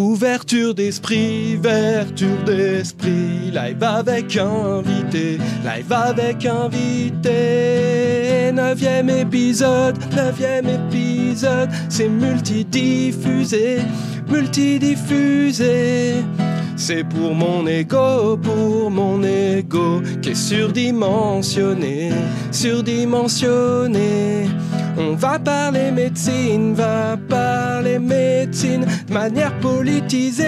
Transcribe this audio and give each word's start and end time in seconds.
Ouverture 0.00 0.74
d'esprit, 0.74 1.56
ouverture 1.58 2.42
d'esprit, 2.46 3.50
live 3.52 3.82
avec 3.82 4.34
invité, 4.34 5.36
live 5.62 5.92
avec 5.92 6.46
invité. 6.46 7.30
Neuvième 8.50 9.10
épisode, 9.10 9.98
neuvième 10.16 10.68
épisode, 10.68 11.68
c'est 11.90 12.08
multidiffusé, 12.08 13.80
multidiffusé. 14.26 16.14
C'est 16.76 17.04
pour 17.04 17.34
mon 17.34 17.66
ego, 17.66 18.38
pour 18.38 18.90
mon 18.90 19.22
ego, 19.22 20.00
qui 20.22 20.30
est 20.30 20.34
surdimensionné, 20.34 22.10
surdimensionné. 22.50 24.46
On 25.02 25.14
va 25.14 25.38
parler 25.38 25.90
médecine, 25.90 26.74
va 26.74 27.16
parler 27.16 27.98
médecine 27.98 28.84
de 29.08 29.14
manière 29.14 29.58
politisée. 29.60 30.44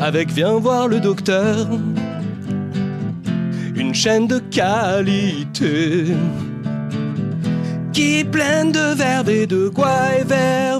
Avec 0.00 0.30
Viens 0.30 0.58
voir 0.58 0.86
le 0.86 1.00
docteur, 1.00 1.66
une 3.74 3.92
chaîne 3.92 4.28
de 4.28 4.38
qualité. 4.38 6.06
Qui 7.92 8.24
pleine 8.24 8.70
de 8.70 8.94
verbe 8.94 9.28
et 9.28 9.48
de 9.48 9.68
verbe 9.74 10.22
et 10.22 10.24
de 10.24 10.79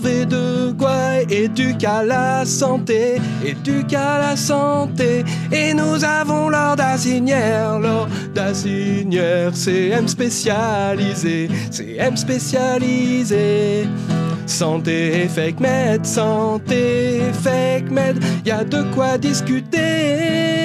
gouaille, 0.72 1.26
éduque 1.30 1.84
à 1.84 2.02
la 2.02 2.44
santé, 2.44 3.20
éduque 3.44 3.94
à 3.94 4.18
la 4.18 4.36
santé. 4.36 5.24
Et 5.52 5.74
nous 5.74 6.04
avons 6.04 6.48
l'ordre 6.48 6.76
d'assignière, 6.76 7.78
l'ordre 7.78 8.10
d'assignière, 8.34 9.54
CM 9.54 10.08
spécialisé, 10.08 11.48
CM 11.70 12.16
spécialisé. 12.16 13.86
Santé, 14.46 15.28
fake 15.28 15.60
med, 15.60 16.04
santé, 16.04 17.20
fake 17.42 17.90
med, 17.90 18.18
y 18.44 18.50
a 18.50 18.64
de 18.64 18.82
quoi 18.92 19.16
discuter. 19.16 20.59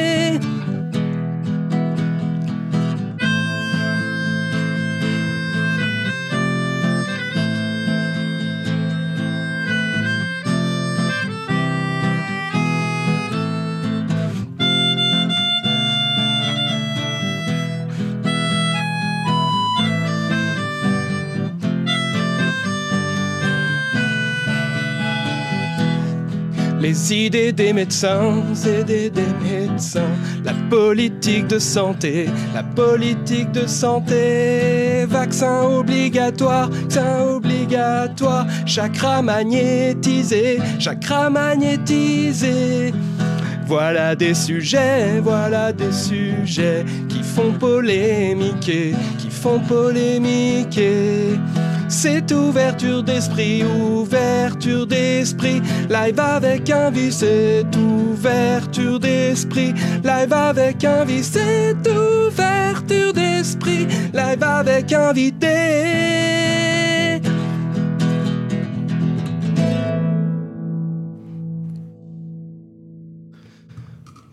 Les 26.86 27.11
idées 27.11 27.52
des 27.52 27.73
médecins, 27.73 28.44
idées 28.64 29.09
des 29.09 29.33
médecins, 29.44 30.14
la 30.44 30.53
politique 30.69 31.47
de 31.47 31.58
santé, 31.58 32.30
la 32.53 32.61
politique 32.61 33.52
de 33.52 33.66
santé, 33.66 35.03
vaccin 35.08 35.64
obligatoire, 35.64 36.69
vaccin 36.69 37.23
obligatoire, 37.23 38.45
chakra 38.67 39.23
magnétisé, 39.23 40.59
chakra 40.77 41.31
magnétisé. 41.31 42.94
Voilà 43.66 44.16
des 44.16 44.36
sujets, 44.36 45.20
voilà 45.23 45.73
des 45.73 45.92
sujets 45.92 46.86
qui 47.09 47.23
font 47.23 47.52
polémiquer, 47.53 48.94
qui 49.17 49.31
font 49.31 49.59
polémiquer. 49.59 51.39
C'est 51.88 52.32
ouverture 52.32 53.04
d'esprit, 53.04 53.64
ouverture 53.64 54.87
d'esprit, 54.87 55.61
live 55.89 56.20
avec 56.20 56.70
un 56.70 56.89
vice, 56.89 57.17
c'est 57.17 57.65
ouverture 57.76 58.99
d'esprit, 58.99 59.73
live 60.04 60.33
avec 60.33 60.83
un 60.83 61.05
vice, 61.05 61.32
c'est 61.33 61.76
ouverture 61.87 63.14
d'esprit, 63.14 63.87
live 64.14 64.43
avec 64.43 64.92
invité. 64.93 65.45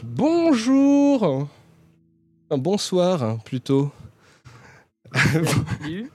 Bonjour, 0.02 1.48
bonsoir 2.50 3.22
hein, 3.22 3.38
plutôt. 3.44 3.90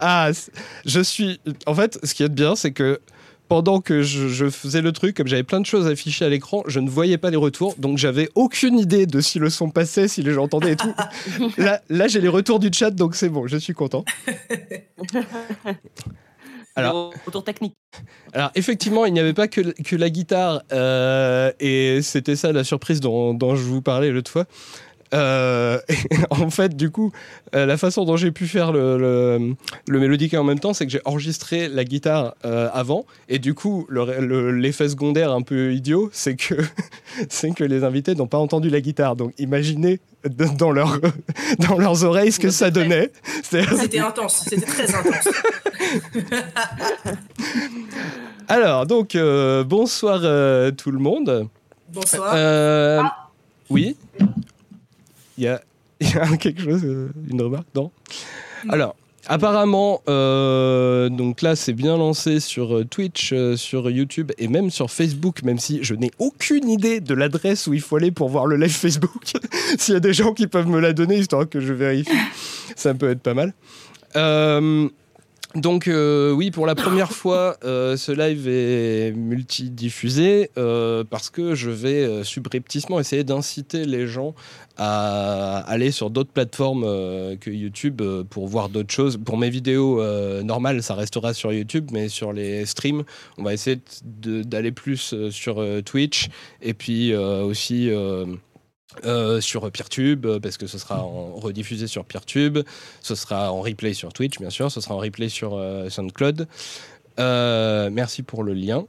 ah, 0.00 0.30
je 0.84 1.00
suis. 1.00 1.40
En 1.66 1.74
fait, 1.74 1.98
ce 2.02 2.14
qui 2.14 2.22
est 2.22 2.28
bien, 2.28 2.56
c'est 2.56 2.72
que 2.72 3.00
pendant 3.48 3.80
que 3.80 4.02
je, 4.02 4.28
je 4.28 4.50
faisais 4.50 4.82
le 4.82 4.92
truc, 4.92 5.16
comme 5.16 5.28
j'avais 5.28 5.42
plein 5.42 5.60
de 5.60 5.66
choses 5.66 5.86
affichées 5.86 6.24
à 6.24 6.28
l'écran, 6.28 6.62
je 6.66 6.80
ne 6.80 6.90
voyais 6.90 7.18
pas 7.18 7.30
les 7.30 7.36
retours, 7.36 7.74
donc 7.78 7.98
j'avais 7.98 8.28
aucune 8.34 8.78
idée 8.78 9.06
de 9.06 9.20
si 9.20 9.38
le 9.38 9.50
son 9.50 9.70
passait, 9.70 10.08
si 10.08 10.22
les 10.22 10.32
gens 10.32 10.44
entendaient 10.44 10.72
et 10.72 10.76
tout. 10.76 10.92
là, 11.58 11.80
là 11.88 12.08
j'ai 12.08 12.20
les 12.20 12.28
retours 12.28 12.58
du 12.58 12.70
chat, 12.72 12.90
donc 12.90 13.14
c'est 13.14 13.28
bon, 13.28 13.46
je 13.46 13.56
suis 13.56 13.74
content. 13.74 14.04
Alors- 16.78 17.14
retour 17.24 17.42
technique. 17.42 17.74
Alors 18.34 18.50
effectivement, 18.54 19.06
il 19.06 19.14
n'y 19.14 19.20
avait 19.20 19.32
pas 19.32 19.48
que, 19.48 19.62
que 19.82 19.96
la 19.96 20.10
guitare, 20.10 20.62
euh, 20.72 21.50
et 21.58 22.02
c'était 22.02 22.36
ça 22.36 22.52
la 22.52 22.64
surprise 22.64 23.00
dont, 23.00 23.32
dont 23.32 23.56
je 23.56 23.62
vous 23.62 23.80
parlais 23.80 24.10
l'autre 24.10 24.30
fois. 24.30 24.44
Euh, 25.14 25.78
et 25.88 25.96
en 26.30 26.50
fait, 26.50 26.76
du 26.76 26.90
coup, 26.90 27.12
euh, 27.54 27.64
la 27.66 27.76
façon 27.76 28.04
dont 28.04 28.16
j'ai 28.16 28.32
pu 28.32 28.46
faire 28.46 28.72
le, 28.72 28.98
le, 28.98 29.54
le 29.88 30.00
mélodique 30.00 30.34
en 30.34 30.44
même 30.44 30.58
temps, 30.58 30.74
c'est 30.74 30.84
que 30.86 30.92
j'ai 30.92 31.00
enregistré 31.04 31.68
la 31.68 31.84
guitare 31.84 32.34
euh, 32.44 32.68
avant, 32.72 33.06
et 33.28 33.38
du 33.38 33.54
coup, 33.54 33.86
le- 33.88 34.20
le- 34.20 34.50
l'effet 34.52 34.88
secondaire 34.88 35.30
un 35.32 35.42
peu 35.42 35.72
idiot, 35.72 36.10
c'est 36.12 36.34
que, 36.36 36.54
c'est 37.28 37.52
que 37.52 37.64
les 37.64 37.84
invités 37.84 38.14
n'ont 38.14 38.26
pas 38.26 38.38
entendu 38.38 38.68
la 38.70 38.80
guitare. 38.80 39.16
Donc 39.16 39.32
imaginez 39.38 40.00
dans, 40.58 40.72
leur, 40.72 40.98
dans 41.68 41.78
leurs 41.78 42.04
oreilles 42.04 42.32
ce 42.32 42.40
que 42.40 42.50
ça 42.50 42.70
donnait. 42.70 43.12
C'était 43.42 43.98
intense, 44.00 44.42
c'était 44.48 44.66
très 44.66 44.92
intense. 44.94 45.28
Alors, 48.48 48.86
donc, 48.86 49.16
bonsoir 49.66 50.20
tout 50.76 50.90
le 50.90 50.98
monde. 50.98 51.48
Bonsoir. 51.92 52.32
Euh, 52.34 53.02
Oui 53.70 53.96
Il 55.38 55.44
y 55.44 55.48
a, 55.48 55.60
il 56.00 56.08
y 56.08 56.16
a 56.16 56.36
quelque 56.36 56.62
chose, 56.62 56.82
euh, 56.84 57.10
une 57.28 57.42
remarque 57.42 57.66
Non 57.74 57.90
Alors, 58.68 58.96
apparemment, 59.28 60.02
euh, 60.08 61.08
donc 61.08 61.42
là, 61.42 61.56
c'est 61.56 61.72
bien 61.72 61.96
lancé 61.96 62.40
sur 62.40 62.76
euh, 62.76 62.84
Twitch, 62.84 63.32
euh, 63.32 63.56
sur 63.56 63.90
YouTube 63.90 64.32
et 64.38 64.48
même 64.48 64.70
sur 64.70 64.90
Facebook, 64.90 65.42
même 65.42 65.58
si 65.58 65.82
je 65.82 65.94
n'ai 65.94 66.10
aucune 66.18 66.68
idée 66.68 67.00
de 67.00 67.14
l'adresse 67.14 67.66
où 67.66 67.74
il 67.74 67.80
faut 67.80 67.96
aller 67.96 68.10
pour 68.10 68.28
voir 68.28 68.46
le 68.46 68.56
live 68.56 68.70
Facebook. 68.70 69.32
S'il 69.78 69.94
y 69.94 69.96
a 69.96 70.00
des 70.00 70.14
gens 70.14 70.32
qui 70.32 70.46
peuvent 70.46 70.68
me 70.68 70.80
la 70.80 70.92
donner, 70.92 71.18
histoire 71.18 71.48
que 71.48 71.60
je 71.60 71.72
vérifie, 71.72 72.10
ça 72.76 72.94
peut 72.94 73.10
être 73.10 73.22
pas 73.22 73.34
mal. 73.34 73.52
Euh, 74.16 74.88
donc 75.54 75.88
oui, 75.88 76.50
pour 76.50 76.66
la 76.66 76.74
première 76.74 77.12
fois, 77.22 77.56
ce 77.62 78.12
live 78.12 78.46
est 78.46 79.12
multidiffusé 79.12 80.50
parce 80.54 81.30
que 81.30 81.54
je 81.54 81.70
vais 81.70 82.24
subrepticement 82.24 83.00
essayer 83.00 83.24
d'inciter 83.24 83.86
les 83.86 84.06
gens 84.06 84.34
à 84.76 85.58
aller 85.66 85.90
sur 85.90 86.10
d'autres 86.10 86.32
plateformes 86.32 86.84
euh, 86.84 87.36
que 87.36 87.50
YouTube 87.50 88.02
euh, 88.02 88.24
pour 88.24 88.46
voir 88.46 88.68
d'autres 88.68 88.92
choses. 88.92 89.18
Pour 89.22 89.38
mes 89.38 89.50
vidéos 89.50 90.00
euh, 90.00 90.42
normales, 90.42 90.82
ça 90.82 90.94
restera 90.94 91.32
sur 91.34 91.52
YouTube, 91.52 91.90
mais 91.92 92.08
sur 92.08 92.32
les 92.32 92.66
streams, 92.66 93.04
on 93.38 93.42
va 93.42 93.54
essayer 93.54 93.80
d'aller 94.04 94.72
plus 94.72 95.14
sur 95.30 95.64
Twitch 95.84 96.28
et 96.62 96.74
puis 96.74 97.14
aussi... 97.14 97.90
sur 99.40 99.70
Peertube, 99.70 100.26
parce 100.42 100.56
que 100.56 100.66
ce 100.66 100.78
sera 100.78 101.02
en 101.02 101.34
rediffusé 101.34 101.86
sur 101.86 102.04
Peertube, 102.04 102.58
ce 103.02 103.14
sera 103.14 103.52
en 103.52 103.60
replay 103.60 103.92
sur 103.92 104.12
Twitch, 104.12 104.38
bien 104.38 104.50
sûr, 104.50 104.70
ce 104.70 104.80
sera 104.80 104.94
en 104.94 104.98
replay 104.98 105.28
sur 105.28 105.60
SoundCloud. 105.88 106.46
Merci 107.18 108.22
pour 108.22 108.42
le 108.42 108.54
lien. 108.54 108.86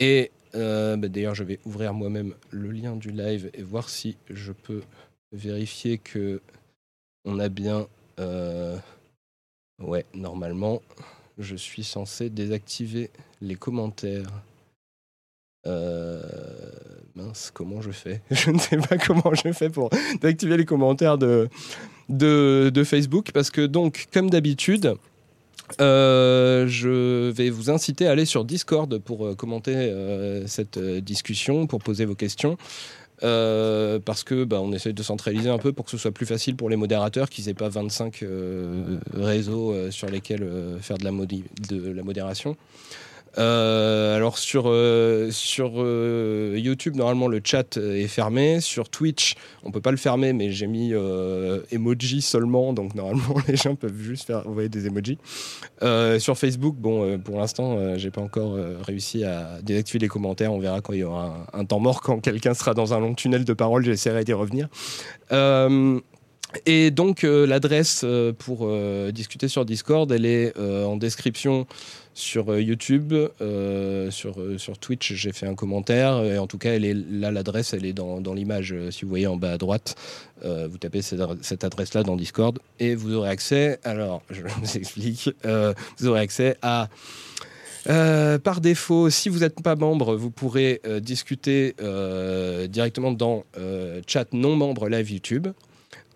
Et 0.00 0.30
euh, 0.58 0.96
bah, 0.96 1.08
d'ailleurs, 1.08 1.34
je 1.34 1.44
vais 1.44 1.58
ouvrir 1.64 1.94
moi-même 1.94 2.34
le 2.50 2.70
lien 2.70 2.96
du 2.96 3.10
live 3.10 3.50
et 3.54 3.62
voir 3.62 3.88
si 3.88 4.16
je 4.30 4.52
peux 4.52 4.82
vérifier 5.32 5.98
que 5.98 6.40
on 7.24 7.38
a 7.38 7.48
bien. 7.48 7.86
euh, 8.20 8.76
Ouais, 9.80 10.04
normalement, 10.14 10.82
je 11.38 11.54
suis 11.54 11.84
censé 11.84 12.30
désactiver 12.30 13.10
les 13.40 13.54
commentaires. 13.54 14.28
Euh, 15.66 16.22
Mince, 17.14 17.50
comment 17.52 17.80
je 17.80 17.90
fais? 17.90 18.22
Je 18.30 18.50
ne 18.50 18.58
sais 18.58 18.76
pas 18.78 18.96
comment 18.98 19.34
je 19.34 19.52
fais 19.52 19.70
pour 19.70 19.90
désactiver 20.20 20.56
les 20.56 20.64
commentaires 20.64 21.18
de, 21.18 21.48
de, 22.08 22.70
de 22.72 22.84
Facebook 22.84 23.30
parce 23.32 23.50
que 23.50 23.66
donc, 23.66 24.06
comme 24.12 24.30
d'habitude, 24.30 24.94
euh, 25.80 26.66
je 26.66 27.30
vais 27.30 27.50
vous 27.50 27.70
inciter 27.70 28.06
à 28.06 28.12
aller 28.12 28.24
sur 28.24 28.44
Discord 28.44 28.98
pour 28.98 29.26
euh, 29.26 29.34
commenter 29.34 29.74
euh, 29.74 30.46
cette 30.46 30.78
discussion, 30.78 31.66
pour 31.66 31.80
poser 31.80 32.04
vos 32.04 32.14
questions. 32.14 32.56
Parce 33.20 34.22
que 34.22 34.44
bah, 34.44 34.60
on 34.60 34.72
essaie 34.72 34.92
de 34.92 35.02
centraliser 35.02 35.50
un 35.50 35.58
peu 35.58 35.72
pour 35.72 35.84
que 35.84 35.90
ce 35.90 35.98
soit 35.98 36.12
plus 36.12 36.26
facile 36.26 36.54
pour 36.54 36.70
les 36.70 36.76
modérateurs, 36.76 37.28
qu'ils 37.28 37.46
n'aient 37.46 37.54
pas 37.54 37.68
25 37.68 38.24
réseaux 39.12 39.90
sur 39.90 40.08
lesquels 40.08 40.48
faire 40.80 40.98
de 40.98 41.04
la, 41.04 41.10
de 41.10 41.90
la 41.90 42.02
modération. 42.04 42.56
Euh, 43.36 44.16
alors 44.16 44.38
sur, 44.38 44.64
euh, 44.66 45.30
sur 45.30 45.74
euh, 45.76 46.54
YouTube, 46.56 46.96
normalement 46.96 47.28
le 47.28 47.40
chat 47.44 47.76
est 47.76 48.08
fermé. 48.08 48.60
Sur 48.60 48.88
Twitch, 48.88 49.34
on 49.64 49.70
peut 49.70 49.80
pas 49.80 49.90
le 49.90 49.96
fermer, 49.96 50.32
mais 50.32 50.50
j'ai 50.50 50.66
mis 50.66 50.92
emoji 51.70 52.22
seulement, 52.22 52.72
donc 52.72 52.94
normalement 52.94 53.36
les 53.48 53.56
gens 53.56 53.74
peuvent 53.74 54.00
juste 54.00 54.26
faire 54.26 54.46
envoyer 54.46 54.68
des 54.68 54.86
emojis. 54.86 55.18
sur 56.18 56.38
Facebook, 56.38 56.76
bon, 56.76 57.18
pour 57.18 57.38
l'instant, 57.38 57.96
j'ai 57.96 58.10
pas 58.10 58.22
encore 58.22 58.56
réussi 58.86 59.24
à 59.24 59.60
désactiver 59.62 59.98
les 60.00 60.08
commentaires. 60.08 60.52
On 60.52 60.58
verra 60.58 60.80
quand 60.80 60.92
il 60.92 61.00
y 61.00 61.04
aura 61.04 61.46
un, 61.52 61.64
temps 61.64 61.80
mort, 61.80 62.00
quand 62.00 62.20
quelqu'un 62.20 62.54
sera 62.54 62.74
dans 62.74 62.94
un 62.94 63.00
long 63.00 63.14
tunnel 63.14 63.44
de 63.44 63.52
parole, 63.52 63.84
j'essaierai 63.84 64.24
d'y 64.24 64.32
revenir. 64.32 64.68
Et 66.64 66.90
donc 66.90 67.22
l'adresse 67.22 68.04
pour 68.38 68.68
discuter 69.12 69.48
sur 69.48 69.64
Discord, 69.64 70.10
elle 70.10 70.26
est 70.26 70.58
en 70.58 70.96
description 70.96 71.66
sur 72.18 72.52
euh, 72.52 72.60
YouTube, 72.60 73.14
euh, 73.40 74.10
sur, 74.10 74.40
euh, 74.40 74.58
sur 74.58 74.76
Twitch, 74.76 75.12
j'ai 75.14 75.32
fait 75.32 75.46
un 75.46 75.54
commentaire. 75.54 76.24
Et 76.24 76.36
en 76.38 76.48
tout 76.48 76.58
cas, 76.58 76.72
elle 76.72 76.84
est, 76.84 76.94
là, 76.94 77.30
l'adresse, 77.30 77.74
elle 77.74 77.86
est 77.86 77.92
dans, 77.92 78.20
dans 78.20 78.34
l'image. 78.34 78.74
Si 78.90 79.02
vous 79.02 79.08
voyez 79.08 79.28
en 79.28 79.36
bas 79.36 79.52
à 79.52 79.58
droite, 79.58 79.94
vous 80.42 80.78
tapez 80.78 81.02
cette, 81.02 81.64
adresse-là 81.64 82.02
dans 82.02 82.16
Discord 82.16 82.58
et 82.80 82.94
vous 82.94 83.14
aurez 83.14 83.30
accès. 83.30 83.78
Alors, 83.84 84.22
je 84.30 84.42
vous 84.60 84.76
explique. 84.76 85.30
vous 85.44 86.06
aurez 86.06 86.20
accès 86.20 86.56
à. 86.62 86.88
par 87.86 88.60
défaut, 88.60 89.10
si 89.10 89.28
vous 89.28 89.40
n'êtes 89.40 89.62
pas 89.62 89.76
membre, 89.76 90.16
vous 90.16 90.30
pourrez 90.30 90.80
discuter 91.00 91.74
directement 92.68 93.12
dans 93.12 93.44
chat 94.06 94.32
non 94.32 94.56
membre 94.56 94.88
live 94.88 95.10
YouTube. 95.12 95.48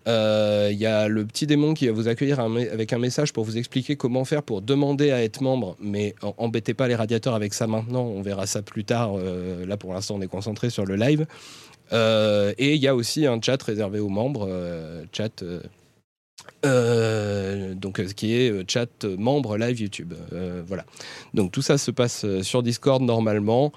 Il 0.05 0.11
euh, 0.11 0.71
y 0.73 0.85
a 0.85 1.07
le 1.07 1.25
petit 1.25 1.47
démon 1.47 1.73
qui 1.73 1.87
va 1.87 1.93
vous 1.93 2.09
accueillir 2.09 2.41
avec 2.41 2.91
un 2.91 2.97
message 2.97 3.31
pour 3.31 3.45
vous 3.45 3.57
expliquer 3.57 3.95
comment 3.95 4.25
faire 4.25 4.43
pour 4.43 4.61
demander 4.61 5.11
à 5.11 5.23
être 5.23 5.39
membre, 5.39 5.77
mais 5.79 6.13
embêtez 6.37 6.73
pas 6.73 6.89
les 6.89 6.95
radiateurs 6.95 7.35
avec 7.35 7.53
ça 7.53 7.67
maintenant, 7.67 8.03
on 8.03 8.21
verra 8.21 8.45
ça 8.45 8.61
plus 8.61 8.83
tard. 8.83 9.13
Euh, 9.17 9.65
là 9.65 9.77
pour 9.77 9.93
l'instant 9.93 10.15
on 10.15 10.21
est 10.21 10.27
concentré 10.27 10.69
sur 10.69 10.85
le 10.85 10.97
live. 10.97 11.25
Euh, 11.93 12.53
et 12.57 12.73
il 12.73 12.81
y 12.81 12.87
a 12.89 12.95
aussi 12.95 13.25
un 13.25 13.39
chat 13.41 13.61
réservé 13.63 13.99
aux 13.99 14.09
membres, 14.09 14.49
chat 15.13 15.43
donc 16.63 18.05
qui 18.13 18.35
est 18.35 18.69
chat 18.69 19.05
membre 19.05 19.55
live 19.57 19.79
YouTube. 19.79 20.13
voilà. 20.67 20.83
Donc 21.33 21.53
tout 21.53 21.61
ça 21.61 21.77
se 21.77 21.91
passe 21.91 22.25
sur 22.41 22.61
Discord 22.61 23.01
normalement. 23.01 23.71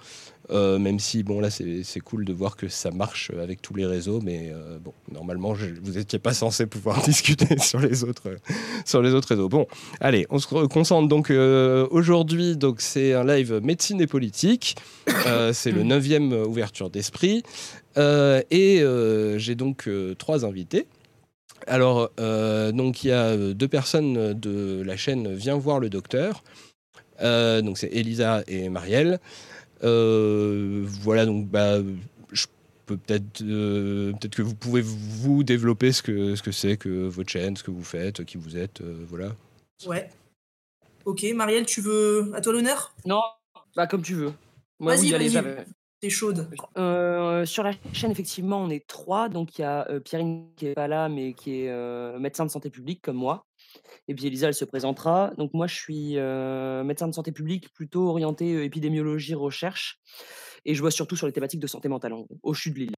Euh, 0.51 0.79
même 0.79 1.01
si, 1.01 1.23
bon, 1.23 1.41
là, 1.41 1.51
c'est 1.51 2.01
cool 2.01 2.25
de 2.25 2.33
voir 2.33 2.57
que 2.57 2.69
ça 2.69 2.91
marche 2.91 3.31
avec 3.31 3.63
tous 3.63 3.75
les 3.75 3.87
réseaux, 3.87 4.21
mais 4.23 4.51
euh, 4.53 4.79
bon, 4.79 4.93
normalement, 5.11 5.55
vous 5.83 5.93
n'étiez 5.93 6.19
pas 6.19 6.35
censé 6.35 6.67
pouvoir 6.67 7.03
discuter 7.05 7.59
sur 7.59 7.81
les 7.81 8.05
autres, 8.05 8.37
sur 8.85 9.03
les 9.03 9.13
autres 9.13 9.29
réseaux. 9.29 9.49
Bon, 9.49 9.67
allez, 10.01 10.27
on 10.31 10.39
se 10.39 10.47
concentre 10.67 11.09
donc 11.09 11.31
euh, 11.31 11.87
aujourd'hui. 11.91 12.57
C'est 12.79 13.15
un 13.15 13.25
live 13.25 13.61
médecine 13.63 14.01
et 14.01 14.07
politique. 14.07 14.77
c'est 15.53 15.73
le 15.73 15.83
neuvième 15.83 16.33
ouverture 16.33 16.91
d'esprit. 16.91 17.43
et 17.97 18.85
j'ai 19.37 19.55
donc 19.55 19.89
trois 20.19 20.45
invités. 20.45 20.87
Alors, 21.67 22.11
donc, 22.73 23.03
il 23.03 23.09
y 23.09 23.13
a 23.13 23.37
deux 23.37 23.69
personnes 23.69 24.35
de 24.35 24.83
la 24.85 24.97
chaîne 24.97 25.35
Viens 25.35 25.57
voir 25.57 25.81
le 25.81 25.91
docteur. 25.91 26.45
donc, 27.21 27.79
c'est 27.79 27.89
Elisa 27.93 28.43
et 28.47 28.69
Marielle. 28.69 29.19
Euh, 29.83 30.85
voilà, 31.03 31.27
donc 31.27 31.49
bah, 31.49 31.79
je 32.33 32.47
peux 32.87 32.97
peut-être 32.97 33.43
euh, 33.43 34.13
peut-être 34.13 34.37
que 34.37 34.43
vous 34.43 34.55
pouvez 34.55 34.83
vous 34.83 35.43
développer 35.43 35.93
ce 35.93 36.03
que 36.03 36.35
ce 36.35 36.43
que 36.43 36.53
c'est 36.53 36.77
que 36.77 37.07
votre 37.09 37.31
chaîne, 37.31 37.57
ce 37.57 37.63
que 37.63 37.71
vous 37.71 37.85
faites, 37.85 38.25
qui 38.25 38.37
vous 38.37 38.57
êtes, 38.57 38.81
euh, 38.81 39.05
voilà. 39.09 39.33
Ouais. 39.87 40.09
Ok, 41.05 41.25
Marielle, 41.35 41.67
tu 41.67 41.81
veux 41.81 42.33
à 42.35 42.41
toi 42.41 42.53
l'honneur? 42.53 42.95
Non, 43.05 43.23
bah 43.77 43.87
comme 43.87 44.03
tu 44.03 44.15
veux. 44.15 44.33
vas-y, 44.81 45.11
vas-y. 45.11 45.65
T'es 46.01 46.11
chaude. 46.11 46.49
sur 47.47 47.63
la 47.63 47.73
chaîne, 47.93 48.11
effectivement, 48.11 48.63
on 48.63 48.69
est 48.69 48.87
trois. 48.87 49.31
Donc, 49.31 49.59
il 49.59 49.63
y 49.63 49.65
a 49.65 49.89
Pierrine 50.01 50.49
qui 50.55 50.67
est 50.67 50.75
pas 50.75 50.89
là, 50.89 51.09
mais 51.09 51.33
qui 51.33 51.63
est 51.63 52.19
médecin 52.19 52.45
de 52.45 52.51
santé 52.51 52.69
publique 52.69 53.01
comme 53.03 53.17
moi. 53.17 53.46
Et 54.09 54.15
puis 54.15 54.27
Elisa, 54.27 54.49
elle 54.49 54.55
se 54.55 54.65
présentera. 54.65 55.33
Donc 55.39 55.53
moi, 55.55 55.67
je 55.67 55.75
suis 55.75 56.15
médecin 56.85 57.09
de 57.09 57.15
santé 57.15 57.33
publique, 57.33 57.73
plutôt 57.73 58.09
orienté 58.09 58.65
épidémiologie, 58.65 59.35
recherche. 59.35 60.01
Et 60.65 60.75
je 60.75 60.81
vois 60.81 60.91
surtout 60.91 61.17
sur 61.17 61.27
les 61.27 61.33
thématiques 61.33 61.61
de 61.61 61.67
santé 61.67 61.89
mentale, 61.89 62.15
au 62.43 62.55
CHU 62.55 62.71
de 62.71 62.79
Lille. 62.79 62.95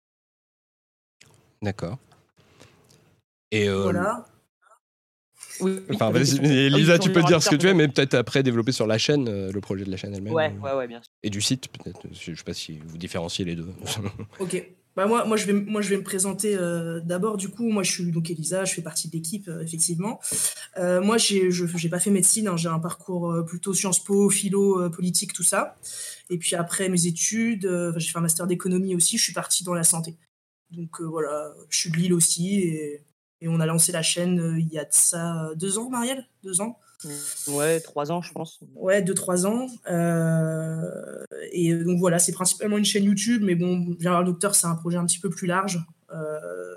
D'accord. 1.61 1.99
Et 3.51 3.69
voilà. 3.69 4.25
Oui, 5.61 5.81
enfin, 5.93 6.11
vas-y, 6.13 6.39
Elisa, 6.47 6.99
tu 6.99 7.13
peux 7.13 7.23
dire 7.23 7.43
ce 7.43 7.51
que 7.51 7.57
tu 7.57 7.67
veux, 7.67 7.75
mais 7.75 7.89
peut-être 7.89 8.15
après 8.15 8.43
développer 8.43 8.73
sur 8.73 8.87
la 8.87 8.99
chaîne, 8.99 9.51
le 9.51 9.61
projet 9.61 9.85
de 9.85 9.91
la 9.91 9.97
chaîne 9.97 10.15
elle-même. 10.15 10.33
Ouais, 10.33 10.55
ouais, 10.63 10.73
ouais, 10.73 10.87
bien 10.87 11.01
sûr. 11.03 11.11
Et 11.23 11.31
du 11.31 11.41
site, 11.41 11.69
peut-être. 11.69 12.01
Je 12.13 12.31
ne 12.31 12.37
sais 12.37 12.45
pas 12.45 12.55
si 12.55 12.79
vous 12.79 12.99
différenciez 12.99 13.45
les 13.45 13.57
deux. 13.57 13.69
ok. 14.39 14.78
Bah 14.99 15.07
moi, 15.07 15.25
moi, 15.25 15.37
je 15.37 15.47
vais, 15.47 15.53
moi, 15.53 15.81
je 15.81 15.91
vais 15.91 15.97
me 15.97 16.03
présenter 16.03 16.57
euh, 16.57 16.99
d'abord. 16.99 17.37
Du 17.37 17.49
coup, 17.51 17.71
moi, 17.71 17.85
je 17.85 17.93
suis 17.93 18.11
donc 18.11 18.31
Elisa, 18.31 18.65
je 18.65 18.75
fais 18.75 18.83
partie 18.83 19.07
de 19.07 19.13
l'équipe, 19.13 19.47
euh, 19.47 19.63
effectivement. 19.63 20.19
Euh, 20.77 21.01
moi, 21.01 21.19
je 21.19 21.85
n'ai 21.85 21.89
pas 21.89 22.01
fait 22.01 22.11
médecine, 22.11 22.49
hein, 22.49 22.57
j'ai 22.57 22.69
un 22.69 22.81
parcours 22.81 23.45
plutôt 23.47 23.73
Sciences 23.73 24.03
Po, 24.03 24.29
philo, 24.29 24.91
politique, 24.91 25.33
tout 25.33 25.45
ça. 25.45 25.77
Et 26.31 26.37
puis 26.37 26.57
après 26.57 26.89
mes 26.89 27.07
études, 27.07 27.95
j'ai 27.97 28.11
fait 28.11 28.19
un 28.19 28.23
master 28.23 28.49
d'économie 28.49 28.97
aussi, 28.97 29.19
je 29.19 29.23
suis 29.23 29.33
partie 29.33 29.63
dans 29.63 29.73
la 29.73 29.85
santé. 29.85 30.17
Donc 30.73 31.01
voilà, 31.01 31.55
je 31.71 31.79
suis 31.79 31.91
de 31.93 31.97
Lille 31.97 32.13
aussi, 32.13 32.59
et, 32.59 33.05
et 33.41 33.47
on 33.47 33.61
a 33.61 33.67
lancé 33.67 33.93
la 33.93 34.03
chaîne 34.03 34.57
il 34.59 34.67
y 34.67 34.81
a 34.81 34.87
ça 34.91 35.53
deux 35.55 35.79
ans, 35.79 35.91
Marielle? 35.91 36.27
Deux 36.43 36.61
ans? 36.61 36.77
Ouais, 37.49 37.81
trois 37.81 38.11
ans, 38.11 38.23
je 38.23 38.33
pense. 38.33 38.61
Ouais, 38.75 39.03
deux, 39.03 39.15
trois 39.15 39.47
ans. 39.47 39.69
Euh, 39.91 41.25
et 41.53 41.75
donc 41.75 41.99
voilà, 41.99 42.19
c'est 42.19 42.33
principalement 42.33 42.77
une 42.77 42.85
chaîne 42.85 43.05
YouTube, 43.05 43.43
mais 43.45 43.55
bon, 43.55 43.97
Gérard 43.99 44.25
Docteur, 44.25 44.55
c'est 44.55 44.67
un 44.67 44.75
projet 44.75 44.99
un 44.99 45.07
petit 45.07 45.21
peu 45.21 45.31
plus 45.31 45.47
large. 45.47 45.79
Euh, 46.13 46.75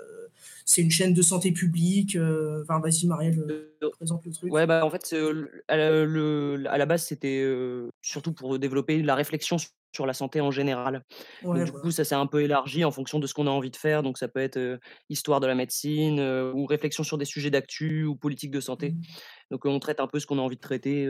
c'est 0.64 0.82
une 0.82 0.90
chaîne 0.90 1.12
de 1.12 1.22
santé 1.22 1.50
publique. 1.50 2.14
Euh, 2.14 2.62
enfin, 2.62 2.80
vas-y, 2.80 3.06
Marielle, 3.06 3.44
présente 3.92 4.24
le 4.24 4.32
truc. 4.32 4.52
Ouais, 4.52 4.66
bah 4.66 4.84
en 4.84 4.90
fait, 4.90 5.14
à 5.68 5.76
la, 5.76 6.86
base, 6.86 7.04
c'était 7.04 7.44
surtout 8.00 8.32
pour 8.32 8.58
développer 8.58 9.02
la 9.02 9.14
réflexion 9.14 9.56
sur 9.92 10.06
la 10.06 10.14
santé 10.14 10.40
en 10.40 10.50
général. 10.50 11.04
du 11.42 11.72
coup, 11.72 11.90
ça 11.90 12.04
s'est 12.04 12.14
un 12.14 12.26
peu 12.26 12.42
élargi 12.42 12.84
en 12.84 12.90
fonction 12.90 13.18
de 13.18 13.26
ce 13.26 13.34
qu'on 13.34 13.46
a 13.46 13.50
envie 13.50 13.70
de 13.70 13.76
faire. 13.76 14.02
Donc, 14.02 14.18
ça 14.18 14.28
peut 14.28 14.40
être 14.40 14.78
histoire 15.08 15.40
de 15.40 15.46
la 15.46 15.54
médecine 15.54 16.20
ou 16.20 16.66
réflexion 16.66 17.04
sur 17.04 17.18
des 17.18 17.24
sujets 17.24 17.50
d'actu 17.50 18.04
ou 18.04 18.16
politique 18.16 18.50
de 18.50 18.60
santé. 18.60 18.90
Mmh. 18.90 19.02
Donc 19.50 19.66
on 19.66 19.78
traite 19.78 20.00
un 20.00 20.06
peu 20.06 20.18
ce 20.18 20.26
qu'on 20.26 20.38
a 20.38 20.42
envie 20.42 20.56
de 20.56 20.60
traiter 20.60 21.08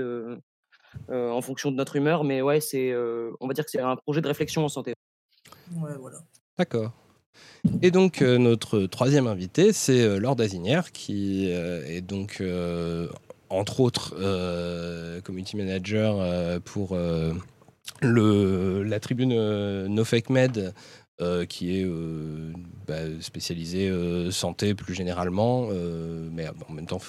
en 1.09 1.41
fonction 1.41 1.71
de 1.71 1.77
notre 1.77 1.97
humeur, 1.97 2.25
mais 2.25 2.43
ouais, 2.43 2.61
c'est, 2.61 2.93
on 3.41 3.47
va 3.47 3.55
dire 3.55 3.65
que 3.65 3.71
c'est 3.71 3.81
un 3.81 3.97
projet 3.97 4.21
de 4.21 4.27
réflexion 4.29 4.65
en 4.65 4.69
santé. 4.69 4.95
Ouais, 5.77 5.97
voilà. 5.99 6.19
D'accord. 6.59 6.93
Et 7.81 7.91
donc 7.91 8.21
notre 8.21 8.87
troisième 8.87 9.27
invité, 9.27 9.73
c'est 9.73 10.19
Laure 10.19 10.37
Dazinière, 10.37 10.93
qui 10.93 11.47
est 11.51 12.01
donc 12.01 12.43
entre 13.49 13.81
autres 13.81 14.17
community 15.23 15.57
manager 15.57 16.61
pour 16.63 16.97
le, 18.01 18.83
la 18.83 19.01
tribune 19.01 19.35
No 19.87 20.05
Fake 20.05 20.31
Med. 20.31 20.75
qui 21.49 21.79
est 21.79 21.87
bah, 22.87 22.95
spécialisée 23.21 23.93
santé 24.31 24.75
plus 24.75 24.95
généralement, 24.95 25.69
mais 26.33 26.47
en 26.69 26.73
même 26.73 26.87
temps, 26.87 27.01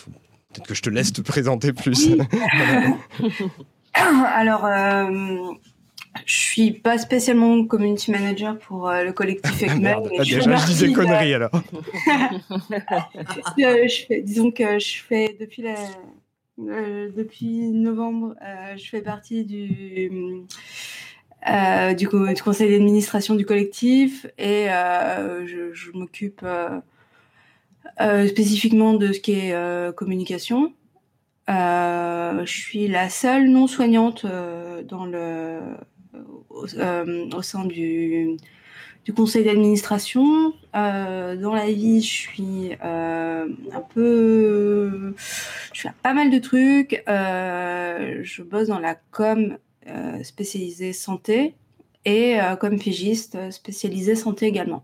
Peut-être 0.54 0.68
que 0.68 0.76
je 0.76 0.82
te 0.84 0.90
laisse 0.90 1.12
te 1.12 1.22
présenter 1.22 1.74
plus. 1.74 2.10
Alors, 3.96 4.66
euh, 4.66 5.54
je 6.26 6.36
suis 6.36 6.72
pas 6.72 7.00
spécialement 7.00 7.66
community 7.66 8.12
manager 8.12 8.60
pour 8.60 8.88
euh, 8.88 9.04
le 9.04 9.14
collectif 9.14 9.64
ECMED. 9.64 9.96
Ah, 10.20 10.24
déjà, 10.24 10.58
je 10.58 10.66
disais 10.68 10.94
conneries 10.94 11.34
alors. 11.34 11.50
je 13.58 14.06
fais, 14.08 14.22
disons 14.22 14.52
que 14.52 14.78
je 14.78 15.02
fais 15.02 15.36
depuis 15.40 15.64
la, 15.64 15.74
euh, 16.60 17.10
depuis 17.16 17.70
novembre, 17.72 18.36
euh, 18.42 18.78
je 18.78 18.90
fais 18.90 19.02
partie 19.02 19.46
du 19.46 20.44
du, 21.98 22.08
conseil 22.08 22.72
d'administration 22.72 23.36
du 23.36 23.46
collectif 23.46 24.26
et 24.38 24.68
je, 24.68 25.92
m'occupe 25.94 26.46
euh, 28.02 28.28
spécifiquement 28.28 28.94
de 28.94 29.12
ce 29.12 29.20
qui 29.20 29.34
est 29.34 29.54
euh, 29.54 29.92
communication. 29.92 30.74
Euh, 31.50 32.46
je 32.46 32.52
suis 32.52 32.88
la 32.88 33.10
seule 33.10 33.50
non 33.50 33.68
soignante 33.68 34.26
dans 34.26 35.06
le, 35.06 35.60
au, 36.50 37.42
sein 37.42 37.66
du, 37.66 38.38
du 39.06 39.14
conseil 39.14 39.44
d'administration. 39.44 40.54
dans 40.74 41.54
la 41.54 41.72
vie, 41.72 42.02
je 42.02 42.08
suis 42.08 42.72
un 42.82 43.82
peu, 43.94 45.14
je 45.74 45.82
fais 45.82 45.92
pas 46.02 46.14
mal 46.14 46.32
de 46.32 46.40
trucs. 46.40 47.04
je 47.08 48.42
bosse 48.42 48.68
dans 48.68 48.80
la 48.80 48.96
com 49.12 49.58
spécialisée 50.24 50.94
santé 50.94 51.56
et 52.06 52.38
comme 52.60 52.80
pigiste 52.80 53.52
spécialisée 53.52 54.16
santé 54.16 54.48
également. 54.48 54.84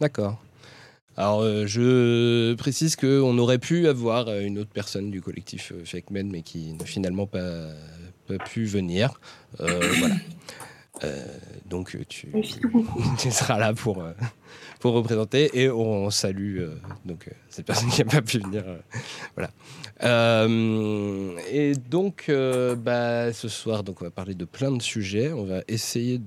D'accord. 0.00 0.42
Alors, 1.16 1.42
je 1.66 2.52
précise 2.54 2.96
qu'on 2.96 3.38
aurait 3.38 3.58
pu 3.58 3.86
avoir 3.88 4.28
une 4.40 4.58
autre 4.58 4.70
personne 4.72 5.10
du 5.10 5.22
collectif 5.22 5.72
Men, 6.10 6.30
mais 6.30 6.42
qui 6.42 6.74
n'a 6.74 6.84
finalement 6.84 7.26
pas, 7.26 7.70
pas, 8.26 8.36
pu 8.38 8.64
venir. 8.64 9.18
voilà. 9.58 10.16
Donc, 11.66 11.96
tu, 12.08 12.32
tu, 13.18 13.30
seras 13.30 13.58
là 13.58 13.72
pour, 13.74 14.02
pour 14.80 14.94
représenter 14.94 15.50
et 15.60 15.70
on 15.70 16.10
salue 16.10 16.62
donc, 17.04 17.28
cette 17.48 17.66
personne 17.66 17.88
qui 17.90 18.04
n'a 18.04 18.10
pas 18.10 18.22
pu 18.22 18.38
venir. 18.38 18.64
voilà. 19.34 19.50
Euh, 20.02 21.38
et 21.50 21.74
donc, 21.74 22.26
euh, 22.28 22.74
bah, 22.74 23.32
ce 23.32 23.48
soir, 23.48 23.82
donc, 23.82 24.02
on 24.02 24.04
va 24.04 24.10
parler 24.10 24.34
de 24.34 24.44
plein 24.44 24.70
de 24.70 24.82
sujets. 24.82 25.32
On 25.32 25.44
va 25.44 25.62
essayer 25.68 26.20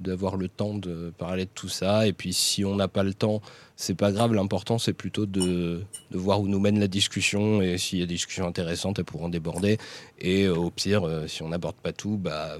d'avoir 0.00 0.36
le 0.36 0.48
temps 0.48 0.74
de 0.74 1.12
parler 1.16 1.44
de 1.44 1.50
tout 1.54 1.68
ça. 1.68 2.06
Et 2.06 2.12
puis, 2.12 2.32
si 2.32 2.64
on 2.64 2.74
n'a 2.74 2.88
pas 2.88 3.02
le 3.02 3.14
temps, 3.14 3.40
c'est 3.76 3.94
pas 3.94 4.10
grave. 4.10 4.34
L'important, 4.34 4.78
c'est 4.78 4.92
plutôt 4.92 5.26
de, 5.26 5.82
voir 6.10 6.40
où 6.40 6.48
nous 6.48 6.58
mène 6.58 6.80
la 6.80 6.88
discussion. 6.88 7.62
Et 7.62 7.78
s'il 7.78 8.00
y 8.00 8.02
a 8.02 8.06
des 8.06 8.14
discussions 8.14 8.46
intéressantes, 8.46 8.98
elles 8.98 9.04
pourront 9.04 9.28
déborder. 9.28 9.78
Et 10.18 10.44
euh, 10.44 10.56
au 10.56 10.70
pire, 10.70 11.08
si 11.28 11.42
on 11.42 11.48
n'aborde 11.48 11.76
pas 11.76 11.92
tout, 11.92 12.16
bah, 12.16 12.56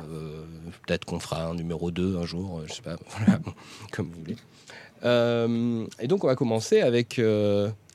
peut-être 0.87 1.05
qu'on 1.05 1.19
fera 1.19 1.47
un 1.47 1.55
numéro 1.55 1.91
2 1.91 2.17
un 2.17 2.25
jour. 2.25 2.63
je 2.67 2.75
sais 2.75 2.83
pas, 2.83 2.97
comme 3.93 4.07
vous 4.07 4.21
voulez. 4.21 4.37
Et 5.05 6.07
donc, 6.07 6.25
on 6.25 6.27
va 6.27 6.37
commencer 6.37 6.81
avec 6.81 7.21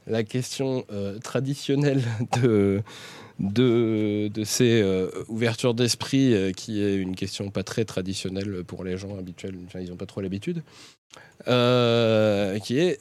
la 0.07 0.23
question 0.23 0.85
euh, 0.91 1.19
traditionnelle 1.19 2.03
de, 2.41 2.81
de, 3.39 4.29
de 4.33 4.43
ces 4.43 4.81
euh, 4.81 5.09
ouvertures 5.27 5.73
d'esprit, 5.73 6.33
euh, 6.33 6.51
qui 6.51 6.83
est 6.83 6.95
une 6.95 7.15
question 7.15 7.49
pas 7.49 7.63
très 7.63 7.85
traditionnelle 7.85 8.63
pour 8.65 8.83
les 8.83 8.97
gens 8.97 9.17
habituels, 9.17 9.55
ils 9.75 9.89
n'ont 9.89 9.95
pas 9.95 10.05
trop 10.05 10.21
l'habitude, 10.21 10.63
qui 11.45 11.51
est 12.79 12.99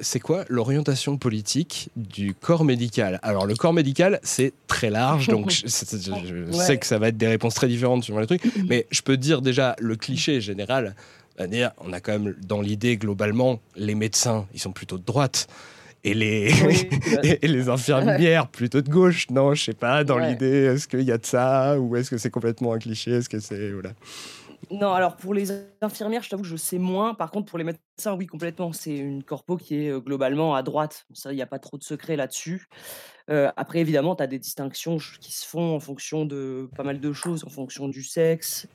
c'est 0.00 0.20
quoi 0.20 0.44
l'orientation 0.48 1.16
politique 1.16 1.90
du 1.96 2.34
corps 2.34 2.64
médical? 2.64 3.20
Alors 3.22 3.46
le 3.46 3.54
corps 3.54 3.72
médical, 3.72 4.18
c'est 4.22 4.52
très 4.66 4.90
large, 4.90 5.28
donc 5.28 5.50
je, 5.50 5.66
sais 5.66 6.78
que 6.78 6.86
ça 6.86 6.98
va 6.98 7.08
être 7.08 7.16
des 7.16 7.28
réponses 7.28 7.54
très 7.54 7.68
différentes 7.68 8.04
sur 8.04 8.18
les 8.18 8.26
trucs, 8.26 8.42
mais 8.66 8.86
je 8.90 9.02
peux 9.02 9.16
dire 9.16 9.42
déjà 9.42 9.76
le 9.78 9.96
cliché 9.96 10.40
général. 10.40 10.94
On 11.38 11.92
a 11.92 12.00
quand 12.00 12.12
même 12.12 12.34
dans 12.42 12.60
l'idée 12.60 12.96
globalement, 12.96 13.60
les 13.76 13.94
médecins, 13.94 14.46
ils 14.54 14.60
sont 14.60 14.72
plutôt 14.72 14.98
de 14.98 15.04
droite 15.04 15.48
et 16.04 16.14
les, 16.14 16.50
et 17.42 17.48
les 17.48 17.68
infirmières 17.68 18.48
plutôt 18.48 18.80
de 18.80 18.88
gauche. 18.88 19.30
Non, 19.30 19.54
je 19.54 19.64
sais 19.64 19.74
pas, 19.74 20.04
dans 20.04 20.18
l'idée, 20.18 20.64
est-ce 20.64 20.88
qu'il 20.88 21.02
y 21.02 21.12
a 21.12 21.18
de 21.18 21.26
ça 21.26 21.78
ou 21.78 21.96
est-ce 21.96 22.10
que 22.10 22.18
c'est 22.18 22.30
complètement 22.30 22.72
un 22.72 22.78
cliché 22.78 23.12
Est-ce 23.12 23.28
que 23.28 23.40
c'est. 23.40 23.70
Voilà. 23.70 23.92
Non, 24.70 24.92
alors 24.92 25.16
pour 25.16 25.34
les 25.34 25.50
infirmières, 25.80 26.22
je 26.22 26.30
t'avoue 26.30 26.42
que 26.42 26.48
je 26.48 26.56
sais 26.56 26.78
moins. 26.78 27.14
Par 27.14 27.30
contre, 27.30 27.46
pour 27.46 27.58
les 27.58 27.64
médecins, 27.64 28.14
oui, 28.16 28.26
complètement. 28.26 28.72
C'est 28.72 28.96
une 28.96 29.22
corpo 29.22 29.56
qui 29.56 29.84
est 29.84 29.90
euh, 29.90 30.00
globalement 30.00 30.54
à 30.54 30.62
droite. 30.62 31.04
Ça, 31.12 31.32
il 31.32 31.36
n'y 31.36 31.42
a 31.42 31.46
pas 31.46 31.58
trop 31.58 31.76
de 31.76 31.82
secret 31.82 32.16
là-dessus. 32.16 32.68
Après, 33.28 33.80
évidemment, 33.80 34.16
tu 34.16 34.22
as 34.22 34.26
des 34.26 34.38
distinctions 34.38 34.98
qui 35.20 35.32
se 35.32 35.46
font 35.46 35.74
en 35.74 35.80
fonction 35.80 36.24
de 36.24 36.68
pas 36.76 36.82
mal 36.82 37.00
de 37.00 37.12
choses, 37.12 37.44
en 37.44 37.50
fonction 37.50 37.88
du 37.88 38.02
sexe. 38.02 38.66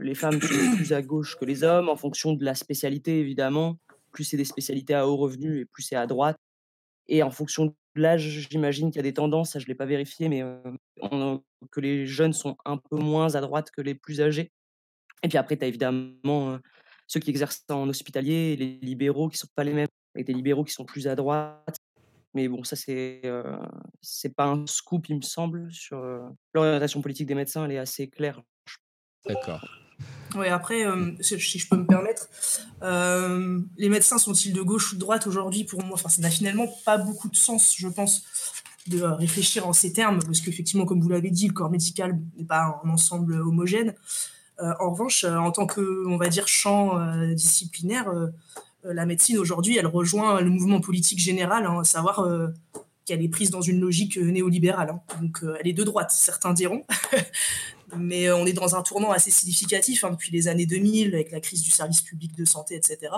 Les 0.00 0.14
femmes 0.14 0.40
sont 0.40 0.76
plus 0.76 0.92
à 0.92 1.02
gauche 1.02 1.36
que 1.36 1.44
les 1.44 1.64
hommes, 1.64 1.88
en 1.88 1.96
fonction 1.96 2.32
de 2.32 2.44
la 2.44 2.54
spécialité, 2.54 3.20
évidemment. 3.20 3.78
Plus 4.12 4.24
c'est 4.24 4.36
des 4.36 4.44
spécialités 4.44 4.94
à 4.94 5.06
haut 5.06 5.16
revenu 5.16 5.60
et 5.60 5.64
plus 5.64 5.82
c'est 5.82 5.96
à 5.96 6.06
droite. 6.06 6.38
Et 7.08 7.22
en 7.22 7.30
fonction 7.30 7.66
de 7.66 7.74
l'âge, 7.94 8.48
j'imagine 8.50 8.90
qu'il 8.90 8.96
y 8.96 9.00
a 9.00 9.02
des 9.02 9.14
tendances, 9.14 9.52
ça 9.52 9.58
je 9.58 9.64
ne 9.64 9.68
l'ai 9.68 9.74
pas 9.74 9.86
vérifié, 9.86 10.28
mais 10.28 10.42
que 11.70 11.80
les 11.80 12.06
jeunes 12.06 12.32
sont 12.32 12.56
un 12.64 12.78
peu 12.78 12.96
moins 12.96 13.34
à 13.34 13.40
droite 13.40 13.70
que 13.70 13.80
les 13.80 13.94
plus 13.94 14.20
âgés. 14.20 14.50
Et 15.22 15.28
puis 15.28 15.38
après, 15.38 15.56
tu 15.56 15.64
as 15.64 15.68
évidemment 15.68 16.58
ceux 17.06 17.20
qui 17.20 17.30
exercent 17.30 17.64
en 17.68 17.88
hospitalier, 17.88 18.56
les 18.56 18.78
libéraux 18.82 19.28
qui 19.28 19.36
ne 19.36 19.38
sont 19.38 19.48
pas 19.54 19.64
les 19.64 19.72
mêmes, 19.72 19.88
et 20.16 20.24
des 20.24 20.32
libéraux 20.32 20.64
qui 20.64 20.72
sont 20.72 20.84
plus 20.84 21.06
à 21.06 21.14
droite. 21.14 21.75
Mais 22.36 22.46
bon, 22.48 22.62
ça, 22.62 22.76
c'est 22.76 23.22
c'est 24.02 24.36
pas 24.36 24.44
un 24.44 24.66
scoop, 24.66 25.08
il 25.08 25.16
me 25.16 25.22
semble, 25.22 25.72
sur 25.72 25.98
l'orientation 26.54 27.00
politique 27.00 27.26
des 27.26 27.34
médecins, 27.34 27.64
elle 27.64 27.72
est 27.72 27.78
assez 27.78 28.08
claire. 28.08 28.42
D'accord. 29.26 29.66
Oui, 30.34 30.48
après, 30.48 30.84
euh, 30.84 31.12
si 31.20 31.58
je 31.58 31.68
peux 31.68 31.76
me 31.76 31.86
permettre, 31.86 32.28
euh, 32.82 33.60
les 33.78 33.88
médecins 33.88 34.18
sont-ils 34.18 34.52
de 34.52 34.60
gauche 34.60 34.92
ou 34.92 34.96
de 34.96 35.00
droite 35.00 35.26
aujourd'hui 35.26 35.64
Pour 35.64 35.82
moi, 35.82 35.94
enfin, 35.94 36.08
ça 36.08 36.20
n'a 36.20 36.30
finalement 36.30 36.66
pas 36.84 36.98
beaucoup 36.98 37.28
de 37.28 37.36
sens, 37.36 37.74
je 37.76 37.88
pense, 37.88 38.24
de 38.86 39.00
réfléchir 39.02 39.66
en 39.66 39.72
ces 39.72 39.92
termes, 39.92 40.18
parce 40.22 40.40
qu'effectivement, 40.40 40.84
comme 40.84 41.00
vous 41.00 41.08
l'avez 41.08 41.30
dit, 41.30 41.48
le 41.48 41.54
corps 41.54 41.70
médical 41.70 42.18
n'est 42.36 42.44
pas 42.44 42.80
un 42.84 42.90
ensemble 42.90 43.34
homogène. 43.40 43.94
Euh, 44.60 44.72
en 44.80 44.90
revanche, 44.90 45.24
en 45.24 45.50
tant 45.52 45.66
que, 45.66 46.06
on 46.06 46.16
va 46.18 46.28
dire, 46.28 46.48
champ 46.48 46.98
disciplinaire, 47.32 48.10
la 48.92 49.06
médecine 49.06 49.38
aujourd'hui, 49.38 49.76
elle 49.76 49.86
rejoint 49.86 50.40
le 50.40 50.50
mouvement 50.50 50.80
politique 50.80 51.18
général, 51.18 51.66
hein, 51.66 51.80
à 51.80 51.84
savoir 51.84 52.28
qu'elle 53.04 53.22
est 53.22 53.28
prise 53.28 53.50
dans 53.50 53.60
une 53.60 53.80
logique 53.80 54.16
néolibérale. 54.16 54.90
Hein. 54.90 55.00
Donc, 55.20 55.40
elle 55.60 55.68
est 55.68 55.72
de 55.72 55.84
droite, 55.84 56.10
certains 56.10 56.52
diront. 56.52 56.84
mais 57.94 58.28
euh, 58.28 58.36
on 58.36 58.46
est 58.46 58.52
dans 58.52 58.74
un 58.74 58.82
tournant 58.82 59.12
assez 59.12 59.30
significatif 59.30 60.04
hein, 60.04 60.10
depuis 60.10 60.32
les 60.32 60.48
années 60.48 60.66
2000 60.66 61.14
avec 61.14 61.30
la 61.30 61.40
crise 61.40 61.62
du 61.62 61.70
service 61.70 62.02
public 62.02 62.34
de 62.36 62.44
santé, 62.44 62.74
etc. 62.74 63.12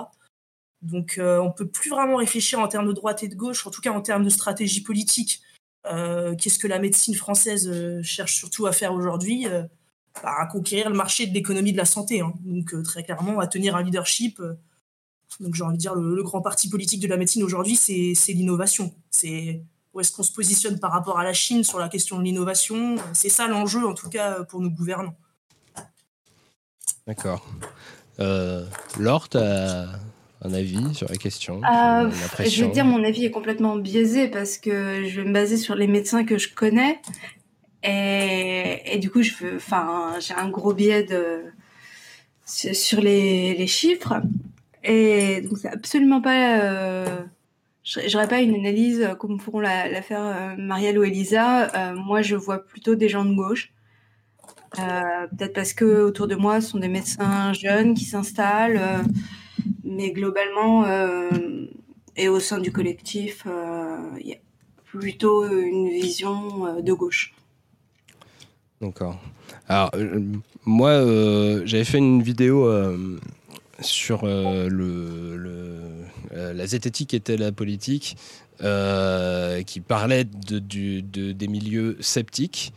Donc 0.81 1.17
euh, 1.17 1.39
on 1.39 1.51
peut 1.51 1.67
plus 1.67 1.89
vraiment 1.89 2.17
réfléchir 2.17 2.59
en 2.59 2.67
termes 2.67 2.87
de 2.87 2.93
droite 2.93 3.23
et 3.23 3.27
de 3.27 3.35
gauche, 3.35 3.65
en 3.65 3.71
tout 3.71 3.81
cas 3.81 3.91
en 3.91 4.01
termes 4.01 4.23
de 4.23 4.29
stratégie 4.29 4.81
politique. 4.81 5.41
Euh, 5.85 6.35
qu'est-ce 6.35 6.59
que 6.59 6.67
la 6.67 6.79
médecine 6.79 7.15
française 7.15 8.01
cherche 8.01 8.35
surtout 8.35 8.65
à 8.65 8.71
faire 8.71 8.93
aujourd'hui 8.93 9.45
bah, 10.21 10.35
À 10.37 10.45
conquérir 10.45 10.89
le 10.89 10.95
marché 10.95 11.25
de 11.25 11.33
l'économie 11.33 11.71
de 11.71 11.77
la 11.77 11.85
santé. 11.85 12.21
Donc 12.45 12.81
très 12.83 13.03
clairement 13.03 13.39
à 13.39 13.47
tenir 13.47 13.75
un 13.75 13.83
leadership. 13.83 14.41
Donc 15.39 15.55
j'ai 15.55 15.63
envie 15.63 15.77
de 15.77 15.81
dire 15.81 15.95
le, 15.95 16.15
le, 16.15 16.23
grand 16.23 16.41
parti 16.41 16.69
politique 16.69 17.01
de 17.01 17.07
la 17.07 17.17
médecine 17.17 17.43
aujourd'hui, 17.43 17.75
c'est 17.75 18.33
l'innovation. 18.33 18.93
C'est 19.09 19.61
où 19.93 19.99
est-ce 19.99 20.11
qu'on 20.11 20.23
se 20.23 20.31
positionne 20.31 20.79
par 20.79 20.91
rapport 20.91 21.19
à 21.19 21.23
la 21.23 21.33
Chine 21.33 21.63
sur 21.63 21.79
la 21.79 21.89
question 21.89 22.19
de 22.19 22.23
l'innovation 22.23 22.97
C'est 23.13 23.29
ça 23.29 23.47
l'enjeu, 23.47 23.85
en 23.87 23.93
tout 23.93 24.09
cas, 24.09 24.43
pour 24.43 24.61
nos 24.61 24.69
gouvernants. 24.69 25.15
D'accord. 27.07 27.47
Euh, 28.19 28.65
Laure, 28.99 29.29
tu 29.29 29.37
as 29.37 29.87
un 30.41 30.53
avis 30.53 30.93
sur 30.93 31.09
la 31.09 31.17
question 31.17 31.61
euh, 31.63 32.09
Je 32.39 32.63
vais 32.63 32.71
dire, 32.71 32.85
mon 32.85 33.03
avis 33.03 33.25
est 33.25 33.31
complètement 33.31 33.77
biaisé 33.77 34.27
parce 34.27 34.57
que 34.57 35.05
je 35.05 35.21
vais 35.21 35.27
me 35.27 35.33
baser 35.33 35.57
sur 35.57 35.75
les 35.75 35.87
médecins 35.87 36.23
que 36.23 36.37
je 36.37 36.53
connais. 36.53 37.01
Et, 37.83 38.97
du 38.99 39.09
coup, 39.09 39.21
j'ai 39.21 39.33
un 40.35 40.49
gros 40.49 40.73
biais 40.73 41.03
de, 41.03 41.45
sur 42.45 43.01
les, 43.01 43.55
les 43.55 43.67
chiffres. 43.67 44.21
Et 44.83 45.41
donc, 45.41 45.57
c'est 45.57 45.69
absolument 45.69 46.21
pas. 46.21 46.59
Euh, 46.61 47.23
j'aurais 47.83 48.27
pas 48.27 48.41
une 48.41 48.55
analyse 48.55 49.01
euh, 49.01 49.15
comme 49.15 49.37
pourront 49.37 49.59
la, 49.59 50.01
faire 50.01 50.23
euh, 50.23 50.55
Marielle 50.57 50.99
ou 50.99 51.03
Elisa. 51.03 51.73
Euh, 51.75 51.95
moi, 51.95 52.21
je 52.21 52.35
vois 52.35 52.59
plutôt 52.59 52.95
des 52.95 53.09
gens 53.09 53.25
de 53.25 53.33
gauche. 53.33 53.71
Peut-être 54.71 55.53
parce 55.53 55.73
que 55.73 56.03
autour 56.03 56.27
de 56.27 56.35
moi, 56.35 56.61
ce 56.61 56.69
sont 56.69 56.79
des 56.79 56.87
médecins 56.87 57.53
jeunes 57.53 57.95
qui 57.95 58.05
s'installent, 58.05 59.03
mais 59.83 60.11
globalement, 60.11 60.85
et 62.15 62.29
au 62.29 62.39
sein 62.39 62.59
du 62.59 62.71
collectif, 62.71 63.47
il 64.19 64.27
y 64.27 64.33
a 64.33 64.37
plutôt 64.85 65.47
une 65.47 65.89
vision 65.89 66.79
de 66.81 66.93
gauche. 66.93 67.33
D'accord. 68.79 69.19
Alors, 69.67 69.89
moi, 70.65 71.01
j'avais 71.65 71.83
fait 71.83 71.97
une 71.97 72.21
vidéo 72.21 72.71
sur 73.81 74.25
le 74.25 74.69
euh, 76.33 76.53
la 76.53 76.67
zététique 76.67 77.13
était 77.13 77.37
la 77.37 77.51
politique, 77.51 78.17
euh, 78.61 79.63
qui 79.63 79.79
parlait 79.79 80.25
de, 80.25 80.59
des 81.31 81.47
milieux 81.47 81.97
sceptiques. 81.99 82.73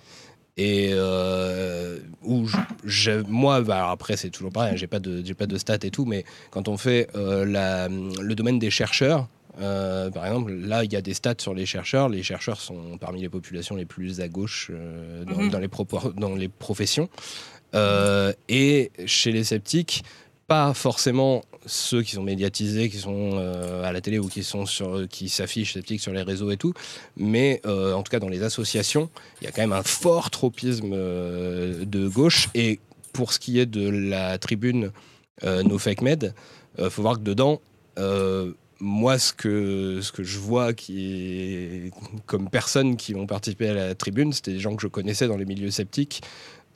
Et 0.58 0.90
euh, 0.92 1.98
où 2.22 2.46
moi 3.26 3.62
bah, 3.62 3.90
après 3.90 4.18
c'est 4.18 4.28
toujours 4.28 4.52
pareil 4.52 4.74
hein, 4.74 4.76
j'ai 4.76 4.86
pas 4.86 4.98
de 4.98 5.22
j'ai 5.24 5.32
pas 5.32 5.46
de 5.46 5.56
stats 5.56 5.78
et 5.82 5.90
tout 5.90 6.04
mais 6.04 6.26
quand 6.50 6.68
on 6.68 6.76
fait 6.76 7.08
le 7.14 8.34
domaine 8.34 8.58
des 8.58 8.68
chercheurs 8.70 9.28
par 9.56 10.26
exemple 10.26 10.52
là 10.52 10.84
il 10.84 10.92
y 10.92 10.96
a 10.96 11.00
des 11.00 11.14
stats 11.14 11.36
sur 11.38 11.54
les 11.54 11.64
chercheurs. 11.64 12.10
Les 12.10 12.22
chercheurs 12.22 12.60
sont 12.60 12.98
parmi 13.00 13.22
les 13.22 13.30
populations 13.30 13.76
les 13.76 13.86
plus 13.86 14.20
à 14.20 14.28
gauche 14.28 14.70
dans, 15.26 15.38
mhm. 15.38 15.48
dans, 15.48 15.58
les 15.58 15.70
dans 16.18 16.34
les 16.34 16.48
professions. 16.48 17.08
Et 18.50 18.90
chez 19.06 19.32
les 19.32 19.44
sceptiques 19.44 20.04
pas 20.52 20.74
forcément 20.74 21.40
ceux 21.64 22.02
qui 22.02 22.12
sont 22.12 22.22
médiatisés, 22.22 22.90
qui 22.90 22.98
sont 22.98 23.30
euh, 23.36 23.84
à 23.84 23.90
la 23.90 24.02
télé 24.02 24.18
ou 24.18 24.28
qui 24.28 24.44
sont 24.44 24.66
sur, 24.66 25.08
qui 25.08 25.30
s'affichent 25.30 25.78
sur 25.96 26.12
les 26.12 26.20
réseaux 26.20 26.50
et 26.50 26.58
tout, 26.58 26.74
mais 27.16 27.62
euh, 27.64 27.94
en 27.94 28.02
tout 28.02 28.10
cas 28.10 28.18
dans 28.18 28.28
les 28.28 28.42
associations, 28.42 29.08
il 29.40 29.44
y 29.44 29.46
a 29.46 29.50
quand 29.50 29.62
même 29.62 29.72
un 29.72 29.82
fort 29.82 30.28
tropisme 30.28 30.90
euh, 30.92 31.86
de 31.86 32.06
gauche. 32.06 32.50
Et 32.54 32.80
pour 33.14 33.32
ce 33.32 33.38
qui 33.38 33.60
est 33.60 33.64
de 33.64 33.88
la 33.88 34.36
tribune 34.36 34.92
No 35.42 35.78
Fake 35.78 36.02
Med, 36.02 36.34
faut 36.90 37.00
voir 37.00 37.14
que 37.14 37.22
dedans, 37.22 37.62
moi, 38.78 39.18
ce 39.18 39.32
que, 39.32 40.00
ce 40.02 40.12
que 40.12 40.22
je 40.22 40.38
vois 40.38 40.74
qui 40.74 41.86
est 41.86 41.90
comme 42.26 42.50
personnes 42.50 42.96
qui 42.96 43.14
ont 43.14 43.26
participé 43.26 43.68
à 43.68 43.74
la 43.74 43.94
tribune, 43.94 44.34
c'était 44.34 44.52
des 44.52 44.60
gens 44.60 44.76
que 44.76 44.82
je 44.82 44.88
connaissais 44.88 45.28
dans 45.28 45.36
les 45.38 45.46
milieux 45.46 45.70
sceptiques, 45.70 46.20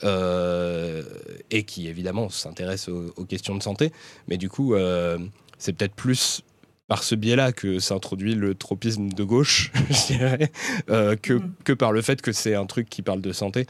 euh, 0.04 1.02
et 1.50 1.64
qui 1.64 1.88
évidemment 1.88 2.28
s'intéresse 2.28 2.88
aux, 2.88 3.24
questions 3.24 3.54
de 3.54 3.62
santé. 3.62 3.92
Mais 4.28 4.36
du 4.36 4.48
coup, 4.48 4.74
euh, 4.74 5.18
c'est 5.58 5.72
peut-être 5.72 5.94
plus 5.94 6.42
par 6.88 7.02
ce 7.02 7.14
biais-là 7.14 7.52
que 7.52 7.78
s'introduit 7.78 8.34
le 8.34 8.54
tropisme 8.54 9.08
de 9.08 9.24
gauche, 9.24 9.72
je 9.90 10.06
dirais, 10.14 10.52
que, 10.86 11.32
mm. 11.34 11.54
que 11.64 11.72
par 11.72 11.92
le 11.92 12.02
fait 12.02 12.22
que 12.22 12.32
c'est 12.32 12.54
un 12.54 12.66
truc 12.66 12.88
qui 12.88 13.02
parle 13.02 13.20
de 13.20 13.32
santé. 13.32 13.66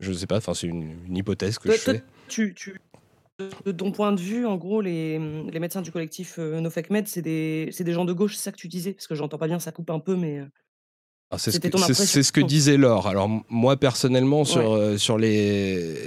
Je 0.00 0.10
ne 0.10 0.16
sais 0.16 0.26
pas, 0.26 0.40
c'est 0.40 0.66
une, 0.66 0.94
une, 1.06 1.16
hypothèse 1.16 1.58
que 1.58 1.72
je 1.72 1.78
fais. 1.78 2.02
Tu, 2.28 2.54
tu, 2.54 2.78
de 3.64 3.72
ton 3.72 3.92
point 3.92 4.12
de 4.12 4.20
vue, 4.20 4.46
en 4.46 4.56
gros, 4.56 4.80
les, 4.80 5.18
les 5.18 5.60
médecins 5.60 5.82
du 5.82 5.92
collectif 5.92 6.36
euh, 6.38 6.60
NoFakeMed, 6.60 7.06
c'est 7.06 7.22
des, 7.22 7.70
des 7.78 7.92
gens 7.92 8.04
de 8.04 8.12
gauche, 8.12 8.36
c'est 8.36 8.42
ça 8.42 8.52
que 8.52 8.56
tu 8.56 8.68
disais? 8.68 8.94
Parce 8.94 9.06
que 9.06 9.14
j'entends 9.14 9.38
pas 9.38 9.46
bien, 9.46 9.58
ça 9.58 9.72
coupe 9.72 9.90
un 9.90 9.98
peu, 9.98 10.16
mais. 10.16 10.42
Ah, 11.30 11.38
c'est 11.38 11.50
ce, 11.50 12.22
ce, 12.22 12.32
que 12.32 12.40
disait 12.40 12.76
Laure. 12.76 13.08
Alors 13.08 13.28
moi 13.48 13.76
personnellement 13.76 14.44
sur 14.44 14.74
euh, 14.74 14.96
sur 14.96 15.18
les, 15.18 16.06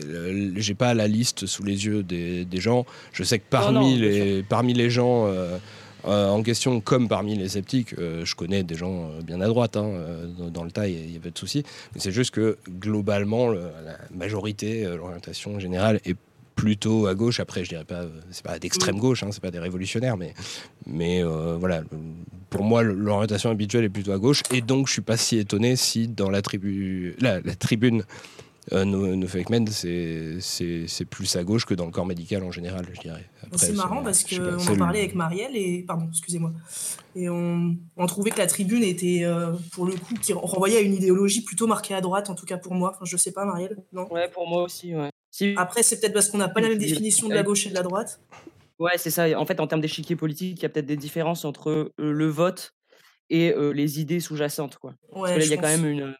j'ai 0.55 0.75
pas 0.75 0.93
la 0.93 1.07
liste 1.07 1.45
sous 1.45 1.63
les 1.63 1.85
yeux 1.85 2.03
des, 2.03 2.45
des 2.45 2.61
gens. 2.61 2.85
Je 3.11 3.23
sais 3.23 3.37
que 3.37 3.43
parmi 3.49 3.97
les 3.97 4.43
parmi 4.43 4.73
les 4.73 4.89
gens 4.89 5.25
euh, 5.27 5.59
en 6.05 6.41
question, 6.41 6.79
comme 6.79 7.09
parmi 7.09 7.35
les 7.35 7.49
sceptiques, 7.49 7.93
je 7.99 8.35
connais 8.35 8.63
des 8.63 8.75
gens 8.75 9.09
bien 9.21 9.41
à 9.41 9.47
droite 9.47 9.75
hein, 9.75 9.91
dans, 10.53 10.63
le 10.63 10.71
tas, 10.71 10.87
il 10.87 11.11
n'y 11.11 11.17
a, 11.17 11.19
pas 11.19 11.29
de 11.29 11.37
souci. 11.37 11.63
Mais 11.93 11.99
c'est 11.99 12.13
juste 12.13 12.31
que 12.31 12.57
globalement, 12.79 13.49
la 13.49 13.97
majorité, 14.15 14.85
l'orientation 14.85 15.59
générale 15.59 15.99
est 16.05 16.15
plutôt 16.59 17.07
à 17.07 17.15
gauche. 17.15 17.39
Après, 17.39 17.63
je 17.63 17.69
dirais 17.69 17.85
pas, 17.85 18.03
c'est 18.31 18.43
pas 18.43 18.59
d'extrême 18.59 18.99
gauche, 18.99 19.23
hein, 19.23 19.29
c'est 19.31 19.41
pas 19.41 19.51
des 19.51 19.59
révolutionnaires, 19.59 20.17
mais, 20.17 20.33
mais 20.85 21.23
euh, 21.23 21.55
voilà. 21.57 21.83
Pour 22.49 22.63
moi, 22.63 22.83
l'orientation 22.83 23.49
habituelle 23.49 23.85
est 23.85 23.89
plutôt 23.89 24.11
à 24.11 24.17
gauche, 24.17 24.41
et 24.51 24.61
donc 24.61 24.87
je 24.87 24.93
suis 24.93 25.01
pas 25.01 25.17
si 25.17 25.37
étonné 25.37 25.75
si 25.75 26.07
dans 26.07 26.29
la, 26.29 26.41
tribu, 26.41 27.15
la, 27.19 27.41
tribune 27.55 28.03
euh, 28.73 28.85
no, 28.85 29.27
Fake 29.27 29.49
Men, 29.51 29.67
c'est 29.67 31.05
plus 31.09 31.35
à 31.35 31.43
gauche 31.43 31.65
que 31.65 31.75
dans 31.75 31.85
le 31.85 31.91
corps 31.91 32.07
médical 32.07 32.43
en 32.43 32.51
général, 32.51 32.87
je 32.93 32.99
dirais. 32.99 33.29
C'est 33.55 33.73
marrant 33.73 34.03
parce 34.03 34.23
qu'on 34.23 34.73
en 34.73 34.77
parlait 34.77 34.99
avec 34.99 35.15
Marielle 35.15 35.55
et 35.55 35.83
pardon, 35.87 36.07
excusez-moi, 36.09 36.51
et 37.15 37.29
on, 37.29 37.77
on, 37.95 38.05
trouvait 38.07 38.31
que 38.31 38.39
la 38.39 38.47
tribune 38.47 38.83
était 38.83 39.21
euh, 39.23 39.53
pour 39.71 39.85
le 39.85 39.93
coup 39.93 40.15
qui 40.21 40.33
renvoyait 40.33 40.77
à 40.77 40.81
une 40.81 40.95
idéologie 40.95 41.43
plutôt 41.43 41.67
marquée 41.67 41.93
à 41.93 42.01
droite, 42.01 42.29
en 42.29 42.35
tout 42.35 42.45
cas 42.45 42.57
pour 42.57 42.73
moi. 42.73 42.91
Enfin, 42.95 43.05
je 43.05 43.15
sais 43.15 43.31
pas, 43.31 43.45
Marielle, 43.45 43.77
non? 43.93 44.11
Ouais, 44.11 44.27
pour 44.27 44.47
moi 44.47 44.63
aussi, 44.63 44.95
ouais. 44.95 45.09
Après, 45.57 45.83
c'est 45.83 45.99
peut-être 45.99 46.13
parce 46.13 46.29
qu'on 46.29 46.37
n'a 46.37 46.49
pas 46.49 46.61
la 46.61 46.69
même 46.69 46.77
définition 46.77 47.27
de 47.27 47.33
la 47.33 47.43
gauche 47.43 47.67
et 47.67 47.69
de 47.69 47.75
la 47.75 47.83
droite. 47.83 48.19
Ouais, 48.79 48.97
c'est 48.97 49.11
ça. 49.11 49.27
En 49.37 49.45
fait, 49.45 49.59
en 49.59 49.67
termes 49.67 49.81
d'échiquier 49.81 50.15
politique, 50.15 50.59
il 50.59 50.63
y 50.63 50.65
a 50.65 50.69
peut-être 50.69 50.85
des 50.85 50.97
différences 50.97 51.43
entre 51.43 51.69
euh, 51.69 51.93
le 51.97 52.27
vote 52.27 52.73
et 53.29 53.53
euh, 53.53 53.71
les 53.71 53.99
idées 53.99 54.21
sous-jacentes. 54.21 54.77
Quoi. 54.77 54.93
Ouais, 55.13 55.37
il 55.37 55.49
y 55.49 55.53
a 55.53 55.57
quand 55.57 55.67
même 55.67 55.85
une. 55.85 56.15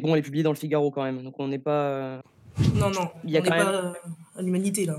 Bon, 0.00 0.14
elle 0.14 0.20
est 0.20 0.22
publiée 0.22 0.42
dans 0.42 0.50
le 0.50 0.56
Figaro 0.56 0.90
quand 0.90 1.04
même, 1.04 1.22
donc 1.22 1.38
on 1.38 1.48
n'est 1.48 1.58
pas. 1.58 2.22
Non, 2.74 2.90
non, 2.90 3.08
il 3.24 3.30
y 3.30 3.36
a 3.36 3.42
quand 3.42 3.50
même... 3.50 3.64
pas 3.64 3.92
à 4.36 4.42
l'humanité 4.42 4.84
là. 4.84 4.96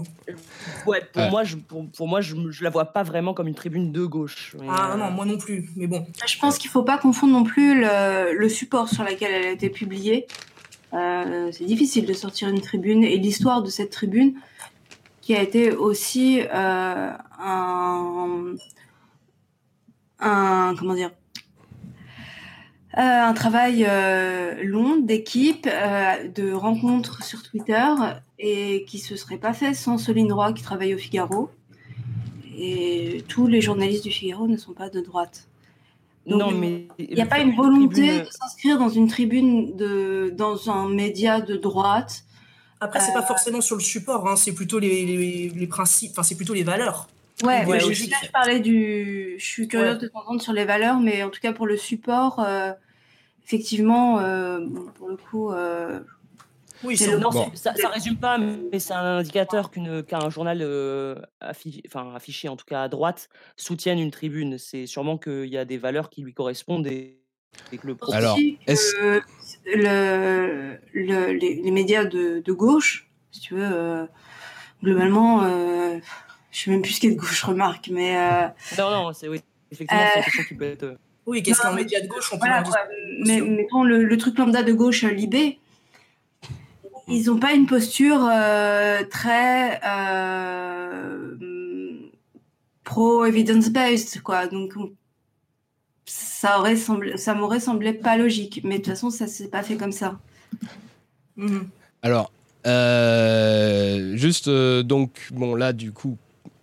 Ouais, 0.88 1.02
pour 1.12 1.30
moi, 1.30 1.44
je, 1.44 1.58
pour, 1.58 2.08
moi, 2.08 2.22
je, 2.22 2.36
je 2.50 2.64
la 2.64 2.70
vois 2.70 2.86
pas 2.86 3.04
vraiment 3.04 3.34
comme 3.34 3.48
une 3.48 3.56
tribune 3.56 3.92
de 3.92 4.06
gauche. 4.06 4.56
ah 4.70 4.96
non, 4.98 5.12
moi 5.12 5.26
non 5.26 5.38
plus, 5.38 5.70
mais 5.76 5.88
bon. 5.88 6.06
Je 6.26 6.40
pense 6.40 6.58
qu'il 6.58 6.70
faut 6.70 6.84
pas 6.84 6.98
confondre 6.98 7.34
non 7.34 7.44
plus 7.44 7.82
le, 7.82 8.34
le 8.34 8.50
support 8.50 8.88
sur 8.88 9.04
lequel 9.04 9.32
elle 9.32 9.46
a 9.46 9.52
été 9.52 9.70
publiée 9.70 10.28
euh, 10.28 10.51
c'est 10.92 11.66
difficile 11.66 12.06
de 12.06 12.14
sortir 12.14 12.50
une 12.50 12.62
tribune 12.62 13.04
et 13.04 13.18
l'histoire 13.18 13.64
de 13.64 13.70
cette 13.70 13.92
tribune 13.92 14.34
qui 15.22 15.36
a 15.36 15.42
été 15.42 15.72
aussi 15.72 16.42
euh, 16.42 17.12
un, 17.40 18.56
un, 20.20 20.76
comment 20.78 20.96
dire 20.96 21.12
euh, 22.98 23.02
un 23.02 23.34
travail 23.34 23.88
long 24.64 24.98
d'équipe, 24.98 25.64
de 25.66 26.52
rencontres 26.52 27.24
sur 27.24 27.42
Twitter 27.44 27.88
et 28.38 28.84
qui 28.86 29.00
se 29.00 29.16
serait 29.16 29.38
pas 29.38 29.54
fait 29.54 29.74
sans 29.74 29.98
Soline 29.98 30.34
Roy 30.34 30.52
qui 30.54 30.64
travaille 30.64 30.94
au 30.94 30.98
Figaro. 30.98 31.50
Et 32.58 33.24
tous 33.28 33.48
les 33.48 33.62
journalistes 33.62 34.04
du 34.04 34.12
Figaro 34.12 34.48
ne 34.48 34.58
sont 34.58 34.74
pas 34.74 34.90
de 34.90 35.00
droite 35.00 35.48
non, 36.26 36.52
mais 36.52 36.88
il 37.00 37.16
n'y 37.16 37.22
a 37.22 37.26
pas 37.26 37.40
une 37.40 37.56
volonté 37.56 38.20
de 38.20 38.26
s'inscrire 38.30 38.78
dans 38.78 38.90
une 38.90 39.08
tribune 39.08 39.76
de 39.76 40.34
dans 40.36 40.70
un 40.70 40.88
média 40.88 41.42
de 41.42 41.56
droite. 41.56 42.24
Après, 42.80 43.00
c'est 43.00 43.14
pas 43.14 43.20
euh, 43.20 43.24
forcément 43.24 43.62
sur 43.62 43.76
le 43.76 43.82
support, 43.82 44.28
hein, 44.28 44.36
c'est 44.36 44.54
plutôt 44.54 44.80
les, 44.80 45.50
les, 45.50 45.68
principes, 45.68 46.12
enfin 46.12 46.24
c'est 46.24 46.36
plutôt 46.36 46.54
les 46.54 46.64
valeurs. 46.64 47.08
Ouais, 47.44 47.64
je, 47.80 47.94
je, 47.94 48.32
parlais 48.32 48.60
du. 48.60 49.36
Je 49.38 49.46
suis 49.46 49.68
curieuse 49.68 50.00
de 50.00 50.08
t'entendre 50.08 50.42
sur 50.42 50.54
les 50.54 50.66
valeurs, 50.66 51.00
mais 51.00 51.24
en 51.24 51.30
tout 51.30 51.40
cas 51.42 51.54
pour 51.54 51.68
le 51.68 51.78
support, 51.78 52.40
euh, 52.40 52.72
effectivement, 53.46 54.20
euh, 54.20 54.66
pour 54.96 55.10
le 55.10 55.18
coup, 55.18 55.52
oui, 56.84 56.98
ça, 56.98 57.76
ça, 57.76 57.90
résume 57.90 58.18
pas, 58.18 58.38
mais 58.38 58.80
c'est 58.80 58.94
un 58.94 59.18
indicateur 59.18 59.72
qu'un 59.72 60.30
journal 60.30 60.60
euh, 60.62 61.16
affiché, 61.40 61.82
enfin, 61.88 62.14
affiché, 62.16 62.50
en 62.50 62.56
tout 62.56 62.66
cas 62.66 62.84
à 62.84 62.88
droite, 62.88 63.30
soutienne 63.56 64.00
une 64.00 64.12
tribune. 64.12 64.58
C'est 64.58 64.88
sûrement 64.88 65.18
qu'il 65.18 65.48
y 65.48 65.58
a 65.58 65.66
des 65.66 65.78
valeurs 65.78 66.10
qui 66.10 66.22
lui 66.22 66.34
correspondent 66.34 66.88
et, 66.88 67.20
que 67.72 67.88
le 67.88 67.98
Alors, 68.12 68.38
le, 69.66 70.78
le, 70.94 71.32
les, 71.34 71.72
médias 71.72 72.06
de, 72.06 72.42
de, 72.44 72.54
gauche, 72.54 73.10
si 73.32 73.42
tu 73.42 73.56
veux, 73.56 73.70
euh, 73.72 74.06
globalement, 74.82 75.44
euh, 75.44 76.00
je 76.52 76.60
sais 76.60 76.72
même 76.72 76.82
plus 76.82 76.94
ce 76.94 77.02
qu'est 77.02 77.12
de 77.12 77.20
gauche, 77.20 77.44
remarque, 77.44 77.90
mais. 77.92 78.18
Euh, 78.18 78.48
non, 78.78 78.92
non, 78.92 79.14
c'est 79.14 79.28
oui, 79.28 79.42
effectivement, 79.72 80.04
c'est 80.14 80.20
une 80.20 80.26
question 80.26 80.44
qui 80.44 80.56
peut 80.56 80.66
être. 80.66 80.98
Oui, 81.28 81.44
qu'est-ce 81.44 81.62
qu'un 81.62 81.74
média 81.74 82.02
de 82.02 82.08
gauche 82.08 82.30
on 82.34 82.40
peut 82.40 82.48
voilà, 82.48 82.64
Mais 83.26 83.40
mettons 83.42 83.84
le, 83.84 84.04
le, 84.04 84.18
truc 84.18 84.38
lambda 84.40 84.64
de 84.64 84.74
gauche, 84.74 85.04
Libé, 85.04 85.61
ils 87.12 87.26
n'ont 87.28 87.40
pas 87.40 87.54
une 87.54 87.66
posture 87.66 88.28
euh, 88.32 89.04
très 89.10 89.80
euh, 89.86 91.36
pro 92.84 93.26
evidence 93.26 93.70
based 93.70 94.22
quoi. 94.22 94.48
Donc 94.48 94.74
ça 96.06 96.60
aurait 96.60 96.76
semblé 96.76 97.18
ça 97.18 97.34
m'aurait 97.34 97.60
semblé 97.60 97.94
pas 97.94 98.18
logique. 98.18 98.62
Mais 98.64 98.78
de 98.78 98.84
toute 98.84 98.94
façon 98.94 99.10
ça 99.10 99.28
s'est 99.28 99.50
pas 99.50 99.64
fait 99.64 99.76
comme 99.78 99.92
ça. 99.92 100.20
Mhm. 101.38 101.70
alors 102.02 102.32
euh, 102.68 104.16
juste 104.18 104.50
donc 104.50 105.30
bon 105.32 105.56
là 105.56 105.72
du 105.72 105.94
coup 105.94 106.18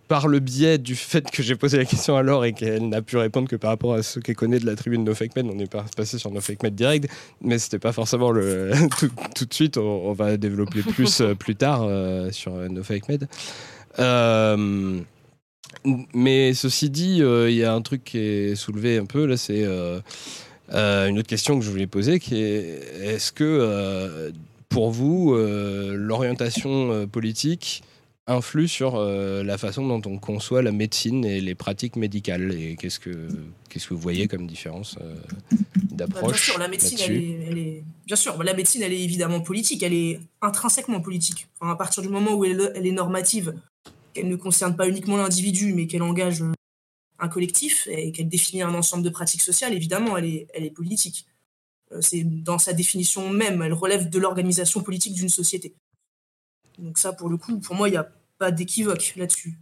par 0.09 0.27
le 0.27 0.39
biais 0.39 0.79
du 0.79 0.95
fait 0.95 1.29
que 1.29 1.43
j'ai 1.43 1.55
posé 1.55 1.77
la 1.77 1.85
question 1.85 2.17
à 2.17 2.23
Laure 2.23 2.43
et 2.43 2.53
qu'elle 2.53 2.89
n'a 2.89 3.03
pu 3.03 3.15
répondre 3.15 3.47
que 3.47 3.55
par 3.55 3.69
rapport 3.69 3.93
à 3.93 4.01
ce 4.01 4.19
qu'elle 4.19 4.35
connaît 4.35 4.57
de 4.57 4.65
la 4.65 4.75
tribune 4.75 5.03
No 5.03 5.13
Fake 5.13 5.33
on 5.37 5.59
est 5.59 5.71
passé 5.95 6.17
sur 6.17 6.31
No 6.31 6.41
Fake 6.41 6.65
direct, 6.73 7.07
mais 7.41 7.59
c'était 7.59 7.77
pas 7.77 7.91
forcément 7.91 8.33
tout, 8.99 9.45
de 9.45 9.53
suite. 9.53 9.77
On, 9.77 10.11
va 10.13 10.35
développer 10.35 10.81
plus 10.81 11.21
euh, 11.21 11.35
plus 11.35 11.55
tard 11.55 11.83
euh, 11.83 12.31
sur 12.31 12.53
No 12.53 12.83
Fake 12.83 13.03
euh, 13.99 14.99
mais 16.15 16.53
ceci 16.55 16.89
dit, 16.89 17.19
il 17.19 17.53
y 17.53 17.63
a 17.63 17.73
un 17.73 17.81
truc 17.81 18.03
qui 18.03 18.17
est 18.17 18.55
soulevé 18.55 18.97
un 18.97 19.05
peu 19.05 19.27
là, 19.27 19.37
c'est 19.37 19.63
une 20.71 21.19
autre 21.19 21.27
question 21.27 21.59
que 21.59 21.63
je 21.63 21.69
voulais 21.69 21.87
poser, 21.87 22.19
qui 22.19 22.41
est 22.41 22.81
est-ce 23.03 23.31
que 23.31 24.31
pour 24.69 24.89
vous 24.89 25.35
l'orientation 25.37 27.07
politique 27.07 27.83
influe 28.29 28.67
sur 28.67 28.95
euh, 28.95 29.43
la 29.43 29.57
façon 29.57 29.87
dont 29.87 30.01
on 30.09 30.17
conçoit 30.17 30.61
la 30.61 30.71
médecine 30.71 31.25
et 31.25 31.41
les 31.41 31.55
pratiques 31.55 31.95
médicales 31.95 32.53
Et 32.53 32.75
qu'est-ce 32.75 32.99
que, 32.99 33.27
qu'est-ce 33.69 33.87
que 33.87 33.93
vous 33.93 33.99
voyez 33.99 34.27
comme 34.27 34.47
différence 34.47 34.97
euh, 35.01 35.15
d'approche 35.91 36.21
bah, 36.21 36.27
Bien 36.27 36.37
sûr, 36.37 36.59
la 36.59 36.67
médecine, 36.67 36.99
elle 37.01 37.57
est, 37.57 37.83
bien 38.05 38.15
sûr, 38.15 38.41
la 38.41 38.53
médecine, 38.53 38.81
elle 38.83 38.93
est 38.93 39.01
évidemment 39.01 39.41
politique, 39.41 39.83
elle 39.83 39.93
est 39.93 40.19
intrinsèquement 40.41 41.01
politique. 41.01 41.47
à 41.61 41.75
partir 41.75 42.03
du 42.03 42.09
moment 42.09 42.33
où 42.35 42.45
elle, 42.45 42.71
elle 42.75 42.85
est 42.85 42.91
normative, 42.91 43.55
qu'elle 44.13 44.27
ne 44.27 44.35
concerne 44.35 44.75
pas 44.75 44.87
uniquement 44.87 45.17
l'individu, 45.17 45.73
mais 45.73 45.87
qu'elle 45.87 46.03
engage 46.03 46.43
un 47.19 47.27
collectif 47.27 47.87
et 47.91 48.11
qu'elle 48.11 48.29
définit 48.29 48.61
un 48.61 48.73
ensemble 48.73 49.03
de 49.03 49.09
pratiques 49.09 49.41
sociales, 49.41 49.73
évidemment, 49.73 50.17
elle 50.17 50.25
est, 50.25 50.47
elle 50.53 50.63
est 50.63 50.71
politique. 50.71 51.25
Euh, 51.91 52.01
c'est 52.01 52.23
dans 52.23 52.59
sa 52.59 52.73
définition 52.73 53.29
même, 53.29 53.61
elle 53.61 53.73
relève 53.73 54.09
de 54.09 54.19
l'organisation 54.19 54.81
politique 54.81 55.13
d'une 55.13 55.29
société. 55.29 55.73
Donc 56.77 56.97
ça, 56.97 57.13
pour 57.13 57.29
le 57.29 57.37
coup, 57.37 57.59
pour 57.59 57.75
moi, 57.75 57.89
il 57.89 57.93
y 57.93 57.97
a 57.97 58.09
pas 58.39 58.51
d'équivoque 58.51 59.13
là-dessus. 59.15 59.59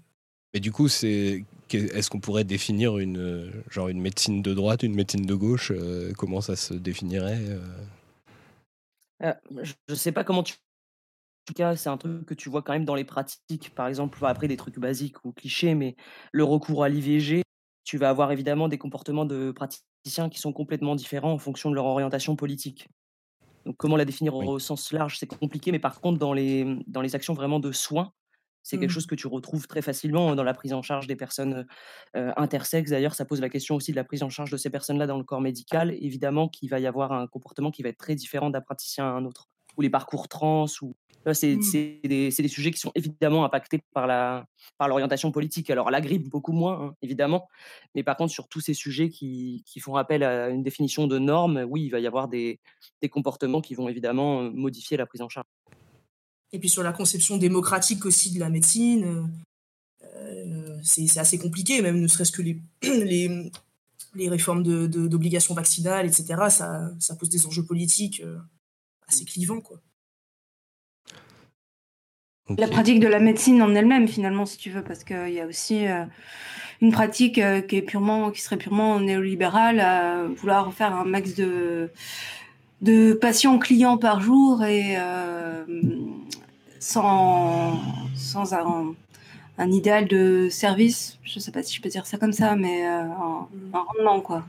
Mais 0.54 0.60
du 0.62 0.72
coup, 0.72 0.88
c'est 0.88 1.44
est-ce 1.74 2.10
qu'on 2.10 2.20
pourrait 2.20 2.46
définir 2.46 2.98
une 2.98 3.52
genre 3.70 3.90
une 3.90 4.00
médecine 4.00 4.42
de 4.42 4.54
droite, 4.54 4.84
une 4.84 4.96
médecine 4.96 5.26
de 5.26 5.36
gauche 5.36 5.72
euh, 5.76 6.14
Comment 6.18 6.40
ça 6.40 6.56
se 6.56 6.74
définirait 6.74 7.42
euh? 7.42 7.60
Euh, 9.24 9.34
Je 9.62 9.74
ne 9.90 9.96
sais 9.96 10.12
pas 10.12 10.24
comment 10.24 10.44
tu. 10.44 10.54
En 10.54 11.46
tout 11.48 11.54
cas, 11.54 11.76
c'est 11.76 11.90
un 11.90 11.98
truc 11.98 12.26
que 12.26 12.34
tu 12.34 12.50
vois 12.50 12.62
quand 12.62 12.74
même 12.74 12.86
dans 12.86 12.96
les 12.96 13.06
pratiques. 13.06 13.74
Par 13.76 13.88
exemple, 13.88 14.18
après 14.26 14.48
des 14.48 14.58
trucs 14.58 14.80
basiques 14.80 15.24
ou 15.26 15.32
clichés, 15.32 15.76
mais 15.76 15.96
le 16.32 16.44
recours 16.44 16.84
à 16.84 16.90
l'IVG, 16.90 17.42
tu 17.84 17.98
vas 17.98 18.10
avoir 18.10 18.32
évidemment 18.32 18.68
des 18.68 18.78
comportements 18.78 19.26
de 19.26 19.52
praticiens 19.52 20.30
qui 20.30 20.40
sont 20.40 20.52
complètement 20.52 20.96
différents 20.96 21.32
en 21.32 21.38
fonction 21.38 21.70
de 21.70 21.76
leur 21.76 21.86
orientation 21.86 22.36
politique. 22.36 22.90
Donc, 23.66 23.78
comment 23.78 23.96
la 23.96 24.06
définir 24.06 24.36
au 24.36 24.60
sens 24.60 24.92
large, 24.92 25.20
c'est 25.20 25.28
compliqué, 25.28 25.72
mais 25.72 25.80
par 25.80 26.02
contre, 26.02 26.20
dans 26.20 26.34
les, 26.34 26.66
dans 26.88 27.02
les 27.02 27.16
actions 27.16 27.34
vraiment 27.34 27.60
de 27.60 27.72
soins, 27.72 28.12
c'est 28.68 28.78
quelque 28.78 28.90
mmh. 28.90 28.94
chose 28.94 29.06
que 29.08 29.16
tu 29.16 29.28
retrouves 29.28 29.68
très 29.68 29.82
facilement 29.82 30.36
dans 30.36 30.44
la 30.44 30.54
prise 30.54 30.74
en 30.74 30.82
charge 30.82 31.08
des 31.08 31.16
personnes 31.16 31.66
intersexes. 32.14 32.92
D'ailleurs, 32.92 33.16
ça 33.16 33.26
pose 33.26 33.42
la 33.42 33.50
question 33.50 33.76
aussi 33.76 33.92
de 33.92 33.96
la 33.96 34.04
prise 34.04 34.24
en 34.24 34.30
charge 34.30 34.52
de 34.52 34.58
ces 34.58 34.70
personnes-là 34.70 35.08
dans 35.08 35.18
le 35.18 35.24
corps 35.24 35.42
médical. 35.42 35.96
Évidemment 36.00 36.50
qu'il 36.50 36.70
va 36.70 36.80
y 36.80 36.86
avoir 36.86 37.12
un 37.12 37.28
comportement 37.28 37.72
qui 37.72 37.82
va 37.82 37.90
être 37.90 37.98
très 37.98 38.16
différent 38.16 38.50
d'un 38.50 38.62
praticien 38.62 39.06
à 39.06 39.10
un 39.10 39.26
autre. 39.26 39.50
ou 39.78 39.82
les 39.82 39.90
parcours 39.90 40.28
trans 40.28 40.66
ou 40.82 40.96
Mmh. 41.28 41.34
C'est 41.62 42.00
des, 42.04 42.30
des, 42.30 42.48
sujets 42.48 42.72
qui 42.72 42.80
sont 42.80 42.92
évidemment 42.96 43.44
impactés 43.44 43.82
par 43.94 44.08
la 44.08 44.46
par 44.78 44.88
l'orientation 44.88 45.32
politique. 45.32 45.70
Alors 45.70 45.92
la 45.92 46.00
grippe 46.02 46.30
beaucoup 46.30 46.54
moins 46.54 46.82
hein, 46.82 46.94
évidemment, 47.02 47.48
mais 47.96 48.04
par 48.04 48.16
contre 48.16 48.32
sur 48.32 48.48
tous 48.48 48.62
ces 48.62 48.74
sujets 48.74 49.10
qui, 49.10 49.64
qui, 49.66 49.80
font 49.80 49.96
appel 49.96 50.24
à 50.24 50.50
une 50.50 50.64
définition 50.64 51.08
de 51.08 51.20
normes, 51.20 51.66
oui, 51.68 51.84
il 51.84 51.90
va 51.90 52.00
y 52.00 52.08
avoir 52.08 52.28
des, 52.28 52.60
des 53.02 53.10
comportements 53.10 53.62
qui 53.62 53.76
vont 53.76 53.90
évidemment 53.90 54.44
modifier 54.44 54.98
la 54.98 55.06
prise 55.06 55.22
en 55.22 55.30
charge. 55.30 55.48
Et 56.54 56.60
puis 56.60 56.70
sur 56.70 56.84
la 56.84 56.94
conception 56.94 57.38
démocratique 57.38 58.06
aussi 58.06 58.32
de 58.32 58.40
la 58.40 58.50
médecine, 58.50 59.30
euh, 60.04 60.78
c'est 60.84 61.18
assez 61.18 61.38
compliqué, 61.38 61.82
même 61.82 62.00
ne 62.00 62.08
serait-ce 62.08 62.32
que 62.32 62.42
les, 62.42 62.62
les, 62.82 63.52
les 64.16 64.30
réformes 64.30 64.64
d'obligations 64.88 65.54
de, 65.54 65.60
vaccinales, 65.60 66.06
etc. 66.06 66.26
Ça, 66.50 66.92
ça, 67.00 67.16
pose 67.16 67.30
des 67.30 67.46
enjeux 67.46 67.64
politiques 67.64 68.24
assez 69.08 69.26
clivants, 69.26 69.62
quoi. 69.62 69.82
La 72.58 72.68
pratique 72.68 73.02
de 73.02 73.08
la 73.08 73.20
médecine 73.20 73.62
en 73.62 73.76
elle-même, 73.76 74.08
finalement, 74.08 74.46
si 74.46 74.58
tu 74.58 74.70
veux, 74.70 74.82
parce 74.82 75.04
qu'il 75.04 75.34
y 75.34 75.42
a 75.42 75.46
aussi 75.46 75.86
euh, 75.86 76.06
une 76.82 76.94
pratique 76.94 77.40
euh, 77.40 77.60
qui, 77.60 77.76
est 77.76 77.82
purement, 77.82 78.32
qui 78.32 78.42
serait 78.42 78.58
purement 78.58 79.02
néolibérale, 79.02 79.82
à 79.82 80.24
vouloir 80.24 80.74
faire 80.74 80.96
un 80.96 81.04
max 81.04 81.36
de, 81.36 81.90
de 82.82 83.14
patients 83.14 83.60
clients 83.60 83.98
par 83.98 84.22
jour 84.22 84.64
et 84.64 84.96
euh, 84.98 85.66
sans, 86.80 87.80
sans 88.16 88.54
un, 88.54 89.72
idéal 89.72 90.08
de 90.08 90.48
service. 90.50 91.18
Je 91.24 91.38
ne 91.38 91.42
sais 91.42 91.52
pas 91.52 91.64
si 91.64 91.76
je 91.76 91.82
peux 91.82 91.90
dire 91.90 92.06
ça 92.06 92.18
comme 92.18 92.34
ça, 92.34 92.56
mais 92.56 92.86
un, 92.86 93.48
un 93.74 93.80
rendement, 93.80 94.22
quoi. 94.22 94.46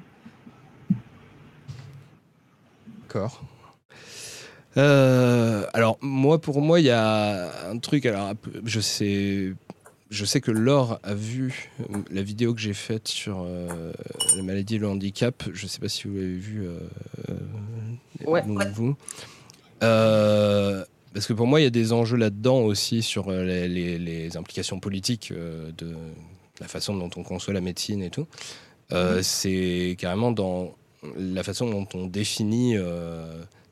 D'accord. 3.02 3.42
Euh, 4.76 5.64
alors 5.72 5.98
moi, 6.00 6.40
pour 6.40 6.60
moi, 6.60 6.80
il 6.80 6.86
y 6.86 6.90
a 6.90 7.70
un 7.70 7.78
truc. 7.78 8.06
Alors 8.06 8.32
je 8.64 8.80
sais, 8.80 9.54
je 10.10 10.24
sais 10.24 10.40
que 10.40 10.50
Laure 10.50 11.00
a 11.02 11.14
vu 11.14 11.70
euh, 11.80 11.98
la 12.10 12.22
vidéo 12.22 12.54
que 12.54 12.60
j'ai 12.60 12.74
faite 12.74 13.08
sur 13.08 13.42
euh, 13.44 13.92
la 14.36 14.42
maladie 14.42 14.76
et 14.76 14.78
le 14.78 14.88
handicap. 14.88 15.42
Je 15.52 15.64
ne 15.64 15.68
sais 15.68 15.80
pas 15.80 15.88
si 15.88 16.06
vous 16.06 16.14
l'avez 16.14 16.36
vu. 16.36 16.68
Ouais. 18.26 18.42
Vous. 18.72 18.96
parce 19.80 21.26
que 21.26 21.32
pour 21.32 21.46
moi, 21.46 21.60
il 21.60 21.64
y 21.64 21.66
a 21.66 21.70
des 21.70 21.92
enjeux 21.92 22.16
là-dedans 22.16 22.60
aussi 22.60 23.02
sur 23.02 23.30
les, 23.30 24.36
implications 24.36 24.80
politiques 24.80 25.32
de 25.32 25.96
la 26.60 26.68
façon 26.68 26.96
dont 26.96 27.10
on 27.16 27.22
conçoit 27.22 27.54
la 27.54 27.60
médecine 27.60 28.02
et 28.02 28.10
tout. 28.10 28.26
Mhm. 28.90 29.22
C'est 29.22 29.96
carrément 29.98 30.32
dans 30.32 30.74
la 31.16 31.42
façon 31.42 31.70
dont 31.70 31.86
on 31.94 32.06
définit 32.06 32.76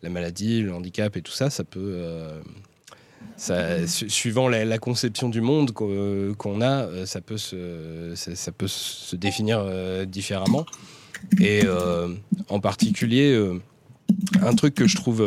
la 0.03 0.11
maladie, 0.11 0.63
le 0.63 0.75
handicap 0.75 1.17
et 1.17 1.23
tout 1.23 1.33
ça, 1.33 1.51
ça 1.51 1.65
peut. 1.65 1.95
Euh, 1.97 2.41
ça, 3.37 3.87
suivant 3.87 4.49
la, 4.49 4.79
conception 4.79 5.29
du 5.29 5.41
monde 5.41 5.73
qu'on 5.73 6.61
a, 6.61 6.85
euh, 6.85 7.07
ça 7.07 7.21
peut 7.21 7.37
se, 7.37 8.13
ça, 8.15 8.53
peut 8.53 8.69
se 8.69 9.17
définir 9.17 9.59
euh, 9.61 10.05
différemment. 10.05 10.65
Et 11.41 11.63
en 12.49 12.61
particulier, 12.61 13.39
un 14.43 14.55
truc 14.55 14.75
que 14.75 14.87
je 14.87 14.97
trouve 14.97 15.25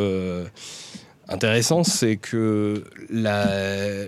intéressant, 1.27 1.83
c'est 1.83 2.17
que 2.17 2.83
la, 3.09 4.05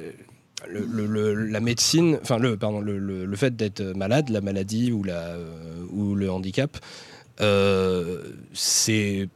le, 0.68 1.34
la 1.34 1.60
médecine, 1.60 2.20
enfin 2.22 2.38
le, 2.38 2.58
pardon, 2.58 2.82
le, 2.82 3.36
fait 3.36 3.56
d'être 3.56 3.82
malade, 3.82 4.30
la 4.30 4.42
maladie 4.42 4.92
ou, 4.92 5.04
la, 5.04 5.36
ou 5.92 6.16
le 6.16 6.32
handicap, 6.32 6.78
c'est 8.54 9.30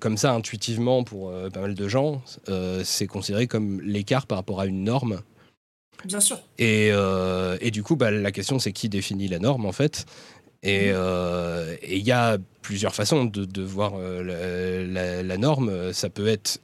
comme 0.00 0.16
ça 0.16 0.32
intuitivement 0.32 1.04
pour 1.04 1.30
euh, 1.30 1.50
pas 1.50 1.60
mal 1.60 1.74
de 1.74 1.88
gens, 1.88 2.22
euh, 2.48 2.82
c'est 2.84 3.06
considéré 3.06 3.46
comme 3.46 3.80
l'écart 3.80 4.26
par 4.26 4.38
rapport 4.38 4.60
à 4.60 4.66
une 4.66 4.84
norme. 4.84 5.20
Bien 6.04 6.20
sûr. 6.20 6.38
Et, 6.58 6.90
euh, 6.92 7.56
et 7.60 7.70
du 7.70 7.82
coup, 7.82 7.96
bah, 7.96 8.10
la 8.10 8.30
question 8.30 8.58
c'est 8.58 8.72
qui 8.72 8.88
définit 8.88 9.28
la 9.28 9.38
norme 9.38 9.66
en 9.66 9.72
fait? 9.72 10.06
Et 10.68 10.92
mmh. 10.92 11.76
il 11.88 12.02
y 12.02 12.12
a 12.12 12.38
plusieurs 12.60 12.94
façons 12.94 13.24
de, 13.24 13.62
voir 13.62 13.98
la, 13.98 15.22
la, 15.22 15.36
norme. 15.36 15.92
Ça 15.92 16.10
peut 16.10 16.26
être 16.26 16.60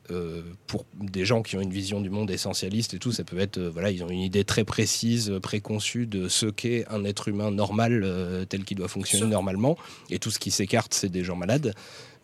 pour 0.67 0.85
des 1.01 1.25
gens 1.25 1.43
qui 1.43 1.57
ont 1.57 1.61
une 1.61 1.73
vision 1.73 2.01
du 2.01 2.11
monde 2.11 2.31
essentialiste 2.31 2.95
et 2.95 2.99
tout, 2.99 3.13
ça 3.13 3.23
peut 3.23 3.39
être, 3.39 3.61
voilà, 3.61 3.93
ils 3.93 4.03
ont 4.03 4.11
une 4.11 4.19
idée 4.19 4.43
très 4.43 4.65
précise, 4.65 5.33
préconçue 5.41 6.07
de 6.07 6.27
ce 6.27 6.47
qu'est 6.47 6.85
un 6.91 7.05
être 7.05 7.29
humain 7.29 7.53
normal 7.53 8.05
tel 8.49 8.65
qu'il 8.65 8.79
doit 8.79 8.89
fonctionner 8.89 9.31
normalement. 9.31 9.79
Et 10.11 10.19
tout 10.19 10.33
ce 10.33 10.41
qui 10.41 10.51
s'écarte, 10.51 10.93
c'est 10.93 11.09
des 11.09 11.23
gens 11.23 11.37
malades 11.37 11.73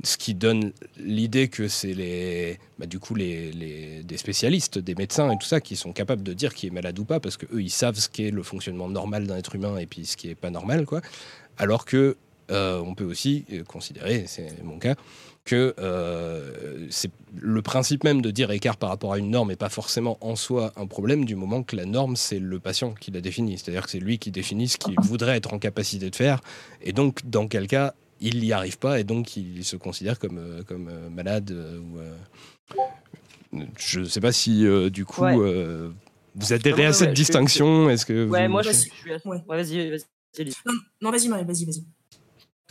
ce 0.05 0.17
qui 0.17 0.35
donne 0.35 0.73
l'idée 0.97 1.49
que 1.49 1.69
c'est 1.69 1.93
les, 1.93 2.59
bah, 2.79 2.87
du 2.87 2.99
coup 2.99 3.15
les, 3.15 4.03
des 4.05 4.17
spécialistes, 4.17 4.79
des 4.79 4.95
médecins 4.95 5.31
et 5.31 5.39
tout 5.39 5.47
ça 5.47 5.61
qui 5.61 5.77
sont 5.77 5.93
capables 5.93 6.23
de 6.23 6.33
dire 6.33 6.55
qui 6.55 6.69
est 6.69 6.71
malade 6.71 6.99
ou 6.99 7.05
pas 7.05 7.21
parce 7.21 7.37
que 7.37 7.47
eux 7.47 7.63
ils 7.63 7.71
savent 7.71 7.99
ce 7.99 8.09
qu'est 8.09 8.31
le 8.31 8.43
fonctionnement 8.43 8.89
normal 8.89 9.27
d'un 9.27 9.37
être 9.37 9.55
humain 9.55 9.77
et 9.79 9.87
puis 9.87 10.07
ce 10.07 10.17
qui 10.17 10.29
est 10.29 10.35
pas 10.35 10.51
normal 10.51 10.87
quoi. 10.87 11.01
Alors 11.59 11.85
que 11.85 12.17
euh, 12.51 12.81
on 12.81 12.95
peut 12.95 13.05
aussi 13.05 13.45
considérer, 13.67 14.25
c'est 14.27 14.63
mon 14.63 14.79
cas, 14.79 14.95
que 15.45 15.75
euh, 15.79 16.87
c'est 16.91 17.11
le 17.39 17.63
principe 17.63 18.05
même 18.05 18.23
de 18.23 18.31
dire 18.31 18.51
écart 18.51 18.77
par 18.77 18.91
rapport 18.91 19.13
à 19.13 19.19
une 19.19 19.31
norme 19.31 19.49
n'est 19.49 19.57
pas 19.57 19.69
forcément 19.69 20.19
en 20.21 20.37
soi 20.37 20.73
un 20.77 20.87
problème 20.87 21.25
du 21.25 21.37
moment 21.37 21.63
que 21.63 21.77
la 21.77 21.87
norme 21.87 22.17
c'est 22.17 22.39
le 22.39 22.59
patient 22.59 22.93
qui 22.93 23.11
la 23.11 23.21
définit, 23.21 23.59
c'est-à-dire 23.59 23.85
que 23.85 23.91
c'est 23.91 23.99
lui 23.99 24.19
qui 24.19 24.31
définit 24.31 24.69
ce 24.69 24.77
qu'il 24.77 24.95
voudrait 25.01 25.37
être 25.37 25.55
en 25.55 25.59
capacité 25.59 26.11
de 26.11 26.17
faire 26.17 26.41
et 26.83 26.93
donc 26.93 27.21
dans 27.25 27.49
quel 27.49 27.67
cas 27.67 27.95
il 28.21 28.41
n'y 28.41 28.53
arrive 28.53 28.79
pas 28.79 29.01
et 29.01 29.05
donc 29.05 29.37
il 29.37 29.65
se 29.65 29.77
considère 29.77 30.19
comme, 30.19 30.39
euh, 30.39 30.63
comme 30.65 30.89
euh, 30.89 31.09
malade. 31.09 31.51
Euh, 31.51 31.81
je 33.79 34.01
ne 34.01 34.05
sais 34.05 34.21
pas 34.21 34.33
si 34.33 34.67
du 34.91 35.07
coup 35.07 35.25
vous 36.35 36.53
adhérez 36.53 36.87
à 36.87 36.93
cette 36.93 37.15
distinction. 37.15 37.89
Est-ce 37.89 38.05
que 38.05 38.29
ouais, 38.29 38.47
moi 38.49 38.63
je 38.63 38.71
suis. 38.71 38.91
vas-y, 39.49 39.91
vas-y. 39.91 40.05
Non, 41.01 41.11
vas-y, 41.11 41.29
Marie, 41.29 41.45
vas-y, 41.45 41.65
vas-y. 41.65 41.85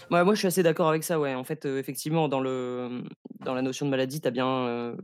moi, 0.09 0.33
je 0.33 0.39
suis 0.39 0.47
assez 0.47 0.63
d'accord 0.63 0.89
avec 0.89 1.03
ça. 1.03 1.19
Ouais. 1.19 1.33
En 1.33 1.43
fait, 1.43 1.65
effectivement, 1.65 2.27
dans, 2.27 2.39
le, 2.39 3.03
dans 3.39 3.53
la 3.53 3.61
notion 3.61 3.85
de 3.85 3.91
maladie, 3.91 4.21
tu 4.21 4.27
as 4.27 4.31
bien 4.31 4.95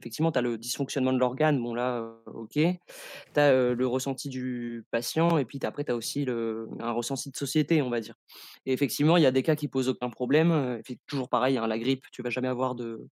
effectivement, 0.00 0.32
tu 0.32 0.38
as 0.38 0.42
le 0.42 0.58
dysfonctionnement 0.58 1.12
de 1.12 1.18
l'organe, 1.18 1.62
bon 1.62 1.74
là, 1.74 2.04
ok. 2.26 2.52
Tu 2.52 3.40
as 3.40 3.74
le 3.74 3.86
ressenti 3.86 4.28
du 4.28 4.84
patient, 4.90 5.38
et 5.38 5.44
puis 5.44 5.58
après, 5.62 5.84
tu 5.84 5.92
as 5.92 5.96
aussi 5.96 6.24
le, 6.24 6.68
un 6.80 6.92
ressenti 6.92 7.30
de 7.30 7.36
société, 7.36 7.82
on 7.82 7.90
va 7.90 8.00
dire. 8.00 8.14
Et 8.64 8.72
effectivement, 8.72 9.16
il 9.16 9.22
y 9.22 9.26
a 9.26 9.32
des 9.32 9.42
cas 9.42 9.56
qui 9.56 9.68
posent 9.68 9.88
aucun 9.88 10.10
problème. 10.10 10.80
toujours 11.06 11.28
pareil, 11.28 11.58
hein, 11.58 11.66
la 11.66 11.78
grippe, 11.78 12.04
tu 12.12 12.22
vas 12.22 12.30
jamais 12.30 12.48
avoir 12.48 12.74
de, 12.74 13.08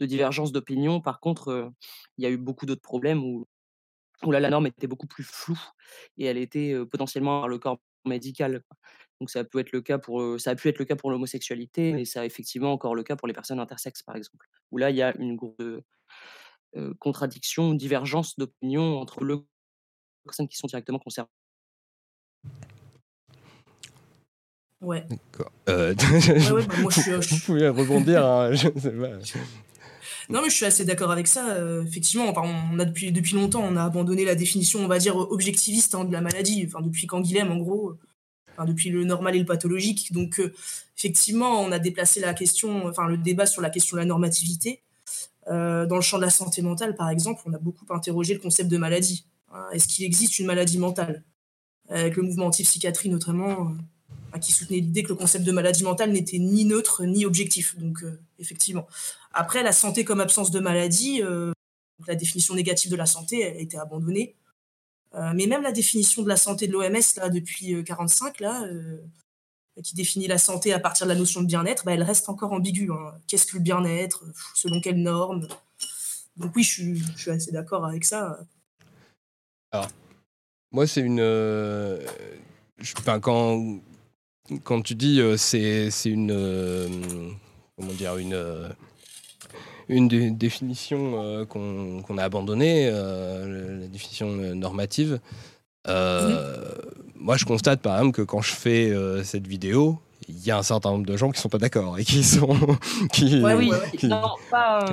de 0.00 0.06
divergence 0.06 0.52
d'opinion. 0.52 1.00
Par 1.00 1.20
contre, 1.20 1.70
il 2.16 2.24
y 2.24 2.26
a 2.26 2.30
eu 2.30 2.38
beaucoup 2.38 2.66
d'autres 2.66 2.82
problèmes 2.82 3.22
où, 3.24 3.46
où 4.24 4.30
là, 4.30 4.40
la 4.40 4.50
norme 4.50 4.66
était 4.66 4.86
beaucoup 4.86 5.06
plus 5.06 5.24
floue 5.24 5.60
et 6.16 6.24
elle 6.24 6.38
était 6.38 6.74
potentiellement 6.90 7.40
par 7.40 7.48
le 7.48 7.58
corps 7.58 7.80
médical. 8.04 8.62
Donc 9.20 9.30
ça 9.30 9.44
peut 9.44 9.58
être 9.58 9.72
le 9.72 9.80
cas 9.80 9.98
pour, 9.98 10.40
ça 10.40 10.50
a 10.50 10.54
pu 10.54 10.68
être 10.68 10.78
le 10.78 10.84
cas 10.84 10.96
pour 10.96 11.10
l'homosexualité, 11.10 11.92
mais 11.92 12.04
ça 12.04 12.22
a 12.22 12.24
effectivement 12.24 12.72
encore 12.72 12.94
le 12.94 13.02
cas 13.02 13.16
pour 13.16 13.28
les 13.28 13.34
personnes 13.34 13.60
intersexes, 13.60 14.02
par 14.02 14.16
exemple, 14.16 14.46
où 14.70 14.78
là 14.78 14.90
il 14.90 14.96
y 14.96 15.02
a 15.02 15.16
une 15.18 15.36
grosse 15.36 15.82
euh, 16.76 16.94
contradiction, 16.98 17.72
divergence 17.74 18.36
d'opinion 18.36 18.98
entre 18.98 19.24
les 19.24 19.36
personnes 20.24 20.48
qui 20.48 20.56
sont 20.56 20.66
directement 20.66 20.98
concernées. 20.98 21.28
Ouais. 24.80 25.04
D'accord. 25.08 25.50
Euh... 25.68 25.94
ouais, 25.94 26.66
bah, 26.66 26.74
je 26.90 27.34
Vous 27.34 27.40
pouvez 27.46 27.68
rebondir, 27.68 28.24
hein, 28.24 28.52
je 28.52 28.68
sais 28.78 28.92
pas. 28.92 29.18
Non, 30.30 30.42
mais 30.42 30.50
je 30.50 30.54
suis 30.54 30.66
assez 30.66 30.84
d'accord 30.84 31.10
avec 31.10 31.26
ça. 31.26 31.54
Euh, 31.54 31.84
effectivement, 31.84 32.32
on 32.36 32.78
a 32.78 32.84
depuis, 32.84 33.34
longtemps, 33.34 33.62
on 33.64 33.76
a 33.76 33.84
abandonné 33.84 34.26
la 34.26 34.34
définition, 34.34 34.80
on 34.80 34.86
va 34.86 34.98
dire, 34.98 35.16
objectiviste 35.16 35.94
hein, 35.94 36.04
de 36.04 36.12
la 36.12 36.20
maladie. 36.20 36.64
Enfin, 36.66 36.82
depuis 36.82 37.06
Canguilhem, 37.06 37.50
en 37.50 37.56
gros. 37.56 37.94
Depuis 38.66 38.90
le 38.90 39.04
normal 39.04 39.36
et 39.36 39.38
le 39.38 39.44
pathologique. 39.44 40.12
Donc, 40.12 40.40
euh, 40.40 40.52
effectivement, 40.96 41.60
on 41.60 41.70
a 41.70 41.78
déplacé 41.78 42.18
la 42.18 42.34
question, 42.34 42.86
enfin, 42.86 43.06
le 43.06 43.16
débat 43.16 43.46
sur 43.46 43.62
la 43.62 43.70
question 43.70 43.96
de 43.96 44.00
la 44.00 44.06
normativité. 44.06 44.82
Euh, 45.46 45.86
dans 45.86 45.94
le 45.94 46.02
champ 46.02 46.18
de 46.18 46.24
la 46.24 46.30
santé 46.30 46.60
mentale, 46.60 46.96
par 46.96 47.08
exemple, 47.08 47.40
on 47.46 47.52
a 47.52 47.58
beaucoup 47.58 47.86
interrogé 47.90 48.34
le 48.34 48.40
concept 48.40 48.68
de 48.68 48.76
maladie. 48.76 49.24
Hein, 49.54 49.64
est-ce 49.72 49.86
qu'il 49.86 50.04
existe 50.04 50.40
une 50.40 50.46
maladie 50.46 50.78
mentale? 50.78 51.22
Avec 51.88 52.16
le 52.16 52.24
mouvement 52.24 52.46
anti-psychiatrie 52.46 53.08
notamment, 53.08 53.72
qui 54.42 54.52
soutenait 54.52 54.80
l'idée 54.80 55.04
que 55.04 55.08
le 55.08 55.14
concept 55.14 55.44
de 55.44 55.52
maladie 55.52 55.84
mentale 55.84 56.10
n'était 56.10 56.38
ni 56.38 56.64
neutre 56.64 57.04
ni 57.04 57.24
objectif. 57.24 57.78
Donc, 57.78 58.04
effectivement. 58.40 58.86
Après, 59.40 59.62
la 59.62 59.70
santé 59.70 60.04
comme 60.04 60.20
absence 60.20 60.50
de 60.50 60.58
maladie, 60.58 61.22
la 62.08 62.14
définition 62.16 62.54
négative 62.54 62.90
de 62.90 62.96
la 62.96 63.06
santé, 63.06 63.40
elle 63.40 63.56
a 63.56 63.60
été 63.60 63.78
abandonnée. 63.78 64.34
mais 65.14 65.46
même 65.46 65.62
la 65.62 65.70
définition 65.70 66.22
de 66.22 66.28
la 66.28 66.36
santé 66.36 66.66
de 66.66 66.72
l'OMS, 66.72 67.14
là, 67.16 67.28
depuis 67.28 67.66
1945, 67.66 68.40
là, 68.40 68.64
qui 69.82 69.94
définit 69.94 70.26
la 70.26 70.38
santé 70.38 70.72
à 70.72 70.78
partir 70.78 71.06
de 71.06 71.12
la 71.12 71.18
notion 71.18 71.40
de 71.40 71.46
bien-être, 71.46 71.84
bah, 71.84 71.94
elle 71.94 72.02
reste 72.02 72.28
encore 72.28 72.52
ambiguë. 72.52 72.90
Hein. 72.90 73.14
Qu'est-ce 73.26 73.46
que 73.46 73.56
le 73.56 73.62
bien-être 73.62 74.24
Selon 74.54 74.80
quelles 74.80 75.00
normes? 75.00 75.46
Donc 76.36 76.54
oui, 76.56 76.62
je 76.62 76.94
suis, 77.16 77.30
assez 77.30 77.52
d'accord 77.52 77.84
avec 77.84 78.04
ça. 78.04 78.38
Alors, 79.70 79.88
moi, 80.72 80.86
c'est 80.86 81.00
une... 81.00 81.20
Euh, 81.20 82.04
quand, 83.22 83.80
quand 84.62 84.82
tu 84.82 84.94
dis 84.94 85.20
euh, 85.20 85.36
c'est, 85.36 85.90
c'est 85.90 86.10
une... 86.10 86.30
Euh, 86.30 86.88
comment 87.76 87.92
dire 87.92 88.16
Une 88.16 88.34
une 89.88 90.08
des 90.08 90.30
définitions 90.30 91.46
qu'on 91.48 92.18
a 92.18 92.22
abandonnée, 92.22 92.90
la 92.90 93.86
définition 93.88 94.28
normative. 94.54 95.20
Mhm. 95.86 96.38
Moi, 97.14 97.36
je 97.36 97.44
constate 97.44 97.80
par 97.80 97.96
exemple 97.96 98.16
que 98.16 98.22
quand 98.22 98.42
je 98.42 98.54
fais 98.54 98.92
cette 99.24 99.46
vidéo, 99.46 99.98
il 100.28 100.44
y 100.44 100.50
a 100.50 100.58
un 100.58 100.62
certain 100.62 100.90
nombre 100.90 101.06
de 101.06 101.16
gens 101.16 101.30
qui 101.30 101.40
sont 101.40 101.48
pas 101.48 101.58
d'accord 101.58 101.98
et 101.98 102.04
qui 102.04 102.22
sont 102.22 102.56
qui, 103.12 103.42
oui, 103.42 103.70
non, 104.02 104.34
pas, 104.50 104.84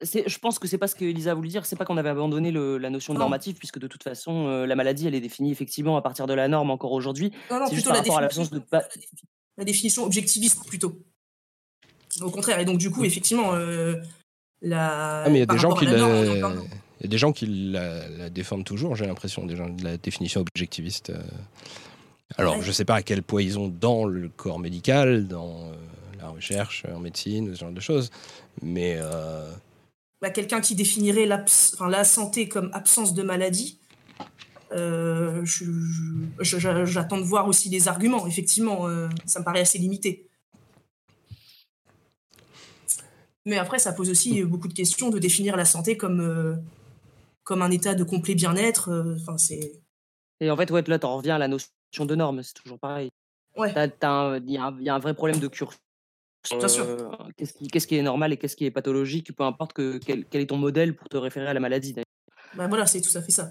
je 0.00 0.38
pense 0.38 0.58
que 0.58 0.68
c'est 0.68 0.78
pas 0.78 0.86
ce 0.86 0.94
que 0.94 1.04
Elisa 1.04 1.32
a 1.32 1.34
voulu 1.34 1.48
dire. 1.48 1.66
C'est 1.66 1.76
pas 1.76 1.84
qu'on 1.84 1.96
avait 1.96 2.08
abandonné 2.08 2.52
la 2.52 2.90
notion 2.90 3.14
de 3.14 3.18
normative, 3.18 3.56
puisque 3.56 3.78
de 3.78 3.86
toute 3.86 4.02
façon, 4.02 4.46
euh, 4.46 4.66
la 4.66 4.76
maladie, 4.76 5.06
elle 5.06 5.14
est 5.14 5.20
définie 5.20 5.50
effectivement 5.50 5.96
à 5.96 6.02
partir 6.02 6.26
de 6.26 6.34
la 6.34 6.48
norme 6.48 6.70
encore 6.70 6.92
aujourd'hui. 6.92 7.32
C'est 7.48 7.74
juste 7.74 7.86
par 7.86 7.96
rapport 7.96 8.18
à 8.18 8.20
l'absence 8.20 8.50
de. 8.50 8.62
La 9.56 9.64
définition 9.64 10.04
objectiviste 10.04 10.64
plutôt. 10.66 11.02
Au 12.20 12.30
contraire. 12.30 12.58
Et 12.60 12.64
donc, 12.64 12.78
du 12.78 12.90
coup, 12.90 13.04
effectivement, 13.04 13.54
euh, 13.54 13.96
la. 14.62 15.22
Ah, 15.24 15.28
mais 15.28 15.36
il 15.36 15.40
y 15.40 15.42
a 15.42 15.46
des 15.46 15.58
gens 15.58 15.74
qui 15.74 15.86
la. 15.86 15.92
Il 17.00 17.04
y 17.04 17.06
a 17.06 17.10
des 17.10 17.18
gens 17.18 17.30
qui 17.32 17.46
la, 17.46 18.28
défendent 18.28 18.64
toujours, 18.64 18.96
j'ai 18.96 19.06
l'impression, 19.06 19.46
des 19.46 19.54
gens 19.54 19.68
de 19.68 19.84
la 19.84 19.96
définition 19.96 20.40
objectiviste. 20.40 21.10
Euh. 21.10 21.22
Alors, 22.36 22.60
je 22.60 22.72
sais 22.72 22.84
pas 22.84 22.96
à 22.96 23.02
quel 23.02 23.22
point 23.22 23.40
ils 23.40 23.58
ont 23.58 23.68
dans 23.68 24.04
le 24.04 24.28
corps 24.28 24.58
médical, 24.58 25.28
dans 25.28 25.70
la 26.20 26.28
recherche 26.28 26.84
en 26.92 26.98
médecine, 26.98 27.54
ce 27.54 27.60
genre 27.60 27.70
de 27.70 27.80
choses, 27.80 28.10
mais 28.62 28.98
bah, 30.20 30.30
quelqu'un 30.30 30.60
qui 30.60 30.74
définirait 30.74 31.26
la 31.26 32.04
santé 32.04 32.48
comme 32.48 32.70
absence 32.74 33.14
de 33.14 33.22
maladie, 33.22 33.78
euh, 34.72 35.44
j'attends 36.40 37.18
de 37.18 37.22
voir 37.22 37.48
aussi 37.48 37.68
les 37.68 37.88
arguments. 37.88 38.26
Effectivement, 38.26 38.86
euh, 38.86 39.08
ça 39.26 39.40
me 39.40 39.44
paraît 39.44 39.60
assez 39.60 39.78
limité. 39.78 40.27
Mais 43.46 43.58
après, 43.58 43.78
ça 43.78 43.92
pose 43.92 44.10
aussi 44.10 44.42
beaucoup 44.44 44.68
de 44.68 44.74
questions 44.74 45.10
de 45.10 45.18
définir 45.18 45.56
la 45.56 45.64
santé 45.64 45.96
comme, 45.96 46.20
euh, 46.20 46.56
comme 47.44 47.62
un 47.62 47.70
état 47.70 47.94
de 47.94 48.04
complet 48.04 48.34
bien-être. 48.34 49.16
Enfin, 49.20 49.38
c'est. 49.38 49.80
Et 50.40 50.50
en 50.50 50.56
fait, 50.56 50.70
ouais, 50.70 50.82
là, 50.86 50.98
tu 50.98 51.06
en 51.06 51.16
reviens 51.16 51.36
à 51.36 51.38
la 51.38 51.48
notion 51.48 52.04
de 52.04 52.14
norme, 52.14 52.42
c'est 52.42 52.54
toujours 52.54 52.78
pareil. 52.78 53.10
Ouais. 53.56 53.72
Il 53.72 54.52
y, 54.52 54.88
a 54.88 54.94
un 54.94 54.98
vrai 54.98 55.14
problème 55.14 55.40
de 55.40 55.48
cursus 55.48 55.78
euh, 56.52 57.10
qu'est-ce 57.36 57.86
qui, 57.86 57.96
est 57.96 58.02
normal 58.02 58.32
et 58.32 58.36
qu'est-ce 58.36 58.56
qui 58.56 58.64
est 58.64 58.70
pathologique, 58.70 59.34
peu 59.34 59.44
importe 59.44 59.72
que, 59.72 59.98
quel, 59.98 60.24
est 60.32 60.46
ton 60.46 60.56
modèle 60.56 60.94
pour 60.94 61.08
te 61.08 61.16
référer 61.16 61.46
à 61.46 61.52
la 61.52 61.60
maladie. 61.60 61.94
Bah 62.54 62.68
voilà, 62.68 62.86
c'est 62.86 63.00
tout 63.00 63.16
à 63.16 63.20
fait 63.20 63.32
ça. 63.32 63.50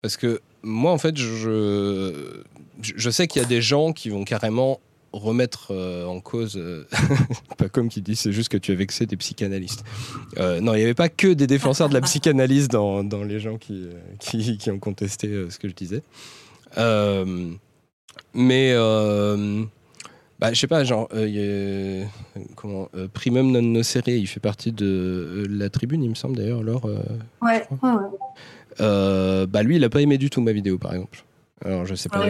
Parce 0.00 0.16
que 0.16 0.40
moi, 0.62 0.92
en 0.92 0.98
fait, 0.98 1.16
je, 1.16 2.42
je 2.80 3.10
sais 3.10 3.26
qu'il 3.26 3.42
y 3.42 3.44
a 3.44 3.48
des 3.48 3.60
gens 3.60 3.92
qui 3.92 4.08
vont 4.08 4.24
carrément 4.24 4.80
remettre 5.12 5.68
euh, 5.70 6.04
en 6.04 6.20
cause, 6.20 6.56
euh, 6.56 6.86
pas 7.58 7.68
comme 7.68 7.88
qui 7.88 8.02
dit, 8.02 8.16
c'est 8.16 8.32
juste 8.32 8.48
que 8.48 8.56
tu 8.56 8.72
as 8.72 8.74
vexé 8.74 9.06
des 9.06 9.16
psychanalystes. 9.16 9.84
non, 10.36 10.74
il 10.74 10.78
n'y 10.78 10.84
avait 10.84 10.94
pas 10.94 11.08
que 11.08 11.32
des 11.32 11.46
défenseurs 11.46 11.88
de 11.88 11.94
la 11.94 12.00
psychanalyse 12.00 12.68
dans, 12.68 13.04
dans 13.04 13.24
les 13.24 13.40
gens 13.40 13.58
qui, 13.58 13.88
qui, 14.18 14.58
qui, 14.58 14.70
ont 14.70 14.78
contesté 14.78 15.28
ce 15.50 15.58
que 15.58 15.68
je 15.68 15.74
disais. 15.74 16.02
mais 18.34 18.74
bah, 20.40 20.54
je 20.54 20.58
sais 20.58 20.66
pas, 20.66 20.84
genre, 20.84 21.06
euh, 21.12 22.02
comment, 22.56 22.88
euh, 22.94 23.08
Primum 23.12 23.52
non 23.52 23.60
nocere, 23.60 24.08
il 24.08 24.26
fait 24.26 24.40
partie 24.40 24.72
de 24.72 24.86
euh, 24.86 25.46
la 25.50 25.68
tribune, 25.68 26.02
il 26.02 26.08
me 26.08 26.14
semble 26.14 26.36
d'ailleurs, 26.36 26.60
alors. 26.60 26.86
ouais, 27.42 27.66
ouais. 27.82 29.46
bah, 29.46 29.62
lui, 29.62 29.76
il 29.76 29.84
a 29.84 29.90
pas 29.90 30.00
aimé 30.00 30.16
du 30.16 30.30
tout 30.30 30.40
ma 30.40 30.52
vidéo, 30.52 30.78
par 30.78 30.94
exemple. 30.94 31.22
Alors, 31.64 31.86
je 31.86 31.94
sais 31.94 32.08
pas. 32.08 32.26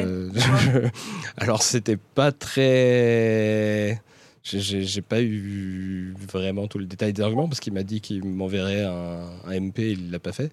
alors, 1.36 1.62
c'était 1.62 1.96
pas 1.96 2.32
très. 2.32 4.00
J'ai 4.42 5.02
pas 5.02 5.20
eu 5.22 6.14
vraiment 6.32 6.66
tout 6.66 6.78
le 6.78 6.86
détail 6.86 7.12
des 7.12 7.22
arguments 7.22 7.46
parce 7.46 7.60
qu'il 7.60 7.74
m'a 7.74 7.82
dit 7.82 8.00
qu'il 8.00 8.24
m'enverrait 8.24 8.84
un, 8.84 9.28
un, 9.46 9.60
MP, 9.60 9.92
il 9.92 10.10
l'a 10.10 10.18
pas 10.18 10.32
fait. 10.32 10.50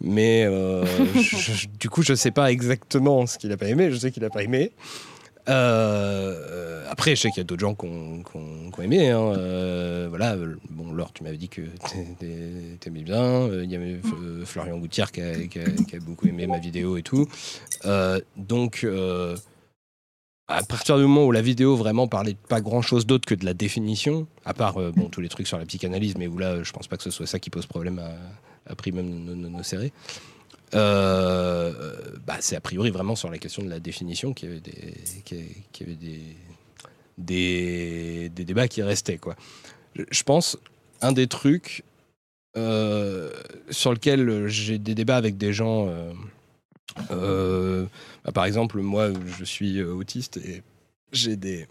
Mais 0.00 0.46
du 1.80 1.90
coup, 1.90 2.02
je 2.02 2.14
sais 2.14 2.30
pas 2.30 2.50
exactement 2.52 3.26
ce 3.26 3.38
qu'il 3.38 3.52
a 3.52 3.56
pas 3.56 3.68
aimé. 3.68 3.90
Je 3.90 3.96
sais 3.96 4.10
qu'il 4.10 4.24
a 4.24 4.30
pas 4.30 4.42
aimé. 4.42 4.72
Euh, 5.48 6.84
après, 6.88 7.16
je 7.16 7.22
sais 7.22 7.30
qu'il 7.30 7.38
y 7.38 7.40
a 7.40 7.44
d'autres 7.44 7.60
gens 7.60 7.74
qui 7.74 7.86
ont, 7.86 8.82
aimé. 8.82 9.10
Hein. 9.10 9.32
Euh, 9.36 10.06
voilà, 10.08 10.36
bon, 10.70 10.92
Laure, 10.92 11.12
tu 11.12 11.22
m'avais 11.22 11.36
dit 11.36 11.48
que 11.48 11.62
t'aimais 12.80 13.02
bien. 13.02 13.48
Il 13.62 13.70
y 13.70 13.76
avait 13.76 14.00
Florian 14.44 14.78
Goutière 14.78 15.12
qui 15.12 15.20
a, 15.20 16.00
beaucoup 16.00 16.26
aimé 16.26 16.46
ma 16.46 16.58
vidéo 16.58 16.96
et 16.96 17.02
tout. 17.02 17.26
Euh, 17.84 18.20
donc, 18.36 18.86
à 20.48 20.62
partir 20.62 20.96
du 20.96 21.02
moment 21.02 21.24
où 21.24 21.32
la 21.32 21.42
vidéo 21.42 21.76
vraiment 21.76 22.08
parlait 22.08 22.36
pas 22.48 22.60
grand 22.60 22.82
chose 22.82 23.06
d'autre 23.06 23.26
que 23.26 23.34
de 23.34 23.44
la 23.44 23.54
définition, 23.54 24.26
à 24.44 24.54
part 24.54 24.74
bon, 24.74 25.08
tous 25.08 25.20
les 25.20 25.28
trucs 25.28 25.46
sur 25.46 25.58
la 25.58 25.66
psychanalyse, 25.66 26.16
mais 26.18 26.26
où 26.26 26.38
là, 26.38 26.62
je 26.62 26.72
pense 26.72 26.86
pas 26.86 26.96
que 26.96 27.02
ce 27.02 27.10
soit 27.10 27.26
ça 27.26 27.38
qui 27.38 27.50
pose 27.50 27.66
problème 27.66 27.98
à, 27.98 28.70
à 28.70 28.74
prix 28.74 28.92
même 28.92 29.24
nos 29.24 29.62
serrés. 29.62 29.92
Euh, 30.74 31.72
bah, 32.26 32.36
c'est 32.40 32.56
a 32.56 32.60
priori 32.60 32.90
vraiment 32.90 33.14
sur 33.14 33.30
la 33.30 33.38
question 33.38 33.62
de 33.62 33.70
la 33.70 33.80
définition 33.80 34.32
qu'il 34.32 34.48
y 34.48 34.52
avait 34.52 34.60
des, 37.18 38.28
débats 38.30 38.68
qui 38.68 38.82
restaient. 38.82 39.20
Je 40.10 40.22
pense, 40.24 40.58
un 41.00 41.12
des 41.12 41.28
trucs 41.28 41.84
euh, 42.56 43.30
sur 43.70 43.92
lequel 43.92 44.48
j'ai 44.48 44.78
des 44.78 44.94
débats 44.94 45.16
avec 45.16 45.36
des 45.36 45.52
gens, 45.52 45.88
euh, 47.10 47.86
bah, 48.24 48.32
par 48.32 48.44
exemple, 48.44 48.80
moi, 48.80 49.10
je 49.38 49.44
suis 49.44 49.80
autiste 49.82 50.38
et 50.38 50.62
j'ai 51.12 51.36
des, 51.36 51.68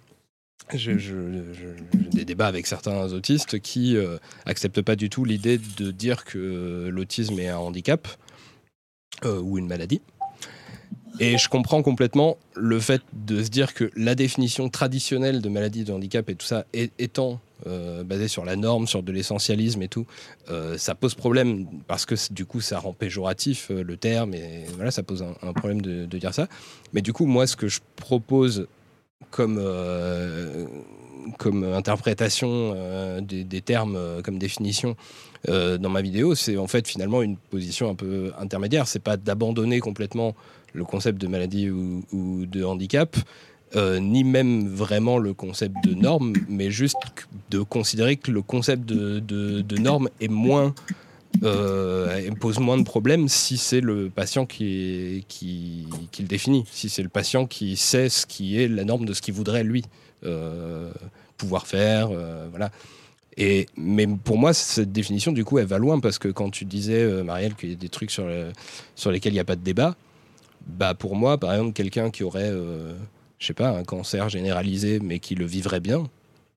des 0.73 2.23
débats 2.23 2.47
avec 2.47 2.67
certains 2.67 3.11
autistes 3.11 3.59
qui 3.59 3.97
acceptent 4.45 4.81
pas 4.81 4.95
du 4.95 5.09
tout 5.09 5.25
l'idée 5.25 5.57
de 5.57 5.91
dire 5.91 6.23
que 6.23 6.87
l'autisme 6.89 7.37
est 7.39 7.49
un 7.49 7.57
handicap 7.57 8.07
euh, 9.25 9.39
ou 9.39 9.57
une 9.57 9.67
maladie. 9.67 10.01
Et 11.19 11.37
je 11.37 11.47
comprends 11.47 11.83
complètement 11.83 12.37
le 12.55 12.79
fait 12.79 13.01
de 13.13 13.43
se 13.43 13.49
dire 13.49 13.75
que 13.75 13.91
la 13.95 14.15
définition 14.15 14.69
traditionnelle 14.69 15.41
de 15.41 15.49
maladie, 15.49 15.83
de 15.83 15.93
handicap 15.93 16.27
et 16.29 16.35
tout 16.35 16.45
ça 16.45 16.65
étant 16.97 17.39
euh, 17.67 18.03
basée 18.03 18.27
sur 18.27 18.45
la 18.45 18.55
norme, 18.55 18.87
sur 18.87 19.03
de 19.03 19.11
l'essentialisme 19.11 19.81
et 19.83 19.87
tout, 19.87 20.07
euh, 20.49 20.75
ça 20.77 20.95
pose 20.95 21.13
problème 21.13 21.67
parce 21.87 22.07
que 22.07 22.15
du 22.33 22.45
coup 22.45 22.61
ça 22.61 22.79
rend 22.79 22.93
péjoratif 22.93 23.69
le 23.69 23.95
terme 23.95 24.33
et 24.33 24.65
voilà, 24.75 24.89
ça 24.89 25.03
pose 25.03 25.23
un, 25.23 25.53
problème 25.53 25.81
de, 25.81 26.05
dire 26.17 26.33
ça. 26.33 26.47
Mais 26.93 27.01
du 27.01 27.13
coup, 27.13 27.27
moi, 27.27 27.45
ce 27.45 27.55
que 27.55 27.67
je 27.67 27.79
propose 27.95 28.67
comme, 29.29 29.61
comme 31.37 31.63
interprétation 31.63 33.21
des, 33.21 33.61
termes, 33.61 34.21
comme 34.23 34.39
définition, 34.39 34.97
euh, 35.49 35.77
dans 35.77 35.89
ma 35.89 36.01
vidéo, 36.01 36.35
c'est 36.35 36.57
en 36.57 36.67
fait 36.67 36.87
finalement 36.87 37.21
une 37.21 37.37
position 37.37 37.89
un 37.89 37.95
peu 37.95 38.31
intermédiaire. 38.39 38.87
C'est 38.87 38.99
pas 38.99 39.17
d'abandonner 39.17 39.79
complètement 39.79 40.35
le 40.73 40.85
concept 40.85 41.19
de 41.19 41.27
maladie 41.27 41.69
ou, 41.69 42.45
de 42.45 42.63
handicap, 42.63 43.15
euh, 43.75 43.99
ni 43.99 44.23
même 44.23 44.67
vraiment 44.67 45.17
le 45.17 45.33
concept 45.33 45.75
de 45.83 45.93
norme, 45.93 46.33
mais 46.47 46.71
juste 46.71 46.97
de 47.49 47.59
considérer 47.61 48.17
que 48.17 48.31
le 48.31 48.41
concept 48.41 48.85
de, 48.85 49.77
norme 49.77 50.09
est 50.19 50.29
moins 50.29 50.73
euh, 51.43 52.29
pose 52.39 52.59
moins 52.59 52.77
de 52.77 52.83
problèmes 52.83 53.27
si 53.27 53.57
c'est 53.57 53.81
le 53.81 54.09
patient 54.09 54.45
qui, 54.45 55.25
qui, 55.27 55.87
le 56.19 56.27
définit, 56.27 56.65
si 56.71 56.89
c'est 56.89 57.03
le 57.03 57.09
patient 57.09 57.45
qui 57.45 57.75
sait 57.75 58.09
ce 58.09 58.25
qui 58.25 58.59
est 58.59 58.67
la 58.67 58.83
norme 58.83 59.05
de 59.05 59.13
ce 59.13 59.21
qu'il 59.21 59.33
voudrait 59.33 59.63
lui 59.63 59.83
pouvoir 61.37 61.67
faire, 61.67 62.09
voilà. 62.49 62.71
Et, 63.37 63.67
mais 63.77 64.07
pour 64.07 64.37
moi, 64.37 64.53
cette 64.53 64.91
définition, 64.91 65.31
du 65.31 65.43
coup, 65.43 65.57
elle 65.57 65.65
va 65.65 65.77
loin 65.77 65.99
parce 65.99 66.19
que 66.19 66.27
quand 66.27 66.49
tu 66.49 66.65
disais, 66.65 67.01
euh, 67.01 67.23
Marielle, 67.23 67.55
qu'il 67.55 67.69
y 67.69 67.73
a 67.73 67.75
des 67.75 67.89
trucs 67.89 68.11
sur, 68.11 68.29
sur 68.95 69.11
lesquels 69.11 69.33
il 69.33 69.35
n'y 69.35 69.41
a 69.41 69.45
pas 69.45 69.55
de 69.55 69.63
débat, 69.63 69.95
bah 70.65 70.93
pour 70.93 71.15
moi, 71.15 71.37
par 71.37 71.53
exemple, 71.53 71.73
quelqu'un 71.73 72.09
qui 72.09 72.23
aurait, 72.23 72.49
euh, 72.49 72.93
je 73.39 73.47
sais 73.47 73.53
pas, 73.53 73.69
un 73.69 73.83
cancer 73.83 74.29
généralisé, 74.29 74.99
mais 74.99 75.19
qui 75.19 75.35
le 75.35 75.45
vivrait 75.45 75.79
bien, 75.79 76.03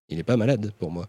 il 0.08 0.16
n'est 0.16 0.22
pas 0.22 0.36
malade 0.36 0.72
pour 0.78 0.90
moi. 0.90 1.08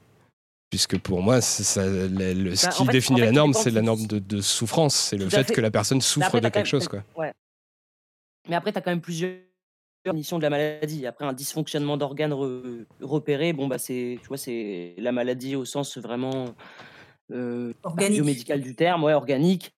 Puisque 0.69 0.97
pour 0.97 1.21
moi, 1.21 1.39
ça, 1.39 1.85
le, 1.85 2.55
ce 2.55 2.65
bah, 2.65 2.71
qui 2.73 2.87
définit 2.87 3.21
la 3.21 3.31
norme, 3.31 3.53
c'est 3.53 3.71
la 3.71 3.81
norme 3.81 4.05
de, 4.05 4.41
souffrance. 4.41 4.95
C'est 4.95 5.17
le 5.17 5.29
fait, 5.29 5.49
que 5.51 5.61
la 5.61 5.71
personne 5.71 6.01
souffre 6.01 6.39
de 6.39 6.49
quelque 6.49 6.67
chose. 6.67 6.87
Quoi. 6.89 7.03
Ouais. 7.15 7.31
Mais 8.49 8.55
après, 8.55 8.73
tu 8.73 8.77
as 8.77 8.81
quand 8.81 8.91
même 8.91 9.01
plusieurs 9.01 9.31
définition 10.13 10.37
de 10.37 10.43
la 10.43 10.49
maladie. 10.49 11.05
Après, 11.05 11.25
un 11.25 11.33
dysfonctionnement 11.33 11.97
d'organes 11.97 12.33
repéré, 13.01 13.53
bon, 13.53 13.67
bah, 13.67 13.77
c'est, 13.77 14.19
tu 14.21 14.27
vois, 14.27 14.37
c'est 14.37 14.95
la 14.97 15.11
maladie 15.11 15.55
au 15.55 15.65
sens 15.65 15.97
vraiment 15.97 16.45
euh, 17.31 17.73
biomédical 17.97 18.61
du 18.61 18.75
terme, 18.75 19.03
ouais, 19.03 19.13
organique. 19.13 19.73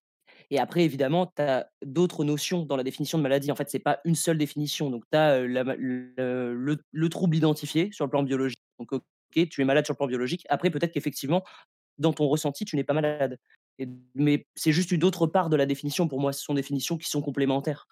Et 0.50 0.58
après, 0.58 0.84
évidemment, 0.84 1.26
tu 1.26 1.42
as 1.42 1.70
d'autres 1.84 2.24
notions 2.24 2.64
dans 2.64 2.76
la 2.76 2.82
définition 2.82 3.18
de 3.18 3.22
maladie. 3.22 3.52
En 3.52 3.56
fait, 3.56 3.70
c'est 3.70 3.78
pas 3.78 4.00
une 4.04 4.16
seule 4.16 4.36
définition. 4.36 4.90
Donc, 4.90 5.04
tu 5.10 5.16
as 5.16 5.34
euh, 5.34 6.76
le, 6.92 7.08
trouble 7.08 7.36
identifié 7.36 7.90
sur 7.92 8.04
le 8.04 8.10
plan 8.10 8.22
biologique. 8.24 8.62
Donc, 8.78 8.92
OK, 8.92 9.48
tu 9.48 9.60
es 9.60 9.64
malade 9.64 9.84
sur 9.84 9.94
le 9.94 9.98
plan 9.98 10.08
biologique. 10.08 10.44
Après, 10.48 10.70
peut-être 10.70 10.92
qu'effectivement, 10.92 11.44
dans 11.98 12.12
ton 12.12 12.26
ressenti, 12.26 12.64
tu 12.64 12.74
n'es 12.74 12.84
pas 12.84 12.94
malade. 12.94 13.38
mais 14.14 14.46
c'est 14.56 14.72
juste 14.72 14.90
une 14.90 15.04
autre 15.04 15.28
part 15.28 15.50
de 15.50 15.56
la 15.56 15.66
définition. 15.66 16.08
Pour 16.08 16.20
moi, 16.20 16.32
ce 16.32 16.42
sont 16.42 16.54
des 16.54 16.62
définitions 16.62 16.98
qui 16.98 17.08
sont 17.08 17.22
complémentaires. 17.22 17.86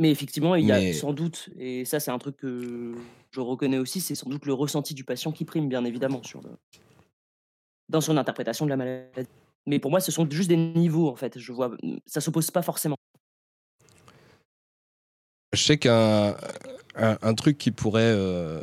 Mais 0.00 0.10
effectivement, 0.10 0.54
il 0.54 0.64
y 0.64 0.72
a 0.72 0.94
sans 0.94 1.12
doute, 1.12 1.50
et 1.58 1.84
ça 1.84 2.00
c'est 2.00 2.10
un 2.10 2.18
truc 2.18 2.38
que, 2.38 2.94
je 3.32 3.40
reconnais 3.40 3.76
aussi, 3.76 4.00
c'est 4.00 4.14
sans 4.14 4.30
doute 4.30 4.46
le 4.46 4.54
ressenti 4.54 4.94
du 4.94 5.04
patient 5.04 5.30
qui 5.30 5.44
prime, 5.44 5.68
bien 5.68 5.84
évidemment, 5.84 6.22
sur 6.22 6.40
le 6.40 6.48
dans 7.90 8.00
son 8.00 8.16
interprétation 8.16 8.64
de 8.64 8.70
la 8.70 8.78
maladie. 8.78 9.28
Mais 9.66 9.78
pour 9.78 9.90
moi, 9.90 10.00
ce 10.00 10.10
sont 10.10 10.26
juste 10.30 10.48
des 10.48 10.56
niveaux, 10.56 11.08
en 11.08 11.16
fait. 11.16 11.38
Je 11.38 11.52
vois, 11.52 11.76
ça 12.06 12.22
s'oppose 12.22 12.50
pas 12.50 12.62
forcément. 12.62 12.96
Je 15.52 15.62
sais 15.62 15.76
qu'un 15.76 16.34
un, 16.94 17.34
truc 17.34 17.58
qui 17.58 17.70
pourrait 17.70 18.00
euh, 18.04 18.62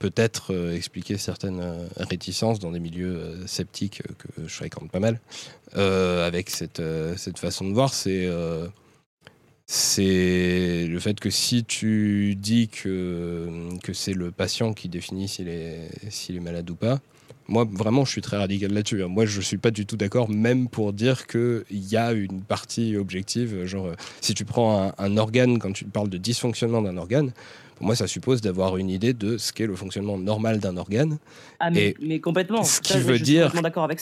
peut-être 0.00 0.52
euh, 0.52 0.74
expliquer 0.74 1.18
certaines 1.18 1.60
euh, 1.60 1.86
réticences 1.98 2.58
dans 2.58 2.72
des 2.72 2.80
milieux 2.80 3.46
sceptiques 3.46 4.02
que 4.18 4.48
je 4.48 4.52
fréquente 4.52 4.90
pas 4.90 4.98
mal, 4.98 5.20
avec 5.74 6.50
cette, 6.50 6.82
cette 7.16 7.38
façon 7.38 7.68
de 7.68 7.74
voir, 7.74 7.94
c'est 7.94 8.28
c'est 9.70 10.86
le 10.88 10.98
fait 10.98 11.20
que 11.20 11.28
si 11.28 11.62
tu 11.62 12.34
dis 12.36 12.68
que, 12.68 13.46
que 13.82 13.92
c'est 13.92 14.14
le 14.14 14.30
patient 14.30 14.72
qui 14.72 14.88
définit 14.88 15.28
s'il 15.28 15.48
est, 15.48 15.90
s'il 16.08 16.36
est 16.36 16.40
malade 16.40 16.68
ou 16.70 16.74
pas, 16.74 17.00
moi, 17.48 17.66
vraiment, 17.70 18.06
je 18.06 18.10
suis 18.10 18.22
très 18.22 18.38
radical 18.38 18.72
là-dessus. 18.72 19.02
Hein. 19.02 19.08
Moi, 19.08 19.26
je 19.26 19.38
ne 19.38 19.42
suis 19.42 19.58
pas 19.58 19.70
du 19.70 19.84
tout 19.84 19.96
d'accord, 19.96 20.30
même 20.30 20.68
pour 20.68 20.94
dire 20.94 21.26
qu'il 21.26 21.64
y 21.70 21.96
a 21.98 22.12
une 22.12 22.40
partie 22.42 22.96
objective. 22.96 23.66
Genre, 23.66 23.88
euh, 23.88 23.94
si 24.22 24.34
tu 24.34 24.46
prends 24.46 24.92
un, 24.96 25.16
organe, 25.18 25.58
quand 25.58 25.72
tu 25.72 25.84
parles 25.84 26.08
de 26.08 26.18
dysfonctionnement 26.18 26.80
d'un 26.80 26.96
organe, 26.96 27.32
pour 27.76 27.86
moi, 27.86 27.94
ça 27.94 28.06
suppose 28.06 28.40
d'avoir 28.40 28.78
une 28.78 28.88
idée 28.90 29.12
de 29.12 29.36
ce 29.36 29.52
qu'est 29.52 29.66
le 29.66 29.76
fonctionnement 29.76 30.18
normal 30.18 30.60
d'un 30.60 30.78
organe. 30.78 31.18
Ah, 31.60 31.70
mais, 31.70 31.94
mais 32.00 32.20
complètement. 32.20 32.64
Ce 32.64 32.80
qui 32.80 32.98
veut 32.98 33.18
dire 33.18 33.52
avec 33.76 34.00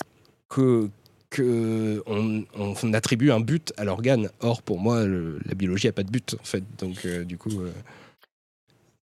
que 0.48 0.88
que 1.36 2.02
on, 2.06 2.92
attribue 2.92 3.30
un 3.30 3.40
but 3.40 3.72
à 3.76 3.84
l'organe. 3.84 4.30
Or, 4.40 4.62
pour 4.62 4.78
moi, 4.78 5.06
la 5.06 5.54
biologie 5.54 5.86
n'a 5.86 5.92
pas 5.92 6.02
de 6.02 6.10
but, 6.10 6.36
en 6.40 6.44
fait. 6.44 6.64
Donc, 6.78 7.04
euh, 7.04 7.24
du 7.24 7.38
coup. 7.38 7.60
Euh, 7.60 7.70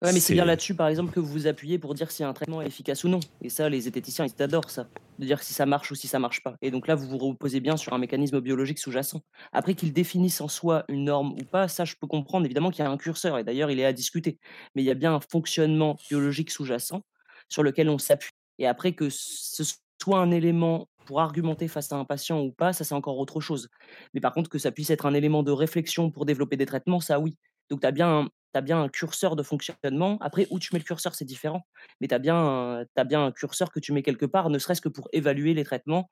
Ouais, 0.03 0.13
mais 0.13 0.21
c'est 0.21 0.35
bien 0.35 0.45
là-dessus, 0.45 0.75
par 0.75 0.89
exemple, 0.89 1.15
que 1.15 1.21
vous 1.21 1.33
vous 1.33 1.47
appuyez 1.47 1.79
pour 1.79 1.95
dire 1.95 2.11
si 2.11 2.23
un 2.23 2.35
traitement 2.35 2.61
est 2.61 2.67
efficace 2.67 3.05
ou 3.05 3.09
non. 3.09 3.21
Et 3.41 3.49
ça, 3.49 3.71
les 3.71 3.81
zététiciens, 3.81 4.27
ils 4.27 4.43
adorent 4.43 4.69
ça, 4.69 4.87
de 5.19 5.25
dire 5.25 5.43
si 5.43 5.55
ça 5.55 5.65
marche 5.65 5.91
ou 5.91 5.95
si 5.95 6.09
ça 6.09 6.19
marche 6.19 6.43
pas. 6.43 6.57
Et 6.61 6.71
donc 6.71 6.89
là, 6.89 6.95
vous 6.95 7.09
vous 7.09 7.17
reposez 7.17 7.61
bien 7.61 7.79
sur 7.79 7.95
un 7.95 7.99
mécanisme 7.99 8.39
biologique 8.41 8.79
sous-jacent. 8.79 9.23
Après 9.53 9.75
qu'ils 9.75 9.95
définissent 9.95 10.43
en 10.43 10.49
soi 10.49 10.85
une 10.89 11.05
norme 11.05 11.33
ou 11.33 11.45
pas, 11.45 11.69
ça, 11.69 11.87
je 11.87 11.95
peux 11.99 12.07
comprendre 12.07 12.45
évidemment 12.45 12.71
qu'il 12.71 12.85
y 12.85 12.87
a 12.87 12.91
un 12.91 12.99
curseur, 12.99 13.39
et 13.39 13.45
d'ailleurs, 13.45 13.71
il 13.71 13.81
est 13.81 13.87
à 13.87 13.95
discuter. 13.95 14.39
Mais 14.75 14.83
il 14.83 14.85
y 14.85 14.91
a 14.91 14.95
bien 14.95 15.15
un 15.15 15.21
fonctionnement 15.21 15.97
biologique 16.11 16.51
sous-jacent 16.51 17.01
sur 17.49 17.63
lequel 17.63 17.89
on 17.89 17.97
s'appuie. 17.97 18.33
Et 18.59 18.67
après 18.67 18.93
que 18.93 19.09
ce 19.09 19.65
soit 20.03 20.19
un 20.19 20.31
élément 20.31 20.89
pour 21.05 21.21
argumenter 21.21 21.69
face 21.69 21.93
à 21.93 21.97
un 21.97 22.05
patient 22.05 22.41
ou 22.41 22.53
pas, 22.53 22.73
ça 22.73 22.85
c'est 22.85 22.95
encore 22.95 23.19
autre 23.19 23.41
chose. 23.41 23.69
Mais 24.15 24.21
par 24.21 24.33
contre, 24.33 24.51
que 24.51 24.59
ça 24.59 24.73
puisse 24.73 24.91
être 24.91 25.07
un 25.07 25.15
élément 25.15 25.43
de 25.43 25.53
réflexion 25.53 26.11
pour 26.11 26.27
développer 26.27 26.57
des 26.57 26.67
traitements, 26.67 27.01
ça 27.01 27.21
oui. 27.21 27.37
Donc 27.71 27.81
tu 27.81 27.87
as 27.87 27.93
bien 27.93 28.29
as 28.57 28.61
bien 28.61 28.83
un 28.83 28.89
curseur 28.89 29.37
de 29.37 29.43
fonctionnement. 29.43 30.19
Après, 30.21 30.47
où 30.51 30.59
tu 30.59 30.71
mets 30.73 30.79
le 30.79 30.85
curseur, 30.85 31.15
c'est 31.15 31.25
différent. 31.25 31.67
Mais 32.01 32.09
tu 32.09 32.15
as, 32.15 32.19
bien 32.19 32.37
un, 32.37 33.05
bien 33.05 33.25
un 33.25 33.33
curseur 33.33 33.71
que 33.71 33.81
tu 33.81 33.93
mets 33.93 34.03
quelque 34.03 34.27
part, 34.27 34.51
ne 34.51 34.59
serait-ce 34.59 34.81
que 34.81 34.89
pour 34.89 35.09
évaluer 35.13 35.55
les 35.55 35.65
traitements 35.65 36.11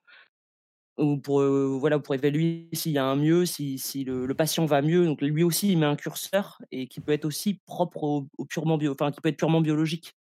ou 0.98 1.16
pour, 1.18 1.42
voilà, 1.78 1.98
pour 1.98 2.14
évaluer 2.14 2.68
s'il 2.72 2.92
y 2.92 2.98
a 2.98 3.04
un 3.04 3.16
mieux, 3.16 3.46
si, 3.46 3.78
si 3.78 4.04
le, 4.04 4.34
patient 4.34 4.66
va 4.66 4.82
mieux. 4.82 5.06
Donc 5.06 5.22
lui 5.22 5.42
aussi, 5.42 5.72
il 5.72 5.78
met 5.78 5.86
un 5.86 5.96
curseur 5.96 6.60
et 6.70 6.86
qui 6.86 7.00
peut 7.00 7.12
être 7.12 7.24
aussi 7.24 7.60
propre 7.66 8.04
au, 8.04 8.44
purement 8.48 8.76
bio, 8.76 8.92
enfin, 8.92 9.10
qui 9.10 9.20
peut 9.20 9.30
être 9.30 9.38
purement 9.38 9.60
biologique. 9.60 10.14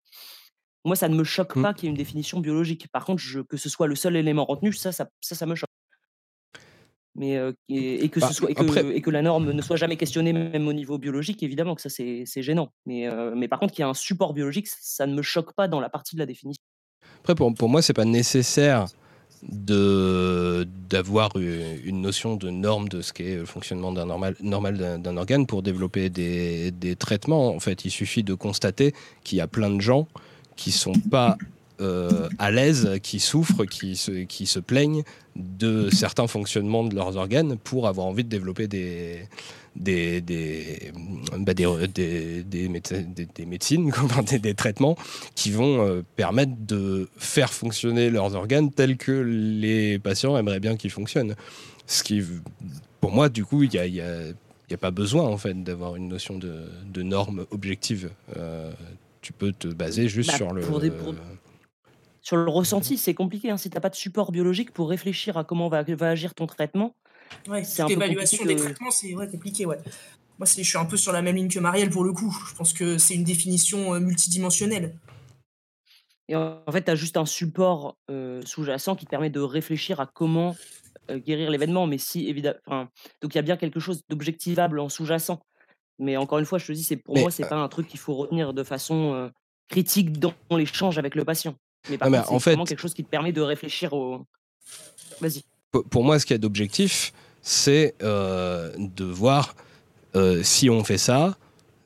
Moi, 0.84 0.96
ça 0.96 1.10
ne 1.10 1.16
me 1.16 1.24
choque 1.24 1.56
mmh. 1.56 1.62
pas 1.62 1.74
qu'il 1.74 1.86
y 1.86 1.88
ait 1.88 1.92
une 1.92 1.98
définition 1.98 2.40
biologique. 2.40 2.88
Par 2.92 3.06
contre, 3.06 3.22
je, 3.22 3.40
que 3.42 3.58
ce 3.58 3.70
soit 3.70 3.88
le 3.88 3.96
seul 3.96 4.16
élément 4.16 4.46
retenu, 4.46 4.74
ça, 4.74 4.92
ça, 4.92 5.08
ça 5.22 5.46
me 5.46 5.56
choque 5.56 5.70
mais 7.16 7.38
et, 7.68 8.10
que 8.10 8.20
ce 8.22 8.34
soit 8.34 8.50
et 8.52 8.56
que, 8.56 8.92
et 8.94 9.02
que, 9.02 9.10
la 9.10 9.22
norme 9.22 9.52
ne 9.52 9.62
soit 9.62 9.76
jamais 9.76 9.98
questionnée 9.98 10.32
même 10.32 10.68
au 10.68 10.74
niveau 10.74 10.98
biologique 10.98 11.44
évidemment 11.44 11.76
que 11.76 11.82
ça 11.82 11.90
c'est 11.90 12.42
gênant 12.42 12.70
mais 12.86 13.10
mais 13.36 13.48
par 13.48 13.60
contre 13.60 13.74
qu'il 13.74 13.82
y 13.82 13.86
a 13.86 13.90
un 13.90 13.94
support 13.94 14.34
biologique 14.34 14.68
ça 14.68 15.06
ne 15.08 15.14
me 15.14 15.22
choque 15.22 15.54
pas 15.54 15.68
dans 15.68 15.82
la 15.82 15.90
partie 15.90 16.16
de 16.16 16.22
la 16.22 16.26
définition 16.26 16.64
après 17.20 17.36
pour, 17.36 17.54
pour 17.54 17.68
moi 17.68 17.82
c'est 17.82 17.94
pas 17.94 18.06
nécessaire 18.06 18.86
d'avoir 19.44 21.32
une 21.36 22.02
notion 22.02 22.36
de 22.36 22.50
norme 22.50 22.88
de 22.88 23.02
ce 23.02 23.12
qu'est 23.12 23.36
le 23.36 23.46
fonctionnement 23.46 23.92
d'un 23.92 24.06
normal 24.06 24.36
normal 24.40 25.02
d'un 25.02 25.18
organe 25.18 25.48
pour 25.48 25.64
développer 25.64 26.10
des, 26.10 26.72
des, 26.72 26.96
traitements 26.96 27.50
en 27.50 27.60
fait 27.60 27.84
il 27.84 27.92
suffit 27.92 28.24
de 28.24 28.36
constater 28.36 28.94
qu'il 29.24 29.40
y 29.40 29.42
a 29.42 29.48
plein 29.48 29.72
de 29.72 29.82
gens 29.82 30.08
qui 30.62 30.72
sont 30.72 30.94
pas 30.94 31.38
euh, 31.80 32.30
à 32.38 32.52
l'aise, 32.52 33.00
qui 33.02 33.20
souffrent, 33.20 33.66
qui 33.66 33.96
se, 33.96 34.12
qui 34.12 34.46
se 34.46 34.60
plaignent 34.60 35.02
de 35.36 35.90
certains 35.90 36.28
fonctionnements 36.28 36.84
de 36.84 36.94
leurs 36.94 37.18
organes 37.18 37.58
pour 37.58 37.88
avoir 37.88 38.06
envie 38.06 38.24
de 38.24 38.30
développer 38.30 38.68
des, 38.68 39.28
des, 39.76 40.22
des, 40.22 40.92
bah, 41.40 41.56
des, 41.56 41.66
des, 41.88 42.44
des, 42.44 42.70
médecines, 42.70 43.92
des, 44.30 44.38
des, 44.40 44.54
traitements 44.54 44.96
qui 45.34 45.50
vont 45.50 45.84
euh, 45.84 46.04
permettre 46.16 46.54
de 46.60 47.10
faire 47.18 47.52
fonctionner 47.52 48.12
leurs 48.12 48.36
organes 48.36 48.70
tels 48.70 48.98
que 48.98 49.12
les 49.12 49.98
patients 49.98 50.38
aimeraient 50.38 50.60
bien 50.60 50.76
qu'ils 50.78 50.92
fonctionnent. 50.92 51.36
Ce 51.88 52.04
qui, 52.04 52.22
pour 53.00 53.12
moi, 53.12 53.30
du 53.30 53.44
coup, 53.44 53.64
il 53.64 53.74
y 53.74 53.80
a, 53.80 53.88
n'y 53.88 54.00
a 54.02 54.78
pas 54.80 54.92
besoin 54.92 55.24
en 55.24 55.38
fait 55.38 55.64
d'avoir 55.64 55.96
une 55.96 56.10
notion 56.10 56.38
de, 56.38 56.54
de 56.86 57.02
norme 57.02 57.48
objective. 57.50 58.12
Euh, 58.38 58.72
tu 59.22 59.34
peux 59.34 59.52
te 59.52 59.68
baser 59.68 60.08
juste 60.08 60.32
bah, 60.32 60.38
sur 60.38 60.54
le. 60.54 60.62
Sur 62.24 62.38
le 62.38 62.50
ressenti, 62.50 62.98
c'est 62.98 63.16
compliqué. 63.16 63.50
Hein. 63.50 63.58
Si 63.58 63.70
tu 63.70 63.76
n'as 63.76 63.82
pas 63.82 63.90
de 63.90 63.96
support 63.96 64.32
biologique 64.32 64.72
pour 64.72 64.90
réfléchir 64.90 65.38
à 65.38 65.44
comment 65.44 65.70
va, 65.70 65.82
va 65.84 66.10
agir 66.10 66.36
ton 66.36 66.46
traitement, 66.46 66.96
ouais, 67.48 67.64
c'est 67.64 67.82
un 67.82 67.88
peu 67.88 67.94
L'évaluation 67.94 68.46
des 68.46 68.56
traitements, 68.56 68.92
c'est 68.92 69.14
compliqué. 69.14 69.66
Ouais. 69.66 69.80
Moi, 70.38 70.46
je 70.46 70.64
suis 70.64 70.78
un 70.78 70.86
peu 70.86 70.98
sur 70.98 71.12
la 71.12 71.22
même 71.22 71.36
ligne 71.36 71.50
que 71.50 71.60
Marielle 71.60 71.90
pour 71.90 72.04
le 72.04 72.14
coup. 72.14 72.36
Je 72.50 72.56
pense 72.56 72.74
que 72.74 72.98
c'est 72.98 73.16
une 73.16 73.24
définition 73.24 73.94
euh, 73.94 74.00
multidimensionnelle. 74.00 74.96
Et 76.28 76.36
en 76.36 76.72
fait, 76.72 76.84
tu 76.84 76.92
as 76.92 76.96
juste 76.96 77.18
un 77.18 77.26
support 77.26 77.98
euh, 78.10 78.42
sous-jacent 78.46 78.96
qui 78.96 79.06
te 79.06 79.10
permet 79.10 79.30
de 79.30 79.42
réfléchir 79.42 80.00
à 80.00 80.06
comment 80.06 80.56
euh, 81.10 81.20
guérir 81.20 81.50
l'événement. 81.52 81.88
Mais 81.88 81.98
si, 81.98 82.28
évidemment. 82.28 82.88
Donc, 83.22 83.34
il 83.34 83.36
y 83.36 83.40
a 83.40 83.44
bien 83.44 83.58
quelque 83.58 83.80
chose 83.80 84.04
d'objectivable 84.10 84.80
en 84.80 84.90
sous-jacent. 84.90 85.42
Mais 86.02 86.18
encore 86.18 86.40
une 86.40 86.46
fois, 86.46 86.58
je 86.58 86.66
te 86.66 86.72
dis, 86.74 86.84
c'est 86.84 86.98
pour 86.98 87.18
moi, 87.18 87.32
c'est 87.32 87.48
pas 87.48 87.56
un 87.56 87.68
truc 87.70 87.88
qu'il 87.88 88.00
faut 88.00 88.16
retenir 88.16 88.54
de 88.54 88.64
façon 88.64 89.32
critique 89.70 90.20
dans 90.20 90.34
l'échange 90.52 90.98
avec 90.98 91.16
le 91.16 91.24
patient. 91.24 91.56
Mais 91.90 91.98
par 91.98 92.10
contre, 92.10 92.26
c'est 92.28 92.34
en 92.34 92.40
fait, 92.40 92.52
vraiment 92.52 92.66
quelque 92.66 92.80
chose 92.80 92.94
qui 92.94 93.04
te 93.04 93.10
permet 93.10 93.32
de 93.32 93.42
réfléchir 93.42 93.94
au. 93.94 94.26
Vas-y. 95.20 95.44
Pour 95.90 96.04
moi, 96.04 96.20
ce 96.20 96.26
qu'il 96.26 96.34
y 96.34 96.36
a 96.36 96.40
d'objectif, 96.40 97.14
c'est 97.42 97.96
euh, 98.04 98.72
de 98.78 99.06
voir 99.06 99.56
euh, 100.16 100.44
si 100.44 100.70
on 100.70 100.84
fait 100.84 100.98
ça, 100.98 101.38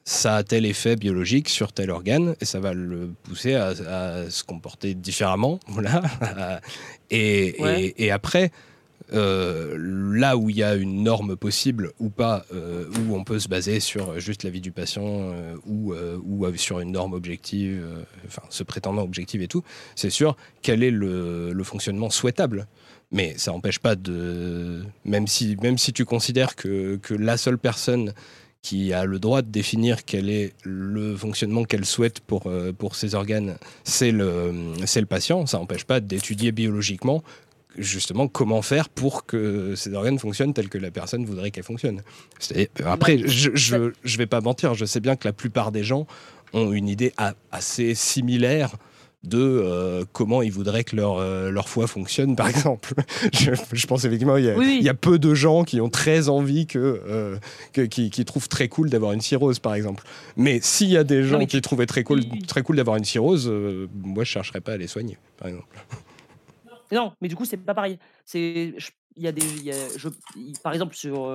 ça 0.03 0.37
a 0.37 0.43
tel 0.43 0.65
effet 0.65 0.95
biologique 0.95 1.49
sur 1.49 1.71
tel 1.71 1.91
organe 1.91 2.35
et 2.41 2.45
ça 2.45 2.59
va 2.59 2.73
le 2.73 3.13
pousser 3.23 3.53
à, 3.53 4.29
se 4.29 4.43
comporter 4.43 4.95
différemment. 4.95 5.59
Voilà. 5.67 6.61
et, 7.09 7.47
et, 7.63 8.05
et, 8.05 8.11
après, 8.11 8.51
euh, 9.13 9.75
là 10.15 10.35
où 10.35 10.49
il 10.49 10.57
y 10.57 10.63
a 10.63 10.75
une 10.75 11.03
norme 11.03 11.35
possible 11.35 11.91
ou 11.99 12.09
pas, 12.09 12.45
euh, 12.53 12.85
où 12.99 13.15
on 13.15 13.23
peut 13.23 13.37
se 13.37 13.47
baser 13.47 13.79
sur 13.79 14.19
juste 14.19 14.43
l'avis 14.43 14.61
du 14.61 14.71
patient 14.71 15.03
euh, 15.05 15.55
ou, 15.65 16.45
sur 16.55 16.79
une 16.79 16.91
norme 16.91 17.13
objective, 17.13 17.85
enfin 18.25 18.41
se 18.49 18.63
prétendant 18.63 19.03
objective 19.03 19.41
et 19.41 19.47
tout, 19.47 19.63
c'est 19.95 20.09
sûr 20.09 20.35
quel 20.61 20.83
est 20.83 20.91
le, 20.91 21.53
fonctionnement 21.63 22.09
souhaitable? 22.09 22.67
Mais 23.11 23.35
ça 23.37 23.51
n'empêche 23.51 23.79
pas 23.79 23.95
de. 23.95 24.83
Même 25.03 25.27
si, 25.27 25.57
même 25.61 25.77
si 25.77 25.93
tu 25.93 26.05
considères 26.05 26.55
que, 26.55 26.99
la 27.11 27.37
seule 27.37 27.57
personne 27.57 28.13
qui 28.61 28.93
a 28.93 29.05
le 29.05 29.19
droit 29.19 29.43
de 29.43 29.49
définir 29.49 30.05
quel 30.05 30.29
est 30.29 30.53
le 30.63 31.15
fonctionnement 31.15 31.65
qu'elle 31.65 31.85
souhaite 31.85 32.19
pour, 32.21 32.51
pour 32.79 32.95
ses 32.95 33.13
organes, 33.13 33.57
c'est 33.83 34.11
le, 34.11 34.51
le 34.79 35.05
patient. 35.05 35.45
Ça 35.45 35.59
n'empêche 35.59 35.83
pas 35.83 35.99
d'étudier 35.99 36.51
biologiquement 36.51 37.23
justement 37.77 38.27
comment 38.27 38.61
faire 38.61 38.89
pour 38.89 39.25
que 39.25 39.75
ces 39.75 39.93
organes 39.93 40.19
fonctionnent 40.19 40.53
tels 40.53 40.69
que 40.69 40.77
la 40.77 40.91
personne 40.91 41.25
voudrait 41.25 41.51
qu'elles 41.51 41.63
fonctionnent. 41.63 42.01
Après, 42.85 43.19
je, 43.25 43.51
je, 43.55 44.17
vais 44.17 44.25
pas 44.25 44.41
mentir, 44.41 44.73
je 44.73 44.85
sais 44.85 44.99
bien 44.99 45.15
que 45.15 45.27
la 45.27 45.33
plupart 45.33 45.71
des 45.71 45.83
gens 45.83 46.07
ont 46.53 46.71
une 46.71 46.87
idée 46.87 47.13
assez 47.51 47.95
similaire 47.95 48.75
de 49.25 49.39
euh, 49.39 50.05
comment 50.13 50.41
ils 50.41 50.51
voudraient 50.51 50.83
que 50.83 50.95
leur, 50.95 51.17
euh, 51.17 51.49
leur 51.49 51.67
foie 51.67 51.87
fonctionne, 51.87 52.35
par 52.35 52.47
exemple. 52.47 52.93
je, 53.33 53.87
pense 53.87 54.05
effectivement 54.05 54.35
qu'il 54.35 54.79
y, 54.79 54.83
y, 54.83 54.89
a 54.89 54.93
peu 54.93 55.19
de 55.19 55.33
gens 55.33 55.63
qui 55.63 55.81
ont 55.81 55.89
très 55.89 56.29
envie 56.29 56.67
que, 56.67 57.01
euh, 57.07 57.37
qui, 57.87 58.25
trouvent 58.25 58.47
très 58.47 58.67
cool 58.67 58.89
d'avoir 58.89 59.13
une 59.13 59.21
cirrhose, 59.21 59.59
par 59.59 59.73
exemple. 59.73 60.03
Mais 60.37 60.59
s'il 60.61 60.89
y 60.89 60.97
a 60.97 61.03
des 61.03 61.23
gens 61.23 61.45
qui 61.45 61.59
trouvaient 61.61 61.85
très 61.85 62.03
cool, 62.03 62.21
très 62.47 62.61
cool 62.61 62.75
d'avoir 62.75 62.97
une 62.97 63.05
cirrhose, 63.05 63.51
moi 64.03 64.23
je 64.23 64.29
chercherais 64.29 64.61
pas 64.61 64.73
à 64.73 64.77
les 64.77 64.87
soigner, 64.87 65.17
par 65.37 65.47
exemple. 65.47 65.67
Non, 66.91 67.13
mais 67.21 67.27
du 67.27 67.35
coup, 67.35 67.45
c'est 67.45 67.57
pas 67.57 67.73
pareil. 67.73 67.99
C'est, 68.25 68.75
il 69.15 69.23
y 69.23 69.27
a 69.27 69.31
des, 69.31 69.71
je, 69.97 70.09
par 70.63 70.73
exemple, 70.73 70.95
sur, 70.95 71.31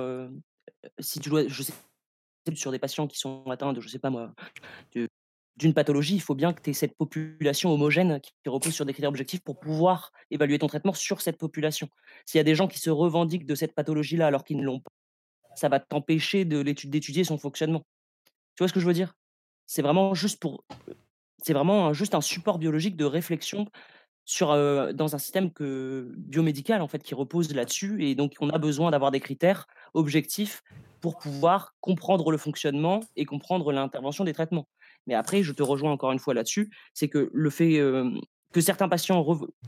si 0.99 1.19
tu 1.19 1.29
dois, 1.29 1.47
je 1.47 1.63
sais, 1.63 1.73
sur 2.55 2.71
des 2.71 2.79
patients 2.79 3.07
qui 3.07 3.17
sont 3.17 3.43
atteints 3.49 3.73
de, 3.73 3.81
je 3.81 3.87
sais 3.87 3.99
pas 3.99 4.09
moi, 4.09 4.33
d'une 5.57 5.73
pathologie, 5.73 6.15
il 6.15 6.21
faut 6.21 6.35
bien 6.35 6.53
que 6.53 6.61
tu 6.61 6.69
aies 6.69 6.73
cette 6.73 6.97
population 6.97 7.71
homogène 7.71 8.19
qui, 8.21 8.31
repose 8.47 8.73
sur 8.73 8.85
des 8.85 8.93
critères 8.93 9.09
objectifs 9.09 9.41
pour 9.41 9.59
pouvoir 9.59 10.11
évaluer 10.31 10.57
ton 10.57 10.67
traitement 10.67 10.93
sur 10.93 11.21
cette 11.21 11.37
population. 11.37 11.87
S'il 12.25 12.39
y 12.39 12.41
a 12.41 12.43
des 12.43 12.55
gens 12.55 12.67
qui 12.67 12.79
se 12.79 12.89
revendiquent 12.89 13.45
de 13.45 13.55
cette 13.55 13.75
pathologie-là 13.75 14.27
alors 14.27 14.43
qu'ils 14.43 14.57
ne 14.57 14.63
l'ont 14.63 14.79
pas, 14.79 14.91
ça 15.55 15.69
va 15.69 15.79
t'empêcher 15.79 16.45
d'étudier 16.45 17.23
son 17.23 17.37
fonctionnement. 17.37 17.83
Tu 18.55 18.63
vois 18.63 18.67
ce 18.67 18.73
que 18.73 18.79
je 18.79 18.87
veux 18.87 18.93
dire? 18.93 19.13
C'est 19.67 19.81
vraiment 19.81 20.13
juste 20.13 20.39
pour 20.39 20.65
c'est 21.43 21.53
vraiment 21.53 21.91
juste 21.93 22.13
un 22.13 22.21
support 22.21 22.59
biologique 22.59 22.95
de 22.95 23.05
réflexion 23.05 23.67
sur, 24.25 24.49
dans 24.93 25.15
un 25.15 25.17
système 25.17 25.49
biomédical 25.59 26.81
en 26.81 26.87
fait 26.87 27.03
qui 27.03 27.15
repose 27.15 27.53
là-dessus 27.53 28.05
et 28.05 28.15
donc 28.15 28.35
on 28.39 28.49
a 28.49 28.57
besoin 28.57 28.91
d'avoir 28.91 29.11
des 29.11 29.19
critères 29.19 29.67
objectifs 29.93 30.63
pour 31.01 31.17
pouvoir 31.17 31.75
comprendre 31.81 32.31
le 32.31 32.37
fonctionnement 32.37 33.01
et 33.15 33.25
comprendre 33.25 33.71
l'intervention 33.71 34.23
des 34.23 34.33
traitements. 34.33 34.67
Mais 35.07 35.15
après, 35.15 35.41
je 35.43 35.51
te 35.51 35.63
rejoins 35.63 35.91
encore 35.91 36.11
une 36.11 36.19
fois 36.19 36.33
là-dessus, 36.33 36.69
c'est 36.93 37.09
que 37.09 37.29
le 37.33 37.49
fait 37.49 37.81
que 38.51 38.61
certains 38.61 38.89
patients 38.89 39.25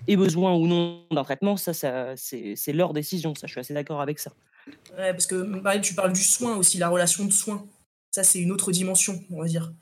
aient 0.08 0.16
besoin 0.16 0.54
ou 0.56 0.68
non 0.68 1.06
d'un 1.12 1.24
traitement, 1.24 1.58
ça, 1.58 1.74
c'est 1.74 2.74
leur 2.74 2.94
décision. 2.94 3.34
Ça, 3.36 3.48
je 3.48 3.54
suis 3.54 3.60
assez 3.60 3.74
d'accord 3.74 4.02
avec 4.02 4.20
ça. 4.20 4.32
Parce 4.96 5.26
que 5.26 5.80
tu 5.80 5.96
parles 5.96 6.14
du 6.14 6.24
soin 6.24 6.56
aussi, 6.58 6.78
la 6.78 6.90
relation 6.90 7.26
de 7.26 7.32
soin. 7.32 7.66
Ça, 8.12 8.24
c'est 8.24 8.40
une 8.40 8.52
autre 8.52 8.72
dimension, 8.72 9.20
on 9.32 9.42
va 9.42 9.48
dire. 9.48 9.74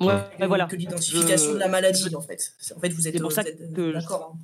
Ouais, 0.00 0.14
que, 0.38 0.44
voilà. 0.44 0.66
que 0.66 0.76
l'identification 0.76 1.54
de 1.54 1.58
la 1.58 1.68
maladie, 1.68 2.14
en 2.14 2.20
fait. 2.20 2.54
En 2.76 2.80
fait, 2.80 2.90
vous 2.90 3.08
êtes, 3.08 3.20
pour 3.20 3.32
ça 3.32 3.42
que 3.44 3.92
d'accord. 3.92 4.34
Hein. 4.34 4.38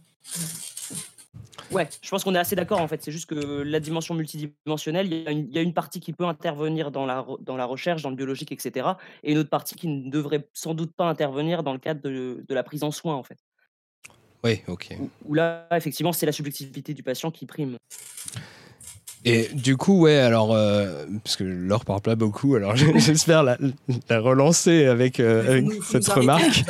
Ouais, 1.70 1.88
je 2.02 2.10
pense 2.10 2.24
qu'on 2.24 2.34
est 2.34 2.38
assez 2.38 2.56
d'accord 2.56 2.80
en 2.80 2.88
fait. 2.88 3.02
C'est 3.02 3.10
juste 3.10 3.26
que 3.26 3.34
la 3.34 3.80
dimension 3.80 4.14
multidimensionnelle, 4.14 5.12
il 5.12 5.50
y, 5.50 5.58
a 5.58 5.62
une, 5.62 5.72
partie 5.72 6.00
qui 6.00 6.12
peut 6.12 6.24
intervenir 6.24 6.90
dans 6.90 7.06
la, 7.06 7.26
dans 7.40 7.56
la 7.56 7.64
recherche, 7.64 8.02
dans 8.02 8.10
le 8.10 8.16
biologique, 8.16 8.52
etc. 8.52 8.90
Et 9.22 9.32
une 9.32 9.38
autre 9.38 9.50
partie 9.50 9.74
qui 9.74 9.88
ne 9.88 10.10
devrait 10.10 10.46
sans 10.52 10.74
doute 10.74 10.92
pas 10.94 11.06
intervenir 11.06 11.62
dans 11.62 11.72
le 11.72 11.78
cadre 11.78 12.02
de, 12.02 12.44
de 12.46 12.54
la 12.54 12.62
prise 12.62 12.82
en 12.84 12.90
soin 12.90 13.14
en 13.14 13.22
fait. 13.22 13.38
Oui, 14.44 14.60
ok. 14.68 14.94
Où, 15.24 15.34
là, 15.34 15.66
effectivement, 15.72 16.12
c'est 16.12 16.26
la 16.26 16.32
subjectivité 16.32 16.92
du 16.92 17.02
patient 17.02 17.30
qui 17.30 17.46
prime. 17.46 17.78
Et 19.24 19.48
du 19.54 19.76
coup, 19.76 20.00
ouais, 20.00 20.16
alors, 20.16 20.54
euh, 20.54 21.06
parce 21.22 21.36
que 21.36 21.44
Laure 21.44 21.84
parle 21.84 22.02
pas 22.02 22.14
beaucoup, 22.14 22.56
alors 22.56 22.76
j'espère 22.96 23.42
la, 23.42 23.56
la, 24.10 24.20
relancer 24.20 24.84
avec, 24.84 25.18
euh, 25.18 25.62
cette 25.82 26.06
remarque. 26.08 26.64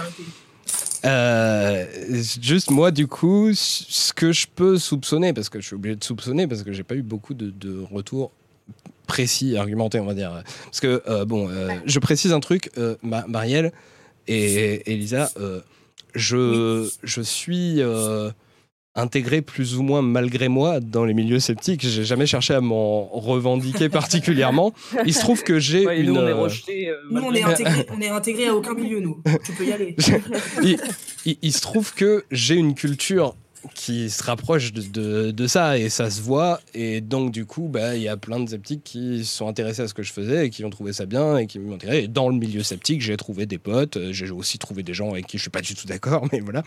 Euh, 1.04 1.84
juste 2.40 2.70
moi, 2.70 2.92
du 2.92 3.08
coup, 3.08 3.50
ce 3.54 4.12
que 4.12 4.32
je 4.32 4.46
peux 4.46 4.78
soupçonner, 4.78 5.32
parce 5.32 5.48
que 5.48 5.60
je 5.60 5.66
suis 5.66 5.74
obligé 5.74 5.96
de 5.96 6.04
soupçonner, 6.04 6.46
parce 6.46 6.62
que 6.62 6.72
j'ai 6.72 6.84
pas 6.84 6.94
eu 6.94 7.02
beaucoup 7.02 7.34
de, 7.34 7.50
de 7.50 7.84
retours 7.92 8.30
précis, 9.06 9.56
argumentés, 9.56 9.98
on 9.98 10.06
va 10.06 10.14
dire. 10.14 10.42
Parce 10.64 10.80
que, 10.80 11.24
bon, 11.24 11.50
je 11.84 11.98
précise 11.98 12.32
un 12.32 12.40
truc, 12.40 12.70
Marielle 13.02 13.72
et 14.28 14.90
Elisa, 14.90 15.30
je, 16.14 16.88
je 17.02 17.20
suis 17.20 17.82
intégré 18.94 19.42
plus 19.42 19.76
ou 19.76 19.82
moins 19.82 20.02
malgré 20.02 20.48
moi 20.48 20.80
dans 20.80 21.04
les 21.04 21.14
milieux 21.14 21.40
sceptiques. 21.40 21.86
J'ai 21.86 22.04
jamais 22.04 22.26
cherché 22.26 22.54
à 22.54 22.60
m'en 22.60 23.06
revendiquer 23.06 23.88
particulièrement. 23.90 24.72
Il 25.04 25.14
se 25.14 25.20
trouve 25.20 25.42
que 25.42 25.58
j'ai 25.58 25.82
une. 26.00 26.12
Nous, 26.12 26.16
on 26.16 26.26
est, 26.26 26.32
rejeté, 26.32 26.88
euh, 26.88 26.96
nous 27.10 27.22
on, 27.22 27.34
est 27.34 27.42
intégré, 27.42 27.86
on 27.90 28.00
est 28.00 28.08
intégré 28.08 28.46
à 28.48 28.54
aucun 28.54 28.74
milieu, 28.74 29.00
nous. 29.00 29.22
Tu 29.44 29.52
peux 29.52 29.64
y 29.64 29.72
aller. 29.72 29.96
il, 31.42 31.52
se 31.52 31.60
trouve 31.60 31.94
que 31.94 32.24
j'ai 32.30 32.54
une 32.54 32.74
culture 32.74 33.34
qui 33.74 34.10
se 34.10 34.22
rapproche 34.22 34.72
de, 34.72 35.30
de, 35.30 35.46
ça 35.46 35.78
et 35.78 35.88
ça 35.88 36.10
se 36.10 36.20
voit. 36.20 36.60
Et 36.74 37.00
donc, 37.00 37.32
du 37.32 37.46
coup, 37.46 37.68
bah, 37.68 37.96
il 37.96 38.02
y 38.02 38.08
a 38.08 38.16
plein 38.16 38.40
de 38.40 38.48
sceptiques 38.48 38.82
qui 38.84 39.24
sont 39.24 39.48
intéressés 39.48 39.82
à 39.82 39.88
ce 39.88 39.94
que 39.94 40.02
je 40.02 40.12
faisais 40.12 40.46
et 40.46 40.50
qui 40.50 40.64
ont 40.64 40.70
trouvé 40.70 40.92
ça 40.92 41.06
bien 41.06 41.36
et 41.38 41.46
qui 41.46 41.58
m'ont. 41.58 41.78
Et 41.90 42.08
dans 42.08 42.28
le 42.28 42.36
milieu 42.36 42.62
sceptique, 42.62 43.00
j'ai 43.00 43.16
trouvé 43.16 43.46
des 43.46 43.58
potes. 43.58 43.96
Euh, 43.96 44.12
j'ai 44.12 44.30
aussi 44.30 44.58
trouvé 44.58 44.82
des 44.82 44.94
gens 44.94 45.12
avec 45.12 45.26
qui 45.26 45.38
je 45.38 45.42
suis 45.42 45.50
pas 45.50 45.60
du 45.60 45.74
tout 45.74 45.86
d'accord, 45.86 46.26
mais 46.32 46.40
voilà. 46.40 46.62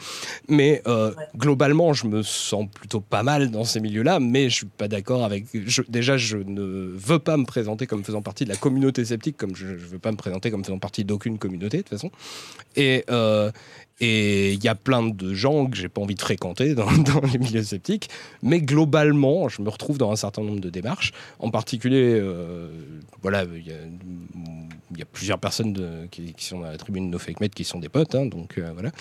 Mais 0.48 0.82
euh, 0.88 1.14
globalement, 1.36 1.94
je 1.94 2.08
me 2.08 2.24
sens 2.24 2.68
plutôt 2.74 3.02
pas 3.02 3.24
mal 3.24 3.52
dans 3.52 3.64
ces 3.64 3.80
milieux-là, 3.80 4.20
mais 4.20 4.50
je 4.50 4.56
suis 4.56 4.66
pas 4.66 4.88
d'accord 4.88 5.24
avec. 5.24 5.46
déjà, 5.90 6.18
je 6.18 6.38
ne 6.38 6.62
veux 6.96 7.20
pas 7.20 7.38
me 7.38 7.46
présenter 7.46 7.88
comme 7.88 8.04
faisant 8.04 8.22
partie 8.22 8.44
de 8.44 8.50
la 8.50 8.56
communauté 8.56 9.06
sceptique, 9.06 9.38
comme 9.38 9.56
je 9.56 9.68
ne 9.68 9.76
veux 9.76 10.00
pas 10.00 10.12
me 10.12 10.18
présenter 10.18 10.52
comme 10.52 10.64
faisant 10.64 10.80
partie 10.80 11.04
d'aucune 11.04 11.38
communauté, 11.38 11.78
de 11.78 11.82
toute 11.84 11.90
façon. 11.90 12.12
Et, 12.76 13.04
euh, 13.10 13.52
et 14.00 14.54
il 14.54 14.64
y 14.64 14.68
a 14.68 14.76
plein 14.76 15.04
de 15.04 15.34
gens 15.34 15.66
que 15.66 15.76
j'ai 15.76 15.90
pas 15.90 16.02
envie 16.02 16.16
de 16.16 16.22
fréquenter 16.22 16.76
dans, 16.76 16.90
les 17.32 17.40
milieux 17.40 17.64
sceptiques, 17.64 18.10
mais 18.44 18.62
globalement, 18.62 19.50
je 19.50 19.62
me 19.62 19.70
retrouve 19.70 19.98
dans 19.98 20.12
un 20.12 20.16
certain 20.16 20.44
nombre 20.44 20.60
de 20.60 20.70
démarches. 20.70 21.14
En 21.40 21.50
particulier, 21.50 22.20
euh, 22.20 22.70
voilà, 23.22 23.44
il 23.44 23.68
y, 24.98 25.02
a 25.02 25.06
plusieurs 25.06 25.40
personnes 25.40 26.08
qui, 26.12 26.34
sont 26.38 26.60
dans 26.60 26.66
la 26.66 26.78
tribune 26.78 27.10
No 27.10 27.20
Fake 27.20 27.38
qui 27.54 27.64
sont 27.64 27.80
des 27.80 27.90
potes, 27.90 28.16
hein, 28.16 28.26
donc 28.26 28.58
euh, 28.58 28.70
voilà. 28.74 28.92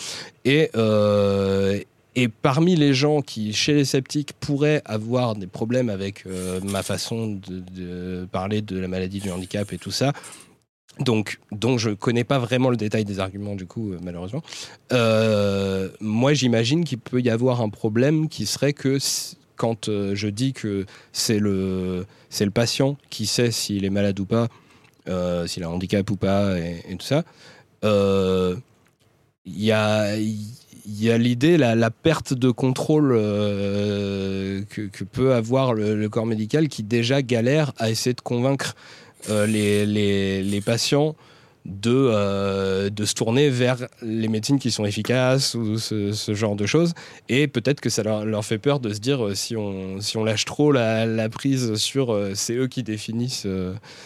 Et 0.45 0.71
euh, 0.77 1.81
et 2.19 2.29
parmi 2.29 2.77
les 2.77 2.95
gens 2.95 3.21
qui, 3.21 3.53
chez 3.53 3.75
les 3.75 3.85
sceptiques, 3.85 4.33
pourraient 4.41 4.81
avoir 4.87 5.37
des 5.37 5.47
problèmes 5.47 5.91
avec 5.91 6.25
ma 6.65 6.83
façon 6.83 7.27
de, 7.27 7.63
de, 7.75 8.27
parler 8.33 8.63
de 8.63 8.79
la 8.79 8.89
maladie 8.89 9.21
du 9.21 9.31
handicap 9.31 9.71
et 9.75 9.77
tout 9.77 9.91
ça, 9.91 10.15
donc, 10.99 11.39
dont 11.53 11.77
je 11.77 11.91
connais 11.91 12.25
pas 12.25 12.39
vraiment 12.39 12.71
le 12.71 12.77
détail 12.77 13.05
des 13.05 13.21
arguments 13.21 13.55
du 13.55 13.67
coup, 13.67 13.93
euh, 13.93 13.99
malheureusement. 14.03 14.43
Euh, 14.93 15.91
moi, 16.01 16.33
j'imagine 16.33 16.85
qu'il 16.85 16.99
peut 16.99 17.21
y 17.21 17.31
avoir 17.31 17.61
un 17.61 17.69
problème 17.69 18.29
qui 18.29 18.47
serait 18.47 18.73
que 18.73 18.99
quand 19.57 19.89
euh, 19.89 20.15
je 20.15 20.29
dis 20.29 20.53
que 20.53 20.87
c'est 21.13 21.39
le 21.39 22.07
c'est 22.31 22.45
le 22.45 22.51
patient 22.51 22.97
qui 23.11 23.27
sait 23.27 23.51
s'il 23.51 23.85
est 23.85 23.91
malade 23.91 24.19
ou 24.21 24.27
pas, 24.27 24.49
s'il 25.47 25.63
a 25.65 25.69
un 25.69 25.71
handicap 25.71 26.11
ou 26.11 26.17
pas, 26.17 26.59
et, 26.59 26.83
tout 26.99 27.07
ça. 27.07 27.25
Il 27.83 29.65
y 29.65 29.73
a 29.73 30.17
y 30.89 31.11
a 31.11 31.19
l'idée, 31.19 31.57
la, 31.57 31.91
perte 31.91 32.33
de 32.33 32.51
contrôle 32.51 33.15
que, 34.69 35.05
peut 35.05 35.35
avoir 35.35 35.75
le, 35.75 36.09
corps 36.09 36.27
médical 36.27 36.69
qui 36.69 36.83
déjà 36.83 37.23
galère 37.23 37.73
à 37.79 37.91
essayer 37.91 38.15
de 38.15 38.21
convaincre 38.21 38.75
les, 39.29 39.87
les, 40.43 40.61
patients 40.61 41.15
de, 41.67 41.91
euh, 41.91 42.91
de 42.91 43.05
se 43.05 43.15
tourner 43.15 43.51
vers 43.51 43.87
les 44.03 44.29
médecines 44.29 44.59
qui 44.59 44.71
sont 44.71 44.85
efficaces 44.85 45.55
ou 45.55 45.79
ce, 45.79 46.13
genre 46.35 46.57
de 46.57 46.67
choses. 46.67 46.95
Et 47.29 47.49
peut-être 47.49 47.81
que 47.81 47.91
ça 47.91 48.03
leur, 48.03 48.45
fait 48.45 48.59
peur 48.59 48.81
de 48.81 48.93
se 48.93 49.01
dire 49.01 49.25
euh, 49.25 49.35
si, 49.35 49.57
on, 49.57 50.01
si 50.01 50.17
on 50.17 50.25
lâche 50.25 50.45
trop 50.45 50.73
la, 50.73 51.29
prise 51.29 51.75
sur 51.75 52.17
c'est 52.35 52.55
eux 52.55 52.69
qui 52.69 52.83
définissent 52.83 53.47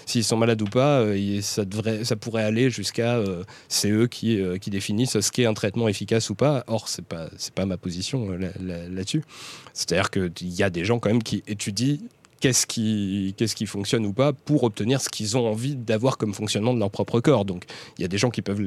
s'ils 0.07 0.25
sont 0.25 0.37
malades 0.39 0.63
ou 0.63 0.67
pas, 0.67 1.05
ça, 1.43 1.65
devrait, 1.65 2.05
ça 2.05 2.17
pourrait 2.17 2.45
aller 2.45 2.71
jusqu'à 2.71 3.23
c'est 3.69 3.91
eux 3.91 4.07
qui, 4.07 4.41
qui 4.61 4.71
définissent 4.71 5.21
ce 5.21 5.31
qu'est 5.31 5.45
un 5.45 5.55
traitement 5.55 5.89
efficace 5.89 6.31
ou 6.31 6.35
pas. 6.35 6.65
Or, 6.67 6.89
ce 6.89 7.01
n'est 7.01 7.07
pas, 7.07 7.29
pas 7.55 7.67
ma 7.67 7.77
position 7.77 8.31
là-dessus. 8.61 9.23
C'est-à-dire 9.75 10.11
qu'il 10.11 10.49
y 10.55 10.63
a 10.63 10.71
des 10.71 10.85
gens 10.85 10.99
quand 10.99 11.11
même 11.11 11.23
qui 11.23 11.43
étudient 11.47 11.99
qu'est-ce 12.41 12.67
qui, 12.67 13.35
qu'est-ce 13.37 13.55
qui 13.55 13.67
fonctionne 13.67 14.05
ou 14.07 14.13
pas 14.13 14.33
pour 14.33 14.65
obtenir 14.65 15.01
ce 15.01 15.09
qu'ils 15.09 15.37
ont 15.37 15.47
envie 15.47 15.77
d'avoir 15.77 16.19
comme 16.19 16.35
fonctionnement 16.35 16.75
de 16.75 16.79
leur 16.79 16.91
propre 16.91 17.21
corps. 17.21 17.45
Donc 17.45 17.65
il 17.99 18.03
y 18.03 18.05
a 18.05 18.09
des 18.09 18.19
gens 18.19 18.31
qui 18.31 18.43
peuvent 18.43 18.63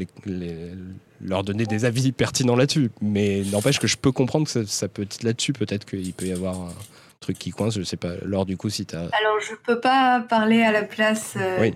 leur 1.22 1.44
donner 1.44 1.66
des 1.66 1.86
avis 1.86 2.12
pertinents 2.12 2.56
là-dessus. 2.56 2.92
Mais 3.02 3.44
n'empêche 3.52 3.80
que 3.80 3.88
je 3.88 3.98
peux 3.98 4.12
comprendre 4.12 4.48
que 4.48 4.66
ça, 4.66 4.88
peut 4.88 5.02
être 5.02 5.24
là-dessus, 5.24 5.54
peut-être 5.54 5.86
qu'il 5.86 6.14
peut 6.14 6.28
y 6.28 6.32
avoir 6.32 6.60
un 6.60 6.74
truc 7.20 7.38
qui 7.38 7.52
coince. 7.52 7.78
Je 7.78 7.84
sais 7.84 7.98
pas, 7.98 8.14
Laure, 8.24 8.46
du 8.46 8.56
coup, 8.56 8.70
si 8.70 8.86
tu 8.86 8.96
as. 8.96 9.10
Alors 9.20 9.40
je 9.42 9.56
peux 9.66 9.80
pas 9.80 10.22
parler 10.22 10.62
à 10.62 10.72
la 10.72 10.84
place 10.84 11.36
euh, 11.38 11.72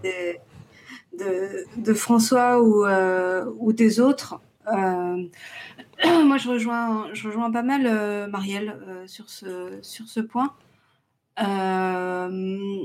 de, 1.77 1.93
François 1.93 2.61
ou, 2.61 2.85
euh, 2.85 3.45
ou 3.57 3.73
des 3.73 3.99
autres. 3.99 4.39
Euh, 4.71 5.23
moi, 6.23 6.37
je 6.37 6.47
rejoins, 6.47 7.07
je 7.13 7.27
rejoins 7.27 7.51
pas 7.51 7.63
mal 7.63 8.29
Marielle 8.29 8.77
sur, 9.07 9.29
ce, 9.29 9.79
sur 9.81 10.07
ce 10.07 10.19
point. 10.19 10.53
Euh, 11.39 12.77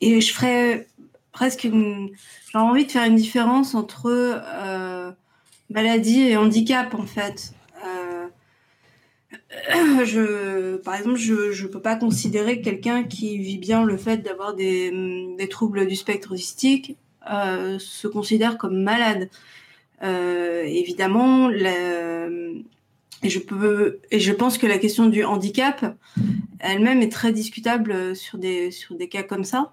et 0.00 0.20
je 0.20 0.32
ferais 0.32 0.86
presque 1.32 1.64
une... 1.64 2.10
J'ai 2.52 2.58
envie 2.58 2.86
de 2.86 2.90
faire 2.90 3.04
une 3.04 3.16
différence 3.16 3.74
entre 3.74 4.06
euh, 4.06 5.10
maladie 5.70 6.22
et 6.22 6.36
handicap, 6.36 6.94
en 6.94 7.06
fait. 7.06 7.52
Euh, 7.84 8.28
je, 10.04 10.76
par 10.76 10.94
exemple, 10.94 11.16
je 11.16 11.62
ne 11.62 11.68
peux 11.68 11.80
pas 11.80 11.96
considérer 11.96 12.60
que 12.60 12.64
quelqu'un 12.64 13.04
qui 13.04 13.38
vit 13.38 13.58
bien 13.58 13.84
le 13.84 13.96
fait 13.96 14.18
d'avoir 14.18 14.54
des, 14.54 14.92
des, 15.36 15.48
troubles 15.48 15.86
du 15.86 15.96
spectre 15.96 16.32
autistique 16.32 16.96
se 17.26 18.08
considère 18.08 18.56
comme 18.58 18.82
malade. 18.82 19.28
Évidemment, 20.02 21.48
la, 21.48 22.28
et 23.22 23.30
je 23.30 23.38
peux 23.38 23.98
et 24.10 24.20
je 24.20 24.32
pense 24.32 24.58
que 24.58 24.66
la 24.66 24.78
question 24.78 25.06
du 25.06 25.24
handicap 25.24 25.96
elle-même 26.60 27.02
est 27.02 27.12
très 27.12 27.32
discutable 27.32 27.92
euh, 27.92 28.14
sur 28.14 28.38
des 28.38 28.70
sur 28.70 28.96
des 28.96 29.08
cas 29.08 29.22
comme 29.22 29.44
ça. 29.44 29.72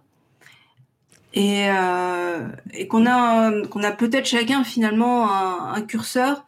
Et, 1.34 1.70
euh, 1.70 2.48
et 2.74 2.88
qu'on 2.88 3.06
a 3.06 3.68
qu'on 3.68 3.84
a 3.84 3.92
peut-être 3.92 4.26
chacun 4.26 4.64
finalement 4.64 5.30
un, 5.34 5.82
curseur 5.82 6.46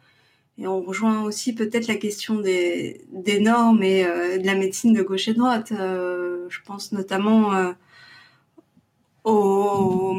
et 0.56 0.66
on 0.66 0.80
rejoint 0.80 1.22
aussi 1.24 1.54
peut-être 1.54 1.86
la 1.88 1.96
question 1.96 2.36
des, 2.36 3.02
des 3.12 3.38
normes 3.38 3.82
et 3.82 4.06
euh, 4.06 4.38
de 4.38 4.46
la 4.46 4.54
médecine 4.54 4.94
de 4.94 5.02
gauche 5.02 5.28
et 5.28 5.34
droite. 5.34 5.72
je 5.72 6.58
pense 6.64 6.92
notamment 6.92 7.74
aux 9.24 10.14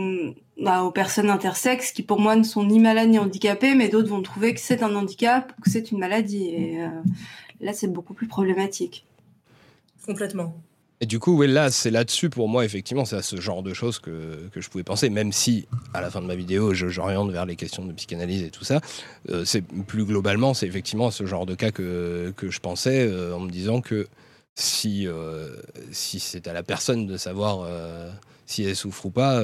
bah, 0.61 0.83
aux 0.83 0.91
personnes 0.91 1.29
intersexes 1.29 1.91
qui 1.91 2.03
pour 2.03 2.19
moi 2.19 2.35
ne 2.35 2.43
sont 2.43 2.63
ni 2.63 2.79
malades 2.79 3.09
ni 3.09 3.19
handicapées, 3.19 3.75
mais 3.75 3.89
d'autres 3.89 4.09
vont 4.09 4.21
trouver 4.21 4.53
que 4.53 4.59
c'est 4.59 4.83
un 4.83 4.95
handicap 4.95 5.53
ou 5.57 5.61
que 5.61 5.69
c'est 5.69 5.91
une 5.91 5.99
maladie. 5.99 6.49
Et 6.49 6.81
euh, 6.81 6.89
là, 7.61 7.73
c'est 7.73 7.87
beaucoup 7.87 8.13
plus 8.13 8.27
problématique. 8.27 9.05
Complètement. 10.05 10.55
Et 11.01 11.05
du 11.05 11.19
coup, 11.19 11.37
oui, 11.37 11.47
là, 11.47 11.71
c'est 11.71 11.91
là-dessus 11.91 12.29
pour 12.29 12.49
moi, 12.49 12.65
effectivement, 12.65 13.05
c'est 13.05 13.15
à 13.15 13.21
ce 13.21 13.39
genre 13.39 13.63
de 13.63 13.73
choses 13.73 13.99
que, 13.99 14.49
que, 14.51 14.59
je 14.59 14.69
pouvais 14.69 14.83
penser, 14.83 15.09
même 15.09 15.31
si 15.31 15.65
à 15.93 16.01
la 16.01 16.09
fin 16.09 16.21
de 16.21 16.25
ma 16.25 16.35
vidéo, 16.35 16.73
j'oriente 16.73 17.31
vers 17.31 17.45
les 17.45 17.55
questions 17.55 17.85
de 17.85 17.93
psychanalyse 17.93 18.43
et 18.43 18.49
tout 18.49 18.65
ça. 18.65 18.81
Euh, 19.29 19.45
c'est 19.45 19.61
plus 19.61 20.03
globalement, 20.03 20.53
c'est 20.53 20.67
effectivement 20.67 21.09
ce 21.09 21.25
genre 21.25 21.45
de 21.45 21.55
cas 21.55 21.71
que, 21.71 22.33
que 22.35 22.51
je 22.51 22.59
pensais 22.59 23.07
euh, 23.07 23.33
en 23.33 23.39
me 23.39 23.49
disant 23.49 23.79
que 23.79 24.07
si, 24.55 25.07
euh, 25.07 25.55
si 25.91 26.19
c'est 26.19 26.47
à 26.49 26.53
la 26.53 26.63
personne 26.63 27.07
de 27.07 27.15
savoir 27.15 27.65
si 28.49 28.63
elle 28.63 28.75
souffre 28.75 29.05
ou 29.05 29.11
pas, 29.11 29.43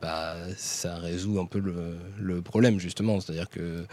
bah, 0.00 0.36
ça 0.56 0.96
résout 0.96 1.40
un 1.40 1.46
peu 1.46 1.60
le, 1.60 2.42
problème, 2.42 2.78
justement. 2.78 3.20
C'est-à-dire 3.20 3.48
que. 3.50 3.84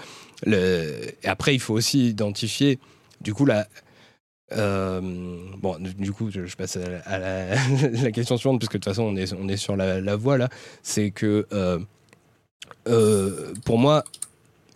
Après, 1.24 1.55
il 1.55 1.59
faut 1.59 1.74
aussi 1.74 2.09
identifier, 2.09 2.80
du 3.22 3.34
coup, 3.34 3.45
la 3.45 3.67
euh, 4.53 4.99
bon, 5.57 5.78
du 5.80 6.11
coup, 6.11 6.30
je, 6.30 6.55
passe 6.55 6.78
à, 7.05 7.19
la, 7.19 8.11
question 8.11 8.38
suivante, 8.38 8.59
puisque 8.59 8.74
de 8.74 8.78
toute 8.78 8.86
façon, 8.86 9.03
on 9.03 9.47
est, 9.47 9.57
sur 9.57 9.76
la, 9.76 10.15
voie 10.15 10.38
là. 10.38 10.49
C'est 10.84 11.11
que 11.11 11.47
euh, 11.53 11.80
euh, 12.88 13.53
pour 13.65 13.78
moi, 13.78 14.03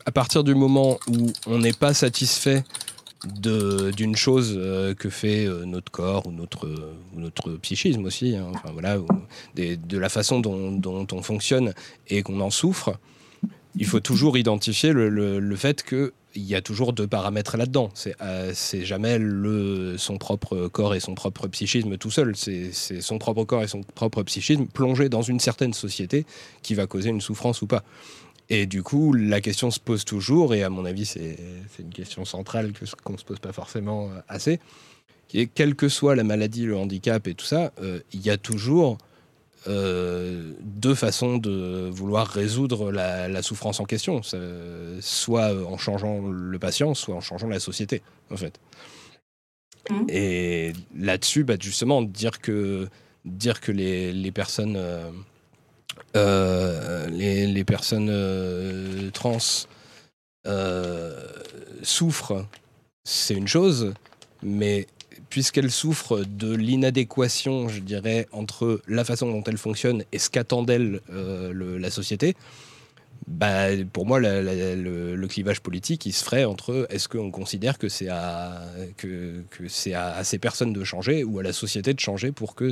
à 0.06 0.12
partir 0.12 0.44
du 0.44 0.56
moment 0.56 1.00
où 1.08 1.32
on 1.48 1.60
n'est 1.60 1.74
pas 1.74 1.94
satisfait 1.94 2.64
d'une 3.26 4.16
chose 4.16 4.60
que 4.98 5.10
fait 5.10 5.48
notre 5.66 5.92
corps 5.92 6.28
ou 6.28 6.32
notre, 6.32 6.70
notre 7.16 7.52
psychisme 7.54 8.06
aussi, 8.06 8.36
hein, 8.36 8.48
enfin, 8.54 8.72
voilà, 8.72 8.98
de 9.56 9.98
la 9.98 10.10
façon 10.10 10.40
dont, 10.40 10.72
dont 10.72 11.08
on 11.12 11.22
fonctionne 11.22 11.74
et 12.08 12.24
qu'on 12.24 12.40
en 12.42 12.50
souffre, 12.50 12.98
il 13.78 13.86
faut 13.86 14.00
toujours 14.00 14.38
identifier 14.38 14.94
le, 14.94 15.10
le, 15.10 15.56
fait 15.56 15.84
que 15.84 16.14
il 16.36 16.44
y 16.44 16.56
a 16.56 16.62
toujours 16.62 16.94
deux 16.94 17.08
paramètres 17.08 17.58
là-dedans. 17.58 17.90
C'est 17.94 18.16
euh, 18.22 18.54
jamais 18.84 19.18
le, 19.18 19.98
son 19.98 20.18
propre 20.18 20.68
corps 20.68 20.96
et 20.96 21.00
son 21.00 21.16
propre 21.16 21.48
psychisme 21.48 21.98
tout 21.98 22.12
seul. 22.12 22.36
C'est 22.36 22.72
son 22.74 23.18
propre 23.18 23.44
corps 23.44 23.64
et 23.64 23.68
son 23.68 23.82
propre 23.82 24.24
psychisme 24.24 24.66
plongé 24.66 25.10
dans 25.10 25.22
une 25.22 25.40
certaine 25.40 25.74
société 25.74 26.26
qui 26.62 26.74
va 26.74 26.88
causer 26.88 27.10
une 27.10 27.22
souffrance 27.22 27.62
ou 27.62 27.68
pas. 27.68 27.84
Et 28.50 28.66
du 28.66 28.84
coup, 28.84 29.14
la 29.14 29.42
question 29.42 29.72
se 29.72 29.80
pose 29.80 30.06
toujours, 30.06 30.54
et 30.54 30.64
à 30.64 30.70
mon 30.70 30.86
avis, 30.86 31.06
c'est 31.06 31.38
une 31.80 31.90
question 31.90 32.26
centrale 32.26 32.74
qu'on 33.04 33.14
ne 33.14 33.18
se 33.18 33.26
pose 33.26 33.40
pas 33.40 33.54
forcément 33.54 34.10
euh, 34.10 34.20
assez, 34.28 34.60
qui 35.28 35.40
est 35.40 35.48
quelle 35.48 35.76
que 35.76 35.90
soit 35.90 36.16
la 36.16 36.24
maladie, 36.24 36.66
le 36.66 36.78
handicap 36.78 37.28
et 37.28 37.34
tout 37.34 37.46
ça, 37.46 37.72
euh, 37.82 38.00
il 38.14 38.22
y 38.22 38.30
a 38.30 38.38
toujours 38.38 39.00
euh, 39.68 40.54
deux 40.62 40.94
façons 40.94 41.38
de 41.38 41.90
vouloir 41.92 42.28
résoudre 42.28 42.92
la, 42.92 43.42
souffrance 43.42 43.80
en 43.80 43.86
question, 43.86 44.22
soit 45.02 45.54
en 45.66 45.78
changeant 45.78 46.22
le 46.22 46.60
patient, 46.60 46.94
soit 46.94 47.16
en 47.16 47.22
changeant 47.22 47.48
la 47.48 47.60
société, 47.60 48.04
en 48.30 48.38
fait. 48.38 48.60
Mmh. 49.90 50.06
Et 50.10 50.74
là-dessus, 50.96 51.44
bah, 51.44 51.56
justement, 51.60 52.02
dire 52.02 52.40
que, 52.40 52.88
dire 53.24 53.62
que 53.62 53.72
les, 53.72 54.14
les 54.14 54.32
personnes, 54.32 54.76
euh, 54.78 55.10
les, 56.14 57.48
les, 57.48 57.64
personnes 57.64 59.12
trans 59.14 59.38
souffrent, 61.82 62.46
c'est 63.04 63.36
une 63.36 63.48
chose, 63.48 63.94
mais 64.42 64.88
puisqu'elle 65.30 65.72
souffre 65.72 66.24
de 66.24 66.56
l'inadéquation, 66.56 67.68
je 67.68 67.80
dirais, 67.80 68.28
entre 68.32 68.82
la 68.88 69.04
façon 69.04 69.32
dont 69.32 69.44
elle 69.44 69.58
fonctionne 69.58 70.04
et 70.12 70.20
ce 70.20 70.30
qu'attend 70.30 70.64
d'elle 70.64 71.02
euh, 71.12 71.80
la 71.80 71.90
société, 71.90 72.36
bah, 73.28 73.68
pour 73.92 74.06
moi, 74.06 74.20
le, 74.20 75.28
clivage 75.28 75.62
politique, 75.62 76.06
il 76.06 76.14
se 76.14 76.24
ferait 76.24 76.46
entre 76.46 76.86
est-ce 76.90 77.08
qu'on 77.08 77.32
considère 77.32 77.78
que 77.78 77.90
c'est 77.90 78.10
à, 78.10 78.62
que, 78.98 79.44
à, 79.94 80.24
ces 80.24 80.38
personnes 80.38 80.74
de 80.74 80.84
changer 80.84 81.24
ou 81.24 81.40
à 81.40 81.44
la 81.44 81.54
société 81.54 81.94
de 81.94 82.00
changer 82.00 82.32
pour 82.32 82.56
que 82.56 82.72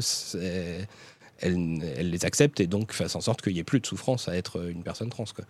elle, 1.39 2.09
les 2.09 2.25
accepte 2.25 2.59
et 2.59 2.67
donc 2.67 2.93
fasse 2.93 3.15
en 3.15 3.21
sorte 3.21 3.41
qu'il 3.41 3.53
n'y 3.53 3.59
ait 3.59 3.63
plus 3.63 3.79
de 3.79 3.86
souffrance 3.86 4.27
à 4.27 4.36
être 4.36 4.69
une 4.69 4.84
personne 4.84 5.09
trans. 5.09 5.25
Quoi. 5.36 5.45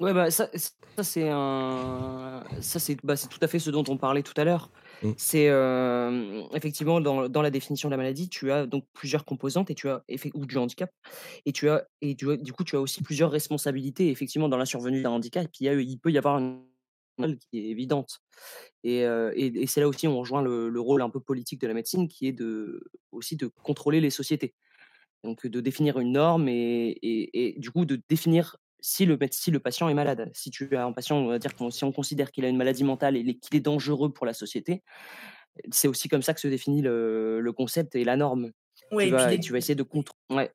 Ouais, 0.00 0.14
bah, 0.14 0.30
ça, 0.30 0.48
ça 0.54 1.02
c'est 1.02 1.28
un... 1.28 2.42
ça 2.60 2.78
c'est 2.78 2.96
bah, 3.04 3.16
tout 3.16 3.38
à 3.42 3.46
fait 3.46 3.58
ce 3.58 3.70
dont 3.70 3.84
on 3.88 3.98
parlait 3.98 4.22
tout 4.22 4.38
à 4.38 4.44
l'heure. 4.44 4.70
Mmh. 5.02 5.12
C'est 5.16 5.50
effectivement 6.54 7.00
dans, 7.00 7.28
dans 7.28 7.42
la 7.42 7.50
définition 7.50 7.88
de 7.88 7.92
la 7.92 7.96
maladie, 7.96 8.28
tu 8.28 8.50
as 8.50 8.66
donc 8.66 8.84
plusieurs 8.92 9.24
composantes 9.24 9.70
et 9.70 9.74
tu 9.74 9.88
as 9.88 10.02
ou 10.34 10.46
du 10.46 10.56
handicap 10.56 10.90
et 11.46 11.52
tu 11.52 11.68
as 11.68 11.86
et 12.00 12.14
du, 12.14 12.36
du 12.38 12.52
coup 12.52 12.64
tu 12.64 12.76
as 12.76 12.80
aussi 12.80 13.02
plusieurs 13.02 13.30
responsabilités 13.30 14.10
effectivement 14.10 14.48
dans 14.48 14.58
la 14.58 14.66
survenue 14.66 15.02
d'un 15.02 15.10
handicap. 15.10 15.48
Il, 15.60 15.66
il 15.80 15.98
peut 15.98 16.10
y 16.10 16.18
avoir 16.18 16.38
une 16.38 16.60
qui 17.18 17.58
est 17.58 17.70
évidente. 17.70 18.20
Et, 18.82 19.00
et, 19.00 19.66
c'est 19.66 19.80
là 19.80 19.88
aussi 19.88 20.08
on 20.08 20.18
rejoint 20.18 20.42
le, 20.42 20.68
le, 20.68 20.80
rôle 20.80 21.02
un 21.02 21.10
peu 21.10 21.20
politique 21.20 21.60
de 21.60 21.66
la 21.66 21.74
médecine 21.74 22.08
qui 22.08 22.26
est 22.26 22.32
de 22.32 22.82
aussi 23.12 23.36
de 23.36 23.46
contrôler 23.46 24.00
les 24.00 24.10
sociétés. 24.10 24.54
Donc 25.22 25.46
de 25.46 25.60
définir 25.60 25.98
une 25.98 26.12
norme 26.12 26.48
et, 26.48 26.98
et, 27.02 27.58
du 27.58 27.70
coup 27.70 27.84
de 27.84 28.00
définir 28.08 28.56
si 28.80 29.04
le, 29.04 29.18
si 29.30 29.50
le 29.50 29.60
patient 29.60 29.88
est 29.88 29.94
malade. 29.94 30.30
Si 30.34 30.50
tu 30.50 30.74
as 30.76 30.84
un 30.84 30.92
patient, 30.92 31.16
on 31.16 31.28
va 31.28 31.38
dire 31.38 31.52
si 31.70 31.84
on 31.84 31.92
considère 31.92 32.32
qu'il 32.32 32.44
a 32.44 32.48
une 32.48 32.56
maladie 32.56 32.84
mentale 32.84 33.16
et 33.16 33.38
qu'il 33.38 33.56
est 33.56 33.60
dangereux 33.60 34.12
pour 34.12 34.26
la 34.26 34.32
société, 34.32 34.82
c'est 35.70 35.88
aussi 35.88 36.08
comme 36.08 36.22
ça 36.22 36.34
que 36.34 36.40
se 36.40 36.48
définit 36.48 36.82
le, 36.82 37.52
concept 37.56 37.94
et 37.94 38.04
la 38.04 38.16
norme. 38.16 38.50
Oui, 38.92 39.06
tu, 39.06 39.10
vas, 39.10 39.38
tu 39.38 39.52
vas 39.52 39.58
essayer 39.58 39.74
de. 39.74 39.84
Ouais. 40.30 40.50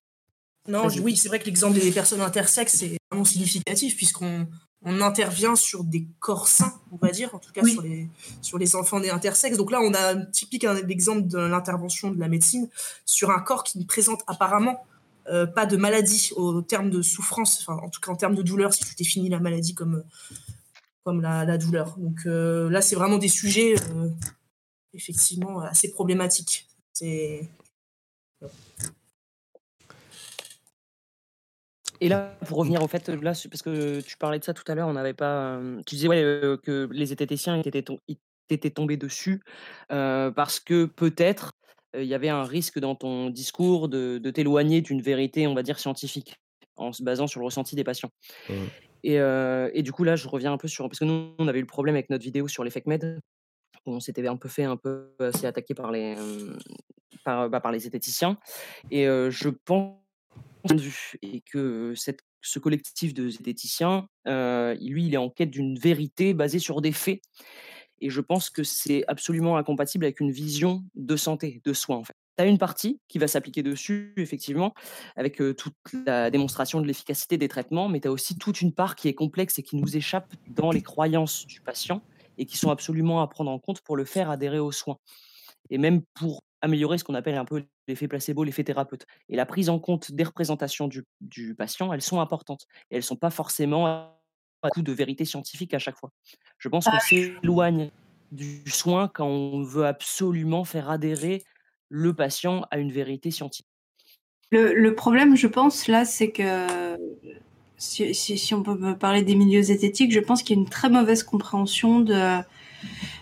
Non, 0.68 0.88
oui, 1.02 1.16
c'est 1.16 1.28
vrai 1.28 1.40
que 1.40 1.46
l'exemple 1.46 1.80
des 1.80 1.92
personnes 1.92 2.22
intersexes 2.22 2.82
est 2.82 2.98
vraiment 3.12 3.24
significatif 3.24 3.96
puisqu'on 3.96 4.48
on 4.86 5.02
intervient 5.02 5.56
sur 5.56 5.84
des 5.84 6.08
corps 6.20 6.48
sains, 6.48 6.74
on 6.92 6.98
va 6.98 7.10
dire, 7.10 7.34
en 7.34 7.40
tout 7.40 7.52
cas 7.52 7.64
sur, 7.64 7.82
les, 7.82 8.08
sur 8.44 8.60
les 8.60 8.76
enfants 8.76 9.00
nés 9.00 9.10
intersexes. 9.10 9.58
Donc 9.58 9.72
là, 9.72 9.82
on 9.82 9.94
a 9.96 10.14
un 10.14 10.26
typique 10.26 10.64
un, 10.64 10.76
exemple 10.88 11.28
de 11.28 11.40
l'intervention 11.40 12.12
de 12.12 12.20
la 12.20 12.28
médecine 12.28 12.70
sur 13.04 13.32
un 13.32 13.40
corps 13.40 13.64
qui 13.64 13.84
présente 13.86 14.22
apparemment 14.28 14.86
euh, 15.28 15.48
pas 15.48 15.66
de 15.66 15.76
maladie 15.76 16.32
au 16.36 16.62
terme 16.62 16.92
de 16.92 17.02
souffrance, 17.02 17.60
enfin, 17.62 17.82
en 17.84 17.90
tout 17.90 18.00
cas 18.00 18.12
en 18.12 18.16
termes 18.16 18.36
de 18.36 18.44
douleur, 18.44 18.76
si 18.76 18.86
tu 18.86 18.94
définis 18.94 19.28
la 19.28 19.40
maladie 19.40 19.74
comme, 19.74 20.04
comme 21.04 21.20
la, 21.20 21.58
douleur. 21.58 21.98
Donc 21.98 22.20
euh, 22.28 22.70
là, 22.70 22.84
c'est 22.84 22.96
vraiment 22.96 23.18
des 23.18 23.28
sujets 23.28 23.74
euh, 23.96 24.10
effectivement 24.94 25.62
assez 25.62 25.92
problématiques. 25.92 26.68
C'est. 26.94 27.50
Et 32.02 32.10
là, 32.10 32.38
pour 32.46 32.58
revenir 32.58 32.84
au 32.84 32.88
fait, 32.88 33.08
là, 33.10 33.34
parce 33.50 33.62
que 33.62 34.02
tu 34.02 34.18
parlais 34.18 34.40
de 34.40 34.44
ça 34.44 34.54
tout 34.54 34.64
à 34.68 34.76
l'heure, 34.76 34.88
on 34.88 34.94
n'avait 34.94 35.14
pas. 35.14 35.60
Tu 35.86 35.96
disais 35.96 36.08
ouais, 36.08 36.22
que 36.64 36.88
les 36.92 37.12
esthéticiens 37.12 37.62
étaient, 37.62 37.84
étaient 38.50 38.70
tombés 38.70 38.98
dessus 38.98 39.42
parce 39.90 40.60
que 40.60 40.86
peut-être 40.86 41.54
il 41.98 42.06
y 42.06 42.14
avait 42.14 42.30
un 42.30 42.44
risque 42.44 42.80
dans 42.80 42.96
ton 42.96 43.30
discours 43.30 43.88
de, 43.88 44.18
t'éloigner 44.32 44.82
d'une 44.82 45.02
vérité, 45.02 45.48
on 45.48 45.54
va 45.54 45.64
dire, 45.64 45.80
scientifique, 45.80 46.36
en 46.76 46.92
se 46.92 47.04
basant 47.04 47.28
sur 47.28 47.40
le 47.40 47.46
ressenti 47.46 47.76
des 47.76 47.84
patients. 47.84 48.12
Mmh. 48.50 48.54
Et, 49.04 49.82
du 49.84 49.92
coup, 49.92 50.04
là, 50.04 50.16
je 50.16 50.28
reviens 50.28 50.54
un 50.54 50.58
peu 50.58 50.68
sur. 50.68 50.88
Parce 50.90 51.00
que 51.00 51.06
nous, 51.06 51.34
on 51.40 51.48
avait 51.48 51.60
eu 51.60 51.62
le 51.62 51.68
problème 51.68 51.96
avec 51.96 52.10
notre 52.10 52.24
vidéo 52.24 52.48
sur 52.48 52.64
l'effet 52.64 52.84
med. 52.86 53.20
On 53.86 54.00
s'était 54.00 54.26
un 54.28 54.36
peu 54.36 54.50
fait 54.50 54.64
un 54.64 54.78
peu 54.78 55.14
assez 55.20 55.46
attaqué 55.46 55.76
par 55.76 55.92
les, 55.92 56.16
par, 57.24 57.50
bah, 57.50 57.60
par 57.60 57.72
les 57.72 57.80
zététiciens. 57.80 58.38
Et 58.90 59.06
je 59.06 59.50
pense 59.50 60.05
et 61.22 61.42
que 61.42 61.94
ce 62.42 62.60
collectif 62.60 63.14
de 63.14 63.30
zététiciens, 63.30 64.08
lui, 64.26 65.06
il 65.08 65.14
est 65.14 65.18
en 65.18 65.30
quête 65.30 65.52
d'une 65.52 65.78
vérité 65.78 66.34
basée 66.34 66.60
sur 66.60 66.82
des 66.82 66.92
faits. 66.92 67.22
Et 68.02 68.10
je 68.10 68.20
pense 68.20 68.50
que 68.50 68.64
c'est 68.64 69.04
absolument 69.08 69.58
incompatible 69.58 70.06
avec 70.06 70.20
une 70.20 70.32
vision 70.32 70.84
de 70.96 71.16
santé, 71.16 71.62
de 71.64 71.74
soins 71.74 71.98
en 71.98 72.04
fait. 72.04 72.16
Tu 72.38 72.44
as 72.44 72.48
une 72.48 72.58
partie 72.58 73.00
qui 73.08 73.18
va 73.18 73.30
s'appliquer 73.30 73.64
dessus, 73.64 74.14
effectivement, 74.18 74.74
avec 75.16 75.38
toute 75.38 75.74
la 76.06 76.30
démonstration 76.30 76.82
de 76.82 76.88
l'efficacité 76.88 77.38
des 77.38 77.48
traitements, 77.48 77.88
mais 77.88 78.02
tu 78.02 78.10
as 78.10 78.12
aussi 78.12 78.38
toute 78.38 78.60
une 78.60 78.74
part 78.74 78.98
qui 78.98 79.08
est 79.08 79.14
complexe 79.14 79.58
et 79.60 79.64
qui 79.64 79.78
nous 79.78 79.96
échappe 79.96 80.34
dans 80.50 80.72
les 80.72 80.82
croyances 80.82 81.48
du 81.48 81.62
patient 81.62 82.02
et 82.38 82.46
qui 82.46 82.58
sont 82.58 82.70
absolument 82.70 83.22
à 83.22 83.28
prendre 83.28 83.50
en 83.50 83.60
compte 83.60 83.80
pour 83.80 83.96
le 83.96 84.04
faire 84.04 84.30
adhérer 84.30 84.60
aux 84.60 84.74
soins. 84.74 84.98
Et 85.70 85.78
même 85.78 86.02
pour 86.14 86.44
améliorer 86.66 86.98
ce 86.98 87.04
qu'on 87.04 87.16
appelle 87.16 87.36
un 87.36 87.46
peu 87.46 87.64
l'effet 87.88 88.08
placebo, 88.08 88.44
l'effet 88.44 88.64
thérapeute. 88.64 89.06
Et 89.30 89.36
la 89.36 89.46
prise 89.46 89.70
en 89.70 89.80
compte 89.80 90.12
des 90.12 90.24
représentations 90.24 90.88
du, 90.88 91.04
du 91.22 91.56
patient, 91.56 91.94
elles 91.94 92.02
sont 92.02 92.20
importantes. 92.20 92.66
Et 92.90 92.96
elles 92.96 93.00
ne 93.00 93.06
sont 93.06 93.16
pas 93.16 93.30
forcément 93.30 94.16
coup 94.70 94.82
de 94.82 94.92
vérité 94.92 95.26
scientifique 95.26 95.74
à 95.74 95.80
chaque 95.80 95.98
fois. 95.98 96.12
Je 96.58 96.70
pense 96.70 96.86
qu'on 96.86 96.92
ah. 96.94 97.00
s'éloigne 97.00 97.92
du 98.32 98.70
soin 98.70 99.08
quand 99.08 99.28
on 99.28 99.64
veut 99.64 99.86
absolument 99.86 100.64
faire 100.64 100.90
adhérer 100.90 101.44
le 101.90 102.14
patient 102.14 102.66
à 102.72 102.80
une 102.80 102.92
vérité 102.92 103.32
scientifique. 103.32 103.68
Le, 104.52 104.90
problème, 104.92 105.36
je 105.36 105.48
pense, 105.48 105.88
là, 105.88 106.06
c'est 106.06 106.32
que 106.32 106.98
si, 107.78 108.14
si, 108.14 108.54
on 108.54 108.64
peut 108.64 108.98
parler 108.98 109.22
des 109.22 109.36
milieux 109.36 109.64
zététiques, 109.64 110.14
je 110.14 110.22
pense 110.22 110.44
qu'il 110.44 110.56
y 110.56 110.60
a 110.60 110.62
une 110.62 110.70
très 110.70 110.90
mauvaise 110.90 111.24
compréhension 111.24 112.00
de, 112.00 112.40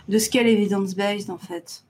de 0.09 0.17
ce 0.19 0.29
qu'est 0.29 0.43
l'évidence-based, 0.43 1.31
en 1.31 1.39
fait. 1.39 1.85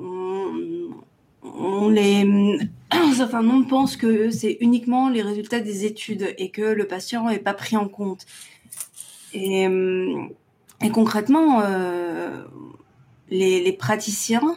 On, 0.00 1.88
les, 1.88 2.58
enfin, 2.92 3.46
on 3.46 3.64
pense 3.64 3.96
que 3.96 4.30
c'est 4.30 4.56
uniquement 4.60 5.08
les 5.08 5.22
résultats 5.22 5.60
des 5.60 5.84
études 5.84 6.34
et 6.38 6.50
que 6.50 6.62
le 6.62 6.86
patient 6.86 7.28
n'est 7.28 7.38
pas 7.38 7.54
pris 7.54 7.76
en 7.76 7.88
compte. 7.88 8.26
Et, 9.32 9.66
euh, 9.66 10.26
concrètement, 10.92 11.60
euh, 11.62 12.44
les, 13.30 13.72
praticiens. 13.72 14.56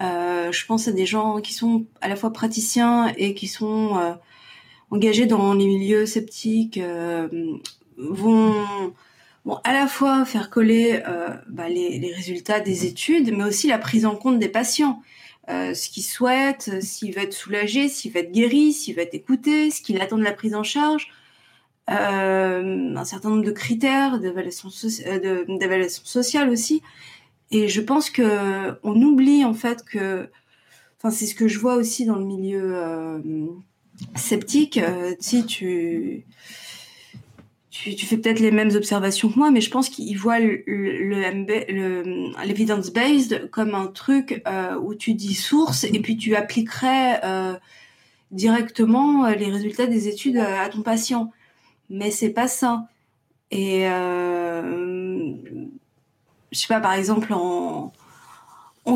je 0.00 0.66
pense 0.66 0.88
à 0.88 0.92
des 0.92 1.06
gens 1.06 1.40
qui 1.40 1.52
sont 1.52 1.84
à 2.00 2.08
la 2.08 2.16
fois 2.16 2.32
praticiens 2.32 3.12
et 3.16 3.34
qui 3.34 3.48
sont 3.48 4.16
engagés 4.90 5.26
dans 5.26 5.54
les 5.54 5.66
milieux 5.66 6.06
sceptiques, 6.06 6.80
vont, 7.98 8.54
à 9.64 9.72
la 9.72 9.86
fois 9.86 10.24
faire 10.24 10.50
coller 10.50 11.02
bah, 11.48 11.68
les, 11.68 12.12
résultats 12.14 12.60
des 12.60 12.86
études, 12.86 13.34
mais 13.36 13.44
aussi 13.44 13.68
la 13.68 13.78
prise 13.78 14.06
en 14.06 14.16
compte 14.16 14.38
des 14.38 14.48
patients. 14.48 15.02
Euh, 15.48 15.72
ce 15.72 15.88
qu'il 15.88 16.02
souhaite, 16.02 16.68
euh, 16.70 16.80
s'il 16.82 17.14
veut 17.14 17.22
être 17.22 17.32
soulagé, 17.32 17.88
s'il 17.88 18.12
veut 18.12 18.20
être 18.20 18.32
guéri, 18.32 18.72
s'il 18.74 18.94
veut 18.94 19.02
être 19.02 19.14
écouté, 19.14 19.70
ce 19.70 19.80
qu'il 19.80 19.98
attend 20.00 20.18
de 20.18 20.24
la 20.24 20.32
prise 20.32 20.54
en 20.54 20.62
charge, 20.62 21.08
euh, 21.90 22.94
un 22.94 23.04
certain 23.04 23.30
nombre 23.30 23.44
de 23.44 23.50
critères 23.50 24.18
d'évaluation 24.18 24.68
sociale 24.68 26.50
aussi. 26.50 26.82
Et 27.50 27.68
je 27.68 27.80
pense 27.80 28.10
que 28.10 28.78
on 28.82 29.00
oublie 29.00 29.42
en 29.46 29.54
fait 29.54 29.82
que, 29.86 30.28
enfin 30.98 31.10
c'est 31.10 31.24
ce 31.24 31.34
que 31.34 31.48
je 31.48 31.58
vois 31.58 31.76
aussi 31.76 32.04
dans 32.04 32.16
le 32.16 32.26
milieu 32.26 33.22
sceptique. 34.16 34.78
si 35.18 35.46
tu 35.46 36.26
tu, 37.82 38.06
fais 38.06 38.16
peut-être 38.16 38.40
les 38.40 38.50
mêmes 38.50 38.74
observations 38.74 39.28
que 39.28 39.38
moi, 39.38 39.52
mais 39.52 39.60
je 39.60 39.70
pense 39.70 39.88
qu'il 39.88 40.18
voit 40.18 40.40
l'évidence 40.40 42.90
based 42.90 43.48
comme 43.50 43.74
un 43.74 43.86
truc 43.86 44.42
euh, 44.48 44.78
où 44.80 44.94
tu 44.94 45.14
dis 45.14 45.34
source 45.34 45.84
et 45.84 46.00
puis 46.00 46.16
tu 46.16 46.34
appliquerais 46.34 47.20
euh, 47.24 47.54
directement 48.32 49.26
euh, 49.26 49.34
les 49.34 49.50
résultats 49.50 49.86
des 49.86 50.08
études 50.08 50.38
à 50.38 50.68
ton 50.68 50.82
patient. 50.82 51.30
Mais 51.88 52.10
c'est 52.10 52.30
pas 52.30 52.48
ça. 52.48 52.88
Et 53.50 53.84
je 53.84 55.32
sais 56.52 56.66
pas, 56.68 56.80
par 56.80 56.92
exemple 56.94 57.32
en, 57.32 57.92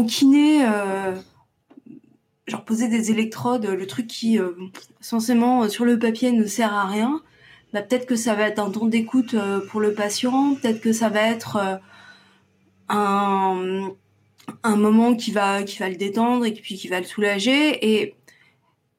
kiné, 0.06 0.66
genre 2.46 2.64
poser 2.64 2.88
des 2.88 3.12
électrodes, 3.12 3.64
le 3.64 3.86
truc 3.86 4.08
qui 4.08 4.38
censément 5.00 5.68
sur 5.68 5.84
le 5.84 5.98
papier 5.98 6.32
ne 6.32 6.44
sert 6.44 6.74
à 6.74 6.86
rien 6.86 7.22
bah, 7.72 7.82
peut-être 7.82 8.06
que 8.06 8.16
ça 8.16 8.34
va 8.34 8.48
être 8.48 8.58
un 8.58 8.70
temps 8.70 8.86
d'écoute 8.86 9.34
euh, 9.34 9.60
pour 9.66 9.80
le 9.80 9.94
patient, 9.94 10.54
peut-être 10.54 10.80
que 10.80 10.92
ça 10.92 11.08
va 11.08 11.22
être 11.22 11.56
euh, 11.56 11.76
un, 12.88 14.76
moment 14.76 15.14
qui 15.14 15.30
va, 15.30 15.62
qui 15.62 15.78
va 15.78 15.88
le 15.88 15.96
détendre 15.96 16.44
et 16.44 16.52
puis 16.52 16.76
qui 16.76 16.88
va 16.88 17.00
le 17.00 17.06
soulager. 17.06 17.94
Et 17.94 18.14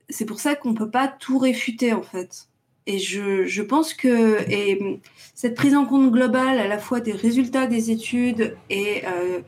c'est 0.09 0.25
pour 0.25 0.39
ça 0.39 0.55
qu'on 0.55 0.73
peut 0.73 0.89
pas 0.89 1.07
tout 1.07 1.37
réfuter 1.37 1.93
en 1.93 2.03
fait. 2.03 2.47
Et 2.85 2.99
je, 2.99 3.61
pense 3.61 3.93
que 3.93 4.41
et 4.51 4.99
cette 5.35 5.55
prise 5.55 5.75
en 5.75 5.85
compte 5.85 6.11
globale 6.11 6.59
à 6.59 6.67
la 6.67 6.79
fois 6.79 6.99
des 6.99 7.13
résultats 7.13 7.65
des 7.65 7.91
études 7.91 8.57
et 8.69 9.03
euh, 9.07 9.39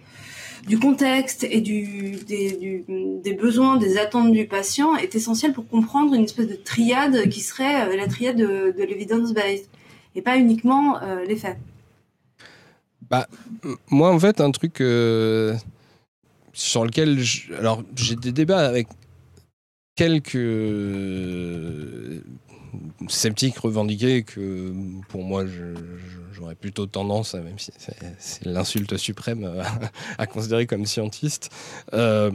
du 0.65 0.79
contexte 0.79 1.43
et 1.43 1.61
du, 1.61 2.17
des, 2.27 3.33
besoins, 3.33 3.77
des 3.77 3.97
attentes 3.97 4.31
du 4.31 4.47
patient 4.47 4.95
est 4.95 5.15
essentiel 5.15 5.53
pour 5.53 5.67
comprendre 5.67 6.13
une 6.13 6.23
espèce 6.23 6.47
de 6.47 6.55
triade 6.55 7.29
qui 7.29 7.41
serait 7.41 7.87
euh, 7.87 7.95
la 7.95 8.07
triade 8.07 8.37
de, 8.37 8.73
de 8.75 8.83
l'evidence-based 8.83 9.67
et 10.15 10.21
pas 10.21 10.37
uniquement 10.37 11.01
euh, 11.01 11.23
les 11.25 11.35
faits. 11.35 11.57
Bah, 13.09 13.27
moi, 13.89 14.11
en 14.11 14.19
fait, 14.19 14.41
un 14.41 14.51
truc 14.51 14.81
euh, 14.81 15.55
sur 16.53 16.83
lequel. 16.85 17.19
alors, 17.59 17.83
j'ai 17.95 18.15
des 18.15 18.31
débats 18.31 18.65
avec 18.65 18.87
quelques 19.95 20.33
sceptiques 23.07 23.57
revendiqués 23.57 24.23
que, 24.23 24.73
pour 25.09 25.23
moi, 25.23 25.45
j'aurais 26.33 26.55
plutôt 26.55 26.85
tendance, 26.85 27.33
même 27.33 27.59
si 27.59 27.71
c'est 28.19 28.45
l'insulte 28.45 28.97
suprême, 28.97 29.49
à, 30.17 30.27
considérer 30.27 30.65
comme 30.65 30.85
scientiste, 30.85 31.49
euh, 31.93 32.31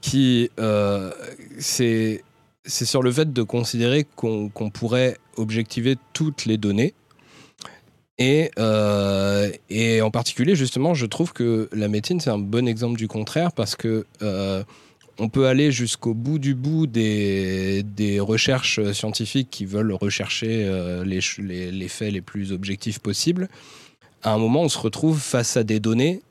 qui 0.00 0.50
euh, 0.58 1.10
c'est 1.58 2.22
sur 2.66 3.02
le 3.02 3.12
fait 3.12 3.32
de 3.32 3.42
considérer 3.42 4.06
qu'on 4.16 4.50
pourrait 4.72 5.16
objectiver 5.36 5.96
toutes 6.12 6.44
les 6.44 6.58
données. 6.58 6.94
Et, 8.18 8.50
euh, 8.58 9.50
et, 9.70 10.02
en 10.02 10.10
particulier, 10.10 10.54
justement, 10.54 10.92
je 10.92 11.06
trouve 11.06 11.32
que 11.32 11.70
la 11.72 11.88
médecine, 11.88 12.20
c'est 12.20 12.28
un 12.28 12.38
bon 12.38 12.68
exemple 12.68 12.98
du 12.98 13.08
contraire 13.08 13.52
parce 13.52 13.76
que 13.76 14.04
on 15.20 15.28
peut 15.28 15.46
aller 15.46 15.70
jusqu'au 15.70 16.14
bout 16.14 16.38
du 16.38 16.54
bout 16.54 16.86
des, 16.86 17.84
recherches 18.20 18.80
scientifiques 18.92 19.48
qui 19.50 19.66
veulent 19.66 19.92
rechercher 19.92 20.64
euh, 20.64 21.04
les, 21.04 21.88
faits 21.88 22.12
les 22.12 22.22
plus 22.22 22.52
objectifs 22.52 22.98
possibles. 22.98 23.48
À 24.22 24.32
un 24.32 24.38
moment, 24.38 24.62
on 24.62 24.68
se 24.68 24.78
retrouve 24.78 25.20
face 25.20 25.58
à 25.58 25.62
des 25.62 25.78
données 25.78 26.22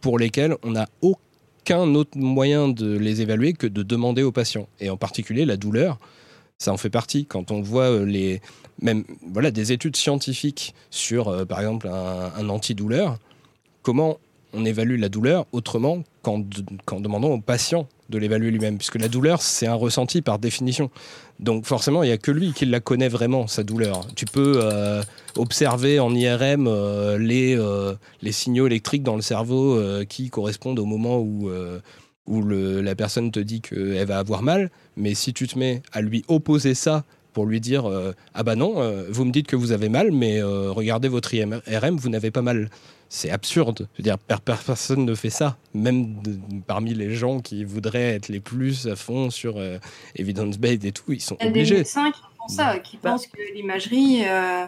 pour 0.00 0.18
lesquelles 0.18 0.56
on 0.64 0.72
n'a 0.72 0.88
aucun 1.02 1.94
autre 1.94 2.18
moyen 2.18 2.68
de 2.68 2.98
les 2.98 3.20
évaluer 3.20 3.52
que 3.52 3.68
de 3.68 3.84
demander 3.84 4.24
aux 4.24 4.32
patients. 4.32 4.68
Et 4.80 4.90
en 4.90 4.96
particulier, 4.96 5.44
la 5.44 5.56
douleur, 5.56 6.00
ça 6.58 6.72
en 6.72 6.76
fait 6.76 6.90
partie. 6.90 7.26
Quand 7.26 7.52
on 7.52 7.62
voit 7.62 7.90
euh, 7.90 8.04
les, 8.04 8.40
même 8.80 9.04
voilà, 9.24 9.52
des 9.52 9.70
études 9.70 9.96
scientifiques 9.96 10.74
sur, 10.90 11.28
euh, 11.28 11.44
par 11.44 11.60
exemple, 11.60 11.86
un, 11.86 12.32
un 12.36 12.48
antidouleur, 12.48 13.18
comment 13.82 14.18
on 14.52 14.64
évalue 14.64 14.98
la 14.98 15.08
douleur 15.08 15.46
autrement 15.52 16.02
qu'en, 16.22 16.38
demandant 17.00 17.28
au 17.28 17.40
patient 17.40 17.88
de 18.08 18.18
l'évaluer 18.18 18.50
lui-même, 18.50 18.78
puisque 18.78 18.96
la 18.96 19.08
douleur, 19.08 19.42
c'est 19.42 19.66
un 19.66 19.74
ressenti 19.74 20.22
par 20.22 20.38
définition. 20.38 20.90
Donc 21.40 21.66
forcément, 21.66 22.02
il 22.02 22.06
n'y 22.06 22.12
a 22.12 22.18
que 22.18 22.30
lui 22.30 22.52
qui 22.52 22.66
la 22.66 22.80
connaît 22.80 23.08
vraiment, 23.08 23.46
sa 23.46 23.64
douleur. 23.64 24.06
Tu 24.14 24.26
peux 24.26 24.60
euh, 24.62 25.02
observer 25.36 25.98
en 25.98 26.14
IRM 26.14 26.66
euh, 26.66 27.18
les, 27.18 27.56
euh, 27.58 27.94
les 28.20 28.32
signaux 28.32 28.66
électriques 28.66 29.02
dans 29.02 29.16
le 29.16 29.22
cerveau 29.22 29.80
qui 30.08 30.30
correspondent 30.30 30.78
au 30.78 30.84
moment 30.84 31.18
où, 31.18 31.50
où 32.26 32.48
la 32.48 32.94
personne 32.94 33.30
te 33.30 33.40
dit 33.40 33.60
qu'elle 33.60 34.06
va 34.06 34.18
avoir 34.18 34.42
mal, 34.42 34.70
mais 34.96 35.14
si 35.14 35.32
tu 35.32 35.48
te 35.48 35.58
mets 35.58 35.82
à 35.92 36.00
lui 36.00 36.24
opposer 36.28 36.74
ça 36.74 37.04
pour 37.32 37.46
lui 37.46 37.60
dire 37.60 37.90
Ah 38.34 38.42
bah 38.42 38.56
non, 38.56 38.74
vous 39.10 39.24
me 39.24 39.32
dites 39.32 39.46
que 39.46 39.56
vous 39.56 39.72
avez 39.72 39.88
mal, 39.88 40.12
mais 40.12 40.42
regardez 40.42 41.08
votre 41.08 41.34
IRM, 41.34 41.96
vous 41.96 42.08
n'avez 42.08 42.30
pas 42.30 42.42
mal 42.42 42.68
c'est 43.12 43.30
absurde. 43.30 43.88
Je 43.92 43.98
veux 43.98 44.04
dire, 44.04 44.16
personne 44.18 45.04
ne 45.04 45.14
fait 45.14 45.28
ça. 45.28 45.58
Même 45.74 46.16
parmi 46.66 46.94
les 46.94 47.14
gens 47.14 47.40
qui 47.40 47.62
voudraient 47.62 48.14
être 48.14 48.28
les 48.28 48.40
plus 48.40 48.88
à 48.88 48.96
fond 48.96 49.28
sur 49.28 49.58
euh, 49.58 49.76
evidence-based 50.16 50.86
et 50.86 50.92
tout, 50.92 51.12
ils 51.12 51.20
sont 51.20 51.34
obligés. 51.34 51.50
Il 51.50 51.56
y 51.56 51.60
a 51.60 51.70
des 51.74 51.78
médecins 51.80 52.10
qui 52.10 52.20
font 52.20 52.48
ça, 52.48 52.78
qui 52.78 52.98
bah. 53.02 53.10
pensent 53.10 53.26
que 53.26 53.54
l'imagerie 53.54 54.22
euh, 54.24 54.64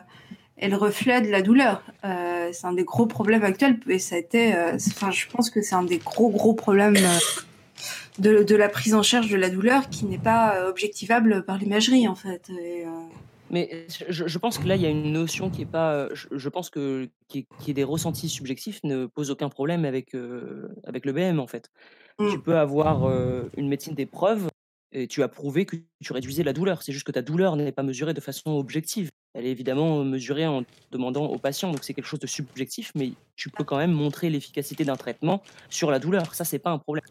est 0.59 0.69
le 0.69 0.77
reflet 0.77 1.23
de 1.23 1.31
la 1.31 1.41
douleur. 1.41 1.83
Euh, 2.05 2.51
c'est 2.53 2.67
un 2.67 2.75
des 2.75 2.85
gros 2.85 3.07
problèmes 3.07 3.45
actuels 3.45 3.81
et 3.89 3.99
ça 3.99 4.17
a 4.17 4.19
été. 4.19 4.55
Enfin, 4.75 5.11
je 5.11 5.27
pense 5.27 5.49
que 5.49 5.63
c'est 5.63 5.75
un 5.75 5.83
des 5.83 5.99
gros 5.99 6.29
gros 6.29 6.53
problèmes. 6.53 6.99
De, 8.21 8.45
de, 8.45 8.55
la 8.55 8.69
prise 8.69 8.95
en 8.95 9.03
charge 9.03 9.29
de 9.29 9.37
la 9.37 9.51
douleur 9.51 9.91
qui 9.91 10.05
n'est 10.05 10.19
pas 10.19 10.69
objectivable 10.69 11.45
par 11.45 11.59
l'imagerie 11.59 12.07
en 12.07 12.15
fait. 12.15 12.49
Et, 12.51 12.85
mais 13.55 13.87
je, 14.09 14.39
pense 14.39 14.59
que 14.59 14.67
là, 14.67 14.75
il 14.75 14.83
y 14.83 14.87
a 14.87 14.91
une 14.91 15.13
notion 15.13 15.49
qui 15.49 15.63
est 15.63 15.67
pas. 15.67 16.09
Je, 16.13 16.49
pense 16.49 16.71
que 16.71 17.09
qui 17.29 17.47
est, 17.69 17.73
des 17.73 17.85
ressentis 17.85 18.29
subjectifs 18.29 18.81
ne 18.83 19.07
pose 19.07 19.31
aucun 19.31 19.49
problème 19.49 19.85
avec, 19.85 20.17
avec 20.83 21.07
le 21.07 21.13
BM, 21.13 21.39
en 21.39 21.47
fait. 21.47 21.71
Tu 22.19 22.25
mmh. 22.25 22.43
peux 22.43 22.59
avoir 22.59 23.09
une 23.57 23.69
médecine 23.69 23.95
des 23.95 24.07
preuves 24.07 24.49
et 24.91 25.07
tu 25.07 25.23
as 25.23 25.29
prouvé 25.29 25.67
que 25.67 25.77
tu 26.03 26.13
réduisais 26.13 26.43
la 26.43 26.53
douleur. 26.53 26.83
C'est 26.83 26.93
juste 26.93 27.07
que 27.07 27.13
ta 27.13 27.23
douleur 27.23 27.55
n'est 27.55 27.71
pas 27.71 27.85
mesurée 27.85 28.13
de 28.13 28.21
façon 28.21 28.51
objective. 28.51 29.09
Elle 29.35 29.47
est 29.47 29.51
évidemment 29.51 30.03
mesurée 30.05 30.47
en 30.47 30.65
demandant 30.91 31.27
au 31.27 31.39
patient, 31.39 31.71
donc 31.71 31.83
c'est 31.85 31.95
quelque 31.95 32.07
chose 32.07 32.21
de 32.21 32.27
subjectif, 32.27 32.91
mais 32.97 33.13
tu 33.37 33.51
peux 33.51 33.65
quand 33.65 33.77
même 33.77 33.93
montrer 33.93 34.31
l'efficacité 34.31 34.85
d'un 34.85 34.97
traitement 34.97 35.43
sur 35.71 35.93
la 35.93 36.01
douleur. 36.01 36.35
Ça, 36.35 36.45
c'est 36.45 36.59
pas 36.59 36.71
un 36.71 36.79
problème. 36.79 37.05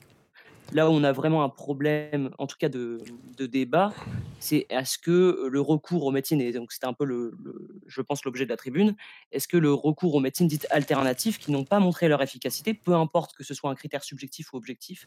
Là 0.72 0.90
où 0.90 0.94
on 0.94 1.04
a 1.04 1.12
vraiment 1.12 1.44
un 1.44 1.50
problème, 1.50 2.32
en 2.40 2.48
tout 2.48 2.56
cas 2.58 2.70
de, 2.70 3.00
débat, 3.38 3.94
c'est 4.40 4.66
est-ce 4.70 4.98
que 4.98 5.48
le 5.52 5.62
recours 5.62 6.06
aux 6.06 6.12
médecines, 6.12 6.42
et 6.42 6.52
donc 6.52 6.72
c'était 6.72 6.88
un 6.88 6.94
peu, 6.94 7.06
le, 7.06 7.34
je 7.86 8.02
pense, 8.02 8.24
l'objet 8.24 8.46
de 8.46 8.50
la 8.50 8.58
tribune, 8.58 8.96
est-ce 9.32 9.48
que 9.48 9.58
le 9.58 9.74
recours 9.74 10.16
aux 10.16 10.20
médecines 10.20 10.48
dites 10.48 10.66
alternatives 10.72 11.38
qui 11.38 11.52
n'ont 11.52 11.66
pas 11.66 11.80
montré 11.80 12.08
leur 12.08 12.22
efficacité, 12.22 12.74
peu 12.74 12.94
importe 12.94 13.36
que 13.36 13.44
ce 13.44 13.54
soit 13.54 13.70
un 13.70 13.76
critère 13.76 14.04
subjectif 14.04 14.54
ou 14.54 14.58
objectif, 14.58 15.06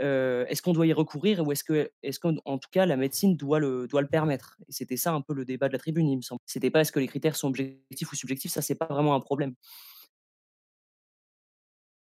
euh, 0.00 0.44
est-ce 0.48 0.62
qu'on 0.62 0.72
doit 0.72 0.86
y 0.86 0.92
recourir 0.92 1.46
ou 1.46 1.52
est-ce 1.52 1.64
que, 1.64 1.90
est-ce 2.02 2.18
qu'en 2.18 2.58
tout 2.58 2.70
cas, 2.70 2.86
la 2.86 2.96
médecine 2.96 3.36
doit 3.36 3.60
le, 3.60 3.86
doit 3.86 4.02
le 4.02 4.08
permettre? 4.08 4.56
Et 4.68 4.72
c'était 4.72 4.96
ça 4.96 5.12
un 5.12 5.20
peu 5.20 5.34
le 5.34 5.44
débat 5.44 5.68
de 5.68 5.72
la 5.72 5.78
tribune, 5.78 6.08
il 6.08 6.16
me 6.16 6.22
semble. 6.22 6.40
C'était 6.46 6.70
pas 6.70 6.80
est-ce 6.80 6.92
que 6.92 7.00
les 7.00 7.08
critères 7.08 7.36
sont 7.36 7.48
objectifs 7.48 8.10
ou 8.10 8.16
subjectifs, 8.16 8.52
ça 8.52 8.62
c'est 8.62 8.74
pas 8.74 8.86
vraiment 8.86 9.14
un 9.14 9.20
problème. 9.20 9.54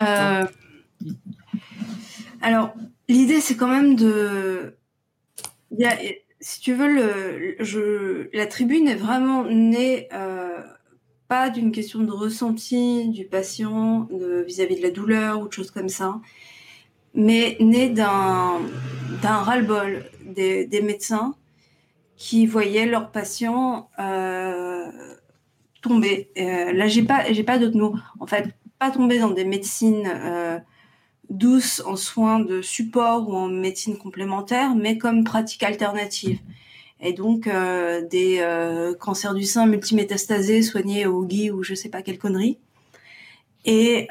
Euh, 0.01 0.45
alors, 2.42 2.74
l'idée, 3.08 3.42
c'est 3.42 3.56
quand 3.56 3.68
même 3.68 3.96
de. 3.96 4.76
si 6.40 6.62
tu 6.62 6.74
veux, 6.74 8.28
la 8.34 8.46
tribune 8.46 8.88
est 8.88 8.96
vraiment 8.96 9.44
née 9.46 10.08
euh, 10.14 10.62
pas 11.28 11.50
d'une 11.50 11.72
question 11.72 12.00
de 12.00 12.12
ressenti 12.12 13.10
du 13.10 13.26
patient 13.26 14.08
vis-à-vis 14.46 14.78
de, 14.78 14.82
la 14.82 14.92
douleur 14.92 15.42
ou 15.42 15.48
de 15.48 15.54
choses 15.54 15.72
comme 15.72 15.90
ça, 15.90 16.22
mais 17.14 17.58
née 17.60 17.90
d'un 17.90 18.60
ras-le-bol 19.22 20.06
des, 20.26 20.82
médecins 20.82 21.36
qui 22.16 22.46
voyaient 22.46 22.86
leurs 22.86 23.12
patients 23.12 23.90
euh, 24.00 24.90
tomber. 25.82 26.32
Euh, 26.38 26.74
là, 26.74 26.88
j'ai 26.88 27.04
pas, 27.04 27.32
j'ai 27.32 27.44
pas 27.44 27.58
d'autres 27.58 27.78
mots. 27.78 27.96
En 28.20 28.28
fait, 28.28 28.48
pas 28.78 28.92
tomber 28.92 29.20
dans 29.20 29.30
des 29.32 29.46
médecines 29.46 30.08
douce 31.30 31.82
en 31.86 31.95
soins 31.95 32.39
de 32.39 32.61
support 32.61 33.30
ou 33.30 33.36
en 33.36 33.47
médecine 33.47 33.97
complémentaire, 33.97 34.75
mais 34.75 34.97
comme 34.97 35.23
pratique 35.23 35.63
alternative. 35.63 36.39
Et 37.01 37.13
donc 37.13 37.47
des 38.09 38.95
cancers 38.99 39.34
du 39.34 39.43
sein 39.43 39.65
multimétastasés 39.65 40.61
soignés 40.61 41.05
au 41.05 41.23
GUI 41.25 41.51
ou 41.51 41.63
je 41.63 41.73
sais 41.73 41.89
pas 41.89 42.01
quelle 42.01 42.17
connerie. 42.17 42.57
Et 43.63 44.07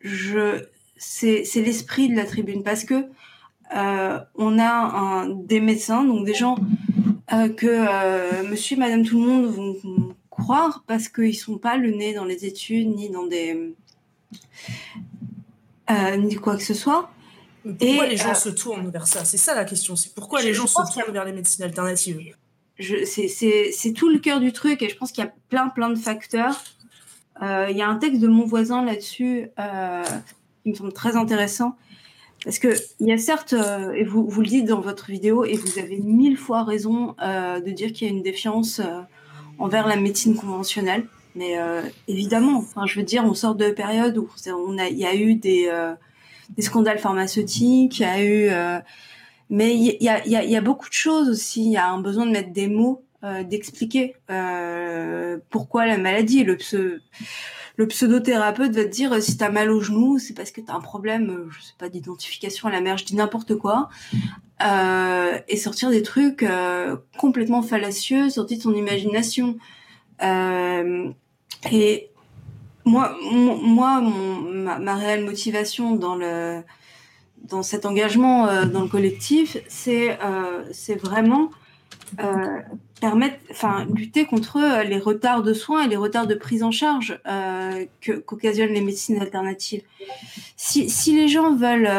je, 0.00 0.64
c'est 0.96 1.44
l'esprit 1.56 2.08
de 2.08 2.16
la 2.16 2.24
tribune 2.24 2.62
parce 2.62 2.84
que 2.84 3.04
on 3.72 4.58
a 4.58 5.26
des 5.28 5.60
médecins, 5.60 6.04
donc 6.04 6.24
des 6.24 6.34
gens 6.34 6.56
que 7.28 8.48
Monsieur 8.48 8.76
et 8.76 8.80
Madame 8.80 9.04
tout 9.04 9.20
le 9.20 9.26
monde 9.26 9.46
vont 9.46 9.76
croire 10.30 10.84
parce 10.86 11.08
qu'ils 11.08 11.36
sont 11.36 11.58
pas 11.58 11.76
le 11.76 11.90
nez 11.90 12.14
dans 12.14 12.24
les 12.24 12.46
études 12.46 12.88
ni 12.94 13.10
dans 13.10 13.26
des 13.26 13.74
euh, 15.90 16.16
ni 16.16 16.36
quoi 16.36 16.56
que 16.56 16.62
ce 16.62 16.74
soit. 16.74 17.10
pourquoi 17.62 18.06
les 18.06 18.16
gens 18.16 18.30
euh, 18.30 18.34
se 18.34 18.48
tournent 18.48 18.90
vers 18.90 19.06
ça? 19.06 19.24
C'est 19.24 19.36
ça 19.36 19.54
la 19.54 19.64
question. 19.64 19.96
C'est 19.96 20.14
pourquoi 20.14 20.42
les 20.42 20.54
gens 20.54 20.66
se 20.66 20.74
tournent 20.92 21.12
vers 21.12 21.24
les 21.24 21.32
médecines 21.32 21.64
alternatives? 21.64 22.20
C'est 22.78 23.92
tout 23.94 24.08
le 24.08 24.18
cœur 24.18 24.40
du 24.40 24.52
truc 24.52 24.82
et 24.82 24.88
je 24.88 24.96
pense 24.96 25.12
qu'il 25.12 25.24
y 25.24 25.26
a 25.26 25.32
plein 25.48 25.68
plein 25.68 25.90
de 25.90 25.98
facteurs. 25.98 26.62
Euh, 27.42 27.66
il 27.70 27.76
y 27.76 27.82
a 27.82 27.88
un 27.88 27.96
texte 27.96 28.20
de 28.20 28.28
mon 28.28 28.46
voisin 28.46 28.84
là-dessus 28.84 29.50
qui 30.62 30.70
me 30.70 30.74
semble 30.74 30.92
très 30.92 31.16
intéressant. 31.16 31.76
Parce 32.44 32.58
que 32.58 32.74
il 33.00 33.08
y 33.08 33.12
a 33.12 33.16
certes, 33.16 33.54
et 33.94 34.04
vous, 34.04 34.28
vous 34.28 34.40
le 34.42 34.46
dites 34.46 34.66
dans 34.66 34.80
votre 34.80 35.06
vidéo, 35.10 35.44
et 35.44 35.56
vous 35.56 35.78
avez 35.78 35.96
mille 35.98 36.36
fois 36.36 36.62
raison 36.62 37.14
de 37.18 37.70
dire 37.70 37.92
qu'il 37.92 38.06
y 38.06 38.10
a 38.10 38.12
une 38.12 38.22
défiance 38.22 38.80
envers 39.58 39.86
la 39.86 39.96
médecine 39.96 40.36
conventionnelle. 40.36 41.06
Mais 41.34 41.58
euh, 41.58 41.82
évidemment, 42.06 42.58
enfin, 42.58 42.86
je 42.86 42.98
veux 42.98 43.04
dire, 43.04 43.24
on 43.24 43.34
sort 43.34 43.54
de 43.54 43.70
périodes 43.70 44.16
où 44.18 44.28
on 44.46 44.78
a, 44.78 44.88
il 44.88 44.98
y 44.98 45.06
a 45.06 45.14
eu 45.14 45.34
des, 45.34 45.66
euh, 45.68 45.94
des 46.50 46.62
scandales 46.62 46.98
pharmaceutiques, 46.98 47.98
il 47.98 48.02
y 48.02 48.04
a 48.04 48.22
eu, 48.22 48.48
euh, 48.50 48.78
mais 49.50 49.74
il 49.74 49.96
y 50.00 50.08
a, 50.08 50.26
y, 50.26 50.36
a, 50.36 50.44
y 50.44 50.56
a, 50.56 50.60
beaucoup 50.60 50.88
de 50.88 50.94
choses 50.94 51.28
aussi. 51.28 51.64
Il 51.64 51.72
y 51.72 51.76
a 51.76 51.88
un 51.88 52.00
besoin 52.00 52.26
de 52.26 52.30
mettre 52.30 52.52
des 52.52 52.68
mots, 52.68 53.02
d'expliquer 53.48 54.16
pourquoi 55.48 55.86
la 55.86 55.96
maladie. 55.96 56.44
Le, 56.44 56.58
le 57.76 57.88
pseudothérapeute 57.88 58.72
va 58.72 58.84
te 58.84 58.90
dire 58.90 59.22
si 59.22 59.38
t'as 59.38 59.48
mal 59.50 59.70
au 59.70 59.80
genou, 59.80 60.18
c'est 60.18 60.34
parce 60.34 60.50
que 60.50 60.60
t'as 60.60 60.74
un 60.74 60.80
problème, 60.80 61.48
je 61.50 61.62
sais 61.62 61.74
pas, 61.78 61.88
d'identification 61.88 62.68
à 62.68 62.70
la 62.70 62.82
mère, 62.82 62.98
je 62.98 63.06
dis 63.06 63.16
n'importe 63.16 63.56
quoi, 63.56 63.88
euh, 64.62 65.38
et 65.48 65.56
sortir 65.56 65.88
des 65.90 66.02
trucs 66.02 66.44
complètement 67.16 67.62
fallacieux, 67.62 68.28
sortis 68.28 68.58
de 68.58 68.62
son 68.62 68.74
imagination. 68.74 69.56
Euh, 70.22 71.10
et 71.72 72.10
moi, 72.84 73.16
moi 73.22 74.00
ma, 74.00 74.78
ma, 74.78 74.94
réelle 74.94 75.24
motivation 75.24 75.96
dans 75.96 76.14
le 76.14 76.62
dans 77.42 77.62
cet 77.62 77.84
engagement 77.84 78.48
euh, 78.48 78.64
dans 78.64 78.82
le 78.82 78.88
collectif, 78.88 79.58
c'est 79.68 80.18
euh, 80.22 80.64
c'est 80.72 80.94
vraiment 80.94 81.50
euh, 82.20 82.60
permettre, 83.00 83.38
enfin 83.50 83.86
lutter 83.94 84.24
contre 84.24 84.60
les 84.84 84.98
retards 84.98 85.42
de 85.42 85.52
soins 85.52 85.84
et 85.84 85.88
les 85.88 85.96
retards 85.96 86.26
de 86.26 86.34
prise 86.34 86.62
en 86.62 86.70
charge 86.70 87.18
euh, 87.26 87.84
qu'occasionnent 88.00 88.72
les 88.72 88.80
médecines 88.80 89.20
alternatives. 89.20 89.82
Si, 90.56 90.88
si 90.88 91.14
les 91.14 91.28
gens 91.28 91.54
veulent 91.54 91.90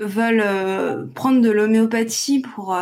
veulent 0.00 1.10
prendre 1.14 1.42
de 1.42 1.50
l'homéopathie 1.50 2.40
pour 2.40 2.74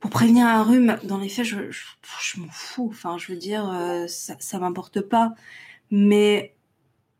pour 0.00 0.10
prévenir 0.10 0.46
un 0.46 0.62
rhume, 0.62 0.96
dans 1.04 1.18
les 1.18 1.28
faits, 1.28 1.44
je, 1.44 1.70
je, 1.70 2.40
m'en 2.40 2.48
fous. 2.50 2.88
Enfin, 2.90 3.18
je 3.18 3.32
veux 3.32 3.38
dire, 3.38 3.68
euh, 3.68 4.06
ça, 4.06 4.36
ça 4.38 4.58
m'importe 4.58 5.00
pas. 5.00 5.34
Mais 5.90 6.54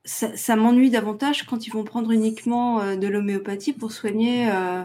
ça, 0.05 0.37
ça 0.37 0.55
m'ennuie 0.55 0.91
davantage 0.91 1.45
quand 1.45 1.67
ils 1.67 1.71
vont 1.71 1.83
prendre 1.83 2.11
uniquement 2.13 2.81
euh, 2.81 2.97
de 2.97 3.09
l'homéopathie 3.09 3.73
pour 3.73 3.91
soigner 3.91 4.49
euh, 4.53 4.85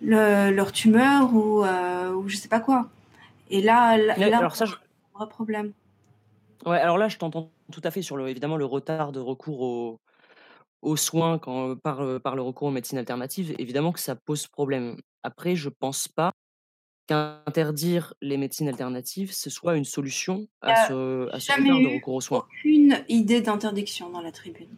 le, 0.00 0.50
leur 0.50 0.72
tumeur 0.72 1.34
ou, 1.34 1.62
ou 1.62 2.28
je 2.28 2.36
sais 2.36 2.48
pas 2.48 2.60
quoi. 2.60 2.88
Et 3.50 3.60
là, 3.60 3.98
là, 3.98 4.14
alors 4.38 4.56
ça, 4.56 4.64
je... 4.64 4.74
un 4.74 5.18
vrai 5.18 5.28
problème. 5.28 5.72
Ouais, 6.64 6.78
alors 6.78 6.96
là, 6.96 7.08
je 7.08 7.18
t'entends 7.18 7.50
tout 7.70 7.82
à 7.84 7.90
fait 7.90 8.00
sur 8.00 8.16
le, 8.16 8.28
évidemment 8.28 8.56
le 8.56 8.64
retard 8.64 9.12
de 9.12 9.20
recours 9.20 9.60
aux, 9.60 10.00
aux 10.80 10.96
soins 10.96 11.38
quand, 11.38 11.76
par, 11.76 12.20
par 12.22 12.34
le 12.34 12.40
recours 12.40 12.68
aux 12.68 12.72
médecines 12.72 12.98
alternatives. 12.98 13.54
Évidemment 13.58 13.92
que 13.92 14.00
ça 14.00 14.14
pose 14.14 14.46
problème. 14.46 14.96
Après, 15.22 15.54
je 15.54 15.68
pense 15.68 16.08
pas 16.08 16.32
qu'interdire 17.12 18.14
les 18.20 18.36
médecines 18.36 18.68
alternatives, 18.68 19.32
ce 19.32 19.50
soit 19.50 19.76
une 19.76 19.84
solution 19.84 20.46
à 20.62 20.88
ce, 20.88 21.28
à 21.34 21.40
ce 21.40 21.52
de 21.60 21.94
recours 21.94 22.14
aux 22.14 22.20
soins? 22.20 22.46
Aucune 22.58 23.04
idée 23.08 23.40
d'interdiction 23.40 24.10
dans 24.10 24.20
la 24.20 24.32
tribune. 24.32 24.68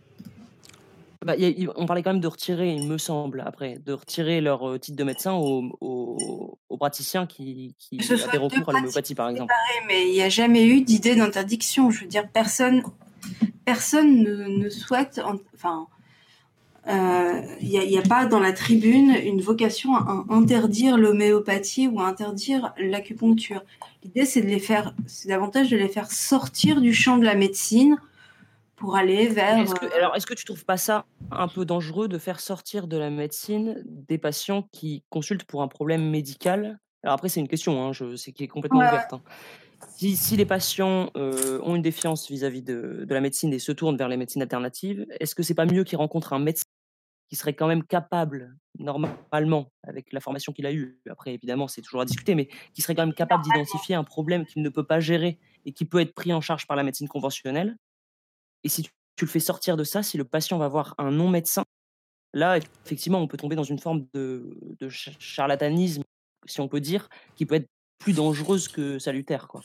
Bah, 1.25 1.37
y 1.37 1.67
a, 1.67 1.73
on 1.77 1.87
parlait 1.87 2.03
quand 2.03 2.13
même 2.13 2.21
de 2.21 2.29
retirer, 2.29 2.75
il 2.75 2.87
me 2.87 2.99
semble, 2.99 3.43
après, 3.47 3.79
de 3.79 3.95
retirer 3.95 4.43
leur 4.43 4.79
titre 4.79 4.99
de 4.99 5.05
médecin 5.05 5.33
aux, 5.33 5.71
aux, 5.81 6.59
aux 6.69 6.77
praticiens 6.77 7.27
qui, 7.27 7.75
qui 7.79 7.97
des 7.97 8.39
recours 8.39 8.69
à 8.69 8.73
l'homéopathie, 8.73 9.15
par 9.15 9.31
exemple. 9.31 9.53
mais 9.89 10.07
il 10.09 10.13
n'y 10.13 10.23
a 10.23 10.29
jamais 10.29 10.67
eu 10.67 10.83
d'idée 10.83 11.15
d'interdiction. 11.17 11.91
Je 11.91 12.03
veux 12.03 12.09
dire, 12.09 12.29
personne, 12.31 12.83
personne 13.65 14.23
ne, 14.23 14.49
ne 14.49 14.69
souhaite, 14.69 15.21
enfin, 15.55 15.87
il 16.87 16.93
euh, 16.93 17.41
n'y 17.63 17.97
a, 17.97 18.01
a, 18.01 18.03
pas 18.03 18.27
dans 18.27 18.41
la 18.41 18.53
tribune 18.53 19.15
une 19.25 19.41
vocation 19.41 19.95
à 19.95 20.25
interdire 20.29 20.99
l'homéopathie 20.99 21.89
ou 21.89 22.01
à 22.01 22.07
interdire 22.07 22.75
l'acupuncture. 22.79 23.63
L'idée, 24.03 24.27
c'est 24.27 24.43
de 24.43 24.47
les 24.47 24.59
faire, 24.59 24.95
c'est 25.07 25.29
davantage 25.29 25.71
de 25.71 25.77
les 25.79 25.89
faire 25.89 26.11
sortir 26.11 26.83
du 26.83 26.93
champ 26.93 27.17
de 27.17 27.25
la 27.25 27.35
médecine 27.35 27.97
pour 28.77 28.97
aller 28.97 29.29
vers. 29.29 29.59
Est-ce 29.59 29.75
que, 29.75 29.97
alors, 29.97 30.15
est-ce 30.15 30.27
que 30.27 30.35
tu 30.35 30.45
trouves 30.45 30.67
pas 30.67 30.77
ça 30.77 31.07
un 31.31 31.49
peu 31.49 31.65
dangereux 31.65 32.07
de 32.07 32.19
faire 32.19 32.39
sortir 32.39 32.87
de 32.87 32.99
la 32.99 33.09
médecine 33.09 33.83
des 33.87 34.19
patients 34.19 34.69
qui 34.71 35.05
consultent 35.09 35.45
pour 35.45 35.63
un 35.63 35.69
problème 35.69 36.11
médical? 36.11 36.79
Alors 37.03 37.15
après, 37.15 37.31
c'est 37.31 37.41
une 37.41 37.49
question, 37.49 37.83
hein, 37.83 37.93
je 37.93 38.15
sais 38.17 38.33
qui 38.33 38.45
est 38.45 38.49
complètement 38.49 38.81
ouverte. 38.81 39.15
Hein. 39.15 39.23
Si, 39.97 40.17
si, 40.17 40.37
les 40.37 40.47
patients 40.47 41.11
euh, 41.17 41.61
ont 41.63 41.77
une 41.77 41.83
défiance 41.83 42.31
vis-à-vis 42.31 42.63
de, 42.63 43.05
de, 43.07 43.15
la 43.15 43.21
médecine 43.21 43.53
et 43.53 43.59
se 43.59 43.71
tournent 43.71 43.97
vers 43.97 44.09
les 44.09 44.17
médecines 44.17 44.41
alternatives, 44.41 45.07
est-ce 45.21 45.35
que 45.35 45.43
c'est 45.43 45.55
pas 45.55 45.67
mieux 45.67 45.85
qu'ils 45.85 45.99
rencontrent 45.99 46.33
un 46.33 46.39
médecin 46.39 46.65
qui 47.35 47.39
serait 47.41 47.55
quand 47.55 47.67
même 47.67 47.83
capable, 47.83 48.55
normalement, 48.79 49.73
avec 49.83 50.13
la 50.13 50.21
formation 50.21 50.53
qu'il 50.53 50.67
a 50.67 50.73
eue, 50.73 51.01
après 51.11 51.35
évidemment 51.35 51.67
c'est 51.67 51.83
toujours 51.83 52.01
à 52.01 52.05
discuter, 52.05 52.37
mais 52.37 52.49
qui 52.73 52.81
serait 52.81 52.95
quand 52.95 53.05
même 53.05 53.13
capable 53.13 53.43
d'identifier 53.43 53.97
un 53.97 54.05
problème 54.05 54.47
qu'il 54.47 54.63
ne 54.63 54.69
peut 54.69 54.85
pas 54.85 55.01
gérer 55.01 55.41
et 55.65 55.73
qui 55.73 55.85
peut 55.85 55.99
être 55.99 56.15
pris 56.15 56.33
en 56.33 56.41
charge 56.41 56.69
par 56.69 56.77
la 56.77 56.85
médecine 56.85 57.09
conventionnelle. 57.09 57.77
Et 58.63 58.69
si 58.69 58.85
tu, 58.85 58.91
le 59.23 59.27
fais 59.27 59.41
sortir 59.41 59.77
de 59.77 59.83
ça, 59.83 60.05
si 60.05 60.17
le 60.17 60.23
patient 60.23 60.59
va 60.59 60.69
voir 60.69 60.95
un 60.99 61.11
non-médecin, 61.11 61.65
là, 62.35 62.57
effectivement, 62.85 63.19
on 63.19 63.27
peut 63.27 63.37
tomber 63.37 63.57
dans 63.57 63.65
une 63.65 63.81
forme 63.81 64.07
de, 64.15 64.57
de, 64.79 64.89
charlatanisme, 64.89 66.05
si 66.47 66.61
on 66.61 66.69
peut 66.69 66.81
dire, 66.81 67.09
qui 67.35 67.47
peut 67.47 67.57
être 67.57 67.67
plus 67.99 68.13
dangereuse 68.13 68.69
que 68.69 69.01
salutaire. 69.01 69.49
Quoi. 69.49 69.61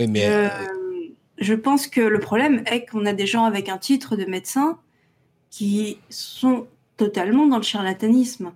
Oui, 0.00 0.08
mais... 0.08 0.26
Euh, 0.26 0.48
je 1.38 1.54
pense 1.54 1.86
que 1.86 2.00
le 2.00 2.18
problème 2.18 2.64
est 2.66 2.84
qu'on 2.84 3.06
a 3.06 3.12
des 3.12 3.28
gens 3.28 3.44
avec 3.44 3.68
un 3.68 3.78
titre 3.78 4.16
de 4.16 4.24
médecin 4.24 4.80
qui 5.50 6.00
sont 6.10 6.66
totalement 6.96 7.46
dans 7.46 7.56
le 7.56 7.62
charlatanisme. 7.62 8.52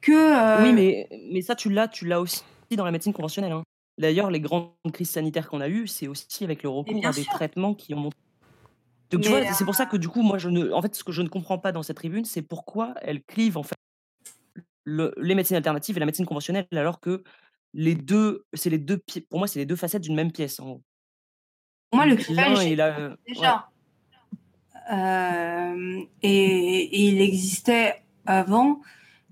Que, 0.00 0.12
euh, 0.12 0.62
Oui, 0.62 0.72
mais, 0.72 1.08
mais 1.32 1.42
ça, 1.42 1.54
tu 1.54 1.70
l'as, 1.70 1.88
tu 1.88 2.06
l'as 2.06 2.20
aussi 2.20 2.42
dans 2.70 2.84
la 2.84 2.90
médecine 2.90 3.12
conventionnelle. 3.12 3.52
Hein. 3.52 3.62
D'ailleurs, 3.98 4.30
les 4.30 4.40
grandes 4.40 4.72
crises 4.92 5.10
sanitaires 5.10 5.48
qu'on 5.48 5.60
a 5.60 5.68
eues, 5.68 5.86
c'est 5.86 6.08
aussi 6.08 6.44
avec 6.44 6.62
le 6.62 6.68
recours 6.68 7.06
à 7.06 7.12
des 7.12 7.24
traitements 7.24 7.74
qui 7.74 7.94
ont 7.94 8.00
monté. 8.00 8.16
Donc, 9.10 9.22
tu 9.22 9.28
vois, 9.28 9.52
c'est 9.52 9.64
pour 9.64 9.74
ça 9.74 9.86
que 9.86 9.96
du 9.96 10.08
coup, 10.08 10.22
moi, 10.22 10.38
je 10.38 10.48
ne, 10.48 10.72
en 10.72 10.82
fait, 10.82 10.94
ce 10.94 11.04
que 11.04 11.12
je 11.12 11.22
ne 11.22 11.28
comprends 11.28 11.58
pas 11.58 11.70
dans 11.70 11.82
cette 11.82 11.96
tribune, 11.96 12.24
c'est 12.24 12.42
pourquoi 12.42 12.94
elle 13.02 13.22
clive 13.22 13.56
en 13.56 13.62
fait 13.62 13.76
le, 14.84 15.14
les 15.16 15.34
médecines 15.34 15.56
alternatives 15.56 15.96
et 15.96 16.00
la 16.00 16.06
médecine 16.06 16.26
conventionnelle, 16.26 16.66
alors 16.72 17.00
que 17.00 17.22
les 17.72 17.94
deux, 17.94 18.44
c'est 18.52 18.70
les 18.70 18.78
deux, 18.78 19.00
pour 19.30 19.38
moi, 19.38 19.48
c'est 19.48 19.58
les 19.58 19.66
deux 19.66 19.76
facettes 19.76 20.02
d'une 20.02 20.14
même 20.14 20.32
pièce. 20.32 20.58
En 20.60 20.80
Moi, 21.92 22.06
le 22.06 22.16
clivage, 22.16 22.58
déjà, 23.26 23.68
euh, 24.92 26.02
et, 26.22 27.06
il 27.06 27.20
existait 27.20 28.02
avant, 28.26 28.80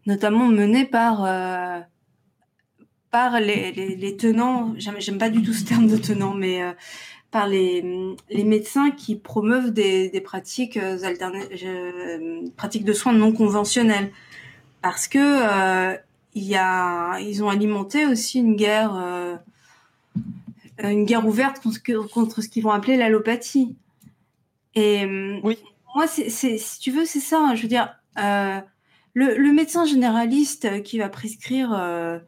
notamment 0.07 0.49
mené 0.49 0.85
par 0.85 1.25
euh, 1.25 1.81
par 3.11 3.41
les, 3.41 4.17
tenants. 4.19 4.75
J'aime 4.79 5.19
pas 5.19 5.31
du 5.31 5.43
tout 5.43 5.53
ce 5.53 5.65
terme 5.65 5.87
de 5.87 5.97
tenant, 5.97 6.35
mais 6.35 6.63
euh, 6.63 6.73
par 7.31 7.47
les, 7.47 8.15
les 8.31 8.45
médecins 8.45 8.91
qui 8.91 9.17
promeuvent 9.17 9.73
des, 9.73 10.09
des 10.11 10.21
pratiques 10.21 10.79
pratiques 12.57 12.85
de 12.85 12.93
soins 12.93 13.13
non 13.13 13.33
conventionnels, 13.33 14.13
parce 14.81 15.09
que 15.09 15.97
il 16.35 16.45
y 16.45 16.57
a, 16.57 17.19
ils 17.21 17.45
ont 17.45 17.51
alimenté 17.51 18.07
aussi 18.07 18.39
une 18.39 18.57
guerre, 18.57 19.41
une 20.83 21.05
guerre 21.05 21.27
ouverte 21.27 21.63
contre, 21.63 22.09
contre 22.09 22.41
ce 22.43 22.49
qu'ils 22.49 22.63
vont 22.63 22.71
appeler 22.71 22.97
l'allopathie. 22.97 23.77
Et 24.75 25.05
euh, 25.05 25.39
oui. 25.43 25.59
moi, 25.95 26.07
c'est, 26.07 26.29
si 26.31 26.81
tu 26.81 26.91
veux, 26.91 27.05
c'est 27.05 27.21
ça. 27.21 27.39
Hein, 27.41 27.55
je 27.55 27.63
veux 27.63 27.69
dire, 27.69 27.95
euh, 28.19 28.61
le, 29.15 29.37
le, 29.37 29.53
médecin 29.53 29.85
généraliste 29.85 30.83
qui 30.83 30.99
va 30.99 31.09
prescrire 31.09 31.73
euh, 31.73 32.19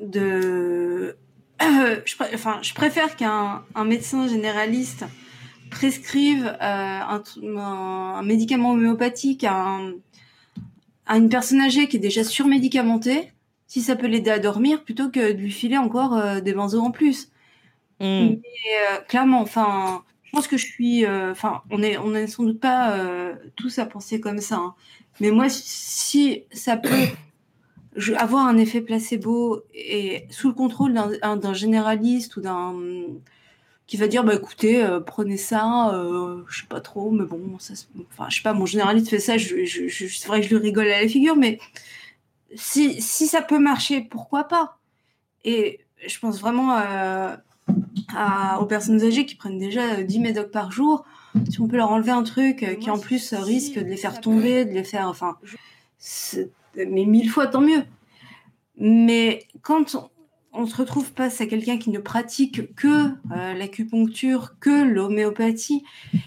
de... 0.00 1.16
je, 1.60 2.34
enfin, 2.34 2.58
je 2.62 2.74
préfère 2.74 3.16
qu'un 3.16 3.64
un 3.74 3.84
médecin 3.84 4.28
généraliste 4.28 5.04
prescrivent 5.70 6.56
un, 6.60 7.22
un, 7.56 8.22
médicament 8.22 8.72
homéopathique 8.72 9.44
à, 9.44 9.78
à, 11.06 11.16
une 11.16 11.28
personne 11.28 11.60
âgée 11.60 11.86
qui 11.86 11.96
est 11.96 12.00
déjà 12.00 12.24
surmédicamentée, 12.24 13.32
si 13.68 13.80
ça 13.80 13.94
peut 13.94 14.08
l'aider 14.08 14.30
à 14.30 14.40
dormir, 14.40 14.82
plutôt 14.82 15.10
que 15.10 15.32
de 15.32 15.38
lui 15.38 15.52
filer 15.52 15.78
encore 15.78 16.40
des 16.42 16.54
benzos 16.54 16.80
en 16.80 16.90
plus. 16.90 17.30
Mm. 18.00 18.30
Mais 18.30 19.04
clairement, 19.06 19.42
enfin, 19.42 20.02
je 20.30 20.36
pense 20.36 20.46
que 20.46 20.56
je 20.56 20.64
suis, 20.66 21.06
enfin, 21.06 21.62
on 21.70 21.82
est, 21.82 21.98
on 21.98 22.26
sans 22.28 22.44
doute 22.44 22.60
pas 22.60 22.96
tous 23.56 23.80
à 23.80 23.86
penser 23.86 24.20
comme 24.20 24.38
ça. 24.38 24.56
Hein. 24.56 24.74
Mais 25.18 25.32
moi, 25.32 25.48
si 25.48 26.44
ça 26.52 26.76
peut 26.76 27.08
avoir 28.16 28.46
un 28.46 28.56
effet 28.56 28.80
placebo 28.80 29.62
et 29.74 30.26
sous 30.30 30.48
le 30.48 30.54
contrôle 30.54 30.94
d'un 30.94 31.52
généraliste 31.52 32.36
ou 32.36 32.40
d'un 32.40 32.74
qui 33.88 33.96
va 33.96 34.06
dire 34.06 34.22
bah 34.22 34.34
écoutez 34.34 34.84
euh, 34.84 35.00
prenez 35.00 35.36
ça 35.36 35.92
euh, 35.92 36.44
je 36.46 36.60
sais 36.60 36.66
pas 36.68 36.80
trop 36.80 37.10
mais 37.10 37.24
bon 37.24 37.58
ça 37.58 37.74
enfin 38.12 38.26
je 38.30 38.36
sais 38.36 38.42
pas 38.42 38.52
mon 38.52 38.64
généraliste 38.64 39.08
fait 39.08 39.18
ça 39.18 39.36
je, 39.36 39.64
je, 39.64 40.06
c'est 40.06 40.28
vrai 40.28 40.40
que 40.40 40.46
je 40.46 40.54
lui 40.54 40.62
rigole 40.62 40.86
à 40.86 41.02
la 41.02 41.08
figure 41.08 41.34
mais 41.34 41.58
si, 42.54 43.00
si 43.00 43.26
ça 43.26 43.42
peut 43.42 43.58
marcher 43.58 44.00
pourquoi 44.00 44.44
pas? 44.44 44.78
Et 45.44 45.80
je 46.06 46.18
pense 46.18 46.40
vraiment 46.40 46.78
à, 48.14 48.60
aux 48.60 48.66
personnes 48.66 49.02
âgées 49.02 49.26
qui 49.26 49.34
prennent 49.34 49.58
déjà 49.58 50.02
10 50.02 50.18
médocs 50.20 50.50
par 50.50 50.72
jour. 50.72 51.04
Si 51.50 51.60
on 51.60 51.68
peut 51.68 51.76
leur 51.76 51.90
enlever 51.90 52.10
un 52.10 52.22
truc 52.22 52.62
euh, 52.62 52.74
qui 52.74 52.90
en 52.90 52.98
plus 52.98 53.34
risque 53.34 53.78
de 53.78 53.84
les 53.84 53.96
faire 53.96 54.20
tomber 54.20 54.64
de 54.64 54.72
les 54.72 54.84
faire 54.84 55.08
enfin 55.08 55.36
mais 56.76 57.04
mille 57.04 57.30
fois 57.30 57.46
tant 57.46 57.60
mieux. 57.60 57.82
Mais 58.76 59.46
quand 59.62 60.10
on, 60.52 60.66
se 60.66 60.76
retrouve 60.76 61.08
face 61.14 61.40
à 61.40 61.46
quelqu'un 61.46 61.78
qui 61.78 61.90
ne 61.90 61.98
pratique 61.98 62.74
que 62.74 63.08
euh, 63.32 63.54
l'acupuncture, 63.54 64.54
que 64.58 64.84
l'homéopathie, 64.84 65.84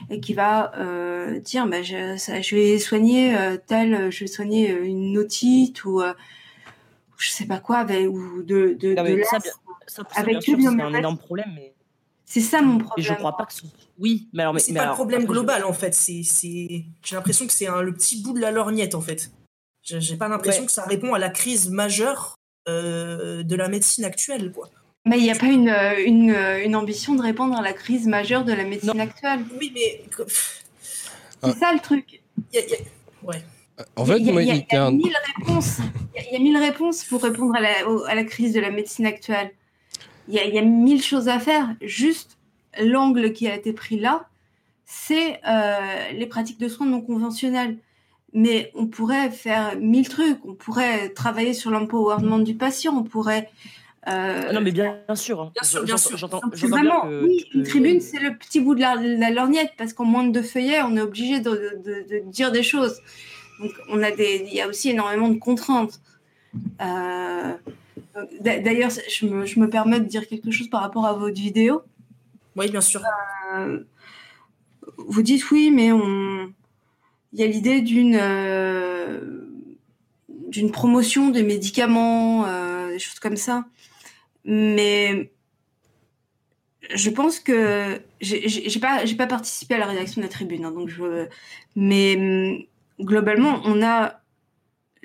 et 0.09 0.19
qui 0.19 0.33
va 0.33 0.71
euh, 0.77 1.39
dire 1.39 1.67
bah, 1.67 1.81
je, 1.81 2.15
je, 2.17 2.55
vais 2.55 2.77
soigner 2.77 3.35
euh, 3.35 3.57
tel, 3.65 4.11
je 4.11 4.19
vais 4.21 4.27
soigner 4.27 4.71
une 4.71 5.17
otite 5.17 5.83
ou 5.85 6.01
je 7.17 7.29
sais 7.29 7.45
pas 7.45 7.59
quoi, 7.59 7.85
ou 7.85 8.43
de, 8.43 8.77
de, 8.79 8.93
de 8.93 9.23
ça, 9.23 9.39
ça, 9.87 10.03
avec 10.15 10.41
c'est 10.41 10.53
un 10.53 10.93
énorme 10.93 11.17
problème. 11.17 11.51
Mais... 11.55 11.73
C'est 12.25 12.41
ça 12.41 12.61
mon 12.61 12.77
problème. 12.77 13.05
Et 13.05 13.07
je 13.07 13.13
crois 13.13 13.37
pas 13.37 13.45
que 13.45 13.53
oui, 13.99 14.27
mais 14.33 14.41
alors 14.41 14.53
mais, 14.53 14.59
c'est 14.59 14.73
pas 14.73 14.87
le 14.87 14.93
problème 14.93 15.25
global 15.25 15.63
en 15.65 15.73
fait. 15.73 15.93
C'est, 15.93 16.23
j'ai 16.23 17.15
l'impression 17.15 17.45
que 17.45 17.53
c'est 17.53 17.67
le 17.67 17.93
petit 17.93 18.21
bout 18.21 18.33
de 18.33 18.39
la 18.39 18.51
lorgnette 18.51 18.95
en 18.95 19.01
fait. 19.01 19.31
J'ai 19.83 20.15
pas 20.15 20.27
l'impression 20.27 20.65
que 20.65 20.71
ça 20.71 20.85
répond 20.85 21.13
à 21.13 21.19
la 21.19 21.29
crise 21.29 21.69
majeure 21.69 22.35
euh, 22.69 23.43
de 23.43 23.55
la 23.55 23.67
médecine 23.67 24.05
actuelle, 24.05 24.51
quoi. 24.53 24.69
Mais 25.05 25.17
il 25.17 25.23
n'y 25.23 25.31
a 25.31 25.35
pas 25.35 25.47
une, 25.47 25.67
euh, 25.67 26.01
une, 26.05 26.31
euh, 26.31 26.63
une, 26.63 26.77
ambition 26.77 27.13
de 27.13 27.21
répondre 27.21 27.57
à 27.57 27.61
la 27.61 27.73
crise 27.73 28.07
majeure 28.07 28.45
de 28.45 28.53
la 28.53 28.63
médecine 28.63 29.01
actuelle. 29.01 29.43
Oui, 29.59 29.73
mais. 29.75 30.01
C'est 31.43 31.57
ça 31.57 31.73
le 31.73 31.79
truc. 31.79 32.21
Ouais. 33.21 33.43
En 33.97 34.05
fait, 34.05 34.19
il 34.19 34.27
y 34.27 34.29
a, 34.29 34.55
y 34.55 34.75
a, 34.75 34.91
mille 34.91 35.17
réponses. 35.37 35.79
Il 36.15 36.33
y, 36.33 36.37
a 36.37 36.39
mille 36.39 36.57
réponses 36.57 37.03
pour 37.03 37.21
répondre 37.21 37.53
à 37.53 37.59
la, 37.59 37.73
à 38.07 38.15
la 38.15 38.23
crise 38.23 38.53
de 38.53 38.61
la 38.61 38.71
médecine 38.71 39.05
actuelle. 39.05 39.51
Il 40.27 40.35
y, 40.35 40.37
y 40.37 40.59
a, 40.59 40.61
mille 40.61 41.01
choses 41.01 41.27
à 41.27 41.39
faire. 41.39 41.75
Juste 41.81 42.37
l'angle 42.79 43.33
qui 43.33 43.47
a 43.47 43.55
été 43.55 43.73
pris 43.73 43.99
là, 43.99 44.27
c'est 44.85 45.39
euh, 45.47 46.11
les 46.13 46.25
pratiques 46.25 46.59
de 46.59 46.67
soins 46.67 46.87
non 46.87 47.01
conventionnelles 47.01 47.77
mais 48.33 48.71
on 48.73 48.87
pourrait 48.87 49.29
faire 49.29 49.77
mille 49.77 50.09
trucs. 50.09 50.43
On 50.43 50.55
pourrait 50.55 51.09
travailler 51.09 51.53
sur 51.53 51.71
l'empowerment 51.71 52.39
du 52.39 52.55
patient. 52.55 52.95
On 52.97 53.03
pourrait. 53.03 53.49
Euh... 54.07 54.51
Non, 54.51 54.59
mais 54.59 54.71
bien, 54.71 54.97
sûr. 55.13 55.41
Hein. 55.41 55.51
Bien 55.53 55.63
sûr, 55.63 55.83
bien 55.83 55.97
sûr. 55.97 56.17
J'entends. 56.17 56.41
Vraiment, 56.51 57.05
oui, 57.05 57.45
une 57.53 57.63
tribune, 57.63 58.01
c'est 58.01 58.19
le 58.19 58.35
petit 58.35 58.59
bout 58.59 58.75
de 58.75 58.81
la, 58.81 59.29
lorgnette 59.29 59.73
parce 59.77 59.93
qu'en 59.93 60.05
moins 60.05 60.25
de 60.25 60.31
deux 60.31 60.41
feuillets, 60.41 60.81
on 60.81 60.97
est 60.97 61.01
obligé 61.01 61.39
de, 61.39 61.79
de, 61.85 62.05
de, 62.09 62.29
dire 62.31 62.51
des 62.51 62.63
choses. 62.63 62.99
Donc, 63.59 63.71
on 63.89 64.01
a 64.01 64.11
des, 64.11 64.45
il 64.47 64.53
y 64.53 64.61
a 64.61 64.67
aussi 64.67 64.89
énormément 64.89 65.29
de 65.29 65.37
contraintes. 65.37 66.01
Euh... 66.81 67.53
D'ailleurs, 68.41 68.91
je 69.09 69.25
me, 69.25 69.45
je 69.45 69.59
me, 69.59 69.69
permets 69.69 69.99
de 69.99 70.05
dire 70.05 70.27
quelque 70.27 70.51
chose 70.51 70.69
par 70.69 70.81
rapport 70.81 71.05
à 71.05 71.13
votre 71.13 71.35
vidéo. 71.35 71.81
Oui, 72.55 72.69
bien 72.69 72.81
sûr. 72.81 73.01
Euh... 73.55 73.83
Vous 74.97 75.23
dites 75.23 75.49
oui, 75.49 75.71
mais 75.71 75.91
on 75.91 76.53
il 77.33 77.39
y 77.39 77.43
a 77.43 77.47
l'idée 77.47 77.81
d'une 77.81 78.17
euh, 78.19 79.19
d'une 80.47 80.71
promotion 80.71 81.29
des 81.29 81.43
médicaments, 81.43 82.45
euh, 82.45 82.91
des 82.91 82.99
choses 82.99 83.19
comme 83.19 83.37
ça. 83.37 83.65
Mais 84.45 85.31
je 86.93 87.09
pense 87.09 87.39
que 87.39 88.01
j'ai 88.21 88.79
pas 88.79 89.05
j'ai 89.05 89.15
pas 89.15 89.27
participé 89.27 89.75
à 89.75 89.79
la 89.79 89.87
rédaction 89.87 90.21
de 90.21 90.27
la 90.27 90.31
tribune, 90.31 90.65
hein, 90.65 90.71
donc 90.71 90.89
je, 90.89 91.27
mais 91.75 92.15
mm, 92.17 93.03
globalement 93.03 93.61
on 93.65 93.81
a 93.81 94.21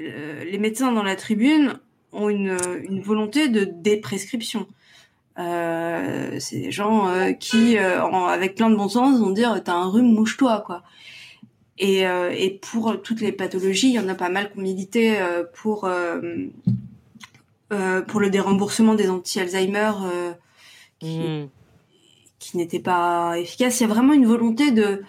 euh, 0.00 0.44
les 0.44 0.59
médecins 0.59 0.92
dans 0.92 1.02
la 1.02 1.16
tribune 1.16 1.80
ont 2.12 2.28
une, 2.28 2.56
une 2.88 3.00
volonté 3.00 3.48
de 3.48 3.64
déprescription. 3.64 4.66
Euh, 5.38 6.36
c'est 6.40 6.59
des 6.59 6.72
gens 6.72 7.11
qui, 7.38 7.78
avec 7.78 8.54
plein 8.54 8.70
de 8.70 8.76
bon 8.76 8.88
sens, 8.88 9.20
vont 9.20 9.30
dire 9.30 9.61
t'as 9.64 9.74
un 9.74 9.88
rhume, 9.88 10.12
mouche-toi 10.12 10.62
quoi. 10.66 10.82
Et, 11.78 12.06
euh, 12.06 12.34
et, 12.36 12.50
pour 12.50 13.00
toutes 13.02 13.20
les 13.20 13.32
pathologies, 13.32 13.88
il 13.88 13.94
y 13.94 14.00
en 14.00 14.09
a 14.09 14.14
pas 14.14 14.28
mal 14.28 14.50
qui 14.50 14.59
ont 14.59 14.62
milité 14.62 15.20
euh, 15.20 15.44
pour, 15.54 15.84
euh, 15.84 16.48
pour 18.02 18.20
le 18.20 18.30
déremboursement 18.30 18.94
des 18.94 19.09
anti-Alzheimer 19.09 19.92
qui, 20.98 21.18
mmh. 21.18 21.48
qui 22.40 22.56
n'étaient 22.56 22.80
pas 22.80 23.38
efficaces. 23.38 23.78
Il 23.78 23.84
y 23.84 23.86
a 23.86 23.94
vraiment 23.94 24.12
une 24.12 24.26
volonté 24.26 24.72
de, 24.72 25.02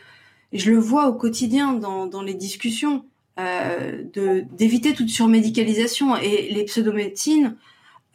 je 0.54 0.70
le 0.70 0.78
vois 0.78 1.08
au 1.08 1.14
quotidien 1.14 1.74
dans, 1.74 2.06
dans 2.06 2.22
les 2.22 2.36
discussions, 2.36 3.04
de 3.40 4.46
d'éviter 4.52 4.94
toute 4.94 5.10
surmédicalisation. 5.10 6.18
Et 6.18 6.50
les 6.52 6.66
pseudomédecines 6.66 7.56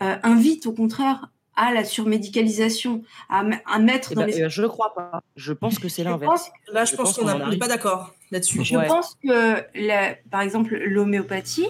invitent 0.00 0.66
au 0.66 0.72
contraire 0.72 1.30
à 1.56 1.72
la 1.72 1.84
surmédicalisation, 1.84 3.02
à, 3.28 3.44
à 3.66 3.78
mettre 3.78 4.12
eh 4.12 4.14
dans 4.14 4.22
ben, 4.22 4.30
les... 4.30 4.40
Ben, 4.40 4.48
je 4.48 4.62
ne 4.62 4.66
crois 4.66 4.94
pas. 4.94 5.22
Je 5.36 5.52
pense 5.52 5.78
que 5.78 5.88
c'est 5.88 6.04
l'inverse. 6.04 6.50
Là, 6.72 6.84
je, 6.84 6.96
pense, 6.96 7.16
qu'on 7.16 7.48
n'est 7.48 7.58
pas 7.58 7.68
d'accord 7.68 8.14
là-dessus. 8.30 8.64
Je 8.64 8.76
pense 8.86 9.16
que, 9.22 9.62
la, 9.74 10.14
par 10.30 10.40
exemple, 10.40 10.76
l'homéopathie 10.76 11.68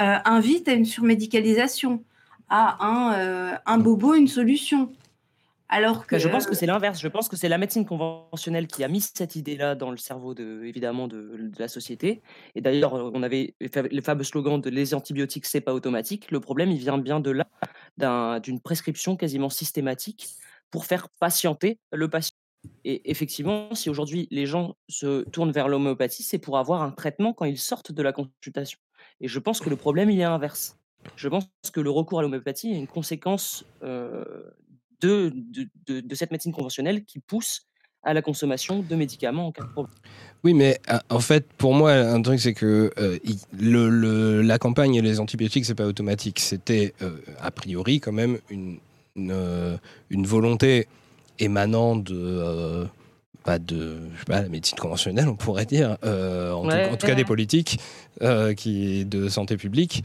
euh, 0.00 0.16
invite 0.24 0.68
à 0.68 0.72
une 0.72 0.84
surmédicalisation, 0.84 2.02
à 2.48 2.84
un, 2.84 3.14
euh, 3.14 3.54
un 3.66 3.78
bobo, 3.78 4.14
une 4.14 4.28
solution. 4.28 4.92
Alors 5.72 6.06
que... 6.06 6.18
je 6.18 6.28
pense 6.28 6.46
que 6.46 6.54
c'est 6.54 6.66
l'inverse. 6.66 7.00
Je 7.00 7.06
pense 7.06 7.28
que 7.28 7.36
c'est 7.36 7.48
la 7.48 7.56
médecine 7.56 7.86
conventionnelle 7.86 8.66
qui 8.66 8.82
a 8.82 8.88
mis 8.88 9.00
cette 9.00 9.36
idée-là 9.36 9.76
dans 9.76 9.92
le 9.92 9.96
cerveau, 9.96 10.34
de, 10.34 10.64
évidemment, 10.64 11.06
de, 11.06 11.36
de 11.36 11.58
la 11.58 11.68
société. 11.68 12.22
Et 12.56 12.60
d'ailleurs, 12.60 12.92
on 12.92 13.22
avait 13.22 13.54
le 13.60 14.02
fameux 14.02 14.24
slogan 14.24 14.60
de 14.60 14.68
les 14.68 14.94
antibiotiques, 14.94 15.46
c'est 15.46 15.60
pas 15.60 15.72
automatique. 15.72 16.30
Le 16.32 16.40
problème, 16.40 16.72
il 16.72 16.78
vient 16.78 16.98
bien 16.98 17.20
de 17.20 17.30
là, 17.30 18.40
d'une 18.40 18.60
prescription 18.60 19.16
quasiment 19.16 19.48
systématique 19.48 20.28
pour 20.72 20.86
faire 20.86 21.08
patienter 21.20 21.78
le 21.92 22.08
patient. 22.08 22.34
Et 22.84 23.08
effectivement, 23.10 23.74
si 23.74 23.88
aujourd'hui 23.88 24.26
les 24.30 24.46
gens 24.46 24.74
se 24.88 25.22
tournent 25.30 25.52
vers 25.52 25.68
l'homéopathie, 25.68 26.24
c'est 26.24 26.38
pour 26.38 26.58
avoir 26.58 26.82
un 26.82 26.90
traitement 26.90 27.32
quand 27.32 27.46
ils 27.46 27.58
sortent 27.58 27.92
de 27.92 28.02
la 28.02 28.12
consultation. 28.12 28.78
Et 29.20 29.28
je 29.28 29.38
pense 29.38 29.60
que 29.60 29.70
le 29.70 29.76
problème, 29.76 30.10
il 30.10 30.20
est 30.20 30.24
inverse. 30.24 30.76
Je 31.16 31.28
pense 31.28 31.46
que 31.72 31.80
le 31.80 31.90
recours 31.90 32.18
à 32.18 32.22
l'homéopathie 32.22 32.72
est 32.72 32.76
une 32.76 32.86
conséquence 32.86 33.64
euh, 33.82 34.42
de, 35.00 35.32
de, 35.86 36.00
de, 36.00 36.14
cette 36.14 36.30
médecine 36.30 36.52
conventionnelle 36.52 37.04
qui 37.04 37.18
pousse 37.18 37.66
à 38.02 38.14
la 38.14 38.22
consommation 38.22 38.80
de 38.80 38.96
médicaments 38.96 39.48
en 39.48 39.52
cas 39.52 39.62
de 39.62 39.68
problème. 39.68 39.94
Oui, 40.42 40.54
mais 40.54 40.80
euh, 40.90 40.98
en 41.10 41.20
fait, 41.20 41.46
pour 41.52 41.74
moi, 41.74 41.92
un 41.92 42.22
truc, 42.22 42.40
c'est 42.40 42.54
que 42.54 42.90
euh, 42.98 43.18
le, 43.58 43.90
le, 43.90 44.42
la 44.42 44.58
campagne 44.58 44.94
et 44.94 45.02
les 45.02 45.20
antibiotiques, 45.20 45.66
c'est 45.66 45.74
pas 45.74 45.86
automatique. 45.86 46.40
C'était, 46.40 46.94
euh, 47.02 47.18
a 47.40 47.50
priori, 47.50 48.00
quand 48.00 48.12
même, 48.12 48.38
une, 48.48 48.78
une, 49.16 49.78
une 50.08 50.26
volonté 50.26 50.86
émanant 51.38 51.96
de. 51.96 52.86
pas 53.44 53.58
de 53.58 53.98
je 54.14 54.18
sais 54.18 54.24
pas, 54.24 54.42
la 54.42 54.48
médecine 54.48 54.78
conventionnelle, 54.78 55.28
on 55.28 55.36
pourrait 55.36 55.66
dire, 55.66 55.98
en, 56.02 56.62
tout, 56.62 56.70
en, 56.70 56.96
tout, 56.96 57.06
cas 57.06 57.14
des 57.14 57.24
politiques 57.24 57.78
qui, 58.56 59.04
de 59.04 59.28
santé 59.28 59.58
publique, 59.58 60.04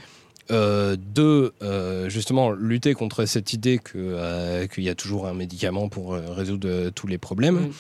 euh, 0.52 0.96
de 0.96 1.54
euh, 1.64 2.08
justement 2.08 2.52
lutter 2.52 2.94
contre 2.94 3.26
cette 3.26 3.54
idée 3.54 3.80
euh, 3.96 4.68
qu'il 4.68 4.84
y 4.84 4.90
a 4.90 4.96
toujours 4.96 5.26
un 5.26 5.34
médicament 5.34 5.90
pour 5.90 6.14
résoudre 6.14 6.90
tous 6.92 7.08
les 7.08 7.18
problèmes. 7.18 7.72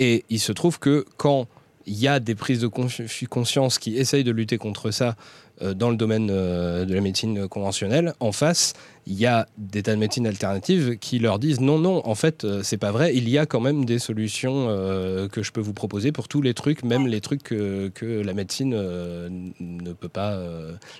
Et 0.00 0.24
il 0.28 0.40
se 0.40 0.52
trouve 0.52 0.80
que 0.80 1.04
quand 1.16 1.46
il 1.86 1.94
y 1.94 2.08
a 2.08 2.18
des 2.18 2.34
prises 2.34 2.60
de 2.60 2.66
conscience 2.66 3.78
qui 3.78 3.96
essayent 3.96 4.24
de 4.24 4.32
lutter 4.32 4.58
contre 4.58 4.90
ça 4.90 5.16
dans 5.60 5.90
le 5.90 5.96
domaine 5.96 6.28
euh, 6.30 6.84
de 6.84 6.94
la 6.94 7.00
médecine 7.00 7.48
conventionnelle, 7.48 8.14
en 8.20 8.32
face, 8.32 8.74
il 9.06 9.14
y 9.14 9.26
a 9.26 9.46
des 9.56 9.82
tas 9.82 9.94
de 9.94 9.98
médecines 9.98 10.26
alternatives 10.26 10.98
qui 10.98 11.18
leur 11.18 11.38
disent 11.38 11.60
non, 11.60 11.78
non, 11.78 12.06
en 12.06 12.14
fait, 12.14 12.44
euh, 12.44 12.62
c'est 12.62 12.76
pas 12.76 12.92
vrai. 12.92 13.14
Il 13.14 13.28
y 13.28 13.38
a 13.38 13.46
quand 13.46 13.60
même 13.60 13.84
des 13.84 13.98
solutions 13.98 14.66
que 15.32 15.42
je 15.42 15.52
peux 15.52 15.60
vous 15.60 15.72
proposer 15.72 16.12
pour 16.12 16.28
tous 16.28 16.42
les 16.42 16.54
trucs, 16.54 16.84
même 16.84 17.06
les 17.06 17.20
trucs 17.20 17.42
que, 17.42 17.88
que 17.88 18.06
la 18.06 18.34
médecine 18.34 18.70
ne 18.70 19.92
peut 19.92 20.08
pas, 20.08 20.38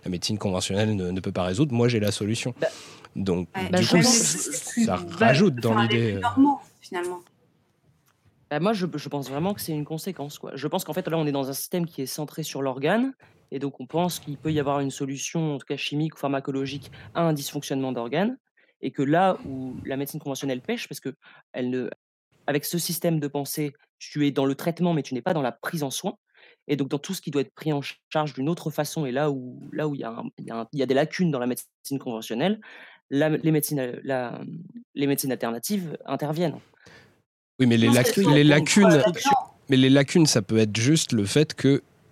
la 0.05 0.11
médecine 0.11 0.39
conventionnelle 0.39 0.97
ne, 0.97 1.21
peut 1.21 1.33
pas 1.33 1.45
résoudre. 1.45 1.73
Moi, 1.73 1.89
j'ai 1.89 2.01
la 2.01 2.13
solution. 2.13 2.55
Bah, 2.61 2.69
Donc, 3.17 3.49
du 3.73 3.87
coup, 3.87 4.03
ça 4.03 4.99
rajoute 5.19 5.57
dans 5.57 5.79
l'idée. 5.79 6.21
finalement. 6.81 7.21
Bah, 8.51 8.61
moi, 8.61 8.73
je, 8.73 8.87
je 8.95 9.09
pense 9.09 9.29
vraiment 9.29 9.55
que 9.55 9.61
c'est 9.61 9.73
une 9.73 9.85
conséquence. 9.85 10.39
Quoi. 10.39 10.53
Je 10.55 10.67
pense 10.67 10.85
qu'en 10.85 10.93
fait, 10.93 11.07
là, 11.09 11.19
on 11.19 11.27
est 11.27 11.33
dans 11.33 11.49
un 11.49 11.53
système 11.53 11.87
qui 11.87 12.03
est 12.03 12.07
centré 12.07 12.43
sur 12.43 12.63
l'organe. 12.63 13.13
Et 13.51 13.59
donc, 13.59 13.81
on 13.81 13.87
pense 13.87 14.19
qu'il 14.19 14.37
peut 14.37 14.53
y 14.53 14.61
avoir 14.61 14.81
une 14.81 14.91
solution, 14.91 15.55
en 15.55 15.59
tout 15.59 15.67
cas 15.67 15.77
chimique 15.77 16.17
ou 16.17 16.19
pharmacologique, 16.19 16.91
à 17.15 17.23
un 17.23 17.33
dysfonctionnement 17.33 17.93
d'organes. 17.93 18.39
Et 18.81 18.91
que 18.91 19.03
là 19.03 19.39
où 19.45 19.77
la 19.85 19.97
médecine 19.97 20.21
conventionnelle 20.21 20.61
pêche, 20.61 20.89
parce 20.89 21.01
que 21.01 21.15
elle 21.53 21.71
ne, 21.71 21.91
avec 22.47 22.65
ce 22.65 22.79
système 22.79 23.21
de 23.21 23.29
pensée, 23.29 23.73
tu 23.99 24.27
es 24.27 24.31
dans 24.31 24.45
le 24.45 24.55
traitement, 24.55 24.95
mais 24.95 25.03
tu 25.03 25.15
n'es 25.15 25.23
pas 25.23 25.35
dans 25.35 25.43
la 25.43 25.53
prise 25.53 25.83
en 25.83 25.91
soin. 25.91 26.15
Et 26.69 26.77
donc, 26.77 26.89
dans 26.89 26.99
tout 26.99 27.15
ce 27.15 27.21
qui 27.21 27.31
doit 27.31 27.43
être 27.43 27.55
pris 27.55 27.73
en 27.73 27.81
charge 28.13 28.35
d'une 28.35 28.49
autre 28.49 28.71
façon, 28.71 29.07
et 29.07 29.13
là 29.13 29.31
où, 29.31 29.69
là 29.73 29.89
où 29.89 29.95
il, 29.95 30.01
y 30.01 30.05
a 30.05 30.23
il, 30.39 30.79
y 30.79 30.83
a 30.83 30.87
des 30.87 30.95
lacunes 30.95 31.31
dans 31.31 31.39
la 31.39 31.47
médecine 31.47 31.99
conventionnelle, 31.99 32.61
les, 33.11 33.51
médecines, 33.51 33.99
la, 34.05 34.41
les 34.95 35.07
médecines 35.07 35.33
alternatives 35.33 35.97
interviennent. 36.05 36.59
Oui, 37.59 37.67
mais 37.67 37.77
les, 37.77 37.89
les 37.89 38.45
lacunes, 38.45 39.03
mais 39.69 39.77
les 39.77 39.91
lacunes, 39.91 40.27
ça 40.27 40.43
peut 40.43 40.59
être 40.59 40.77
juste 40.77 41.13
le 41.13 41.25
fait 41.25 41.55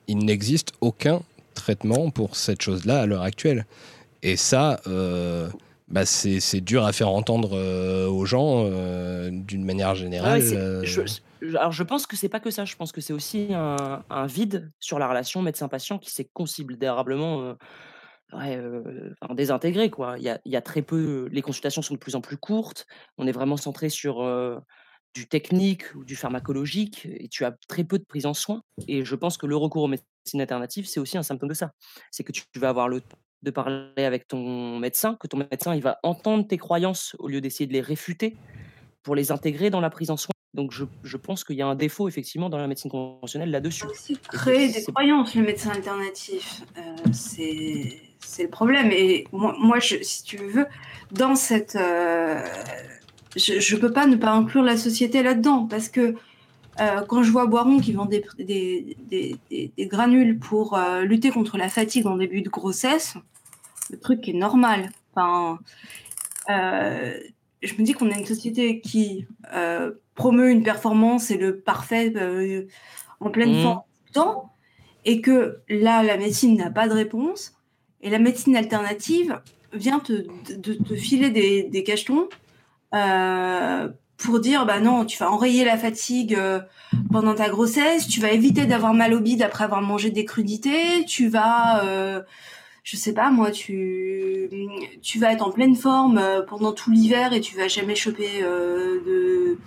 qu'il 0.07 0.19
n'existe 0.19 0.73
aucun 0.81 1.23
traitement 1.55 2.11
pour 2.11 2.37
cette 2.37 2.63
chose-là 2.63 3.01
à 3.01 3.07
l'heure 3.07 3.23
actuelle. 3.23 3.67
Et 4.23 4.37
ça, 4.37 4.81
euh, 4.87 5.49
bah 5.89 6.07
c'est 6.07 6.61
dur 6.61 6.85
à 6.85 6.93
faire 6.93 7.11
entendre 7.11 7.57
euh, 7.57 8.09
aux 8.09 8.25
gens 8.25 8.65
euh, 8.67 9.31
d'une 9.31 9.65
manière 9.65 9.95
générale. 9.95 10.41
je, 10.41 11.03
alors 11.57 11.73
je 11.73 11.83
pense 11.83 12.07
que 12.07 12.17
c'est 12.17 12.29
pas 12.29 12.41
que 12.41 12.51
ça, 12.51 12.65
je 12.65 12.77
pense 12.77 12.93
que 12.93 13.01
c'est 13.01 13.13
aussi 13.13 13.49
un, 13.53 14.03
un, 14.09 14.27
vide 14.27 14.71
sur 14.81 14.99
la 14.99 15.09
relation 15.09 15.43
médecin-patient 15.43 15.99
qui 15.99 16.11
s'est 16.11 16.29
considérablement 16.33 17.55
ouais, 18.33 18.61
désintégré. 19.35 19.91
Quoi. 19.91 20.17
Il, 20.19 20.25
y 20.25 20.31
a, 20.31 20.41
il 20.45 20.53
y 20.53 20.57
a 20.57 20.63
très 20.63 20.83
peu, 20.83 21.29
les 21.31 21.43
consultations 21.43 21.83
sont 21.83 21.95
de 21.95 21.99
plus 21.99 22.17
en 22.17 22.21
plus 22.21 22.37
courtes, 22.37 22.87
on 23.19 23.27
est 23.27 23.33
vraiment 23.33 23.57
centré 23.57 23.91
sur 23.91 24.23
du 25.17 25.27
technique 25.27 25.95
ou 25.95 26.05
du 26.05 26.15
pharmacologique 26.15 27.07
et 27.07 27.29
tu 27.29 27.47
as 27.47 27.57
très 27.69 27.85
peu 27.85 27.99
de 27.99 28.05
prise 28.05 28.27
en 28.27 28.35
soin. 28.35 28.61
Et 28.87 29.03
je 29.03 29.15
pense 29.15 29.39
que 29.39 29.47
le 29.47 29.57
recours 29.57 29.85
aux 29.85 29.89
médecines 29.89 30.41
alternatives, 30.43 30.87
c'est 30.87 31.01
aussi 31.01 31.17
un 31.17 31.23
symptôme 31.23 31.49
de 31.49 31.55
ça. 31.55 31.73
C'est 32.11 32.23
que 32.23 32.33
tu 32.33 32.43
vas 32.57 32.69
avoir 32.69 32.89
le 32.89 33.01
temps 33.01 33.19
de 33.43 33.51
parler 33.51 34.05
avec 34.05 34.29
ton 34.29 34.79
médecin, 34.79 35.17
que 35.19 35.27
ton 35.27 35.39
médecin 35.39 35.75
il 35.75 35.81
va 35.81 35.99
entendre 36.03 36.47
tes 36.47 36.59
croyances 36.59 37.17
au 37.19 37.29
lieu 37.29 37.41
d'essayer 37.41 37.67
de 37.67 37.73
les 37.73 37.81
réfuter 37.81 38.37
pour 39.03 39.15
les 39.15 39.33
intégrer 39.33 39.71
dans 39.71 39.81
la 39.81 39.89
prise 39.89 40.11
en 40.11 40.19
soin. 40.19 40.33
Donc 40.53 40.73
je, 40.73 40.85
je 41.03 41.17
pense 41.17 41.45
qu'il 41.45 41.57
y 41.57 41.63
a 41.63 41.67
un 41.67 41.75
défaut 41.75 42.09
effectivement 42.09 42.51
dans 42.51 42.59
la 42.59 42.67
médecine 42.67 42.91
conventionnelle 42.91 43.51
là-dessus. 43.51 43.87
C'est 43.95 44.21
créer 44.21 44.69
des 44.71 44.85
croyances, 44.85 45.35
le 45.35 45.43
médecin 45.43 45.71
alternatif. 45.71 46.63
Euh, 46.77 47.13
c'est 47.13 48.43
le 48.43 48.51
problème. 48.51 48.91
Et 48.93 49.27
moi, 49.33 49.55
moi 49.59 49.79
je, 49.79 49.97
si 50.03 50.25
tu 50.25 50.37
veux, 50.37 50.67
dans 51.11 51.37
cette... 51.37 51.77
Euh, 51.77 52.43
je 53.37 53.75
ne 53.75 53.81
peux 53.81 53.93
pas 53.93 54.07
ne 54.07 54.17
pas 54.17 54.33
inclure 54.33 54.63
la 54.63 54.77
société 54.77 55.23
là-dedans 55.23 55.67
parce 55.67 55.89
que 55.89 56.15
euh, 56.81 57.03
quand 57.09 57.23
je 57.23 57.31
vois 57.31 57.47
Boiron 57.47 57.81
qui 57.81 57.93
vend 57.93 58.05
des, 58.05 58.25
des, 58.39 58.97
des, 59.09 59.37
des 59.51 59.87
granules 59.87 60.39
pour 60.39 60.75
euh, 60.75 61.03
lutter 61.03 61.31
contre 61.31 61.57
la 61.57 61.69
fatigue 61.69 62.07
en 62.07 62.17
début 62.17 62.43
de 62.43 62.51
grossesse, 62.51 63.15
le 63.91 63.99
truc 63.99 64.29
est 64.29 64.35
normal. 64.35 64.91
Enfin, 65.15 65.59
euh, 66.51 67.19
je 67.63 67.73
me 67.75 67.83
dis 67.83 67.93
qu'on 67.95 68.11
est 68.11 68.19
une 68.19 68.27
société 68.27 68.81
qui 68.81 69.27
promeut 70.15 70.51
une 70.51 70.63
performance 70.63 71.31
et 71.31 71.39
le 71.39 71.59
parfait 71.59 72.13
en 73.21 73.31
pleine 73.31 73.59
mmh. 73.59 73.63
forme 73.63 73.79
tout 73.79 74.05
le 74.07 74.13
temps, 74.13 74.53
et 75.05 75.21
que 75.21 75.59
là, 75.69 76.03
la 76.03 76.19
médecine 76.19 76.57
n'a 76.57 76.71
pas 76.71 76.89
de 76.89 76.93
réponse, 76.93 77.55
et 78.03 78.11
la 78.11 78.19
médecine 78.19 78.57
alternative 78.57 79.41
vient 79.73 79.99
te, 79.99 80.27
de, 80.55 80.75
te 80.75 80.95
filer 80.95 81.31
des, 81.31 81.63
des 81.65 81.83
cachetons 81.83 82.29
euh, 82.95 83.89
pour 84.19 84.41
dire 84.41 84.67
bah 84.67 84.81
non, 84.81 85.05
tu 85.05 85.19
vas 85.19 85.31
enrayer 85.31 85.65
la 85.65 85.77
fatigue 85.77 86.35
euh, 86.35 86.61
pendant 87.11 87.35
ta 87.35 87.49
grossesse, 87.49 88.09
tu 88.09 88.21
vas 88.21 88.31
éviter 88.33 88.67
d'avoir 88.67 88.95
mal 88.95 89.15
au 89.15 89.21
bide 89.21 89.43
après 89.43 89.65
avoir 89.65 89.83
mangé 89.83 90.11
des 90.11 90.25
crudités, 90.25 91.05
tu 91.07 91.29
vas 91.29 91.85
euh, 91.85 92.23
je 92.83 92.97
sais 92.97 93.13
pas 93.13 93.31
moi, 93.31 93.51
tu 93.51 94.49
tu 95.03 95.19
vas 95.19 95.33
être 95.33 95.43
en 95.47 95.51
pleine 95.51 95.77
forme 95.77 96.21
pendant 96.49 96.73
tout 96.73 96.91
l'hiver 96.91 97.33
et 97.33 97.41
tu 97.41 97.57
vas 97.57 97.69
jamais 97.69 97.95
choper 97.95 98.41
de, 98.43 99.59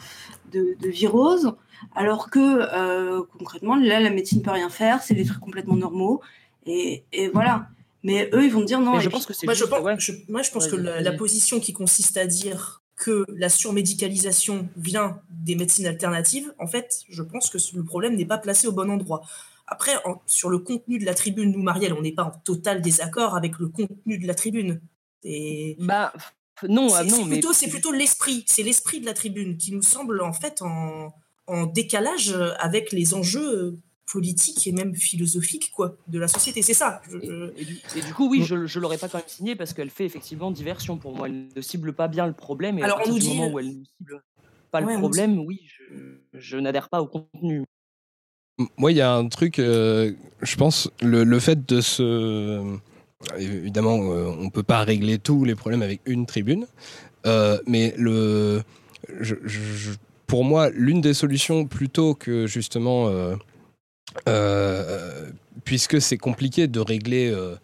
de, 0.52 0.76
de 0.80 0.90
virose. 0.90 1.54
Alors 1.96 2.30
que 2.30 3.22
concrètement, 3.38 3.76
là, 3.76 4.00
la 4.00 4.10
médecine 4.10 4.42
peut 4.42 4.52
rien 4.52 4.70
faire, 4.70 5.02
c'est 5.02 5.14
des 5.14 5.26
trucs 5.26 5.40
complètement 5.40 5.76
normaux. 5.76 6.22
Et, 6.66 7.04
et 7.12 7.28
voilà. 7.30 7.68
Mais 8.04 8.30
eux, 8.34 8.46
ils 8.46 8.52
vont 8.52 8.64
dire 8.64 8.80
non. 8.80 9.00
je 9.00 9.10
pense 9.10 9.26
que 9.26 9.34
c'est. 9.34 9.46
Moi, 9.46 9.54
je 9.54 9.66
pense, 9.66 9.82
moi, 10.30 10.42
je 10.42 10.52
pense 10.52 10.68
que 10.68 10.76
la, 10.76 11.12
position 11.12 11.60
qui 11.60 11.74
consiste 11.74 12.18
à 12.18 12.26
dire 12.26 12.82
que 13.00 13.26
la 13.30 13.50
surmédicalisation 13.50 14.70
vient 14.76 15.22
des 15.30 15.56
médecines 15.56 15.88
alternatives, 15.88 16.54
en 16.60 16.68
fait, 16.68 17.04
je 17.10 17.24
pense 17.24 17.50
que 17.50 17.58
le 17.76 17.84
problème 17.84 18.16
n'est 18.16 18.26
pas 18.26 18.38
placé 18.38 18.68
au 18.68 18.74
bon 18.74 18.92
endroit. 18.92 19.22
Après, 19.68 19.94
sur 20.26 20.50
le 20.50 20.60
contenu 20.60 21.00
de 21.00 21.06
la 21.06 21.14
tribune, 21.14 21.52
nous, 21.52 21.64
Marielle, 21.64 21.94
on 21.94 22.02
n'est 22.02 22.12
pas 22.12 22.26
en 22.26 22.32
total 22.32 22.82
désaccord 22.82 23.36
avec 23.38 23.58
le 23.58 23.70
contenu 23.70 24.18
de 24.18 24.28
la 24.28 24.36
tribune. 24.36 24.82
Et... 25.24 25.78
Bah, 25.80 26.12
non, 26.68 26.90
c'est, 26.90 27.06
non, 27.06 27.26
plutôt, 27.26 27.54
C'est 27.54 27.70
plutôt 27.70 27.94
l'esprit, 27.94 28.44
c'est 28.46 28.64
l'esprit 28.64 29.00
de 29.00 29.06
la 29.06 29.14
tribune 29.14 29.56
qui 29.56 29.72
nous 29.72 29.82
semble 29.82 30.22
en 30.22 30.34
fait 30.34 30.62
en, 30.62 31.14
en 31.48 31.66
décalage 31.66 32.36
avec 32.60 32.92
les 32.92 33.14
enjeux 33.14 33.80
politique 34.12 34.66
et 34.68 34.72
même 34.72 34.96
philosophique 34.96 35.72
quoi, 35.74 35.96
de 36.08 36.20
la 36.20 36.28
société. 36.28 36.62
C'est 36.62 36.74
ça. 36.74 37.02
Et, 37.12 38.02
du, 38.02 38.14
coup, 38.14 38.30
oui, 38.30 38.44
je 38.44 38.56
ne 38.56 38.82
l'aurais 38.82 38.98
pas 38.98 39.08
quand 39.08 39.20
même 39.20 39.28
signé 39.28 39.56
parce 39.56 39.74
qu'elle 39.74 39.90
fait 39.90 40.06
effectivement 40.06 40.52
diversion 40.52 40.98
pour 40.98 41.16
moi. 41.16 41.28
Elle 41.28 41.48
ne 41.56 41.62
cible 41.62 41.94
pas 41.94 42.08
bien 42.08 42.28
le 42.28 42.34
problème. 42.34 42.80
Et 42.80 42.84
Alors, 42.84 43.00
on 43.06 43.10
nous 43.10 43.20
dit. 43.20 43.30
moment 43.30 43.54
où 43.54 43.60
elle 43.60 43.80
ne 43.80 43.86
cible 43.86 44.24
pas 44.72 44.82
le 44.82 45.00
problème, 45.00 45.40
oui, 45.40 45.62
je, 46.34 46.58
n'adhère 46.58 46.90
pas 46.90 47.02
au 47.02 47.08
contenu. 47.08 47.64
Moi, 48.78 48.92
il 48.92 48.98
y 48.98 49.02
a 49.02 49.14
un 49.14 49.28
truc, 49.30 49.58
euh, 49.58 50.12
je 50.42 50.56
pense, 50.58 50.92
le, 51.02 51.24
le, 51.24 51.40
fait 51.40 51.66
de 51.66 51.82
se. 51.82 52.78
Évidemment, 53.38 53.98
euh, 53.98 54.26
on 54.38 54.46
ne 54.46 54.50
peut 54.50 54.64
pas 54.64 54.84
régler 54.84 55.18
tous 55.18 55.44
les 55.46 55.56
problèmes 55.56 55.82
avec 55.82 56.02
une 56.06 56.26
tribune, 56.26 56.68
euh, 57.26 57.58
mais 57.66 57.94
le. 57.98 58.62
Je, 59.22 59.36
pour 60.30 60.44
moi, 60.44 60.70
l'une 60.70 61.02
des 61.02 61.16
solutions, 61.16 61.66
plutôt 61.66 62.14
que 62.14 62.46
justement 62.46 63.08
euh, 63.08 63.36
puisque 65.64 66.02
c'est 66.02 66.18
compliqué 66.18 66.68
de 66.68 66.80
régler 66.80 67.30
euh, 67.30 67.56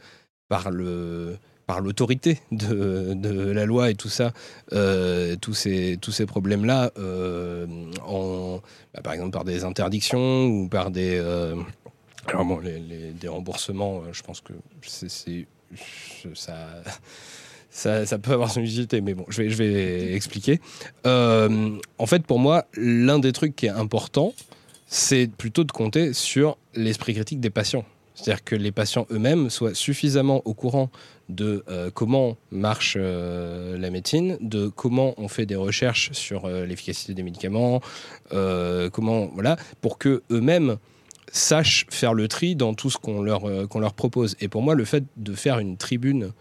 par 0.47 0.69
le 0.69 1.37
par 1.65 1.81
l'autorité 1.81 2.39
de, 2.51 3.51
la 3.51 3.65
loi 3.65 3.89
et 3.89 3.95
tout 3.95 4.09
ça, 4.09 4.31
euh, 4.73 5.35
tous 5.35 5.55
ces, 5.55 5.97
tous 5.99 6.11
ces 6.11 6.27
problèmes-là, 6.27 6.91
en, 8.05 8.59
bah, 8.93 9.01
par 9.01 9.13
exemple 9.13 9.31
par 9.31 9.45
des 9.45 9.63
interdictions 9.63 10.45
ou 10.45 10.67
par 10.67 10.91
des... 10.91 11.19
bon, 12.31 12.59
les, 12.59 13.13
des 13.19 13.27
remboursements, 13.27 14.03
je 14.11 14.21
pense 14.21 14.41
que 14.41 14.53
ça, 16.35 16.55
ça, 17.71 18.05
ça, 18.05 18.19
peut 18.19 18.33
avoir 18.33 18.51
son 18.51 18.61
utilité, 18.61 19.01
mais 19.01 19.15
bon, 19.15 19.25
je 19.29 19.41
vais, 19.41 19.49
je 19.49 19.57
vais 19.57 20.13
expliquer. 20.13 20.61
en 21.03 22.05
fait, 22.05 22.27
pour 22.27 22.37
moi, 22.37 22.67
l'un 22.75 23.17
des 23.17 23.31
trucs 23.31 23.55
qui 23.55 23.65
est 23.65 23.69
important, 23.69 24.35
c'est 24.85 25.27
plutôt 25.27 25.63
de 25.63 25.71
compter 25.71 26.13
sur 26.13 26.57
l'esprit 26.75 27.13
critique 27.13 27.39
des 27.39 27.49
patients. 27.49 27.85
C'est-à-dire 28.15 28.43
que 28.43 28.55
les 28.55 28.71
patients 28.71 29.05
eux-mêmes 29.11 29.49
soient 29.49 29.75
suffisamment 29.75 30.41
au 30.45 30.53
courant 30.53 30.89
de 31.27 31.63
euh, 31.69 31.91
comment 31.93 32.37
marche 32.49 32.95
euh, 32.97 33.77
la 33.77 33.89
médecine, 33.89 34.37
de 34.39 34.67
comment 34.69 35.13
on 35.17 35.27
fait 35.27 35.45
des 35.45 35.55
recherches 35.55 36.11
sur 36.13 36.45
euh, 36.45 36.65
l'efficacité 36.65 37.13
des 37.13 37.23
médicaments, 37.23 37.81
comment 38.29 39.27
voilà, 39.33 39.57
pour 39.81 39.97
que 39.97 40.23
eux-mêmes 40.31 40.77
sachent 41.31 41.85
faire 41.89 42.13
le 42.13 42.27
tri 42.29 42.55
dans 42.55 42.73
tout 42.73 42.89
ce 42.89 42.97
qu'on 42.97 43.21
leur 43.21 43.67
qu'on 43.67 43.79
leur 43.79 43.93
propose. 43.93 44.37
Et 44.39 44.47
pour 44.47 44.61
moi, 44.61 44.75
le 44.75 44.85
fait 44.85 45.03
de 45.17 45.33
faire 45.33 45.59
une 45.59 45.75
tribune 45.75 46.31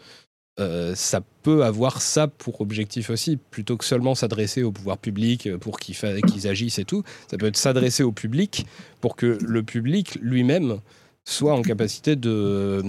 euh, 0.61 0.95
ça 0.95 1.21
peut 1.43 1.65
avoir 1.65 2.01
ça 2.01 2.29
pour 2.29 2.61
objectif 2.61 3.11
aussi, 3.11 3.37
plutôt 3.37 3.77
que 3.77 3.85
seulement 3.85 4.15
s'adresser 4.15 4.63
au 4.63 4.71
pouvoir 4.71 4.99
public 4.99 5.49
euh, 5.49 5.59
pour 5.59 5.81
qu'ils 5.81 6.47
agissent 6.47 6.79
et 6.79 6.85
tout. 6.85 7.03
Ça 7.29 7.37
peut 7.37 7.47
être 7.47 7.57
s'adresser 7.57 8.05
au 8.05 8.13
public 8.13 8.67
pour 9.01 9.17
que 9.17 9.39
le 9.41 9.63
public 9.63 10.17
lui-même 10.21 10.79
soit 11.25 11.55
en 11.55 11.63
capacité 11.63 12.17
de, 12.17 12.83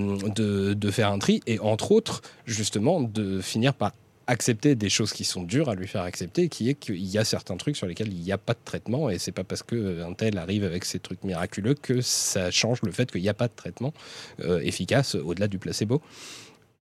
faire 0.92 1.12
un 1.12 1.20
tri 1.20 1.42
et 1.48 1.58
entre 1.60 1.92
autres, 1.92 2.22
justement, 2.46 3.02
de 3.02 3.42
finir 3.42 3.74
par 3.74 3.94
accepter 4.28 4.76
des 4.76 4.90
choses 4.90 5.14
qui 5.14 5.24
sont 5.24 5.44
dures 5.44 5.70
à 5.70 5.76
lui 5.76 5.88
faire 5.88 6.02
accepter, 6.02 6.50
qui 6.50 6.70
est 6.70 6.74
qu'il 6.74 7.06
y 7.06 7.18
a 7.18 7.24
certains 7.24 7.58
trucs 7.58 7.78
sur 7.78 7.88
lesquels 7.88 8.12
il 8.12 8.20
n'y 8.20 8.32
a 8.32 8.40
pas 8.40 8.54
de 8.54 8.60
traitement 8.66 9.10
et 9.10 9.20
c'est 9.20 9.32
pas 9.32 9.44
parce 9.44 9.62
qu'un 9.62 10.14
tel 10.14 10.38
arrive 10.38 10.64
avec 10.64 10.84
ces 10.84 11.00
trucs 11.00 11.24
miraculeux 11.24 11.76
que 11.76 12.02
ça 12.02 12.50
change 12.50 12.82
le 12.82 12.92
fait 12.92 13.12
qu'il 13.12 13.22
n'y 13.22 13.30
a 13.30 13.36
pas 13.36 13.48
de 13.48 13.54
traitement 13.56 13.94
euh, 14.42 14.60
efficace 14.62 15.16
au-delà 15.16 15.48
du 15.48 15.60
placebo. 15.60 16.02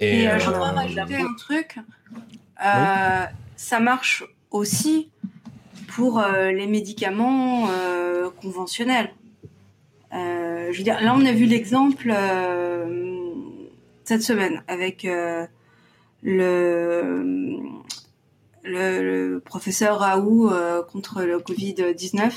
Et, 0.01 0.29
euh, 0.29 0.39
je 0.39 0.47
voudrais 0.47 0.71
rajouter 0.71 1.17
un 1.17 1.35
truc. 1.35 1.79
Euh, 2.65 3.25
ça 3.57 3.81
marche 3.81 4.25
aussi 4.51 5.11
pour 5.89 6.19
euh, 6.19 6.51
les 6.51 6.67
médicaments 6.67 7.69
conventionnels. 8.41 9.13
je 10.13 10.77
veux 10.77 10.85
dire, 10.85 11.01
là, 11.01 11.15
on 11.17 11.25
a 11.25 11.33
vu 11.33 11.45
l'exemple 11.47 12.13
cette 14.05 14.23
semaine 14.23 14.63
avec 14.67 15.05
le, 15.05 15.47
le, 18.65 19.39
professeur 19.45 19.99
Raoult 20.01 20.51
contre 20.91 21.23
le 21.23 21.39
Covid-19 21.39 22.33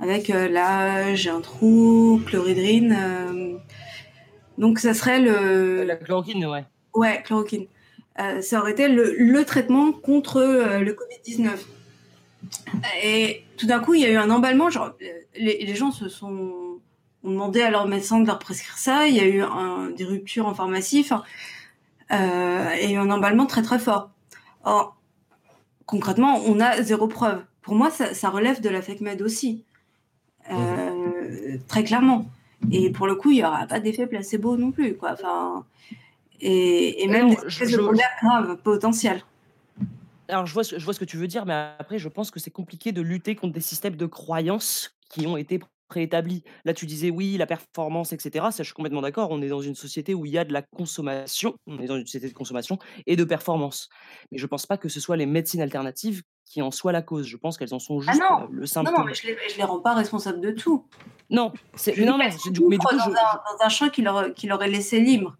avec 0.00 0.28
l'âge, 0.28 1.28
un 1.28 1.40
trou, 1.40 2.22
chloridrine. 2.26 2.96
donc 4.56 4.78
ça 4.78 4.94
serait 4.94 5.20
le... 5.20 5.84
La 5.84 5.96
chloroquine, 5.96 6.46
ouais. 6.46 6.64
Ouais, 6.96 7.22
chloroquine. 7.22 7.66
ça 8.40 8.60
aurait 8.60 8.72
été 8.72 8.88
le, 8.88 9.44
traitement 9.44 9.92
contre 9.92 10.40
le 10.40 10.92
Covid-19. 10.92 11.50
Et 13.04 13.44
tout 13.56 13.66
d'un 13.66 13.80
coup, 13.80 13.94
il 13.94 14.00
y 14.00 14.06
a 14.06 14.10
eu 14.10 14.16
un 14.16 14.30
emballement. 14.30 14.70
Genre, 14.70 14.92
les, 15.36 15.74
gens 15.74 15.90
se 15.90 16.08
sont 16.08 16.80
ont 17.24 17.30
demandé 17.30 17.60
à 17.60 17.70
leur 17.70 17.88
médecin 17.88 18.20
de 18.20 18.26
leur 18.26 18.38
prescrire 18.38 18.78
ça. 18.78 19.08
Il 19.08 19.14
y 19.14 19.20
a 19.20 19.26
eu 19.26 19.42
des 19.96 20.04
ruptures 20.04 20.46
en 20.46 20.54
pharmacie. 20.54 21.00
Enfin, 21.00 21.24
euh, 22.12 22.70
et 22.80 22.96
un 22.96 23.10
emballement 23.10 23.46
très 23.46 23.62
très 23.62 23.78
fort. 23.78 24.10
Or, 24.64 24.96
concrètement, 25.86 26.40
on 26.46 26.60
a 26.60 26.82
zéro 26.82 27.08
preuve. 27.08 27.42
Pour 27.62 27.74
moi, 27.74 27.90
ça, 27.90 28.30
relève 28.30 28.60
de 28.60 28.68
la 28.68 28.80
fake 28.80 29.00
med 29.00 29.22
aussi, 29.22 29.64
euh, 30.50 30.54
mhm. 30.54 31.60
très 31.66 31.82
clairement. 31.82 32.26
Et 32.70 32.90
pour 32.90 33.06
le 33.06 33.16
coup, 33.16 33.30
il 33.30 33.36
n'y 33.36 33.44
aura 33.44 33.66
pas 33.66 33.80
d'effet 33.80 34.06
placebo 34.06 34.56
non 34.56 34.70
plus, 34.70 34.96
quoi. 34.96 35.12
Enfin, 35.12 35.64
et, 36.40 37.06
même 37.08 37.30
des 37.30 37.46
effets 37.46 37.66
secondaires 37.66 38.10
graves 38.22 38.56
potentiels. 38.58 39.22
Alors, 40.28 40.46
je 40.46 40.52
vois, 40.52 40.62
je 40.64 40.84
vois 40.84 40.92
ce 40.92 40.98
que 40.98 41.04
tu 41.04 41.16
veux 41.16 41.28
dire, 41.28 41.46
mais 41.46 41.54
après, 41.78 41.98
je 41.98 42.08
pense 42.08 42.30
que 42.30 42.40
c'est 42.40 42.50
compliqué 42.50 42.92
de 42.92 43.00
lutter 43.00 43.36
contre 43.36 43.52
des 43.52 43.60
systèmes 43.60 43.96
de 43.96 44.06
croyances 44.06 44.96
qui 45.08 45.26
ont 45.26 45.36
été 45.36 45.60
préétabli. 45.88 46.42
Là, 46.64 46.74
tu 46.74 46.86
disais 46.86 47.10
oui, 47.10 47.36
la 47.36 47.46
performance, 47.46 48.12
etc. 48.12 48.46
Ça, 48.50 48.62
je 48.62 48.64
suis 48.64 48.74
complètement 48.74 49.02
d'accord. 49.02 49.30
On 49.30 49.40
est 49.40 49.48
dans 49.48 49.60
une 49.60 49.74
société 49.74 50.14
où 50.14 50.26
il 50.26 50.32
y 50.32 50.38
a 50.38 50.44
de 50.44 50.52
la 50.52 50.62
consommation, 50.62 51.54
on 51.66 51.78
est 51.78 51.86
dans 51.86 51.96
une 51.96 52.06
société 52.06 52.28
de 52.28 52.34
consommation 52.34 52.78
et 53.06 53.16
de 53.16 53.24
performance. 53.24 53.88
Mais 54.30 54.38
je 54.38 54.44
ne 54.44 54.48
pense 54.48 54.66
pas 54.66 54.76
que 54.76 54.88
ce 54.88 55.00
soit 55.00 55.16
les 55.16 55.26
médecines 55.26 55.60
alternatives 55.60 56.22
qui 56.44 56.62
en 56.62 56.70
soient 56.70 56.92
la 56.92 57.02
cause. 57.02 57.26
Je 57.26 57.36
pense 57.36 57.56
qu'elles 57.56 57.74
en 57.74 57.78
sont 57.78 58.00
ah 58.06 58.12
juste 58.12 58.22
le 58.50 58.66
symptôme. 58.66 58.94
Non, 58.94 59.00
non, 59.00 59.06
mais 59.06 59.14
je 59.14 59.26
ne 59.26 59.32
les, 59.32 59.38
les, 59.56 59.64
rends 59.64 59.80
pas 59.80 59.94
responsables 59.94 60.40
de 60.40 60.50
tout. 60.50 60.86
Non, 61.30 61.52
c'est 61.74 61.96
non, 61.98 62.12
non. 62.12 62.18
mais 62.18 62.30
du 62.50 62.60
coup, 62.60 62.70
dans, 62.70 62.88
un, 62.88 63.10
dans 63.10 63.64
un 63.64 63.68
champ 63.68 63.88
qui 63.88 64.02
leur, 64.02 64.32
qui 64.34 64.46
leur 64.46 64.62
est 64.62 64.70
laissé 64.70 65.00
libre. 65.00 65.36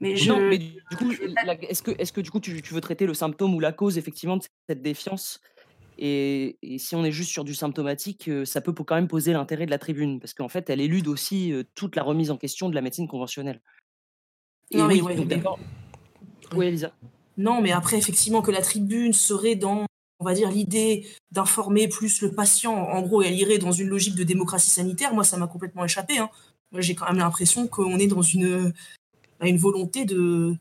Mais 0.00 0.16
je... 0.16 0.32
Non, 0.32 0.40
mais 0.40 0.58
du 0.58 0.96
coup, 0.96 1.10
est-ce 1.68 1.82
que, 1.82 1.90
est 1.90 2.12
que 2.12 2.20
du 2.20 2.30
coup, 2.30 2.40
tu, 2.40 2.62
tu, 2.62 2.74
veux 2.74 2.80
traiter 2.80 3.06
le 3.06 3.14
symptôme 3.14 3.54
ou 3.54 3.60
la 3.60 3.72
cause 3.72 3.98
effectivement 3.98 4.36
de 4.36 4.44
cette 4.68 4.82
défiance? 4.82 5.40
Et, 5.98 6.56
si 6.78 6.94
on 6.94 7.04
est 7.04 7.10
juste 7.10 7.30
sur 7.30 7.44
du 7.44 7.54
symptomatique, 7.54 8.30
ça 8.44 8.60
peut 8.60 8.72
quand 8.72 8.94
même 8.94 9.08
poser 9.08 9.32
l'intérêt 9.32 9.66
de 9.66 9.70
la 9.70 9.78
tribune, 9.78 10.20
parce 10.20 10.32
qu'en 10.32 10.48
fait, 10.48 10.70
elle 10.70 10.80
élude 10.80 11.08
aussi 11.08 11.52
toute 11.74 11.96
la 11.96 12.04
remise 12.04 12.30
en 12.30 12.36
question 12.36 12.68
de 12.68 12.74
la 12.76 12.80
médecine 12.80 13.08
conventionnelle. 13.08 13.60
non, 14.72 14.86
oui, 14.86 15.02
mais 15.04 15.24
d'accord. 15.24 15.58
Oui, 16.54 16.66
Elisa. 16.66 16.92
Non, 17.36 17.60
mais 17.60 17.72
après, 17.72 17.98
effectivement, 17.98 18.42
que 18.42 18.50
la 18.50 18.62
tribune 18.62 19.12
serait 19.12 19.54
dans, 19.54 19.86
on 20.18 20.24
va 20.24 20.34
dire, 20.34 20.50
l'idée 20.50 21.06
d'informer 21.30 21.88
plus 21.88 22.22
le 22.22 22.32
patient, 22.32 22.74
en 22.74 23.02
gros, 23.02 23.22
elle 23.22 23.34
irait 23.34 23.58
dans 23.58 23.72
une 23.72 23.88
logique 23.88 24.14
de 24.14 24.24
démocratie 24.24 24.70
sanitaire, 24.70 25.14
moi, 25.14 25.24
ça 25.24 25.36
m'a 25.36 25.46
complètement 25.46 25.84
échappé. 25.84 26.18
Hein. 26.18 26.30
Moi, 26.72 26.80
j'ai 26.80 26.94
quand 26.94 27.06
même 27.06 27.18
l'impression 27.18 27.66
qu'on 27.66 27.98
est 27.98 28.06
dans 28.06 28.22
une, 28.22 28.72
une 29.46 29.58
volonté 29.58 30.04
de, 30.04 30.56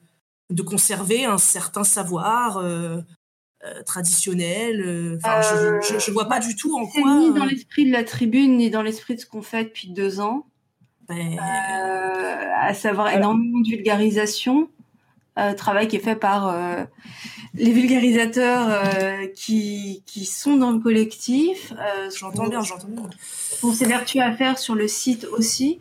de 0.50 0.62
conserver 0.62 1.26
un 1.26 1.38
certain 1.38 1.84
savoir, 1.84 2.62
euh, 3.66 3.82
traditionnel. 3.82 4.84
Euh, 4.86 5.18
enfin, 5.18 5.42
je, 5.42 5.96
ne 5.96 6.14
vois 6.14 6.26
pas 6.26 6.40
du 6.40 6.56
tout 6.56 6.78
en 6.78 6.86
quoi. 6.86 7.16
Ni 7.16 7.34
dans 7.34 7.44
euh, 7.44 7.50
l'esprit 7.50 7.88
de 7.88 7.92
la 7.92 8.04
tribune, 8.04 8.58
ni 8.58 8.70
dans 8.70 8.84
l'esprit 8.84 9.16
de 9.16 9.20
ce 9.20 9.26
qu'on 9.26 9.42
fait 9.42 9.64
depuis 9.64 9.90
deux 9.90 10.20
ans. 10.20 10.46
Ben... 11.10 11.40
à 11.40 12.74
savoir 12.76 13.10
énormément 13.10 13.62
de 13.62 13.68
vulgarisation. 13.68 14.70
travail 15.56 15.88
qui 15.88 15.96
est 15.96 16.02
fait 16.02 16.18
par 16.18 16.54
les 17.54 17.72
vulgarisateurs 17.72 19.32
qui, 19.34 20.04
qui 20.06 20.26
sont 20.26 20.58
dans 20.58 20.72
le 20.72 20.80
collectif. 20.80 21.74
j'entends 22.16 22.48
bien, 22.48 22.62
j'entends 22.62 22.90
bien. 22.90 23.10
On 23.64 23.72
s'évertue 23.72 24.20
à 24.20 24.34
faire 24.34 24.60
sur 24.60 24.76
le 24.76 24.88
site 24.88 25.26
aussi. 25.32 25.80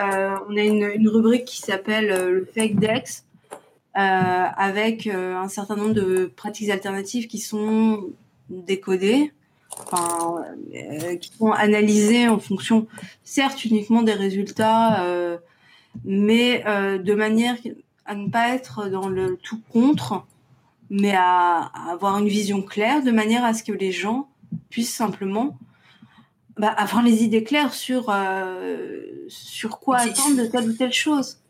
On 0.00 0.56
a 0.56 0.62
une, 0.62 1.08
rubrique 1.08 1.44
qui 1.44 1.58
s'appelle 1.58 2.08
le 2.08 2.48
Fake 2.54 2.78
Dex, 2.78 3.24
euh, 3.96 4.00
avec 4.56 5.08
euh, 5.08 5.34
un 5.34 5.48
certain 5.48 5.74
nombre 5.74 5.94
de 5.94 6.30
pratiques 6.36 6.70
alternatives 6.70 7.26
qui 7.26 7.38
sont 7.38 8.04
décodées, 8.48 9.32
euh, 9.92 11.16
qui 11.16 11.32
sont 11.36 11.50
analysées 11.50 12.28
en 12.28 12.38
fonction, 12.38 12.86
certes 13.24 13.64
uniquement 13.64 14.02
des 14.02 14.12
résultats, 14.12 15.04
mais 16.04 16.62
de 16.64 17.14
manière 17.14 17.56
à 18.06 18.14
ne 18.14 18.28
pas 18.28 18.54
être 18.54 18.88
dans 18.88 19.08
le 19.08 19.36
tout 19.36 19.60
contre, 19.72 20.24
mais 20.88 21.14
à, 21.16 21.70
avoir 21.90 22.18
une 22.18 22.28
vision 22.28 22.62
claire, 22.62 23.02
de 23.02 23.10
manière 23.10 23.44
à 23.44 23.54
ce 23.54 23.64
que 23.64 23.72
les 23.72 23.90
gens 23.90 24.28
puissent 24.68 24.94
simplement 24.94 25.58
bah, 26.58 26.68
avoir 26.68 27.02
les 27.02 27.22
idées 27.22 27.44
claires 27.44 27.74
sur, 27.74 28.14
sur 29.28 29.78
quoi 29.78 29.98
attendre 29.98 30.36
de 30.36 30.46
telle 30.46 30.68
ou 30.68 30.72
telle 30.72 30.92
chose. 30.92 31.40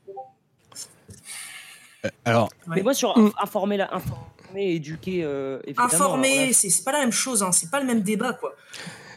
Euh, 2.05 2.09
alors, 2.25 2.51
mais 2.67 2.83
moi 2.83 2.95
sur 2.95 3.17
mm. 3.17 3.33
informer, 3.43 3.77
la, 3.77 3.95
informer, 3.95 4.75
éduquer, 4.75 5.23
euh, 5.25 5.61
informer, 5.77 6.53
c'est 6.53 6.85
pas 6.85 6.93
la 6.93 7.01
même 7.01 7.13
chose, 7.13 7.43
hein, 7.43 7.53
c'est 7.53 7.71
pas 7.71 7.81
le 7.81 7.87
même 7.87 8.03
débat, 8.03 8.33
quoi. 8.35 8.55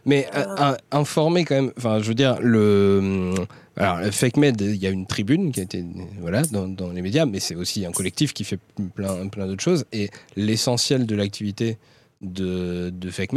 Mais 0.06 0.28
euh, 0.36 0.76
informer 0.92 1.46
quand 1.46 1.56
même, 1.56 1.72
enfin, 1.78 2.00
je 2.00 2.08
veux 2.10 2.16
dire, 2.16 2.38
le. 2.42 3.34
Alors, 3.78 4.14
Fake 4.14 4.38
Med, 4.38 4.60
il 4.60 4.76
y 4.76 4.86
a 4.86 4.90
une 4.90 5.08
tribune 5.08 5.52
qui 5.52 5.62
a 5.62 5.64
été 5.64 5.84
voilà, 6.20 6.42
dans, 6.44 6.68
dans 6.68 6.92
les 6.92 7.02
médias, 7.02 7.26
mais 7.26 7.40
c'est 7.40 7.56
aussi 7.56 7.86
un 7.86 7.92
collectif 7.92 8.34
qui 8.34 8.44
fait 8.44 8.60
plein, 8.94 9.30
plein 9.30 9.48
d'autres 9.48 9.64
choses. 9.64 9.86
Et 9.94 10.12
l'essentiel 10.36 11.06
de 11.06 11.16
l'activité 11.16 11.78
de, 12.22 12.92
de 12.92 13.10
Fake 13.10 13.32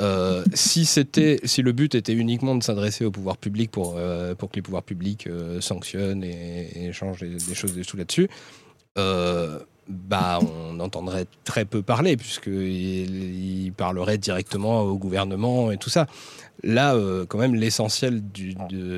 Med, 0.00 0.44
si, 0.54 0.84
c'était, 0.84 1.40
si 1.44 1.62
le 1.62 1.72
but 1.72 1.94
était 1.94 2.12
uniquement 2.12 2.54
de 2.54 2.62
s'adresser 2.62 3.04
au 3.04 3.10
pouvoir 3.10 3.36
public 3.36 3.70
pour, 3.70 3.98
pour 4.38 4.50
que 4.50 4.56
les 4.56 4.62
pouvoirs 4.62 4.82
publics 4.82 5.28
sanctionnent 5.60 6.24
et, 6.24 6.92
changent 6.92 7.20
des, 7.20 7.36
des 7.36 7.54
choses 7.54 7.74
dessous 7.74 7.96
là-dessus, 7.96 8.28
euh, 8.98 9.60
bah, 9.88 10.38
on 10.40 10.78
entendrait 10.78 11.26
très 11.42 11.64
peu 11.64 11.82
parler, 11.82 12.16
puisqu'il 12.16 13.64
il 13.66 13.72
parlerait 13.72 14.18
directement 14.18 14.82
au 14.82 14.96
gouvernement 14.96 15.72
et 15.72 15.78
tout 15.78 15.90
ça. 15.90 16.06
Là, 16.62 16.94
euh, 16.94 17.26
quand 17.26 17.38
même, 17.38 17.56
l'essentiel 17.56 18.22
du, 18.22 18.54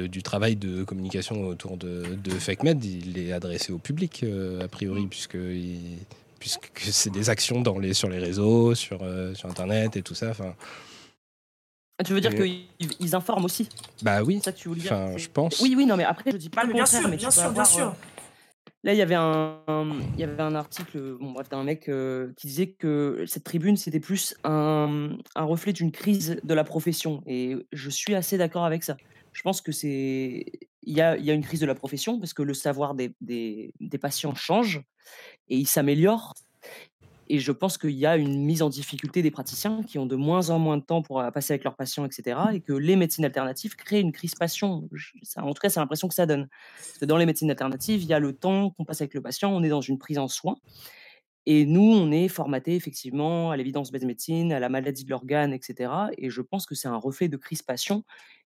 du, 0.09 0.23
travail 0.23 0.57
de 0.57 0.85
communication 0.85 1.47
autour 1.47 1.79
de, 1.79 2.05
FakeMed, 2.39 2.85
il 2.85 3.19
est 3.19 3.33
adressé 3.33 3.73
au 3.73 3.79
public, 3.79 4.21
euh, 4.23 4.63
a 4.63 4.69
priori, 4.69 5.07
puisque, 5.07 5.39
puisque 6.39 6.71
c'est 6.81 7.11
des 7.11 7.31
actions 7.31 7.63
sur 7.95 8.11
les 8.11 8.19
réseaux, 8.19 8.75
sur, 8.75 9.01
sur 9.35 9.49
Internet 9.49 9.97
et 9.97 10.03
tout 10.03 10.15
ça. 10.15 10.33
Tu 12.05 12.13
veux 12.13 12.21
dire 12.21 12.35
qu'ils 12.35 13.15
informent 13.15 13.45
aussi? 13.45 13.69
Bah 14.03 14.23
oui. 14.23 14.41
Ça 14.43 14.53
que 14.53 14.59
tu 14.59 14.69
voulais 14.69 14.81
dire 14.81 14.93
Enfin, 14.93 15.17
je 15.17 15.29
pense. 15.29 15.61
Oui, 15.61 15.75
oui, 15.77 15.87
non, 15.87 15.97
mais 15.97 16.05
après, 16.05 16.33
je 16.33 16.37
dis 16.37 16.49
pas 16.49 16.65
le 16.65 16.73
bien 16.73 16.85
contraire. 16.85 17.03
Sûr, 17.03 17.11
bien 17.11 17.31
sûr, 17.31 17.51
bien 17.53 17.65
sûr. 17.65 17.95
Là, 18.85 18.93
il 18.93 18.97
y 18.99 19.03
avait 19.03 19.15
un, 19.15 19.61
il 20.15 20.21
y 20.21 20.25
avait 20.25 20.43
un 20.43 20.57
article, 20.57 21.17
bon, 21.21 21.31
bref, 21.31 21.49
d'un 21.49 21.63
mec 21.63 21.89
qui 22.37 22.47
disait 22.49 22.69
que 22.69 23.25
cette 23.29 23.45
tribune, 23.45 23.77
c'était 23.77 24.01
plus 24.01 24.35
un, 24.43 25.11
un 25.37 25.45
reflet 25.45 25.73
d'une 25.73 25.93
crise 25.93 26.41
de 26.43 26.55
la 26.55 26.65
profession. 26.65 27.23
Et 27.27 27.57
je 27.73 27.91
suis 27.91 28.17
assez 28.17 28.37
d'accord 28.39 28.65
avec 28.65 28.83
ça. 28.83 28.97
Je 29.33 29.43
pense 29.43 29.61
que 29.61 29.71
c'est. 29.71 30.47
Il 30.85 30.97
y 30.97 31.01
a, 31.01 31.17
il 31.17 31.25
y 31.25 31.31
a 31.31 31.35
une 31.35 31.45
crise 31.45 31.61
de 31.61 31.67
la 31.67 31.77
profession 31.77 32.19
parce 32.19 32.35
que 32.35 32.43
le 32.43 32.55
savoir 32.55 32.95
des, 32.95 33.15
des, 33.21 33.73
des 33.79 33.99
patients 33.99 34.35
change 34.35 34.83
et 35.49 35.57
il 35.57 35.69
s'améliore. 35.69 36.35
Et 37.35 37.39
je 37.39 37.51
pense 37.51 37.79
qu'il 37.79 37.93
y 37.93 38.05
a 38.05 38.19
une 38.19 38.45
mise 38.45 38.61
en 38.61 38.69
difficulté 38.69 39.23
des 39.23 39.31
praticiens 39.31 39.83
qui 39.85 39.99
ont 39.99 40.05
de 40.05 40.17
moins 40.17 40.51
en 40.51 40.59
moins 40.59 40.77
de 40.77 40.83
temps 40.83 41.01
pour 41.01 41.25
passer 41.33 41.55
avec 41.55 41.65
leurs 41.65 41.77
patients, 41.77 42.05
etc. 42.05 42.39
Et 42.53 42.61
que 42.61 42.75
les 42.75 42.95
médecines 42.95 43.25
alternatives 43.25 43.75
créent 43.75 44.03
une 44.03 44.13
crispation. 44.13 44.87
Ça, 45.23 45.43
en 45.43 45.55
tout 45.55 45.61
cas, 45.63 45.71
c'est 45.71 45.81
l'impression 45.81 46.09
que 46.09 46.15
ça 46.15 46.27
donne. 46.27 46.51
Que 47.01 47.07
dans 47.07 47.17
les 47.17 47.25
médecines 47.25 47.49
alternatives, 47.49 48.03
il 48.03 48.07
y 48.07 48.13
a 48.13 48.19
le 48.19 48.35
temps 48.35 48.69
qu'on 48.73 48.85
passe 48.85 49.01
avec 49.01 49.15
le 49.15 49.23
patient, 49.23 49.51
on 49.51 49.63
est 49.63 49.71
dans 49.71 49.81
une 49.81 49.97
prise 49.97 50.19
en 50.19 50.29
soin. 50.29 50.57
Et 51.47 51.65
nous, 51.65 51.81
on 51.81 52.13
est 52.13 52.29
formaté 52.29 52.75
effectivement 52.75 53.51
à 53.51 53.57
l'évidence-based 53.57 54.07
médecine, 54.07 54.53
à 54.53 54.61
la 54.61 54.69
maladie 54.69 55.07
de 55.07 55.11
l'organe, 55.11 55.55
etc. 55.55 55.91
Et 56.19 56.29
je 56.29 56.43
pense 56.43 56.67
que 56.67 56.75
c'est 56.75 56.89
un 56.89 56.99
reflet 56.99 57.29
de 57.29 57.39
crispation 57.39 58.05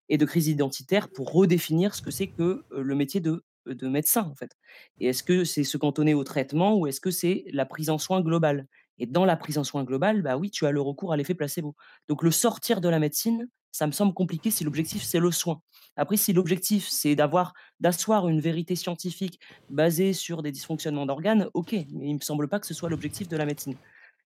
et 0.09 0.17
de 0.17 0.25
crise 0.25 0.47
identitaire 0.47 1.09
pour 1.09 1.33
redéfinir 1.33 1.93
ce 1.97 2.03
que 2.03 2.13
c'est 2.13 2.29
que 2.29 2.65
le 2.71 2.95
métier 2.95 3.19
de 3.19 3.43
de 3.67 3.89
médecin, 3.89 4.23
en 4.23 4.35
fait. 4.35 4.53
Et 5.01 5.09
est-ce 5.09 5.23
que 5.23 5.45
c'est 5.45 5.65
se 5.65 5.77
cantonner 5.77 6.15
au 6.15 6.25
traitement 6.25 6.77
ou 6.77 6.87
est-ce 6.87 7.01
que 7.01 7.11
c'est 7.11 7.45
la 7.53 7.67
prise 7.67 7.91
en 7.91 7.99
soin 7.99 8.21
globale? 8.21 8.67
Et 8.99 9.07
dans 9.07 9.25
la 9.25 9.37
prise 9.37 9.59
en 9.59 9.65
soin 9.65 9.85
globale, 9.85 10.23
bah 10.23 10.37
oui, 10.37 10.51
tu 10.51 10.67
as 10.67 10.71
le 10.71 10.81
recours 10.81 11.13
à 11.13 11.17
l'effet 11.17 11.35
placebo. 11.35 11.75
Donc 12.09 12.23
le 12.23 12.31
sortir 12.31 12.81
de 12.81 12.89
la 12.89 12.99
médecine, 12.99 13.49
ça 13.73 13.87
me 13.87 13.93
semble 13.93 14.15
compliqué 14.15 14.51
si 14.51 14.65
l'objectif 14.65 15.03
c'est 15.03 15.19
le 15.19 15.31
soin. 15.31 15.61
Après, 15.97 16.17
si 16.17 16.33
l'objectif 16.33 16.89
c'est 16.89 17.15
d'avoir 17.15 17.53
d'asseoir 17.81 18.29
une 18.29 18.41
vérité 18.41 18.75
scientifique 18.75 19.39
basée 19.69 20.15
sur 20.15 20.43
des 20.43 20.51
dysfonctionnements 20.51 21.05
d'organes, 21.05 21.49
ok, 21.53 21.73
mais 21.73 22.09
il 22.09 22.15
me 22.15 22.21
semble 22.21 22.49
pas 22.49 22.59
que 22.59 22.67
ce 22.67 22.73
soit 22.73 22.89
l'objectif 22.89 23.29
de 23.29 23.37
la 23.37 23.45
médecine. 23.45 23.77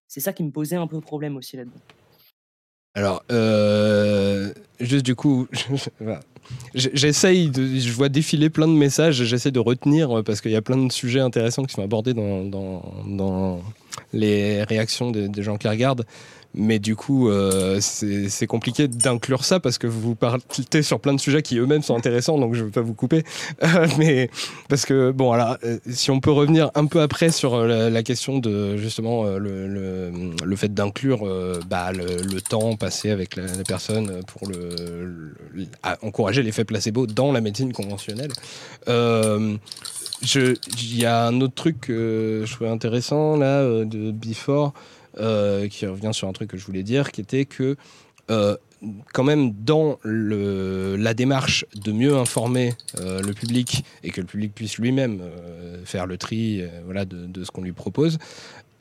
C'est 0.07 0.21
ça 0.21 0.33
qui 0.33 0.45
me 0.45 0.53
posait 0.53 0.77
un 0.77 0.87
peu 0.87 1.01
problème 1.01 1.37
aussi 1.37 1.57
là-dedans. 1.57 1.81
Alors, 2.95 3.23
euh, 3.31 4.53
juste 4.81 5.07
du 5.07 5.15
coup, 5.15 5.47
j'essaye 6.75 7.51
de. 7.51 7.79
Je 7.79 7.93
vois 7.93 8.09
défiler 8.09 8.51
plein 8.51 8.67
de 8.67 8.73
messages, 8.73 9.23
j'essaie 9.23 9.53
de 9.53 9.61
retenir 9.61 10.19
euh, 10.19 10.23
parce 10.23 10.41
qu'il 10.41 10.51
y 10.51 10.57
a 10.57 10.63
plein 10.63 10.77
de 10.77 10.91
sujets 10.91 11.21
intéressants 11.21 11.65
qui 11.65 11.75
sont 11.75 11.85
abordés 11.85 12.15
dans, 12.15 13.61
les 14.13 14.65
réactions 14.65 15.11
des, 15.11 15.43
gens 15.43 15.57
qui 15.57 15.69
regardent. 15.69 16.05
Mais 16.55 16.79
du 16.79 16.97
coup, 16.97 17.29
euh, 17.29 17.79
c'est 17.81 18.47
compliqué 18.47 18.89
d'inclure 18.89 19.45
ça 19.45 19.61
parce 19.61 19.79
que 19.79 19.87
vous 19.87 20.15
partez 20.15 20.83
sur 20.83 21.01
plein 21.01 21.15
de 21.15 21.21
sujets 21.21 21.43
qui 21.43 21.59
eux-mêmes 21.59 21.83
sont 21.83 21.97
intéressants, 21.97 22.39
donc 22.39 22.55
je 22.55 22.61
ne 22.61 22.65
veux 22.67 22.71
pas 22.71 22.81
vous 22.81 22.95
couper. 22.95 23.25
mais 23.99 24.31
parce 24.69 24.85
que, 24.85 25.11
bon, 25.11 25.33
alors, 25.33 25.57
si 25.89 26.11
on 26.11 26.21
peut 26.21 26.33
revenir 26.33 26.71
un 26.75 26.87
peu 26.87 27.01
après 27.01 27.31
sur 27.31 27.65
la, 27.65 28.03
question 28.03 28.39
de 28.39 28.77
justement 28.77 29.25
le, 29.25 30.57
fait 30.57 30.73
d'inclure 30.73 31.25
bah, 31.69 31.93
le, 31.93 32.41
temps 32.41 32.77
passé 32.77 33.11
avec 33.11 33.37
la, 33.37 33.45
personne 33.67 34.21
pour 34.27 34.49
encourager 36.03 36.43
l'effet 36.43 36.65
placebo 36.65 37.07
dans 37.07 37.33
la 37.33 37.41
médecine 37.41 37.73
conventionnelle. 37.73 38.33
Il 40.23 40.97
y 40.97 41.07
a 41.07 41.27
un 41.27 41.41
autre 41.41 41.55
truc 41.55 41.81
que 41.81 42.45
je 42.45 42.55
trouvais 42.55 42.71
intéressant 42.71 43.37
là 43.37 43.61
euh, 43.61 43.85
de 43.85 44.11
Before 44.11 44.75
euh, 44.77 45.00
qui 45.17 45.87
revient 45.87 46.11
sur 46.13 46.29
un 46.29 46.33
truc 46.33 46.51
que 46.51 46.57
je 46.57 46.65
voulais 46.65 46.83
dire, 46.83 47.13
qui 47.13 47.21
était 47.21 47.45
que 47.45 47.77
euh, 48.31 48.57
quand 49.13 49.25
même 49.25 49.53
dans 49.53 49.99
la 50.05 51.13
démarche 51.13 51.67
de 51.75 51.93
mieux 51.93 52.17
informer 52.17 52.75
le 52.97 53.33
public 53.33 53.85
et 54.03 54.11
que 54.11 54.23
le 54.23 54.27
public 54.27 54.55
puisse 54.55 54.79
lui-même 54.79 55.21
faire 55.85 56.07
le 56.07 56.17
tri 56.17 56.63
voilà, 56.87 57.05
de, 57.05 57.45
ce 57.45 57.51
qu'on 57.51 57.61
lui 57.61 57.73
propose, 57.73 58.17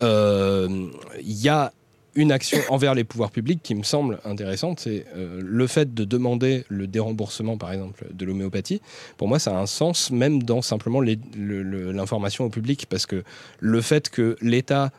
il 0.02 0.88
y 1.20 1.50
a 1.50 1.74
une 2.16 2.32
action 2.32 2.60
envers 2.70 2.96
les 2.96 3.04
pouvoirs 3.04 3.32
publics 3.32 3.62
qui 3.62 3.76
me 3.76 3.84
semble 3.84 4.20
intéressante, 4.26 4.80
c'est 4.80 5.06
euh, 5.16 5.40
le 5.44 5.68
fait 5.68 5.94
de 5.94 6.04
demander 6.04 6.66
le 6.68 6.88
déremboursement, 6.88 7.58
par 7.58 7.72
exemple, 7.72 8.08
de 8.12 8.26
l'homéopathie. 8.26 8.82
Pour 9.18 9.28
moi, 9.28 9.40
ça 9.40 9.56
a 9.56 9.60
un 9.60 9.66
sens 9.66 10.12
même 10.12 10.44
dans 10.44 10.62
simplement 10.62 11.02
l'information 11.02 12.46
au 12.46 12.50
public, 12.50 12.88
parce 12.90 13.06
que 13.06 13.24
le 13.60 13.82
fait 13.82 14.10
que 14.10 14.36
l'État 14.42 14.86
euh, 14.86 14.90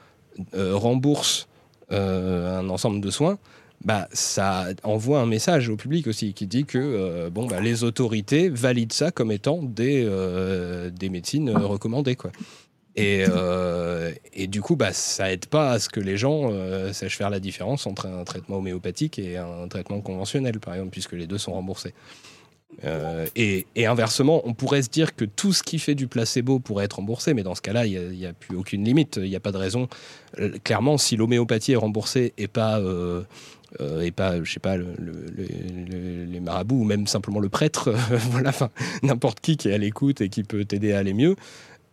rembourse 0.54 1.48
euh, 1.92 2.60
un 2.60 2.68
ensemble 2.70 3.00
de 3.00 3.10
soins, 3.10 3.38
bah, 3.84 4.08
ça 4.12 4.66
envoie 4.82 5.20
un 5.20 5.26
message 5.26 5.68
au 5.68 5.76
public 5.76 6.06
aussi 6.06 6.34
qui 6.34 6.46
dit 6.46 6.64
que 6.64 7.28
bon, 7.30 7.46
bah, 7.46 7.60
les 7.60 7.82
autorités 7.82 8.48
valident 8.48 8.92
ça 8.92 9.10
comme 9.10 9.32
étant 9.32 9.62
des, 9.62 10.08
des 10.92 11.08
médecines 11.08 11.50
recommandées. 11.50 12.16
Quoi. 12.16 12.30
Et, 12.96 13.24
euh, 13.28 14.12
et, 14.32 14.46
du 14.46 14.60
coup, 14.60 14.76
bah, 14.76 14.92
ça 14.92 15.32
aide 15.32 15.46
pas 15.46 15.70
à 15.72 15.78
ce 15.78 15.88
que 15.88 16.00
les 16.00 16.16
gens 16.16 16.50
euh, 16.50 16.92
sachent 16.92 17.16
faire 17.16 17.30
la 17.30 17.40
différence 17.40 17.86
entre 17.86 18.06
un 18.06 18.24
traitement 18.24 18.56
homéopathique 18.56 19.18
et 19.18 19.36
un 19.36 19.68
traitement 19.68 20.00
conventionnel, 20.00 20.58
par 20.58 20.74
exemple, 20.74 20.90
puisque 20.90 21.12
les 21.12 21.26
deux 21.26 21.38
sont 21.38 21.52
remboursés. 21.52 21.94
Euh, 22.84 23.26
et, 23.36 23.66
inversement, 23.86 24.42
on 24.44 24.54
pourrait 24.54 24.82
se 24.82 24.88
dire 24.88 25.14
que 25.14 25.24
tout 25.24 25.52
ce 25.52 25.62
qui 25.62 25.78
fait 25.78 25.94
du 25.94 26.06
placebo 26.06 26.58
pourrait 26.58 26.86
être 26.86 26.96
remboursé, 26.96 27.34
mais 27.34 27.42
dans 27.42 27.54
ce 27.54 27.62
cas-là, 27.62 27.86
il 27.86 28.10
n'y 28.10 28.26
a, 28.26 28.32
plus 28.32 28.56
aucune 28.56 28.84
limite. 28.84 29.18
Il 29.22 29.28
n'y 29.28 29.36
a 29.36 29.40
pas 29.40 29.52
de 29.52 29.58
raison. 29.58 29.88
clairement, 30.64 30.96
si 30.98 31.16
l'homéopathie 31.16 31.72
est 31.72 31.76
remboursée 31.76 32.32
et 32.38 32.48
pas, 32.48 32.80
et 34.02 34.10
pas, 34.12 34.42
je 34.42 34.50
sais 34.50 34.60
pas, 34.60 34.76
les 34.76 36.40
marabouts 36.40 36.80
ou 36.80 36.84
même 36.84 37.06
simplement 37.06 37.40
le 37.40 37.48
prêtre, 37.48 37.90
voilà, 38.30 38.52
n'importe 39.02 39.40
qui 39.40 39.56
qui 39.56 39.68
est 39.68 39.74
à 39.74 39.78
l'écoute 39.78 40.20
et 40.20 40.28
qui 40.28 40.42
peut 40.42 40.64
t'aider 40.64 40.92
à 40.92 40.98
aller 40.98 41.14
mieux, 41.14 41.36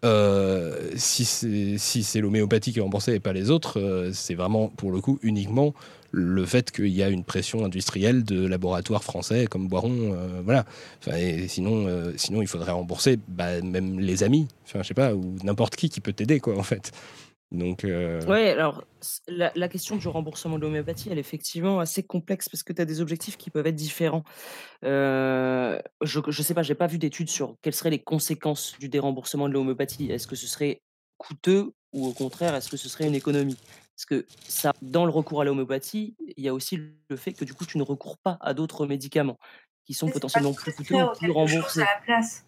euh, 0.06 0.92
si 0.96 1.26
c'est 1.26 1.78
si 1.78 2.22
l'homéopathie 2.22 2.72
qui 2.72 2.80
est 2.80 2.82
remboursée 2.82 3.16
et 3.16 3.20
pas 3.20 3.34
les 3.34 3.50
autres, 3.50 3.80
euh, 3.80 4.12
c'est 4.14 4.36
vraiment 4.36 4.70
pour 4.70 4.92
le 4.92 5.02
coup 5.02 5.18
uniquement 5.24 5.74
le 6.12 6.46
fait 6.46 6.72
qu'il 6.72 6.88
y 6.88 7.04
a 7.04 7.10
une 7.10 7.24
pression 7.24 7.66
industrielle 7.66 8.24
de 8.24 8.48
laboratoires 8.48 9.04
français 9.04 9.46
comme 9.48 9.68
Boiron, 9.68 10.14
euh, 10.14 10.42
voilà. 10.44 10.66
et 11.18 11.48
sinon, 11.48 11.88
sinon 12.16 12.42
il 12.42 12.48
faudrait 12.48 12.72
rembourser 12.72 13.20
bah, 13.28 13.62
même 13.62 14.00
les 14.00 14.24
amis, 14.24 14.48
je 14.66 14.82
sais 14.84 14.94
pas, 14.94 15.14
ou 15.14 15.36
n'importe 15.44 15.76
qui 15.76 15.90
qui 15.90 16.00
peut 16.00 16.14
t'aider 16.14 16.40
quoi 16.40 16.58
en 16.58 16.64
fait. 16.64 16.92
Donc, 17.52 17.86
euh... 17.86 18.22
Ouais, 18.26 18.50
alors 18.50 18.84
la, 19.28 19.70
question 19.70 19.96
du 19.96 20.08
remboursement 20.08 20.58
de 20.58 20.64
l'homéopathie, 20.64 21.10
elle 21.10 21.18
est 21.18 21.22
effectivement 21.22 21.80
assez 21.80 22.04
complexe 22.04 22.50
parce 22.50 22.64
que 22.64 22.74
tu 22.74 22.82
as 22.82 22.86
des 22.86 23.00
objectifs 23.00 23.38
qui 23.38 23.50
peuvent 23.50 23.68
être 23.68 23.76
différents. 23.76 24.24
Euh, 24.84 25.80
je 26.02 26.20
ne 26.20 26.32
sais 26.32 26.54
pas, 26.54 26.64
j'ai 26.64 26.76
pas 26.76 26.88
vu 26.88 26.98
d'études 26.98 27.30
sur 27.30 27.56
quelles 27.62 27.74
seraient 27.74 27.90
les 27.90 28.04
conséquences 28.04 28.78
du 28.80 28.90
déremboursement 28.90 29.48
de 29.48 29.54
l'homéopathie. 29.54 30.12
Est-ce 30.12 30.28
que 30.28 30.36
ce 30.36 30.48
serait 30.48 30.82
coûteux 31.18 31.72
ou 31.94 32.08
au 32.08 32.14
contraire, 32.14 32.54
est-ce 32.54 32.70
que 32.70 32.78
ce 32.78 32.90
serait 32.90 33.08
une 33.08 33.16
économie? 33.16 33.58
Parce 33.96 34.06
que 34.06 34.26
ça, 34.48 34.74
dans 34.82 35.06
le 35.06 35.12
recours 35.12 35.42
à 35.42 35.46
l'homéopathie, 35.46 36.16
il 36.36 36.44
y 36.44 36.50
a 36.50 36.54
aussi 36.54 36.80
le 37.10 37.16
fait 37.16 37.34
que 37.34 37.46
du 37.46 37.54
coup, 37.54 37.66
tu 37.66 37.78
ne 37.78 37.84
recours 37.84 38.18
pas 38.18 38.38
à 38.42 38.54
d'autres 38.54 38.86
médicaments 38.86 39.38
qui 39.86 39.94
sont 39.94 40.10
potentiellement 40.10 40.54
plus 40.54 40.74
coûteux 40.74 40.96
ou 40.96 41.12
plus 41.18 41.32
remboursés. 41.32 41.82
À 41.82 41.86
la 41.86 42.02
place. 42.04 42.46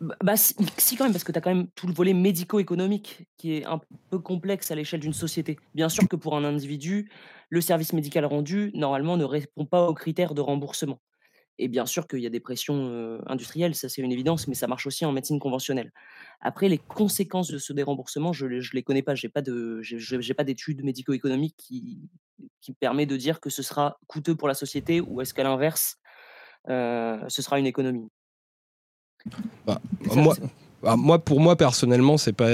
Bah, 0.00 0.34
si, 0.36 0.96
quand 0.96 1.04
même, 1.04 1.12
parce 1.12 1.24
que 1.24 1.32
tu 1.32 1.38
as 1.38 1.40
quand 1.40 1.54
même 1.54 1.68
tout 1.74 1.86
le 1.86 1.92
volet 1.92 2.14
médico-économique 2.14 3.26
qui 3.36 3.54
est 3.54 3.64
un 3.64 3.80
peu 4.10 4.18
complexe 4.18 4.70
à 4.70 4.74
l'échelle 4.74 5.00
d'une 5.00 5.12
société. 5.12 5.58
Bien 5.74 5.88
sûr 5.88 6.08
que 6.08 6.16
pour 6.16 6.36
un 6.36 6.44
individu, 6.44 7.10
le 7.50 7.60
service 7.60 7.92
médical 7.92 8.24
rendu, 8.24 8.70
normalement, 8.74 9.16
ne 9.16 9.24
répond 9.24 9.66
pas 9.66 9.86
aux 9.88 9.94
critères 9.94 10.34
de 10.34 10.40
remboursement. 10.40 11.00
Et 11.58 11.68
bien 11.68 11.86
sûr 11.86 12.08
qu'il 12.08 12.18
y 12.18 12.26
a 12.26 12.30
des 12.30 12.40
pressions 12.40 13.20
industrielles, 13.26 13.76
ça 13.76 13.88
c'est 13.88 14.02
une 14.02 14.10
évidence, 14.10 14.48
mais 14.48 14.54
ça 14.54 14.66
marche 14.66 14.88
aussi 14.88 15.04
en 15.04 15.12
médecine 15.12 15.38
conventionnelle. 15.38 15.92
Après, 16.40 16.68
les 16.68 16.78
conséquences 16.78 17.48
de 17.48 17.58
ce 17.58 17.72
déremboursement, 17.72 18.32
je 18.32 18.46
ne 18.46 18.60
les 18.72 18.82
connais 18.82 19.02
pas. 19.02 19.14
Je 19.14 19.28
n'ai 19.28 20.34
pas 20.34 20.44
d'études 20.44 20.84
médico-économiques 20.84 21.54
qui, 21.56 22.10
qui 22.60 22.72
permet 22.72 23.06
de 23.06 23.16
dire 23.16 23.40
que 23.40 23.50
ce 23.50 23.62
sera 23.62 23.98
coûteux 24.08 24.34
pour 24.34 24.48
la 24.48 24.54
société 24.54 25.00
ou 25.00 25.20
est-ce 25.20 25.32
qu'à 25.32 25.44
l'inverse, 25.44 25.98
ce 26.66 27.42
sera 27.42 27.60
une 27.60 27.66
économie. 27.66 28.08
Bah, 29.66 29.80
moi, 30.14 30.34
bah, 30.82 30.96
moi, 30.96 31.18
pour 31.18 31.40
moi 31.40 31.56
personnellement, 31.56 32.18
c'est 32.18 32.34
pas, 32.34 32.50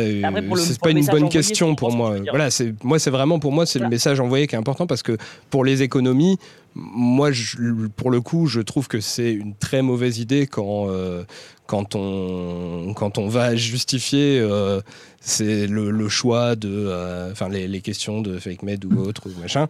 c'est 0.56 0.80
pas 0.80 0.90
une 0.90 1.04
bonne 1.06 1.28
question 1.28 1.74
pour 1.74 1.92
moi. 1.92 2.16
Voilà, 2.30 2.50
c'est 2.50 2.74
moi, 2.84 2.98
c'est 2.98 3.10
vraiment 3.10 3.40
pour 3.40 3.52
moi, 3.52 3.66
c'est 3.66 3.80
le 3.80 3.88
message 3.88 4.20
envoyé 4.20 4.46
qui 4.46 4.54
est 4.54 4.58
important 4.58 4.86
parce 4.86 5.02
que 5.02 5.16
pour 5.50 5.64
les 5.64 5.82
économies, 5.82 6.38
moi, 6.76 7.32
je, 7.32 7.56
pour 7.96 8.12
le 8.12 8.20
coup, 8.20 8.46
je 8.46 8.60
trouve 8.60 8.86
que 8.86 9.00
c'est 9.00 9.32
une 9.32 9.54
très 9.56 9.82
mauvaise 9.82 10.20
idée 10.20 10.46
quand, 10.46 10.86
euh, 10.88 11.24
quand, 11.70 11.94
on, 11.94 12.94
quand 12.94 13.16
on 13.18 13.28
va 13.28 13.54
justifier 13.54 14.40
euh, 14.40 14.80
c'est 15.20 15.68
le, 15.68 16.08
choix 16.08 16.56
de, 16.56 16.68
euh, 16.68 17.30
enfin 17.30 17.48
les, 17.48 17.80
questions 17.80 18.20
de 18.20 18.40
fake 18.40 18.64
med 18.64 18.84
ou 18.84 18.98
autre 18.98 19.28
ou 19.28 19.40
machin, 19.40 19.68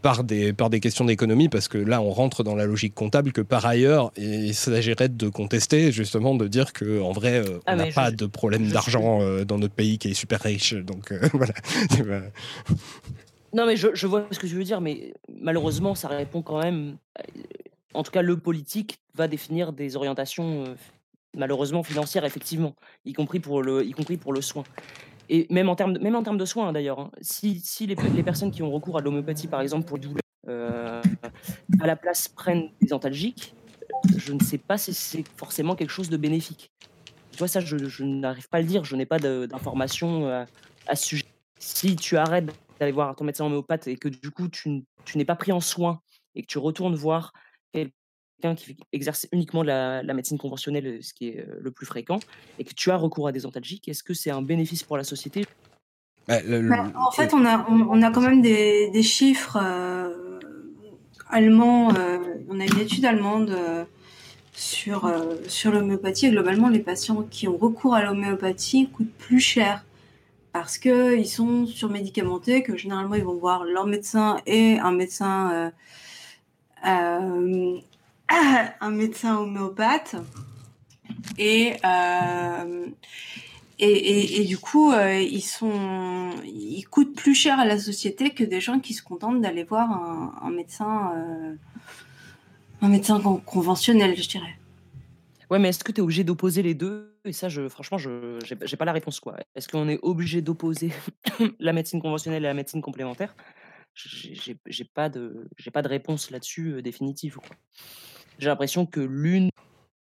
par, 0.00 0.24
des, 0.24 0.54
par 0.54 0.70
des 0.70 0.80
questions 0.80 1.04
d'économie, 1.04 1.50
parce 1.50 1.68
que 1.68 1.76
là, 1.76 2.00
on 2.00 2.10
rentre 2.10 2.44
dans 2.44 2.54
la 2.54 2.64
logique 2.64 2.94
comptable 2.94 3.32
que 3.32 3.42
par 3.42 3.66
ailleurs, 3.66 4.10
il 4.16 4.54
s'agirait 4.54 5.10
de 5.10 5.28
contester, 5.28 5.92
justement, 5.92 6.34
de 6.34 6.48
dire 6.48 6.72
qu'en 6.72 7.12
vrai, 7.12 7.42
ah, 7.66 7.74
on 7.74 7.76
n'a 7.76 7.86
pas 7.88 8.10
de 8.10 8.24
problème 8.24 8.68
d'argent 8.68 9.20
dans 9.44 9.58
notre 9.58 9.74
pays 9.74 9.98
qui 9.98 10.12
est 10.12 10.14
super 10.14 10.40
riche. 10.40 10.72
Donc 10.74 11.12
voilà. 11.34 11.54
Non, 13.54 13.66
mais 13.66 13.76
je, 13.76 14.06
vois 14.06 14.26
ce 14.32 14.38
que 14.38 14.48
tu 14.48 14.54
veux 14.54 14.64
dire, 14.64 14.80
mais 14.80 15.14
malheureusement, 15.40 15.94
ça 15.94 16.08
répond 16.08 16.42
quand 16.42 16.60
même. 16.60 16.96
En 17.94 18.02
tout 18.02 18.10
cas, 18.10 18.22
le 18.22 18.36
politique 18.36 18.98
va 19.14 19.28
définir 19.28 19.72
des 19.72 19.94
orientations, 19.96 20.64
euh, 20.64 20.74
malheureusement 21.36 21.82
financières, 21.82 22.24
effectivement, 22.24 22.74
y 23.04 23.12
compris 23.12 23.40
pour 23.40 23.62
le, 23.62 23.84
y 23.84 23.92
compris 23.92 24.16
pour 24.16 24.32
le 24.32 24.40
soin. 24.40 24.64
Et 25.28 25.46
même 25.50 25.68
en 25.68 25.76
termes 25.76 25.94
de, 25.94 25.98
même 25.98 26.14
en 26.14 26.22
termes 26.22 26.38
de 26.38 26.44
soins, 26.44 26.72
d'ailleurs. 26.72 27.00
Hein. 27.00 27.10
Si, 27.20 27.60
si 27.60 27.86
les, 27.86 27.96
personnes 28.22 28.50
qui 28.50 28.62
ont 28.62 28.70
recours 28.70 28.98
à 28.98 29.00
l'homéopathie, 29.00 29.48
par 29.48 29.60
exemple, 29.60 29.86
pour 29.86 29.98
douleur, 29.98 30.20
euh, 30.48 31.02
à 31.80 31.86
la 31.86 31.96
place 31.96 32.28
prennent 32.28 32.68
des 32.80 32.92
antalgiques, 32.92 33.54
je 34.16 34.32
ne 34.32 34.40
sais 34.40 34.58
pas 34.58 34.76
si 34.76 34.92
c'est 34.92 35.24
forcément 35.36 35.74
quelque 35.74 35.90
chose 35.90 36.10
de 36.10 36.16
bénéfique. 36.16 36.70
Tu 37.30 37.38
vois, 37.38 37.48
ça, 37.48 37.60
je, 37.60 38.02
n'arrive 38.04 38.48
pas 38.48 38.58
à 38.58 38.60
le 38.60 38.66
dire. 38.66 38.84
Je 38.84 38.96
n'ai 38.96 39.06
pas 39.06 39.18
d'informations 39.18 40.28
à, 40.28 40.46
à 40.86 40.96
ce 40.96 41.06
sujet. 41.06 41.24
Si 41.58 41.96
tu 41.96 42.16
arrêtes 42.16 42.52
d'aller 42.78 42.92
voir 42.92 43.14
ton 43.14 43.24
médecin 43.24 43.46
homéopathe 43.46 43.86
et 43.86 43.96
que 43.96 44.08
du 44.08 44.30
coup 44.30 44.48
tu, 44.48 44.84
n'es 45.14 45.24
pas 45.24 45.36
pris 45.36 45.52
en 45.52 45.60
soin 45.60 46.00
et 46.34 46.42
que 46.42 46.46
tu 46.46 46.58
retournes 46.58 46.94
voir 46.94 47.32
quelqu'un 48.40 48.54
qui 48.54 48.76
exerce 48.92 49.26
uniquement 49.32 49.62
la, 49.62 50.02
médecine 50.14 50.38
conventionnelle, 50.38 51.02
ce 51.02 51.14
qui 51.14 51.28
est 51.28 51.46
le 51.60 51.70
plus 51.70 51.86
fréquent, 51.86 52.20
et 52.58 52.64
que 52.64 52.74
tu 52.74 52.90
as 52.90 52.96
recours 52.96 53.28
à 53.28 53.32
des 53.32 53.46
antalgiques, 53.46 53.88
est-ce 53.88 54.02
que 54.02 54.14
c'est 54.14 54.30
un 54.30 54.42
bénéfice 54.42 54.82
pour 54.82 54.96
la 54.96 55.04
société? 55.04 55.44
Bah, 56.28 56.38
bah, 56.46 56.92
En 56.96 57.10
fait, 57.10 57.34
on 57.34 57.44
a, 57.44 57.66
on, 57.68 58.02
a 58.02 58.10
quand 58.10 58.22
même 58.22 58.40
des, 58.40 59.02
chiffres 59.02 59.58
euh, 59.62 60.40
allemands. 61.28 61.94
Euh, 61.94 62.18
on 62.48 62.60
a 62.60 62.64
une 62.64 62.78
étude 62.80 63.04
allemande 63.04 63.50
euh, 63.50 63.84
sur, 64.52 65.12
sur 65.48 65.70
l'homéopathie. 65.70 66.26
Et 66.26 66.30
globalement, 66.30 66.68
les 66.68 66.78
patients 66.80 67.22
qui 67.30 67.46
ont 67.46 67.56
recours 67.56 67.94
à 67.94 68.02
l'homéopathie 68.02 68.88
coûtent 68.88 69.12
plus 69.18 69.40
cher 69.40 69.84
parce 70.54 70.78
qu'ils 70.78 71.26
sont 71.26 71.66
surmédicamentés, 71.66 72.62
que 72.62 72.76
généralement 72.76 73.16
ils 73.16 73.24
vont 73.24 73.34
voir 73.34 73.64
leur 73.64 73.86
médecin 73.86 74.36
et 74.46 74.78
un 74.78 74.92
médecin, 74.92 75.50
euh, 75.52 75.70
euh, 76.86 77.78
un 78.80 78.90
médecin 78.90 79.38
homéopathe. 79.38 80.16
Et, 81.38 81.76
euh, 81.84 82.86
et, 83.78 84.44
du 84.44 84.58
coup, 84.58 84.92
ils, 84.92 85.42
sont, 85.42 86.30
ils 86.44 86.84
coûtent 86.84 87.14
plus 87.14 87.34
cher 87.34 87.58
à 87.58 87.64
la 87.64 87.78
société 87.78 88.30
que 88.30 88.44
des 88.44 88.60
gens 88.60 88.80
qui 88.80 88.94
se 88.94 89.02
contentent 89.02 89.40
d'aller 89.40 89.64
voir 89.64 89.90
un, 90.42 90.50
médecin, 90.50 91.12
un 92.80 92.88
médecin 92.88 93.20
conventionnel, 93.20 94.16
je 94.16 94.28
dirais. 94.28 94.56
Ouais, 95.50 95.58
mais 95.58 95.68
est-ce 95.68 95.84
que 95.84 95.92
tu 95.92 95.98
es 95.98 96.02
obligé 96.02 96.24
d'opposer 96.24 96.62
les 96.62 96.74
deux? 96.74 97.16
Et 97.24 97.32
ça, 97.32 97.48
je, 97.48 97.68
franchement, 97.68 97.98
je 97.98 98.38
n'ai 98.48 98.76
pas 98.76 98.84
la 98.84 98.92
réponse. 98.92 99.20
Est-ce 99.54 99.68
qu'on 99.68 99.88
est 99.88 99.98
obligé 100.02 100.40
d'opposer 100.40 100.92
la 101.58 101.72
médecine 101.72 102.00
conventionnelle 102.00 102.42
et 102.42 102.46
la 102.46 102.54
médecine 102.54 102.82
complémentaire? 102.82 103.34
J'ai 103.94 104.84
pas, 104.84 105.08
de, 105.08 105.48
pas 105.72 105.82
de 105.82 105.88
réponse 105.88 106.30
là-dessus 106.30 106.82
définitive. 106.82 107.38
J'ai 108.38 108.48
l'impression 108.48 108.86
que 108.86 109.00
l'une 109.00 109.50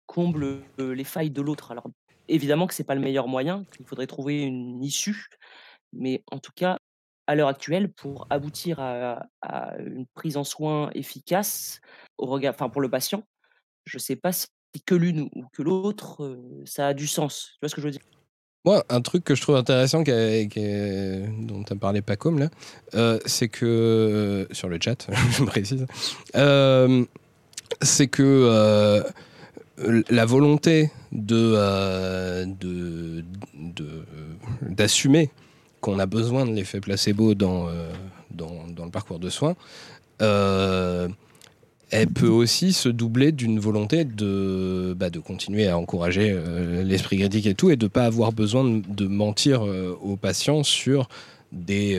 comble 0.07 0.63
les 0.79 1.05
failles 1.05 1.31
de 1.31 1.43
l'autre. 1.43 1.71
Alors, 1.71 1.89
évidemment 2.29 2.67
que 2.67 2.75
c'est 2.75 2.85
pas 2.85 2.95
le 2.95 3.01
meilleur 3.01 3.29
moyen, 3.29 3.65
qu'il 3.77 3.87
faudrait 3.87 4.07
trouver 4.07 4.43
une 4.43 4.83
issue, 4.83 5.27
mais 5.93 6.23
en 6.31 6.39
tout 6.39 6.53
cas, 6.55 6.79
à 7.27 7.35
l'heure 7.35 7.49
actuelle, 7.49 7.91
pour 7.93 8.27
aboutir 8.31 8.81
à, 8.81 9.29
une 9.79 10.07
prise 10.15 10.37
en 10.37 10.45
soin 10.45 10.91
efficace 10.95 11.81
pour 12.17 12.39
le 12.39 12.89
patient, 12.89 13.23
je 13.85 13.97
ne 13.97 14.01
sais 14.01 14.17
pas 14.17 14.33
si 14.33 14.47
que 14.87 14.95
l'une 14.95 15.29
ou 15.35 15.45
que 15.53 15.63
l'autre, 15.63 16.39
ça 16.65 16.89
a 16.89 16.95
du 16.95 17.07
sens. 17.07 17.53
Tu 17.55 17.59
vois 17.63 17.69
ce 17.69 17.75
que 17.75 17.81
je 17.81 17.87
veux 17.87 17.93
dire? 17.93 18.03
Moi, 18.65 18.85
un 18.89 19.01
truc 19.01 19.25
que 19.25 19.35
je 19.35 19.43
trouve 19.43 19.57
intéressant, 19.57 20.03
dont 20.03 21.65
tu 21.65 21.73
as 21.73 21.77
parlé 21.77 22.03
Pacom, 22.03 22.39
là, 22.39 23.19
c'est 23.27 23.49
que, 23.49 24.47
sur 24.53 24.69
le 24.69 24.79
chat, 24.81 25.07
je 25.33 25.45
précise, 25.45 25.87
c'est 27.83 28.09
que 28.09 29.03
la 30.11 30.25
volonté 30.25 30.91
de, 31.13 32.45
d'assumer 34.63 35.31
qu'on 35.81 35.99
a 35.99 36.07
besoin 36.07 36.47
de 36.47 36.53
l'effet 36.53 36.81
placebo 36.81 37.35
dans, 37.35 37.69
dans, 38.31 38.67
dans, 38.69 38.85
le 38.85 38.91
parcours 38.91 39.19
de 39.19 39.31
soins, 39.31 39.55
elle 41.91 42.09
peut 42.09 42.29
aussi 42.29 42.73
se 42.73 42.89
doubler 42.89 43.33
d'une 43.33 43.59
volonté 43.59 44.05
de, 44.05 44.95
bah, 44.97 45.11
de 45.11 45.21
continuer 45.21 45.69
à 45.69 45.79
encourager 45.79 46.31
euh, 46.31 46.83
l'esprit 46.83 47.19
critique 47.19 47.47
et 47.47 47.55
tout, 47.55 47.71
et 47.71 47.77
de 47.77 47.87
ne 47.87 47.89
pas 47.89 48.05
avoir 48.05 48.33
besoin 48.33 48.65
de, 48.65 49.07
mentir 49.07 49.65
euh, 49.65 49.97
aux 50.03 50.17
patients 50.17 50.63
sur 50.63 51.09
des... 51.53 51.99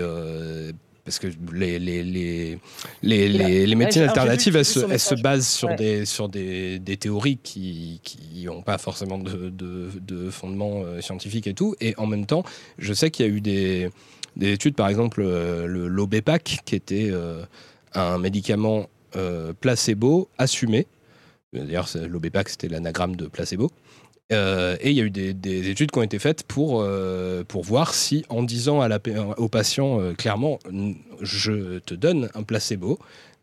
Euh, 1.09 1.19
parce 1.19 1.19
que 1.19 1.27
les, 1.53 1.79
les, 1.79 2.03
les, 2.03 2.59
les, 3.01 3.65
les 3.65 3.75
médecines 3.75 4.03
alternatives, 4.03 4.55
elles, 4.55 4.65
se, 4.65 4.79
elles 4.91 4.99
se, 4.99 5.15
basent 5.15 5.47
sur, 5.47 5.75
des, 5.75 6.05
sur 6.05 6.29
des, 6.29 6.79
des 6.79 6.97
théories 6.97 7.37
qui 7.37 7.99
n'ont 8.45 8.61
pas 8.61 8.77
forcément 8.77 9.17
de, 9.17 9.49
de, 9.49 9.89
de 9.99 10.29
fondement 10.29 10.83
scientifique 11.01 11.47
et 11.47 11.53
tout. 11.53 11.75
Et 11.81 11.93
en 11.97 12.05
même 12.05 12.25
temps, 12.25 12.43
je 12.77 12.93
sais 12.93 13.11
qu'il 13.11 13.25
y 13.25 13.29
a 13.29 13.31
eu 13.31 13.41
des, 13.41 13.89
des 14.35 14.53
études, 14.53 14.75
par 14.75 14.87
exemple, 14.87 15.21
le 15.21 15.87
l'Obépac, 15.87 16.59
qui 16.65 16.75
était 16.75 17.11
un 17.93 18.17
médicament 18.17 18.87
euh, 19.15 19.53
placebo 19.59 20.29
assumé. 20.37 20.87
D'ailleurs, 21.51 21.89
l'OBEPAC, 21.95 22.49
c'était 22.49 22.67
l'anagramme 22.67 23.15
de 23.15 23.25
placebo. 23.25 23.71
Euh, 24.31 24.77
et 24.79 24.91
il 24.91 24.95
y 24.95 25.01
a 25.01 25.03
eu 25.03 25.09
des, 25.09 25.69
études 25.69 25.91
qui 25.91 25.97
ont 25.97 26.03
été 26.03 26.19
faites 26.19 26.43
pour, 26.43 26.81
euh, 26.81 27.43
pour 27.47 27.63
voir 27.63 27.93
si, 27.93 28.25
en 28.29 28.43
disant 28.43 28.81
à 28.81 28.87
la, 28.87 28.99
au 29.37 29.47
patient 29.47 30.13
clairement, 30.17 30.59
je 31.21 31.79
te 31.79 31.95
donne 31.95 32.29
un 32.35 32.43
placebo, 32.43 32.99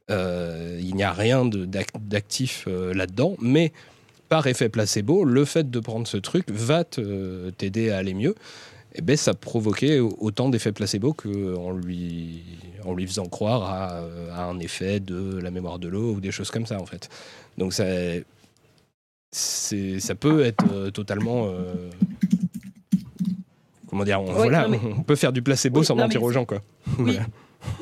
il 0.08 0.94
n'y 0.94 1.02
a 1.02 1.12
rien 1.12 1.44
d'actif 1.98 2.66
là-dedans, 2.68 3.36
mais 3.40 3.72
par 4.28 4.46
effet 4.46 4.68
placebo, 4.68 5.24
le 5.24 5.44
fait 5.44 5.70
de 5.70 5.80
prendre 5.80 6.06
ce 6.06 6.16
truc 6.16 6.50
va 6.50 6.84
t'aider 6.84 7.90
à 7.90 7.98
aller 7.98 8.14
mieux. 8.14 8.34
Et 8.96 9.02
ben, 9.02 9.16
ça 9.16 9.34
provoquait 9.34 10.00
autant 10.00 10.48
d'effets 10.48 10.72
placebo 10.72 11.12
qu'en 11.12 11.72
lui, 11.72 12.42
en 12.84 12.94
lui 12.94 13.06
faisant 13.06 13.26
croire 13.26 13.64
à, 14.32 14.44
un 14.48 14.58
effet 14.58 15.00
de 15.00 15.38
la 15.38 15.50
mémoire 15.50 15.78
de 15.78 15.88
l'eau 15.88 16.14
ou 16.14 16.20
des 16.20 16.30
choses 16.30 16.50
comme 16.50 16.64
ça, 16.64 16.80
en 16.80 16.86
fait. 16.86 17.10
Donc 17.58 17.74
ça, 17.74 17.84
ça 19.32 20.14
peut 20.14 20.44
être 20.44 20.64
euh, 20.72 20.90
totalement... 20.90 21.46
Euh, 21.46 21.90
comment 23.88 24.04
dire 24.04 24.20
on, 24.20 24.32
voilà, 24.32 24.68
on 24.68 25.02
peut 25.02 25.16
faire 25.16 25.32
du 25.32 25.42
placebo 25.42 25.82
sans 25.82 25.96
mentir 25.96 26.22
aux 26.22 26.32
gens, 26.32 26.44
quoi. 26.44 26.60
Oui, 26.98 27.18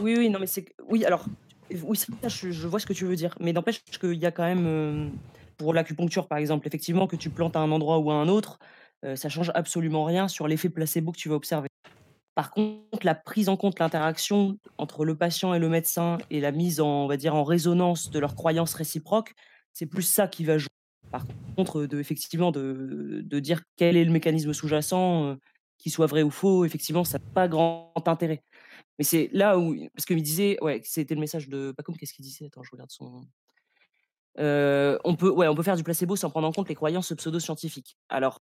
oui, 0.01 0.15
oui, 0.19 0.31
non, 0.31 0.39
mais 0.39 0.47
c'est... 0.47 0.67
Oui, 0.89 1.05
alors, 1.05 1.27
oui, 1.71 1.99
je, 2.27 2.51
je, 2.51 2.69
vois 2.69 2.79
ce 2.79 2.87
que 2.87 2.93
tu 2.93 3.05
veux 3.05 3.17
dire, 3.17 3.35
mais 3.41 3.53
n'empêche 3.53 3.83
qu'il 4.01 4.15
y 4.15 4.27
a 4.27 4.31
quand 4.31 4.45
même... 4.45 4.67
Euh, 4.67 5.09
pour 5.57 5.73
l'acupuncture, 5.73 6.27
par 6.27 6.39
exemple, 6.39 6.67
effectivement, 6.67 7.07
que 7.07 7.15
tu 7.15 7.31
plantes 7.31 7.55
à 7.55 7.61
un 7.61 7.71
endroit 7.71 7.99
ou 7.99 8.11
à 8.11 8.15
un 8.15 8.27
autre, 8.27 8.59
ça 9.15 9.29
change 9.29 9.53
absolument 9.55 10.03
rien 10.03 10.27
sur 10.29 10.49
l'effet 10.49 10.71
placebo 10.71 11.13
que 11.13 11.19
tu 11.19 11.29
vas 11.29 11.37
observer. 11.37 11.69
Par 12.35 12.51
contre, 12.51 13.05
la 13.05 13.15
prise 13.15 13.49
en 13.49 13.57
compte, 13.57 13.79
l'interaction 13.79 14.59
entre 14.79 15.05
le 15.05 15.15
patient 15.15 15.55
et 15.55 15.61
le 15.61 15.69
médecin 15.69 16.19
et 16.31 16.41
la 16.41 16.51
mise 16.51 16.81
en, 16.81 17.05
on 17.05 17.07
va 17.07 17.17
dire, 17.17 17.35
en 17.35 17.45
résonance 17.45 18.11
de 18.11 18.19
leurs 18.19 18.35
croyances 18.35 18.75
réciproques, 18.75 19.35
c'est 19.73 19.87
plus 19.87 20.03
ça 20.03 20.27
qui 20.27 20.45
va 20.45 20.59
jouer. 20.59 20.69
Par 21.15 21.25
contre, 21.57 21.87
de, 21.87 22.01
effectivement, 22.01 22.51
de, 22.51 23.23
de 23.25 23.39
dire 23.39 23.63
quel 23.77 23.97
est 23.97 24.05
le 24.05 24.11
mécanisme 24.11 24.53
sous-jacent, 24.53 25.37
qu'il 25.79 25.93
soit 25.93 26.07
vrai 26.07 26.25
ou 26.25 26.31
faux, 26.31 26.65
effectivement, 26.65 27.05
ça 27.05 27.19
n'a 27.19 27.25
pas 27.35 27.47
grand 27.47 27.93
intérêt. 28.05 28.43
Mais 28.99 29.05
c'est 29.05 29.31
là 29.33 29.57
où, 29.57 29.77
parce 29.95 30.07
qu'il 30.07 30.21
disait, 30.21 30.59
ouais, 30.61 30.81
c'était 30.83 31.15
le 31.15 31.21
message 31.21 31.49
de 31.49 31.73
Pacom, 31.77 31.97
qu'est-ce 31.97 32.15
qu'il 32.15 32.25
disait? 32.25 32.47
Attends, 32.47 32.65
je 32.65 32.71
regarde 32.73 32.91
son. 32.91 33.23
on, 34.39 35.17
peut, 35.17 35.31
ouais, 35.31 35.47
on 35.47 35.55
peut 35.55 35.63
faire 35.63 35.77
du 35.77 35.85
placebo 35.85 36.17
sans 36.17 36.31
prendre 36.31 36.49
en 36.49 36.53
compte 36.53 36.69
les 36.69 36.75
croyances 36.75 37.13
pseudo-scientifiques. 37.13 37.97
Alors, 38.09 38.41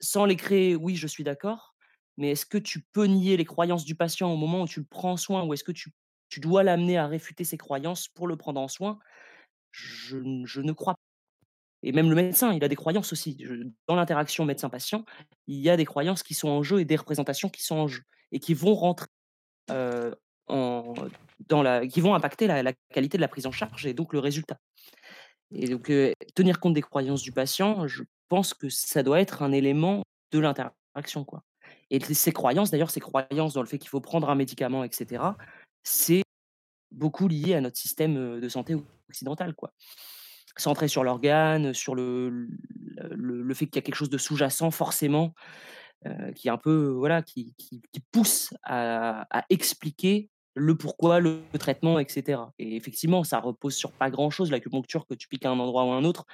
sans 0.00 0.26
les 0.26 0.36
créer, 0.36 0.76
oui, 0.76 0.96
je 0.96 1.06
suis 1.06 1.24
d'accord. 1.24 1.74
Mais 2.18 2.32
est-ce 2.32 2.44
que 2.44 2.58
tu 2.58 2.82
peux 2.92 3.06
nier 3.06 3.38
les 3.38 3.46
croyances 3.46 3.86
du 3.86 3.94
patient 3.94 4.30
au 4.30 4.36
moment 4.36 4.64
où 4.64 4.68
tu 4.68 4.80
le 4.80 4.86
prends 4.86 5.12
en 5.12 5.16
soin 5.16 5.44
ou 5.44 5.54
est-ce 5.54 5.64
que 5.64 5.72
tu, 5.72 5.92
tu 6.28 6.40
dois 6.40 6.62
l'amener 6.62 6.98
à 6.98 7.06
réfuter 7.06 7.44
ses 7.44 7.56
croyances 7.56 8.08
pour 8.08 8.26
le 8.26 8.36
prendre 8.36 8.60
en 8.60 8.68
soin? 8.68 8.98
Je, 9.70 10.18
ne 10.18 10.72
crois. 10.72 10.96
Et 11.82 11.92
même 11.92 12.08
le 12.08 12.14
médecin, 12.14 12.52
il 12.52 12.62
a 12.62 12.68
des 12.68 12.76
croyances 12.76 13.12
aussi. 13.12 13.44
dans 13.88 13.96
l'interaction 13.96 14.44
médecin-patient, 14.44 15.04
il 15.46 15.58
y 15.58 15.68
a 15.68 15.76
des 15.76 15.84
croyances 15.84 16.22
qui 16.22 16.34
sont 16.34 16.48
en 16.48 16.62
jeu 16.62 16.80
et 16.80 16.84
des 16.84 16.96
représentations 16.96 17.48
qui 17.48 17.62
sont 17.62 17.76
en 17.76 17.88
jeu 17.88 18.02
et 18.30 18.40
qui 18.40 18.54
vont 18.54 18.74
rentrer 18.74 19.06
en, 20.48 20.94
dans 21.48 21.62
la, 21.62 21.86
qui 21.86 22.00
vont 22.00 22.14
impacter 22.14 22.46
la, 22.46 22.72
qualité 22.90 23.18
de 23.18 23.22
la 23.22 23.28
prise 23.28 23.46
en 23.46 23.52
charge 23.52 23.86
et 23.86 23.94
donc 23.94 24.12
le 24.12 24.18
résultat. 24.18 24.58
Et 25.54 25.68
donc, 25.68 25.92
tenir 26.34 26.60
compte 26.60 26.74
des 26.74 26.82
croyances 26.82 27.22
du 27.22 27.32
patient, 27.32 27.86
je 27.86 28.04
pense 28.28 28.54
que 28.54 28.68
ça 28.68 29.02
doit 29.02 29.20
être 29.20 29.42
un 29.42 29.52
élément 29.52 30.02
de 30.30 30.38
l'interaction. 30.38 31.24
quoi. 31.24 31.42
Et 31.90 32.00
ces 32.00 32.32
croyances, 32.32 32.70
d'ailleurs, 32.70 32.90
ces 32.90 33.00
croyances 33.00 33.52
dans 33.52 33.60
le 33.60 33.66
fait 33.66 33.78
qu'il 33.78 33.90
faut 33.90 34.00
prendre 34.00 34.30
un 34.30 34.34
médicament, 34.34 34.84
etc., 34.84 35.22
c'est 35.82 36.22
beaucoup 36.90 37.28
lié 37.28 37.54
à 37.54 37.60
notre 37.60 37.76
système 37.76 38.40
de 38.40 38.48
santé 38.48 38.76
occidental. 39.08 39.54
Quoi. 39.54 39.72
Centré 40.56 40.88
sur 40.88 41.04
l'organe, 41.04 41.72
sur 41.72 41.94
le, 41.94 42.48
le, 43.10 43.54
fait 43.54 43.66
qu'il 43.66 43.76
y 43.76 43.78
a 43.78 43.82
quelque 43.82 43.94
chose 43.94 44.10
de 44.10 44.18
sous-jacent, 44.18 44.70
forcément, 44.70 45.34
qui 46.34 46.48
est 46.48 46.50
un 46.50 46.58
peu, 46.58 46.88
voilà, 46.88 47.22
qui, 47.22 47.54
qui, 47.56 47.80
pousse 48.12 48.52
à, 48.64 49.26
expliquer 49.50 50.28
le 50.54 50.76
pourquoi, 50.76 51.20
le, 51.20 51.42
traitement, 51.58 51.98
etc. 51.98 52.40
Et 52.58 52.76
effectivement, 52.76 53.24
ça 53.24 53.40
repose 53.40 53.74
sur 53.74 53.92
pas 53.92 54.10
grand-chose. 54.10 54.50
L'acupuncture, 54.50 55.06
que 55.06 55.14
tu 55.14 55.28
piques 55.28 55.46
à 55.46 55.50
un 55.50 55.58
endroit 55.58 55.84
ou 55.84 55.92
à 55.92 55.94
un 55.94 56.04
autre, 56.04 56.26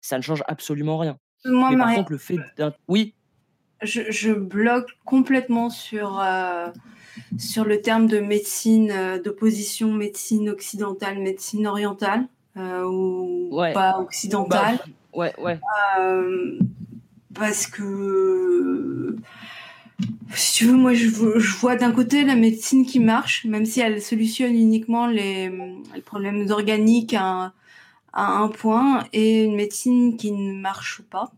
ça 0.00 0.16
ne 0.16 0.22
change 0.22 0.42
absolument 0.46 0.98
rien. 0.98 1.18
Moi, 1.44 1.70
Mais 1.70 1.76
par 1.76 1.94
contre, 1.94 2.12
le 2.12 2.18
fait 2.18 2.38
d'un... 2.56 2.72
Oui? 2.88 3.14
Je, 3.82 4.32
bloque 4.32 4.90
complètement 5.04 5.68
sur, 5.68 6.18
euh, 6.18 6.68
sur 7.38 7.64
le 7.64 7.82
terme 7.82 8.06
de 8.06 8.20
médecine, 8.20 8.90
euh, 8.90 9.20
d'opposition 9.20 9.92
médecine 9.92 10.48
occidentale, 10.48 11.18
médecine 11.18 11.66
orientale, 11.66 12.26
euh, 12.56 12.84
ou 12.84 13.50
pas 13.74 13.98
occidentale. 13.98 14.78
Bah, 14.78 14.92
ouais, 15.12 15.34
ouais. 15.38 15.58
parce 17.34 17.66
que, 17.66 19.16
si 20.34 20.54
tu 20.54 20.66
veux, 20.66 20.76
moi, 20.76 20.94
je, 20.94 21.08
vois 21.08 21.76
d'un 21.76 21.92
côté 21.92 22.24
la 22.24 22.34
médecine 22.34 22.86
qui 22.86 23.00
marche, 23.00 23.44
même 23.44 23.66
si 23.66 23.80
elle 23.80 24.00
solutionne 24.02 24.54
uniquement 24.54 25.06
les, 25.06 25.52
problèmes 26.04 26.50
organiques 26.50 27.14
à, 27.14 27.52
à 28.12 28.26
un 28.26 28.48
point, 28.48 29.04
et 29.12 29.44
une 29.44 29.56
médecine 29.56 30.16
qui 30.16 30.32
ne 30.32 30.54
marche 30.54 31.02
pas. 31.02 31.32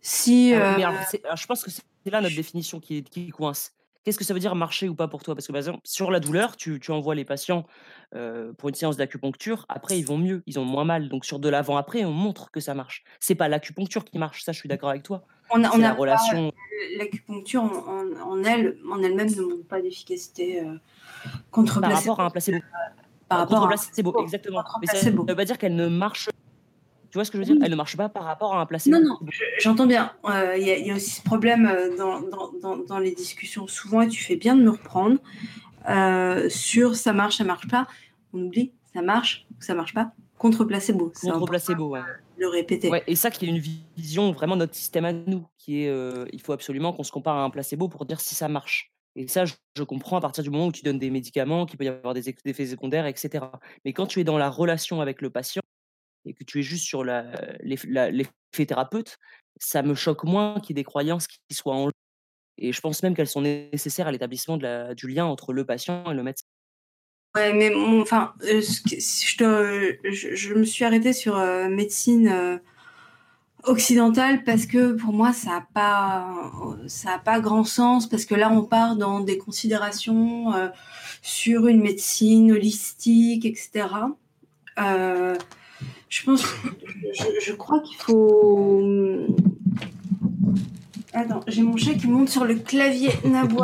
Si, 0.00 0.52
ah 0.54 0.76
euh, 0.78 1.36
je 1.36 1.46
pense 1.46 1.62
que 1.62 1.70
c'est 1.70 2.10
là 2.10 2.20
notre 2.20 2.36
définition 2.36 2.80
qui, 2.80 3.02
qui 3.02 3.28
coince. 3.28 3.72
Qu'est-ce 4.04 4.18
que 4.18 4.24
ça 4.24 4.32
veut 4.32 4.40
dire 4.40 4.54
marcher 4.54 4.88
ou 4.88 4.94
pas 4.94 5.08
pour 5.08 5.22
toi? 5.22 5.34
Parce 5.34 5.46
que 5.46 5.52
par 5.52 5.58
exemple, 5.58 5.80
sur 5.84 6.10
la 6.10 6.20
douleur, 6.20 6.56
tu, 6.56 6.80
tu 6.80 6.90
envoies 6.90 7.14
les 7.14 7.26
patients 7.26 7.66
euh, 8.14 8.52
pour 8.54 8.70
une 8.70 8.74
séance 8.74 8.96
d'acupuncture, 8.96 9.66
après 9.68 9.98
ils 9.98 10.06
vont 10.06 10.16
mieux, 10.16 10.42
ils 10.46 10.58
ont 10.58 10.64
moins 10.64 10.84
mal. 10.84 11.10
Donc 11.10 11.26
sur 11.26 11.38
de 11.38 11.48
l'avant-après, 11.50 12.04
on 12.06 12.12
montre 12.12 12.50
que 12.50 12.60
ça 12.60 12.74
marche. 12.74 13.04
C'est 13.20 13.34
pas 13.34 13.48
l'acupuncture 13.48 14.04
qui 14.04 14.18
marche, 14.18 14.42
ça 14.42 14.52
je 14.52 14.58
suis 14.58 14.68
d'accord 14.70 14.88
avec 14.88 15.02
toi. 15.02 15.24
On 15.50 15.62
a, 15.64 15.70
on 15.76 15.82
a 15.82 15.92
relation. 15.92 16.50
L'acupuncture 16.96 17.62
en, 17.62 18.42
elle, 18.42 18.78
en 18.90 19.02
elle-même 19.02 19.28
ne 19.34 19.42
montre 19.42 19.66
pas 19.66 19.82
d'efficacité 19.82 20.60
euh, 20.60 20.76
contre 21.50 21.80
par 21.80 21.92
rapport 21.92 22.20
à 22.20 22.24
un 22.24 22.30
placebo. 22.30 22.58
par 23.28 23.40
rapport 23.40 23.62
à 23.62 23.66
un 23.66 23.68
placebo, 23.68 24.22
exactement. 24.22 24.64
Mais 24.80 24.86
ça 24.86 25.10
ne 25.10 25.16
veut 25.16 25.36
pas 25.36 25.44
dire 25.44 25.58
qu'elle 25.58 25.74
ne 25.76 25.88
marche 25.88 26.30
tu 27.10 27.18
vois 27.18 27.24
ce 27.24 27.30
que 27.30 27.38
je 27.38 27.42
veux 27.42 27.54
dire 27.54 27.62
Elle 27.64 27.72
ne 27.72 27.76
marche 27.76 27.96
pas 27.96 28.08
par 28.08 28.24
rapport 28.24 28.54
à 28.54 28.60
un 28.60 28.66
placebo. 28.66 28.96
Non, 28.96 29.02
non, 29.04 29.18
j'entends 29.58 29.86
bien. 29.86 30.12
Euh, 30.26 30.56
il 30.56 30.66
y, 30.66 30.90
a 30.90 30.94
aussi 30.94 31.10
ce 31.10 31.22
problème 31.22 31.66
euh, 31.66 31.96
dans, 31.96 32.20
dans, 32.20 32.76
dans, 32.76 32.98
les 32.98 33.12
discussions 33.12 33.66
souvent, 33.66 34.02
et 34.02 34.08
tu 34.08 34.22
fais 34.22 34.36
bien 34.36 34.54
de 34.54 34.62
me 34.62 34.70
reprendre, 34.70 35.18
euh, 35.88 36.48
sur 36.48 36.94
ça 36.94 37.12
marche, 37.12 37.38
ça 37.38 37.44
marche 37.44 37.68
pas. 37.68 37.88
On 38.32 38.42
oublie, 38.42 38.72
ça 38.94 39.02
marche 39.02 39.46
ou 39.58 39.62
ça 39.62 39.74
marche 39.74 39.94
pas 39.94 40.12
contre 40.38 40.64
placebo. 40.64 41.12
Contre 41.20 41.44
placebo, 41.46 41.88
ouais. 41.90 42.00
le 42.38 42.48
répéter. 42.48 42.88
Ouais, 42.88 43.02
et 43.06 43.14
ça 43.14 43.30
qui 43.30 43.44
est 43.44 43.48
une 43.48 43.58
vision 43.58 44.32
vraiment 44.32 44.56
notre 44.56 44.74
système 44.74 45.04
à 45.04 45.12
nous, 45.12 45.46
qui 45.58 45.84
est 45.84 45.92
il 46.32 46.40
faut 46.40 46.52
absolument 46.52 46.92
qu'on 46.92 47.02
se 47.02 47.12
compare 47.12 47.36
à 47.36 47.42
un 47.42 47.50
placebo 47.50 47.88
pour 47.88 48.06
dire 48.06 48.20
si 48.20 48.34
ça 48.34 48.48
marche. 48.48 48.92
Et 49.16 49.26
ça, 49.26 49.44
je, 49.44 49.82
comprends 49.82 50.16
à 50.16 50.20
partir 50.20 50.44
du 50.44 50.50
moment 50.50 50.68
où 50.68 50.72
tu 50.72 50.82
donnes 50.82 50.98
des 50.98 51.10
médicaments, 51.10 51.66
qu'il 51.66 51.76
peut 51.78 51.84
y 51.84 51.88
avoir 51.88 52.14
des 52.14 52.28
effets 52.28 52.66
secondaires, 52.66 53.06
etc. 53.06 53.44
Mais 53.84 53.92
quand 53.92 54.06
tu 54.06 54.20
es 54.20 54.24
dans 54.24 54.38
la 54.38 54.48
relation 54.48 55.00
avec 55.00 55.20
le 55.20 55.30
patient 55.30 55.62
et 56.24 56.34
que 56.34 56.44
tu 56.44 56.60
es 56.60 56.62
juste 56.62 56.84
sur 56.84 57.04
l'effet 57.04 58.66
thérapeute, 58.66 59.18
ça 59.58 59.82
me 59.82 59.94
choque 59.94 60.24
moins 60.24 60.60
qu'il 60.60 60.70
y 60.70 60.80
ait 60.80 60.82
des 60.82 60.84
croyances 60.84 61.26
qui 61.26 61.54
soient 61.54 61.74
en 61.74 61.86
jeu. 61.86 61.92
Et 62.58 62.72
je 62.72 62.80
pense 62.80 63.02
même 63.02 63.14
qu'elles 63.14 63.26
sont 63.26 63.40
nécessaires 63.40 64.06
à 64.06 64.12
l'établissement 64.12 64.58
du 64.58 65.08
lien 65.08 65.24
entre 65.24 65.52
le 65.52 65.64
patient 65.64 66.10
et 66.10 66.14
le 66.14 66.22
médecin. 66.22 66.44
Ouais, 67.36 67.52
mais 67.52 67.72
enfin, 67.74 68.34
euh, 68.42 68.60
je, 68.60 70.54
me 70.54 70.64
suis 70.64 70.84
arrêtée 70.84 71.12
sur 71.12 71.38
euh, 71.38 71.68
médecine 71.68 72.26
euh, 72.26 72.58
occidentale 73.62 74.42
parce 74.42 74.66
que 74.66 74.94
pour 74.94 75.12
moi, 75.12 75.32
ça 75.32 75.50
n'a 75.50 75.66
pas, 75.72 76.50
ça 76.88 77.20
pas 77.24 77.38
grand 77.38 77.62
sens 77.62 78.08
parce 78.08 78.24
que 78.24 78.34
là, 78.34 78.50
on 78.50 78.64
part 78.64 78.96
dans 78.96 79.20
des 79.20 79.38
considérations 79.38 80.52
sur 81.22 81.68
une 81.68 81.80
médecine 81.80 82.50
holistique, 82.50 83.44
etc. 83.46 83.86
je 86.10 86.22
pense, 86.24 86.44
je, 87.42 87.52
crois 87.52 87.80
qu'il 87.80 87.96
faut. 87.96 88.82
Attends, 91.14 91.40
j'ai 91.46 91.62
mon 91.62 91.78
chat 91.78 91.94
qui 91.94 92.06
monte 92.08 92.28
sur 92.28 92.44
le 92.44 92.56
clavier. 92.56 93.10
Nabou, 93.24 93.62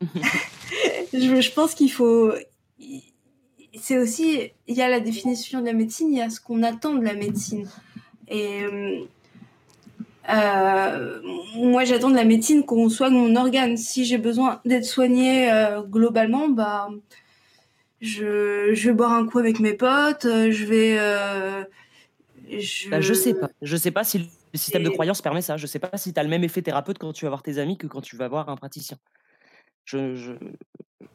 je, 1.12 1.40
je 1.40 1.52
pense 1.52 1.74
qu'il 1.74 1.90
faut 1.90 2.32
c'est 3.86 3.98
aussi, 3.98 4.50
il 4.66 4.76
y 4.76 4.82
a 4.82 4.88
la 4.88 5.00
définition 5.00 5.60
de 5.60 5.66
la 5.66 5.72
médecine, 5.72 6.12
il 6.12 6.18
y 6.18 6.22
a 6.22 6.30
ce 6.30 6.40
qu'on 6.40 6.62
attend 6.62 6.94
de 6.94 7.04
la 7.04 7.14
médecine. 7.14 7.68
Et 8.28 8.62
euh, 8.64 9.00
euh, 10.28 11.20
moi, 11.56 11.84
j'attends 11.84 12.10
de 12.10 12.16
la 12.16 12.24
médecine 12.24 12.64
qu'on 12.64 12.88
soigne 12.88 13.14
mon 13.14 13.36
organe. 13.36 13.76
Si 13.76 14.04
j'ai 14.04 14.18
besoin 14.18 14.60
d'être 14.64 14.84
soigné 14.84 15.52
euh, 15.52 15.82
globalement, 15.82 16.48
bah, 16.48 16.88
je, 18.00 18.70
je, 18.72 18.88
vais 18.88 18.94
boire 18.94 19.12
un 19.12 19.26
coup 19.26 19.38
avec 19.38 19.60
mes 19.60 19.74
potes, 19.74 20.24
je 20.24 20.64
vais. 20.64 20.98
Je... 22.48 22.88
Bah, 22.88 23.00
je 23.00 23.14
sais 23.14 23.34
pas. 23.34 23.50
Je 23.62 23.76
sais 23.76 23.90
pas 23.90 24.04
si 24.04 24.18
le 24.18 24.58
système 24.58 24.82
de 24.82 24.88
croyance 24.88 25.22
permet 25.22 25.42
ça. 25.42 25.56
Je 25.56 25.66
sais 25.66 25.78
pas 25.78 25.96
si 25.96 26.12
tu 26.12 26.20
as 26.20 26.22
le 26.22 26.28
même 26.28 26.44
effet 26.44 26.62
thérapeute 26.62 26.98
quand 26.98 27.12
tu 27.12 27.24
vas 27.24 27.30
voir 27.30 27.42
tes 27.42 27.58
amis 27.58 27.76
que 27.78 27.86
quand 27.86 28.00
tu 28.00 28.16
vas 28.16 28.28
voir 28.28 28.48
un 28.48 28.56
praticien. 28.56 28.98
Je, 29.84 30.14
je, 30.14 30.32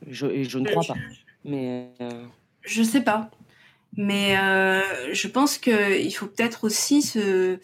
je, 0.07 0.43
je 0.43 0.59
ne 0.59 0.67
crois 0.67 0.83
pas. 0.83 0.95
Mais. 1.43 1.91
Je 2.61 2.83
sais 2.83 3.01
pas. 3.01 3.31
Mais 3.97 4.37
euh, 4.37 5.13
je 5.13 5.27
pense 5.27 5.57
qu'il 5.57 6.15
faut 6.15 6.27
peut-être 6.27 6.63
aussi 6.63 7.01
se, 7.01 7.59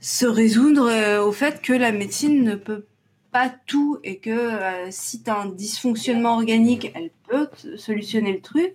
se 0.00 0.26
résoudre 0.26 0.90
euh, 0.90 1.24
au 1.24 1.32
fait 1.32 1.62
que 1.62 1.72
la 1.72 1.92
médecine 1.92 2.42
ne 2.42 2.56
peut 2.56 2.86
pas 3.30 3.54
tout 3.66 3.98
et 4.02 4.18
que 4.18 4.30
euh, 4.30 4.88
si 4.90 5.22
tu 5.22 5.30
as 5.30 5.38
un 5.38 5.46
dysfonctionnement 5.46 6.34
organique, 6.34 6.90
elle 6.94 7.10
peut 7.28 7.48
solutionner 7.76 8.32
le 8.32 8.40
truc, 8.40 8.74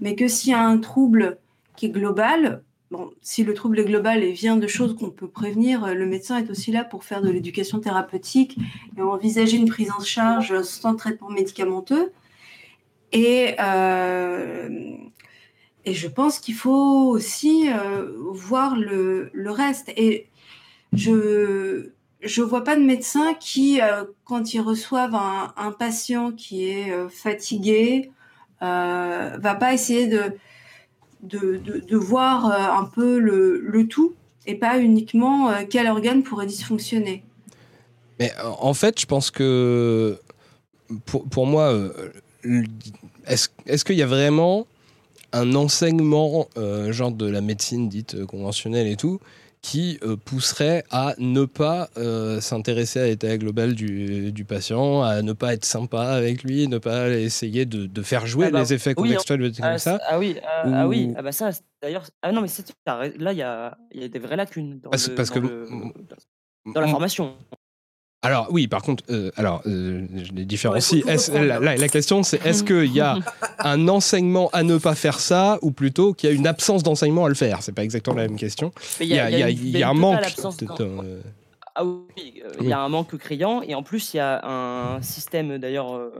mais 0.00 0.14
que 0.14 0.28
s'il 0.28 0.52
y 0.52 0.54
a 0.54 0.62
un 0.62 0.78
trouble 0.78 1.38
qui 1.76 1.86
est 1.86 1.90
global, 1.90 2.62
bon, 2.90 3.10
si 3.20 3.44
le 3.44 3.54
trouble 3.54 3.78
est 3.80 3.84
global 3.84 4.22
et 4.22 4.32
vient 4.32 4.56
de 4.56 4.66
choses 4.66 4.96
qu'on 4.96 5.10
peut 5.10 5.28
prévenir, 5.28 5.94
le 5.94 6.06
médecin 6.06 6.38
est 6.38 6.50
aussi 6.50 6.72
là 6.72 6.84
pour 6.84 7.04
faire 7.04 7.22
de 7.22 7.30
l'éducation 7.30 7.80
thérapeutique 7.80 8.58
et 8.96 9.02
envisager 9.02 9.56
une 9.56 9.68
prise 9.68 9.90
en 9.90 10.02
charge 10.02 10.62
sans 10.62 10.94
traitement 10.96 11.30
médicamenteux. 11.30 12.12
Et, 13.12 13.54
euh, 13.60 14.96
et 15.84 15.94
je 15.94 16.08
pense 16.08 16.38
qu'il 16.38 16.54
faut 16.54 17.08
aussi 17.08 17.70
euh, 17.70 18.12
voir 18.32 18.76
le, 18.76 19.30
le, 19.32 19.50
reste. 19.50 19.90
Et 19.96 20.28
je 20.92 21.90
je 22.20 22.42
vois 22.42 22.64
pas 22.64 22.76
de 22.76 22.82
médecin 22.82 23.34
qui, 23.34 23.80
euh, 23.80 24.04
quand 24.24 24.52
ils 24.54 24.60
reçoivent 24.60 25.14
un, 25.14 25.52
un 25.56 25.72
patient 25.72 26.32
qui 26.32 26.68
est 26.68 26.92
euh, 26.92 27.08
fatigué, 27.08 28.10
euh, 28.62 29.36
va 29.38 29.54
pas 29.54 29.72
essayer 29.72 30.08
de, 30.08 30.34
de, 31.22 31.56
de, 31.56 31.96
voir 31.96 32.46
un 32.46 32.84
peu 32.84 33.18
le, 33.18 33.60
le, 33.60 33.86
tout 33.86 34.14
et 34.46 34.54
pas 34.54 34.78
uniquement 34.78 35.52
quel 35.68 35.88
organe 35.88 36.22
pourrait 36.22 36.46
dysfonctionner. 36.46 37.22
Mais 38.18 38.32
en 38.60 38.74
fait, 38.74 39.00
je 39.00 39.06
pense 39.06 39.30
que 39.30 40.18
pour, 41.04 41.24
pour 41.28 41.46
moi, 41.46 41.74
est-ce 43.26 43.84
qu'il 43.84 43.96
y 43.96 44.02
a 44.02 44.06
vraiment 44.06 44.66
un 45.32 45.54
enseignement, 45.54 46.48
euh, 46.56 46.92
genre 46.92 47.12
de 47.12 47.28
la 47.28 47.40
médecine 47.40 47.88
dite 47.88 48.14
euh, 48.14 48.26
conventionnelle 48.26 48.86
et 48.86 48.96
tout, 48.96 49.20
qui 49.62 49.98
euh, 50.02 50.16
pousserait 50.16 50.84
à 50.90 51.14
ne 51.18 51.44
pas 51.44 51.88
s'intéresser 52.40 53.00
à 53.00 53.06
l'état 53.06 53.36
global 53.38 53.74
du, 53.74 54.32
du, 54.32 54.44
patient, 54.44 55.02
à 55.02 55.22
ne 55.22 55.32
pas 55.32 55.54
être 55.54 55.64
sympa 55.64 56.02
avec 56.02 56.42
lui, 56.42 56.68
ne 56.68 56.78
pas 56.78 57.10
essayer 57.10 57.66
de, 57.66 57.86
de 57.86 58.02
faire 58.02 58.26
jouer 58.26 58.46
ah 58.46 58.50
bah 58.50 58.60
les 58.60 58.72
effets 58.72 58.94
contextuels 58.94 59.42
oui, 59.42 59.52
comme 59.52 59.78
ça. 59.78 59.98
Ah 60.06 60.18
oui, 60.18 60.36
ah, 60.44 60.62
ah 60.74 60.88
oui, 60.88 61.12
ah 61.16 61.22
bah 61.22 61.32
ça, 61.32 61.50
d'ailleurs, 61.82 62.06
ah 62.22 62.32
non 62.32 62.40
mais 62.40 62.48
là 63.18 63.32
il 63.32 63.38
y 63.38 63.42
a, 63.42 63.76
y 63.92 64.04
a, 64.04 64.08
des 64.08 64.18
vraies 64.18 64.36
lacunes 64.36 64.80
dans, 64.80 64.90
parce, 64.90 65.08
parce 65.08 65.30
que 65.30 65.38
dans 66.74 66.80
la 66.80 66.88
formation. 66.88 67.36
Alors 68.22 68.48
oui, 68.50 68.66
par 68.66 68.82
contre, 68.82 69.04
euh, 69.10 69.30
alors 69.36 69.62
euh, 69.66 70.06
je 70.16 70.32
les 70.32 70.44
différencie. 70.44 71.04
la, 71.32 71.60
la, 71.60 71.88
question 71.88 72.24
c'est 72.24 72.44
est-ce 72.44 72.64
qu'il 72.64 72.92
y 72.92 73.00
a 73.00 73.16
un 73.60 73.86
enseignement 73.86 74.50
à 74.52 74.64
ne 74.64 74.76
pas 74.76 74.96
faire 74.96 75.20
ça 75.20 75.58
ou 75.62 75.70
plutôt 75.70 76.14
qu'il 76.14 76.28
y 76.28 76.32
a 76.32 76.34
une 76.34 76.48
absence 76.48 76.82
d'enseignement 76.82 77.26
à 77.26 77.28
le 77.28 77.36
faire? 77.36 77.62
C'est 77.62 77.72
pas 77.72 77.84
exactement 77.84 78.16
la 78.16 78.26
même 78.26 78.36
question. 78.36 78.72
Il 79.00 79.06
y, 79.06 79.18
a 79.20 79.88
un 79.88 79.94
manque. 79.94 80.20
Euh, 80.80 81.20
ah 81.76 81.84
oui, 81.84 82.42
il 82.60 82.68
y 82.68 82.72
a 82.72 82.80
un 82.80 82.88
manque 82.88 83.16
criant 83.18 83.62
et 83.62 83.76
en 83.76 83.84
plus 83.84 84.14
il 84.14 84.16
y 84.16 84.20
a 84.20 84.44
un 84.44 85.00
système 85.00 85.58
d'ailleurs 85.58 86.10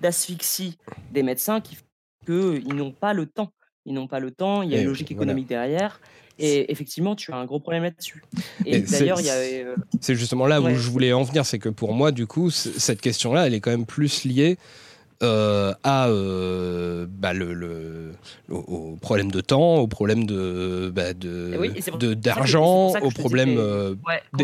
d'asphyxie 0.00 0.78
des 1.10 1.22
médecins 1.22 1.60
qui 1.60 1.74
fait 1.74 1.84
qu'ils 2.24 2.74
n'ont 2.74 2.92
pas 2.92 3.12
le 3.12 3.26
temps. 3.26 3.52
Ils 3.86 3.94
n'ont 3.94 4.06
pas 4.06 4.20
le 4.20 4.30
temps. 4.30 4.62
Il 4.62 4.70
y 4.70 4.74
a 4.74 4.80
une 4.80 4.86
logique 4.86 5.10
économique 5.10 5.48
derrière. 5.48 6.00
Et 6.38 6.72
effectivement, 6.72 7.14
tu 7.14 7.32
as 7.32 7.36
un 7.36 7.44
gros 7.44 7.60
problème 7.60 7.82
là-dessus. 7.84 8.22
Et, 8.64 8.80
d'ailleurs, 8.80 9.20
il 9.20 9.26
y 9.26 9.30
a. 9.30 9.34
Euh, 9.34 9.76
c'est 10.00 10.14
justement 10.14 10.46
là 10.46 10.60
où 10.60 10.68
je 10.68 10.90
voulais 10.90 11.12
en 11.12 11.22
venir, 11.22 11.44
c'est 11.44 11.58
que 11.58 11.68
pour 11.68 11.92
moi, 11.92 12.10
du 12.10 12.26
coup, 12.26 12.50
cette 12.50 13.00
question-là, 13.00 13.46
elle 13.46 13.54
est 13.54 13.60
quand 13.60 13.70
même 13.70 13.86
plus 13.86 14.24
liée. 14.24 14.58
Euh, 15.22 15.72
à 15.84 16.08
euh, 16.08 17.06
bah, 17.08 17.32
le, 17.32 17.54
le, 17.54 18.10
au, 18.48 18.96
problème 19.00 19.30
de 19.30 19.40
temps, 19.40 19.76
au 19.76 19.86
problème 19.86 20.26
de 20.26 20.90
bah, 20.92 21.14
de 21.14 22.14
d'argent, 22.14 22.92
au 23.00 23.10
problème 23.10 23.56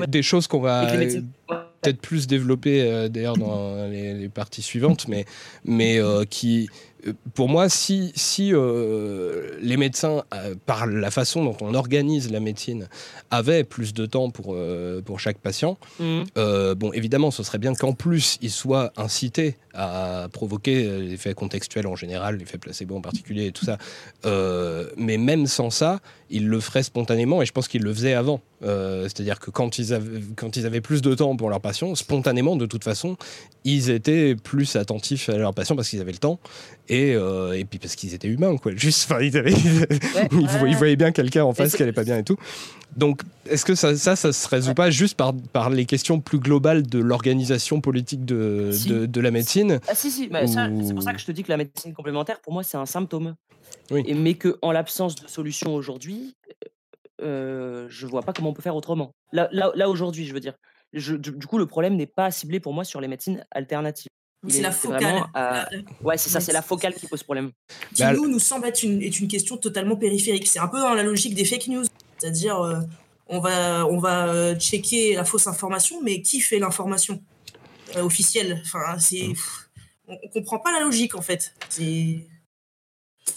des, 0.06 0.22
choses 0.22 0.46
qu'on 0.46 0.60
va 0.60 0.86
peut-être 0.86 2.00
plus 2.00 2.28
développer 2.28 3.08
d'ailleurs 3.08 3.36
dans 3.36 3.88
les, 3.90 4.14
les, 4.14 4.28
parties 4.28 4.62
suivantes, 4.62 5.08
mais 5.08 5.24
mais 5.64 5.98
qui 6.30 6.68
pour 7.34 7.48
moi, 7.48 7.68
si, 7.68 8.12
si 8.14 8.52
euh, 8.52 9.56
les 9.60 9.76
médecins, 9.76 10.24
euh, 10.34 10.54
par 10.66 10.86
la 10.86 11.10
façon 11.10 11.44
dont 11.44 11.56
on 11.60 11.74
organise 11.74 12.30
la 12.30 12.40
médecine, 12.40 12.88
avaient 13.30 13.64
plus 13.64 13.94
de 13.94 14.06
temps 14.06 14.30
pour, 14.30 14.56
pour 15.04 15.20
chaque 15.20 15.38
patient, 15.38 15.78
mmh. 16.00 16.22
bon, 16.76 16.92
évidemment, 16.92 17.30
ce 17.30 17.42
serait 17.42 17.58
bien 17.58 17.74
qu'en 17.74 17.92
plus, 17.92 18.38
ils 18.42 18.50
soient 18.50 18.92
incités 18.96 19.56
à 19.74 20.28
provoquer 20.32 20.98
l'effet 21.00 21.34
contextuel 21.34 21.86
en 21.86 21.96
général, 21.96 22.38
l'effet 22.38 22.58
placebo 22.58 22.96
en 22.96 23.00
particulier 23.00 23.46
et 23.46 23.52
tout 23.52 23.64
ça. 23.64 23.78
mais 24.96 25.18
même 25.18 25.46
sans 25.46 25.70
ça, 25.70 26.00
ils 26.30 26.48
le 26.48 26.60
feraient 26.60 26.82
spontanément 26.82 27.42
et 27.42 27.46
je 27.46 27.52
pense 27.52 27.68
qu'ils 27.68 27.82
le 27.82 27.92
faisaient 27.92 28.14
avant. 28.14 28.40
C'est-à-dire 28.60 29.38
que 29.38 29.50
quand 29.50 29.78
ils, 29.78 29.94
avaient, 29.94 30.20
quand 30.36 30.56
ils 30.56 30.66
avaient 30.66 30.80
plus 30.80 31.02
de 31.02 31.14
temps 31.14 31.36
pour 31.36 31.50
leurs 31.50 31.60
patients, 31.60 31.94
spontanément, 31.94 32.56
de 32.56 32.66
toute 32.66 32.84
façon, 32.84 33.16
ils 33.64 33.90
étaient 33.90 34.34
plus 34.34 34.76
attentifs 34.76 35.28
à 35.28 35.36
leurs 35.36 35.54
patients 35.54 35.76
parce 35.76 35.88
qu'ils 35.88 36.00
avaient 36.00 36.12
le 36.12 36.18
temps 36.18 36.40
et, 36.88 37.14
euh, 37.14 37.52
et 37.52 37.64
puis 37.64 37.78
parce 37.78 37.94
qu'ils 37.96 38.14
étaient 38.14 38.28
humains, 38.28 38.56
quoi. 38.56 38.72
Juste, 38.76 39.12
ils, 39.20 39.32
ils, 40.32 40.76
voyaient 40.76 40.96
bien 40.96 41.12
quelqu'un 41.12 41.44
en 41.44 41.52
face 41.52 41.76
qui 41.76 41.82
allait 41.82 41.92
pas 41.92 42.04
bien 42.04 42.18
et 42.18 42.24
tout. 42.24 42.36
Donc, 42.96 43.22
est-ce 43.48 43.64
que 43.64 43.74
ça, 43.74 43.96
ça, 43.96 44.16
ça 44.16 44.32
se 44.32 44.48
résout 44.48 44.74
pas 44.74 44.90
juste 44.90 45.16
par, 45.16 45.34
par 45.34 45.70
les 45.70 45.84
questions 45.84 46.20
plus 46.20 46.38
globales 46.38 46.86
de 46.86 46.98
l'organisation 46.98 47.80
politique 47.80 48.24
de, 48.24 48.72
de, 49.06 49.20
la 49.20 49.30
médecine 49.30 49.80
ah, 49.88 49.94
Si, 49.94 50.10
si, 50.10 50.28
bah, 50.28 50.46
c'est 50.46 50.94
pour 50.94 51.02
ça 51.02 51.12
que 51.12 51.20
je 51.20 51.26
te 51.26 51.32
dis 51.32 51.42
que 51.42 51.50
la 51.50 51.58
médecine 51.58 51.92
complémentaire, 51.92 52.40
pour 52.40 52.52
moi, 52.52 52.62
c'est 52.62 52.78
un 52.78 52.86
symptôme. 52.86 53.34
Oui. 53.90 54.02
Et, 54.06 54.14
mais 54.14 54.34
qu'en 54.34 54.72
l'absence 54.72 55.14
de 55.16 55.28
solution 55.28 55.74
aujourd'hui, 55.74 56.34
euh, 57.22 57.86
je 57.88 58.06
vois 58.06 58.22
pas 58.22 58.32
comment 58.32 58.50
on 58.50 58.54
peut 58.54 58.62
faire 58.62 58.76
autrement. 58.76 59.12
Là, 59.32 59.48
là, 59.52 59.70
là 59.74 59.88
aujourd'hui, 59.88 60.26
je 60.26 60.32
veux 60.32 60.40
dire. 60.40 60.54
Je, 60.92 61.16
du 61.16 61.46
coup, 61.46 61.58
le 61.58 61.66
problème 61.66 61.96
n'est 61.96 62.06
pas 62.06 62.30
ciblé 62.30 62.60
pour 62.60 62.72
moi 62.72 62.84
sur 62.84 63.00
les 63.00 63.08
médecines 63.08 63.44
alternatives. 63.50 64.08
C'est 64.46 64.62
la 64.62 64.70
focale. 64.70 65.24
Ouais, 66.02 66.16
c'est 66.16 66.30
ça, 66.30 66.40
c'est 66.40 66.52
la 66.52 66.62
focale 66.62 66.94
qui 66.94 67.06
pose 67.06 67.22
problème. 67.22 67.50
Qui 67.94 68.02
bah, 68.02 68.12
nous, 68.12 68.28
nous 68.28 68.38
semble 68.38 68.66
être 68.66 68.82
une, 68.82 69.02
est 69.02 69.18
une 69.18 69.28
question 69.28 69.56
totalement 69.56 69.96
périphérique. 69.96 70.46
C'est 70.46 70.60
un 70.60 70.68
peu 70.68 70.80
dans 70.80 70.94
la 70.94 71.02
logique 71.02 71.34
des 71.34 71.44
fake 71.44 71.66
news. 71.68 71.84
C'est-à-dire, 72.18 72.60
euh, 72.60 72.80
on 73.26 73.40
va, 73.40 73.84
on 73.86 73.98
va 73.98 74.28
euh, 74.28 74.54
checker 74.54 75.14
la 75.14 75.24
fausse 75.24 75.46
information, 75.46 76.00
mais 76.02 76.22
qui 76.22 76.40
fait 76.40 76.58
l'information 76.58 77.20
euh, 77.96 78.02
officielle? 78.02 78.62
Enfin, 78.64 78.98
c'est, 78.98 79.28
On 80.06 80.12
ne 80.12 80.32
comprend 80.32 80.58
pas 80.58 80.72
la 80.72 80.80
logique, 80.80 81.14
en 81.14 81.22
fait. 81.22 81.54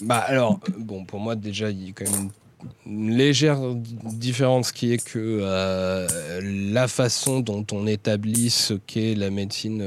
Bah 0.00 0.18
alors, 0.18 0.58
bon, 0.78 1.04
pour 1.04 1.20
moi, 1.20 1.36
déjà, 1.36 1.70
il 1.70 1.88
y 1.88 1.90
a 1.90 1.92
quand 1.92 2.10
même 2.10 2.22
une 2.22 2.30
légère 2.86 3.58
différence 3.74 4.72
qui 4.72 4.92
est 4.92 5.04
que 5.04 5.40
la 6.42 6.88
façon 6.88 7.40
dont 7.40 7.66
on 7.72 7.86
établit 7.86 8.50
ce 8.50 8.74
qu'est 8.74 9.14
la 9.14 9.30
médecine 9.30 9.84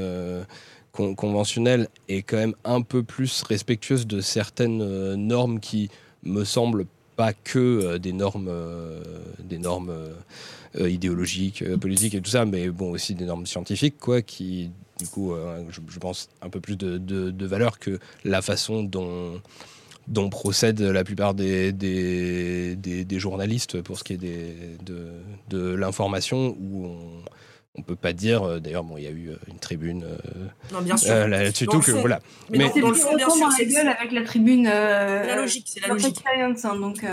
conventionnelle 0.92 1.88
est 2.08 2.22
quand 2.22 2.36
même 2.36 2.54
un 2.64 2.82
peu 2.82 3.02
plus 3.02 3.42
respectueuse 3.42 4.06
de 4.06 4.20
certaines 4.20 5.14
normes 5.14 5.60
qui 5.60 5.90
me 6.22 6.44
semblent 6.44 6.86
pas 7.16 7.32
que 7.32 7.98
des 7.98 8.12
normes, 8.12 8.50
des 9.42 9.58
normes 9.58 9.94
idéologiques, 10.78 11.76
politiques 11.76 12.14
et 12.14 12.20
tout 12.20 12.30
ça, 12.30 12.44
mais 12.44 12.68
bon 12.68 12.90
aussi 12.92 13.14
des 13.14 13.24
normes 13.24 13.46
scientifiques 13.46 13.98
quoi, 13.98 14.22
qui 14.22 14.70
du 14.98 15.06
coup, 15.06 15.34
euh, 15.34 15.62
je, 15.70 15.98
pense, 15.98 16.28
un 16.40 16.48
peu 16.48 16.60
plus 16.60 16.76
de, 16.76 16.98
de, 16.98 17.46
valeur 17.46 17.78
que 17.78 17.98
la 18.24 18.40
façon 18.40 18.82
dont, 18.82 19.40
dont 20.08 20.28
procèdent 20.28 20.80
la 20.80 21.04
plupart 21.04 21.34
des, 21.34 21.72
des, 21.72 23.18
journalistes 23.18 23.82
pour 23.82 23.98
ce 23.98 24.04
qui 24.04 24.14
est 24.14 24.18
de, 24.84 25.10
de 25.48 25.74
l'information, 25.74 26.56
où 26.60 26.86
on 26.86 27.22
on 27.78 27.82
peut 27.82 27.96
pas 27.96 28.12
dire. 28.12 28.42
Euh, 28.42 28.58
d'ailleurs, 28.58 28.84
bon, 28.84 28.96
il 28.96 29.04
y 29.04 29.06
a 29.06 29.10
eu 29.10 29.30
euh, 29.30 29.36
une 29.48 29.58
tribune 29.58 30.04
là-dessus 30.72 31.66
tout 31.66 31.80
que 31.80 31.92
voilà. 31.92 32.20
Mais, 32.50 32.58
mais 32.58 32.80
dans, 32.80 32.88
le 32.88 32.94
fond, 32.94 33.14
bien 33.16 33.30
sûr, 33.30 33.48
c'est 33.56 33.76
avec 33.78 34.12
la 34.12 34.22
tribune. 34.22 34.64
la 34.64 35.36
logique, 35.36 35.66
c'est 35.68 35.80
la 35.80 35.88
logique. 35.88 36.16
Science, 36.16 36.64
hein, 36.64 36.76
donc. 36.76 37.04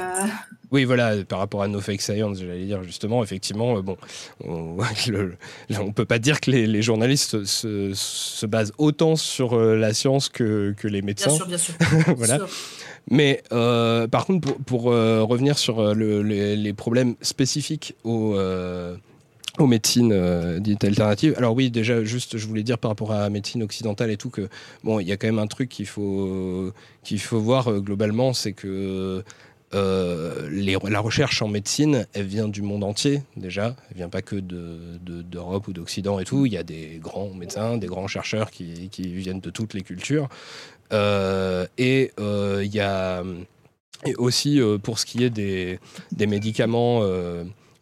Oui, 0.73 0.85
voilà, 0.85 1.23
par 1.23 1.38
rapport 1.38 1.61
à 1.61 1.68
No 1.68 1.80
Fake 1.80 2.02
Science, 2.02 2.40
j'allais 2.40 2.65
dire 2.65 2.81
justement, 2.81 3.22
effectivement, 3.22 3.80
bon, 3.84 3.95
on, 4.44 4.76
ne 5.07 5.91
peut 5.91 6.06
pas 6.06 6.18
dire 6.18 6.41
que 6.41 6.49
les, 6.49 6.81
journalistes 6.81 7.45
se, 7.45 8.45
basent 8.48 8.73
autant 8.80 9.15
sur 9.15 9.53
euh, 9.53 9.76
la 9.76 9.94
science 9.94 10.30
que, 10.30 10.73
les 10.84 11.03
médecins. 11.03 11.30
Bien 11.30 11.38
sûr, 11.38 11.48
bien 11.48 11.57
sûr. 11.60 11.76
voilà. 12.18 12.40
Mais 13.11 13.44
euh, 13.52 14.07
par 14.07 14.26
contre, 14.26 14.56
pour, 14.64 14.91
euh, 14.91 15.22
revenir 15.22 15.60
sur 15.60 15.94
les, 15.94 16.73
problèmes 16.73 17.14
spécifiques 17.22 17.95
aux, 18.03 18.35
aux 19.60 19.68
médecines 19.68 20.60
dites 20.60 20.84
alternatives. 20.84 21.36
Alors 21.38 21.54
oui, 21.54 21.70
déjà, 21.70 22.04
juste, 22.04 22.38
je 22.38 22.48
voulais 22.48 22.64
dire 22.64 22.78
par 22.78 22.90
rapport 22.90 23.12
à 23.12 23.20
la 23.20 23.30
médecine 23.30 23.62
occidentale 23.62 24.10
et 24.10 24.18
tout 24.18 24.30
que 24.30 24.50
bon, 24.84 25.00
il 25.00 25.08
y 25.08 25.12
a 25.12 25.18
quand 25.18 25.28
même 25.28 25.40
un 25.40 25.48
truc 25.48 25.70
qu'il 25.70 25.86
faut 25.86 26.72
qu'il 27.04 27.20
faut 27.20 27.40
voir 27.40 27.72
globalement, 27.80 28.34
c'est 28.34 28.54
que 28.54 29.24
euh, 29.74 30.50
la 30.52 31.00
recherche 31.00 31.42
en 31.42 31.48
médecine, 31.48 32.06
elle 32.14 32.28
vient 32.28 32.48
du 32.48 32.62
monde 32.62 32.84
entier 32.84 33.24
déjà. 33.36 33.76
Elle 33.90 33.98
vient 33.98 34.10
pas 34.10 34.22
que 34.22 34.36
d'Europe 34.36 35.68
ou 35.68 35.74
d'Occident 35.74 36.20
et 36.20 36.26
tout. 36.26 36.46
Il 36.46 36.54
y 36.54 36.58
a 36.58 36.64
des 36.64 37.00
grands 37.02 37.30
médecins, 37.30 37.78
des 37.78 37.88
grands 37.88 38.08
chercheurs 38.08 38.52
qui, 38.52 38.90
viennent 38.98 39.40
de 39.40 39.50
toutes 39.50 39.74
les 39.74 39.82
cultures. 39.82 40.30
Euh, 40.92 41.66
et 41.78 42.12
euh, 42.20 42.62
il 42.64 42.74
y 42.74 42.82
a 42.82 43.24
aussi 44.18 44.60
pour 44.84 45.00
ce 45.00 45.06
qui 45.06 45.24
est 45.24 45.30
des, 45.30 45.80
des 46.12 46.28
médicaments 46.28 47.02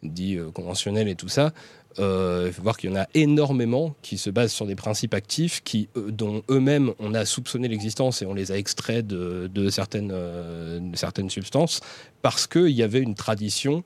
dits 0.02 0.38
conventionnels 0.54 1.08
et 1.08 1.14
tout 1.14 1.28
ça, 1.28 1.52
euh, 1.98 2.44
il 2.46 2.52
faut 2.52 2.62
voir 2.62 2.76
qu'il 2.76 2.90
y 2.90 2.92
en 2.92 2.96
a 2.96 3.06
énormément 3.14 3.94
qui 4.02 4.16
se 4.16 4.30
basent 4.30 4.52
sur 4.52 4.66
des 4.66 4.76
principes 4.76 5.14
actifs 5.14 5.62
qui, 5.62 5.88
dont 5.94 6.42
eux-mêmes 6.48 6.92
on 6.98 7.14
a 7.14 7.24
soupçonné 7.24 7.68
l'existence 7.68 8.22
et 8.22 8.26
on 8.26 8.34
les 8.34 8.50
a 8.52 8.56
extraits 8.56 9.06
de, 9.06 9.68
certaines, 9.70 10.10
euh, 10.12 10.80
de 10.80 10.96
certaines 10.96 11.30
substances 11.30 11.80
parce 12.22 12.46
qu'il 12.46 12.70
y 12.70 12.82
avait 12.82 13.00
une 13.00 13.14
tradition 13.14 13.84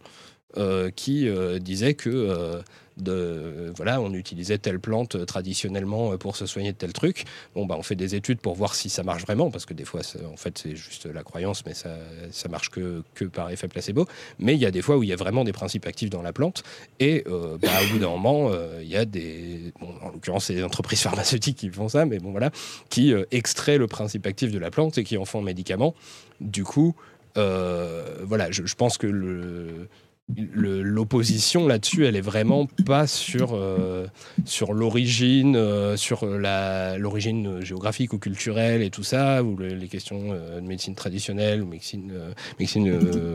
euh, 0.56 0.90
qui 0.90 1.28
disait 1.60 1.94
que 1.94 2.60
de 2.96 3.72
voilà, 3.76 4.00
on 4.00 4.12
utilisait 4.12 4.58
telle 4.58 4.80
plante 4.80 5.26
traditionnellement 5.26 6.16
pour 6.16 6.36
se 6.36 6.46
soigner 6.46 6.72
de 6.72 6.76
tel 6.76 6.92
truc. 6.92 7.24
Bon, 7.54 7.66
bah, 7.66 7.76
on 7.78 7.82
fait 7.82 7.94
des 7.94 8.14
études 8.14 8.38
pour 8.40 8.54
voir 8.54 8.74
si 8.74 8.88
ça 8.88 9.02
marche 9.02 9.22
vraiment, 9.22 9.50
parce 9.50 9.66
que 9.66 9.74
des 9.74 9.84
fois, 9.84 10.00
en 10.32 10.36
fait, 10.36 10.58
c'est 10.58 10.76
juste 10.76 11.06
la 11.06 11.22
croyance, 11.22 11.64
mais 11.66 11.74
ça, 11.74 11.96
ça 12.30 12.48
marche 12.48 12.70
que, 12.70 13.02
que 13.14 13.24
par 13.24 13.50
effet 13.50 13.68
placebo. 13.68 14.06
Mais 14.38 14.54
il 14.54 14.60
y 14.60 14.66
a 14.66 14.70
des 14.70 14.82
fois 14.82 14.96
où 14.96 15.02
il 15.02 15.08
y 15.08 15.12
a 15.12 15.16
vraiment 15.16 15.44
des 15.44 15.52
principes 15.52 15.86
actifs 15.86 16.10
dans 16.10 16.22
la 16.22 16.32
plante, 16.32 16.62
et 17.00 17.24
euh, 17.26 17.58
bah, 17.58 17.68
au 17.84 17.92
bout 17.92 17.98
d'un 17.98 18.10
moment, 18.10 18.48
euh, 18.50 18.80
il 18.82 18.88
y 18.88 18.96
a 18.96 19.04
des, 19.04 19.72
en 19.80 20.10
l'occurrence, 20.10 20.46
c'est 20.46 20.54
des 20.54 20.64
entreprises 20.64 21.00
pharmaceutiques 21.02 21.58
qui 21.58 21.70
font 21.70 21.88
ça, 21.88 22.06
mais 22.06 22.18
bon 22.18 22.30
voilà, 22.30 22.50
qui 22.88 23.12
euh, 23.12 23.24
extraient 23.30 23.78
le 23.78 23.86
principe 23.86 24.26
actif 24.26 24.50
de 24.52 24.58
la 24.58 24.70
plante 24.70 24.98
et 24.98 25.04
qui 25.04 25.16
en 25.16 25.24
font 25.24 25.40
un 25.40 25.44
médicament. 25.44 25.94
Du 26.40 26.64
coup, 26.64 26.94
voilà, 27.34 28.50
je, 28.50 28.64
je 28.64 28.74
pense 28.74 28.96
que 28.96 29.06
le 29.06 29.88
l'opposition 30.34 31.68
là-dessus, 31.68 32.04
elle 32.04 32.16
est 32.16 32.20
vraiment 32.20 32.66
pas 32.84 33.06
sur, 33.06 33.54
euh, 33.54 34.06
sur 34.44 34.72
l'origine, 34.72 35.54
euh, 35.54 35.96
sur 35.96 36.26
l'origine 36.26 37.60
géographique 37.64 38.12
ou 38.12 38.18
culturelle 38.18 38.82
et 38.82 38.90
tout 38.90 39.04
ça, 39.04 39.44
ou 39.44 39.56
les 39.56 39.88
questions 39.88 40.32
euh, 40.32 40.60
de 40.60 40.66
médecine 40.66 40.96
traditionnelle 40.96 41.62
ou 41.62 41.66
médecine, 41.66 42.12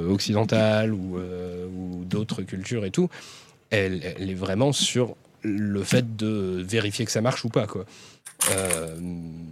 occidentale 0.09 0.93
ou, 0.93 1.17
d'autres 2.05 2.41
cultures 2.41 2.83
et 2.83 2.91
tout. 2.91 3.09
Elle, 3.69 4.01
elle, 4.17 4.29
est 4.29 4.35
vraiment 4.35 4.73
sur 4.73 5.15
le 5.43 5.81
fait 5.83 6.17
de 6.17 6.61
vérifier 6.67 7.05
que 7.05 7.11
ça 7.11 7.21
marche 7.21 7.45
ou 7.45 7.49
pas, 7.49 7.67
quoi. 7.67 7.85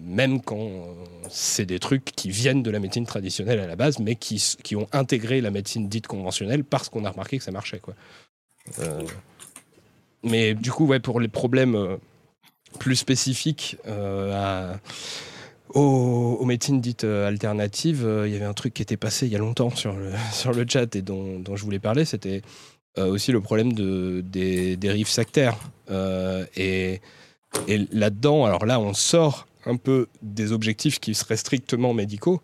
Même 0.05 0.41
quand 0.41 0.67
c'est 1.29 1.65
des 1.65 1.79
trucs 1.79 2.05
qui 2.05 2.29
viennent 2.29 2.63
de 2.63 2.71
la 2.71 2.79
médecine 2.79 3.05
traditionnelle 3.05 3.59
à 3.59 3.67
la 3.67 3.75
base, 3.75 3.99
mais 3.99 4.15
qui, 4.15 4.43
qui 4.63 4.75
ont 4.75 4.87
intégré 4.91 5.41
la 5.41 5.51
médecine 5.51 5.89
dite 5.89 6.07
conventionnelle 6.07 6.63
parce 6.63 6.89
qu'on 6.89 7.05
a 7.05 7.11
remarqué 7.11 7.37
que 7.37 7.43
ça 7.43 7.51
marchait. 7.51 7.79
Quoi. 7.79 7.93
Euh, 8.79 9.03
mais 10.23 10.53
du 10.53 10.71
coup, 10.71 10.85
ouais, 10.85 10.99
pour 10.99 11.19
les 11.19 11.27
problèmes 11.27 11.75
euh, 11.75 11.97
plus 12.79 12.95
spécifiques 12.95 13.77
aux, 15.73 16.45
médecines 16.45 16.81
dites 16.81 17.03
alternatives, 17.03 18.07
il 18.25 18.31
y 18.31 18.35
avait 18.35 18.45
un 18.45 18.53
truc 18.53 18.73
qui 18.73 18.81
était 18.81 18.97
passé 18.97 19.27
il 19.27 19.31
y 19.31 19.35
a 19.35 19.39
longtemps 19.39 19.69
sur 19.69 19.93
le, 19.93 20.11
sur 20.33 20.51
le 20.51 20.65
chat 20.67 20.95
et 20.95 21.01
dont, 21.01 21.39
dont 21.39 21.55
je 21.55 21.63
voulais 21.63 21.79
parler, 21.79 22.05
c'était 22.05 22.41
aussi 22.97 23.31
le 23.31 23.39
problème 23.39 23.71
de, 23.71 24.21
des 24.25 24.75
dérives 24.75 25.07
sectaires. 25.07 25.57
et 26.57 27.01
et 27.67 27.87
là-dedans, 27.91 28.45
alors 28.45 28.65
là, 28.65 28.79
on 28.79 28.93
sort 28.93 29.47
un 29.65 29.77
peu 29.77 30.07
des 30.21 30.51
objectifs 30.51 30.99
qui 30.99 31.15
seraient 31.15 31.37
strictement 31.37 31.93
médicaux, 31.93 32.41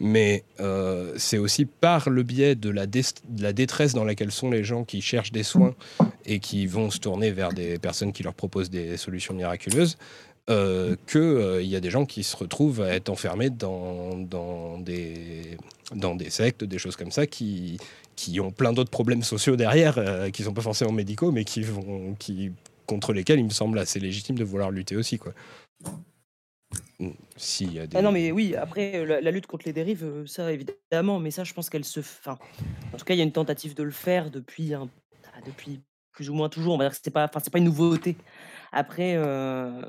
mais 0.00 0.44
euh, 0.60 1.12
c'est 1.16 1.38
aussi 1.38 1.64
par 1.64 2.08
le 2.08 2.22
biais 2.22 2.54
de 2.54 2.70
la, 2.70 2.86
détresse 2.86 3.94
dans 3.94 4.04
laquelle 4.04 4.30
sont 4.30 4.50
les 4.50 4.64
gens 4.64 4.84
qui 4.84 5.02
cherchent 5.02 5.32
des 5.32 5.42
soins 5.42 5.74
et 6.24 6.38
qui 6.38 6.66
vont 6.66 6.90
se 6.90 6.98
tourner 6.98 7.30
vers 7.32 7.52
des 7.52 7.78
personnes 7.78 8.12
qui 8.12 8.22
leur 8.22 8.34
proposent 8.34 8.70
des 8.70 8.96
solutions 8.96 9.34
miraculeuses. 9.34 9.96
Euh, 10.50 10.96
qu'il 11.06 11.20
euh, 11.20 11.62
y 11.62 11.76
a 11.76 11.80
des 11.80 11.90
gens 11.90 12.06
qui 12.06 12.22
se 12.22 12.34
retrouvent 12.34 12.80
à 12.80 12.94
être 12.94 13.10
enfermés 13.10 13.50
dans, 13.50 14.78
des, 14.78 15.58
sectes, 16.30 16.64
des 16.64 16.78
choses 16.78 16.96
comme 16.96 17.10
ça, 17.10 17.26
qui, 17.26 17.78
ont 18.40 18.50
plein 18.50 18.72
d'autres 18.72 18.90
problèmes 18.90 19.22
sociaux 19.22 19.56
derrière, 19.56 19.96
qui 20.32 20.40
ne 20.40 20.46
sont 20.46 20.54
pas 20.54 20.62
forcément 20.62 20.92
médicaux, 20.92 21.32
mais 21.32 21.44
qui, 21.44 21.66
qui 22.18 22.52
contre 22.86 23.12
lesquels 23.12 23.40
il 23.40 23.44
me 23.44 23.50
semble 23.50 23.78
assez 23.78 24.00
légitime 24.00 24.38
de 24.38 24.44
vouloir 24.44 24.70
lutter 24.70 24.96
aussi. 24.96 25.18
Quoi. 25.18 25.34
Ah 27.94 28.02
non, 28.02 28.12
mais 28.12 28.32
oui, 28.32 28.54
après, 28.56 28.96
euh, 28.96 29.20
la, 29.20 29.30
lutte 29.30 29.46
contre 29.46 29.66
les 29.66 29.72
dérives, 29.72 30.04
euh, 30.04 30.26
ça 30.26 30.52
évidemment, 30.52 31.20
mais 31.20 31.30
ça, 31.30 31.44
je 31.44 31.54
pense 31.54 31.70
qu'elle 31.70 31.84
se. 31.84 32.00
Enfin, 32.00 32.38
en 32.92 32.96
tout 32.96 33.04
cas, 33.04 33.14
il 33.14 33.18
y 33.18 33.20
a 33.20 33.24
une 33.24 33.32
tentative 33.32 33.74
de 33.74 33.82
le 33.82 33.90
faire 33.90 34.30
depuis. 34.30 34.74
Ah, 34.74 34.86
depuis 35.46 35.80
plus 36.12 36.30
ou 36.30 36.34
moins 36.34 36.48
toujours. 36.48 36.74
On 36.74 36.78
va 36.78 36.84
dire 36.84 36.96
que 36.96 37.00
c'est 37.02 37.10
pas, 37.10 37.24
enfin, 37.24 37.40
pas 37.50 37.58
une 37.58 37.64
nouveauté. 37.64 38.16
Après, 38.72 39.14
euh, 39.16 39.80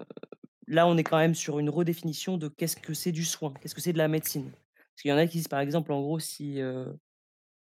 là, 0.67 0.87
on 0.87 0.95
est 0.97 1.03
quand 1.03 1.17
même 1.17 1.35
sur 1.35 1.59
une 1.59 1.69
redéfinition 1.69 2.37
de 2.37 2.47
qu'est-ce 2.47 2.77
que 2.77 2.93
c'est 2.93 3.11
du 3.11 3.25
soin, 3.25 3.53
qu'est-ce 3.59 3.75
que 3.75 3.81
c'est 3.81 3.93
de 3.93 3.97
la 3.97 4.07
médecine. 4.07 4.51
Parce 4.51 5.01
qu'il 5.01 5.09
y 5.09 5.13
en 5.13 5.17
a 5.17 5.25
qui 5.25 5.37
disent, 5.37 5.47
par 5.47 5.59
exemple, 5.59 5.91
en 5.91 6.01
gros, 6.01 6.19
si 6.19 6.61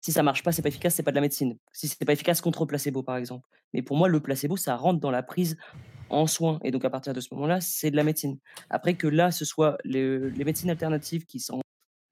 si 0.01 0.11
ça 0.11 0.23
marche 0.23 0.41
pas, 0.43 0.51
c'est 0.51 0.63
pas 0.63 0.69
efficace, 0.69 0.95
c'est 0.95 1.03
pas 1.03 1.11
de 1.11 1.15
la 1.15 1.21
médecine. 1.21 1.57
Si 1.71 1.87
c'est 1.87 2.05
pas 2.05 2.13
efficace 2.13 2.41
contre 2.41 2.65
placebo, 2.65 3.03
par 3.03 3.17
exemple. 3.17 3.47
Mais 3.73 3.83
pour 3.83 3.97
moi, 3.97 4.07
le 4.07 4.19
placebo, 4.19 4.57
ça 4.57 4.75
rentre 4.75 4.99
dans 4.99 5.11
la 5.11 5.21
prise 5.21 5.57
en 6.11 6.27
soins. 6.27 6.59
Et 6.63 6.71
donc, 6.71 6.85
à 6.85 6.89
partir 6.89 7.13
de 7.13 7.19
ce 7.19 7.33
moment-là, 7.33 7.61
c'est 7.61 7.91
de 7.91 7.95
la 7.95 8.03
médecine. 8.03 8.37
Après 8.69 8.95
que 8.95 9.07
là, 9.07 9.31
ce 9.31 9.45
soit 9.45 9.77
les, 9.83 10.19
médecines 10.43 10.69
alternatives 10.69 11.25
qui, 11.25 11.39
sont, 11.39 11.61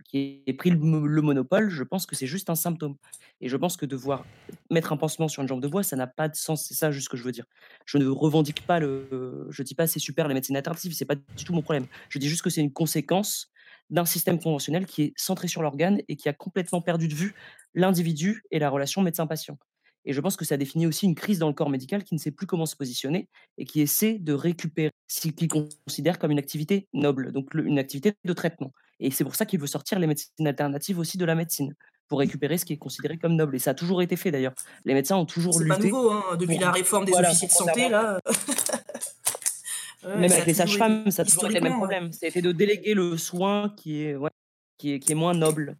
qui 0.05 0.43
aient 0.47 0.53
pris 0.53 0.71
le, 0.71 0.77
monopole, 0.77 1.69
je 1.69 1.84
pense 1.84 2.05
que 2.05 2.15
c'est 2.15 2.27
juste 2.27 2.49
un 2.49 2.55
symptôme. 2.55 2.95
Et 3.41 3.49
je 3.49 3.57
pense 3.57 3.77
que 3.77 3.85
devoir 3.85 4.26
mettre 4.69 4.91
un 4.91 4.97
pansement 4.97 5.27
sur 5.27 5.41
une 5.41 5.47
jambe 5.47 5.61
de 5.61 5.67
bois, 5.67 5.84
ça 5.84 5.95
n'a 5.95 6.07
pas 6.07 6.27
de 6.27 6.35
sens. 6.35 6.65
C'est 6.65 6.73
ça 6.73 6.91
juste 6.91 7.05
ce 7.05 7.09
que 7.09 7.17
je 7.17 7.23
veux 7.23 7.31
dire. 7.31 7.45
Je 7.85 7.97
ne 7.97 8.07
revendique 8.07 8.65
pas 8.65 8.80
le. 8.80 9.47
Je 9.49 9.63
dis 9.63 9.76
pas 9.76 9.88
c'est 9.88 9.99
super 9.99 10.27
les 10.27 10.34
médecines 10.34 10.55
alternatives, 10.55 10.93
c'est 10.93 11.05
pas 11.05 11.15
du 11.15 11.43
tout 11.45 11.53
mon 11.53 11.61
problème. 11.61 11.88
Je 12.09 12.19
dis 12.19 12.27
juste 12.27 12.41
que 12.41 12.49
c'est 12.49 12.61
une 12.61 12.73
conséquence 12.73 13.51
d'un 13.89 14.05
système 14.05 14.39
conventionnel 14.39 14.85
qui 14.85 15.03
est 15.03 15.13
centré 15.15 15.47
sur 15.47 15.61
l'organe 15.61 15.99
et 16.07 16.15
qui 16.15 16.30
a 16.30 16.34
complètement 16.34 16.81
perdu 16.81 17.07
de 17.07 17.15
vue 17.15 17.34
l'individu 17.73 18.43
et 18.51 18.59
la 18.59 18.69
relation 18.69 19.01
médecin-patient. 19.01 19.57
Et 20.05 20.13
je 20.13 20.21
pense 20.21 20.38
que 20.38 20.45
ça 20.45 20.57
définit 20.57 20.88
aussi 20.88 21.05
une 21.05 21.15
crise 21.15 21.39
dans 21.39 21.47
le 21.47 21.53
corps 21.53 21.69
médical 21.69 22.03
qui 22.03 22.15
ne 22.15 22.19
sait 22.19 22.31
plus 22.31 22.47
comment 22.47 22.65
se 22.65 22.76
positionner 22.76 23.27
et 23.57 23.65
qui 23.65 23.81
essaie 23.81 24.17
de 24.19 24.34
récupérer 24.34 24.91
ce 25.07 25.27
qu'il 25.27 25.47
considère 25.47 26.19
comme 26.19 26.31
une 26.31 26.39
activité 26.39 26.88
noble, 26.93 27.31
donc 27.31 27.53
une 27.53 27.80
activité 27.80 28.13
de 28.23 28.34
traitement. 28.34 28.73
Et 28.99 29.11
c'est 29.11 29.23
pour 29.23 29.35
ça 29.35 29.45
qu'il 29.45 29.59
veut 29.59 29.67
sortir 29.67 29.99
les 29.99 30.07
médecines 30.07 30.47
alternatives 30.47 30.99
aussi 30.99 31.17
de 31.17 31.26
la 31.26 31.35
médecine, 31.35 31.73
pour 32.07 32.19
récupérer 32.19 32.57
ce 32.57 32.65
qui 32.65 32.73
est 32.73 32.77
considéré 32.77 33.17
comme 33.17 33.35
noble. 33.35 33.55
Et 33.55 33.59
ça 33.59 33.71
a 33.71 33.73
toujours 33.73 34.01
été 34.01 34.15
fait 34.15 34.31
d'ailleurs. 34.31 34.55
Les 34.84 34.93
médecins 34.93 35.15
ont 35.15 35.26
toujours 35.26 35.59
lutté. 35.59 35.76
C'est 35.76 35.81
pas 35.81 35.88
nouveau, 35.88 36.11
hein, 36.11 36.35
depuis 36.38 36.57
la 36.57 36.71
réforme 36.71 37.05
des 37.05 37.13
officiers 37.13 37.47
de 37.47 37.53
santé, 37.53 37.88
là. 37.89 38.19
même 40.03 40.31
avec 40.31 40.45
les 40.45 40.53
sages-femmes, 40.53 41.11
ça 41.11 41.21
a 41.21 41.26
toujours 41.26 41.45
été 41.45 41.59
le 41.59 41.63
même 41.69 41.77
problème. 41.77 42.11
C'était 42.11 42.41
de 42.41 42.51
déléguer 42.51 42.93
le 42.93 43.17
soin 43.17 43.73
qui 43.77 44.01
est, 44.03 44.17
qui 44.77 44.93
est, 44.93 44.99
qui 44.99 45.11
est 45.11 45.15
moins 45.15 45.34
noble. 45.34 45.77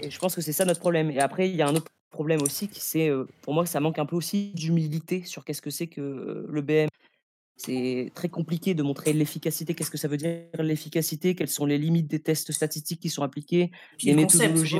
Et 0.00 0.10
je 0.10 0.18
pense 0.18 0.34
que 0.34 0.40
c'est 0.40 0.52
ça 0.52 0.64
notre 0.64 0.80
problème. 0.80 1.10
Et 1.10 1.20
après, 1.20 1.48
il 1.48 1.56
y 1.56 1.62
a 1.62 1.68
un 1.68 1.74
autre 1.74 1.90
problème 2.10 2.42
aussi, 2.42 2.68
qui 2.68 2.80
c'est, 2.80 3.10
pour 3.42 3.54
moi, 3.54 3.64
que 3.64 3.70
ça 3.70 3.80
manque 3.80 3.98
un 3.98 4.06
peu 4.06 4.16
aussi 4.16 4.52
d'humilité 4.54 5.22
sur 5.24 5.44
qu'est-ce 5.44 5.62
que 5.62 5.70
c'est 5.70 5.86
que 5.86 6.46
le 6.48 6.62
BM. 6.62 6.88
C'est 7.58 8.12
très 8.14 8.28
compliqué 8.28 8.74
de 8.74 8.84
montrer 8.84 9.12
l'efficacité. 9.12 9.74
Qu'est-ce 9.74 9.90
que 9.90 9.98
ça 9.98 10.06
veut 10.06 10.16
dire 10.16 10.44
l'efficacité? 10.60 11.34
Quelles 11.34 11.48
sont 11.48 11.66
les 11.66 11.76
limites 11.76 12.06
des 12.06 12.20
tests 12.20 12.52
statistiques 12.52 13.00
qui 13.00 13.10
sont 13.10 13.24
appliqués? 13.24 13.72
Les 14.04 14.14
méthodologies 14.14 14.78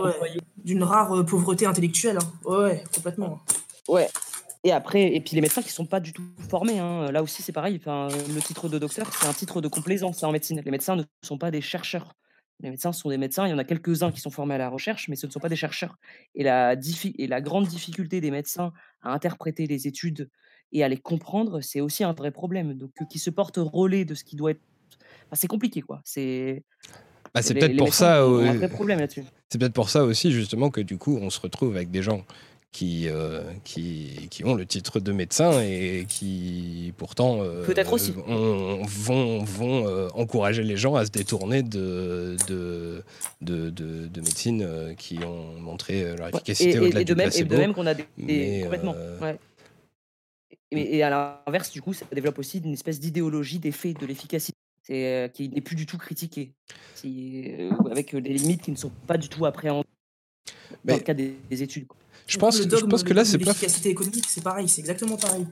D'une 0.64 0.84
rare 0.84 1.24
pauvreté 1.26 1.66
intellectuelle. 1.66 2.18
Hein. 2.18 2.32
Ouais, 2.44 2.84
complètement. 2.94 3.40
Ouais. 3.88 4.08
Et 4.62 4.70
après, 4.70 5.12
et 5.12 5.20
puis 5.20 5.34
les 5.34 5.40
médecins 5.40 5.62
qui 5.62 5.70
sont 5.70 5.86
pas 5.86 5.98
du 5.98 6.12
tout 6.12 6.22
formés. 6.48 6.78
Hein. 6.78 7.10
Là 7.10 7.24
aussi, 7.24 7.42
c'est 7.42 7.52
pareil. 7.52 7.80
Enfin, 7.80 8.08
le 8.32 8.40
titre 8.40 8.68
de 8.68 8.78
docteur, 8.78 9.12
c'est 9.12 9.26
un 9.26 9.32
titre 9.32 9.60
de 9.60 9.66
complaisance 9.66 10.22
en 10.22 10.30
médecine. 10.30 10.62
Les 10.64 10.70
médecins 10.70 10.94
ne 10.94 11.02
sont 11.24 11.38
pas 11.38 11.50
des 11.50 11.60
chercheurs. 11.60 12.14
Les 12.60 12.70
médecins 12.70 12.92
sont 12.92 13.08
des 13.08 13.18
médecins. 13.18 13.46
Il 13.46 13.50
y 13.50 13.52
en 13.52 13.58
a 13.58 13.64
quelques-uns 13.64 14.10
qui 14.10 14.20
sont 14.20 14.30
formés 14.30 14.54
à 14.54 14.58
la 14.58 14.68
recherche, 14.68 15.08
mais 15.08 15.16
ce 15.16 15.26
ne 15.26 15.30
sont 15.30 15.40
pas 15.40 15.48
des 15.48 15.56
chercheurs. 15.56 15.96
Et 16.34 16.42
la, 16.42 16.74
et 17.18 17.26
la 17.26 17.40
grande 17.40 17.66
difficulté 17.66 18.20
des 18.20 18.30
médecins 18.30 18.72
à 19.02 19.12
interpréter 19.12 19.66
les 19.66 19.86
études 19.86 20.28
et 20.72 20.82
à 20.82 20.88
les 20.88 20.96
comprendre, 20.96 21.60
c'est 21.60 21.80
aussi 21.80 22.04
un 22.04 22.12
vrai 22.12 22.30
problème. 22.30 22.74
Donc, 22.74 22.90
qui 23.08 23.18
se 23.18 23.30
portent 23.30 23.58
relais 23.58 24.04
de 24.04 24.14
ce 24.14 24.24
qui 24.24 24.36
doit 24.36 24.50
être. 24.52 24.60
c'est 25.32 25.46
compliqué, 25.46 25.82
quoi. 25.82 26.00
C'est. 26.04 26.64
Bah, 27.34 27.42
c'est 27.42 27.54
peut-être 27.54 27.76
pour 27.76 27.94
ça. 27.94 28.26
C'est 29.48 29.58
peut-être 29.58 29.72
pour 29.72 29.90
ça 29.90 30.04
aussi, 30.04 30.32
justement, 30.32 30.70
que 30.70 30.80
du 30.80 30.98
coup, 30.98 31.16
on 31.20 31.30
se 31.30 31.40
retrouve 31.40 31.76
avec 31.76 31.90
des 31.90 32.02
gens 32.02 32.24
qui, 32.72 33.08
euh, 33.08 33.42
qui, 33.64 34.28
qui, 34.30 34.44
ont 34.44 34.54
le 34.54 34.66
titre 34.66 35.00
de 35.00 35.12
médecin 35.12 35.60
et 35.62 36.04
qui 36.08 36.92
pourtant 36.96 37.42
euh, 37.42 37.64
peut-être 37.64 37.92
aussi 37.92 38.12
vont, 38.12 39.42
vont 39.42 39.88
euh, 39.88 40.08
encourager 40.14 40.62
les 40.62 40.76
gens 40.76 40.94
à 40.94 41.06
se 41.06 41.10
détourner 41.10 41.62
de, 41.62 42.36
de, 42.46 43.02
de, 43.40 43.70
de, 43.70 44.20
médecine 44.20 44.94
qui 44.98 45.18
ont 45.24 45.54
montré 45.60 46.14
leur 46.16 46.28
efficacité 46.28 46.78
au-delà 46.78 47.04
du 47.04 47.14
même, 47.14 47.30
Et 47.34 47.44
de 47.44 47.56
même 47.56 47.74
qu'on 47.74 47.86
a 47.86 47.94
des, 47.94 48.60
complètement. 48.62 48.94
Et, 50.70 50.98
et, 50.98 51.02
à 51.02 51.08
l'inverse, 51.46 51.70
du 51.70 51.80
coup, 51.80 51.94
ça 51.94 52.04
développe 52.12 52.38
aussi 52.38 52.58
une 52.58 52.74
espèce 52.74 53.00
d'idéologie 53.00 53.58
des 53.58 53.72
faits 53.72 53.98
de 53.98 54.04
l'efficacité 54.04 54.58
qui 55.32 55.48
n'est 55.48 55.62
plus 55.62 55.76
du 55.76 55.86
tout 55.86 55.96
critiquée, 55.96 56.52
avec 57.90 58.14
des 58.14 58.34
limites 58.34 58.62
qui 58.62 58.70
ne 58.70 58.76
sont 58.76 58.92
pas 59.06 59.16
du 59.16 59.30
tout 59.30 59.46
appréhendées 59.46 59.88
dans 60.84 60.94
le 60.94 61.00
cas 61.00 61.14
des, 61.14 61.34
des 61.48 61.62
études. 61.62 61.86
Je 62.28 62.36
pense, 62.36 62.60
je 62.60 62.84
pense 62.84 63.02
que 63.02 63.14
là, 63.14 63.24
c'est 63.24 63.38
pas. 63.38 63.46
L'efficacité 63.46 63.88
économique, 63.88 64.26
c'est 64.28 64.44
pareil, 64.44 64.68
c'est 64.68 64.80
exactement 64.80 65.16
pareil. 65.16 65.46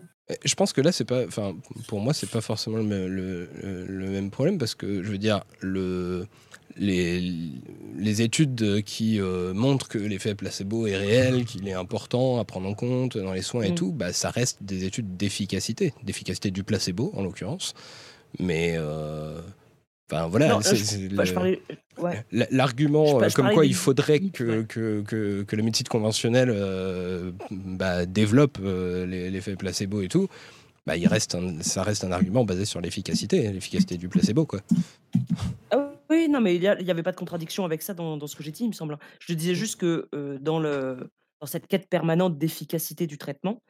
Je 0.44 0.54
pense 0.54 0.72
que 0.72 0.80
là, 0.82 0.92
c'est 0.92 1.04
pas. 1.04 1.24
Enfin, 1.26 1.56
pour 1.88 2.00
moi, 2.00 2.12
c'est 2.12 2.28
pas 2.28 2.42
forcément 2.42 2.76
le, 2.76 3.08
le, 3.08 3.48
le, 3.86 4.10
même 4.10 4.30
problème 4.30 4.58
parce 4.58 4.74
que 4.74 5.02
je 5.02 5.10
veux 5.10 5.18
dire, 5.18 5.42
le, 5.60 6.26
les, 6.76 7.34
les 7.96 8.22
études 8.22 8.82
qui 8.84 9.20
euh, 9.20 9.54
montrent 9.54 9.88
que 9.88 9.98
l'effet 9.98 10.34
placebo 10.34 10.86
est 10.86 10.96
réel, 10.96 11.46
qu'il 11.46 11.66
est 11.66 11.72
important 11.72 12.38
à 12.38 12.44
prendre 12.44 12.68
en 12.68 12.74
compte 12.74 13.16
dans 13.16 13.32
les 13.32 13.42
soins 13.42 13.62
et 13.62 13.70
mm. 13.70 13.76
tout, 13.76 13.92
bah, 13.92 14.12
ça 14.12 14.30
reste 14.30 14.62
des 14.62 14.84
études 14.84 15.16
d'efficacité, 15.16 15.94
d'efficacité 16.02 16.50
du 16.50 16.62
placebo 16.62 17.10
en 17.14 17.22
l'occurrence. 17.22 17.72
Mais. 18.38 18.74
Euh, 18.76 19.40
Enfin 20.08 20.28
voilà, 20.28 20.60
l'argument 22.52 23.18
comme 23.34 23.50
quoi 23.50 23.66
il 23.66 23.74
faudrait 23.74 24.20
que, 24.20 24.62
que, 24.62 25.02
que, 25.02 25.42
que, 25.42 25.56
la 25.56 25.62
médecine 25.62 25.88
conventionnelle 25.88 26.50
euh, 26.52 27.32
bah, 27.50 28.06
développe 28.06 28.58
euh, 28.62 29.04
l'effet 29.04 29.56
placebo 29.56 30.02
et 30.02 30.08
tout, 30.08 30.28
bah, 30.86 30.96
il 30.96 31.08
reste 31.08 31.36
ça 31.62 31.82
reste 31.82 32.04
un 32.04 32.12
argument 32.12 32.44
basé 32.44 32.64
sur 32.64 32.80
l'efficacité, 32.80 33.50
l'efficacité 33.50 33.96
du 33.96 34.08
placebo. 34.08 34.46
Quoi. 34.46 34.60
Ah 35.72 35.90
oui, 36.08 36.28
non, 36.28 36.40
mais 36.40 36.54
il 36.54 36.60
n'y 36.60 36.90
avait 36.90 37.02
pas 37.02 37.12
de 37.12 37.16
contradiction 37.16 37.64
avec 37.64 37.82
ça 37.82 37.92
dans, 37.92 38.16
dans 38.16 38.28
ce 38.28 38.36
que 38.36 38.44
j'ai 38.44 38.52
dit, 38.52 38.62
il 38.62 38.68
me 38.68 38.72
semble. 38.72 38.98
Je 39.18 39.34
disais 39.34 39.56
juste 39.56 39.80
que 39.80 40.08
euh, 40.14 40.38
dans, 40.40 40.60
le, 40.60 41.10
dans 41.40 41.46
cette 41.46 41.66
quête 41.66 41.88
permanente 41.88 42.38
d'efficacité 42.38 43.08
du 43.08 43.18
traitement, 43.18 43.60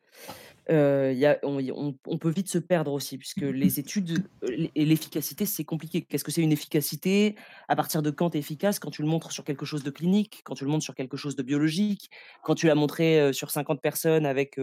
on, 0.69 2.19
peut 2.19 2.31
vite 2.31 2.49
se 2.49 2.59
perdre 2.59 2.93
aussi, 2.93 3.19
puisque 3.19 3.43
les 3.43 3.79
études 3.79 4.29
et 4.43 4.85
l'efficacité, 4.85 5.47
c'est 5.47 5.65
compliqué. 5.65 6.03
Qu'est-ce 6.03 6.25
que 6.25 6.31
c'est 6.31 6.43
une 6.43 6.53
efficacité? 6.53 7.37
À 7.69 7.77
partir 7.77 8.03
de 8.03 8.11
quand 8.11 8.31
tu 8.31 8.37
es 8.37 8.41
efficace? 8.41 8.79
Quand 8.79 8.91
tu 8.91 9.03
le 9.03 9.09
montres 9.09 9.33
sur 9.33 9.45
quelque 9.45 9.65
chose 9.65 9.83
de 9.83 9.91
clinique, 9.91 10.41
quand 10.45 10.55
tu 10.55 10.65
le 10.65 10.71
montres 10.71 10.85
sur 10.85 10.95
quelque 10.95 11.17
chose 11.17 11.37
de 11.37 11.43
biologique, 11.43 12.11
quand 12.43 12.55
tu 12.55 12.67
l'as 12.67 12.75
montré 12.75 13.33
sur 13.33 13.51
50 13.51 13.81
personnes 13.81 14.27
avec 14.27 14.61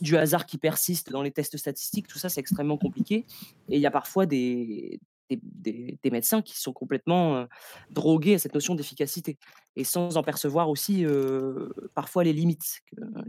du 0.00 0.16
hasard 0.16 0.46
qui 0.46 0.58
persiste 0.58 1.10
dans 1.10 1.22
les 1.22 1.30
tests 1.30 1.56
statistiques, 1.56 2.08
tout 2.08 2.18
ça, 2.18 2.28
c'est 2.28 2.40
extrêmement 2.40 2.78
compliqué. 2.78 3.24
Et 3.68 3.76
il 3.76 3.80
y 3.80 3.86
a 3.86 3.90
parfois 3.90 4.26
des, 4.26 5.00
des, 5.42 5.98
médecins 6.10 6.42
qui 6.42 6.58
sont 6.58 6.72
complètement 6.72 7.46
drogués 7.90 8.34
à 8.34 8.38
cette 8.38 8.54
notion 8.54 8.74
d'efficacité 8.74 9.38
et 9.76 9.84
sans 9.84 10.16
en 10.16 10.22
percevoir 10.22 10.68
aussi 10.68 11.04
parfois 11.94 12.24
les 12.24 12.32
limites. 12.32 12.80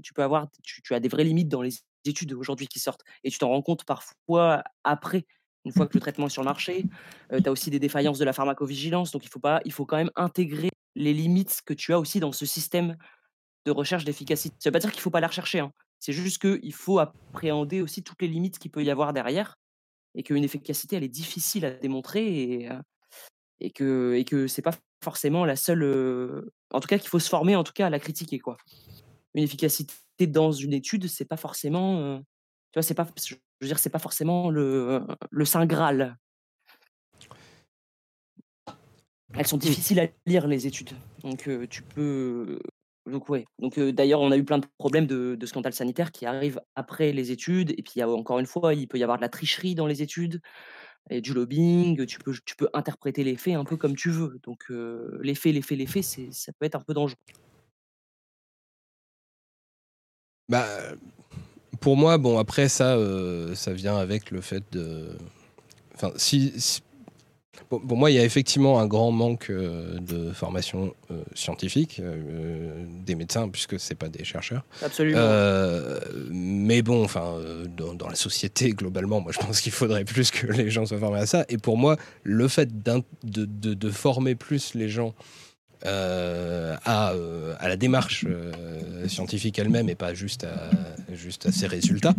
tu 0.01 0.13
peux 0.13 0.23
avoir, 0.23 0.47
tu, 0.63 0.93
as 0.93 0.99
des 0.99 1.07
vraies 1.07 1.23
limites 1.23 1.49
dans 1.49 1.61
les 1.61 1.79
études 2.05 2.33
aujourd'hui 2.33 2.67
qui 2.67 2.79
sortent 2.79 3.03
et 3.23 3.29
tu 3.29 3.37
t'en 3.37 3.49
rends 3.49 3.61
compte 3.61 3.85
parfois 3.85 4.63
après. 4.83 5.25
Une 5.65 5.71
fois 5.71 5.87
que 5.87 5.93
le 5.93 6.01
traitement 6.01 6.25
est 6.25 6.29
sur 6.29 6.41
le 6.41 6.47
marché, 6.47 6.85
tu 7.31 7.47
as 7.47 7.51
aussi 7.51 7.69
des 7.69 7.79
défaillances 7.79 8.19
de 8.19 8.25
la 8.25 8.33
pharmacovigilance. 8.33 9.11
Donc, 9.11 9.23
il 9.23 9.29
faut, 9.29 9.39
pas, 9.39 9.61
il 9.63 9.71
faut 9.71 9.85
quand 9.85 9.95
même 9.95 10.11
intégrer 10.15 10.69
les 10.95 11.13
limites 11.13 11.61
que 11.65 11.73
tu 11.73 11.93
as 11.93 11.99
aussi 11.99 12.19
dans 12.19 12.31
ce 12.31 12.45
système 12.45 12.97
de 13.65 13.71
recherche 13.71 14.03
d'efficacité. 14.03 14.55
Ça 14.59 14.69
ne 14.69 14.71
veut 14.71 14.73
pas 14.73 14.79
dire 14.79 14.91
qu'il 14.91 14.99
ne 14.99 15.03
faut 15.03 15.09
pas 15.09 15.21
la 15.21 15.27
rechercher. 15.27 15.59
Hein. 15.59 15.71
C'est 15.99 16.13
juste 16.13 16.41
qu'il 16.41 16.73
faut 16.73 16.99
appréhender 16.99 17.81
aussi 17.81 18.03
toutes 18.03 18.21
les 18.21 18.27
limites 18.27 18.59
qu'il 18.59 18.71
peut 18.71 18.83
y 18.83 18.89
avoir 18.89 19.13
derrière 19.13 19.57
et 20.15 20.23
qu'une 20.23 20.43
efficacité, 20.43 20.95
elle 20.95 21.03
est 21.03 21.09
difficile 21.09 21.65
à 21.65 21.71
démontrer 21.71 22.25
et, 22.25 22.69
et 23.59 23.71
que, 23.71 24.13
et 24.13 24.25
que 24.25 24.47
c'est 24.47 24.61
pas 24.61 24.73
forcément 25.03 25.45
la 25.45 25.55
seule. 25.55 25.83
en 26.71 26.79
tout 26.79 26.87
cas, 26.87 26.97
qu'il 26.97 27.09
faut 27.09 27.19
se 27.19 27.29
former, 27.29 27.55
en 27.55 27.63
tout 27.63 27.73
cas, 27.73 27.87
à 27.87 27.89
la 27.89 27.99
critiquer. 27.99 28.39
Quoi. 28.39 28.57
Une 29.33 29.43
efficacité 29.43 29.93
dans 30.27 30.51
une 30.51 30.73
étude, 30.73 31.07
c'est 31.07 31.25
pas 31.25 31.37
forcément. 31.37 32.19
tu 32.71 32.79
vois, 32.79 32.83
c'est 32.83 32.93
pas. 32.93 33.07
Je 33.17 33.35
veux 33.61 33.67
dire, 33.67 33.79
c'est 33.79 33.89
pas 33.89 33.99
forcément 33.99 34.49
le, 34.49 35.05
le 35.31 35.45
Saint 35.45 35.65
Graal. 35.65 36.17
Elles 39.35 39.47
sont 39.47 39.57
difficiles 39.57 39.99
à 39.99 40.07
lire, 40.27 40.47
les 40.47 40.67
études. 40.67 40.91
Donc, 41.23 41.49
tu 41.69 41.81
peux 41.81 42.59
donc 43.05 43.29
ouais. 43.29 43.45
Donc 43.59 43.79
d'ailleurs, 43.79 44.21
on 44.21 44.31
a 44.31 44.37
eu 44.37 44.43
plein 44.43 44.59
de 44.59 44.65
problèmes 44.77 45.07
de, 45.07 45.35
de 45.35 45.45
scandales 45.45 45.73
sanitaires 45.73 46.11
qui 46.11 46.25
arrivent 46.25 46.61
après 46.75 47.11
les 47.11 47.31
études. 47.31 47.71
Et 47.77 47.83
puis 47.83 48.03
encore 48.03 48.39
une 48.39 48.45
fois, 48.45 48.73
il 48.73 48.87
peut 48.87 48.97
y 48.97 49.03
avoir 49.03 49.17
de 49.17 49.21
la 49.23 49.29
tricherie 49.29 49.75
dans 49.75 49.87
les 49.87 50.01
études 50.01 50.41
et 51.09 51.19
du 51.19 51.33
lobbying. 51.33 52.05
Tu 52.05 52.19
peux, 52.19 52.33
tu 52.45 52.55
peux 52.55 52.69
interpréter 52.73 53.23
les 53.23 53.35
faits 53.35 53.55
un 53.55 53.65
peu 53.65 53.77
comme 53.77 53.95
tu 53.95 54.09
veux. 54.09 54.39
Donc 54.43 54.65
les 55.21 55.35
faits, 55.35 55.53
les 55.53 55.61
faits, 55.61 55.77
les 55.77 55.87
faits, 55.87 56.03
c'est, 56.03 56.31
ça 56.31 56.51
peut 56.53 56.65
être 56.65 56.75
un 56.75 56.81
peu 56.81 56.93
dangereux. 56.93 57.17
Bah, 60.49 60.65
pour 61.79 61.97
moi, 61.97 62.17
bon 62.17 62.37
après 62.37 62.69
ça, 62.69 62.97
ça 63.55 63.73
vient 63.73 63.97
avec 63.97 64.31
le 64.31 64.41
fait 64.41 64.63
de, 64.71 65.09
enfin 65.93 66.11
si 66.15 66.53
pour 67.69 67.97
moi, 67.97 68.09
il 68.11 68.15
y 68.15 68.19
a 68.19 68.23
effectivement 68.23 68.79
un 68.79 68.87
grand 68.87 69.11
manque 69.11 69.49
euh, 69.49 69.99
de 69.99 70.31
formation 70.31 70.93
euh, 71.11 71.21
scientifique 71.35 71.99
euh, 71.99 72.85
des 73.05 73.15
médecins, 73.15 73.47
puisque 73.49 73.79
ce 73.79 73.93
pas 73.93 74.09
des 74.09 74.23
chercheurs. 74.23 74.63
Absolument. 74.81 75.19
mais 76.31 76.81
bon, 76.81 77.03
enfin, 77.03 77.37
dans, 77.67 78.07
la 78.07 78.15
société, 78.15 78.71
globalement, 78.71 79.21
moi, 79.21 79.31
je 79.31 79.37
pense 79.37 79.61
qu'il 79.61 79.71
faudrait 79.71 80.03
plus 80.03 80.31
que 80.31 80.47
les 80.47 80.71
gens 80.71 80.85
soient 80.87 80.97
formés 80.97 81.19
à 81.19 81.25
ça. 81.27 81.45
Et 81.47 81.57
pour 81.59 81.77
moi, 81.77 81.97
le 82.23 82.47
fait 82.47 82.83
de, 82.83 83.03
de, 83.23 83.89
former 83.91 84.33
plus 84.33 84.73
les 84.73 84.89
gens 84.89 85.13
à, 85.85 86.79
à, 86.85 87.67
la 87.67 87.75
démarche 87.75 88.25
scientifique 89.07 89.59
elle-même 89.59 89.89
et 89.89 89.95
pas 89.95 90.15
juste 90.15 90.43
à, 90.43 90.71
juste 91.13 91.45
à 91.45 91.51
ses 91.51 91.67
résultats, 91.67 92.15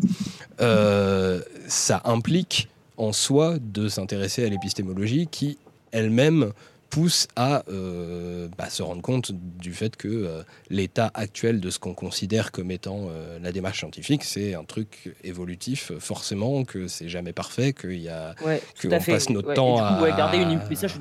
ça 1.66 2.02
implique 2.04 2.68
en 2.96 3.12
soi 3.12 3.58
de 3.60 3.88
s'intéresser 3.88 4.44
à 4.44 4.48
l'épistémologie 4.48 5.26
qui 5.30 5.58
elle-même 5.92 6.52
pousse 6.94 7.26
à 7.34 7.64
euh, 7.68 8.46
bah, 8.56 8.70
se 8.70 8.80
rendre 8.80 9.02
compte 9.02 9.32
du 9.32 9.72
fait 9.72 9.96
que 9.96 10.06
euh, 10.06 10.42
l'état 10.70 11.10
actuel 11.14 11.58
de 11.58 11.68
ce 11.68 11.80
qu'on 11.80 11.92
considère 11.92 12.52
comme 12.52 12.70
étant 12.70 13.08
euh, 13.08 13.40
la 13.42 13.50
démarche 13.50 13.80
scientifique, 13.80 14.22
c'est 14.22 14.54
un 14.54 14.62
truc 14.62 15.12
évolutif, 15.24 15.90
forcément, 15.98 16.62
que 16.64 16.86
c'est 16.86 17.08
jamais 17.08 17.32
parfait, 17.32 17.72
qu'il 17.72 18.00
y 18.00 18.08
a, 18.08 18.36
qu'on 18.80 19.00
passe 19.00 19.28
notre 19.30 19.54
temps 19.54 19.78
à, 19.78 20.08
garder 20.16 20.38
une... 20.38 20.60
ça, 20.76 20.86
je 20.86 20.94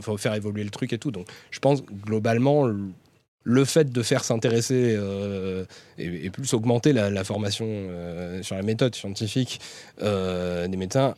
faut 0.00 0.16
faire 0.16 0.34
évoluer 0.34 0.62
le 0.62 0.70
truc 0.70 0.92
et 0.92 0.98
tout. 0.98 1.10
Donc, 1.10 1.26
je 1.50 1.58
pense 1.58 1.82
globalement 1.84 2.70
le 3.42 3.64
fait 3.64 3.90
de 3.90 4.02
faire 4.04 4.22
s'intéresser 4.22 4.96
et, 5.98 6.30
plus 6.30 6.54
augmenter 6.54 6.92
la, 6.92 7.24
formation 7.24 7.66
sur 8.42 8.54
la 8.54 8.62
méthode 8.62 8.94
scientifique 8.94 9.58
des 10.00 10.76
médecins 10.76 11.16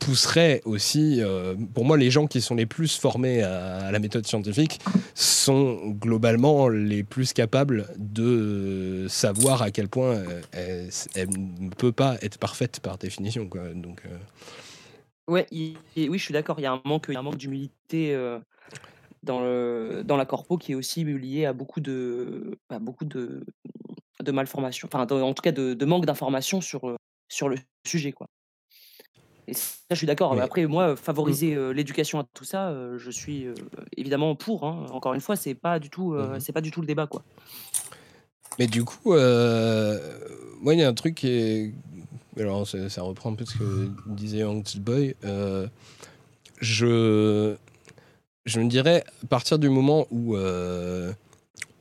pousserait 0.00 0.62
aussi, 0.64 1.18
euh, 1.20 1.54
pour 1.74 1.84
moi, 1.84 1.96
les 1.96 2.10
gens 2.10 2.26
qui 2.26 2.40
sont 2.40 2.56
les 2.56 2.66
plus 2.66 2.98
formés 2.98 3.42
à, 3.42 3.92
la 3.92 3.98
méthode 4.00 4.26
scientifique 4.26 4.80
sont 5.14 5.90
globalement 5.90 6.68
les 6.68 7.04
plus 7.04 7.32
capables 7.32 7.86
de 7.96 9.06
savoir 9.08 9.62
à 9.62 9.70
quel 9.70 9.88
point 9.88 10.16
euh, 10.16 10.90
elle, 11.14 11.28
ne 11.28 11.70
peut 11.70 11.92
pas 11.92 12.16
être 12.22 12.38
parfaite 12.38 12.80
par 12.80 12.98
définition. 12.98 13.46
Quoi. 13.48 13.68
Donc, 13.74 14.02
euh, 14.06 14.18
ouais, 15.28 15.46
oui, 15.52 15.76
je 15.96 16.24
suis 16.24 16.32
d'accord. 16.32 16.58
Il 16.58 16.62
y 16.62 16.66
a 16.66 16.72
un 16.72 16.82
manque, 16.84 17.08
manque 17.10 17.36
d'humilité 17.36 18.16
dans, 19.22 19.42
dans 20.02 20.16
la 20.16 20.24
corpo 20.24 20.56
qui 20.56 20.72
est 20.72 20.74
aussi 20.74 21.04
lié 21.04 21.44
à 21.44 21.52
beaucoup 21.52 21.80
de, 21.80 22.58
à 22.70 22.78
beaucoup 22.78 23.04
de, 23.04 23.44
de 24.22 24.32
malformations, 24.32 24.88
enfin 24.90 25.06
en 25.06 25.34
tout 25.34 25.42
cas 25.42 25.52
de, 25.52 25.74
de 25.74 25.84
manque 25.84 26.06
d'informations 26.06 26.62
sur, 26.62 26.96
sur 27.28 27.48
le 27.50 27.56
sujet. 27.86 28.12
Quoi. 28.12 28.26
Et 29.50 29.54
ça, 29.54 29.74
je 29.90 29.96
suis 29.96 30.06
d'accord. 30.06 30.40
Après, 30.40 30.64
moi, 30.66 30.94
favoriser 30.96 31.56
mmh. 31.56 31.70
l'éducation 31.72 32.20
à 32.20 32.24
tout 32.32 32.44
ça, 32.44 32.72
je 32.96 33.10
suis 33.10 33.46
évidemment 33.96 34.36
pour. 34.36 34.64
Hein. 34.64 34.86
Encore 34.92 35.14
une 35.14 35.20
fois, 35.20 35.34
c'est 35.34 35.54
pas 35.54 35.78
du 35.78 35.90
tout, 35.90 36.12
mmh 36.12 36.40
c'est 36.40 36.52
pas 36.52 36.60
du 36.60 36.70
tout 36.70 36.80
le 36.80 36.86
débat, 36.86 37.06
quoi. 37.06 37.22
Mais 38.58 38.66
du 38.66 38.84
coup, 38.84 39.14
moi, 39.14 40.74
il 40.74 40.78
y 40.78 40.82
a 40.82 40.88
un 40.88 40.94
truc 40.94 41.16
qui 41.16 41.28
est, 41.28 41.74
alors 42.38 42.66
ça, 42.66 43.02
reprend 43.02 43.32
un 43.32 43.34
peu 43.34 43.44
ce 43.44 43.58
que 43.58 43.90
disait 44.06 44.44
Angst 44.44 44.78
Boy. 44.78 45.16
je, 46.60 47.56
je 48.46 48.60
me 48.60 48.68
dirais, 48.68 49.04
à 49.24 49.26
partir 49.26 49.58
du 49.58 49.68
moment 49.68 50.06
où 50.10 50.36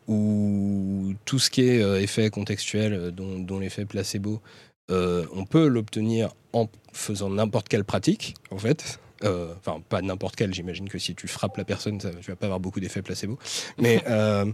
où 0.09 1.13
tout 1.23 1.37
ce 1.37 1.51
qui 1.51 1.61
est 1.61 2.01
effet 2.01 2.31
contextuel, 2.31 3.11
dont, 3.11 3.37
dont 3.37 3.59
l'effet 3.59 3.85
placebo, 3.85 4.41
euh, 4.89 5.25
on 5.33 5.45
peut 5.45 5.67
l'obtenir 5.67 6.29
en 6.53 6.67
faisant 6.93 7.29
n'importe 7.29 7.67
quelle 7.69 7.83
pratique, 7.83 8.33
en 8.51 8.57
fait. 8.57 8.99
Euh, 9.23 9.53
enfin, 9.59 9.81
pas 9.87 10.01
n'importe 10.01 10.35
quelle, 10.35 10.53
j'imagine 10.53 10.87
que 10.89 10.97
si 10.97 11.13
tu 11.13 11.27
frappes 11.27 11.57
la 11.57 11.65
personne, 11.65 11.99
ça, 11.99 12.09
tu 12.21 12.31
vas 12.31 12.35
pas 12.35 12.45
avoir 12.45 12.59
beaucoup 12.59 12.79
d'effets 12.79 13.01
placebo. 13.01 13.37
Mais 13.77 14.01
euh, 14.09 14.45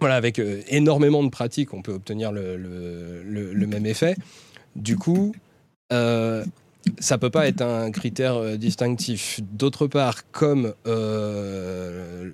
voilà, 0.00 0.16
avec 0.16 0.40
énormément 0.68 1.22
de 1.22 1.30
pratiques, 1.30 1.72
on 1.72 1.82
peut 1.82 1.92
obtenir 1.92 2.32
le, 2.32 3.66
même 3.66 3.86
effet. 3.86 4.16
Du 4.74 4.96
coup, 4.96 5.34
ça 5.90 7.18
peut 7.18 7.30
pas 7.30 7.46
être 7.48 7.62
un 7.62 7.90
critère 7.90 8.58
distinctif. 8.58 9.40
D'autre 9.52 9.86
part, 9.86 10.30
comme 10.32 10.74
le, 10.84 12.32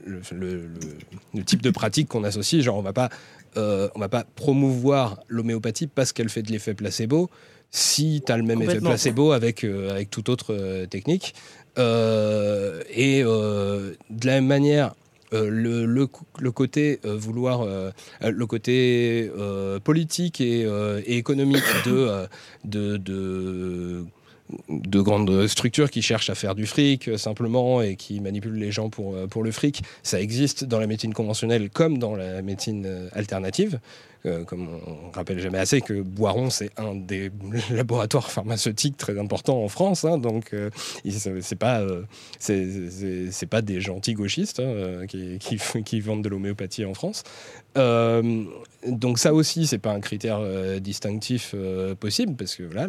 type 1.45 1.63
de 1.63 1.71
pratique 1.71 2.09
qu'on 2.09 2.25
associe, 2.25 2.63
genre 2.63 2.79
on 2.79 2.83
va 2.83 2.93
pas 2.93 3.11
euh, 3.57 3.89
on 3.95 4.01
va 4.01 4.09
pas 4.09 4.25
promouvoir 4.25 5.21
l'homéopathie 5.29 5.87
parce 5.87 6.13
qu'elle 6.13 6.29
fait 6.29 6.43
de 6.43 6.51
l'effet 6.51 6.75
placebo 6.75 7.29
si 7.71 8.23
tu 8.25 8.33
as 8.33 8.37
le 8.37 8.43
même 8.43 8.61
effet 8.63 8.81
placebo 8.81 9.33
avec, 9.33 9.65
euh, 9.65 9.91
avec 9.91 10.11
toute 10.11 10.29
autre 10.29 10.55
euh, 10.55 10.87
technique. 10.87 11.35
et 11.77 13.23
de 13.23 14.27
la 14.27 14.33
même 14.35 14.47
manière, 14.47 14.95
le, 15.33 15.87
le, 15.87 16.07
côté 16.51 17.01
vouloir 17.05 17.67
le 18.21 18.47
côté 18.47 19.31
politique 19.83 20.43
et, 20.43 20.67
économique 21.07 21.65
de, 21.87 22.27
de, 22.67 22.99
de 22.99 24.05
de 24.69 25.01
grandes 25.01 25.47
structures 25.47 25.91
qui 25.91 26.03
cherchent 26.03 26.31
à 26.31 26.35
faire 26.35 26.55
du 26.55 26.67
fric 26.67 27.09
euh, 27.09 27.17
simplement 27.17 27.83
et 27.83 27.97
qui 27.97 28.21
manipulent 28.21 28.59
les 28.59 28.73
gens 28.73 28.91
pour, 28.91 29.15
euh, 29.15 29.27
pour 29.27 29.43
le 29.43 29.51
fric. 29.51 29.83
Ça 30.03 30.21
existe 30.21 30.65
dans 30.65 30.79
la 30.79 30.87
médecine 30.87 31.15
conventionnelle 31.15 31.71
comme 31.71 31.99
dans 31.99 32.15
la 32.15 32.43
médecine 32.43 32.85
euh, 32.87 33.09
alternative. 33.13 33.81
Euh, 34.25 34.45
comme 34.45 34.69
on 34.87 35.11
rappelle 35.11 35.41
jamais 35.41 35.59
assez 35.59 35.81
que 35.81 36.01
Boiron, 36.01 36.49
c'est 36.49 36.71
un 36.79 36.95
des 36.95 37.33
laboratoires 37.71 38.31
pharmaceutiques 38.31 38.97
très 38.97 39.19
importants 39.19 39.63
en 39.63 39.69
France. 39.69 40.05
Hein, 40.05 40.19
donc, 40.19 40.53
euh, 40.53 40.71
c'est 41.05 41.59
pas, 41.59 41.81
euh, 41.81 42.05
c'est 42.39 43.49
pas 43.49 43.63
des 43.63 43.81
gentils 43.81 44.15
gauchistes 44.15 44.61
hein, 44.61 45.07
qui, 45.09 45.39
qui, 45.85 46.01
vendent 46.01 46.23
de 46.23 46.29
l'homéopathie 46.29 46.85
en 46.85 46.95
France. 46.95 47.25
donc 47.75 49.19
ça 49.19 49.35
aussi, 49.35 49.67
c'est 49.67 49.79
pas 49.79 49.93
un 49.93 50.01
critère 50.01 50.41
distinctif 50.81 51.55
possible 51.99 52.35
parce 52.37 52.55
que 52.55 52.63
voilà, 52.65 52.89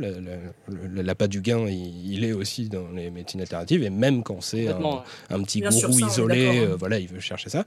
l'appât 0.95 1.27
du 1.27 1.41
gain, 1.41 1.67
il, 1.67 2.23
est 2.23 2.33
aussi 2.33 2.69
dans 2.69 2.89
les 2.95 3.09
médecines 3.09 3.41
alternatives 3.41 3.83
et 3.83 3.89
même 3.89 4.23
quand 4.23 4.41
c'est 4.41 4.67
un, 4.67 5.43
petit 5.43 5.61
gourou 5.61 5.99
isolé, 5.99 6.65
hein. 6.65 6.75
voilà, 6.77 6.99
il 6.99 7.07
veut 7.07 7.19
chercher 7.19 7.49
ça. 7.49 7.65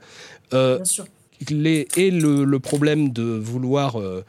Bien 0.51 0.85
sûr 0.85 1.05
et 1.39 2.11
le, 2.11 2.57
problème 2.57 3.09
de 3.11 3.23
vouloir 3.23 3.99
euh, 3.99 4.23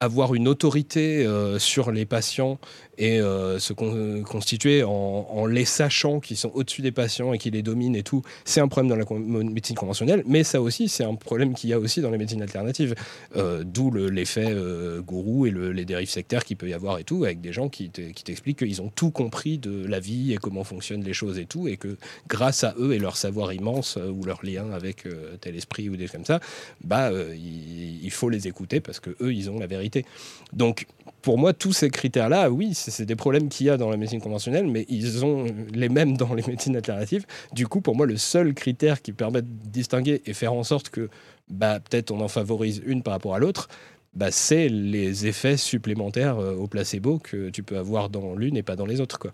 avoir 0.00 0.34
une 0.34 0.48
autorité 0.48 1.24
euh, 1.26 1.58
sur 1.58 1.90
les 1.92 2.06
patients 2.06 2.58
et 3.00 3.18
euh, 3.18 3.58
se 3.58 3.72
constituer 3.72 4.84
en, 4.84 5.46
les 5.46 5.64
sachant 5.64 6.20
qui 6.20 6.36
sont 6.36 6.50
au-dessus 6.54 6.82
des 6.82 6.92
patients 6.92 7.32
et 7.32 7.38
qui 7.38 7.50
les 7.50 7.62
dominent 7.62 7.96
et 7.96 8.02
tout, 8.02 8.22
c'est 8.44 8.60
un 8.60 8.68
problème 8.68 8.90
dans 8.90 8.96
la 8.96 9.18
médecine 9.42 9.74
conventionnelle, 9.74 10.22
mais 10.26 10.44
ça 10.44 10.60
aussi, 10.60 10.88
c'est 10.88 11.02
un 11.02 11.14
problème 11.14 11.54
qu'il 11.54 11.70
y 11.70 11.72
a 11.72 11.78
aussi 11.78 12.02
dans 12.02 12.10
les 12.10 12.18
médecines 12.18 12.42
alternatives. 12.42 12.94
Euh, 13.36 13.64
d'où 13.64 13.90
l'effet 13.90 14.50
euh, 14.50 15.00
gourou 15.00 15.46
et 15.46 15.50
les 15.50 15.84
dérives 15.86 16.10
sectaires 16.10 16.44
qu'il 16.44 16.58
peut 16.58 16.68
y 16.68 16.74
avoir 16.74 16.98
et 16.98 17.04
tout, 17.04 17.24
avec 17.24 17.40
des 17.40 17.54
gens 17.54 17.70
qui 17.70 17.88
t'expliquent 17.88 18.58
qu'ils 18.58 18.82
ont 18.82 18.90
tout 18.94 19.10
compris 19.10 19.56
de 19.56 19.86
la 19.86 19.98
vie 19.98 20.34
et 20.34 20.36
comment 20.36 20.62
fonctionnent 20.62 21.02
les 21.02 21.14
choses 21.14 21.38
et 21.38 21.46
tout, 21.46 21.68
et 21.68 21.78
que 21.78 21.96
grâce 22.28 22.64
à 22.64 22.74
eux 22.78 22.92
et 22.92 22.98
leur 22.98 23.16
savoir 23.16 23.54
immense 23.54 23.96
ou 23.96 24.24
leur 24.24 24.44
lien 24.44 24.70
avec 24.72 25.08
tel 25.40 25.56
esprit 25.56 25.88
ou 25.88 25.96
des 25.96 26.08
comme 26.08 26.26
ça, 26.26 26.40
bah, 26.84 27.10
il, 27.12 28.04
il 28.04 28.10
faut 28.10 28.28
les 28.28 28.46
écouter 28.46 28.80
parce 28.80 29.00
que 29.00 29.10
eux, 29.22 29.32
ils 29.32 29.48
ont 29.48 29.58
la 29.58 29.66
vérité. 29.66 30.04
Donc, 30.52 30.86
pour 31.22 31.38
moi, 31.38 31.52
tous 31.52 31.72
ces 31.72 31.90
critères-là, 31.90 32.50
oui, 32.50 32.74
c'est 32.74 33.04
des 33.04 33.16
problèmes 33.16 33.48
qu'il 33.48 33.66
y 33.66 33.70
a 33.70 33.76
dans 33.76 33.90
la 33.90 33.96
médecine 33.96 34.20
conventionnelle, 34.20 34.66
mais 34.66 34.86
ils 34.88 35.24
ont 35.24 35.46
les 35.72 35.88
mêmes 35.88 36.16
dans 36.16 36.34
les 36.34 36.42
médecines 36.46 36.76
alternatives. 36.76 37.26
Du 37.52 37.66
coup, 37.66 37.80
pour 37.80 37.96
moi, 37.96 38.06
le 38.06 38.16
seul 38.16 38.54
critère 38.54 39.02
qui 39.02 39.12
permet 39.12 39.42
de 39.42 39.48
distinguer 39.48 40.22
et 40.26 40.32
faire 40.32 40.52
en 40.52 40.62
sorte 40.62 40.90
que 40.90 41.08
bah, 41.48 41.80
peut-être 41.80 42.10
on 42.10 42.20
en 42.20 42.28
favorise 42.28 42.82
une 42.86 43.02
par 43.02 43.12
rapport 43.12 43.34
à 43.34 43.38
l'autre, 43.38 43.68
bah, 44.14 44.30
c'est 44.30 44.68
les 44.68 45.26
effets 45.26 45.56
supplémentaires 45.56 46.38
euh, 46.38 46.54
au 46.54 46.66
placebo 46.66 47.18
que 47.18 47.50
tu 47.50 47.62
peux 47.62 47.78
avoir 47.78 48.10
dans 48.10 48.34
l'une 48.34 48.56
et 48.56 48.62
pas 48.62 48.76
dans 48.76 48.86
les 48.86 49.00
autres. 49.00 49.18
Quoi. 49.18 49.32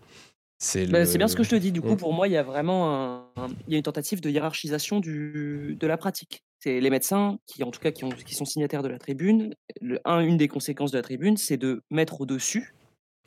C'est 0.59 0.87
bah, 0.87 1.05
bien 1.05 1.29
ce 1.29 1.37
que 1.37 1.43
je 1.43 1.51
te 1.51 1.57
dis. 1.57 1.73
Du 1.73 1.81
coup, 1.81 1.93
mm. 1.93 1.97
pour 1.97 2.13
moi, 2.13 2.29
il 2.29 2.33
y 2.33 2.37
a 2.37 2.43
vraiment 2.43 3.27
il 3.67 3.73
y 3.73 3.75
a 3.75 3.79
une 3.79 3.83
tentative 3.83 4.21
de 4.21 4.31
hiérarchisation 4.31 5.01
du... 5.01 5.77
de 5.79 5.87
la 5.87 5.97
pratique. 5.97 6.43
C'est 6.67 6.81
les 6.81 6.91
médecins 6.91 7.39
qui, 7.47 7.63
en 7.63 7.71
tout 7.71 7.79
cas, 7.79 7.93
qui, 7.93 8.03
ont... 8.03 8.09
qui 8.09 8.35
sont 8.35 8.45
signataires 8.45 8.83
de 8.83 8.89
la 8.89 8.99
tribune. 8.99 9.55
Une 9.81 10.37
des 10.37 10.49
conséquences 10.49 10.91
de 10.91 10.99
la 10.99 11.03
tribune, 11.03 11.37
c'est 11.37 11.57
de 11.57 11.85
mettre 11.93 12.21
au-dessus 12.21 12.75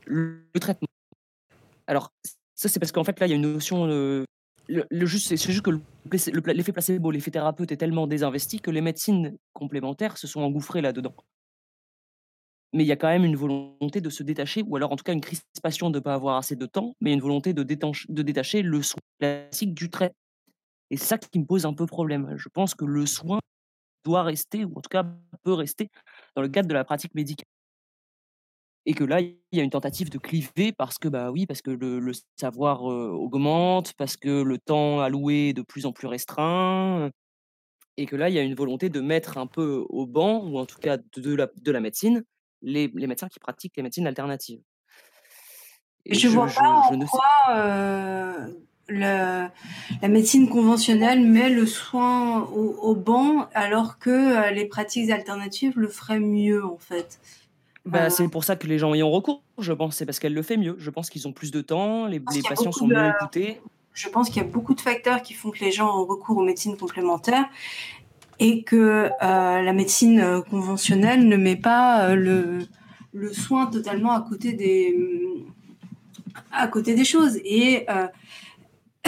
le... 0.05 0.43
traitement. 0.59 0.89
Alors, 1.87 2.11
ça, 2.55 2.67
c'est 2.67 2.81
parce 2.81 2.91
qu'en 2.91 3.05
fait, 3.05 3.17
là, 3.17 3.27
il 3.27 3.29
y 3.29 3.33
a 3.33 3.37
une 3.37 3.53
notion. 3.53 3.85
Le, 3.85 4.25
juste, 5.05 5.29
c'est 5.29 5.37
juste 5.37 5.61
que 5.61 5.71
l'effet 6.51 6.73
placebo, 6.73 7.11
l'effet 7.11 7.31
thérapeute 7.31 7.71
est 7.71 7.77
tellement 7.77 8.07
désinvesti 8.07 8.59
que 8.59 8.71
les 8.71 8.81
médecines 8.81 9.37
complémentaires 9.53 10.17
se 10.17 10.27
sont 10.27 10.41
engouffrées 10.41 10.81
là-dedans 10.81 11.15
mais 12.71 12.83
il 12.83 12.87
y 12.87 12.91
a 12.91 12.95
quand 12.95 13.07
même 13.07 13.25
une 13.25 13.35
volonté 13.35 13.99
de 13.99 14.11
se 14.11 14.21
détacher, 14.21 14.63
ou 14.67 14.75
alors 14.75 14.91
en 14.91 14.95
tout 14.95 15.03
cas 15.03 15.13
une 15.13 15.21
crispation 15.21 15.89
de 15.89 15.97
ne 15.97 16.03
pas 16.03 16.13
avoir 16.13 16.37
assez 16.37 16.55
de 16.55 16.67
temps, 16.67 16.95
mais 17.01 17.13
une 17.13 17.19
volonté 17.19 17.51
de, 17.51 17.63
de 17.63 18.21
détacher 18.21 18.61
le 18.61 18.83
soin 18.83 18.99
classique 19.19 19.73
du 19.73 19.89
trait. 19.89 20.13
Et 20.89 20.97
c'est 20.97 21.05
ça 21.05 21.17
qui 21.17 21.39
me 21.39 21.45
pose 21.45 21.65
un 21.65 21.73
peu 21.73 21.85
problème. 21.85 22.35
Je 22.37 22.49
pense 22.49 22.75
que 22.75 22.85
le 22.85 23.05
soin 23.05 23.39
doit 24.03 24.23
rester, 24.23 24.65
ou 24.65 24.77
en 24.77 24.81
tout 24.81 24.89
cas 24.89 25.05
peut 25.43 25.53
rester, 25.53 25.89
dans 26.35 26.41
le 26.41 26.49
cadre 26.49 26.67
de 26.67 26.73
la 26.73 26.83
pratique 26.83 27.13
médicale. 27.15 27.47
Et 28.85 28.93
que 28.93 29.03
là, 29.03 29.19
il 29.19 29.37
y 29.51 29.59
a 29.59 29.63
une 29.63 29.69
tentative 29.69 30.09
de 30.09 30.17
cliver 30.17 30.71
parce 30.71 30.97
que, 30.97 31.07
bah 31.07 31.31
oui, 31.31 31.45
parce 31.45 31.61
que 31.61 31.69
le, 31.69 32.11
savoir 32.37 32.83
augmente, 32.83 33.93
parce 33.93 34.17
que 34.17 34.41
le 34.41 34.57
temps 34.57 35.01
alloué 35.01 35.49
est 35.49 35.53
de 35.53 35.61
plus 35.61 35.85
en 35.85 35.91
plus 35.91 36.07
restreint, 36.07 37.11
et 37.97 38.05
que 38.05 38.15
là, 38.15 38.29
il 38.29 38.35
y 38.35 38.39
a 38.39 38.43
une 38.43 38.55
volonté 38.55 38.89
de 38.89 39.01
mettre 39.01 39.37
un 39.37 39.47
peu 39.47 39.85
au 39.89 40.07
banc, 40.07 40.43
ou 40.45 40.57
en 40.57 40.65
tout 40.65 40.79
cas 40.79 40.97
de 40.97 41.35
la, 41.35 41.49
de 41.61 41.71
la 41.71 41.81
médecine, 41.81 42.23
les, 42.61 42.87
médecins 42.87 43.27
qui 43.27 43.39
pratiquent 43.39 43.75
les 43.77 43.83
médecines 43.83 44.07
alternatives. 44.07 44.61
je 46.09 46.27
ne 46.27 46.33
vois 46.33 46.47
pas 46.47 46.67
en 46.67 46.99
quoi 47.05 47.25
euh, 47.51 48.47
la 48.89 49.51
médecine 50.07 50.49
conventionnelle 50.49 51.21
met 51.21 51.49
le 51.49 51.65
soin 51.65 52.43
au, 52.43 52.95
banc 52.95 53.47
alors 53.53 53.99
que 53.99 54.09
euh, 54.09 54.51
les 54.51 54.65
pratiques 54.65 55.09
alternatives 55.09 55.73
le 55.77 55.87
feraient 55.87 56.19
mieux 56.19 56.65
en 56.65 56.77
fait. 56.77 57.19
Bah, 57.85 58.05
euh, 58.05 58.09
C'est 58.09 58.27
pour 58.27 58.43
ça 58.43 58.55
que 58.55 58.67
les 58.67 58.77
gens 58.77 58.93
y 58.93 59.03
ont 59.03 59.11
recours, 59.11 59.41
je 59.57 59.73
pense. 59.73 59.95
C'est 59.95 60.05
parce 60.05 60.19
qu'elle 60.19 60.33
le 60.33 60.41
fait 60.41 60.57
mieux. 60.57 60.75
Je 60.79 60.89
pense 60.89 61.09
qu'ils 61.09 61.27
ont 61.27 61.33
plus 61.33 61.51
de 61.51 61.61
temps, 61.61 62.05
les, 62.05 62.19
patients 62.19 62.71
sont 62.71 62.87
mieux 62.87 63.09
écoutés. 63.09 63.61
Je 63.93 64.07
pense 64.09 64.29
qu'il 64.29 64.41
y 64.41 64.45
a 64.45 64.47
beaucoup 64.47 64.75
de 64.75 64.81
facteurs 64.81 65.21
qui 65.21 65.33
font 65.33 65.51
que 65.51 65.59
les 65.59 65.71
gens 65.71 65.97
ont 65.97 66.05
recours 66.05 66.37
aux 66.37 66.43
médecines 66.43 66.77
complémentaires 66.77 67.49
et 68.39 68.63
que 68.63 69.09
euh, 69.21 69.61
la 69.61 69.73
médecine 69.73 70.21
euh, 70.21 70.41
conventionnelle 70.41 71.27
ne 71.27 71.35
met 71.35 71.57
pas 71.57 72.15
le, 72.15 72.59
le, 73.13 73.33
soin 73.33 73.65
totalement 73.65 74.11
à 74.11 74.21
côté 74.21 74.53
des, 74.53 74.95
à 76.51 76.67
côté 76.67 76.95
des 76.95 77.03
choses. 77.03 77.37
Et 77.43 77.85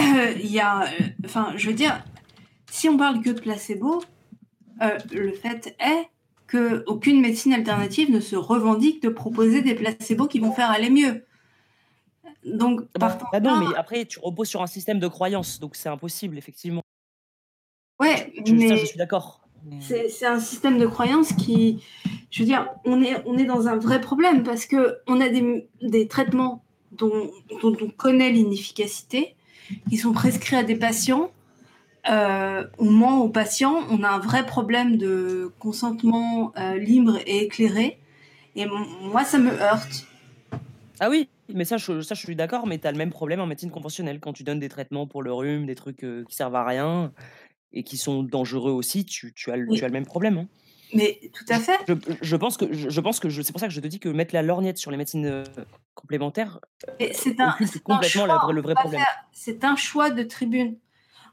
il 0.36 0.50
y 0.50 0.60
a, 0.60 0.84
enfin, 1.24 1.52
je 1.56 1.68
veux 1.68 1.74
dire, 1.74 2.04
si 2.70 2.88
on 2.88 2.96
parle 2.96 3.20
que 3.22 3.30
de 3.30 3.40
placebo, 3.40 4.02
le 5.12 5.32
fait 5.32 5.76
est 5.78 6.08
que 6.46 6.84
aucune 6.86 7.20
médecine 7.20 7.54
alternative 7.54 8.10
ne 8.10 8.20
se 8.20 8.36
revendique 8.36 9.02
de 9.02 9.08
proposer 9.08 9.62
des 9.62 9.74
placebos 9.74 10.26
qui 10.26 10.38
vont 10.38 10.52
faire 10.52 10.70
aller 10.70 10.90
mieux. 10.90 11.24
Donc, 12.44 12.82
bah, 12.98 13.16
bah 13.32 13.40
non, 13.40 13.56
mais 13.56 13.74
après, 13.76 14.04
tu 14.04 14.18
reposes 14.18 14.48
sur 14.48 14.62
un 14.62 14.66
système 14.66 14.98
de 14.98 15.08
croyance, 15.08 15.60
donc 15.60 15.76
c'est 15.76 15.88
impossible, 15.88 16.36
effectivement. 16.36 16.82
Ouais, 18.00 18.32
mais 18.50 18.76
je 18.76 18.84
suis 18.86 18.98
d'accord. 18.98 19.40
C'est 19.80 20.26
un 20.26 20.40
système 20.40 20.78
de 20.78 20.86
croyance 20.86 21.32
qui, 21.32 21.82
je 22.30 22.40
veux 22.40 22.46
dire, 22.46 22.68
on 22.84 23.00
est, 23.00 23.22
on 23.26 23.38
est 23.38 23.44
dans 23.44 23.68
un 23.68 23.76
vrai 23.76 24.00
problème 24.00 24.42
parce 24.42 24.66
que 24.66 24.98
on 25.06 25.20
a 25.20 25.28
des, 25.28 25.68
des 25.80 26.08
traitements 26.08 26.64
dont, 26.90 27.30
dont, 27.62 27.76
on 27.80 27.88
connaît 27.88 28.30
l'inefficacité, 28.30 29.36
qui 29.88 29.96
sont 29.96 30.12
prescrits 30.12 30.56
à 30.56 30.62
des 30.62 30.76
patients 30.76 31.30
euh, 32.10 32.64
on 32.78 32.90
ment 32.90 33.22
aux 33.22 33.28
patients, 33.28 33.76
on 33.90 34.02
a 34.02 34.08
un 34.08 34.18
vrai 34.18 34.44
problème 34.44 34.96
de 34.96 35.52
consentement 35.58 36.52
euh, 36.58 36.76
libre 36.78 37.18
et 37.26 37.44
éclairé. 37.44 37.98
Et 38.56 38.66
moi, 38.66 39.24
ça 39.24 39.38
me 39.38 39.52
heurte. 39.52 40.06
Ah 41.00 41.08
oui, 41.08 41.28
mais 41.52 41.64
ça, 41.64 41.76
je, 41.76 42.00
ça, 42.00 42.14
je 42.14 42.20
suis 42.20 42.36
d'accord, 42.36 42.66
mais 42.66 42.78
tu 42.78 42.86
as 42.86 42.92
le 42.92 42.98
même 42.98 43.10
problème 43.10 43.40
en 43.40 43.46
médecine 43.46 43.70
conventionnelle. 43.70 44.20
Quand 44.20 44.32
tu 44.32 44.42
donnes 44.42 44.58
des 44.58 44.68
traitements 44.68 45.06
pour 45.06 45.22
le 45.22 45.32
rhume, 45.32 45.66
des 45.66 45.74
trucs 45.74 46.04
euh, 46.04 46.24
qui 46.28 46.34
servent 46.34 46.56
à 46.56 46.64
rien 46.64 47.12
et 47.72 47.84
qui 47.84 47.96
sont 47.96 48.22
dangereux 48.22 48.72
aussi, 48.72 49.04
tu, 49.04 49.32
tu, 49.32 49.50
as, 49.50 49.54
tu 49.54 49.84
as 49.84 49.88
le 49.88 49.92
même 49.92 50.06
problème. 50.06 50.38
Hein. 50.38 50.48
Mais 50.94 51.20
tout 51.32 51.44
à 51.48 51.58
fait. 51.58 51.78
Je, 52.20 52.36
pense 52.36 52.56
que 52.56 52.72
je, 52.72 53.00
pense 53.00 53.18
que 53.18 53.30
c'est 53.30 53.52
pour 53.52 53.60
ça 53.60 53.68
que 53.68 53.72
je 53.72 53.80
te 53.80 53.86
dis 53.86 53.98
que 53.98 54.08
mettre 54.08 54.34
la 54.34 54.42
lorgnette 54.42 54.78
sur 54.78 54.90
les 54.90 54.96
médecines 54.96 55.44
complémentaires, 55.94 56.60
c'est 57.12 57.40
un, 57.40 57.56
complètement 57.82 58.50
le 58.52 58.60
vrai 58.60 58.74
problème. 58.74 59.02
C'est 59.32 59.64
un 59.64 59.76
choix 59.76 60.10
de 60.10 60.22
tribune. 60.22 60.76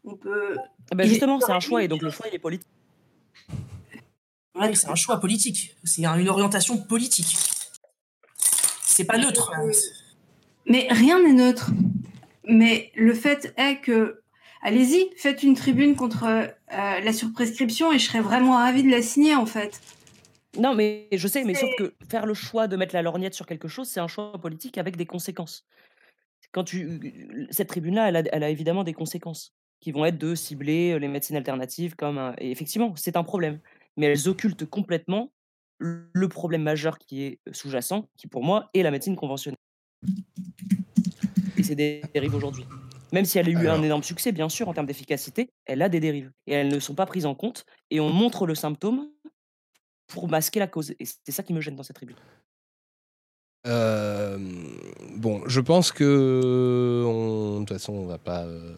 On 0.05 0.15
peut. 0.15 0.55
Ah 0.91 0.95
bah, 0.95 1.03
justement, 1.05 1.39
c'est 1.39 1.51
un 1.51 1.59
choix 1.59 1.83
et 1.83 1.87
donc 1.87 2.01
le 2.01 2.09
choix 2.09 2.27
il 2.29 2.35
est 2.35 2.39
politique. 2.39 2.69
c'est 4.73 4.89
un 4.89 4.95
choix 4.95 5.19
politique. 5.19 5.75
C'est 5.83 6.03
une 6.03 6.29
orientation 6.29 6.77
politique. 6.77 7.37
C'est 8.81 9.05
pas 9.05 9.17
neutre. 9.17 9.51
Mais 10.65 10.87
rien 10.89 11.21
n'est 11.21 11.33
neutre. 11.33 11.71
Mais 12.45 12.91
le 12.95 13.13
fait 13.13 13.53
est 13.57 13.79
que, 13.81 14.21
allez-y, 14.61 15.09
faites 15.17 15.43
une 15.43 15.55
tribune 15.55 15.95
contre 15.95 16.25
euh, 16.25 16.47
la 16.69 17.13
surprescription 17.13 17.91
et 17.91 17.99
je 17.99 18.05
serais 18.05 18.21
vraiment 18.21 18.57
ravie 18.57 18.83
de 18.83 18.89
la 18.89 19.01
signer 19.01 19.35
en 19.35 19.45
fait. 19.45 19.81
Non, 20.57 20.73
mais 20.73 21.07
je 21.11 21.27
sais, 21.27 21.43
mais 21.43 21.53
sauf 21.53 21.69
que 21.77 21.93
faire 22.09 22.25
le 22.25 22.33
choix 22.33 22.67
de 22.67 22.75
mettre 22.75 22.95
la 22.95 23.01
lorgnette 23.01 23.35
sur 23.35 23.45
quelque 23.45 23.67
chose, 23.67 23.87
c'est 23.87 23.99
un 23.99 24.07
choix 24.07 24.33
politique 24.41 24.77
avec 24.77 24.97
des 24.97 25.05
conséquences. 25.05 25.65
Quand 26.51 26.63
tu, 26.63 27.47
cette 27.51 27.67
tribune-là, 27.67 28.09
elle 28.09 28.43
a 28.43 28.49
évidemment 28.49 28.83
des 28.83 28.93
conséquences 28.93 29.53
qui 29.79 29.91
vont 29.91 30.05
être 30.05 30.17
de 30.17 30.33
cibler 30.33 30.97
les 30.97 31.07
médecines 31.07 31.35
alternatives 31.35 31.95
comme 31.95 32.33
et 32.39 32.49
effectivement, 32.49 32.93
c'est 32.95 33.15
un 33.15 33.23
problème, 33.23 33.59
mais 33.95 34.07
elles 34.07 34.27
occultent 34.27 34.65
complètement 34.65 35.31
le 35.79 36.27
problème 36.27 36.63
majeur 36.63 36.97
qui 36.97 37.23
est 37.23 37.39
sous-jacent, 37.51 38.09
qui 38.17 38.27
pour 38.27 38.43
moi 38.43 38.69
est 38.73 38.83
la 38.83 38.91
médecine 38.91 39.15
conventionnelle. 39.15 39.57
Et 41.57 41.63
c'est 41.63 41.75
des 41.75 42.01
dérives 42.13 42.35
aujourd'hui. 42.35 42.65
Même 43.11 43.25
si 43.25 43.39
elle 43.39 43.47
a 43.47 43.51
eu 43.51 43.67
un 43.67 43.81
énorme 43.81 44.03
succès, 44.03 44.31
bien 44.31 44.49
sûr, 44.49 44.69
en 44.69 44.73
termes 44.73 44.85
d'efficacité, 44.85 45.49
elle 45.65 45.81
a 45.81 45.89
des 45.89 45.99
dérives. 45.99 46.31
Et 46.47 46.53
elles 46.53 46.67
ne 46.67 46.79
sont 46.79 46.95
pas 46.95 47.05
prises 47.05 47.25
en 47.25 47.35
compte. 47.35 47.65
Et 47.89 47.99
on 47.99 48.09
montre 48.09 48.45
le 48.45 48.55
symptôme 48.55 49.09
pour 50.07 50.27
masquer 50.27 50.59
la 50.59 50.67
cause. 50.67 50.91
Et 50.99 51.05
c'est 51.05 51.31
ça 51.31 51.43
qui 51.43 51.53
me 51.53 51.61
gêne 51.61 51.75
dans 51.75 51.83
cette 51.83 51.95
tribune. 51.95 52.17
bon, 53.65 55.41
je 55.47 55.61
pense 55.61 55.91
que 55.91 57.03
de 57.03 57.59
toute 57.59 57.69
façon, 57.69 57.93
on 57.93 58.05
va 58.05 58.17
pas 58.17 58.45
euh, 58.45 58.75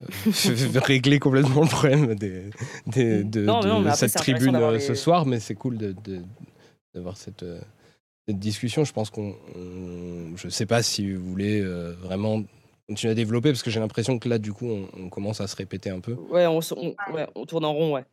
régler 0.80 1.18
complètement 1.18 1.62
le 1.62 1.68
problème 1.68 2.14
des, 2.14 2.50
de, 2.86 3.94
cette 3.94 4.14
tribune 4.14 4.56
euh, 4.56 4.78
ce 4.78 4.94
soir, 4.94 5.26
mais 5.26 5.40
c'est 5.40 5.54
cool 5.54 5.78
d'avoir 6.94 7.16
cette, 7.16 7.42
euh, 7.42 7.60
cette, 8.26 8.38
discussion. 8.38 8.84
Je 8.84 8.92
pense 8.92 9.10
qu'on. 9.10 9.34
Je 10.36 10.48
sais 10.48 10.66
pas 10.66 10.82
si 10.82 11.12
vous 11.12 11.24
voulez 11.24 11.60
vraiment 12.00 12.42
continuer 12.88 13.12
à 13.12 13.14
développer, 13.14 13.50
parce 13.50 13.62
que 13.62 13.70
j'ai 13.70 13.80
l'impression 13.80 14.18
que 14.18 14.28
là, 14.28 14.38
du 14.38 14.52
coup, 14.52 14.68
on, 14.96 15.10
commence 15.10 15.40
à 15.40 15.46
se 15.46 15.54
répéter 15.54 15.90
un 15.90 16.00
peu. 16.00 16.16
Ouais, 16.30 16.46
on, 16.46 16.60
on 17.34 17.46
tourne 17.46 17.64
en 17.64 17.74
rond, 17.74 17.94
ouais. 17.94 18.04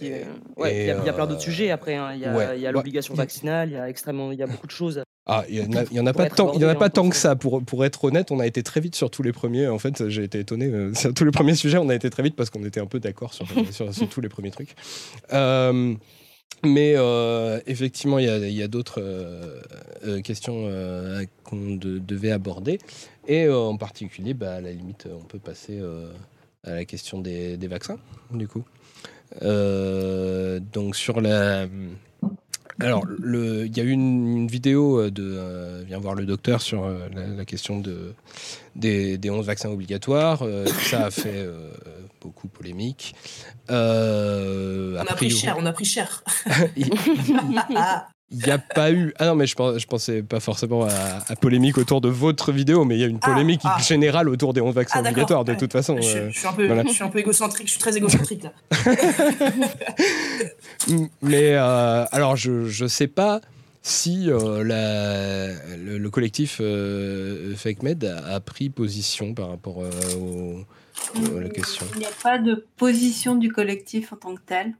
il 0.00 0.08
y, 0.08 0.90
a 0.90 1.12
plein 1.12 1.26
d'autres 1.26 1.40
sujets 1.40 1.70
après. 1.70 1.94
Hein. 1.94 2.14
Il 2.14 2.20
y 2.20 2.66
a, 2.66 2.72
l'obligation 2.72 3.14
vaccinale, 3.14 3.70
il 3.70 3.74
y 3.74 3.76
a 3.76 3.88
extrêmement, 3.88 4.32
il 4.32 4.38
y 4.38 4.42
a 4.42 4.46
beaucoup 4.46 4.66
de 4.66 4.72
choses. 4.72 5.02
Ah, 5.30 5.44
il 5.48 5.68
n'y 5.68 6.00
en 6.00 6.06
a, 6.06 6.12
pas 6.14 6.30
tant, 6.30 6.54
il 6.54 6.62
y 6.62 6.64
en 6.64 6.68
a 6.68 6.74
pas 6.74 6.88
tant 6.88 7.08
que 7.10 7.14
ça. 7.14 7.36
Pour, 7.36 7.62
pour 7.62 7.84
être 7.84 8.02
honnête, 8.04 8.30
on 8.32 8.40
a 8.40 8.46
été 8.46 8.62
très 8.62 8.80
vite 8.80 8.94
sur 8.94 9.10
tous 9.10 9.22
les 9.22 9.32
premiers. 9.32 9.68
En 9.68 9.78
fait, 9.78 10.08
j'ai 10.08 10.24
été 10.24 10.40
étonné. 10.40 10.66
Euh, 10.66 10.94
sur 10.94 11.12
tous 11.12 11.24
les 11.24 11.30
premiers 11.30 11.54
sujets, 11.54 11.76
on 11.76 11.90
a 11.90 11.94
été 11.94 12.08
très 12.08 12.22
vite 12.22 12.34
parce 12.34 12.48
qu'on 12.48 12.64
était 12.64 12.80
un 12.80 12.86
peu 12.86 12.98
d'accord 12.98 13.34
sur, 13.34 13.46
sur, 13.70 14.08
tous 14.08 14.20
les 14.22 14.30
premiers 14.30 14.50
trucs. 14.50 14.74
Euh, 15.34 15.94
mais 16.64 16.94
euh, 16.96 17.60
effectivement, 17.66 18.18
il 18.18 18.26
y 18.26 18.62
a, 18.62 18.68
d'autres 18.68 19.02
questions 20.22 20.68
qu'on 21.44 21.76
devait 21.76 22.32
aborder. 22.32 22.78
Et 23.26 23.48
en 23.48 23.76
particulier, 23.76 24.34
bah, 24.34 24.54
à 24.54 24.60
la 24.60 24.72
limite, 24.72 25.06
on 25.12 25.24
peut 25.24 25.38
passer 25.38 25.80
à 26.64 26.74
la 26.74 26.84
question 26.84 27.20
des, 27.20 27.56
vaccins, 27.68 27.98
du 28.32 28.48
coup. 28.48 28.64
donc 29.40 30.96
sur 30.96 31.20
la 31.20 31.68
alors, 32.80 33.04
il 33.24 33.76
y 33.76 33.80
a 33.80 33.82
eu 33.82 33.90
une, 33.90 34.46
vidéo 34.46 35.00
euh, 35.00 35.10
de 35.10 35.24
euh, 35.24 35.82
Viens 35.86 35.98
voir 35.98 36.14
le 36.14 36.26
docteur 36.26 36.62
sur 36.62 36.84
euh, 36.84 37.08
la, 37.36 37.44
question 37.44 37.80
de, 37.80 38.14
des, 38.76 39.18
des 39.18 39.30
11 39.30 39.46
vaccins 39.46 39.70
obligatoires. 39.70 40.44
ça 40.88 41.06
a 41.06 41.10
fait 41.10 41.48
beaucoup 42.20 42.48
polémique. 42.48 43.14
on 43.68 44.96
a 44.96 45.14
pris 45.14 45.30
cher, 45.30 45.56
on 45.58 45.66
a 45.66 45.72
pris 45.72 45.84
cher. 45.84 46.22
Il 48.30 48.44
n'y 48.44 48.50
a 48.50 48.58
pas 48.58 48.92
eu. 48.92 49.14
Ah 49.18 49.26
non, 49.26 49.34
mais 49.34 49.46
je, 49.46 49.54
je 49.56 49.86
pensais 49.86 50.22
pas 50.22 50.38
forcément 50.38 50.84
à, 50.84 51.36
polémique 51.36 51.78
autour 51.78 52.02
de 52.02 52.10
votre 52.10 52.52
vidéo, 52.52 52.84
mais 52.84 52.96
il 52.96 53.00
y 53.00 53.04
a 53.04 53.06
une 53.06 53.18
ah, 53.22 53.30
polémique 53.30 53.62
ah. 53.64 53.78
générale 53.80 54.28
autour 54.28 54.52
des 54.52 54.60
11 54.60 54.74
vaccins 54.74 55.00
ah, 55.02 55.08
obligatoires, 55.08 55.44
de 55.46 55.54
toute 55.54 55.72
façon. 55.72 55.96
Je, 55.96 56.30
suis 56.30 56.46
un 56.46 56.52
peu, 56.52 56.68
je, 56.68 56.92
suis 56.92 57.02
un 57.02 57.08
peu, 57.08 57.20
égocentrique, 57.20 57.68
je 57.68 57.72
suis 57.72 57.80
très 57.80 57.96
égocentrique 57.96 58.42
là. 58.42 58.52
mais 61.22 61.54
euh, 61.54 62.04
alors, 62.12 62.36
je 62.36 62.82
ne 62.82 62.88
sais 62.88 63.08
pas 63.08 63.40
si 63.80 64.30
euh, 64.30 64.62
la, 64.62 65.48
le, 65.76 66.10
collectif 66.10 66.58
euh, 66.60 67.54
Fake 67.56 67.82
Med 67.82 68.04
a, 68.04 68.40
pris 68.40 68.68
position 68.68 69.32
par 69.32 69.48
rapport 69.48 69.78
aux, 69.78 70.64
la 71.40 71.48
question. 71.48 71.86
Il 71.94 72.00
n'y 72.00 72.06
a 72.06 72.10
pas 72.22 72.38
de 72.38 72.66
position 72.76 73.34
du 73.34 73.50
collectif 73.50 74.12
en 74.12 74.16
tant 74.16 74.34
que 74.34 74.40
tel. 74.44 74.74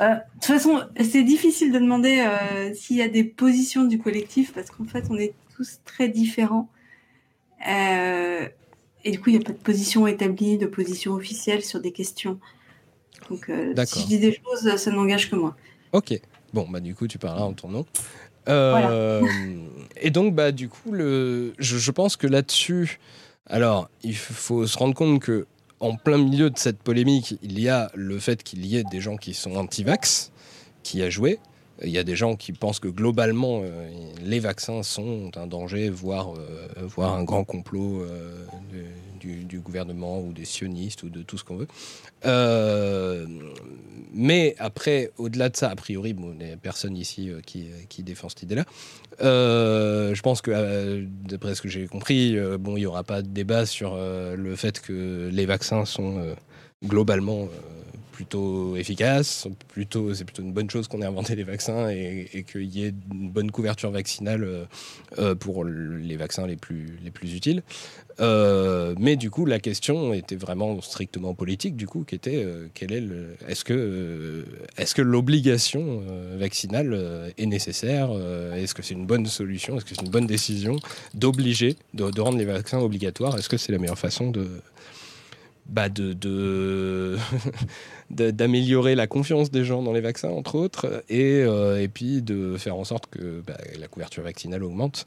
Euh, 0.00 0.14
de 0.14 0.20
toute 0.34 0.44
façon, 0.44 0.82
c'est 1.00 1.22
difficile 1.22 1.72
de 1.72 1.78
demander 1.78 2.20
euh, 2.20 2.74
s'il 2.74 2.96
y 2.96 3.02
a 3.02 3.08
des 3.08 3.24
positions 3.24 3.84
du 3.84 3.98
collectif 3.98 4.52
parce 4.52 4.70
qu'en 4.70 4.84
fait, 4.84 5.04
on 5.10 5.16
est 5.16 5.32
tous 5.54 5.80
très 5.84 6.08
différents. 6.08 6.68
Euh, 7.66 8.46
et 9.04 9.10
du 9.10 9.20
coup, 9.20 9.30
il 9.30 9.38
n'y 9.38 9.42
a 9.42 9.44
pas 9.44 9.52
de 9.52 9.58
position 9.58 10.06
établie, 10.06 10.58
de 10.58 10.66
position 10.66 11.12
officielle 11.12 11.62
sur 11.62 11.80
des 11.80 11.92
questions. 11.92 12.38
Donc, 13.30 13.50
si 13.86 14.00
je 14.00 14.06
dis 14.06 14.18
des 14.18 14.40
choses, 14.44 14.76
ça 14.76 14.90
n'engage 14.90 15.30
que 15.30 15.36
moi. 15.36 15.56
Ok. 15.92 16.20
Bon, 16.52 16.66
bah 16.68 16.80
du 16.80 16.94
coup, 16.94 17.06
tu 17.06 17.18
parleras 17.18 17.44
en 17.44 17.54
ton 17.54 17.68
nom. 17.68 17.86
Et 20.00 20.10
donc, 20.10 20.34
bah 20.34 20.52
du 20.52 20.68
coup, 20.68 20.92
le... 20.92 21.54
je, 21.58 21.78
je 21.78 21.90
pense 21.90 22.16
que 22.16 22.26
là-dessus, 22.26 23.00
alors, 23.48 23.88
il 24.02 24.16
faut 24.16 24.66
se 24.66 24.76
rendre 24.76 24.94
compte 24.94 25.20
que 25.20 25.46
en 25.78 25.96
plein 25.96 26.18
milieu 26.18 26.50
de 26.50 26.58
cette 26.58 26.78
polémique, 26.78 27.36
il 27.42 27.60
y 27.60 27.68
a 27.68 27.90
le 27.94 28.18
fait 28.18 28.42
qu'il 28.42 28.66
y 28.66 28.76
ait 28.76 28.84
des 28.84 29.00
gens 29.00 29.16
qui 29.16 29.34
sont 29.34 29.56
anti-vax, 29.56 30.32
qui 30.82 31.02
a 31.02 31.10
joué. 31.10 31.38
Il 31.82 31.90
y 31.90 31.98
a 31.98 32.04
des 32.04 32.16
gens 32.16 32.36
qui 32.36 32.52
pensent 32.52 32.80
que 32.80 32.88
globalement, 32.88 33.60
euh, 33.62 33.88
les 34.22 34.38
vaccins 34.38 34.82
sont 34.82 35.30
un 35.36 35.46
danger, 35.46 35.90
voire, 35.90 36.32
euh, 36.34 37.02
un 37.02 37.22
grand 37.24 37.44
complot 37.44 38.02
euh, 38.02 38.46
du, 39.20 39.60
gouvernement 39.60 40.20
ou 40.20 40.32
des 40.32 40.44
sionistes 40.44 41.02
ou 41.02 41.08
de 41.08 41.22
tout 41.22 41.36
ce 41.36 41.44
qu'on 41.44 41.56
veut. 41.56 41.66
mais 44.14 44.54
après, 44.58 45.10
au-delà 45.18 45.48
de 45.48 45.56
ça, 45.56 45.68
a 45.68 45.76
priori, 45.76 46.14
il 46.16 46.46
n'y 46.46 46.52
a 46.52 46.56
personne 46.56 46.96
ici 46.96 47.30
qui, 47.44 47.66
qui, 47.88 48.02
défend 48.02 48.28
cette 48.28 48.42
idée-là. 48.44 48.64
je 49.20 50.20
pense 50.20 50.40
que, 50.42 51.04
d'après 51.28 51.54
ce 51.54 51.62
que 51.62 51.68
j'ai 51.68 51.86
compris, 51.86 52.36
bon, 52.60 52.76
il 52.76 52.80
n'y 52.80 52.86
aura 52.86 53.02
pas 53.02 53.22
de 53.22 53.28
débat 53.28 53.66
sur 53.66 53.96
le 53.96 54.56
fait 54.56 54.80
que 54.80 55.28
les 55.32 55.46
vaccins 55.46 55.84
sont 55.84 56.22
globalement 56.84 57.48
plutôt 58.16 58.76
efficace. 58.76 59.46
Plutôt, 59.68 60.14
c'est 60.14 60.24
plutôt 60.24 60.40
une 60.40 60.54
bonne 60.54 60.70
chose 60.70 60.88
qu'on 60.88 61.02
ait 61.02 61.06
inventé 61.06 61.36
les 61.36 61.44
vaccins 61.44 61.90
et, 61.90 62.46
qu'il 62.50 62.64
y 62.64 62.86
ait 62.86 62.94
une 63.12 63.30
bonne 63.30 63.50
couverture 63.50 63.90
vaccinale 63.90 64.42
euh, 64.42 64.64
euh, 65.18 65.34
pour 65.34 65.64
les 65.66 66.16
vaccins 66.16 66.46
les 66.46 66.56
plus, 66.56 66.98
les 67.04 67.10
plus 67.10 67.34
utiles. 67.34 67.62
Euh, 68.18 68.94
mais 68.98 69.16
du 69.16 69.28
coup, 69.28 69.44
la 69.44 69.58
question 69.58 70.14
était 70.14 70.36
vraiment 70.36 70.80
strictement 70.80 71.34
politique, 71.34 71.76
du 71.76 71.86
coup, 71.86 72.04
qui 72.04 72.14
était 72.14 72.46
quel 72.72 72.90
est 72.94 73.02
le, 73.02 73.36
est-ce 73.46 73.64
que, 73.64 74.46
est-ce 74.78 74.94
que 74.94 75.02
l'obligation 75.02 76.02
vaccinale 76.38 77.34
est 77.36 77.44
nécessaire 77.44 78.08
Est-ce 78.54 78.72
que 78.72 78.80
c'est 78.80 78.94
une 78.94 79.04
bonne 79.04 79.26
solution 79.26 79.76
Est-ce 79.76 79.84
que 79.84 79.94
c'est 79.94 80.06
une 80.06 80.10
bonne 80.10 80.26
décision 80.26 80.76
d'obliger, 81.12 81.76
de, 81.92 82.10
de 82.10 82.20
rendre 82.22 82.38
les 82.38 82.46
vaccins 82.46 82.78
obligatoires 82.78 83.36
Est-ce 83.36 83.50
que 83.50 83.58
c'est 83.58 83.72
la 83.72 83.78
meilleure 83.78 83.98
façon 83.98 84.30
de 84.30 84.48
bah 85.68 85.88
de, 85.88 87.18
d'améliorer 88.10 88.94
la 88.94 89.06
confiance 89.06 89.50
des 89.50 89.64
gens 89.64 89.82
dans 89.82 89.92
les 89.92 90.00
vaccins, 90.00 90.28
entre 90.28 90.54
autres, 90.54 91.02
et, 91.08 91.42
euh, 91.42 91.82
et 91.82 91.88
puis 91.88 92.22
de 92.22 92.56
faire 92.56 92.76
en 92.76 92.84
sorte 92.84 93.06
que 93.06 93.42
bah, 93.44 93.56
la 93.78 93.88
couverture 93.88 94.22
vaccinale 94.22 94.62
augmente. 94.62 95.06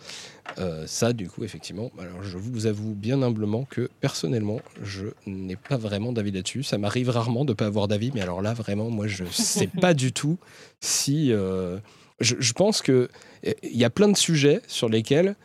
Euh, 0.58 0.84
ça, 0.86 1.14
du 1.14 1.30
coup, 1.30 1.44
effectivement, 1.44 1.92
alors 1.98 2.24
je 2.24 2.38
vous 2.38 2.66
avoue 2.66 2.96
bien 2.96 3.22
humblement 3.22 3.66
que 3.70 3.90
personnellement, 4.02 4.60
je 4.84 5.08
n'ai 5.26 5.56
pas 5.56 5.78
vraiment 5.78 6.12
d'avis 6.12 6.32
là-dessus. 6.32 6.64
Ça 6.64 6.78
m'arrive 6.78 7.10
rarement 7.10 7.46
de 7.46 7.52
ne 7.52 7.56
pas 7.56 7.68
avoir 7.68 7.88
d'avis, 7.88 8.12
mais 8.14 8.22
alors 8.22 8.42
là, 8.42 8.54
vraiment, 8.54 8.90
moi, 8.90 9.08
je 9.08 9.24
ne 9.24 9.30
sais 9.30 9.68
pas 9.82 9.94
du 9.94 10.12
tout 10.12 10.38
si... 10.82 11.32
Euh, 11.32 11.78
je, 12.20 12.36
je, 12.38 12.52
pense 12.52 12.82
qu'il 12.82 13.08
y 13.64 13.86
a 13.86 13.90
plein 13.90 14.10
de 14.10 14.18
sujets 14.18 14.62
sur 14.68 14.90
lesquels 14.90 15.36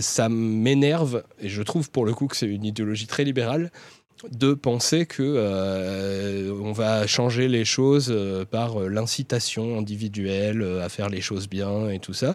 ça 0.00 0.28
m'énerve, 0.28 1.24
et 1.40 1.48
je 1.48 1.62
trouve 1.62 1.90
pour 1.90 2.04
le 2.04 2.12
coup 2.12 2.26
que 2.26 2.36
c'est 2.36 2.46
une 2.46 2.66
idéologie 2.66 3.06
très 3.06 3.24
libérale, 3.24 3.72
de 4.30 4.54
penser 4.54 5.06
que 5.06 5.22
euh, 5.22 6.52
on 6.62 6.72
va 6.72 7.06
changer 7.06 7.48
les 7.48 7.64
choses 7.64 8.08
euh, 8.10 8.44
par 8.44 8.80
euh, 8.80 8.88
l'incitation 8.88 9.78
individuelle 9.78 10.62
à 10.82 10.88
faire 10.88 11.08
les 11.08 11.20
choses 11.20 11.48
bien 11.48 11.90
et 11.90 11.98
tout 11.98 12.14
ça. 12.14 12.34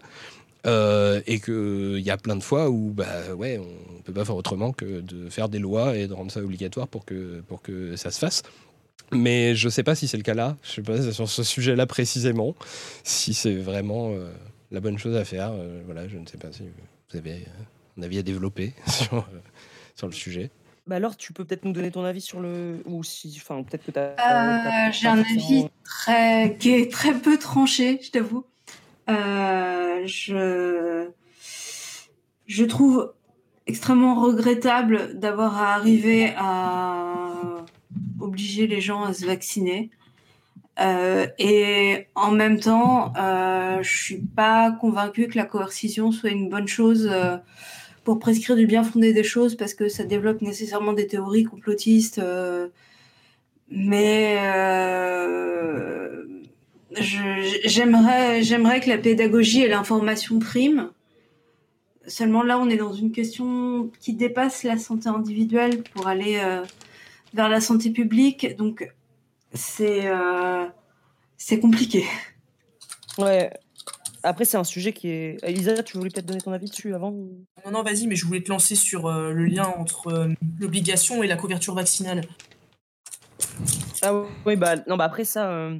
et 0.64 1.40
qu'il 1.40 2.00
y 2.00 2.10
a 2.10 2.16
plein 2.16 2.36
de 2.36 2.42
fois 2.42 2.70
où 2.70 2.92
bah, 2.92 3.34
ouais, 3.36 3.58
on 3.58 3.96
ne 3.96 4.02
peut 4.02 4.12
pas 4.12 4.24
faire 4.24 4.36
autrement 4.36 4.72
que 4.72 5.00
de 5.00 5.28
faire 5.28 5.48
des 5.48 5.58
lois 5.58 5.96
et 5.96 6.06
de 6.06 6.14
rendre 6.14 6.30
ça 6.30 6.40
obligatoire 6.40 6.86
pour 6.86 7.04
que, 7.04 7.40
pour 7.48 7.62
que 7.62 7.96
ça 7.96 8.10
se 8.10 8.18
fasse. 8.18 8.42
Mais 9.10 9.54
je 9.56 9.66
ne 9.66 9.70
sais 9.70 9.82
pas 9.82 9.94
si 9.94 10.08
c'est 10.08 10.16
le 10.16 10.22
cas 10.22 10.34
là, 10.34 10.56
je 10.62 10.70
sais 10.70 10.82
pas 10.82 11.12
sur 11.12 11.28
ce 11.28 11.42
sujet-là 11.42 11.86
précisément, 11.86 12.54
si 13.02 13.34
c'est 13.34 13.56
vraiment 13.56 14.14
la 14.70 14.80
bonne 14.80 14.98
chose 14.98 15.16
à 15.16 15.24
faire. 15.24 15.52
voilà, 15.84 16.08
je 16.08 16.16
ne 16.16 16.26
sais 16.26 16.38
pas 16.38 16.52
si 16.52 16.62
vous 17.10 17.18
avez 17.18 17.44
un 17.98 18.02
avis 18.02 18.18
à 18.18 18.22
développer 18.22 18.72
sur, 18.86 19.28
sur 19.96 20.06
le 20.06 20.14
sujet. 20.14 20.50
Bah 20.86 20.96
alors, 20.96 21.16
tu 21.16 21.32
peux 21.32 21.44
peut-être 21.44 21.64
nous 21.64 21.72
donner 21.72 21.92
ton 21.92 22.04
avis 22.04 22.20
sur 22.20 22.40
le. 22.40 22.82
Ou 22.86 23.04
si. 23.04 23.38
Enfin, 23.40 23.62
peut-être 23.62 23.86
que 23.86 23.92
tu 23.92 23.98
as. 23.98 24.88
Euh, 24.88 24.92
j'ai 24.92 25.06
un 25.06 25.18
avis 25.18 25.68
très... 25.84 26.56
qui 26.58 26.74
est 26.74 26.90
très 26.90 27.14
peu 27.14 27.38
tranché, 27.38 28.00
je 28.02 28.10
t'avoue. 28.10 28.44
Euh, 29.08 30.02
je. 30.06 31.08
Je 32.46 32.64
trouve 32.64 33.12
extrêmement 33.68 34.20
regrettable 34.20 35.18
d'avoir 35.18 35.56
à 35.56 35.74
arriver 35.74 36.34
à 36.36 37.64
obliger 38.20 38.66
les 38.66 38.80
gens 38.80 39.04
à 39.04 39.12
se 39.12 39.24
vacciner. 39.24 39.90
Euh, 40.80 41.28
et 41.38 42.08
en 42.16 42.32
même 42.32 42.58
temps, 42.58 43.12
je 43.16 43.88
suis 43.88 44.18
pas 44.18 44.72
convaincue 44.72 45.28
que 45.28 45.38
la 45.38 45.44
coercition 45.44 46.10
soit 46.10 46.30
une 46.30 46.48
bonne 46.48 46.66
chose 46.68 47.08
pour 48.04 48.18
prescrire 48.18 48.56
du 48.56 48.66
bien 48.66 48.82
fondé 48.82 49.12
des 49.12 49.24
choses 49.24 49.56
parce 49.56 49.74
que 49.74 49.88
ça 49.88 50.04
développe 50.04 50.42
nécessairement 50.42 50.92
des 50.92 51.06
théories 51.06 51.44
complotistes. 51.44 52.18
Euh, 52.18 52.68
mais 53.68 54.38
euh, 54.40 56.24
j'aimerais, 57.64 58.42
j'aimerais 58.42 58.80
que 58.80 58.88
la 58.88 58.98
pédagogie 58.98 59.62
et 59.62 59.68
l'information 59.68 60.38
priment. 60.38 60.90
Seulement 62.06 62.42
là, 62.42 62.58
on 62.58 62.68
est 62.68 62.76
dans 62.76 62.92
une 62.92 63.12
question 63.12 63.90
qui 64.00 64.14
dépasse 64.14 64.64
la 64.64 64.76
santé 64.76 65.08
individuelle 65.08 65.82
pour 65.94 66.08
aller 66.08 66.40
euh, 66.42 66.62
vers 67.32 67.48
la 67.48 67.60
santé 67.60 67.90
publique. 67.90 68.56
Donc, 68.56 68.92
c'est 69.54 70.10
c'est 71.36 71.60
compliqué. 71.60 72.04
Ouais, 73.18 73.50
après, 74.22 74.44
c'est 74.44 74.56
un 74.56 74.64
sujet 74.64 74.92
qui 74.92 75.08
est. 75.08 75.38
Elisa, 75.42 75.82
tu 75.82 75.96
voulais 75.96 76.10
peut-être 76.10 76.26
donner 76.26 76.40
ton 76.40 76.52
avis 76.52 76.68
dessus 76.68 76.94
avant 76.94 77.10
Non, 77.10 77.70
non, 77.72 77.82
vas-y, 77.82 78.06
mais 78.06 78.16
je 78.16 78.26
voulais 78.26 78.42
te 78.42 78.50
lancer 78.50 78.74
sur 78.74 79.06
euh, 79.06 79.32
le 79.32 79.46
lien 79.46 79.66
entre 79.76 80.08
euh, 80.08 80.28
l'obligation 80.60 81.22
et 81.22 81.26
la 81.26 81.36
couverture 81.36 81.74
vaccinale. 81.74 82.22
Ah 84.02 84.22
oui, 84.46 84.56
bah, 84.56 84.76
non, 84.86 84.96
bah 84.96 85.04
après 85.04 85.24
ça. 85.24 85.50
Euh, 85.50 85.78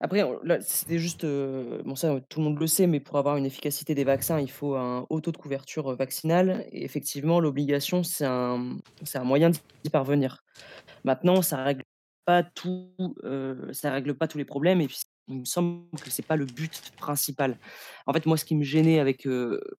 après, 0.00 0.24
c'était 0.60 0.98
juste. 0.98 1.26
Bon, 1.26 1.96
ça, 1.96 2.20
tout 2.28 2.38
le 2.38 2.44
monde 2.44 2.60
le 2.60 2.66
sait, 2.68 2.86
mais 2.86 3.00
pour 3.00 3.18
avoir 3.18 3.36
une 3.36 3.46
efficacité 3.46 3.96
des 3.96 4.04
vaccins, 4.04 4.38
il 4.38 4.50
faut 4.50 4.76
un 4.76 5.04
haut 5.10 5.20
taux 5.20 5.32
de 5.32 5.36
couverture 5.36 5.96
vaccinale. 5.96 6.66
Et 6.70 6.84
effectivement, 6.84 7.40
l'obligation, 7.40 8.04
c'est 8.04 8.26
un, 8.26 8.76
un 9.14 9.24
moyen 9.24 9.50
d'y 9.50 9.90
parvenir. 9.90 10.44
Maintenant, 11.02 11.42
ça 11.42 11.64
règle 11.64 11.82
pas 12.24 12.44
tout, 12.44 12.92
ça 13.72 13.90
règle 13.90 14.14
pas 14.14 14.28
tous 14.28 14.38
les 14.38 14.44
problèmes. 14.44 14.80
Et 14.80 14.86
puis, 14.86 14.98
il 15.28 15.40
me 15.40 15.44
semble 15.44 15.88
que 16.02 16.10
c'est 16.10 16.26
pas 16.26 16.36
le 16.36 16.46
but 16.46 16.92
principal. 16.96 17.58
En 18.06 18.12
fait, 18.12 18.26
moi, 18.26 18.36
ce 18.36 18.44
qui 18.44 18.54
me 18.54 18.64
gênait 18.64 18.98
avec 18.98 19.26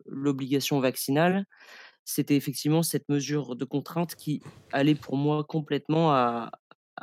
l'obligation 0.06 0.80
vaccinale, 0.80 1.46
c'était 2.06 2.36
effectivement 2.36 2.84
cette 2.84 3.08
mesure 3.10 3.56
de 3.56 3.66
contrainte 3.66 4.16
qui 4.16 4.42
allait 4.72 4.96
pour 4.96 5.16
moi 5.16 5.44
complètement 5.44 6.12
à, 6.12 6.52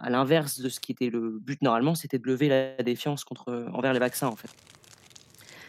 l'inverse 0.09 0.61
de 0.61 0.69
ce 0.69 0.79
qui 0.79 0.93
était 0.93 1.09
le 1.09 1.39
but 1.41 1.63
normalement, 1.63 1.95
c'était 1.95 2.19
de 2.19 2.27
lever 2.27 2.49
la 2.49 2.77
défiance 2.83 3.25
contre, 3.25 3.71
envers 3.73 3.95
les 3.95 3.99
vaccins, 3.99 4.27
en 4.27 4.37
fait. 4.37 4.51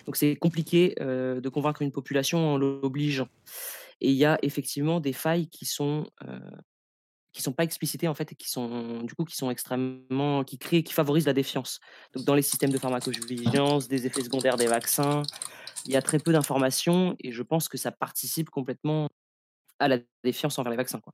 Donc 0.05 0.17
c'est 0.17 0.35
compliqué 0.35 0.95
de 0.99 1.49
convaincre 1.49 1.81
une 1.81 1.93
population 1.93 2.53
en 2.53 2.57
l'obligeant. 2.57 3.29
Et 4.01 4.11
il 4.11 4.17
y 4.17 4.25
a 4.25 4.37
effectivement 4.41 4.99
des 4.99 5.13
failles 5.13 5.47
qui 5.47 5.65
sont 5.65 6.07
qui 7.37 7.43
sont 7.43 7.53
pas 7.53 7.63
explicités 7.63 8.07
en 8.07 8.15
fait 8.15 8.31
et 8.31 8.35
qui 8.35 8.49
sont 8.49 9.03
du 9.03 9.13
coup 9.13 9.23
qui 9.23 9.35
sont 9.35 9.51
extrêmement 9.51 10.43
qui 10.43 10.57
créent 10.57 10.83
qui 10.83 10.93
favorisent 10.93 11.27
la 11.27 11.33
défiance. 11.33 11.79
Donc 12.13 12.25
dans 12.25 12.33
les 12.33 12.41
systèmes 12.41 12.71
de 12.71 12.79
pharmacovigilance, 12.79 13.87
des 13.87 14.07
effets 14.07 14.23
secondaires 14.23 14.57
des 14.57 14.67
vaccins, 14.67 15.21
il 15.85 15.91
y 15.91 15.95
a 15.95 16.01
très 16.01 16.19
peu 16.19 16.31
d'informations 16.33 17.15
et 17.19 17.31
je 17.31 17.43
pense 17.43 17.69
que 17.69 17.77
ça 17.77 17.91
participe 17.91 18.49
complètement 18.49 19.09
à 19.79 19.87
la 19.87 19.99
défiance 20.23 20.57
envers 20.59 20.71
les 20.71 20.77
vaccins 20.77 20.99
quoi. 20.99 21.13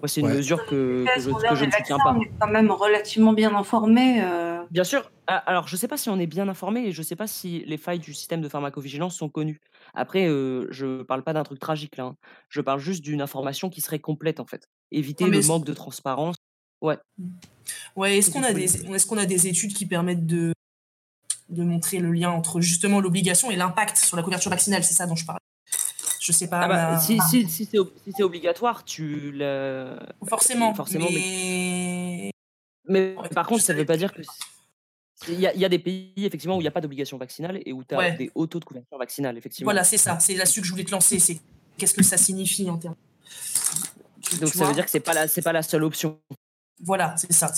Moi, 0.00 0.08
c'est 0.08 0.20
une 0.20 0.28
mesure 0.28 0.66
que, 0.66 1.04
je, 1.18 1.30
ne 1.30 1.70
soutiens 1.70 1.98
pas. 1.98 2.14
On 2.14 2.20
est 2.20 2.30
quand 2.38 2.48
même 2.48 2.70
relativement 2.70 3.32
bien 3.32 3.54
informé. 3.54 4.22
Euh. 4.22 4.62
Bien 4.70 4.84
sûr. 4.84 5.10
Ah, 5.26 5.38
alors, 5.38 5.68
je 5.68 5.74
ne 5.74 5.78
sais 5.78 5.88
pas 5.88 5.96
si 5.96 6.08
on 6.10 6.18
est 6.18 6.26
bien 6.26 6.48
informé 6.48 6.86
et 6.86 6.92
je 6.92 7.00
ne 7.00 7.04
sais 7.04 7.16
pas 7.16 7.26
si 7.26 7.64
les 7.66 7.78
failles 7.78 7.98
du 7.98 8.14
système 8.14 8.40
de 8.40 8.48
pharmacovigilance 8.48 9.16
sont 9.16 9.28
connues. 9.28 9.60
Après, 9.94 10.28
euh, 10.28 10.66
je 10.70 10.86
ne 10.86 11.02
parle 11.02 11.22
pas 11.22 11.32
d'un 11.32 11.42
truc 11.42 11.58
tragique 11.58 11.96
là. 11.96 12.04
Hein. 12.04 12.16
Je 12.48 12.60
parle 12.60 12.80
juste 12.80 13.02
d'une 13.02 13.20
information 13.20 13.70
qui 13.70 13.80
serait 13.80 13.98
complète 13.98 14.40
en 14.40 14.46
fait. 14.46 14.68
Éviter 14.92 15.26
le 15.26 15.40
manque 15.46 15.64
de 15.64 15.74
transparence. 15.74 16.36
Ouais. 16.82 16.98
Mmh. 17.18 17.28
Ouais. 17.96 18.18
Est-ce 18.18 18.30
qu'on 18.30 18.42
a 18.42 18.52
des 18.52 18.64
est-ce 18.64 19.06
qu'on 19.06 19.18
a 19.18 19.26
des 19.26 19.48
études 19.48 19.72
qui 19.72 19.86
permettent 19.86 20.26
de 20.26 20.52
de 21.48 21.62
montrer 21.62 21.98
le 21.98 22.12
lien 22.12 22.30
entre 22.30 22.60
justement 22.60 23.00
l'obligation 23.00 23.50
et 23.50 23.56
l'impact 23.56 23.96
sur 23.96 24.16
la 24.16 24.22
couverture 24.22 24.50
vaccinale? 24.50 24.84
C'est 24.84 24.94
ça 24.94 25.06
dont 25.06 25.16
je 25.16 25.24
parle. 25.24 25.38
Je 26.26 26.32
sais 26.32 26.48
pas. 26.48 26.62
Ah 26.62 26.68
bah, 26.68 26.98
si, 26.98 27.20
si, 27.30 27.48
si 27.48 27.66
c'est 27.66 28.22
obligatoire, 28.22 28.84
tu 28.84 29.30
le. 29.30 29.96
Forcément. 30.28 30.74
Forcément. 30.74 31.06
Mais, 31.08 32.32
mais... 32.88 33.14
par 33.32 33.46
contre, 33.46 33.62
ça 33.62 33.72
ne 33.72 33.78
veut 33.78 33.84
pas 33.84 33.96
dire 33.96 34.12
que. 34.12 34.22
Il 35.28 35.40
y, 35.40 35.46
a, 35.46 35.54
il 35.54 35.60
y, 35.60 35.64
a 35.64 35.68
des 35.68 35.78
pays 35.78 36.12
effectivement 36.16 36.56
où 36.56 36.60
il 36.60 36.64
n'y 36.64 36.68
a 36.68 36.72
pas 36.72 36.80
d'obligation 36.80 37.16
vaccinale 37.16 37.60
et 37.64 37.72
où 37.72 37.84
tu 37.84 37.94
as 37.94 38.10
des 38.10 38.30
hauts 38.34 38.48
taux 38.48 38.58
de 38.58 38.64
couverture 38.64 38.98
vaccinale, 38.98 39.38
effectivement. 39.38 39.68
Voilà, 39.68 39.84
c'est 39.84 39.98
ça. 39.98 40.18
C'est 40.18 40.34
là-dessus 40.34 40.60
que 40.60 40.66
je 40.66 40.72
voulais 40.72 40.84
te 40.84 40.90
lancer. 40.90 41.20
C'est 41.20 41.38
qu'est-ce 41.78 41.94
que 41.94 42.02
ça 42.02 42.16
signifie 42.16 42.68
en 42.68 42.76
termes. 42.76 42.96
Donc 44.40 44.48
ça 44.48 44.66
veut 44.66 44.74
dire 44.74 44.84
que 44.84 44.90
c'est 44.90 44.98
pas 44.98 45.14
la 45.14 45.28
c'est 45.28 45.42
pas 45.42 45.52
la 45.52 45.62
seule 45.62 45.84
option. 45.84 46.18
Voilà, 46.82 47.14
c'est 47.16 47.32
ça. 47.32 47.50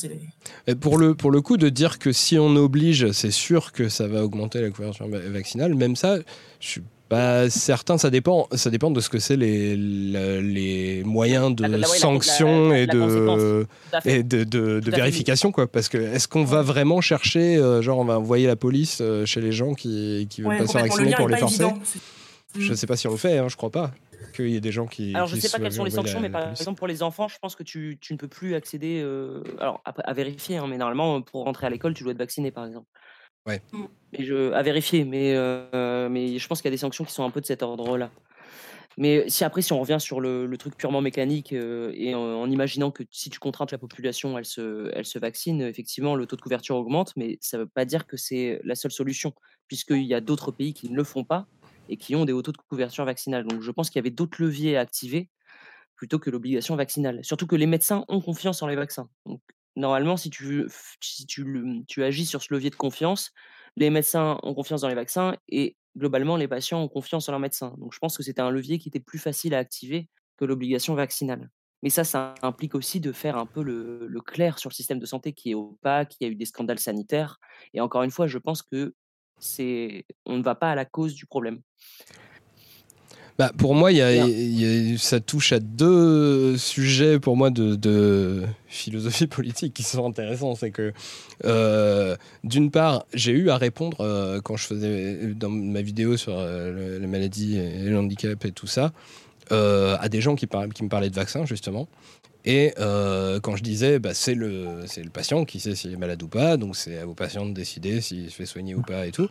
Pour 0.80 0.98
le, 0.98 1.14
pour 1.14 1.30
le 1.30 1.40
coup, 1.40 1.56
de 1.56 1.70
dire 1.70 1.98
que 1.98 2.12
si 2.12 2.38
on 2.38 2.54
oblige, 2.54 3.12
c'est 3.12 3.32
sûr 3.32 3.72
que 3.72 3.88
ça 3.88 4.06
va 4.06 4.22
augmenter 4.22 4.60
la 4.60 4.70
couverture 4.70 5.08
vaccinale, 5.08 5.74
même 5.74 5.96
ça, 5.96 6.18
je 6.60 6.68
suis 6.68 6.82
bah, 7.10 7.48
certains, 7.48 7.96
ça 7.96 8.10
dépend, 8.10 8.48
ça 8.52 8.68
dépend 8.68 8.90
de 8.90 9.00
ce 9.00 9.08
que 9.08 9.18
c'est 9.18 9.36
les, 9.36 9.76
les 9.76 11.02
moyens 11.04 11.54
de 11.54 11.82
sanction 11.82 12.74
et, 12.74 12.86
de, 12.86 13.66
et 14.04 14.22
de, 14.22 14.44
de, 14.44 14.90
vérification. 14.90 15.50
Quoi. 15.50 15.66
Parce 15.66 15.88
que 15.88 15.96
est-ce 15.96 16.28
qu'on 16.28 16.44
va 16.44 16.60
vraiment 16.60 17.00
chercher, 17.00 17.56
euh, 17.56 17.80
genre 17.80 17.98
on 17.98 18.04
va 18.04 18.18
envoyer 18.18 18.46
la 18.46 18.56
police 18.56 18.98
euh, 19.00 19.24
chez 19.24 19.40
les 19.40 19.52
gens 19.52 19.72
qui, 19.72 20.26
qui 20.28 20.42
veulent 20.42 20.58
pas 20.58 20.66
se 20.66 20.72
faire 20.72 20.82
vacciner 20.82 21.14
pour 21.14 21.28
les 21.28 21.38
forcer 21.38 21.64
Je 22.58 22.70
ne 22.70 22.76
sais 22.76 22.86
pas 22.86 22.96
si 22.96 23.06
on 23.06 23.12
le 23.12 23.16
fait, 23.16 23.38
hein, 23.38 23.48
je 23.48 23.56
crois 23.56 23.70
pas 23.70 23.90
qu'il 24.34 24.50
y 24.50 24.56
ait 24.56 24.60
des 24.60 24.72
gens 24.72 24.86
qui. 24.86 25.14
Alors, 25.14 25.28
je 25.28 25.36
ne 25.36 25.40
sais 25.40 25.48
pas 25.48 25.58
quelles 25.58 25.72
sont 25.72 25.84
les 25.84 25.90
sanctions, 25.90 26.20
mais 26.20 26.28
par 26.28 26.50
exemple, 26.50 26.76
pour 26.76 26.88
les 26.88 27.02
enfants, 27.02 27.28
je 27.28 27.38
pense 27.40 27.56
que 27.56 27.62
tu, 27.62 27.96
tu 28.00 28.12
ne 28.12 28.18
peux 28.18 28.28
plus 28.28 28.54
accéder. 28.54 29.00
Euh, 29.02 29.42
alors, 29.60 29.80
à, 29.86 29.94
à 29.98 30.12
vérifier, 30.12 30.58
hein, 30.58 30.66
mais 30.68 30.76
normalement, 30.76 31.22
pour 31.22 31.44
rentrer 31.44 31.66
à 31.66 31.70
l'école, 31.70 31.94
tu 31.94 32.02
dois 32.02 32.12
être 32.12 32.18
vacciné, 32.18 32.50
par 32.50 32.66
exemple. 32.66 32.86
Ouais. 33.46 33.62
À 34.14 34.62
vérifier, 34.62 35.04
mais, 35.04 35.34
euh, 35.34 36.08
mais 36.08 36.38
je 36.38 36.48
pense 36.48 36.62
qu'il 36.62 36.68
y 36.68 36.72
a 36.72 36.76
des 36.76 36.78
sanctions 36.78 37.04
qui 37.04 37.12
sont 37.12 37.24
un 37.24 37.30
peu 37.30 37.40
de 37.40 37.46
cet 37.46 37.62
ordre-là. 37.62 38.10
Mais 38.96 39.28
si 39.28 39.44
après, 39.44 39.62
si 39.62 39.72
on 39.72 39.80
revient 39.80 39.98
sur 40.00 40.20
le, 40.20 40.52
truc 40.58 40.76
purement 40.76 41.00
mécanique 41.00 41.52
euh, 41.52 41.92
et 41.94 42.16
en, 42.16 42.50
imaginant 42.50 42.90
que 42.90 43.04
si 43.12 43.30
tu 43.30 43.38
contraintes 43.38 43.70
la 43.70 43.78
population, 43.78 44.36
elle 44.36 44.44
se, 44.44 44.90
elle 44.92 45.04
se 45.04 45.20
vaccine, 45.20 45.62
effectivement, 45.62 46.16
le 46.16 46.26
taux 46.26 46.34
de 46.34 46.40
couverture 46.40 46.74
augmente, 46.76 47.12
mais 47.16 47.38
ça 47.40 47.58
ne 47.58 47.62
veut 47.62 47.68
pas 47.68 47.84
dire 47.84 48.06
que 48.06 48.16
c'est 48.16 48.60
la 48.64 48.74
seule 48.74 48.90
solution, 48.90 49.34
puisqu'il 49.68 50.02
y 50.02 50.14
a 50.14 50.20
d'autres 50.20 50.50
pays 50.50 50.74
qui 50.74 50.90
ne 50.90 50.96
le 50.96 51.04
font 51.04 51.22
pas 51.22 51.46
et 51.88 51.96
qui 51.96 52.16
ont 52.16 52.24
des 52.24 52.32
hauts 52.32 52.42
taux 52.42 52.50
de 52.52 52.56
couverture 52.56 53.04
vaccinale. 53.04 53.46
Donc 53.46 53.62
je 53.62 53.70
pense 53.70 53.88
qu'il 53.88 54.00
y 54.00 54.02
avait 54.02 54.10
d'autres 54.10 54.42
leviers 54.42 54.76
à 54.76 54.80
activer 54.80 55.28
plutôt 55.94 56.18
que 56.18 56.30
l'obligation 56.30 56.74
vaccinale. 56.74 57.20
Surtout 57.22 57.46
que 57.46 57.56
les 57.56 57.66
médecins 57.66 58.04
ont 58.08 58.20
confiance 58.20 58.62
en 58.62 58.66
les 58.66 58.76
vaccins. 58.76 59.08
Donc 59.26 59.40
normalement, 59.76 60.16
si 60.16 60.28
tu, 60.28 60.66
si 61.00 61.24
tu, 61.24 61.84
tu 61.86 62.02
agis 62.02 62.26
sur 62.26 62.42
ce 62.42 62.52
levier 62.52 62.70
de 62.70 62.76
confiance, 62.76 63.32
les 63.76 63.90
médecins 63.90 64.38
ont 64.42 64.54
confiance 64.54 64.80
dans 64.80 64.88
les 64.88 64.94
vaccins 64.94 65.36
et 65.48 65.76
globalement, 65.96 66.36
les 66.36 66.48
patients 66.48 66.82
ont 66.82 66.88
confiance 66.88 67.28
en 67.28 67.32
leurs 67.32 67.40
médecins. 67.40 67.74
Donc 67.78 67.92
je 67.92 67.98
pense 67.98 68.16
que 68.16 68.22
c'était 68.22 68.40
un 68.40 68.50
levier 68.50 68.78
qui 68.78 68.88
était 68.88 69.00
plus 69.00 69.18
facile 69.18 69.54
à 69.54 69.58
activer 69.58 70.08
que 70.36 70.44
l'obligation 70.44 70.94
vaccinale. 70.94 71.50
Mais 71.82 71.90
ça, 71.90 72.04
ça 72.04 72.34
implique 72.42 72.74
aussi 72.74 73.00
de 73.00 73.12
faire 73.12 73.36
un 73.36 73.46
peu 73.46 73.62
le, 73.62 74.20
clair 74.26 74.58
sur 74.58 74.70
le 74.70 74.74
système 74.74 74.98
de 74.98 75.06
santé 75.06 75.32
qui 75.32 75.52
est 75.52 75.54
opaque, 75.54 76.08
qui 76.08 76.24
a 76.24 76.28
eu 76.28 76.34
des 76.34 76.44
scandales 76.44 76.80
sanitaires. 76.80 77.38
Et 77.72 77.80
encore 77.80 78.02
une 78.02 78.10
fois, 78.10 78.26
je 78.26 78.38
pense 78.38 78.62
que 78.62 78.94
on 80.26 80.36
ne 80.36 80.42
va 80.42 80.56
pas 80.56 80.72
à 80.72 80.74
la 80.74 80.84
cause 80.84 81.14
du 81.14 81.26
problème. 81.26 81.60
Bah, 83.38 83.52
pour 83.56 83.76
moi, 83.76 83.92
y 83.92 84.02
a, 84.02 84.98
ça 84.98 85.20
touche 85.20 85.52
à 85.52 85.60
deux 85.60 86.56
sujets 86.56 87.20
pour 87.20 87.36
moi 87.36 87.50
de, 87.50 88.42
philosophie 88.66 89.26
politique 89.28 89.74
qui 89.74 89.84
sont 89.84 90.04
intéressants. 90.04 90.56
C'est 90.56 90.72
que, 90.72 90.92
euh, 91.44 92.16
d'une 92.42 92.72
part, 92.72 93.06
j'ai 93.14 93.30
eu 93.30 93.50
à 93.50 93.56
répondre 93.56 94.00
euh, 94.00 94.40
quand 94.40 94.56
je 94.56 94.66
faisais 94.66 95.34
dans 95.36 95.50
ma 95.50 95.82
vidéo 95.82 96.16
sur 96.16 96.34
euh, 96.36 96.98
les 96.98 97.06
maladies 97.06 97.58
et 97.58 97.84
le 97.84 97.96
handicap 97.96 98.44
et 98.44 98.50
tout 98.50 98.66
ça. 98.66 98.92
à 99.50 100.08
des 100.08 100.20
gens 100.20 100.34
qui, 100.34 100.48
qui 100.74 100.82
me 100.82 100.88
parlaient 100.88 101.10
de 101.10 101.14
vaccins, 101.14 101.46
justement. 101.46 101.86
Et 102.44 102.72
quand 102.76 103.54
je 103.54 103.62
disais, 103.62 104.00
bah, 104.00 104.14
c'est 104.14 104.34
le, 104.34 104.80
le 104.82 105.10
patient 105.10 105.44
qui 105.44 105.60
sait 105.60 105.76
s'il 105.76 105.92
est 105.92 105.96
malade 105.96 106.20
ou 106.24 106.28
pas, 106.28 106.56
donc 106.56 106.74
c'est 106.74 107.04
aux 107.04 107.14
patients 107.14 107.46
de 107.46 107.52
décider 107.52 108.00
s'il 108.00 108.30
se 108.30 108.34
fait 108.34 108.46
soigner 108.46 108.74
ou 108.74 108.82
pas 108.82 109.06
et 109.06 109.12
tout. 109.12 109.28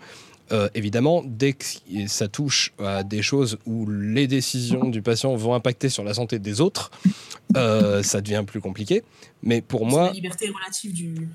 Euh, 0.51 0.69
évidemment, 0.75 1.23
dès 1.25 1.53
que 1.53 1.65
ça 2.07 2.27
touche 2.27 2.71
à 2.79 3.03
des 3.03 3.21
choses 3.21 3.57
où 3.65 3.89
les 3.89 4.27
décisions 4.27 4.85
du 4.85 5.01
patient 5.01 5.35
vont 5.35 5.53
impacter 5.53 5.89
sur 5.89 6.03
la 6.03 6.13
santé 6.13 6.39
des 6.39 6.61
autres, 6.61 6.89
euh, 7.57 8.01
ça 8.01 8.21
devient 8.21 8.43
plus 8.47 8.61
compliqué. 8.61 9.03
Mais 9.43 9.61
pour 9.61 9.85
moi. 9.85 10.07
La 10.07 10.13
liberté 10.13 10.49
relative 10.49 10.93
du. 10.93 11.29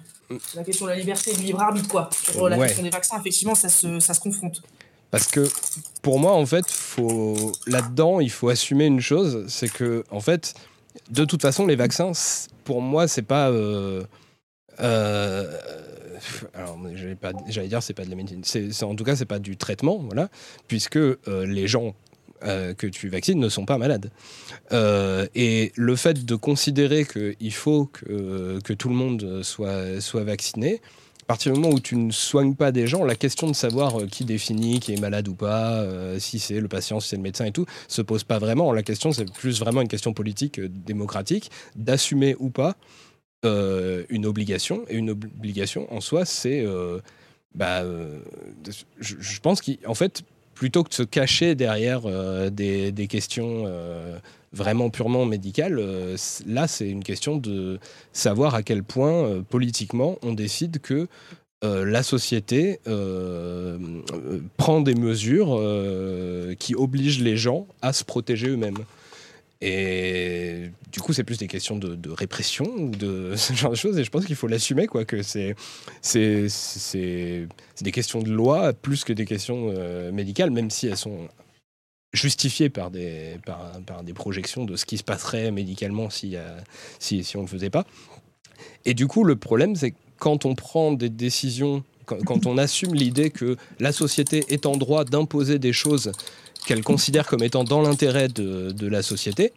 La 0.55 0.65
question 0.65 0.87
de 0.87 0.93
la 0.93 0.97
liberté 0.97 1.35
du 1.35 1.43
libre 1.43 1.61
arbitre, 1.61 1.89
quoi. 1.89 2.09
Sur 2.13 2.49
la 2.49 2.57
question 2.57 2.83
des 2.83 2.91
vaccins, 2.91 3.19
effectivement, 3.21 3.55
ça 3.55 3.69
se, 3.69 4.01
ça 4.01 4.15
se 4.15 4.21
confronte. 4.21 4.63
Parce 5.11 5.27
que 5.27 5.47
pour 6.01 6.19
moi, 6.19 6.33
en 6.33 6.47
fait, 6.47 6.71
faut 6.71 7.53
là-dedans, 7.67 8.21
il 8.21 8.31
faut 8.31 8.49
assumer 8.49 8.87
une 8.87 9.01
chose, 9.01 9.45
c'est 9.47 9.71
que 9.71 10.05
en 10.11 10.21
fait, 10.21 10.55
de 11.11 11.27
toute 11.27 11.43
façon, 11.43 11.67
les 11.67 11.77
vaccins, 11.77 12.13
pour 12.65 12.81
moi, 12.81 13.09
c'est 13.09 13.23
pas. 13.23 13.51
Euh, 13.51 14.05
euh 14.81 15.59
alors 16.55 16.79
j'allais 17.49 17.69
dire 17.69 17.83
c'est 17.83 17.95
pas 17.95 18.05
de 18.05 18.11
la 18.11 18.17
médecine, 18.17 18.43
en 18.83 18.95
tout 18.95 19.05
cas 19.05 19.17
c'est 19.17 19.27
pas 19.27 19.39
du 19.39 19.57
traitement, 19.57 19.99
voilà, 19.99 20.29
puisque 20.69 20.97
euh, 20.97 21.19
les 21.47 21.67
gens 21.67 21.95
euh, 22.45 22.75
que 22.75 22.87
tu 22.87 23.09
vaccines 23.09 23.39
ne 23.39 23.49
sont 23.49 23.65
pas 23.65 23.79
malades. 23.79 24.11
Euh, 24.73 25.27
et 25.35 25.73
le 25.77 25.97
fait 25.97 26.25
de 26.25 26.35
considérer 26.35 27.05
qu'il 27.07 27.53
faut 27.53 27.87
que, 27.87 28.59
que, 28.65 28.73
tout 28.73 28.89
le 28.89 28.95
monde 28.95 29.43
soit, 29.43 30.01
soit 30.01 30.25
vacciné, 30.25 30.81
à 31.23 31.27
partir 31.27 31.53
du 31.53 31.61
moment 31.61 31.73
où 31.73 31.81
tu 31.81 31.97
ne 31.97 32.11
soignes 32.11 32.57
pas 32.57 32.73
des 32.73 32.89
gens, 32.89 33.05
la 33.05 33.15
question 33.15 33.49
de 33.49 33.55
savoir 33.55 33.97
qui 34.11 34.25
définit 34.25 34.81
qui 34.81 34.93
est 34.93 35.01
malade 35.01 35.29
ou 35.29 35.35
pas, 35.35 35.87
si 36.19 36.41
c'est 36.41 36.61
le 36.61 36.67
patient, 36.67 36.99
si 36.99 37.11
c'est 37.11 37.17
le 37.17 37.23
médecin 37.23 37.45
et 37.45 37.53
tout, 37.53 37.65
se 37.87 38.03
pose 38.03 38.25
pas 38.25 38.39
vraiment. 38.39 38.73
La 38.73 38.83
question, 38.83 39.13
c'est 39.13 39.33
plus 39.33 39.61
vraiment 39.61 39.81
une 39.81 39.89
question 39.89 40.13
politique, 40.13 40.61
démocratique, 40.61 41.51
d'assumer 41.77 42.35
ou 42.41 42.51
pas 42.51 42.77
euh, 43.45 44.05
une 44.09 44.27
obligation. 44.27 44.85
Et 44.89 44.97
une 44.97 45.11
obligation, 45.11 45.93
en 45.93 46.01
soi, 46.01 46.25
c'est. 46.25 46.65
Euh, 46.65 47.01
bah, 47.57 47.83
euh, 47.83 48.21
je, 49.01 49.41
pense 49.41 49.61
qu'en 49.61 49.95
fait, 49.95 50.23
plutôt 50.55 50.85
que 50.85 50.91
de 50.91 50.95
se 50.95 51.03
cacher 51.03 51.57
derrière 51.57 52.03
des, 52.51 52.93
des, 52.93 53.07
questions 53.09 53.67
vraiment 54.53 54.91
purement 54.91 55.27
médicales, 55.27 55.83
là, 56.47 56.69
c'est 56.69 56.89
une 56.89 57.03
question 57.03 57.37
de 57.37 57.79
savoir 58.13 58.55
à 58.55 58.63
quel 58.63 58.83
point, 58.83 59.43
politiquement, 59.51 60.19
on 60.23 60.33
décide 60.33 60.79
que. 60.81 61.09
la 61.63 62.03
société 62.03 62.81
prend 64.57 64.81
des 64.81 64.95
mesures 64.95 65.61
qui 66.59 66.75
obligent 66.75 67.23
les 67.23 67.37
gens 67.37 67.67
à 67.83 67.93
se 67.93 68.05
protéger 68.05 68.49
eux-mêmes. 68.49 68.79
Et 69.65 70.73
du 70.91 70.99
coup, 70.99 71.13
c'est 71.13 71.23
plus 71.23 71.39
des 71.39 71.47
questions 71.47 71.77
de, 71.77 72.11
répression 72.11 72.65
ou 72.65 72.91
de 72.91 73.35
ce 73.37 73.53
genre 73.53 73.71
de 73.71 73.77
choses. 73.77 73.97
Et 73.97 74.05
je 74.05 74.11
pense 74.11 74.27
qu'il 74.27 74.35
faut 74.35 74.49
l'assumer, 74.49 74.89
quoi, 74.89 75.05
que 75.05 75.23
c'est, 75.23 75.55
des 76.13 77.93
questions 77.93 78.21
de 78.21 78.31
loi 78.31 78.73
plus 78.73 79.05
que 79.05 79.13
des 79.13 79.25
questions 79.25 79.69
euh, 79.71 80.11
médicales, 80.11 80.51
même 80.51 80.69
si 80.69 80.89
elles 80.89 80.97
sont 80.97 81.29
justifiées 82.13 82.71
par 82.71 82.91
des, 82.91 83.39
projections 84.17 84.65
de 84.65 84.75
ce 84.75 84.85
qui 84.85 84.99
se 84.99 85.05
passerait 85.05 85.53
médicalement 85.53 86.11
si, 86.11 86.37
si, 86.99 87.25
on 87.37 87.41
ne 87.41 87.47
le 87.47 87.51
faisait 87.51 87.71
pas. 87.71 87.87
Et 88.85 88.95
du 88.95 89.07
coup, 89.07 89.23
le 89.23 89.37
problème, 89.37 89.77
c'est 89.77 89.95
quand 90.19 90.45
on 90.45 90.57
prend 90.57 90.93
des 90.93 91.09
décisions, 91.09 91.85
quand 92.07 92.47
on 92.47 92.59
assume 92.59 92.95
l'idée 92.95 93.31
que 93.31 93.57
la 93.79 93.93
société 93.93 94.45
est 94.49 94.67
en 94.67 94.77
droit 94.77 95.05
d'imposer 95.05 95.61
des 95.61 95.73
choses 95.73 96.13
qu'elle 96.67 96.83
considère 96.83 97.27
comme 97.27 97.43
étant 97.43 97.65
dans 97.65 97.83
l'intérêt 97.83 98.29
de, 98.29 98.87
la 98.87 99.03
société, 99.03 99.53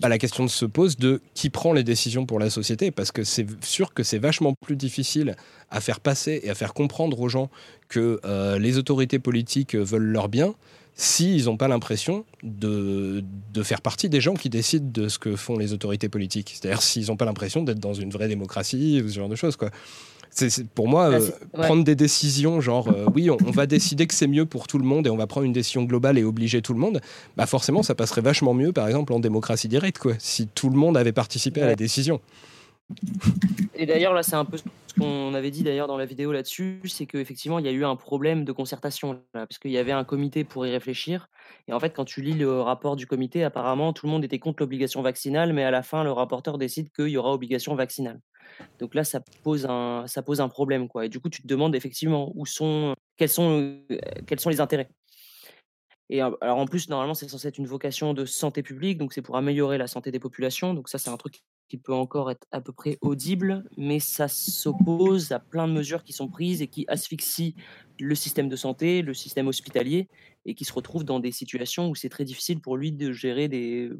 bah, 0.00 0.08
la 0.08 0.18
question 0.18 0.48
se 0.48 0.64
pose 0.64 0.96
de 0.96 1.20
qui 1.34 1.50
prend 1.50 1.72
les 1.72 1.84
décisions 1.84 2.26
pour 2.26 2.38
la 2.38 2.50
société, 2.50 2.90
parce 2.90 3.12
que 3.12 3.24
c'est 3.24 3.46
sûr 3.64 3.94
que 3.94 4.02
c'est 4.02 4.18
vachement 4.18 4.54
plus 4.54 4.76
difficile 4.76 5.36
à 5.70 5.80
faire 5.80 6.00
passer 6.00 6.40
et 6.42 6.50
à 6.50 6.54
faire 6.54 6.74
comprendre 6.74 7.20
aux 7.20 7.28
gens 7.28 7.50
que 7.88 8.20
euh, 8.24 8.58
les 8.58 8.78
autorités 8.78 9.18
politiques 9.18 9.74
veulent 9.74 10.02
leur 10.02 10.28
bien 10.28 10.54
s'ils 10.96 11.46
n'ont 11.46 11.56
pas 11.56 11.66
l'impression 11.68 12.24
de, 12.44 13.24
de, 13.52 13.62
faire 13.64 13.80
partie 13.80 14.08
des 14.08 14.20
gens 14.20 14.34
qui 14.34 14.48
décident 14.48 14.88
de 14.92 15.08
ce 15.08 15.18
que 15.18 15.34
font 15.34 15.58
les 15.58 15.72
autorités 15.72 16.08
politiques. 16.08 16.54
C'est-à-dire 16.54 16.82
s'ils 16.82 17.06
n'ont 17.06 17.16
pas 17.16 17.24
l'impression 17.24 17.64
d'être 17.64 17.80
dans 17.80 17.94
une 17.94 18.10
vraie 18.10 18.28
démocratie 18.28 19.02
ou 19.04 19.08
ce 19.08 19.14
genre 19.14 19.28
de 19.28 19.34
choses. 19.34 19.56
Quoi. 19.56 19.70
C'est 20.30 20.68
pour 20.68 20.88
moi 20.88 21.10
euh, 21.10 21.30
prendre 21.52 21.84
des 21.84 21.94
décisions 21.94 22.60
genre 22.60 22.88
euh, 22.88 23.06
oui 23.14 23.30
on, 23.30 23.36
va 23.36 23.66
décider 23.66 24.06
que 24.06 24.14
c'est 24.14 24.26
mieux 24.26 24.46
pour 24.46 24.66
tout 24.66 24.78
le 24.78 24.84
monde 24.84 25.06
et 25.06 25.10
on 25.10 25.16
va 25.16 25.26
prendre 25.26 25.46
une 25.46 25.52
décision 25.52 25.84
globale 25.84 26.18
et 26.18 26.24
obliger 26.24 26.62
tout 26.62 26.74
le 26.74 26.80
monde. 26.80 27.00
Bah 27.36 27.46
forcément 27.46 27.82
ça 27.82 27.94
passerait 27.94 28.20
vachement 28.20 28.54
mieux 28.54 28.72
par 28.72 28.86
exemple 28.86 29.12
en 29.12 29.20
démocratie 29.20 29.68
directe 29.68 29.98
quoi 29.98 30.14
si 30.18 30.46
tout 30.48 30.70
le 30.70 30.76
monde 30.76 30.96
avait 30.96 31.12
participé 31.12 31.62
à 31.62 31.66
la 31.66 31.76
décision. 31.76 32.20
Et 33.74 33.86
d'ailleurs 33.86 34.12
là 34.12 34.22
c'est 34.22 34.36
un 34.36 34.44
peu 34.44 34.56
ce 34.56 34.64
qu'on 35.00 35.34
avait 35.34 35.50
dit 35.50 35.62
d'ailleurs 35.62 35.88
dans 35.88 35.96
la 35.96 36.04
vidéo 36.04 36.32
là-dessus, 36.32 36.80
c'est 36.84 37.06
qu'effectivement 37.06 37.58
il 37.58 37.64
y 37.64 37.68
a 37.68 37.72
eu 37.72 37.84
un 37.84 37.96
problème 37.96 38.44
de 38.44 38.52
concertation 38.52 39.14
là, 39.14 39.46
parce 39.46 39.58
qu'il 39.58 39.70
y 39.70 39.78
avait 39.78 39.92
un 39.92 40.04
comité 40.04 40.44
pour 40.44 40.66
y 40.66 40.70
réfléchir 40.70 41.28
et 41.66 41.72
en 41.72 41.80
fait 41.80 41.90
quand 41.90 42.04
tu 42.04 42.22
lis 42.22 42.34
le 42.34 42.60
rapport 42.60 42.94
du 42.96 43.06
comité 43.06 43.42
apparemment 43.42 43.92
tout 43.92 44.06
le 44.06 44.12
monde 44.12 44.24
était 44.24 44.38
contre 44.38 44.62
l'obligation 44.62 45.02
vaccinale 45.02 45.52
mais 45.52 45.64
à 45.64 45.70
la 45.70 45.82
fin 45.82 46.04
le 46.04 46.12
rapporteur 46.12 46.58
décide 46.58 46.92
qu'il 46.92 47.08
y 47.08 47.16
aura 47.16 47.32
obligation 47.32 47.74
vaccinale. 47.74 48.20
Donc 48.78 48.94
là, 48.94 49.04
ça 49.04 49.20
pose 49.42 49.66
un, 49.66 50.04
ça 50.06 50.22
pose 50.22 50.40
un 50.40 50.48
problème. 50.48 50.88
Quoi. 50.88 51.06
Et 51.06 51.08
du 51.08 51.20
coup, 51.20 51.28
tu 51.28 51.42
te 51.42 51.46
demandes 51.46 51.74
effectivement 51.74 52.32
où 52.34 52.46
sont, 52.46 52.94
quels, 53.16 53.28
sont, 53.28 53.80
quels 54.26 54.40
sont 54.40 54.50
les 54.50 54.60
intérêts. 54.60 54.88
Et 56.10 56.20
alors 56.20 56.58
en 56.58 56.66
plus, 56.66 56.88
normalement, 56.88 57.14
c'est 57.14 57.28
censé 57.28 57.48
être 57.48 57.58
une 57.58 57.66
vocation 57.66 58.12
de 58.12 58.24
santé 58.26 58.62
publique, 58.62 58.98
donc 58.98 59.12
c'est 59.12 59.22
pour 59.22 59.36
améliorer 59.36 59.78
la 59.78 59.86
santé 59.86 60.10
des 60.10 60.20
populations. 60.20 60.74
Donc 60.74 60.88
ça, 60.88 60.98
c'est 60.98 61.10
un 61.10 61.16
truc 61.16 61.42
qui 61.68 61.78
peut 61.78 61.94
encore 61.94 62.30
être 62.30 62.46
à 62.50 62.60
peu 62.60 62.72
près 62.72 62.98
audible, 63.00 63.64
mais 63.76 64.00
ça 64.00 64.28
s'oppose 64.28 65.32
à 65.32 65.38
plein 65.38 65.66
de 65.66 65.72
mesures 65.72 66.04
qui 66.04 66.12
sont 66.12 66.28
prises 66.28 66.62
et 66.62 66.68
qui 66.68 66.84
asphyxient 66.88 67.54
le 67.98 68.14
système 68.14 68.48
de 68.48 68.56
santé, 68.56 69.02
le 69.02 69.14
système 69.14 69.48
hospitalier, 69.48 70.08
et 70.44 70.54
qui 70.54 70.64
se 70.64 70.72
retrouvent 70.72 71.04
dans 71.04 71.20
des 71.20 71.32
situations 71.32 71.88
où 71.88 71.94
c'est 71.94 72.08
très 72.08 72.24
difficile 72.24 72.60
pour 72.60 72.76
lui 72.76 72.92
de 72.92 73.12
gérer 73.12 73.48
des, 73.48 73.90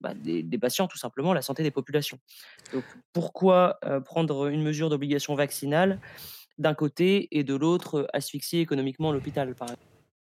bah, 0.00 0.12
des, 0.14 0.58
patients, 0.58 0.86
tout 0.86 0.98
simplement, 0.98 1.32
la 1.32 1.42
santé 1.42 1.62
des 1.62 1.70
populations. 1.70 2.18
Donc, 2.72 2.84
pourquoi 3.12 3.78
prendre 4.04 4.48
une 4.48 4.62
mesure 4.62 4.90
d'obligation 4.90 5.34
vaccinale 5.34 6.00
d'un 6.58 6.74
côté 6.74 7.28
et 7.36 7.44
de 7.44 7.54
l'autre 7.54 8.06
asphyxier 8.12 8.60
économiquement 8.60 9.12
l'hôpital, 9.12 9.54
par 9.54 9.68
exemple? 9.68 9.86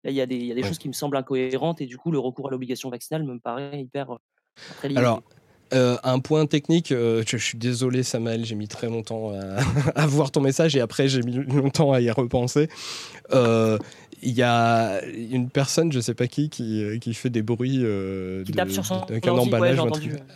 Là, 0.03 0.11
il 0.11 0.15
y 0.15 0.21
a 0.21 0.25
des, 0.25 0.37
y 0.37 0.51
a 0.51 0.55
des 0.55 0.63
choses 0.63 0.77
qui 0.77 0.87
me 0.87 0.93
semblent 0.93 1.17
incohérentes 1.17 1.81
et 1.81 1.85
du 1.85 1.97
coup, 1.97 2.11
le 2.11 2.19
recours 2.19 2.47
à 2.47 2.51
l'obligation 2.51 2.89
vaccinale 2.89 3.23
me 3.23 3.39
paraît 3.39 3.81
hyper 3.81 4.17
très 4.77 4.95
Alors, 4.95 5.21
un 5.71 6.19
point 6.19 6.45
technique, 6.45 6.89
je, 6.89 7.37
suis 7.37 7.57
désolé 7.57 8.03
Samuel, 8.03 8.45
j'ai 8.45 8.55
mis 8.55 8.67
très 8.67 8.87
longtemps 8.87 9.31
à, 9.31 9.61
à, 10.01 10.07
voir 10.07 10.31
ton 10.31 10.41
message 10.41 10.75
et 10.75 10.81
après 10.81 11.07
j'ai 11.07 11.21
mis 11.21 11.33
longtemps 11.33 11.91
à 11.91 12.01
y 12.01 12.09
repenser 12.11 12.69
il 14.23 14.33
y 14.33 14.41
a 14.41 15.01
une 15.05 15.49
personne, 15.49 15.91
je 15.91 15.99
sais 15.99 16.15
pas 16.15 16.27
qui, 16.27 16.49
qui, 16.49 16.83
euh, 16.83 16.97
qui 16.97 17.13
fait 17.13 17.29
des 17.29 17.43
bruits 17.43 17.81
euh, 17.83 18.43
qui 18.43 18.51
tape 18.51 18.71
sur 18.71 18.85
son 18.85 19.05
emballage. 19.27 19.79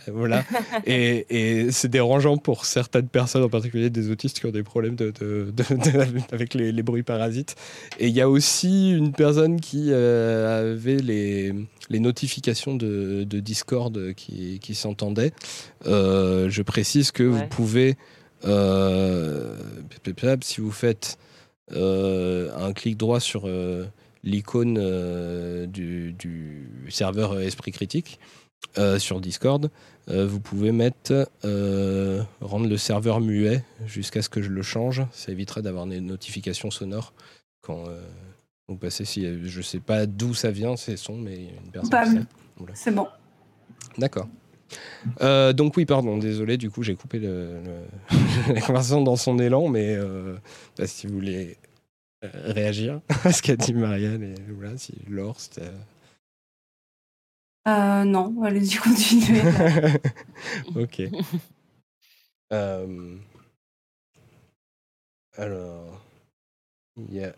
voilà. 0.06 0.44
et, 0.86 1.26
et 1.30 1.72
c'est 1.72 1.88
dérangeant 1.88 2.36
pour 2.36 2.64
certaines 2.64 3.08
personnes, 3.08 3.42
en 3.42 3.48
particulier 3.48 3.90
des 3.90 4.10
autistes 4.10 4.38
qui 4.38 4.46
ont 4.46 4.52
des 4.52 4.62
problèmes 4.62 4.94
de, 4.94 5.12
avec 6.32 6.54
les, 6.54 6.70
les, 6.70 6.82
bruits 6.82 7.02
parasites. 7.02 7.56
Et 7.98 8.06
il 8.06 8.14
y 8.14 8.20
a 8.20 8.28
aussi 8.28 8.92
une 8.92 9.12
personne 9.12 9.60
qui 9.60 9.88
euh, 9.90 10.72
avait 10.72 10.98
les, 10.98 11.52
les 11.90 12.00
notifications 12.00 12.76
de, 12.76 13.24
de 13.24 13.40
Discord 13.40 14.14
qui, 14.14 14.60
qui 14.60 14.74
s'entendaient. 15.30 16.48
je 16.50 16.62
précise 16.62 17.12
que 17.12 17.22
vous 17.22 17.46
pouvez, 17.46 17.96
si 20.42 20.60
vous 20.60 20.72
faites 20.72 21.18
euh, 21.74 22.50
un 22.56 22.72
clic 22.72 22.96
droit 22.96 23.20
sur 23.20 23.42
euh, 23.46 23.86
l'icône 24.24 24.78
euh, 24.80 25.66
du, 25.66 26.68
serveur 26.88 27.40
Esprit 27.40 27.72
Critique 27.72 28.18
sur 28.98 29.20
Discord. 29.20 29.70
vous 30.06 30.40
pouvez 30.40 30.72
mettre 30.72 31.28
rendre 32.40 32.68
le 32.68 32.76
serveur 32.76 33.20
muet 33.20 33.64
jusqu'à 33.86 34.22
ce 34.22 34.28
que 34.28 34.40
je 34.40 34.48
le 34.48 34.62
change. 34.62 35.02
Ça 35.12 35.32
évitera 35.32 35.62
d'avoir 35.62 35.86
des 35.86 36.00
notifications 36.00 36.70
sonores 36.70 37.12
quand 37.60 37.84
vous 38.68 38.76
passez. 38.76 39.04
Si 39.04 39.26
je 39.44 39.62
sais 39.62 39.80
pas 39.80 40.06
d'où 40.06 40.32
ça 40.32 40.50
vient 40.50 40.76
ces 40.76 40.96
sons, 40.96 41.18
mais 41.18 41.48
une 41.64 41.70
personne. 41.70 42.26
C'est 42.74 42.94
bon. 42.94 43.08
D'accord. 43.98 44.28
Donc 45.54 45.76
oui, 45.76 45.84
pardon, 45.84 46.18
désolé, 46.18 46.56
du 46.56 46.70
coup 46.70 46.82
j'ai 46.82 46.94
coupé 46.94 47.18
le, 47.18 47.60
la 48.54 48.60
conversation 48.60 49.02
dans 49.02 49.16
son 49.16 49.38
élan, 49.38 49.68
mais 49.68 49.96
bah, 50.76 50.86
si 50.86 51.06
vous 51.06 51.14
voulez 51.14 51.56
euh, 52.24 52.52
réagir 52.52 53.00
à 53.24 53.32
ce 53.32 53.42
qu'a 53.42 53.56
dit 53.56 53.74
Marianne 53.74 54.22
et 54.22 54.34
voilà, 54.52 54.76
si 54.78 54.94
Laure, 55.08 55.40
c'était. 55.40 55.70
Euh, 57.66 58.04
non, 58.04 58.42
allez-y, 58.44 58.76
continuez. 58.78 59.42
ok. 60.76 61.02
Euh, 62.52 63.16
alors, 65.36 66.00
il 66.96 67.14
y 67.14 67.24
a 67.24 67.34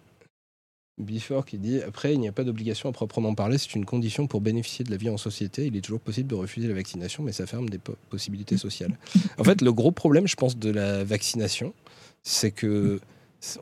Before 0.96 1.44
qui 1.44 1.58
dit 1.58 1.82
Après, 1.82 2.14
il 2.14 2.20
n'y 2.20 2.28
a 2.28 2.32
pas 2.32 2.44
d'obligation 2.44 2.88
à 2.88 2.92
proprement 2.92 3.34
parler, 3.34 3.58
c'est 3.58 3.74
une 3.74 3.84
condition 3.84 4.28
pour 4.28 4.40
bénéficier 4.40 4.84
de 4.84 4.90
la 4.90 4.96
vie 4.96 5.10
en 5.10 5.16
société. 5.16 5.66
Il 5.66 5.76
est 5.76 5.80
toujours 5.80 6.00
possible 6.00 6.28
de 6.28 6.36
refuser 6.36 6.68
la 6.68 6.74
vaccination, 6.74 7.24
mais 7.24 7.32
ça 7.32 7.46
ferme 7.46 7.68
des 7.68 7.80
possibilités 8.10 8.56
sociales. 8.56 8.96
En 9.38 9.44
fait, 9.44 9.60
le 9.60 9.72
gros 9.72 9.90
problème, 9.90 10.28
je 10.28 10.36
pense, 10.36 10.56
de 10.56 10.70
la 10.70 11.02
vaccination, 11.02 11.74
c'est 12.22 12.52
que 12.52 13.00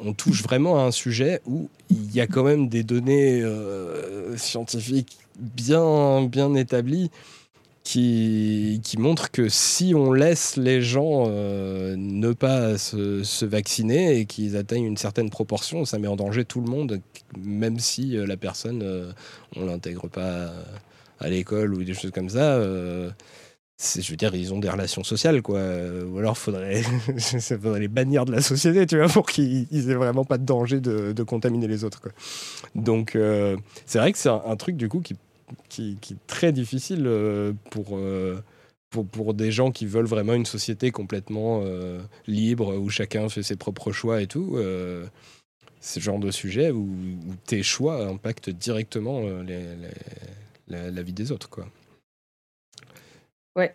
on 0.00 0.12
touche 0.12 0.42
vraiment 0.42 0.78
à 0.78 0.82
un 0.82 0.90
sujet 0.90 1.40
où 1.46 1.68
il 1.90 2.14
y 2.14 2.20
a 2.20 2.26
quand 2.26 2.44
même 2.44 2.68
des 2.68 2.84
données 2.84 3.42
euh, 3.42 4.36
scientifiques 4.36 5.18
bien, 5.38 6.22
bien 6.24 6.54
établies 6.54 7.10
qui, 7.93 8.97
montre 8.98 9.31
que 9.31 9.48
si 9.48 9.94
on 9.94 10.12
laisse 10.12 10.56
les 10.56 10.81
gens 10.81 11.24
euh, 11.28 11.94
ne 11.97 12.32
pas 12.32 12.78
se, 12.78 13.44
vacciner 13.44 14.19
et 14.19 14.27
qu'ils 14.27 14.56
atteignent 14.56 14.86
une 14.86 14.97
certaine 14.97 15.28
proportion, 15.28 15.85
ça 15.85 15.98
met 15.98 16.09
en 16.09 16.16
danger 16.16 16.44
tout 16.44 16.60
le 16.60 16.70
monde, 16.70 17.01
même 17.39 17.78
si 17.78 18.16
euh, 18.16 18.27
la 18.27 18.36
personne, 18.36 18.82
euh, 18.82 19.12
on 19.56 19.66
l'intègre 19.66 20.09
pas 20.09 20.52
à 21.20 21.28
l'école 21.28 21.74
ou 21.74 21.85
des 21.85 21.93
choses 21.93 22.12
comme 22.12 22.31
ça. 22.31 22.59
je 22.62 24.10
veux 24.10 24.16
dire, 24.16 24.35
ils 24.35 24.55
ont 24.55 24.59
des 24.59 24.70
relations 24.70 25.05
sociales, 25.05 25.43
quoi. 25.43 25.60
Ou 26.10 26.19
alors, 26.19 26.39
faudrait, 26.39 26.82
faudrait 27.62 27.81
les 27.81 27.89
bannir 27.89 28.24
de 28.24 28.32
la 28.32 28.40
société, 28.40 28.86
tu 28.86 28.97
vois, 28.97 29.09
pour 29.09 29.27
qu'ils 29.27 29.90
aient 29.90 29.94
vraiment 29.94 30.24
pas 30.24 30.39
de 30.39 30.44
danger 30.44 30.81
de, 30.81 31.23
contaminer 31.23 31.69
les 31.69 31.85
autres, 31.85 32.01
quoi. 32.01 32.12
Donc, 32.74 33.19
c'est 33.86 33.98
vrai 33.98 34.12
que 34.12 34.19
c'est 34.19 34.31
un, 34.31 34.56
truc, 34.56 34.77
du 34.77 34.89
coup, 34.89 35.01
qui 35.01 35.14
qui, 35.69 35.98
est 36.10 36.27
très 36.27 36.52
difficile 36.52 37.05
euh, 37.06 37.52
pour, 37.70 37.97
euh, 37.97 38.43
pour, 38.90 39.06
pour, 39.06 39.35
des 39.35 39.51
gens 39.51 39.70
qui 39.70 39.86
veulent 39.86 40.06
vraiment 40.06 40.35
une 40.35 40.47
société 40.47 40.90
complètement 40.90 41.62
euh, 41.64 42.01
libre, 42.27 42.77
où 42.77 42.89
chacun 42.90 43.28
fait 43.28 43.43
ses 43.43 43.56
propres 43.56 43.93
choix 43.93 44.20
et 44.23 44.27
tout. 44.27 44.56
le 44.56 45.09
genre 45.82 46.19
de 46.19 46.31
sujet 46.31 46.70
où, 46.70 46.89
tes 47.47 47.62
choix 47.62 48.06
impactent 48.06 48.51
directement 48.51 49.23
les, 49.43 49.64
la, 50.69 51.02
vie 51.02 51.12
des 51.12 51.32
autres. 51.32 51.48
Quoi. 51.48 51.66
Ouais. 53.56 53.74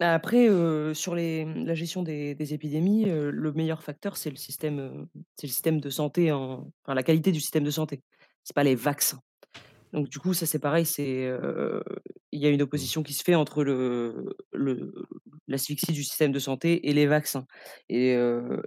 Après, 0.00 0.48
sur 0.94 1.14
les, 1.14 1.44
la 1.44 1.74
gestion 1.74 2.02
des, 2.02 2.34
des 2.34 2.54
épidémies, 2.54 3.06
le 3.06 3.52
meilleur 3.52 3.82
facteur, 3.82 4.16
c'est 4.16 4.30
le 4.30 4.36
système, 4.36 5.08
c'est 5.36 5.46
le 5.46 5.52
système 5.52 5.80
de 5.80 5.90
santé, 5.90 6.30
en, 6.30 6.70
enfin, 6.84 6.94
la 6.94 7.02
qualité 7.02 7.32
du 7.32 7.40
système 7.40 7.64
de 7.64 7.70
santé. 7.70 8.02
C'est 8.44 8.54
pas 8.54 8.64
les 8.64 8.76
vaccins. 8.76 9.20
Donc 9.92 10.08
du 10.08 10.18
coup, 10.18 10.34
ça 10.34 10.46
c'est 10.46 10.58
pareil, 10.58 10.84
c'est 10.84 11.32
il 12.32 12.40
y 12.40 12.46
a 12.46 12.50
une 12.50 12.60
mmh. 12.60 12.62
opposition 12.62 13.02
qui 13.02 13.14
se 13.14 13.22
fait 13.22 13.34
entre 13.34 13.64
le, 13.64 14.36
le 14.52 14.92
l'asphyxie 15.46 15.92
du 15.92 16.04
système 16.04 16.32
de 16.32 16.38
santé 16.38 16.88
et 16.88 16.92
les 16.92 17.06
vaccins. 17.06 17.46
Et 17.88 18.16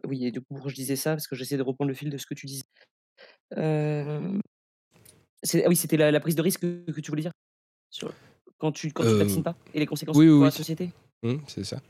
oui, 0.07 0.26
et 0.26 0.31
du 0.31 0.41
coup, 0.41 0.57
je 0.68 0.76
disais 0.76 0.95
ça? 0.95 1.11
Parce 1.11 1.27
que 1.27 1.35
j'essaie 1.35 1.57
de 1.57 1.64
reprendre 1.64 1.89
le 1.89 1.95
fil 1.95 2.10
de 2.10 2.18
ce 2.18 2.26
que 2.26 2.34
tu 2.34 2.48
disais. 2.48 2.65
ah 3.56 4.07
oui, 5.43 5.76
c'était 5.76 5.98
la, 5.98 6.19
prise 6.19 6.35
de 6.35 6.41
risque 6.41 6.61
que, 6.61 6.99
tu 6.99 7.11
voulais 7.11 7.23
dire 7.23 7.34
sur, 7.89 8.14
quand 8.57 8.72
tu 8.72 8.91
quand 8.91 9.03
tu 9.03 9.15
vaccines 9.15 9.43
pas 9.43 9.56
et 9.73 9.80
les 9.80 9.85
conséquences 9.85 10.18
pour 10.18 10.43
la 10.43 10.52
société? 10.52 10.91
Mmh, 11.23 11.38
c'est 11.48 11.64
ça 11.64 11.81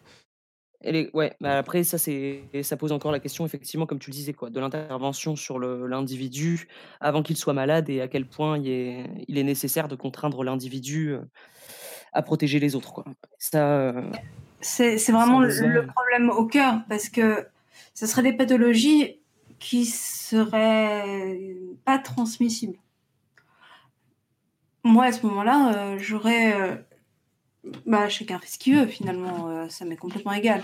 ouais, 1.14 1.34
bah, 1.40 1.58
après, 1.58 1.84
ça, 1.84 1.98
c'est, 1.98 2.44
ça 2.64 2.78
pose 2.78 2.92
encore 2.92 3.12
la 3.12 3.20
question, 3.20 3.46
effectivement, 3.46 3.86
comme 3.86 4.00
tu 4.00 4.10
le 4.10 4.16
disais, 4.16 4.34
quoi, 4.34 4.50
de 4.50 4.60
l'intervention 4.60 5.36
sur 5.36 5.60
l'individu 5.60 6.68
avant 7.00 7.24
qu'il 7.24 7.38
soit 7.38 7.54
malade 7.54 7.90
et 7.90 8.02
à 8.02 8.08
quel 8.08 8.26
point 8.26 8.58
il 8.58 8.68
est, 8.68 9.06
il 9.28 9.38
est 9.38 9.44
nécessaire 9.44 9.88
de 9.88 9.96
contraindre 9.96 10.44
l'individu 10.44 11.16
à 12.14 12.22
protéger 12.22 12.60
les 12.60 12.76
autres. 12.76 12.94
Quoi. 12.94 13.06
Ça, 13.38 13.94
c'est, 14.62 15.12
vraiment 15.12 15.40
le, 15.40 15.86
problème 15.88 16.30
au 16.30 16.46
cœur, 16.46 16.82
parce 16.90 17.10
que 17.10 17.46
ce 17.94 18.06
seraient 18.06 18.24
des 18.24 18.34
pathologies 18.34 19.20
qui 19.60 19.86
seraient 19.86 21.56
pas 21.86 22.00
transmissibles. 22.00 22.78
Moi, 24.84 25.06
à 25.06 25.12
ce 25.12 25.26
moment-là, 25.28 25.98
j'aurais 25.98 26.84
bah, 27.86 28.10
chacun 28.10 28.40
fait 28.40 28.48
ce 28.48 28.58
qu'il 28.58 28.76
veut, 28.76 28.88
finalement, 28.88 29.50
euh, 29.50 29.68
ça 29.70 29.86
m'est 29.86 29.96
complètement 29.96 30.34
égal. 30.34 30.64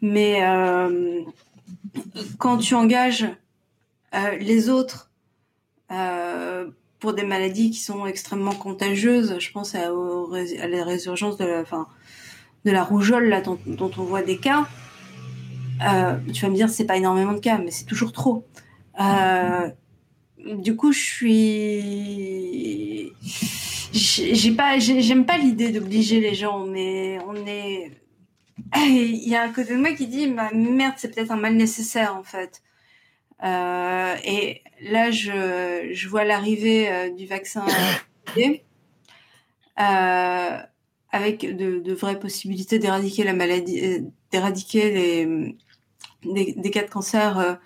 Mais 0.00 0.42
euh, 0.42 1.20
quand 2.38 2.56
tu 2.58 2.74
engages 2.74 3.28
euh, 4.14 4.36
les 4.38 4.70
autres 4.70 5.10
pour 7.00 7.12
des 7.12 7.24
maladies 7.24 7.70
qui 7.70 7.80
sont 7.80 8.06
extrêmement 8.06 8.54
contagieuses, 8.54 9.38
je 9.38 9.52
pense 9.52 9.74
à, 9.74 9.90
la 9.90 10.84
résurgence 10.84 11.36
de 11.36 11.44
la, 12.64 12.82
rougeole 12.82 13.28
là, 13.28 13.42
dont, 13.42 13.58
on 13.98 14.04
voit 14.04 14.22
des 14.22 14.38
cas. 14.38 14.66
tu 15.80 15.84
vas 15.84 16.48
me 16.48 16.54
dire, 16.54 16.70
c'est 16.70 16.86
pas 16.86 16.96
énormément 16.96 17.34
de 17.34 17.40
cas, 17.40 17.58
mais 17.58 17.70
c'est 17.70 17.84
toujours 17.84 18.12
trop. 18.12 18.46
du 20.38 20.76
coup, 20.76 20.92
je 20.92 21.00
suis 21.00 23.12
j'ai 23.92 24.52
pas, 24.52 24.78
j'aime 24.78 25.26
pas 25.26 25.38
l'idée 25.38 25.70
d'obliger 25.70 26.20
les 26.20 26.34
gens, 26.34 26.66
mais 26.66 27.18
on 27.26 27.46
est. 27.46 27.92
Il 28.76 29.28
y 29.28 29.34
a 29.34 29.42
un 29.42 29.52
côté 29.52 29.74
de 29.74 29.78
moi 29.78 29.92
qui 29.92 30.06
dit, 30.06 30.28
bah, 30.28 30.50
merde, 30.54 30.94
c'est 30.96 31.14
peut-être 31.14 31.30
un 31.30 31.36
mal 31.36 31.54
nécessaire 31.54 32.16
en 32.16 32.22
fait. 32.22 32.62
Euh, 33.44 34.14
et 34.24 34.62
là, 34.82 35.10
je, 35.10 35.90
je 35.92 36.08
vois 36.08 36.24
l'arrivée 36.24 36.90
euh, 36.90 37.10
du 37.10 37.26
vaccin 37.26 37.66
euh, 39.80 40.58
avec 41.10 41.40
de, 41.40 41.80
de, 41.80 41.92
vraies 41.92 42.18
possibilités 42.20 42.78
d'éradiquer 42.78 43.24
la 43.24 43.32
maladie, 43.32 43.80
euh, 43.84 44.00
d'éradiquer 44.30 44.92
les 44.92 45.56
des, 46.24 46.54
des, 46.56 46.70
cas 46.70 46.84
de 46.84 46.90
cancer 46.90 47.58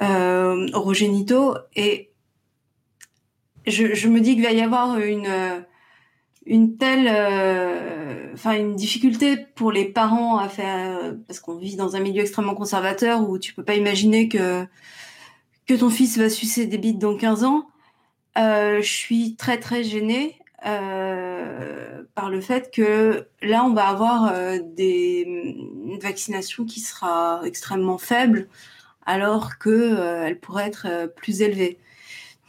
euh, 0.00 0.66
orogénitaux. 0.72 1.54
Et 1.76 2.07
je, 3.70 4.08
me 4.08 4.20
dis 4.20 4.34
qu'il 4.34 4.44
va 4.44 4.52
y 4.52 4.60
avoir 4.60 4.98
une 4.98 5.64
une 6.48 6.78
telle, 6.78 7.08
euh, 7.10 8.34
une 8.46 8.74
difficulté 8.74 9.36
pour 9.54 9.70
les 9.70 9.84
parents 9.84 10.38
à 10.38 10.48
faire, 10.48 11.14
parce 11.26 11.40
qu'on 11.40 11.56
vit 11.56 11.76
dans 11.76 11.94
un 11.94 12.00
milieu 12.00 12.22
extrêmement 12.22 12.54
conservateur 12.54 13.28
où 13.28 13.38
tu 13.38 13.52
peux 13.54 13.64
pas 13.64 13.74
imaginer 13.74 14.28
que 14.28 14.66
que 15.66 15.74
ton 15.74 15.90
fils 15.90 16.16
va 16.16 16.30
sucer 16.30 16.66
des 16.66 16.78
bites 16.78 16.98
dans 16.98 17.14
15 17.14 17.44
ans. 17.44 17.68
Euh, 18.38 18.80
je 18.80 18.90
suis 18.90 19.36
très 19.36 19.58
très 19.58 19.84
gênée 19.84 20.38
euh, 20.64 22.02
par 22.14 22.30
le 22.30 22.40
fait 22.40 22.72
que 22.72 23.28
là 23.42 23.64
on 23.64 23.74
va 23.74 23.88
avoir 23.88 24.32
des 24.62 25.24
une 25.26 25.98
vaccination 26.00 26.64
qui 26.64 26.80
sera 26.80 27.42
extrêmement 27.44 27.98
faible 27.98 28.48
alors 29.04 29.58
que 29.58 30.24
elle 30.26 30.38
pourrait 30.40 30.68
être 30.68 31.12
plus 31.16 31.42
élevée 31.42 31.78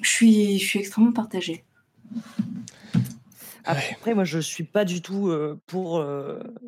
je 0.01 0.09
suis, 0.09 0.59
je 0.59 0.65
suis 0.65 0.79
extrêmement 0.79 1.11
partagée. 1.11 1.63
Après, 3.65 4.15
moi, 4.15 4.23
je 4.23 4.39
suis 4.39 4.63
pas 4.63 4.83
du 4.83 5.01
tout 5.01 5.31
pour 5.67 6.03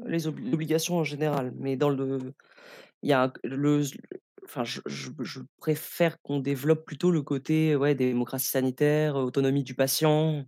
les 0.05 0.27
obligations 0.27 0.97
en 0.97 1.03
général, 1.03 1.51
mais 1.57 1.75
dans 1.75 1.89
le, 1.89 2.33
il 3.01 3.09
y 3.09 3.13
a 3.13 3.31
le, 3.43 3.83
enfin, 4.45 4.63
je, 4.63 4.81
je, 4.85 5.39
préfère 5.57 6.21
qu'on 6.21 6.39
développe 6.39 6.85
plutôt 6.85 7.11
le 7.11 7.21
côté, 7.21 7.75
ouais, 7.75 7.95
démocratie 7.95 8.47
sanitaire, 8.47 9.15
autonomie 9.15 9.63
du 9.63 9.73
patient, 9.73 10.45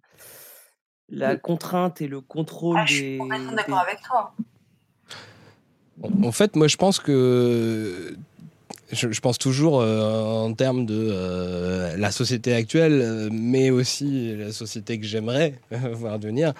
la 1.09 1.35
contrainte 1.35 2.01
et 2.01 2.07
le 2.07 2.21
contrôle 2.21 2.77
ah, 2.79 2.85
des. 2.85 2.93
Je 2.93 2.95
suis 2.95 3.17
complètement 3.17 3.53
d'accord 3.53 3.79
avec 3.79 4.01
toi. 4.01 4.35
En 6.23 6.31
fait, 6.31 6.55
moi, 6.55 6.67
je 6.67 6.77
pense 6.77 6.99
que 6.99 8.15
je, 8.93 9.19
pense 9.19 9.37
toujours 9.37 9.81
euh, 9.81 10.23
en 10.23 10.53
termes 10.53 10.85
de 10.85 11.09
euh, 11.11 11.97
la 11.97 12.11
société 12.11 12.53
actuelle, 12.53 13.01
euh, 13.01 13.29
mais 13.31 13.69
aussi 13.69 14.35
la 14.35 14.51
société 14.51 14.99
que 14.99 15.05
j'aimerais 15.05 15.59
voir 15.93 16.19
devenir. 16.19 16.53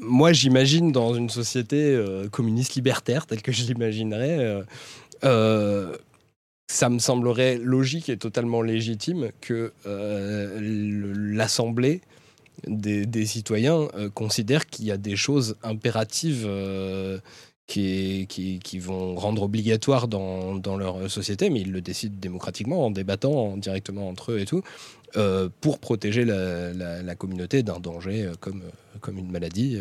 moi, 0.00 0.32
j'imagine 0.32 0.92
dans 0.92 1.14
une 1.14 1.30
société 1.30 1.98
communiste 2.30 2.74
libertaire, 2.74 3.26
telle 3.26 3.42
que 3.42 3.52
je 3.52 3.64
l'imaginerais, 3.64 4.62
ça 6.66 6.88
me 6.88 6.98
semblerait 6.98 7.58
logique 7.58 8.08
et 8.08 8.16
totalement 8.16 8.62
légitime 8.62 9.30
que 9.40 9.72
l'Assemblée 9.86 12.00
des, 12.66 13.06
des, 13.06 13.26
citoyens 13.26 13.88
considère 14.14 14.66
qu'il 14.66 14.86
y 14.86 14.92
a 14.92 14.96
des 14.96 15.16
choses 15.16 15.56
impératives 15.62 16.48
qui, 17.66 18.78
vont 18.78 19.14
rendre 19.14 19.42
obligatoire 19.42 20.08
dans, 20.08 20.76
leur 20.76 21.10
société, 21.10 21.50
mais 21.50 21.60
ils 21.60 21.72
le 21.72 21.80
décident 21.80 22.16
démocratiquement, 22.18 22.86
en 22.86 22.90
débattant 22.90 23.56
directement 23.56 24.08
entre 24.08 24.32
eux 24.32 24.40
et 24.40 24.44
tout, 24.44 24.62
euh, 25.16 25.48
pour 25.60 25.78
protéger 25.78 26.24
la, 26.24 27.14
communauté 27.14 27.62
d'un 27.62 27.80
danger 27.80 28.24
euh, 28.24 28.32
comme, 28.40 28.62
euh, 28.62 28.98
comme 29.00 29.18
une 29.18 29.30
maladie. 29.30 29.80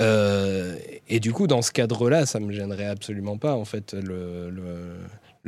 et 0.00 1.20
du 1.20 1.32
coup, 1.32 1.46
dans 1.46 1.62
ce 1.62 1.72
cadre-là, 1.72 2.26
ça 2.26 2.38
me 2.38 2.52
gênerait 2.52 2.86
absolument 2.86 3.38
pas, 3.38 3.54
en 3.54 3.64
fait, 3.64 3.94
le, 3.94 4.52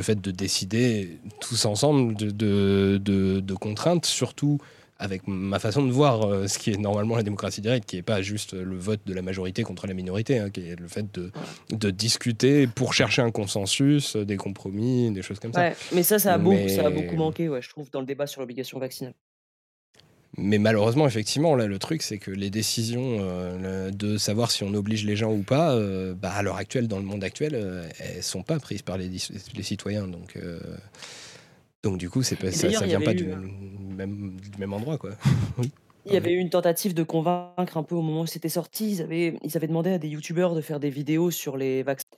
fait 0.00 0.20
de 0.20 0.30
décider 0.30 1.18
tous 1.40 1.66
ensemble 1.66 2.14
de 2.14 3.54
contraintes, 3.54 4.06
surtout 4.06 4.58
avec 5.00 5.26
ma 5.26 5.58
façon 5.58 5.84
de 5.84 5.90
voir 5.90 6.48
ce 6.48 6.58
qui 6.58 6.70
est 6.70 6.76
normalement 6.76 7.16
la 7.16 7.22
démocratie 7.22 7.62
directe, 7.62 7.88
qui 7.88 7.96
n'est 7.96 8.02
pas 8.02 8.20
juste 8.20 8.52
le 8.52 8.76
vote 8.76 9.00
de 9.06 9.14
la 9.14 9.22
majorité 9.22 9.62
contre 9.62 9.86
la 9.86 9.94
minorité, 9.94 10.38
hein, 10.38 10.50
qui 10.50 10.68
est 10.68 10.78
le 10.78 10.88
fait 10.88 11.12
de, 11.14 11.32
de, 11.70 11.90
discuter 11.90 12.66
pour 12.66 12.92
chercher 12.92 13.22
un 13.22 13.30
consensus, 13.30 14.14
des 14.14 14.36
compromis, 14.36 15.10
des 15.10 15.22
choses 15.22 15.40
comme 15.40 15.52
ça. 15.52 15.70
mais 15.92 16.02
ça, 16.02 16.18
ça 16.18 16.34
a, 16.34 16.38
beaucoup, 16.38 16.68
ça 16.68 16.86
a 16.86 16.90
beaucoup 16.90 17.16
manqué, 17.16 17.48
ouais, 17.48 17.62
je 17.62 17.70
trouve, 17.70 17.90
dans 17.90 18.00
le 18.00 18.06
débat 18.06 18.26
sur 18.26 18.42
l'obligation 18.42 18.78
vaccinale. 18.78 19.14
Mais 20.36 20.58
malheureusement, 20.58 21.06
effectivement, 21.06 21.56
là, 21.56 21.66
le 21.66 21.78
truc, 21.78 22.02
c'est 22.02 22.18
que 22.18 22.30
les 22.30 22.50
décisions 22.50 23.18
de 23.90 24.16
savoir 24.16 24.50
si 24.50 24.62
on 24.64 24.72
oblige 24.74 25.04
les 25.04 25.16
gens 25.16 25.32
ou 25.32 25.42
pas, 25.42 25.76
bah, 26.14 26.30
à 26.32 26.42
l'heure 26.42 26.56
actuelle, 26.56 26.88
dans 26.88 26.98
le 26.98 27.04
monde 27.04 27.24
actuel, 27.24 27.90
elles 27.98 28.22
sont 28.22 28.42
pas 28.42 28.58
prises 28.58 28.82
par 28.82 28.98
les, 28.98 29.08
les 29.08 29.62
citoyens. 29.62 30.06
Donc, 30.06 30.38
donc 31.82 31.98
du 31.98 32.10
coup, 32.10 32.22
c'est 32.22 32.36
pas, 32.36 32.50
ça, 32.52 32.70
ça 32.70 32.86
vient 32.86 33.00
pas 33.00 33.14
du, 33.14 33.26
même, 33.26 34.38
du 34.40 34.58
même 34.58 34.72
endroit, 34.72 34.98
quoi. 34.98 35.10
Il 36.06 36.14
y 36.14 36.16
avait 36.16 36.32
eu 36.32 36.38
une 36.38 36.48
tentative 36.48 36.94
de 36.94 37.02
convaincre 37.02 37.76
un 37.76 37.82
peu 37.82 37.94
au 37.94 38.00
moment 38.00 38.22
où 38.22 38.26
c'était 38.26 38.48
sorti. 38.48 38.90
Ils 38.90 39.02
avaient, 39.02 39.38
ils 39.42 39.56
avaient 39.56 39.66
demandé 39.66 39.90
à 39.90 39.98
des 39.98 40.08
youtubeurs 40.08 40.54
de 40.54 40.62
faire 40.62 40.80
des 40.80 40.88
vidéos 40.88 41.30
sur 41.30 41.58
les 41.58 41.82
vaccins. 41.82 42.08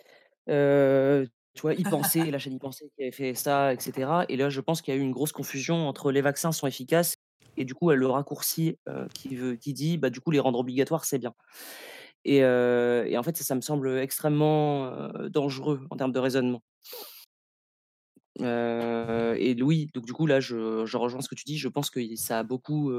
Euh, 0.49 1.27
tu 1.55 1.63
vois, 1.63 1.75
ils 1.75 1.89
pensaient, 1.89 2.31
la 2.31 2.39
chaîne 2.39 2.55
y 2.55 2.59
pensait 2.61 2.89
qui 2.97 3.03
avait 3.03 3.13
fait 3.13 3.35
ça, 3.35 3.73
etc. 3.73 4.25
Et 4.29 4.37
là, 4.37 4.51
je 4.51 4.61
pense 4.61 4.83
qu'il 4.83 4.95
y 4.95 4.97
a 4.97 5.01
eu 5.01 5.03
une 5.03 5.11
grosse 5.11 5.33
confusion 5.33 5.89
entre 5.89 6.13
les 6.13 6.21
vaccins 6.21 6.53
sont 6.53 6.69
efficaces 6.69 7.17
et 7.57 7.65
du 7.65 7.75
coup, 7.75 7.91
le 7.91 8.07
raccourci 8.07 8.79
euh, 8.89 9.07
qui, 9.15 9.35
veut, 9.37 9.57
qui 9.57 9.73
dit, 9.73 9.99
bah, 9.99 10.11
du 10.11 10.21
coup, 10.21 10.31
les 10.31 10.41
rendre 10.41 10.59
obligatoires, 10.59 11.05
c'est 11.05 11.19
bien. 11.19 11.35
Et, 12.25 12.45
euh, 12.45 13.05
et, 13.05 13.19
en 13.19 13.23
fait, 13.23 13.37
ça, 13.37 13.45
ça 13.45 13.55
me 13.55 13.61
semble 13.61 13.99
extrêmement 13.99 14.87
euh, 14.87 15.29
dangereux 15.29 15.81
en 15.91 15.97
termes 15.97 16.13
de 16.13 16.19
raisonnement. 16.19 16.63
Et 18.41 19.57
oui, 19.63 19.91
donc 19.95 20.05
du 20.05 20.13
coup, 20.13 20.27
là, 20.27 20.41
je, 20.41 20.85
je, 20.87 20.97
rejoins 20.97 21.21
ce 21.21 21.29
que 21.29 21.35
tu 21.35 21.45
dis. 21.45 21.59
Je 21.59 21.69
pense 21.69 21.91
que 21.91 22.01
ça 22.17 22.41
a 22.41 22.43
beaucoup, 22.43 22.93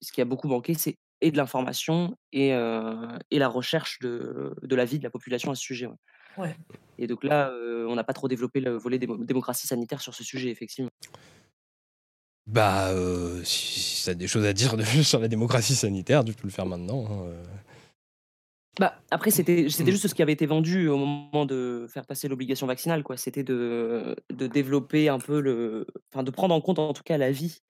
ce 0.00 0.12
qui 0.12 0.20
a 0.20 0.24
beaucoup 0.24 0.48
manqué, 0.48 0.74
c'est 0.74 0.96
et 1.22 1.30
de 1.30 1.38
l'information 1.38 2.14
et, 2.32 2.50
et 2.50 3.38
la 3.38 3.48
recherche 3.48 3.98
de, 4.00 4.54
de 4.62 4.82
vie 4.82 4.98
de 4.98 5.04
la 5.04 5.10
population 5.10 5.50
à 5.50 5.54
ce 5.54 5.62
sujet. 5.62 5.88
Ouais. 6.36 6.54
Et 6.98 7.06
donc 7.06 7.24
là, 7.24 7.52
on 7.88 7.94
n'a 7.94 8.04
pas 8.04 8.12
trop 8.12 8.28
développé 8.28 8.60
le 8.60 8.76
volet 8.76 8.98
démocratie 8.98 9.66
sanitaire 9.66 10.00
sur 10.00 10.14
ce 10.14 10.22
sujet, 10.22 10.50
effectivement. 10.50 10.90
Bah, 12.46 12.92
si, 13.42 14.04
tu 14.04 14.10
as 14.10 14.14
des 14.14 14.28
choses 14.28 14.44
à 14.44 14.52
dire 14.52 14.76
de, 14.76 14.84
sur 15.02 15.18
la 15.18 15.28
démocratie 15.28 15.74
sanitaire, 15.74 16.24
tu 16.24 16.32
peux 16.32 16.46
le 16.46 16.52
faire 16.52 16.66
maintenant. 16.66 17.04
Hein, 17.10 17.32
bah, 18.78 19.00
après, 19.10 19.30
c'était 19.30 19.68
c'était 19.68 19.90
mmh. 19.90 19.94
juste 19.94 20.08
ce 20.08 20.14
qui 20.14 20.22
avait 20.22 20.32
été 20.32 20.46
vendu 20.46 20.88
au 20.88 20.98
moment 20.98 21.46
de 21.46 21.86
faire 21.88 22.06
passer 22.06 22.28
l'obligation 22.28 22.66
vaccinale, 22.66 23.02
quoi. 23.02 23.16
C'était 23.16 23.42
de, 23.42 24.16
de 24.30 24.46
développer 24.46 25.08
un 25.08 25.18
peu 25.18 25.40
le, 25.40 25.86
enfin, 26.12 26.22
de 26.22 26.30
prendre 26.30 26.54
en 26.54 26.60
compte 26.60 26.78
en 26.78 26.92
tout 26.92 27.02
cas 27.02 27.16
la 27.16 27.30
vie 27.30 27.62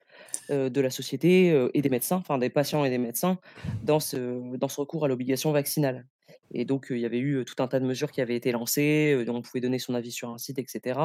de 0.49 0.81
la 0.81 0.91
société 0.91 1.69
et 1.75 1.83
des 1.83 1.89
médecins, 1.91 2.17
enfin 2.17 2.39
des 2.39 2.49
patients 2.49 2.85
et 2.85 2.91
des 2.91 2.99
médecins, 2.99 3.39
dans 3.83 4.01
ce, 4.01 4.57
dans 4.57 4.69
ce 4.69 4.81
recours 4.81 5.05
à 5.05 5.09
l'obligation 5.09 5.53
vaccinale. 5.53 6.07
Et 6.53 6.65
donc, 6.65 6.87
il 6.91 6.99
y 6.99 7.05
avait 7.05 7.19
eu 7.19 7.45
tout 7.45 7.61
un 7.63 7.69
tas 7.69 7.81
de 7.81 7.87
mesures 7.87 8.11
qui 8.11 8.21
avaient 8.21 8.37
été 8.37 8.53
lancées, 8.53 9.25
dont 9.27 9.37
on 9.37 9.43
pouvait 9.43 9.61
donner 9.61 9.79
son 9.79 9.95
avis 9.95 10.13
sur 10.13 10.31
un 10.31 10.39
site, 10.39 10.59
etc. 10.59 11.01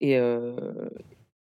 Et, 0.00 0.18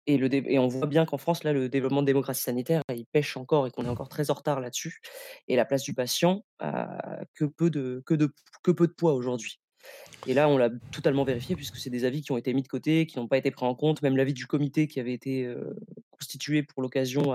et, 0.07 0.17
le 0.17 0.33
et 0.33 0.59
on 0.59 0.67
voit 0.67 0.87
bien 0.87 1.05
qu'en 1.05 1.17
France, 1.17 1.43
là, 1.43 1.53
le 1.53 1.69
développement 1.69 2.01
de 2.01 2.07
démocratie 2.07 2.41
sanitaire, 2.41 2.81
il 2.89 3.05
pêche 3.05 3.37
encore 3.37 3.67
et 3.67 3.71
qu'on 3.71 3.85
est 3.85 3.89
encore 3.89 4.09
très 4.09 4.31
en 4.31 4.33
retard 4.33 4.59
là-dessus. 4.59 4.99
Et 5.47 5.55
la 5.55 5.65
place 5.65 5.83
du 5.83 5.93
patient 5.93 6.45
a 6.59 7.23
que 7.35 7.45
peu 7.45 7.69
de, 7.69 8.03
que 8.05 8.13
de, 8.13 8.33
que 8.63 8.71
peu 8.71 8.87
de 8.87 8.93
poids 8.93 9.13
aujourd'hui. 9.13 9.59
Et 10.27 10.33
là, 10.33 10.47
on 10.47 10.57
l'a 10.57 10.69
totalement 10.91 11.23
vérifié 11.23 11.55
puisque 11.55 11.77
c'est 11.77 11.89
des 11.89 12.05
avis 12.05 12.21
qui 12.21 12.31
ont 12.31 12.37
été 12.37 12.53
mis 12.53 12.63
de 12.63 12.67
côté, 12.67 13.05
qui 13.05 13.17
n'ont 13.17 13.27
pas 13.27 13.37
été 13.37 13.51
pris 13.51 13.65
en 13.65 13.75
compte. 13.75 14.01
Même 14.01 14.15
l'avis 14.15 14.33
du 14.33 14.47
comité 14.47 14.87
qui 14.87 14.99
avait 14.99 15.13
été 15.13 15.53
constitué 16.11 16.63
pour 16.63 16.81
l'occasion 16.81 17.33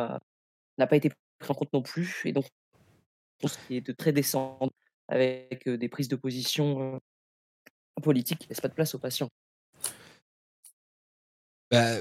n'a 0.79 0.87
pas 0.87 0.97
été 0.97 1.11
pris 1.39 1.51
en 1.51 1.55
compte 1.55 1.73
non 1.73 1.83
plus. 1.83 2.23
Et 2.25 2.33
donc, 2.33 2.47
ce 3.45 3.59
qui 3.67 3.77
est 3.77 3.87
de 3.87 3.93
très 3.93 4.13
descendant 4.13 4.71
avec 5.09 5.69
des 5.69 5.89
prises 5.89 6.09
de 6.09 6.17
position 6.17 6.99
politiques 8.01 8.39
qui 8.39 8.47
ne 8.47 8.51
laissent 8.51 8.61
pas 8.61 8.69
de 8.69 8.75
place 8.75 8.95
aux 8.95 8.99
patients. 8.99 9.29
Bah, 11.71 11.97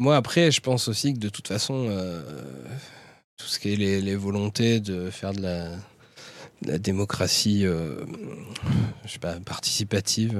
moi, 0.00 0.16
après, 0.16 0.50
je 0.50 0.60
pense 0.60 0.88
aussi 0.88 1.12
que 1.12 1.18
de 1.18 1.28
toute 1.28 1.46
façon, 1.46 1.88
tout 3.36 3.46
ce 3.46 3.58
qui 3.58 3.72
est 3.72 3.76
les, 3.76 4.16
volontés 4.16 4.80
de 4.80 5.10
faire 5.10 5.32
de 5.32 5.42
la, 5.42 6.78
démocratie, 6.78 7.66
participative, 9.44 10.38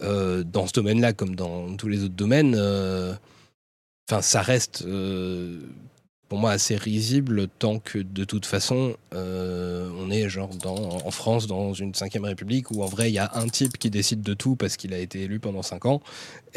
dans 0.00 0.66
ce 0.66 0.72
domaine-là, 0.72 1.12
comme 1.12 1.34
dans 1.34 1.76
tous 1.76 1.88
les 1.88 2.04
autres 2.04 2.14
domaines, 2.14 2.54
enfin, 4.08 4.22
ça 4.22 4.42
reste 4.42 4.84
pour 6.34 6.40
moi 6.40 6.50
assez 6.50 6.74
risible 6.74 7.46
tant 7.60 7.78
que 7.78 8.00
de 8.00 8.24
toute 8.24 8.44
façon 8.44 8.96
euh, 9.14 9.88
on 10.00 10.10
est 10.10 10.28
genre 10.28 10.48
dans, 10.48 10.74
en 10.74 11.10
France 11.12 11.46
dans 11.46 11.74
une 11.74 11.94
cinquième 11.94 12.24
république 12.24 12.72
où 12.72 12.82
en 12.82 12.86
vrai 12.86 13.08
il 13.08 13.14
y 13.14 13.20
a 13.20 13.30
un 13.34 13.46
type 13.46 13.78
qui 13.78 13.88
décide 13.88 14.20
de 14.20 14.34
tout 14.34 14.56
parce 14.56 14.76
qu'il 14.76 14.92
a 14.94 14.98
été 14.98 15.22
élu 15.22 15.38
pendant 15.38 15.62
cinq 15.62 15.86
ans 15.86 16.02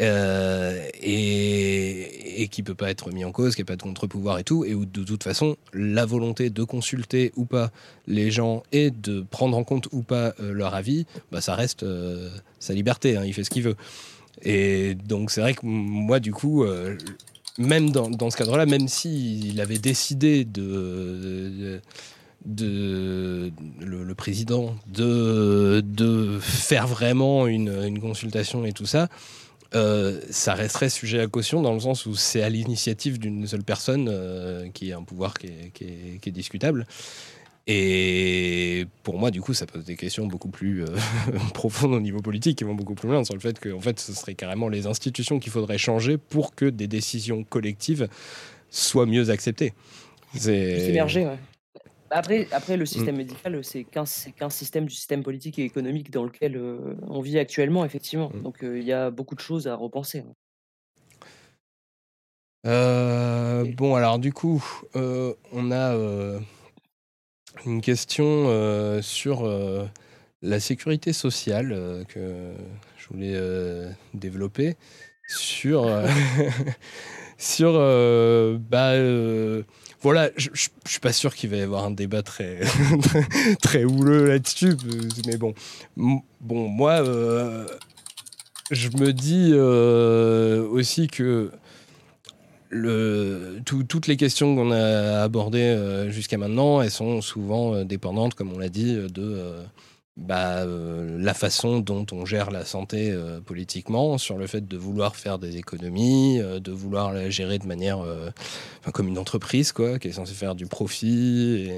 euh, 0.00 0.84
et, 1.00 2.48
qui 2.50 2.64
peut 2.64 2.74
pas 2.74 2.90
être 2.90 3.12
mis 3.12 3.24
en 3.24 3.30
cause, 3.30 3.54
qui 3.54 3.60
n'a 3.60 3.66
pas 3.66 3.76
de 3.76 3.82
contre-pouvoir 3.82 4.40
et 4.40 4.42
tout 4.42 4.64
et 4.64 4.74
où 4.74 4.84
de 4.84 5.04
toute 5.04 5.22
façon 5.22 5.56
la 5.72 6.04
volonté 6.04 6.50
de 6.50 6.64
consulter 6.64 7.30
ou 7.36 7.44
pas 7.44 7.70
les 8.08 8.32
gens 8.32 8.64
et 8.72 8.90
de 8.90 9.24
prendre 9.30 9.56
en 9.56 9.62
compte 9.62 9.86
ou 9.92 10.02
pas 10.02 10.34
euh, 10.40 10.52
leur 10.52 10.74
avis, 10.74 11.06
bah, 11.30 11.40
ça 11.40 11.54
reste 11.54 11.86
sa 12.58 12.74
liberté, 12.74 13.16
hein, 13.16 13.22
il 13.24 13.32
fait 13.32 13.44
ce 13.44 13.50
qu'il 13.50 13.62
veut. 13.62 13.76
Et 14.42 14.96
donc 14.96 15.30
c'est 15.30 15.40
vrai 15.40 15.54
que 15.54 15.60
moi 15.64 16.18
du 16.18 16.32
coup 16.32 16.64
même 17.58 17.90
dans, 17.90 18.08
dans 18.08 18.30
ce 18.30 18.36
cadre-là, 18.36 18.66
même 18.66 18.88
s'il 18.88 19.60
avait 19.60 19.78
décidé 19.78 20.44
de, 20.44 21.80
de, 22.44 23.52
le, 23.80 24.14
président 24.14 24.76
de, 24.86 25.82
de 25.84 26.38
faire 26.40 26.86
vraiment 26.86 27.46
une, 27.46 27.84
une, 27.84 28.00
consultation 28.00 28.64
et 28.64 28.72
tout 28.72 28.86
ça, 28.86 29.08
euh, 29.74 30.20
ça 30.30 30.54
resterait 30.54 30.88
sujet 30.88 31.20
à 31.20 31.26
caution 31.26 31.60
dans 31.60 31.74
le 31.74 31.80
sens 31.80 32.06
où 32.06 32.14
c'est 32.14 32.42
à 32.42 32.48
l'initiative 32.48 33.18
d'une 33.18 33.46
seule 33.46 33.64
personne 33.64 34.08
euh, 34.10 34.68
qui 34.72 34.92
a 34.92 34.96
un 34.96 35.02
pouvoir 35.02 35.34
qui 35.34 35.48
est, 35.48 35.70
qui 35.74 35.84
est, 35.84 36.18
qui 36.20 36.28
est 36.28 36.32
discutable. 36.32 36.86
Et 37.70 38.86
pour 39.02 39.18
moi, 39.18 39.30
du 39.30 39.42
coup, 39.42 39.52
ça 39.52 39.66
pose 39.66 39.84
des 39.84 39.96
questions 39.96 40.26
beaucoup 40.26 40.48
plus 40.48 40.84
euh, 40.84 40.86
profondes 41.54 41.92
au 41.92 42.00
niveau 42.00 42.20
politique, 42.20 42.56
qui 42.56 42.64
vont 42.64 42.74
beaucoup 42.74 42.94
plus 42.94 43.10
loin 43.10 43.22
sur 43.24 43.34
le 43.34 43.40
fait 43.40 43.60
que, 43.60 43.68
en 43.68 43.80
fait, 43.80 44.00
ce 44.00 44.14
serait 44.14 44.34
carrément 44.34 44.70
les 44.70 44.86
institutions 44.86 45.38
qu'il 45.38 45.52
faudrait 45.52 45.76
changer 45.76 46.16
pour 46.16 46.54
que 46.54 46.64
des 46.64 46.88
décisions 46.88 47.44
collectives 47.44 48.08
soient 48.70 49.04
mieux 49.04 49.28
acceptées. 49.28 49.74
C'est 50.34 50.88
émerger, 50.88 51.26
ouais. 51.26 51.38
Après, 52.10 52.48
après, 52.52 52.78
le 52.78 52.86
système 52.86 53.16
mm. 53.16 53.18
médical, 53.18 53.60
c'est 53.62 53.84
qu'un 53.84 54.48
système 54.48 54.86
du 54.86 54.94
système 54.94 55.22
politique 55.22 55.58
et 55.58 55.64
économique 55.64 56.10
dans 56.10 56.24
lequel 56.24 56.56
euh, 56.56 56.96
on 57.06 57.20
vit 57.20 57.38
actuellement, 57.38 57.84
effectivement. 57.84 58.30
Mm. 58.32 58.42
Donc, 58.44 58.64
euh, 58.64 58.78
il 58.78 58.86
y 58.86 58.94
a 58.94 59.10
beaucoup 59.10 59.34
de 59.34 59.40
choses 59.40 59.68
à 59.68 59.74
repenser. 59.74 60.24
bon, 62.64 63.94
alors, 63.94 64.18
du 64.18 64.32
coup, 64.32 64.64
on 64.94 65.70
a 65.70 66.40
une 67.66 67.80
question 67.80 68.44
euh, 68.46 69.02
sur 69.02 69.46
euh, 69.46 69.86
la 70.42 70.60
sécurité 70.60 71.12
sociale 71.12 71.72
euh, 71.72 72.04
que 72.04 72.52
je 72.96 73.08
voulais 73.08 73.40
développer 74.14 74.76
sur 75.26 75.86
sur 77.38 77.72
bah 77.72 78.92
voilà 80.00 80.30
je, 80.36 80.50
suis 80.54 81.00
pas 81.00 81.12
sûr 81.12 81.34
qu'il 81.34 81.50
va 81.50 81.56
y 81.56 81.62
avoir 81.62 81.84
un 81.84 81.90
débat 81.90 82.22
très 82.22 82.60
très, 83.62 83.84
houleux 83.84 84.26
là-dessus 84.26 84.76
mais 85.26 85.36
bon 85.36 85.54
bon 85.96 86.68
moi 86.68 87.02
je 88.70 88.88
me 88.90 89.12
dis 89.12 89.54
aussi 89.54 91.08
que 91.08 91.50
toutes 92.70 94.06
les 94.06 94.16
questions 94.16 94.54
qu'on 94.54 94.70
a 94.70 95.22
abordées 95.22 95.60
euh, 95.60 96.10
jusqu'à 96.10 96.38
maintenant, 96.38 96.82
elles 96.82 96.90
sont 96.90 97.20
souvent 97.20 97.74
euh, 97.74 97.84
dépendantes, 97.84 98.34
comme 98.34 98.52
on 98.52 98.58
l'a 98.58 98.68
dit, 98.68 98.94
de 98.94 99.10
euh, 99.18 99.62
bah, 100.16 100.64
la 100.66 101.34
façon 101.34 101.78
dont 101.78 102.04
on 102.12 102.26
gère 102.26 102.50
la 102.50 102.64
santé 102.64 103.16
politiquement, 103.46 104.18
sur 104.18 104.36
le 104.36 104.48
fait 104.48 104.66
de 104.66 104.76
vouloir 104.76 105.14
faire 105.14 105.38
des 105.38 105.58
économies, 105.58 106.40
de 106.40 106.72
vouloir 106.72 107.12
la 107.12 107.30
gérer 107.30 107.60
de 107.60 107.66
manière 107.66 108.04
comme 108.92 109.06
une 109.06 109.18
entreprise, 109.18 109.70
quoi, 109.70 110.00
qui 110.00 110.08
est 110.08 110.12
censée 110.12 110.34
faire 110.34 110.56
du 110.56 110.66
profit. 110.66 111.70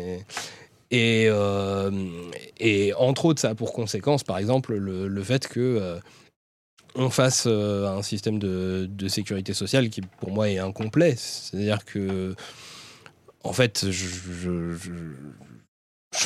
Et, 0.90 1.30
entre 2.96 3.24
autres, 3.26 3.42
ça 3.42 3.50
a 3.50 3.54
pour 3.54 3.74
conséquence, 3.74 4.24
par 4.24 4.38
exemple, 4.38 4.74
le, 4.74 5.06
le 5.06 5.22
fait 5.22 5.46
que 5.46 6.00
on 6.94 7.10
fasse 7.10 7.44
euh, 7.46 7.88
un 7.88 8.02
système 8.02 8.38
de, 8.38 9.08
sécurité 9.08 9.54
sociale 9.54 9.90
qui, 9.90 10.02
pour 10.02 10.30
moi, 10.30 10.48
est 10.48 10.58
incomplet. 10.58 11.14
C'est-à-dire 11.16 11.84
que, 11.84 12.34
en 13.42 13.52
fait, 13.52 13.86
je, 13.90 15.08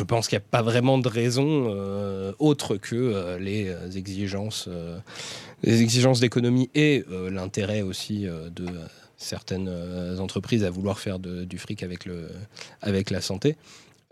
pense 0.06 0.28
qu'il 0.28 0.36
n'y 0.36 0.42
a 0.42 0.46
pas 0.50 0.62
vraiment 0.62 0.98
de 0.98 1.08
raison 1.08 1.66
euh, 1.68 2.32
autre 2.38 2.76
que 2.76 2.96
euh, 2.96 3.38
les 3.38 3.74
exigences, 3.96 4.68
les 5.62 5.82
exigences 5.82 6.20
d'économie 6.20 6.70
et 6.74 7.04
l'intérêt 7.30 7.82
aussi 7.82 8.26
de 8.26 8.66
certaines 9.16 9.70
entreprises 10.18 10.64
à 10.64 10.70
vouloir 10.70 10.98
faire 10.98 11.18
du 11.18 11.58
fric 11.58 11.82
avec, 11.82 12.04
le, 12.04 12.28
avec 12.82 13.10
la 13.10 13.20
santé, 13.20 13.56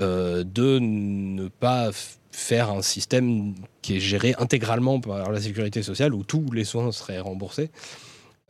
de 0.01 0.79
ne 0.79 1.49
pas 1.49 1.91
faire 2.33 2.71
un 2.71 2.83
système 2.83 3.55
qui 3.83 3.97
est 3.97 4.01
géré 4.01 4.35
intégralement 4.39 5.01
par 5.01 5.31
la 5.31 5.41
sécurité 5.41 5.83
sociale 5.83 6.15
où 6.15 6.25
tous 6.25 6.51
les 6.53 6.65
soins 6.65 6.91
seraient 6.93 7.21
remboursés. 7.21 7.71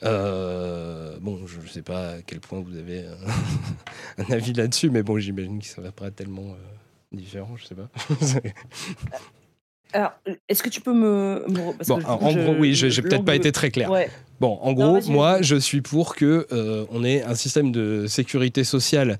bon, 0.00 1.46
je 1.46 1.60
ne 1.60 1.68
sais 1.68 1.82
pas 1.82 2.12
à 2.12 2.22
quel 2.22 2.40
point 2.40 2.60
vous 2.60 2.76
avez 2.76 3.04
un, 4.18 4.32
avis 4.32 4.52
là-dessus, 4.52 4.90
mais 4.90 5.02
bon, 5.02 5.18
j'imagine 5.18 5.58
que 5.58 5.66
ça 5.66 5.82
va 5.82 5.92
pas 5.92 6.10
tellement 6.10 6.56
différent, 7.12 7.56
je 7.56 7.66
sais 7.66 7.74
pas. 7.74 7.88
Alors, 9.92 10.12
est-ce 10.48 10.62
que 10.62 10.68
tu 10.68 10.80
peux 10.80 10.94
me. 10.94 11.44
bon, 11.48 11.74
en 12.04 12.32
gros, 12.32 12.54
oui, 12.58 12.74
j'ai 12.74 13.02
peut-être 13.02 13.24
pas 13.24 13.36
été 13.36 13.52
très 13.52 13.70
clair. 13.70 13.90
Bon, 14.40 14.58
en 14.62 14.72
gros, 14.72 15.00
moi, 15.08 15.42
je 15.42 15.56
suis 15.56 15.82
pour 15.82 16.16
que 16.16 16.46
euh, 16.52 16.86
on 16.90 17.04
ait 17.04 17.22
un 17.22 17.34
système 17.34 17.72
de 17.72 18.06
sécurité 18.06 18.64
sociale 18.64 19.18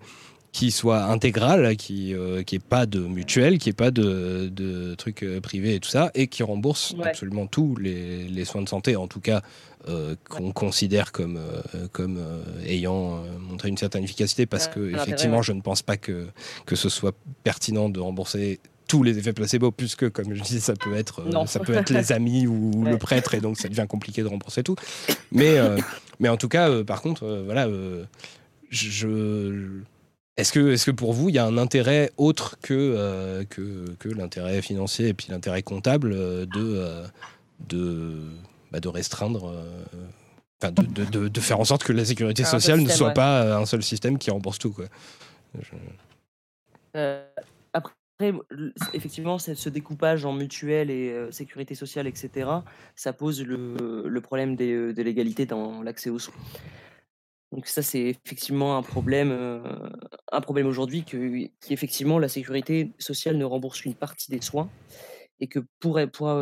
qui 0.52 0.70
soit 0.70 1.04
intégral, 1.04 1.76
qui 1.76 2.14
euh, 2.14 2.42
qui 2.42 2.58
pas 2.58 2.86
de 2.86 3.00
mutuelle, 3.00 3.58
qui 3.58 3.70
ait 3.70 3.74
pas 3.74 3.90
de, 3.90 4.48
de 4.48 4.94
trucs 4.94 5.22
euh, 5.22 5.40
privés 5.40 5.74
et 5.76 5.80
tout 5.80 5.88
ça, 5.88 6.10
et 6.14 6.26
qui 6.26 6.42
rembourse 6.42 6.94
absolument 7.02 7.46
tous 7.46 7.76
les, 7.76 8.24
les, 8.24 8.44
soins 8.44 8.62
de 8.62 8.68
santé, 8.68 8.96
en 8.96 9.08
tout 9.08 9.20
cas 9.20 9.42
qu'on 10.28 10.52
considère 10.52 11.10
comme 11.10 11.40
comme 11.90 12.24
ayant 12.64 13.20
montré 13.40 13.68
une 13.68 13.76
certaine 13.76 14.04
efficacité, 14.04 14.46
parce 14.46 14.68
que 14.68 14.94
effectivement, 14.94 15.42
je 15.42 15.52
ne 15.52 15.60
pense 15.60 15.82
pas 15.82 15.96
que 15.96 16.28
que 16.66 16.76
ce 16.76 16.88
soit 16.88 17.16
pertinent 17.42 17.88
de 17.88 17.98
rembourser 17.98 18.60
tous 18.92 19.02
les 19.02 19.18
effets 19.18 19.32
placebo, 19.32 19.70
puisque, 19.70 20.10
comme 20.10 20.34
je 20.34 20.42
dis, 20.42 20.60
ça 20.60 20.74
peut 20.74 20.94
être, 20.94 21.22
euh, 21.22 21.46
ça 21.46 21.60
peut 21.60 21.72
être 21.72 21.88
les 21.88 22.12
amis 22.18 22.46
ou 22.46 22.84
le 22.84 22.98
prêtre, 22.98 23.34
et 23.34 23.40
donc 23.40 23.56
ça 23.56 23.70
devient 23.70 23.86
compliqué 23.88 24.22
de 24.22 24.28
rembourser 24.28 24.62
tout. 24.62 24.76
Mais, 25.30 25.56
euh, 25.56 25.78
mais 26.20 26.28
en 26.28 26.36
tout 26.36 26.48
cas, 26.48 26.68
euh, 26.68 26.84
par 26.84 27.00
contre, 27.00 27.26
voilà, 27.46 27.66
je. 28.68 29.80
Est-ce 30.36 30.52
que, 30.52 30.72
est 30.72 30.84
que 30.84 30.90
pour 30.90 31.12
vous, 31.12 31.28
il 31.28 31.34
y 31.34 31.38
a 31.38 31.44
un 31.44 31.58
intérêt 31.58 32.10
autre 32.16 32.58
que, 32.62 33.44
que, 33.50 33.94
que 33.98 34.08
l'intérêt 34.08 34.62
financier 34.62 35.08
et 35.08 35.14
puis 35.14 35.26
l'intérêt 35.30 35.62
comptable 35.62 36.10
de, 36.46 37.04
de, 37.68 38.18
bah, 38.70 38.80
de 38.80 38.88
restreindre 38.88 39.54
de, 40.70 41.04
de, 41.04 41.28
de, 41.28 41.40
faire 41.40 41.60
en 41.60 41.64
sorte 41.64 41.84
que 41.84 41.92
la 41.92 42.04
sécurité 42.04 42.44
sociale 42.44 42.80
ne 42.80 42.88
soit 42.88 43.12
pas 43.12 43.56
un 43.56 43.66
seul 43.66 43.82
système 43.82 44.18
qui 44.18 44.30
rembourse 44.30 44.58
tout 44.58 44.72
quoi. 44.72 44.86
effectivement, 48.92 49.38
ce 49.38 49.68
découpage 49.68 50.24
en 50.24 50.32
mutuelle 50.32 50.90
et 50.90 51.26
sécurité 51.30 51.74
sociale, 51.74 52.06
etc., 52.06 52.48
ça 52.94 53.12
pose 53.12 53.42
le, 53.42 54.20
problème 54.20 54.56
des, 54.56 54.92
de 54.92 55.02
l'égalité 55.02 55.46
dans 55.46 55.82
l'accès 55.82 56.10
aux 56.10 56.18
soins. 56.18 56.34
Donc 57.52 57.66
ça, 57.66 57.82
c'est 57.82 58.00
effectivement 58.00 58.76
un 58.76 58.82
problème, 58.82 59.30
un 60.32 60.40
problème 60.40 60.66
aujourd'hui 60.66 61.04
que 61.04 61.48
qu'effectivement 61.60 62.18
la 62.18 62.28
sécurité 62.28 62.92
sociale 62.98 63.36
ne 63.36 63.44
rembourse 63.44 63.82
qu'une 63.82 63.94
partie 63.94 64.30
des 64.30 64.40
soins 64.40 64.70
et 65.38 65.46
que 65.48 65.60
pour, 65.78 66.00
pour, 66.12 66.34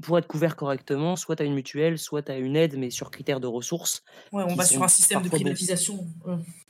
pour 0.00 0.18
être 0.18 0.28
couvert 0.28 0.54
correctement, 0.54 1.16
soit 1.16 1.36
tu 1.36 1.42
as 1.42 1.46
une 1.46 1.54
mutuelle, 1.54 1.98
soit 1.98 2.22
tu 2.22 2.32
as 2.32 2.38
une 2.38 2.54
aide, 2.54 2.78
mais 2.78 2.90
sur 2.90 3.10
critères 3.10 3.40
de 3.40 3.48
ressources. 3.48 4.04
Ouais, 4.30 4.44
on 4.46 4.54
va 4.54 4.64
sur 4.64 4.82
un 4.82 4.88
système 4.88 5.20
de 5.22 5.28
privatisation. 5.28 6.06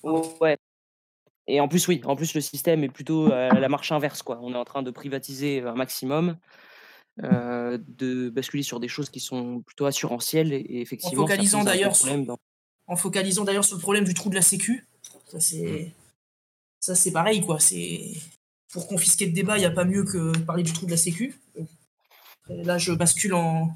Ouais, 0.02 0.56
et 1.48 1.60
en 1.60 1.66
plus, 1.68 1.88
oui, 1.88 2.00
en 2.04 2.14
plus, 2.14 2.34
le 2.34 2.42
système 2.42 2.84
est 2.84 2.90
plutôt 2.90 3.32
à 3.32 3.58
la 3.58 3.68
marche 3.68 3.90
inverse. 3.90 4.22
Quoi. 4.22 4.38
On 4.42 4.52
est 4.52 4.58
en 4.58 4.66
train 4.66 4.82
de 4.82 4.90
privatiser 4.90 5.62
un 5.62 5.74
maximum, 5.74 6.36
euh, 7.24 7.78
de 7.88 8.28
basculer 8.28 8.62
sur 8.62 8.80
des 8.80 8.88
choses 8.88 9.08
qui 9.08 9.18
sont 9.18 9.62
plutôt 9.62 9.86
assurantielles. 9.86 10.52
Et, 10.52 10.80
effectivement, 10.82 11.24
en 11.24 11.26
focalisant 11.26 11.64
d'ailleurs 11.64 11.96
sur, 11.96 12.06
en 12.88 12.96
focalisant 12.96 13.44
d'ailleurs 13.44 13.64
sur 13.64 13.76
le 13.76 13.82
problème 13.82 14.04
du 14.04 14.14
trou 14.14 14.30
de 14.30 14.34
la 14.34 14.42
Sécu. 14.42 14.86
Ça, 15.30 15.40
c'est, 15.40 15.62
mmh. 15.62 15.90
ça, 16.80 16.94
c'est 16.94 17.12
pareil. 17.12 17.40
Quoi. 17.40 17.60
C'est... 17.60 18.14
Pour 18.72 18.86
confisquer 18.86 19.26
le 19.26 19.32
débat, 19.32 19.56
il 19.56 19.60
n'y 19.60 19.66
a 19.66 19.70
pas 19.70 19.84
mieux 19.84 20.04
que 20.04 20.36
parler 20.38 20.62
du 20.62 20.72
trou 20.72 20.86
de 20.86 20.90
la 20.90 20.96
Sécu. 20.96 21.40
là, 22.48 22.76
je 22.78 22.92
bascule 22.92 23.34
en 23.34 23.70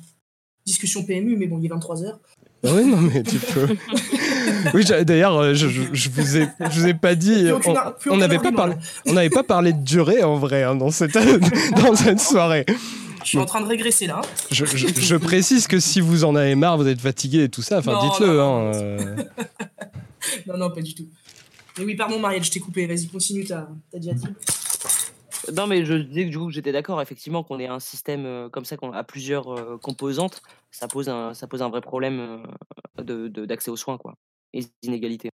discussion 0.67 1.05
PMU, 1.05 1.37
mais 1.37 1.47
bon, 1.47 1.59
il 1.59 1.67
est 1.67 1.75
23h. 1.75 2.19
Ah 2.65 2.69
oui, 2.75 2.85
non, 2.87 2.99
mais 2.99 3.23
tu 3.23 3.39
peux. 3.39 3.69
oui, 4.75 4.85
d'ailleurs, 5.05 5.37
euh, 5.37 5.55
je, 5.55 5.67
je, 5.69 6.11
vous 6.11 6.37
ai, 6.37 6.49
je 6.61 6.81
vous 6.81 6.87
ai 6.87 6.95
pas 6.95 7.17
dit. 7.17 7.49
on 8.09 8.17
n'avait 8.17 8.39
pas 8.39 8.53
parlé. 8.53 8.77
On 9.07 9.15
pas 9.31 9.43
parlé 9.43 9.73
de 9.73 9.83
durée 9.83 10.23
en 10.23 10.37
vrai 10.37 10.63
hein, 10.63 10.77
dans 10.77 10.91
cette 10.91 11.15
dans 11.77 11.97
cette 11.97 12.21
soirée. 12.21 12.65
Je 13.25 13.29
suis 13.29 13.39
en 13.39 13.47
train 13.47 13.61
de 13.61 13.67
régresser 13.67 14.07
là. 14.07 14.21
Je, 14.51 14.65
je, 14.65 15.17
précise 15.17 15.67
que 15.67 15.81
si 15.81 16.01
vous 16.01 16.25
en 16.25 16.35
avez 16.35 16.55
marre, 16.55 16.77
vous 16.77 16.89
êtes 16.89 17.01
fatigué 17.01 17.45
et 17.45 17.49
tout 17.49 17.63
ça, 17.63 17.79
enfin 17.79 17.99
dites-le. 18.03 18.41
Hein, 18.41 18.73
euh. 18.75 19.17
non, 20.47 20.57
non, 20.59 20.71
pas 20.71 20.83
du 20.83 20.95
tout. 20.95 21.09
Mais 21.79 21.85
oui, 21.85 21.95
pardon, 21.95 22.19
Marielle, 22.19 22.45
je 22.45 22.51
t'ai 22.51 22.61
coupé. 22.61 22.87
Vas-y, 22.87 23.09
continue 23.09 23.45
ta, 23.45 23.69
ta 23.91 23.99
diatribe. 23.99 24.35
Non, 25.57 25.67
mais 25.67 25.85
je 25.85 25.95
disais 25.95 26.27
que 26.27 26.31
du 26.31 26.39
coup 26.39 26.51
j'étais 26.51 26.71
d'accord, 26.71 27.03
effectivement, 27.03 27.43
qu'on 27.43 27.59
ait 27.59 27.67
un 27.67 27.81
système 27.81 28.49
comme 28.51 28.65
ça, 28.65 28.77
qu'on 28.77 28.93
a 28.93 29.03
plusieurs 29.03 29.79
composantes, 29.81 30.41
ça 30.71 30.87
pose 30.87 31.09
un, 31.09 31.35
ça 31.35 31.49
pose 31.49 31.63
un 31.63 31.69
vrai 31.69 31.81
problème 31.81 32.45
de, 33.03 33.29
d'accès 33.29 33.71
aux 33.71 33.77
soins, 33.77 33.99
quoi, 33.99 34.15
et 34.53 34.65
d'inégalité. 34.83 35.31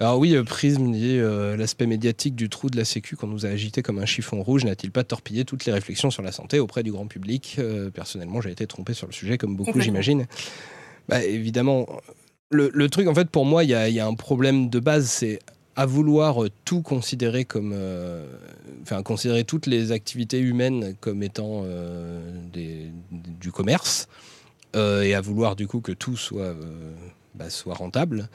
Alors 0.00 0.18
oui, 0.18 0.36
Prism 0.44 0.92
dit 0.92 1.18
l'aspect 1.18 1.86
médiatique 1.86 2.36
du 2.36 2.48
trou 2.48 2.70
de 2.70 2.76
la 2.76 2.84
Sécu 2.84 3.16
qu'on 3.16 3.26
nous 3.26 3.46
a 3.46 3.48
agité 3.48 3.82
comme 3.82 3.98
un 3.98 4.06
chiffon 4.06 4.42
rouge 4.42 4.64
n'a-t-il 4.64 4.92
pas 4.92 5.02
torpillé 5.02 5.44
toutes 5.44 5.64
les 5.64 5.72
réflexions 5.72 6.10
sur 6.10 6.22
la 6.22 6.30
santé 6.30 6.60
auprès 6.60 6.84
du 6.84 6.92
grand 6.92 7.08
public 7.08 7.60
Personnellement, 7.94 8.40
j'ai 8.40 8.52
été 8.52 8.66
trompé 8.68 8.94
sur 8.94 9.08
le 9.08 9.12
sujet, 9.12 9.38
comme 9.38 9.56
beaucoup, 9.56 9.80
j'imagine. 9.80 10.26
Bah, 11.08 11.24
évidemment, 11.24 11.88
le, 12.50 12.70
le, 12.72 12.88
truc, 12.88 13.08
en 13.08 13.14
fait, 13.14 13.28
pour 13.28 13.44
moi, 13.44 13.64
il 13.64 13.70
y 13.70 13.74
a, 13.74 13.88
y 13.88 13.98
a, 13.98 14.06
un 14.06 14.14
problème 14.14 14.70
de 14.70 14.78
base, 14.78 15.06
c'est 15.08 15.40
à 15.78 15.86
vouloir 15.86 16.38
tout 16.64 16.82
considérer 16.82 17.44
comme, 17.44 17.70
euh, 17.72 18.26
enfin 18.82 19.00
considérer 19.04 19.44
toutes 19.44 19.66
les 19.66 19.92
activités 19.92 20.40
humaines 20.40 20.96
comme 21.00 21.22
étant 21.22 21.62
euh, 21.64 22.20
du 23.12 23.52
commerce 23.52 24.08
euh, 24.74 25.02
et 25.02 25.14
à 25.14 25.20
vouloir 25.20 25.54
du 25.54 25.68
coup 25.68 25.80
que 25.80 25.92
tout 25.92 26.16
soit, 26.16 26.52
bah, 27.36 27.48
soit 27.48 27.74
rentable, 27.74 28.28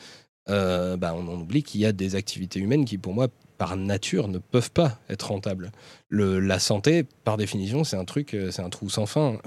bah, 0.48 1.16
on 1.16 1.40
oublie 1.40 1.64
qu'il 1.64 1.82
y 1.82 1.86
a 1.86 1.92
des 1.92 2.16
activités 2.16 2.60
humaines 2.60 2.86
qui 2.86 2.98
pour 2.98 3.14
moi 3.14 3.28
par 3.58 3.78
nature 3.78 4.28
ne 4.28 4.40
peuvent 4.40 4.72
pas 4.72 5.00
être 5.10 5.30
rentables. 5.30 5.72
Le, 6.10 6.40
la 6.40 6.60
santé, 6.60 7.06
par 7.24 7.38
définition, 7.38 7.84
c'est 7.84 7.96
un 7.96 8.04
truc, 8.04 8.36
c'est 8.52 8.62
un 8.62 8.70
trou 8.70 8.90
sans 8.90 9.06
fin. 9.06 9.38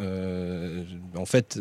en 1.17 1.27
fait, 1.27 1.59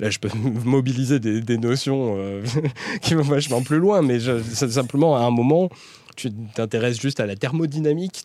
là, 0.00 0.10
je 0.10 0.18
peux 0.18 0.30
mobiliser 0.64 1.20
des, 1.20 1.58
notions 1.58 2.16
euh, 2.16 2.42
qui 3.02 3.14
vont 3.14 3.22
vachement 3.22 3.62
plus 3.62 3.78
loin, 3.78 4.02
mais 4.02 4.18
c'est 4.20 4.70
simplement 4.70 5.16
à 5.16 5.20
un 5.20 5.30
moment, 5.30 5.68
tu 6.16 6.30
t'intéresses 6.54 7.00
juste 7.00 7.20
à 7.20 7.26
la 7.26 7.36
thermodynamique, 7.36 8.24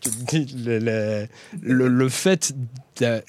le, 1.61 2.09
fait, 2.09 2.53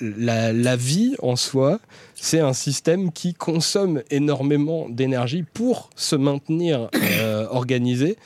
la, 0.01 0.77
vie 0.77 1.15
en 1.21 1.37
soi, 1.37 1.81
c'est 2.15 2.41
un 2.41 2.53
système 2.53 3.13
qui 3.13 3.35
consomme 3.35 4.03
énormément 4.11 4.89
d'énergie 4.89 5.45
pour 5.55 5.91
se 5.97 6.17
maintenir 6.17 6.89
euh, 7.21 7.47
organisé. 7.51 8.17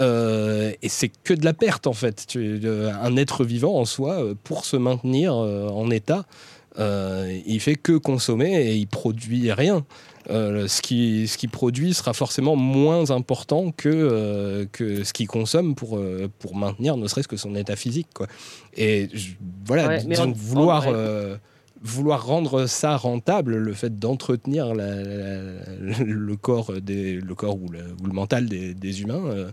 Euh, 0.00 0.72
et 0.80 0.88
c'est 0.88 1.10
que 1.10 1.34
de 1.34 1.44
la 1.44 1.52
perte 1.52 1.86
en 1.86 1.92
fait. 1.92 2.24
Tu, 2.26 2.60
un 2.66 3.16
être 3.16 3.44
vivant 3.44 3.76
en 3.76 3.84
soi, 3.84 4.22
pour 4.44 4.64
se 4.64 4.76
maintenir 4.76 5.34
en 5.34 5.90
état, 5.90 6.24
euh, 6.78 7.40
il 7.46 7.60
fait 7.60 7.74
que 7.74 7.96
consommer 7.96 8.54
et 8.54 8.76
il 8.76 8.86
produit 8.86 9.52
rien. 9.52 9.84
Euh, 10.30 10.68
ce 10.68 10.80
qu'il 10.80 11.28
ce 11.28 11.36
qui 11.36 11.48
produit 11.48 11.92
sera 11.92 12.12
forcément 12.12 12.56
moins 12.56 13.10
important 13.10 13.72
que, 13.72 13.88
euh, 13.88 14.66
que 14.70 15.02
ce 15.04 15.12
qu'il 15.12 15.26
consomme 15.26 15.74
pour, 15.74 16.00
pour 16.38 16.54
maintenir 16.54 16.96
ne 16.96 17.08
serait-ce 17.08 17.28
que 17.28 17.36
son 17.36 17.54
état 17.54 17.76
physique. 17.76 18.08
Quoi. 18.14 18.26
Et 18.76 19.08
voilà, 19.64 19.98
vouloir, 20.34 20.86
vouloir 21.82 22.26
rendre 22.26 22.66
ça 22.66 22.96
rentable, 22.96 23.56
le 23.56 23.72
fait 23.72 23.98
d'entretenir 23.98 24.74
le, 24.74 26.34
corps 26.36 26.72
des, 26.80 27.14
le 27.14 27.34
corps 27.34 27.56
ou 27.56 27.68
le, 27.68 27.80
ou 28.02 28.06
le 28.06 28.12
mental 28.12 28.48
des, 28.48 28.74
des 28.74 29.02
humains, 29.02 29.50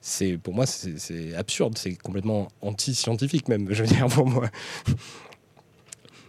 c'est 0.00 0.38
pour 0.38 0.54
moi 0.54 0.66
c'est 0.66 1.34
absurde, 1.34 1.76
c'est 1.76 1.94
complètement 1.94 2.48
anti-scientifique 2.62 3.48
même, 3.48 3.68
je 3.70 3.82
veux 3.82 3.88
dire 3.88 4.06
pour 4.06 4.26
moi. 4.26 4.48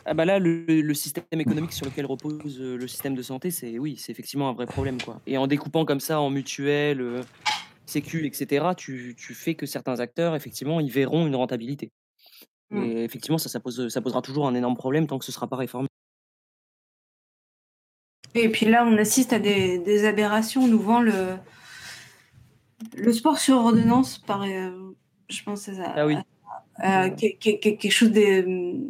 Ah 0.10 0.16
bah 0.16 0.26
là, 0.26 0.40
le, 0.40 0.94
système 0.96 1.24
économique 1.34 1.72
sur 1.72 1.86
lequel 1.86 2.08
repose 2.08 2.60
euh, 2.60 2.76
le 2.76 2.88
système 2.88 3.14
de 3.14 3.22
santé, 3.22 3.52
c'est 3.52 3.78
oui, 3.78 3.96
c'est 3.96 4.12
effectivement 4.12 4.50
un 4.50 4.54
vrai 4.54 4.66
problème. 4.66 5.00
Quoi. 5.00 5.22
Et 5.28 5.38
en 5.38 5.46
découpant 5.46 5.86
comme 5.86 6.00
ça 6.00 6.20
en 6.20 6.32
mutuelle, 6.32 7.00
euh, 7.00 7.22
sécu, 7.86 8.26
etc., 8.26 8.70
tu, 8.76 9.16
tu, 9.16 9.36
fais 9.36 9.54
que 9.54 9.68
certains 9.68 10.00
acteurs, 10.00 10.36
effectivement, 10.36 10.80
ils 10.80 10.90
verront 10.90 11.28
une 11.28 11.36
rentabilité. 11.36 11.92
Mmh. 12.72 12.84
Et 12.86 13.04
effectivement, 13.04 13.38
ça, 13.38 13.50
ça, 13.50 13.60
pose, 13.60 13.90
ça 13.90 14.02
posera 14.02 14.24
toujours 14.24 14.48
un 14.48 14.56
énorme 14.56 14.76
problème 14.76 15.06
tant 15.06 15.20
que 15.20 15.26
ce 15.26 15.30
ne 15.30 15.36
sera 15.36 15.46
pas 15.48 15.58
réformé. 15.58 15.88
Et 18.34 18.50
puis 18.50 18.66
là, 18.66 18.88
on 18.88 18.98
assiste 18.98 19.32
à 19.32 19.38
des, 19.38 19.78
des 19.78 20.06
aberrations. 20.06 20.64
On 20.64 20.68
nous 20.68 20.82
vend 20.82 21.02
le, 21.02 21.36
le 22.98 23.14
sport 23.14 23.38
sur 23.38 23.58
ordonnance, 23.58 24.18
par, 24.18 24.42
euh, 24.42 24.72
je 25.30 25.44
pense, 25.44 25.70
à, 25.70 25.94
ah 25.98 26.08
oui. 26.08 26.18
quelque 27.40 27.92
chose 27.92 28.12
de 28.12 28.90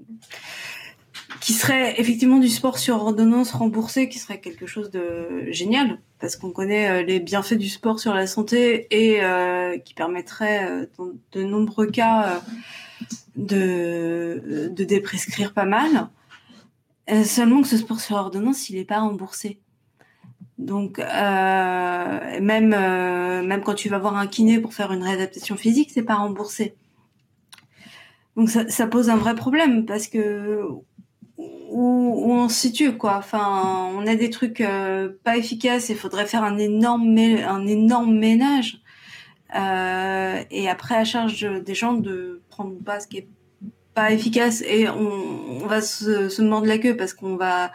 qui 1.42 1.54
serait 1.54 2.00
effectivement 2.00 2.40
du 2.40 2.50
sport 2.50 2.78
sur 2.78 2.96
ordonnance 2.96 3.52
remboursé, 3.52 4.10
qui 4.10 4.20
serait 4.20 4.40
quelque 4.40 4.66
chose 4.66 4.92
de 4.92 5.46
génial, 5.52 6.00
parce 6.20 6.36
qu'on 6.36 6.52
connaît 6.52 6.90
euh, 6.90 7.04
les 7.04 7.20
bienfaits 7.20 7.54
du 7.54 7.70
sport 7.70 8.00
sur 8.00 8.14
la 8.14 8.28
santé 8.28 8.88
et 8.92 9.24
euh, 9.24 9.78
qui 9.78 9.94
permettrait, 9.94 10.68
euh, 10.70 10.86
dans 10.98 11.12
de 11.32 11.44
nombreux 11.44 11.88
cas, 11.88 12.42
de, 13.36 14.70
de 14.76 14.84
déprescrire 14.84 15.54
pas 15.54 15.66
mal. 15.66 16.10
seulement 17.24 17.62
que 17.62 17.68
ce 17.68 17.78
sport 17.78 18.00
sur 18.00 18.18
ordonnance, 18.18 18.70
il 18.70 18.76
n'est 18.76 18.86
pas 18.86 19.00
remboursé. 19.00 19.60
Donc, 20.58 20.98
même, 20.98 22.70
même 22.70 23.62
quand 23.64 23.76
tu 23.76 23.88
vas 23.88 23.98
voir 23.98 24.18
un 24.18 24.28
kiné 24.28 24.60
pour 24.60 24.74
faire 24.74 24.92
une 24.92 25.04
réadaptation 25.04 25.56
physique, 25.56 25.92
c'est 25.94 26.04
pas 26.04 26.16
remboursé. 26.16 26.76
Donc 28.36 28.50
ça, 28.50 28.68
ça, 28.70 28.88
pose 28.88 29.10
un 29.10 29.18
vrai 29.18 29.36
problème 29.36 29.86
parce 29.86 30.08
que 30.08 30.62
où, 31.72 32.32
on 32.32 32.50
se 32.50 32.60
situe 32.62 32.98
quoi. 32.98 33.18
Enfin, 33.18 33.92
on 33.96 34.06
a 34.08 34.16
des 34.16 34.30
trucs 34.30 34.62
euh, 34.62 35.10
pas 35.24 35.38
efficaces. 35.38 35.90
Il 35.90 35.96
faudrait 35.96 36.26
faire 36.26 36.44
un 36.44 36.58
énorme 36.58 37.18
un 37.18 37.68
énorme 37.68 38.18
ménage. 38.18 38.82
Euh, 39.56 40.44
et 40.52 40.70
après 40.70 40.96
à 40.96 41.04
charge 41.04 41.48
des 41.64 41.74
gens 41.74 41.94
de 41.94 42.42
prendre 42.50 42.78
pas 42.84 43.00
ce 43.00 43.08
qui 43.08 43.18
est 43.18 43.28
pas 43.96 44.12
efficace 44.12 44.62
et 44.62 44.88
on, 44.88 45.66
va 45.66 45.82
se, 45.82 46.30
se, 46.30 46.42
mordre 46.44 46.68
la 46.68 46.78
queue 46.78 46.96
parce 46.96 47.14
qu'on 47.14 47.36
va 47.36 47.72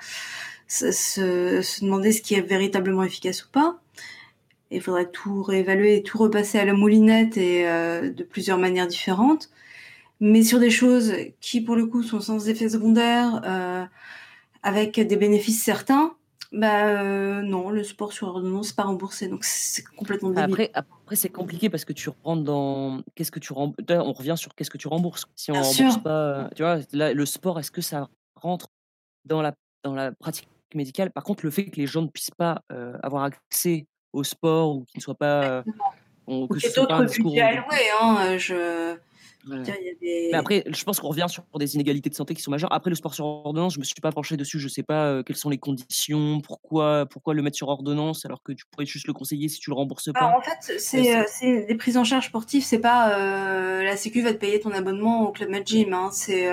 se, 0.68 0.92
se, 0.92 1.84
demander 1.84 2.12
ce 2.12 2.22
qui 2.22 2.34
est 2.34 2.40
véritablement 2.40 3.02
efficace 3.02 3.44
ou 3.44 3.48
pas. 3.50 3.80
Il 4.70 4.80
faudrait 4.80 5.10
tout 5.10 5.42
réévaluer 5.42 6.02
tout 6.02 6.18
repasser 6.18 6.58
à 6.58 6.64
la 6.64 6.72
moulinette 6.72 7.36
et 7.36 7.68
euh, 7.68 8.10
de 8.10 8.22
plusieurs 8.22 8.58
manières 8.58 8.86
différentes 8.86 9.50
mais 10.24 10.42
sur 10.42 10.58
des 10.58 10.70
choses 10.70 11.12
qui, 11.42 11.60
pour 11.60 11.76
le 11.76 11.84
coup, 11.84 12.02
sont 12.02 12.18
sans 12.18 12.48
effet 12.48 12.70
secondaire, 12.70 13.42
euh, 13.44 13.84
avec 14.62 14.98
des 14.98 15.16
bénéfices 15.16 15.62
certains, 15.62 16.16
bah 16.50 16.86
euh, 16.86 17.42
non, 17.42 17.68
le 17.68 17.84
sport 17.84 18.14
sur 18.14 18.28
ordonnance 18.28 18.70
n'est 18.70 18.74
pas 18.74 18.84
remboursé, 18.84 19.28
donc 19.28 19.44
c'est 19.44 19.84
complètement 19.84 20.30
débile. 20.30 20.44
Après, 20.44 20.70
après 20.72 21.16
c'est 21.16 21.28
compliqué 21.28 21.68
parce 21.68 21.84
que 21.84 21.92
tu 21.92 22.08
rentres 22.22 22.42
dans 22.42 23.02
qu'est-ce 23.14 23.30
que 23.30 23.38
tu 23.38 23.52
rembourses. 23.52 23.84
On 23.90 24.12
revient 24.12 24.36
sur 24.38 24.54
qu'est-ce 24.54 24.70
que 24.70 24.78
tu 24.78 24.88
rembourses. 24.88 25.26
Si 25.36 25.52
on 25.52 25.60
rembourse 25.60 25.98
pas, 25.98 26.48
tu 26.56 26.62
vois, 26.62 26.78
le 26.94 27.26
sport, 27.26 27.60
est-ce 27.60 27.70
que 27.70 27.82
ça 27.82 28.08
rentre 28.34 28.68
dans 29.26 29.42
la 29.42 29.54
dans 29.82 29.92
la 29.92 30.12
pratique 30.12 30.48
médicale? 30.74 31.10
Par 31.10 31.24
contre, 31.24 31.44
le 31.44 31.50
fait 31.50 31.66
que 31.66 31.76
les 31.76 31.86
gens 31.86 32.00
ne 32.00 32.08
puissent 32.08 32.30
pas 32.30 32.62
euh, 32.72 32.96
avoir 33.02 33.24
accès 33.24 33.86
au 34.14 34.24
sport 34.24 34.74
ou 34.74 34.84
qu'ils 34.84 35.00
ne 35.00 35.02
soient 35.02 35.16
pas, 35.16 35.64
on, 36.26 36.48
que 36.48 36.60
ce 36.60 36.70
soit 36.70 36.88
pas 36.88 36.96
un 36.96 37.04
discours. 37.04 37.34
Alloué, 37.36 37.90
hein, 38.00 38.38
je 38.38 38.96
mais 39.46 40.34
après, 40.34 40.64
je 40.66 40.84
pense 40.84 41.00
qu'on 41.00 41.08
revient 41.08 41.26
sur 41.28 41.44
des 41.58 41.74
inégalités 41.74 42.10
de 42.10 42.14
santé 42.14 42.34
qui 42.34 42.42
sont 42.42 42.50
majeures. 42.50 42.72
Après, 42.72 42.90
le 42.90 42.96
sport 42.96 43.14
sur 43.14 43.26
ordonnance, 43.26 43.74
je 43.74 43.78
me 43.78 43.84
suis 43.84 44.00
pas 44.00 44.12
penché 44.12 44.36
dessus. 44.36 44.58
Je 44.58 44.68
sais 44.68 44.82
pas 44.82 45.06
euh, 45.06 45.22
quelles 45.22 45.36
sont 45.36 45.50
les 45.50 45.58
conditions, 45.58 46.40
pourquoi, 46.40 47.06
pourquoi 47.06 47.34
le 47.34 47.42
mettre 47.42 47.56
sur 47.56 47.68
ordonnance 47.68 48.24
alors 48.24 48.42
que 48.42 48.52
tu 48.52 48.64
pourrais 48.66 48.86
juste 48.86 49.06
le 49.06 49.12
conseiller 49.12 49.48
si 49.48 49.60
tu 49.60 49.70
le 49.70 49.76
rembourses 49.76 50.12
pas. 50.12 50.34
en 50.36 50.40
fait, 50.40 50.78
c'est 50.78 51.16
euh, 51.16 51.66
des 51.66 51.74
prises 51.74 51.96
en 51.96 52.04
charge 52.04 52.26
sportives. 52.26 52.64
C'est 52.64 52.78
pas 52.78 53.18
euh, 53.18 53.82
la 53.82 53.96
Sécu 53.96 54.22
va 54.22 54.32
te 54.32 54.38
payer 54.38 54.60
ton 54.60 54.70
abonnement 54.70 55.28
au 55.28 55.32
club 55.32 55.50
Med 55.50 55.66
Gym. 55.66 55.92
Hein, 55.92 56.10
c'est 56.12 56.48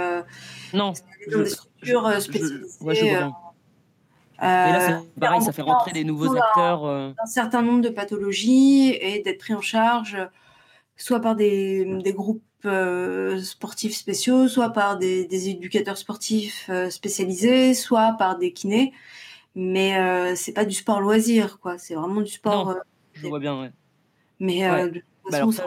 non. 0.73 0.93
des 1.27 1.45
structures 1.45 2.21
spécialisées. 2.21 2.67
et 2.79 4.41
là, 4.41 5.01
c'est 5.01 5.19
pareil, 5.19 5.41
ça 5.41 5.51
fait 5.51 5.61
rentrer 5.61 5.91
des 5.91 6.03
nouveaux 6.03 6.35
acteurs. 6.35 6.85
Un 6.85 7.25
certain 7.25 7.61
nombre 7.61 7.81
de 7.81 7.89
pathologies 7.89 8.97
et 8.99 9.21
d'être 9.21 9.39
pris 9.39 9.53
en 9.53 9.61
charge 9.61 10.17
soit 11.01 11.19
par 11.19 11.35
des, 11.35 11.85
des 12.03 12.13
groupes 12.13 12.43
euh, 12.43 12.50
sportifs 13.41 13.95
spéciaux, 13.95 14.47
soit 14.47 14.69
par 14.69 14.97
des, 14.97 15.25
des 15.25 15.49
éducateurs 15.49 15.97
sportifs 15.97 16.67
euh, 16.69 16.89
spécialisés, 16.89 17.73
soit 17.73 18.15
par 18.17 18.37
des 18.37 18.53
kinés. 18.53 18.93
Mais 19.55 19.97
euh, 19.97 20.33
c'est 20.35 20.53
pas 20.53 20.65
du 20.65 20.75
sport 20.75 21.01
loisir, 21.01 21.59
quoi. 21.59 21.77
C'est 21.77 21.95
vraiment 21.95 22.21
du 22.21 22.31
sport. 22.31 22.67
Non, 22.67 22.77
je 23.13 23.27
vois 23.27 23.39
bien, 23.39 23.59
ouais. 23.59 23.71
Mais 24.39 24.61
bah 25.29 25.37
alors 25.37 25.53
ça, 25.53 25.65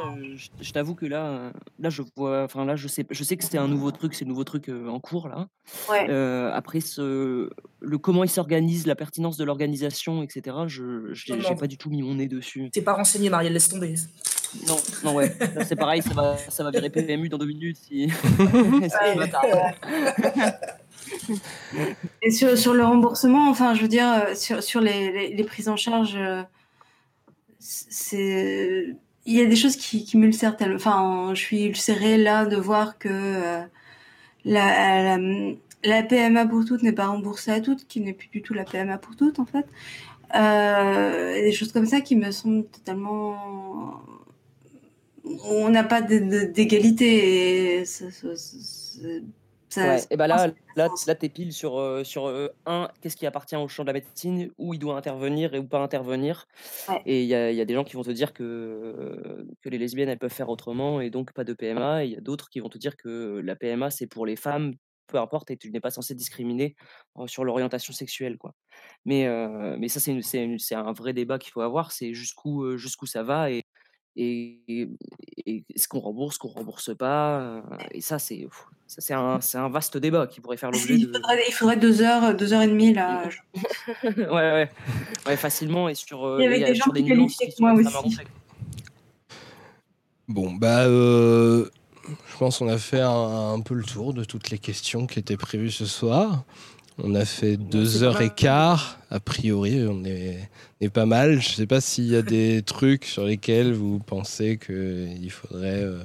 je, 0.61 0.73
t'avoue 0.73 0.97
que 0.97 1.07
là, 1.07 1.53
là 1.79 1.89
je 1.89 2.03
vois, 2.17 2.43
enfin 2.43 2.65
là 2.65 2.75
je 2.75 2.89
sais, 2.89 3.07
je 3.09 3.23
sais 3.23 3.37
que 3.37 3.45
c'est 3.45 3.57
un 3.57 3.69
nouveau 3.69 3.93
truc, 3.93 4.13
c'est 4.13 4.25
un 4.25 4.29
nouveau 4.29 4.43
truc 4.43 4.69
en 4.69 4.99
cours 4.99 5.29
là. 5.29 5.47
Ouais. 5.89 6.11
après 6.53 6.81
ce, 6.81 7.51
le 7.81 7.99
comment 7.99 8.25
il 8.25 8.29
s'organise, 8.29 8.85
la 8.89 8.97
pertinence 8.97 9.37
de 9.37 9.45
l'organisation, 9.45 10.25
etc. 10.25 10.57
Je, 10.67 11.13
j'ai 11.13 11.55
pas 11.55 11.69
du 11.69 11.79
tout 11.79 11.89
mis 11.89 12.03
mon 12.03 12.17
nez 12.17 12.27
dessus. 12.27 12.69
T'es 12.73 12.83
pas 12.83 12.95
renseigné, 12.95 13.31
Marielle, 13.31 13.53
laisse 13.53 13.69
tomber. 13.69 13.95
Non, 14.67 14.77
non, 15.05 15.15
ouais. 15.15 15.33
C'est 15.67 15.77
pareil, 15.77 16.03
ça 16.03 16.15
va, 16.15 16.37
ça 16.37 16.65
va 16.65 16.71
virer 16.71 16.91
PMU 16.91 17.29
dans 17.29 17.39
deux 17.39 17.47
minutes 17.47 17.77
si. 17.77 18.11
Et 22.23 22.31
sur, 22.31 22.57
sur, 22.57 22.73
le 22.75 22.85
remboursement, 22.85 23.49
enfin, 23.51 23.75
je 23.75 23.83
veux 23.83 23.89
dire, 23.89 24.11
euh, 24.11 24.35
sur, 24.35 24.63
sur 24.63 24.81
les, 24.81 25.35
les, 25.35 25.45
prises 25.45 25.69
en 25.69 25.77
charge, 25.77 26.15
euh, 26.17 26.43
c'est. 27.59 28.97
Il 29.27 29.35
y 29.35 29.41
a 29.41 29.47
des 29.47 29.57
choses 29.57 29.77
qui, 29.77 30.05
qui 30.05 30.19
m'ulcèrent 30.19 30.57
tellement. 30.57 30.77
Enfin, 30.77 31.31
je 31.35 31.41
suis 31.41 31.65
ulcérée 31.65 32.19
là 32.19 32.45
de 32.47 32.57
voir 32.57 32.99
que 32.99 33.09
euh, 33.11 33.63
la, 34.45 35.19
la, 35.85 36.03
PMA 36.03 36.47
pour 36.47 36.65
toutes 36.65 36.83
n'est 36.83 36.93
pas 36.93 37.07
remboursée 37.07 37.51
à 37.51 37.61
toutes, 37.61 37.87
qui 37.87 38.01
n'est 38.01 38.13
plus 38.13 38.29
du 38.29 38.43
tout 38.43 38.55
la 38.55 38.65
PMA 38.65 38.99
pour 38.99 39.17
toutes, 39.17 39.39
en 39.39 39.47
fait. 39.47 39.67
Euh, 40.35 41.35
des 41.35 41.53
choses 41.53 41.73
comme 41.73 41.87
ça 41.87 42.01
qui 42.01 42.17
me 42.17 42.31
semblent 42.31 42.67
totalement 42.67 44.03
on 45.25 45.69
n'a 45.71 45.85
pas 45.85 46.03
d'égalité. 46.03 47.81
Et 47.81 47.85
et 50.11 50.17
ben 50.17 50.27
là, 50.27 50.53
là, 50.77 50.89
là 51.07 51.15
tu 51.15 51.27
es 51.27 51.29
pile 51.29 51.53
sur, 51.53 51.79
euh, 51.79 52.05
sur 52.05 52.27
euh, 52.27 52.49
un, 52.67 52.89
qu'est-ce 53.01 53.17
qui 53.17 53.27
appartient 53.27 53.57
au 53.57 53.69
champ 53.69 53.83
de 53.83 53.89
la 53.89 53.93
médecine, 53.95 54.51
où 54.59 54.75
il 54.75 54.79
doit 54.79 54.97
intervenir 54.97 55.55
et 55.55 55.59
où 55.59 55.67
pas 55.67 55.81
intervenir. 55.81 56.47
Et 57.07 57.23
il 57.23 57.29
y 57.29 57.35
a, 57.35 57.51
y 57.51 57.61
a, 57.61 57.65
des 57.65 57.75
gens 57.75 57.85
qui 57.85 57.97
vont 57.97 58.03
te 58.03 58.11
dire 58.11 58.33
que, 58.33 59.47
que 59.63 59.69
les 59.69 59.79
lesbiennes, 59.79 60.09
elles 60.09 60.19
peuvent 60.19 60.33
faire 60.33 60.49
autrement 60.49 61.01
et 61.01 61.11
donc 61.11 61.33
pas 61.33 61.45
de 61.45 61.53
PMA. 61.53 62.05
Et 62.05 62.09
il 62.09 62.13
y 62.13 62.17
a 62.17 62.21
d'autres 62.21 62.49
qui 62.49 62.61
vont 62.61 62.69
te 62.69 62.79
dire 62.79 62.97
que 62.97 63.41
la 63.45 63.57
PMA, 63.57 63.91
c'est 63.91 64.07
pour 64.07 64.27
les 64.27 64.37
femmes, 64.37 64.75
peu 65.07 65.19
importe, 65.19 65.51
et 65.51 65.57
tu 65.57 65.71
n'es 65.71 65.81
pas 65.81 65.91
censé 65.91 66.15
discriminer 66.15 66.77
euh, 67.19 67.27
sur 67.27 67.45
l'orientation 67.45 67.93
sexuelle. 67.93 68.39
Quoi. 68.39 68.55
Mais, 69.05 69.29
mais 69.79 69.89
ça, 69.89 70.01
c'est 70.01 70.75
un 70.75 70.93
vrai 70.93 71.13
débat 71.13 71.39
qu'il 71.39 71.53
faut 71.53 71.63
avoir, 71.63 71.93
c'est 71.93 72.15
jusqu'où 72.15 72.77
jusqu'où 72.77 73.07
ça 73.07 73.23
va. 73.23 73.51
Et, 73.51 73.65
et, 74.17 74.89
est-ce 75.47 75.89
qu'on 75.89 76.01
rembourse, 76.01 76.39
qu'on 76.39 76.49
rembourse 76.49 76.97
pas 76.97 77.63
Et 77.93 78.01
ça, 78.01 78.19
c'est 78.19 78.47
c'est 78.87 79.15
un, 79.15 79.41
un, 79.55 79.69
vaste 79.69 79.97
débat 79.97 80.27
qui 80.27 80.41
pourrait 80.41 80.57
faire 80.57 80.71
l'objet 80.71 80.99
de. 80.99 81.13
Il 81.49 81.53
faudrait 81.53 81.77
deux 81.77 82.03
heures, 82.03 82.35
deux 82.35 82.53
heures 82.53 82.63
et 82.63 82.69
demie 82.69 82.93
là. 82.93 83.29
ouais, 84.05 84.27
ouais, 84.29 84.71
ouais, 85.27 85.37
facilement 85.37 85.89
et 85.89 85.95
sur. 85.95 86.37
Il 86.39 86.45
y 86.45 86.47
avait 86.47 86.65
des 86.65 86.75
gens 86.75 86.91
qui 86.91 87.05
qualifiaient 87.05 87.55
moi 87.59 87.73
aussi. 87.73 88.19
Bon, 90.29 90.53
bah, 90.53 90.85
euh, 90.85 91.69
je 92.31 92.37
pense 92.39 92.59
qu'on 92.59 92.69
a 92.69 92.79
fait 92.79 93.01
un, 93.01 93.55
un, 93.55 93.61
peu 93.61 93.75
le 93.75 93.85
tour 93.85 94.15
de 94.15 94.25
toutes 94.25 94.51
les 94.51 94.59
questions 94.59 95.07
qui 95.07 95.19
étaient 95.19 95.37
prévues 95.37 95.71
ce 95.71 95.87
soir. 95.87 96.45
On 96.99 97.15
a 97.17 97.25
fait 97.25 97.57
deux 97.57 98.05
heures 98.05 98.21
et 98.21 98.31
quart. 98.31 98.99
A 99.11 99.19
priori, 99.19 99.85
on 99.89 100.05
est, 100.05 100.49
pas 100.93 101.07
mal. 101.07 101.41
Je 101.41 101.49
ne 101.49 101.55
sais 101.55 101.67
pas 101.67 101.81
s'il 101.81 102.07
y 102.07 102.17
a 102.17 102.23
des 102.23 102.63
trucs 102.67 103.05
sur 103.05 103.25
lesquels 103.25 103.73
vous 103.73 103.99
pensez 103.99 104.59
qu'il 104.59 105.31
faudrait 105.31 105.83
euh, 105.83 105.99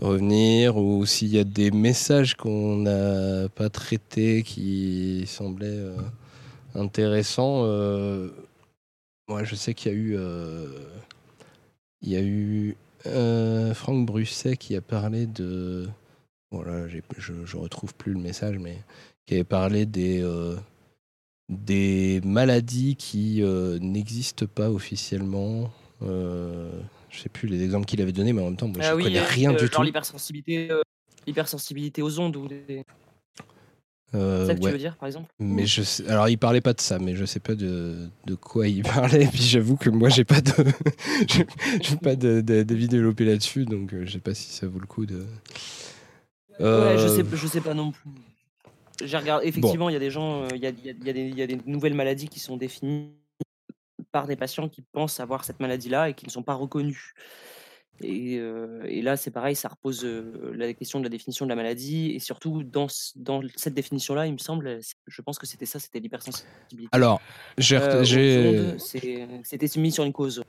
revenir 0.00 0.78
ou 0.78 1.04
s'il 1.04 1.28
y 1.28 1.38
a 1.38 1.44
des 1.44 1.70
messages 1.70 2.34
qu'on 2.34 2.76
n'a 2.78 3.48
pas 3.50 3.68
traités 3.68 4.42
qui 4.42 5.24
semblaient 5.26 5.66
euh, 5.66 5.96
intéressants. 6.74 7.64
Euh, 7.64 8.30
moi, 9.28 9.44
je 9.44 9.54
sais 9.54 9.74
qu'il 9.74 9.92
y 9.92 9.94
a 9.94 9.98
eu, 9.98 10.18
il 12.00 12.08
y 12.08 12.16
a 12.16 12.22
eu 12.22 12.76
Franck 13.74 14.06
Brusset 14.06 14.56
qui 14.56 14.76
a 14.76 14.80
parlé 14.80 15.26
de. 15.26 15.88
Voilà, 16.52 16.86
je, 16.88 17.00
je 17.44 17.56
retrouve 17.56 17.92
plus 17.94 18.12
le 18.12 18.20
message, 18.20 18.56
mais 18.58 18.78
qui 19.26 19.34
avait 19.34 19.44
parlé 19.44 19.86
des, 19.86 20.22
euh, 20.22 20.56
des 21.48 22.20
maladies 22.24 22.96
qui 22.96 23.42
euh, 23.42 23.78
n'existent 23.80 24.46
pas 24.46 24.70
officiellement. 24.70 25.70
Euh, 26.02 26.70
je 27.10 27.20
sais 27.20 27.28
plus 27.28 27.48
les 27.48 27.62
exemples 27.62 27.86
qu'il 27.86 28.00
avait 28.02 28.12
donnés, 28.12 28.32
mais 28.32 28.42
en 28.42 28.46
même 28.46 28.56
temps, 28.56 28.68
moi, 28.68 28.76
je 28.80 28.92
ne 28.92 29.00
ah 29.00 29.02
connais 29.02 29.20
rien 29.20 29.52
du 29.52 29.68
tout. 29.68 29.82
L'hypersensibilité, 29.82 30.68
l'hypersensibilité 31.26 32.02
aux 32.02 32.20
ondes 32.20 32.36
ou 32.36 32.48
des... 32.48 32.84
Euh, 34.14 34.42
c'est 34.42 34.52
ça 34.52 34.54
que 34.54 34.60
tu 34.60 34.70
veux 34.70 34.78
dire, 34.78 34.96
par 34.96 35.08
exemple 35.08 35.28
Mais 35.40 35.66
je 35.66 35.82
sais... 35.82 36.06
Alors, 36.06 36.28
il 36.28 36.38
parlait 36.38 36.60
pas 36.60 36.72
de 36.72 36.80
ça, 36.80 36.98
mais 37.00 37.16
je 37.16 37.24
sais 37.24 37.40
pas 37.40 37.56
de, 37.56 38.08
de 38.24 38.34
quoi 38.36 38.68
il 38.68 38.82
parlait. 38.82 39.24
Et 39.24 39.26
puis, 39.32 39.42
j'avoue 39.42 39.76
que 39.76 39.90
moi, 39.90 40.08
j'ai 40.08 40.24
pas 40.24 40.40
de, 40.40 40.52
j'ai 41.80 41.96
pas 41.96 42.14
de, 42.14 42.40
de, 42.40 42.62
développé 42.62 43.24
là-dessus, 43.24 43.64
donc 43.64 43.94
je 44.04 44.10
sais 44.10 44.20
pas 44.20 44.34
si 44.34 44.52
ça 44.52 44.66
vaut 44.66 44.78
le 44.78 44.86
coup 44.86 45.06
de. 45.06 45.26
Ouais, 46.60 46.96
je 46.98 47.08
sais, 47.08 47.24
je 47.34 47.46
sais 47.46 47.60
pas 47.60 47.74
non 47.74 47.90
plus. 47.90 48.10
J'ai 49.02 49.16
regardé, 49.16 49.46
effectivement, 49.46 49.88
il 49.88 49.92
y 49.92 49.96
a 49.96 50.00
des 50.00 50.10
gens, 50.10 50.42
euh, 50.42 50.48
il 50.54 50.62
y, 50.62 50.66
a, 50.66 50.70
y, 50.70 50.90
a 50.90 51.12
des, 51.12 51.28
y, 51.28 51.42
a, 51.42 51.46
des 51.46 51.58
nouvelles 51.66 51.94
maladies 51.94 52.28
qui 52.28 52.40
sont 52.40 52.56
définies 52.56 53.10
par 54.12 54.26
des 54.26 54.36
patients 54.36 54.68
qui 54.68 54.82
pensent 54.82 55.20
avoir 55.20 55.44
cette 55.44 55.60
maladie-là 55.60 56.10
et 56.10 56.14
qui 56.14 56.26
ne 56.26 56.30
sont 56.30 56.42
pas 56.42 56.54
reconnus. 56.54 57.14
Et, 58.02 58.34
et 58.34 59.00
là, 59.00 59.16
c'est 59.16 59.30
pareil, 59.30 59.56
ça 59.56 59.68
repose 59.68 60.04
la 60.04 60.70
question 60.74 60.98
de 60.98 61.04
la 61.04 61.08
définition 61.08 61.46
de 61.46 61.48
la 61.48 61.56
maladie. 61.56 62.10
Et 62.10 62.18
surtout, 62.18 62.62
dans, 62.62 62.88
dans 63.16 63.40
cette 63.56 63.72
définition-là, 63.72 64.26
il 64.26 64.34
me 64.34 64.38
semble, 64.38 64.80
je 65.06 65.22
pense 65.22 65.38
que 65.38 65.46
c'était 65.46 65.64
ça, 65.64 65.78
c'était 65.78 65.98
l'hypersensibilité. 65.98 66.90
Alors, 66.92 67.22
j'ai. 67.56 68.76
c'était 68.78 69.78
mis 69.78 69.92
sur 69.92 70.04
une 70.04 70.12
cause. 70.12 70.42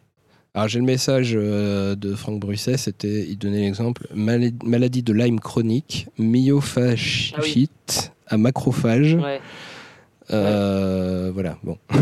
Alors 0.54 0.68
j'ai 0.68 0.80
le 0.80 0.86
message 0.86 1.34
de 1.34 2.16
Franck 2.16 2.40
Brusset, 2.40 2.78
c'était, 2.78 3.26
il 3.28 3.38
donnait 3.38 3.62
l'exemple, 3.62 4.08
maladie 4.14 5.04
de 5.04 5.14
Lyme 5.14 5.40
chronique, 5.40 6.08
ah 6.18 7.42
à 8.28 8.38
macrophage. 8.38 9.16
Ouais. 9.16 9.42
Voilà, 10.30 11.58
bon. 11.64 11.78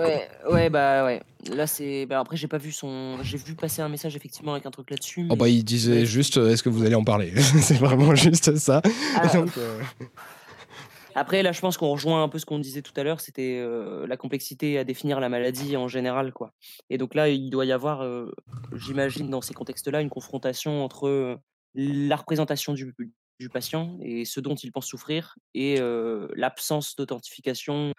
Ouais, 0.00 0.28
ouais, 0.50 0.70
bah 0.70 1.04
ouais. 1.04 1.22
Là, 1.54 1.66
c'est. 1.66 2.06
Bah, 2.06 2.20
après, 2.20 2.36
j'ai 2.36 2.48
pas 2.48 2.58
vu 2.58 2.72
son. 2.72 3.22
J'ai 3.22 3.38
vu 3.38 3.54
passer 3.54 3.82
un 3.82 3.88
message 3.88 4.16
effectivement 4.16 4.52
avec 4.52 4.66
un 4.66 4.70
truc 4.70 4.90
là-dessus. 4.90 5.26
Oh, 5.30 5.36
bah, 5.36 5.48
il 5.48 5.64
disait 5.64 6.04
juste 6.04 6.36
est-ce 6.36 6.62
que 6.62 6.68
vous 6.68 6.84
allez 6.84 6.94
en 6.94 7.04
parler? 7.04 7.32
C'est 7.40 7.78
vraiment 7.78 8.14
juste 8.14 8.56
ça. 8.56 8.82
Ah. 9.16 9.30
Euh, 9.58 9.80
après, 11.14 11.42
là, 11.42 11.52
je 11.52 11.60
pense 11.60 11.78
qu'on 11.78 11.88
rejoint 11.88 12.22
un 12.22 12.28
peu 12.28 12.38
ce 12.38 12.44
qu'on 12.44 12.58
disait 12.58 12.82
tout 12.82 12.92
à 12.96 13.02
l'heure, 13.02 13.22
c'était 13.22 13.58
euh, 13.58 14.06
la 14.06 14.18
complexité 14.18 14.76
à 14.76 14.84
définir 14.84 15.18
la 15.18 15.30
maladie 15.30 15.74
en 15.76 15.88
général, 15.88 16.32
quoi. 16.32 16.52
Et 16.90 16.98
donc 16.98 17.14
là, 17.14 17.30
il 17.30 17.48
doit 17.48 17.64
y 17.64 17.72
avoir, 17.72 18.02
euh, 18.02 18.30
j'imagine, 18.74 19.30
dans 19.30 19.40
ces 19.40 19.54
contextes-là, 19.54 20.02
une 20.02 20.10
confrontation 20.10 20.84
entre 20.84 21.38
la 21.74 22.16
représentation 22.16 22.74
du, 22.74 22.94
du, 23.38 23.48
patient 23.48 23.98
et 24.02 24.24
ce 24.24 24.40
dont 24.40 24.54
il 24.54 24.72
pense 24.72 24.86
souffrir 24.86 25.36
et 25.54 25.80
l'absence 26.34 26.96
d'authentification 26.96 27.92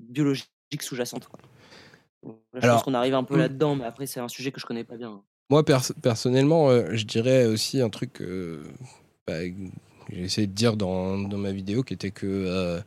biologique 0.00 0.48
sous-jacente. 0.80 1.28
Je 2.54 2.66
pense 2.66 2.82
qu'on 2.82 2.94
arrive 2.94 3.14
un 3.14 3.24
peu 3.24 3.36
hmm. 3.36 3.40
là-dedans, 3.40 3.76
mais 3.76 3.84
après, 3.84 4.06
c'est 4.06 4.20
un 4.20 4.28
sujet 4.28 4.52
que 4.52 4.60
je 4.60 4.66
connais 4.66 4.84
pas 4.84 4.96
bien. 4.96 5.22
Moi, 5.48 5.64
personnellement, 5.64 6.70
euh, 6.70 6.90
je 6.92 7.04
dirais 7.04 7.46
aussi 7.46 7.80
un 7.80 7.88
truc 7.88 8.12
que 8.12 8.62
bah, 9.26 9.40
j'ai 10.10 10.22
essayé 10.22 10.46
de 10.46 10.52
dire 10.52 10.76
dans, 10.76 11.18
dans, 11.18 11.38
ma 11.38 11.50
vidéo, 11.50 11.82
qui 11.82 11.94
était 11.94 12.10
que 12.10 12.80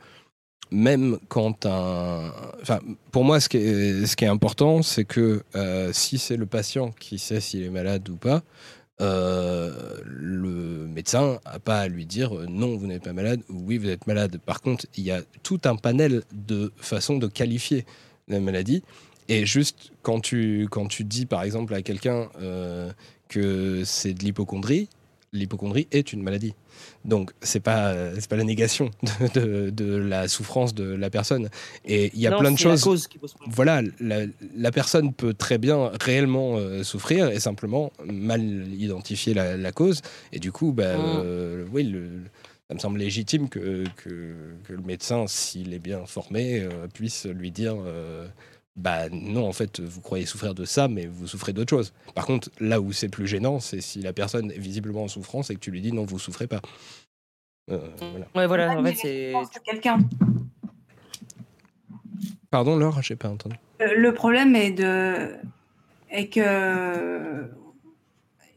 même 0.72 1.20
quand 1.28 1.66
un. 1.66 2.32
Enfin, 2.62 2.80
pour 3.12 3.24
moi, 3.24 3.40
ce 3.40 3.50
qui 3.50 3.58
est, 3.58 4.06
ce 4.06 4.16
qui 4.16 4.26
est 4.26 4.30
important, 4.30 4.82
c'est 4.82 5.06
que 5.06 5.44
si 5.92 6.18
c'est 6.18 6.38
le 6.38 6.46
patient 6.46 6.92
qui 6.92 7.20
sait 7.20 7.42
s'il 7.42 7.64
est 7.64 7.70
malade 7.70 8.08
ou 8.10 8.16
pas, 8.16 8.44
le 9.00 10.88
médecin 10.88 11.40
n'a 11.46 11.60
pas 11.60 11.82
à 11.82 11.88
lui 11.88 12.06
dire 12.06 12.32
non, 12.50 12.78
vous 12.78 12.88
n'êtes 12.88 13.04
pas 13.04 13.14
malade 13.14 13.42
ou 13.50 13.64
oui, 13.66 13.78
vous 13.78 13.90
êtes 13.90 14.08
malade. 14.08 14.40
Par 14.46 14.62
contre, 14.62 14.86
il 14.96 15.04
y 15.04 15.12
a 15.12 15.22
tout 15.42 15.60
un 15.66 15.76
panel 15.76 16.24
de 16.32 16.72
façons 16.78 17.18
de 17.18 17.28
qualifier 17.28 17.86
la 18.28 18.40
maladie. 18.40 18.84
Et 19.30 19.46
juste 19.46 19.92
quand 20.02 20.20
tu, 20.20 20.68
quand 20.70 20.88
tu 20.88 21.04
dis 21.04 21.26
par 21.26 21.44
exemple 21.44 21.74
à 21.74 21.82
quelqu'un 21.82 22.30
que 23.28 23.84
c'est 23.86 24.14
de 24.14 24.24
l'hypochondrie, 24.24 24.90
l'hypochondrie 25.34 25.88
est 25.92 26.14
une 26.14 26.24
maladie. 26.24 26.54
Donc 27.06 27.32
c'est 27.42 27.60
pas 27.60 27.94
c'est 28.16 28.30
pas 28.30 28.36
la 28.36 28.44
négation 28.44 28.92
de, 29.34 29.70
de, 29.70 29.96
la 29.96 30.28
souffrance 30.28 30.74
de 30.74 30.84
la 30.84 31.10
personne. 31.10 31.50
Et 31.86 32.12
il 32.14 32.20
y 32.20 32.28
a 32.28 32.38
plein 32.38 32.52
de 32.52 32.58
choses. 32.58 33.10
voilà, 33.48 33.82
la, 34.00 34.72
personne 34.72 35.14
peut 35.14 35.34
très 35.34 35.58
bien 35.58 35.92
réellement 36.02 36.58
euh, 36.58 36.84
souffrir 36.84 37.30
et 37.30 37.40
simplement 37.40 37.92
mal 38.06 38.42
identifier 38.74 39.34
la, 39.34 39.72
cause. 39.72 40.02
Et 40.32 40.40
du 40.40 40.52
coup, 40.52 40.72
bah, 40.72 40.98
mmh. 40.98 41.22
euh, 41.24 41.66
oui, 41.72 41.96
ça 42.68 42.74
me 42.76 42.80
semble 42.80 43.00
légitime 43.00 43.50
que, 43.50 43.84
que, 43.96 44.36
que 44.64 44.74
le 44.74 44.82
médecin, 44.82 45.26
s'il 45.28 45.74
est 45.74 45.80
bien 45.80 46.06
formé, 46.06 46.62
euh, 46.62 46.88
puisse 46.94 47.26
lui 47.26 47.52
dire 47.52 47.76
bah 48.76 49.08
non, 49.10 49.48
en 49.48 49.54
fait, 49.54 49.80
vous 49.80 50.02
croyez 50.02 50.26
souffrir 50.26 50.56
de 50.56 50.66
ça, 50.66 50.88
mais 50.88 51.06
vous 51.06 51.28
souffrez 51.28 51.54
d'autre 51.54 51.70
chose. 51.70 51.94
Par 52.16 52.26
contre, 52.26 52.50
là 52.60 52.82
où 52.82 52.92
c'est 52.92 53.10
plus 53.10 53.28
gênant, 53.28 53.60
c'est 53.60 53.82
si 53.82 54.02
la 54.02 54.14
personne 54.14 54.52
est 54.52 54.58
visiblement 54.58 55.04
en 55.04 55.08
souffrance 55.08 55.52
et 55.52 55.56
que 55.56 55.60
tu 55.60 55.70
lui 55.70 55.82
dis 55.82 55.92
non, 55.92 56.06
vous 56.06 56.18
souffrez 56.18 56.48
pas. 56.48 56.62
Euh, 57.70 57.88
voilà. 58.00 58.26
Ouais, 58.36 58.48
voilà, 58.48 58.78
en 58.78 58.84
fait, 58.84 58.96
c'est. 58.96 59.34
quelqu'un. 59.64 60.00
Pardon, 62.50 62.76
Laure, 62.76 63.02
j'ai 63.02 63.16
pas 63.16 63.30
entendu. 63.30 63.56
Euh, 63.82 63.94
le 63.96 64.14
problème 64.14 64.56
est 64.56 64.72
de. 64.72 65.36
est 66.10 66.30
que. 66.30 67.48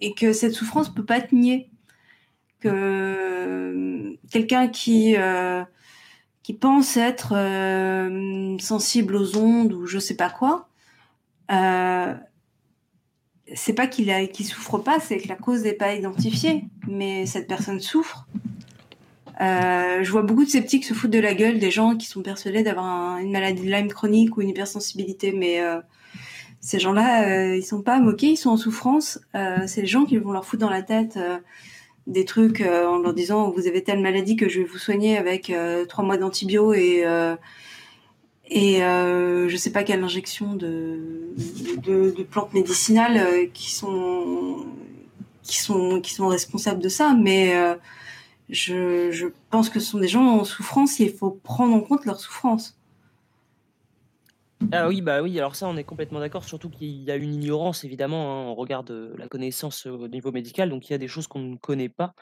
et 0.00 0.14
que 0.14 0.32
cette 0.32 0.52
souffrance 0.52 0.92
peut 0.92 1.04
pas 1.04 1.18
être 1.18 1.32
niée. 1.32 1.68
Que 2.60 4.16
quelqu'un 4.30 4.68
qui. 4.68 5.14
Euh, 5.16 5.62
qui 6.46 6.54
pense 6.54 6.96
être 6.96 7.32
euh, 7.34 8.56
sensible 8.60 9.16
aux 9.16 9.36
ondes 9.36 9.72
ou 9.72 9.86
je 9.86 9.98
sais 9.98 10.14
pas 10.14 10.30
quoi, 10.30 10.68
euh, 11.50 12.14
c'est 13.52 13.72
pas 13.72 13.88
qu'il 13.88 14.12
a, 14.12 14.20
souffre 14.32 14.78
pas, 14.78 15.00
c'est 15.00 15.16
que 15.16 15.26
la 15.26 15.34
cause 15.34 15.64
n'est 15.64 15.72
pas 15.72 15.96
identifiée, 15.96 16.66
mais 16.86 17.26
cette 17.26 17.48
personne 17.48 17.80
souffre. 17.80 18.28
Euh, 19.40 20.04
je 20.04 20.12
vois 20.12 20.22
beaucoup 20.22 20.44
de 20.44 20.48
sceptiques 20.48 20.84
se 20.84 20.94
foutre 20.94 21.14
de 21.14 21.18
la 21.18 21.34
gueule 21.34 21.58
des 21.58 21.72
gens 21.72 21.96
qui 21.96 22.06
sont 22.06 22.22
persuadés 22.22 22.62
d'avoir 22.62 23.18
une 23.18 23.32
maladie 23.32 23.62
de 23.62 23.68
Lyme 23.72 23.88
chronique 23.88 24.36
ou 24.36 24.40
une 24.40 24.50
hypersensibilité, 24.50 25.32
mais 25.32 25.60
ces 26.60 26.78
gens-là, 26.78 27.56
ils 27.56 27.64
sont 27.64 27.82
pas 27.82 27.98
moqués, 27.98 28.28
ils 28.28 28.36
sont 28.36 28.50
en 28.50 28.56
souffrance. 28.56 29.18
c'est 29.32 29.80
les 29.80 29.88
gens 29.88 30.04
qui 30.04 30.16
vont 30.16 30.30
leur 30.30 30.44
foutre 30.44 30.60
dans 30.60 30.70
la 30.70 30.82
tête 30.82 31.18
des 32.06 32.24
trucs 32.24 32.60
euh, 32.60 32.86
en 32.86 32.98
leur 32.98 33.14
disant 33.14 33.50
vous 33.50 33.66
avez 33.66 33.82
telle 33.82 34.00
maladie 34.00 34.36
que 34.36 34.48
je 34.48 34.60
vais 34.60 34.64
vous 34.64 34.78
soigner 34.78 35.16
avec 35.16 35.50
euh, 35.50 35.84
trois 35.86 36.04
mois 36.04 36.16
d'antibio 36.16 36.72
et 36.72 37.02
euh, 37.04 37.36
et 38.48 38.76
je 38.78 39.56
sais 39.56 39.72
pas 39.72 39.82
quelle 39.82 40.04
injection 40.04 40.54
de, 40.54 41.00
de, 41.82 42.22
plantes 42.22 42.54
médicinales 42.54 43.50
qui 43.52 43.72
sont 43.72 44.66
qui 45.42 45.58
sont 45.58 46.00
qui 46.00 46.14
sont 46.14 46.28
responsables 46.28 46.80
de 46.80 46.88
ça. 46.88 47.12
Mais 47.20 47.54
je, 48.48 49.10
je 49.10 49.26
pense 49.50 49.68
que 49.68 49.80
ce 49.80 49.90
sont 49.90 49.98
des 49.98 50.06
gens 50.06 50.24
en 50.24 50.44
souffrance 50.44 51.00
et 51.00 51.06
il 51.06 51.12
faut 51.12 51.30
prendre 51.42 51.74
en 51.74 51.80
compte 51.80 52.04
leur 52.04 52.20
souffrance 52.20 52.75
ah 54.72 54.88
oui, 54.88 55.00
bah 55.02 55.22
oui, 55.22 55.38
alors 55.38 55.54
ça, 55.54 55.68
on 55.68 55.76
est 55.76 55.84
complètement 55.84 56.20
d'accord, 56.20 56.44
surtout 56.44 56.70
qu'il 56.70 57.02
y 57.02 57.10
a 57.10 57.16
une 57.16 57.34
ignorance, 57.34 57.84
évidemment, 57.84 58.32
hein, 58.32 58.44
on 58.48 58.54
regarde 58.54 58.90
la 59.16 59.28
connaissance 59.28 59.86
au 59.86 60.08
niveau 60.08 60.32
médical, 60.32 60.70
donc 60.70 60.88
il 60.88 60.92
y 60.92 60.94
a 60.94 60.98
des 60.98 61.08
choses 61.08 61.26
qu'on 61.26 61.40
ne 61.40 61.56
connaît 61.56 61.88
pas. 61.88 62.14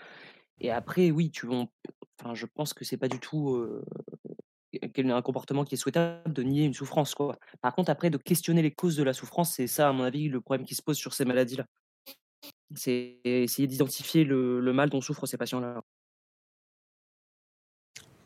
Et 0.61 0.71
après, 0.71 1.11
oui, 1.11 1.31
tu 1.31 1.47
enfin, 1.49 2.35
je 2.35 2.47
pense 2.47 2.75
que 2.75 2.85
c'est 2.85 2.97
pas 2.97 3.09
du 3.09 3.19
tout 3.21 3.67
un 4.97 5.23
comportement 5.23 5.65
qui 5.65 5.75
est 5.75 5.79
souhaitable 5.79 6.33
de 6.33 6.43
nier 6.43 6.65
une 6.65 6.75
souffrance, 6.75 7.15
quoi. 7.15 7.39
Par 7.61 7.75
contre, 7.75 7.91
après, 7.91 8.11
de 8.11 8.19
questionner 8.19 8.63
les 8.63 8.73
causes 8.73 8.97
de 8.97 9.03
la 9.03 9.13
souffrance, 9.13 9.53
c'est 9.53 9.67
ça, 9.67 9.89
à 9.89 9.93
mon 9.93 10.05
avis, 10.05 10.29
le 10.29 10.41
problème 10.41 10.67
qui 10.67 10.75
se 10.75 10.83
pose 10.83 10.97
sur 10.97 11.15
ces 11.15 11.25
maladies-là. 11.25 11.67
C'est 12.75 13.21
essayer 13.25 13.69
d'identifier 13.69 14.25
le, 14.25 14.61
le 14.61 14.73
mal 14.73 14.91
dont 14.91 15.01
souffrent 15.01 15.27
ces 15.27 15.37
patients-là. 15.37 15.83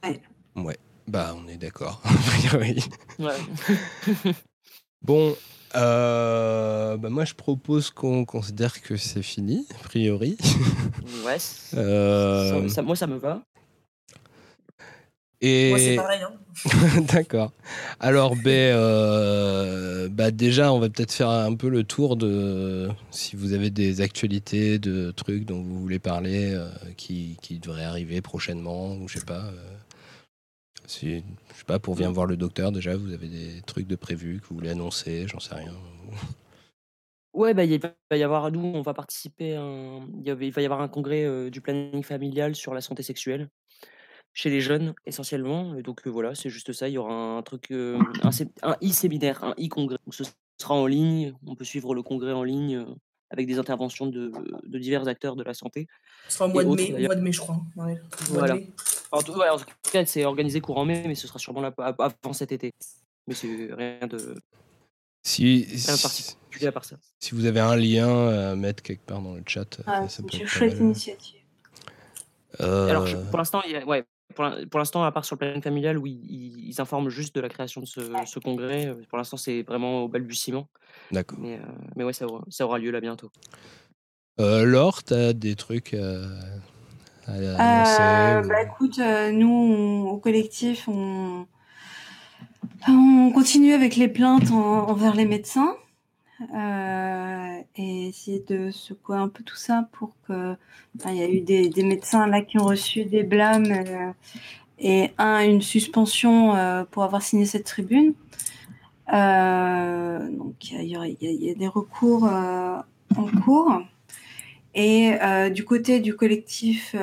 Ouais. 0.05 0.23
Ouais. 0.57 0.79
Bah, 1.09 1.35
on 1.43 1.49
est 1.49 1.57
d'accord. 1.57 2.03
bon, 5.03 5.35
euh, 5.75 6.99
bah 6.99 7.09
moi 7.09 7.25
je 7.25 7.33
propose 7.33 7.91
qu'on 7.91 8.27
considère 8.27 8.83
que 8.83 8.99
c'est 8.99 9.23
fini, 9.23 9.67
a 9.75 9.85
priori. 9.85 10.37
ouais. 11.25 11.39
Euh, 11.75 12.69
moi 12.83 12.97
ça 12.97 13.07
me 13.07 13.17
va. 13.17 13.43
Et... 15.41 15.71
Moi 15.71 15.79
c'est 15.79 15.97
pareil. 15.97 16.21
Hein. 16.23 17.01
D'accord. 17.13 17.53
Alors, 18.01 18.35
ben, 18.37 18.75
euh, 18.75 20.09
bah 20.11 20.31
déjà, 20.31 20.73
on 20.73 20.81
va 20.81 20.91
peut-être 20.91 21.13
faire 21.13 21.31
un 21.31 21.55
peu 21.55 21.69
le 21.69 21.85
tour 21.85 22.17
de 22.17 22.89
si 23.11 23.37
vous 23.37 23.53
avez 23.55 23.71
des 23.71 24.01
actualités, 24.03 24.79
de 24.79 25.11
trucs 25.13 25.47
dont 25.47 25.63
vous 25.63 25.81
voulez 25.81 26.01
parler, 26.01 26.59
qui, 26.97 27.39
qui 27.41 27.61
devraient 27.61 27.85
arriver 27.85 28.21
prochainement, 28.21 28.95
ou 28.97 29.09
je 29.09 29.21
sais 29.21 29.25
pas. 29.25 29.45
Si, 30.89 31.23
je 31.53 31.59
sais 31.59 31.65
pas, 31.67 31.79
pour 31.79 31.95
venir 31.95 32.11
voir 32.11 32.25
le 32.25 32.39
docteur, 32.39 32.73
déjà, 32.73 32.97
vous 32.97 33.13
avez 33.13 33.29
des 33.29 33.61
trucs 33.67 33.87
de 33.87 33.95
prévus 33.95 34.41
que 34.41 34.47
vous 34.49 34.55
voulez 34.55 34.71
annoncer, 34.71 35.29
j'en 35.29 35.39
sais 35.39 35.55
rien. 35.55 35.75
Ouais, 37.35 37.53
bah, 37.53 37.65
il 37.65 37.79
va 37.79 38.17
y 38.17 38.23
avoir, 38.23 38.51
nous, 38.51 38.73
on 38.75 38.81
va 38.81 38.95
participer, 38.95 39.51
il, 40.25 40.35
va 40.35 40.63
y 40.63 40.65
avoir 40.65 40.81
un 40.81 40.89
congrès 40.89 41.25
euh, 41.25 41.51
du 41.51 41.61
planning 41.61 42.03
familial 42.03 42.57
sur 42.57 42.73
la 42.73 42.81
santé 42.81 43.03
sexuelle 43.03 43.49
chez 44.33 44.49
les 44.49 44.63
jeunes 44.63 44.95
essentiellement. 45.05 45.77
Et 45.77 45.83
donc 45.83 46.07
euh, 46.07 46.11
voilà, 46.11 46.35
c'est 46.35 46.49
juste 46.49 46.73
ça. 46.73 46.89
Il 46.89 46.95
y 46.95 46.99
aura 46.99 47.13
un 47.13 47.43
truc, 47.43 47.71
euh, 47.71 47.99
un, 48.23 48.77
e-séminaire, 48.83 49.45
un 49.45 49.53
e-congrès. 49.53 49.99
Ce 50.11 50.25
sera 50.57 50.75
en 50.75 50.87
ligne. 50.87 51.35
On 51.47 51.55
peut 51.55 51.65
suivre 51.65 51.95
le 51.95 52.03
congrès 52.03 52.33
en 52.33 52.45
ligne 52.45 52.85
avec 53.31 53.47
des 53.47 53.59
interventions 53.59 54.07
de, 54.07 54.33
divers 54.67 55.07
acteurs 55.07 55.37
de 55.37 55.45
la 55.45 55.53
santé. 55.53 55.87
Ce 56.29 56.39
sera 56.39 56.49
au 56.49 56.53
mois, 56.53 56.65
de, 56.65 56.71
mai, 56.71 57.07
mois 57.07 57.15
de 57.15 57.21
mai, 57.21 57.33
je 57.33 57.41
crois. 57.41 57.61
voilà. 58.31 58.57
En 59.13 59.23
tout, 59.23 59.33
ouais, 59.33 59.49
en 59.49 59.59
tout 59.59 59.65
cas, 59.91 60.05
c'est 60.05 60.25
organisé 60.25 60.61
courant 60.61 60.85
mai, 60.85 61.05
mais 61.07 61.15
ce 61.15 61.27
sera 61.27 61.39
sûrement 61.39 61.61
là 61.61 61.73
avant 61.77 62.33
cet 62.33 62.53
été. 62.53 62.73
Mais 63.27 63.35
c'est 63.35 63.69
rien 63.73 64.07
de. 64.07 64.37
Si, 65.23 65.67
particulier 65.87 66.69
à 66.69 66.73
part 66.73 66.85
ça. 66.85 66.97
Si 67.21 67.35
vous 67.35 67.45
avez 67.45 67.61
un 67.61 67.77
lien 67.77 68.29
à 68.29 68.55
mettre 68.55 68.83
quelque 68.83 69.05
part 69.05 69.21
dans 69.21 69.35
le 69.35 69.43
chat, 69.47 69.81
ah, 69.87 70.09
c'est 70.09 70.23
une 70.33 70.47
chouette 70.47 70.79
initiative. 70.79 71.41
Euh... 72.61 72.89
Alors, 72.89 73.07
pour 73.29 73.39
l'instant, 73.39 73.63
ouais, 73.87 74.05
pour 74.35 74.79
l'instant, 74.79 75.05
à 75.05 75.13
part 75.13 75.25
sur 75.25 75.35
le 75.35 75.39
planning 75.39 75.63
familial 75.63 75.99
où 75.99 76.07
ils, 76.07 76.75
informent 76.79 77.09
juste 77.09 77.35
de 77.35 77.41
la 77.41 77.49
création 77.49 77.81
de 77.81 77.87
ce, 77.87 78.39
congrès, 78.39 78.95
pour 79.09 79.19
l'instant, 79.19 79.37
c'est 79.37 79.63
vraiment 79.63 80.05
au 80.05 80.09
balbutiement. 80.09 80.69
D'accord. 81.11 81.39
Mais, 81.41 81.61
mais 81.97 82.05
ouais, 82.05 82.13
ça 82.13 82.27
aura, 82.27 82.45
ça 82.49 82.65
aura, 82.65 82.79
lieu 82.79 82.91
là 82.91 83.01
bientôt. 83.01 83.31
Euh, 84.41 84.65
Laure, 84.65 85.03
tu 85.03 85.15
as 85.15 85.33
des 85.33 85.57
trucs 85.57 85.95
à, 87.29 88.35
annoncer 88.35 88.49
bah, 88.49 88.63
Écoute, 88.63 88.99
nous, 89.33 90.09
au 90.09 90.17
collectif, 90.19 90.89
on, 90.89 91.47
on 92.89 93.31
continue 93.33 93.73
avec 93.73 93.97
les 93.97 94.09
plaintes 94.09 94.51
envers 94.51 95.15
les 95.15 95.27
médecins. 95.27 95.77
Euh, 96.55 97.61
et 97.75 98.09
essayer 98.09 98.45
de 98.47 98.71
secouer 98.71 99.17
un 99.17 99.29
peu 99.29 99.43
tout 99.43 99.57
ça 99.57 99.89
pour 99.93 100.13
que. 100.27 100.55
Il 101.07 101.15
y 101.15 101.23
a 101.23 101.29
eu 101.29 101.41
des, 101.41 101.83
médecins 101.83 102.27
là 102.27 102.43
qui 102.43 102.59
ont 102.59 102.65
reçu 102.65 103.05
des 103.05 103.25
blâmes 103.25 103.73
euh, 103.73 104.13
et 104.79 105.11
un, 105.19 105.41
une 105.41 105.63
suspension 105.63 106.55
euh, 106.55 106.85
pour 106.85 107.03
avoir 107.03 107.23
signé 107.23 107.45
cette 107.45 107.67
tribune. 107.67 108.15
donc 109.09 110.71
il 110.71 110.83
y, 110.83 111.17
y, 111.21 111.51
a 111.51 111.55
des 111.55 111.69
recours 111.69 112.25
en 112.25 113.27
cours. 113.45 113.83
Et 114.75 115.13
du 115.53 115.65
côté 115.65 116.01
du 116.01 116.15
collectif, 116.15 116.95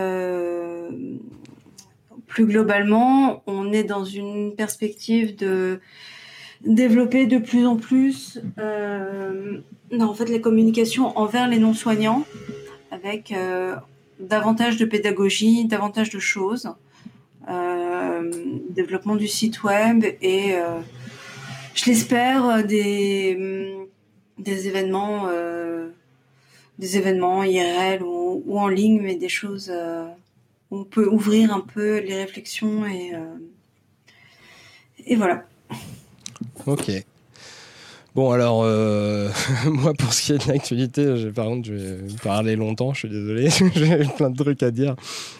plus 2.27 2.45
globalement, 2.45 3.43
on 3.47 3.71
est 3.73 3.83
dans 3.83 4.05
une 4.05 4.55
perspective 4.55 5.35
de 5.35 5.79
développer 6.65 7.27
de 7.27 7.37
plus 7.37 7.65
en 7.65 7.75
plus 7.75 8.39
euh, 8.59 9.59
en 9.99 10.13
fait, 10.13 10.25
les 10.25 10.41
communications 10.41 11.17
envers 11.17 11.47
les 11.47 11.59
non-soignants 11.59 12.25
avec 12.91 13.31
euh, 13.31 13.75
davantage 14.19 14.77
de 14.77 14.85
pédagogie, 14.85 15.65
davantage 15.65 16.09
de 16.09 16.19
choses, 16.19 16.69
euh, 17.49 18.31
développement 18.69 19.15
du 19.15 19.27
site 19.27 19.63
web 19.63 20.03
et, 20.21 20.55
je 21.73 21.85
l'espère, 21.85 22.65
des, 22.65 23.77
des 24.39 24.67
événements, 24.67 25.27
des 26.79 26.97
événements 26.97 27.43
IRL 27.43 28.03
ou, 28.03 28.59
en 28.59 28.67
ligne, 28.67 29.01
mais 29.01 29.15
des 29.15 29.29
choses 29.29 29.71
où 30.71 30.77
on 30.77 30.83
peut 30.83 31.07
ouvrir 31.07 31.53
un 31.53 31.61
peu 31.61 31.99
les 31.99 32.15
réflexions 32.15 32.85
et, 32.85 33.13
et 35.05 35.15
voilà. 35.15 35.45
Ok. 36.65 36.91
Bon, 38.15 38.31
alors, 38.31 38.61
euh, 38.63 39.29
moi, 39.65 39.93
pour 39.93 40.13
ce 40.13 40.21
qui 40.21 40.31
est 40.31 40.47
de 40.47 40.49
l'actualité, 40.49 41.05
par 41.35 41.47
contre, 41.47 41.67
je 41.67 41.73
vais 41.73 41.97
parler 42.23 42.55
longtemps, 42.55 42.93
je 42.93 42.99
suis 42.99 43.09
désolé, 43.09 43.49
j'ai 43.75 44.05
plein 44.15 44.29
de 44.29 44.41
trucs 44.41 44.63
à 44.63 44.71
dire. 44.71 44.95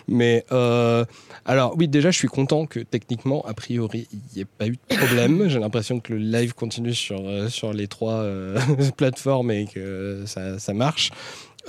Mais, 0.09 0.43
euh, 0.51 1.05
alors, 1.45 1.73
oui, 1.77 1.87
déjà, 1.87 2.11
je 2.11 2.17
suis 2.17 2.27
content 2.27 2.65
que 2.65 2.81
techniquement, 2.81 3.45
a 3.45 3.53
priori, 3.53 4.09
il 4.11 4.19
n'y 4.35 4.41
ait 4.41 4.45
pas 4.45 4.67
eu 4.67 4.77
de 4.89 4.95
problème. 4.97 5.47
J'ai 5.47 5.59
l'impression 5.59 6.01
que 6.01 6.11
le 6.11 6.19
live 6.19 6.53
continue 6.53 6.93
sur, 6.93 7.21
euh, 7.25 7.47
sur 7.47 7.71
les 7.71 7.87
trois 7.87 8.25
plateformes 8.97 9.51
et 9.51 9.67
que 9.73 10.23
ça, 10.25 10.59
ça 10.59 10.73
marche. 10.73 11.11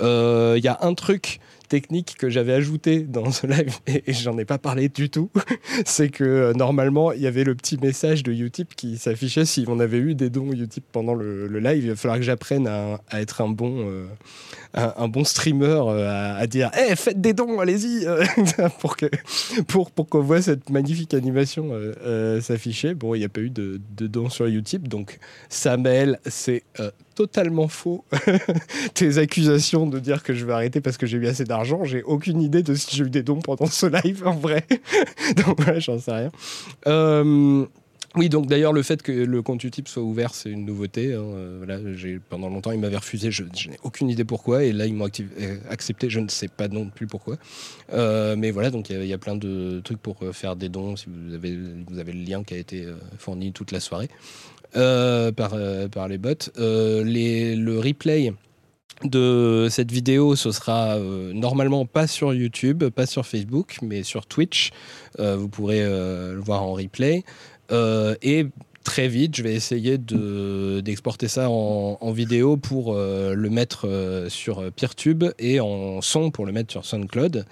Il 0.01 0.61
y 0.61 0.67
a 0.67 0.77
un 0.81 0.93
truc 0.93 1.39
technique 1.67 2.15
que 2.17 2.29
j'avais 2.29 2.53
ajouté 2.53 3.01
dans 3.01 3.31
ce 3.31 3.47
live 3.47 3.77
et, 3.87 4.13
j'en 4.13 4.37
ai 4.37 4.45
pas 4.45 4.57
parlé 4.57 4.89
du 4.89 5.09
tout, 5.09 5.29
c'est 5.85 6.09
que 6.09 6.23
euh, 6.23 6.53
normalement 6.53 7.11
il 7.11 7.21
y 7.21 7.27
avait 7.27 7.43
le 7.43 7.55
petit 7.55 7.77
message 7.77 8.23
de 8.23 8.31
Utip 8.31 8.75
qui 8.75 8.97
s'affichait 8.97 9.45
si 9.45 9.65
on 9.67 9.79
avait 9.79 9.97
eu 9.97 10.15
des 10.15 10.29
dons 10.29 10.51
Utip 10.51 10.85
pendant 10.91 11.13
le, 11.13 11.47
live. 11.59 11.85
Il 11.85 11.89
va 11.89 11.95
falloir 11.95 12.17
que 12.17 12.23
j'apprenne 12.23 12.67
à, 12.67 12.99
être 13.13 13.41
un 13.41 13.49
bon, 13.49 13.89
euh, 13.89 14.05
un, 14.73 15.07
bon 15.07 15.23
streamer 15.23 15.81
euh, 15.87 16.39
à, 16.39 16.45
dire 16.47 16.69
hey, 16.73 16.95
faites 16.95 17.19
des 17.19 17.33
dons, 17.33 17.59
allez-y 17.59 18.05
pour 18.79 18.95
que 18.95 19.07
pour, 19.67 19.91
pour 19.91 20.07
qu'on 20.07 20.21
voit 20.21 20.41
cette 20.41 20.69
magnifique 20.69 21.13
animation 21.13 21.71
s'afficher. 22.41 22.93
Bon, 22.93 23.15
il 23.15 23.19
n'y 23.19 23.25
a 23.25 23.29
pas 23.29 23.41
eu 23.41 23.49
de, 23.49 23.81
de 23.95 24.07
dons 24.07 24.29
sur 24.29 24.45
Utip, 24.45 24.87
donc 24.87 25.19
Samuel, 25.49 26.19
c'est 26.25 26.63
totalement 27.17 27.67
faux 27.67 28.05
tes 28.93 29.17
accusations 29.17 29.87
de 29.87 29.97
dire 29.97 30.21
que 30.21 30.35
je 30.35 30.45
vais 30.45 30.53
arrêter 30.53 30.81
parce 30.81 30.97
que 30.97 31.07
j'ai 31.07 31.17
eu 31.17 31.25
assez 31.25 31.45
d'argent. 31.45 31.83
J'ai 31.83 32.03
aucune 32.03 32.43
idée 32.43 32.61
de 32.61 32.75
si 32.75 32.95
j'ai 32.95 33.05
eu 33.05 33.09
des 33.09 33.23
dons 33.23 33.39
pendant 33.39 33.65
ce 33.65 33.87
live 33.87 34.21
en 34.27 34.35
vrai. 34.35 34.63
donc 35.47 35.59
voilà, 35.59 35.79
j'en 35.79 35.97
sais 35.97 36.11
rien. 36.11 36.31
Euh, 36.85 37.65
oui, 38.15 38.29
donc 38.29 38.45
d'ailleurs, 38.45 38.71
le 38.71 38.83
fait 38.83 39.01
que 39.01 39.11
le 39.11 39.41
compte 39.41 39.63
Utip 39.63 39.87
soit 39.87 40.03
ouvert, 40.03 40.35
c'est 40.35 40.51
une 40.51 40.63
nouveauté. 40.63 41.15
Hein. 41.15 41.23
Euh, 41.23 41.55
voilà, 41.57 41.79
pendant 42.29 42.49
longtemps, 42.49 42.71
ils 42.71 42.79
m'avaient 42.79 42.97
refusé, 42.97 43.31
je, 43.31 43.43
n'ai 43.43 43.79
aucune 43.81 44.09
idée 44.09 44.23
pourquoi, 44.23 44.63
et 44.63 44.71
là, 44.71 44.85
ils 44.85 44.93
m'ont 44.93 45.07
euh, 45.07 45.57
accepté, 45.71 46.11
je 46.11 46.19
ne 46.19 46.29
sais 46.29 46.47
pas 46.47 46.67
non 46.67 46.85
plus 46.85 47.07
pourquoi. 47.07 47.37
mais 47.91 48.51
voilà, 48.51 48.69
donc 48.69 48.91
il 48.91 49.05
y, 49.05 49.13
a 49.13 49.17
plein 49.17 49.35
de 49.35 49.81
trucs 49.83 49.99
pour 49.99 50.17
faire 50.33 50.55
des 50.55 50.69
dons, 50.69 50.95
si 50.95 51.07
vous 51.09 51.33
avez, 51.33 51.57
vous 51.87 51.97
avez 51.97 52.13
le 52.13 52.23
lien 52.23 52.43
qui 52.43 52.53
a 52.53 52.57
été 52.57 52.85
fourni 53.17 53.53
toute 53.53 53.71
la 53.71 53.79
soirée. 53.79 54.09
Euh, 54.75 55.31
par, 55.31 55.51
euh, 55.53 55.87
par 55.87 56.07
les 56.07 56.17
bots. 56.17 56.51
Euh, 56.59 57.03
le 57.03 57.79
replay 57.79 58.33
de 59.03 59.67
cette 59.69 59.91
vidéo, 59.91 60.35
ce 60.35 60.51
sera 60.51 60.97
normalement 60.97 61.85
pas 61.85 62.07
sur 62.07 62.33
YouTube, 62.33 62.83
pas 62.89 63.05
sur 63.05 63.25
Facebook, 63.27 63.77
mais 63.83 64.01
sur 64.01 64.25
Twitch. 64.25 64.71
vous 65.19 65.47
pourrez 65.47 65.83
le 65.83 66.41
voir 66.43 66.63
en 66.63 66.73
replay. 66.73 67.23
et 67.71 68.47
très 68.83 69.07
vite, 69.07 69.35
je 69.35 69.43
vais 69.43 69.53
essayer 69.53 69.99
d'exporter 69.99 71.27
ça 71.27 71.47
en, 71.47 72.11
vidéo 72.11 72.57
pour 72.57 72.95
le 72.95 73.49
mettre 73.51 74.25
sur 74.29 74.71
PeerTube 74.71 75.25
et 75.37 75.59
en 75.59 76.01
son 76.01 76.31
pour 76.31 76.47
le 76.47 76.51
mettre 76.51 76.71
sur 76.71 76.83
SoundCloud. 76.83 77.45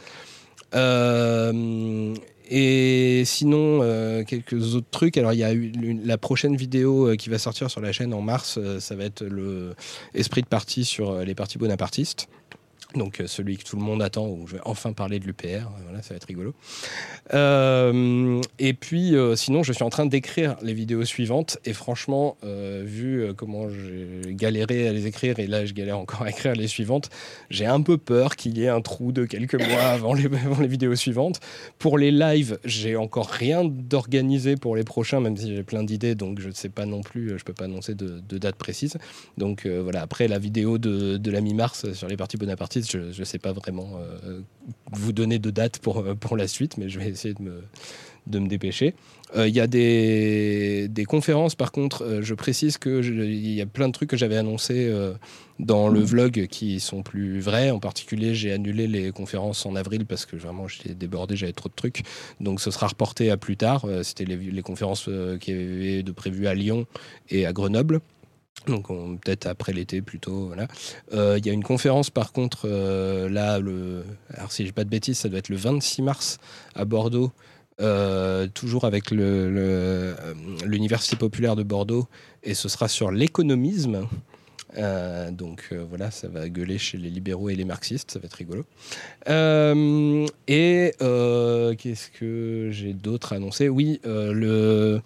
Et 2.50 3.24
sinon, 3.26 3.80
euh, 3.82 4.24
quelques 4.24 4.76
autres 4.76 4.90
trucs. 4.92 5.18
Alors, 5.18 5.34
il 5.34 5.40
y 5.40 5.44
a 5.44 5.54
eu 5.54 5.72
la 6.04 6.18
prochaine 6.18 6.56
vidéo 6.56 7.10
euh, 7.10 7.16
qui 7.16 7.30
va 7.30 7.40
sortir 7.40 7.72
sur 7.72 7.82
la 7.82 7.92
chaîne 7.92 8.14
en 8.14 8.22
mars. 8.22 8.58
Euh, 8.58 8.80
ça 8.80 8.96
va 8.96 9.06
être 9.06 9.24
le 9.24 9.76
esprit 10.14 10.42
de 10.42 10.48
parti 10.48 10.86
sur 10.86 11.20
les 11.20 11.36
partis 11.36 11.58
bonapartistes 11.58 12.28
donc 12.98 13.20
euh, 13.20 13.28
celui 13.28 13.58
que 13.58 13.64
tout 13.64 13.76
le 13.76 13.82
monde 13.82 14.02
attend, 14.02 14.28
où 14.28 14.48
je 14.48 14.54
vais 14.54 14.62
enfin 14.66 14.94
parler 14.94 15.20
de 15.20 15.26
l'UPR, 15.26 15.46
euh, 15.46 15.62
voilà, 15.84 16.02
ça 16.02 16.10
va 16.10 16.18
être 16.18 16.26
rigolo. 16.26 16.54
Euh, 17.34 18.42
et 18.60 18.74
puis, 18.74 19.16
sinon, 19.36 19.64
je 19.64 19.74
suis 19.74 19.84
en 19.84 19.90
train 19.90 20.06
d'écrire 20.06 20.56
les 20.62 20.74
vidéos 20.74 21.06
suivantes, 21.06 21.58
et 21.66 21.74
franchement, 21.74 22.38
vu 22.44 23.34
comment 23.36 23.70
j'ai 23.70 24.34
galéré 24.34 24.88
à 24.88 24.94
les 24.94 25.08
écrire, 25.08 25.40
et 25.40 25.48
là 25.48 25.66
je 25.66 25.74
galère 25.74 25.98
encore 25.98 26.24
à 26.24 26.30
écrire 26.30 26.54
les 26.54 26.68
suivantes, 26.68 27.10
j'ai 27.50 27.66
un 27.66 27.82
peu 27.82 27.98
peur 27.98 28.36
qu'il 28.36 28.58
y 28.58 28.64
ait 28.64 28.70
un 28.70 28.82
trou 28.82 29.12
de 29.12 29.26
quelques 29.26 29.56
mois 29.56 29.84
avant 29.84 30.14
les, 30.14 30.28
les 30.60 30.68
vidéos 30.68 30.96
suivantes. 30.96 31.40
Pour 31.80 31.98
les 31.98 32.12
lives, 32.12 32.60
j'ai 32.64 32.96
encore 32.96 33.30
rien 33.30 33.64
d'organisé 33.64 34.56
pour 34.56 34.76
les 34.76 34.84
prochains, 34.84 35.20
même 35.20 35.38
si 35.38 35.56
j'ai 35.56 35.64
plein 35.64 35.84
d'idées, 35.84 36.16
donc 36.16 36.40
je 36.40 36.48
ne 36.48 36.54
sais 36.54 36.70
pas 36.70 36.86
non 36.86 37.02
plus, 37.02 37.38
je 37.38 37.44
peux 37.44 37.54
pas 37.54 37.66
annoncer 37.66 37.96
de, 37.96 38.38
date 38.38 38.56
précise. 38.56 38.98
Donc 39.38 39.66
voilà, 39.66 40.02
après 40.02 40.28
la 40.28 40.40
vidéo 40.40 40.78
de, 40.78 41.18
de 41.18 41.32
la 41.32 41.42
mi-mars 41.42 41.92
sur 41.94 42.08
les 42.08 42.18
partis 42.18 42.38
bonapartistes, 42.38 42.85
je 42.92 43.20
ne 43.20 43.26
sais 43.26 43.40
pas 43.40 43.52
vraiment 43.52 44.00
euh, 44.00 44.42
vous 44.92 45.14
donner 45.14 45.40
de 45.40 45.50
date 45.50 45.80
pour, 45.80 46.00
euh, 46.00 46.16
pour 46.16 46.38
la 46.38 46.48
suite, 46.48 46.78
mais 46.78 46.90
je 46.90 47.00
vais 47.00 47.10
essayer 47.10 47.34
de 47.34 47.42
me, 47.42 47.64
de 48.28 48.40
me 48.40 48.48
dépêcher. 48.48 48.94
Euh, 49.36 49.48
il 49.48 49.56
y 49.56 49.60
a 49.60 49.68
des, 49.68 50.88
des, 50.90 51.06
conférences, 51.06 51.56
par 51.56 51.72
contre, 51.72 52.20
je 52.22 52.34
précise 52.34 52.78
qu'il 52.78 53.54
y 53.54 53.62
a 53.62 53.66
plein 53.66 53.88
de 53.88 53.94
trucs 53.94 54.10
que 54.10 54.18
j'avais 54.18 54.38
annoncés 54.38 54.92
dans 55.60 55.88
le 55.88 56.00
vlog 56.00 56.48
qui 56.48 56.80
sont 56.80 57.02
plus 57.02 57.40
vrais. 57.40 57.72
En 57.72 57.80
particulier, 57.80 58.36
j'ai 58.36 58.52
annulé 58.52 58.88
les 58.88 59.12
conférences 59.12 59.66
en 59.66 59.76
avril 59.76 60.06
parce 60.06 60.26
que 60.26 60.36
vraiment 60.36 60.68
j'étais 60.68 60.94
débordé, 60.94 61.36
j'avais 61.36 61.54
trop 61.54 61.70
de 61.70 61.76
trucs. 61.76 62.04
Donc 62.40 62.62
ce 62.62 62.72
sera 62.72 62.88
reporté 62.88 63.32
à 63.32 63.38
plus 63.38 63.58
tard. 63.58 63.88
C'était 64.04 64.26
les, 64.26 64.38
les, 64.38 64.62
conférences 64.62 65.10
qui 65.42 65.52
avaient 65.52 66.04
de 66.04 66.12
prévues 66.12 66.48
à 66.48 66.54
Lyon 66.54 66.86
et 67.30 67.46
à 67.46 67.54
Grenoble. 67.54 68.02
Donc 68.68 68.88
peut-être 68.88 69.46
après 69.46 69.74
l'été 69.74 70.02
plutôt. 70.02 70.48
Voilà. 70.48 70.68
Euh, 71.14 71.38
il 71.38 71.46
y 71.46 71.50
a 71.50 71.54
une 71.54 71.64
conférence 71.64 72.10
par 72.10 72.32
contre 72.32 72.62
euh, 72.66 73.30
là, 73.30 73.60
le, 73.60 74.04
alors 74.34 74.52
si 74.52 74.66
j'ai 74.66 74.72
pas 74.72 74.84
de 74.84 74.90
bêtises, 74.90 75.20
ça 75.20 75.30
doit 75.30 75.40
être 75.40 75.50
le 75.50 75.58
26 75.58 76.02
mars 76.02 76.40
à 76.74 76.86
Bordeaux. 76.86 77.32
Euh, 77.82 78.48
toujours 78.48 78.86
avec 78.86 79.12
l'Université 79.12 81.18
populaire 81.18 81.58
de 81.58 81.64
Bordeaux, 81.64 82.08
et 82.42 82.54
ce 82.54 82.70
sera 82.70 82.88
sur 82.88 83.12
l'économisme. 83.12 84.08
donc 85.32 85.74
voilà, 85.90 86.10
ça 86.10 86.30
va 86.30 86.48
gueuler 86.48 86.78
chez 86.78 86.98
les 86.98 87.10
libéraux 87.10 87.50
et 87.50 87.56
les 87.56 87.66
marxistes, 87.66 88.12
ça 88.12 88.20
va 88.20 88.28
être 88.28 88.36
rigolo. 88.36 88.64
et 90.48 90.94
qu'est-ce 90.98 92.10
que 92.12 92.70
j'ai 92.72 92.94
d'autre 92.94 93.34
à 93.34 93.36
annoncer? 93.36 93.68
Oui, 93.68 94.00
le 94.06 95.02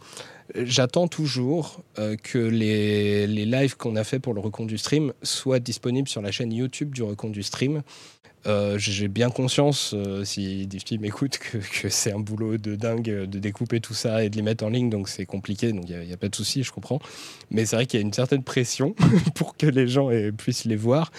J'attends 0.56 1.08
toujours 1.08 1.84
euh, 2.00 2.16
que 2.16 2.40
les, 2.40 3.28
les 3.28 3.46
lives 3.46 3.78
qu'on 3.78 3.96
a 3.96 4.04
fait 4.04 4.20
pour 4.20 4.34
le 4.34 4.40
recompte 4.40 4.70
du 4.70 4.78
stream 4.78 5.14
soient 5.22 5.60
disponibles 5.60 6.08
sur 6.08 6.22
la 6.22 6.32
chaîne 6.32 6.52
YouTube 6.52 6.94
du 6.94 7.04
recompte 7.04 7.34
du 7.34 7.44
stream. 7.44 7.84
Euh, 8.48 8.78
j'ai 8.78 9.10
bien 9.10 9.30
conscience, 9.30 9.94
euh, 9.94 10.24
si 10.24 10.66
Diffy 10.66 10.98
m'écoute, 10.98 11.38
que, 11.38 11.58
que 11.58 11.90
c'est 11.90 12.14
un 12.14 12.20
boulot 12.20 12.58
de 12.58 12.76
dingue 12.76 13.26
de 13.26 13.40
découper 13.40 13.80
tout 13.80 13.94
ça 13.94 14.24
et 14.24 14.30
de 14.30 14.38
les 14.38 14.42
mettre 14.42 14.64
en 14.64 14.70
ligne, 14.70 14.90
donc 14.90 15.10
c'est 15.10 15.26
compliqué, 15.26 15.74
donc 15.74 15.90
il 15.90 16.00
n'y 16.00 16.14
a, 16.14 16.18
pas 16.18 16.30
de 16.30 16.36
souci, 16.36 16.64
je 16.64 16.72
comprends. 16.72 17.00
Mais 17.52 17.66
c'est 17.66 17.76
vrai 17.76 17.86
qu'il 17.86 18.00
y 18.00 18.04
a 18.04 18.06
une 18.06 18.14
certaine 18.14 18.44
pression 18.44 18.96
pour 19.36 19.58
que 19.58 19.68
les 19.68 19.88
gens 19.88 20.10
puissent 20.38 20.66
les 20.66 20.78
voir. 20.78 21.12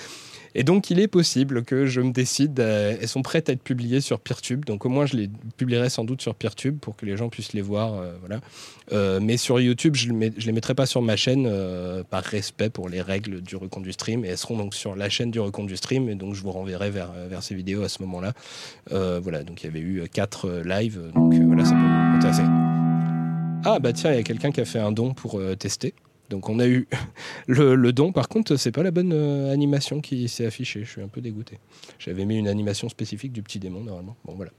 Et 0.54 0.64
donc, 0.64 0.90
il 0.90 0.98
est 0.98 1.08
possible 1.08 1.64
que 1.64 1.86
je 1.86 2.00
me 2.00 2.12
décide. 2.12 2.58
elles 2.58 3.08
sont 3.08 3.22
prêtes 3.22 3.48
à 3.48 3.52
être 3.52 3.62
publiées 3.62 4.00
sur 4.00 4.20
Peertube. 4.20 4.64
Donc, 4.64 4.84
au 4.84 4.88
moins, 4.88 5.06
je 5.06 5.16
les 5.16 5.30
publierai 5.56 5.90
sans 5.90 6.04
doute 6.04 6.22
sur 6.22 6.34
Peertube 6.34 6.78
pour 6.78 6.96
que 6.96 7.06
les 7.06 7.16
gens 7.16 7.28
puissent 7.28 7.52
les 7.52 7.62
voir. 7.62 8.02
voilà. 8.20 8.40
mais 9.20 9.36
sur 9.36 9.60
YouTube, 9.60 9.94
je 9.94 10.10
ne 10.10 10.28
les 10.28 10.52
mettrai 10.52 10.74
pas 10.74 10.86
sur 10.86 11.02
ma 11.02 11.16
chaîne 11.16 11.50
par 12.10 12.22
respect 12.22 12.70
pour 12.70 12.88
les 12.88 13.00
règles 13.00 13.40
du 13.40 13.56
recompte 13.56 13.84
du 13.84 13.92
stream. 13.92 14.24
Elles 14.24 14.38
seront 14.38 14.56
donc 14.56 14.74
sur 14.74 14.96
la 14.96 15.08
chaîne 15.08 15.30
du 15.30 15.40
recompte 15.40 15.68
du 15.68 15.76
stream. 15.76 16.08
Et 16.08 16.14
donc, 16.14 16.34
je 16.34 16.42
vous 16.42 16.52
renverrai 16.52 16.90
vers, 16.90 17.12
ces 17.40 17.54
vidéos 17.54 17.82
à 17.82 17.88
ce 17.88 18.02
moment-là. 18.02 18.32
voilà. 18.90 19.44
Donc, 19.44 19.62
il 19.62 19.66
y 19.66 19.68
avait 19.68 19.80
eu 19.80 20.02
quatre 20.12 20.62
lives. 20.64 21.00
Donc, 21.14 21.34
ça 21.34 21.40
peut 21.40 21.46
vous 21.46 22.16
intéresser. 22.16 22.42
Ah 23.62 23.78
bah 23.78 23.92
tiens, 23.92 24.12
il 24.12 24.16
y 24.16 24.20
a 24.20 24.22
quelqu'un 24.22 24.52
qui 24.52 24.60
a 24.62 24.64
fait 24.64 24.78
un 24.78 24.90
don 24.90 25.12
pour 25.12 25.38
euh, 25.38 25.54
tester. 25.54 25.92
Donc 26.30 26.48
on 26.48 26.58
a 26.58 26.66
eu 26.66 26.88
le, 27.46 27.92
don. 27.92 28.12
Par 28.12 28.28
contre, 28.28 28.56
c'est 28.56 28.72
pas 28.72 28.82
la 28.82 28.90
bonne 28.90 29.12
euh, 29.12 29.52
animation 29.52 30.00
qui 30.00 30.28
s'est 30.28 30.46
affichée. 30.46 30.84
Je 30.84 30.90
suis 30.90 31.02
un 31.02 31.08
peu 31.08 31.20
dégoûté. 31.20 31.58
J'avais 31.98 32.24
mis 32.24 32.38
une 32.38 32.48
animation 32.48 32.88
spécifique 32.88 33.32
du 33.32 33.42
petit 33.42 33.58
démon 33.58 33.80
normalement. 33.80 34.16
Bon 34.24 34.34
voilà. 34.34 34.52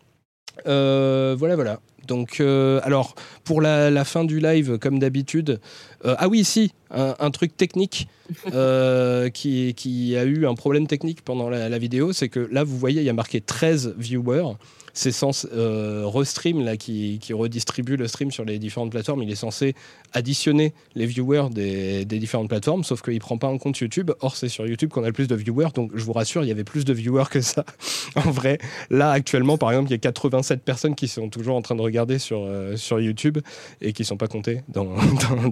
Euh, 0.67 1.35
voilà, 1.39 1.55
voilà. 1.55 1.79
Donc, 2.07 2.41
alors, 2.41 3.15
pour 3.45 3.61
la, 3.61 4.03
fin 4.03 4.25
du 4.25 4.39
live, 4.41 4.77
comme 4.79 4.99
d'habitude, 4.99 5.61
ah 6.03 6.27
oui, 6.27 6.43
si, 6.43 6.73
un, 6.89 7.31
truc 7.31 7.55
technique 7.55 8.09
qui, 9.33 9.73
qui, 9.73 10.17
a 10.17 10.23
eu 10.25 10.45
un 10.45 10.55
problème 10.55 10.87
technique 10.87 11.21
pendant 11.21 11.49
la, 11.49 11.69
la 11.69 11.77
vidéo, 11.77 12.11
c'est 12.11 12.27
que 12.27 12.49
là, 12.51 12.65
vous 12.65 12.77
voyez, 12.77 13.01
il 13.01 13.05
y 13.05 13.09
a 13.09 13.13
marqué 13.13 13.39
13 13.39 13.95
viewers 13.97 14.55
c'est 14.93 15.11
censé 15.11 15.47
euh, 15.53 16.03
Restream 16.05 16.63
là 16.63 16.77
qui, 16.77 17.19
redistribue 17.31 17.95
le 17.95 18.07
stream 18.07 18.31
sur 18.31 18.45
les 18.45 18.59
différentes 18.59 18.91
plateformes, 18.91 19.23
il 19.23 19.31
est 19.31 19.35
censé 19.35 19.75
additionner 20.13 20.73
les 20.95 21.05
viewers 21.05 21.49
des, 21.49 22.05
différentes 22.05 22.49
plateformes, 22.49 22.83
sauf 22.83 23.01
qu'il 23.01 23.19
prend 23.19 23.37
pas 23.37 23.47
en 23.47 23.57
compte 23.57 23.77
YouTube. 23.79 24.11
Or 24.19 24.35
c'est 24.35 24.49
sur 24.49 24.67
YouTube 24.67 24.89
qu'on 24.89 25.03
a 25.03 25.07
le 25.07 25.13
plus 25.13 25.27
de 25.27 25.35
viewers, 25.35 25.69
donc 25.73 25.91
je 25.95 26.03
vous 26.03 26.13
rassure, 26.13 26.43
il 26.43 26.47
y 26.47 26.51
avait 26.51 26.63
plus 26.63 26.85
de 26.85 26.93
viewers 26.93 27.29
que 27.29 27.41
ça. 27.41 27.65
en 28.15 28.31
vrai, 28.31 28.57
là 28.89 29.11
actuellement, 29.11 29.57
par 29.57 29.71
exemple, 29.71 29.89
il 29.89 29.93
y 29.93 29.95
a 29.95 29.99
87 29.99 30.63
personnes 30.63 30.95
qui 30.95 31.07
sont 31.07 31.29
toujours 31.29 31.55
en 31.55 31.61
train 31.61 31.75
de 31.75 31.81
regarder 31.81 32.19
sur 32.19 32.41
euh, 32.43 32.75
sur 32.75 32.99
YouTube 32.99 33.39
et 33.81 33.93
qui 33.93 34.03
sont 34.03 34.17
pas 34.17 34.27
comptées 34.27 34.61
dans, 34.67 34.95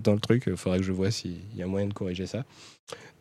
dans, 0.04 0.14
le 0.14 0.20
truc. 0.20 0.44
Il 0.48 0.58
faudrait 0.58 0.80
que 0.80 0.86
je 0.86 0.92
vois 0.92 1.12
s'il 1.12 1.38
y 1.56 1.64
a 1.64 1.68
moyen 1.68 1.88
de 1.88 1.94
corriger 1.94 2.26
ça. 2.26 2.44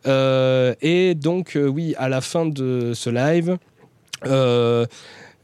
Euh, 0.07 0.75
et 0.81 1.15
donc 1.15 1.57
oui, 1.61 1.93
à 1.97 2.09
la 2.09 2.21
fin 2.21 2.45
de 2.45 2.93
ce 2.93 3.09
live. 3.09 3.57
Euh, 4.25 4.85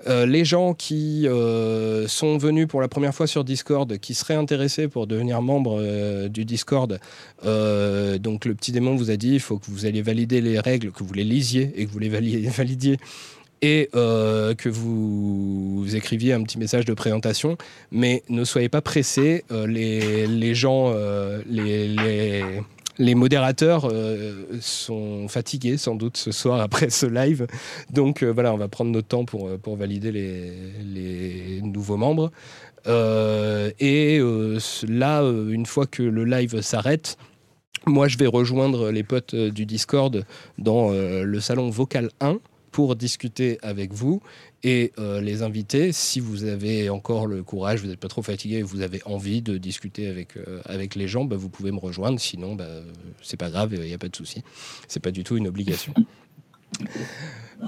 les 0.06 0.46
gens 0.46 0.74
qui 0.74 1.28
euh, 1.28 2.08
sont 2.08 2.38
venus 2.38 2.68
pour 2.68 2.82
la 2.82 2.88
première 2.88 3.14
fois 3.14 3.28
sur 3.28 3.44
Discord, 3.44 3.98
qui 3.98 4.14
seraient 4.14 4.36
intéressés 4.36 4.88
pour 4.88 5.08
devenir 5.08 5.42
membre 5.42 5.80
euh, 5.80 6.28
du 6.28 6.46
Discord, 6.46 7.00
donc 7.44 8.46
le 8.46 8.56
petit 8.56 8.72
démon 8.72 8.96
vous 8.96 9.12
a 9.12 9.18
dit 9.18 9.34
il 9.34 9.40
faut 9.40 9.58
que 9.58 9.66
vous 9.68 9.86
alliez 9.86 10.02
valider 10.02 10.42
les 10.42 10.60
règles, 10.60 10.92
que 10.92 11.04
vous 11.04 11.14
les 11.14 11.24
lisiez 11.24 11.74
et 11.76 11.86
que 11.86 11.92
vous 11.92 12.00
les 12.00 12.10
validiez 12.50 12.98
et 13.62 13.90
que 13.92 14.70
vous, 14.70 15.86
écriviez 15.96 16.34
un 16.34 16.44
petit 16.44 16.60
message 16.60 16.86
de 16.86 16.94
présentation. 16.94 17.58
Mais 17.92 18.24
ne 18.30 18.44
soyez 18.44 18.70
pas 18.70 18.82
pressés, 18.82 19.44
les, 19.50 20.54
gens, 20.54 20.94
les 21.48 22.62
modérateurs 23.00 23.90
euh, 23.92 24.46
sont 24.62 25.28
fatigués 25.28 25.78
sans 25.78 25.96
doute 25.96 26.18
ce 26.18 26.32
soir 26.32 26.60
après 26.62 26.90
ce 26.90 27.06
live. 27.06 27.48
Donc 27.92 28.24
euh, 28.24 28.32
voilà, 28.32 28.54
on 28.54 28.58
va 28.58 28.68
prendre 28.68 28.92
notre 28.92 29.08
temps 29.08 29.26
pour, 29.26 29.48
euh, 29.48 29.58
pour 29.58 29.76
valider 29.76 30.12
les, 30.12 31.62
nouveaux 31.62 31.98
membres. 31.98 32.32
et 32.88 34.22
là, 34.88 35.22
une 35.24 35.66
fois 35.66 35.88
que 35.88 36.04
le 36.04 36.24
live 36.24 36.62
s'arrête, 36.62 37.18
moi 37.86 38.08
je 38.08 38.18
vais 38.18 38.28
rejoindre 38.28 38.92
les 38.92 39.04
potes 39.04 39.36
du 39.36 39.66
Discord 39.66 40.26
dans 40.58 40.92
le 40.92 41.40
salon 41.40 41.70
Vocal 41.70 42.10
1 42.22 42.38
pour 42.72 42.96
discuter 42.96 43.58
avec 43.62 43.94
vous 43.94 44.22
et 44.68 44.94
euh, 44.98 45.22
les 45.22 45.44
invités, 45.44 45.92
si 45.92 46.20
vous 46.20 46.46
avez 46.46 46.90
encore 46.90 47.28
le 47.28 47.44
courage, 47.44 47.82
vous 47.82 47.88
n'êtes 47.88 48.00
pas 48.00 48.08
trop 48.08 48.24
fatigué, 48.24 48.64
vous 48.64 48.82
avez 48.82 49.00
envie 49.06 49.44
de 49.44 49.60
discuter 49.60 50.08
avec, 50.08 50.38
euh, 50.38 50.60
avec 50.66 50.96
les 50.96 51.08
gens, 51.08 51.24
bah, 51.24 51.36
vous 51.38 51.50
pouvez 51.50 51.72
me 51.72 51.78
rejoindre. 51.78 52.20
Sinon, 52.20 52.56
bah, 52.56 52.66
c'est 53.22 53.38
pas 53.38 53.52
grave, 53.52 53.76
il 53.76 53.82
n'y 53.82 53.94
a 53.94 54.00
pas 54.00 54.10
de 54.10 54.16
souci. 54.16 54.44
C'est 54.88 55.00
pas 55.00 55.12
du 55.12 55.24
tout 55.24 55.38
une 55.38 55.48
obligation. 55.48 55.94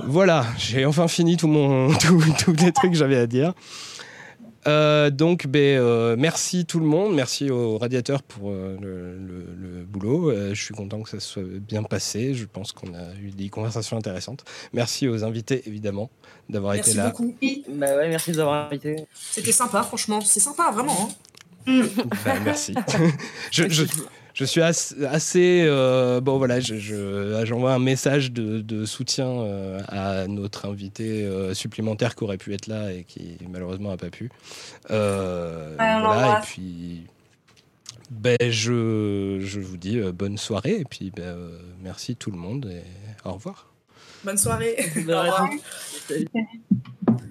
Voilà, 0.08 0.44
j'ai 0.58 0.88
enfin 0.88 1.08
fini 1.08 1.38
tout 1.38 1.48
mon, 1.48 1.96
tous 2.00 2.54
les 2.54 2.72
trucs 2.72 2.94
que 2.94 2.98
j'avais 2.98 3.18
à 3.18 3.28
dire. 3.28 3.54
Euh, 4.68 5.10
donc, 5.10 5.48
ben, 5.48 5.80
euh, 5.80 6.16
merci 6.18 6.66
tout 6.66 6.80
le 6.80 6.86
monde, 6.86 7.16
merci 7.16 7.50
au 7.50 7.78
radiateur 7.78 8.22
pour 8.22 8.52
euh, 8.52 8.78
le, 8.82 9.86
boulot. 9.86 10.34
je 10.54 10.62
suis 10.62 10.74
content 10.74 11.02
que 11.02 11.10
ça 11.10 11.20
soit 11.20 11.44
bien 11.44 11.84
passé. 11.84 12.34
Je 12.34 12.46
pense 12.46 12.74
qu'on 12.74 12.94
a 12.94 13.16
eu 13.22 13.32
des 13.32 13.50
conversations 13.50 13.98
intéressantes. 13.98 14.44
Merci 14.74 15.08
aux 15.08 15.24
invités, 15.24 15.64
évidemment, 15.66 16.10
d'avoir 16.50 16.76
été 16.76 16.94
là. 16.94 17.06
Merci 17.06 17.24
beaucoup. 17.24 17.36
Bah 17.70 17.96
ouais, 17.96 18.10
merci 18.10 18.32
de 18.32 18.36
nous 18.36 18.42
avoir 18.42 18.68
invités. 18.68 19.08
C'était 19.14 19.54
sympa, 19.54 19.82
franchement. 19.84 20.20
C'est 20.22 20.40
sympa, 20.40 20.72
vraiment. 20.72 21.10
Hein. 21.10 21.14
Bah, 22.26 22.36
merci. 22.46 22.74
je, 23.52 23.68
je, 23.68 23.84
je 24.38 24.46
suis 24.46 24.62
assez, 24.62 25.66
euh, 25.66 26.22
bon 26.22 26.38
voilà, 26.38 26.60
j'envoie 26.60 27.74
un 27.74 27.80
message 27.80 28.32
de, 28.32 28.86
soutien 28.86 29.28
euh, 29.28 29.82
à 29.88 30.28
notre 30.28 30.68
invité 30.68 31.26
euh, 31.26 31.56
supplémentaire 31.56 32.16
qui 32.16 32.24
aurait 32.24 32.38
pu 32.38 32.54
être 32.54 32.68
là 32.68 32.94
et 32.94 33.04
qui 33.04 33.40
malheureusement 33.50 33.90
n'a 33.90 33.98
pas 33.98 34.12
pu. 34.12 34.30
voilà, 34.88 36.40
et 36.40 36.46
puis 36.46 37.08
ben, 38.12 38.38
je, 38.42 39.40
je 39.42 39.60
vous 39.60 39.78
dis 39.78 40.00
bonne 40.14 40.38
soirée 40.38 40.82
et 40.82 40.86
puis 40.86 41.10
ben, 41.10 41.36
merci 41.82 42.16
tout 42.16 42.30
le 42.30 42.38
monde 42.38 42.68
et 42.68 42.84
au 43.28 43.34
revoir. 43.34 43.74
Bonne 44.24 44.38
soirée. 44.38 44.76
au 44.98 45.00
revoir. 45.00 45.50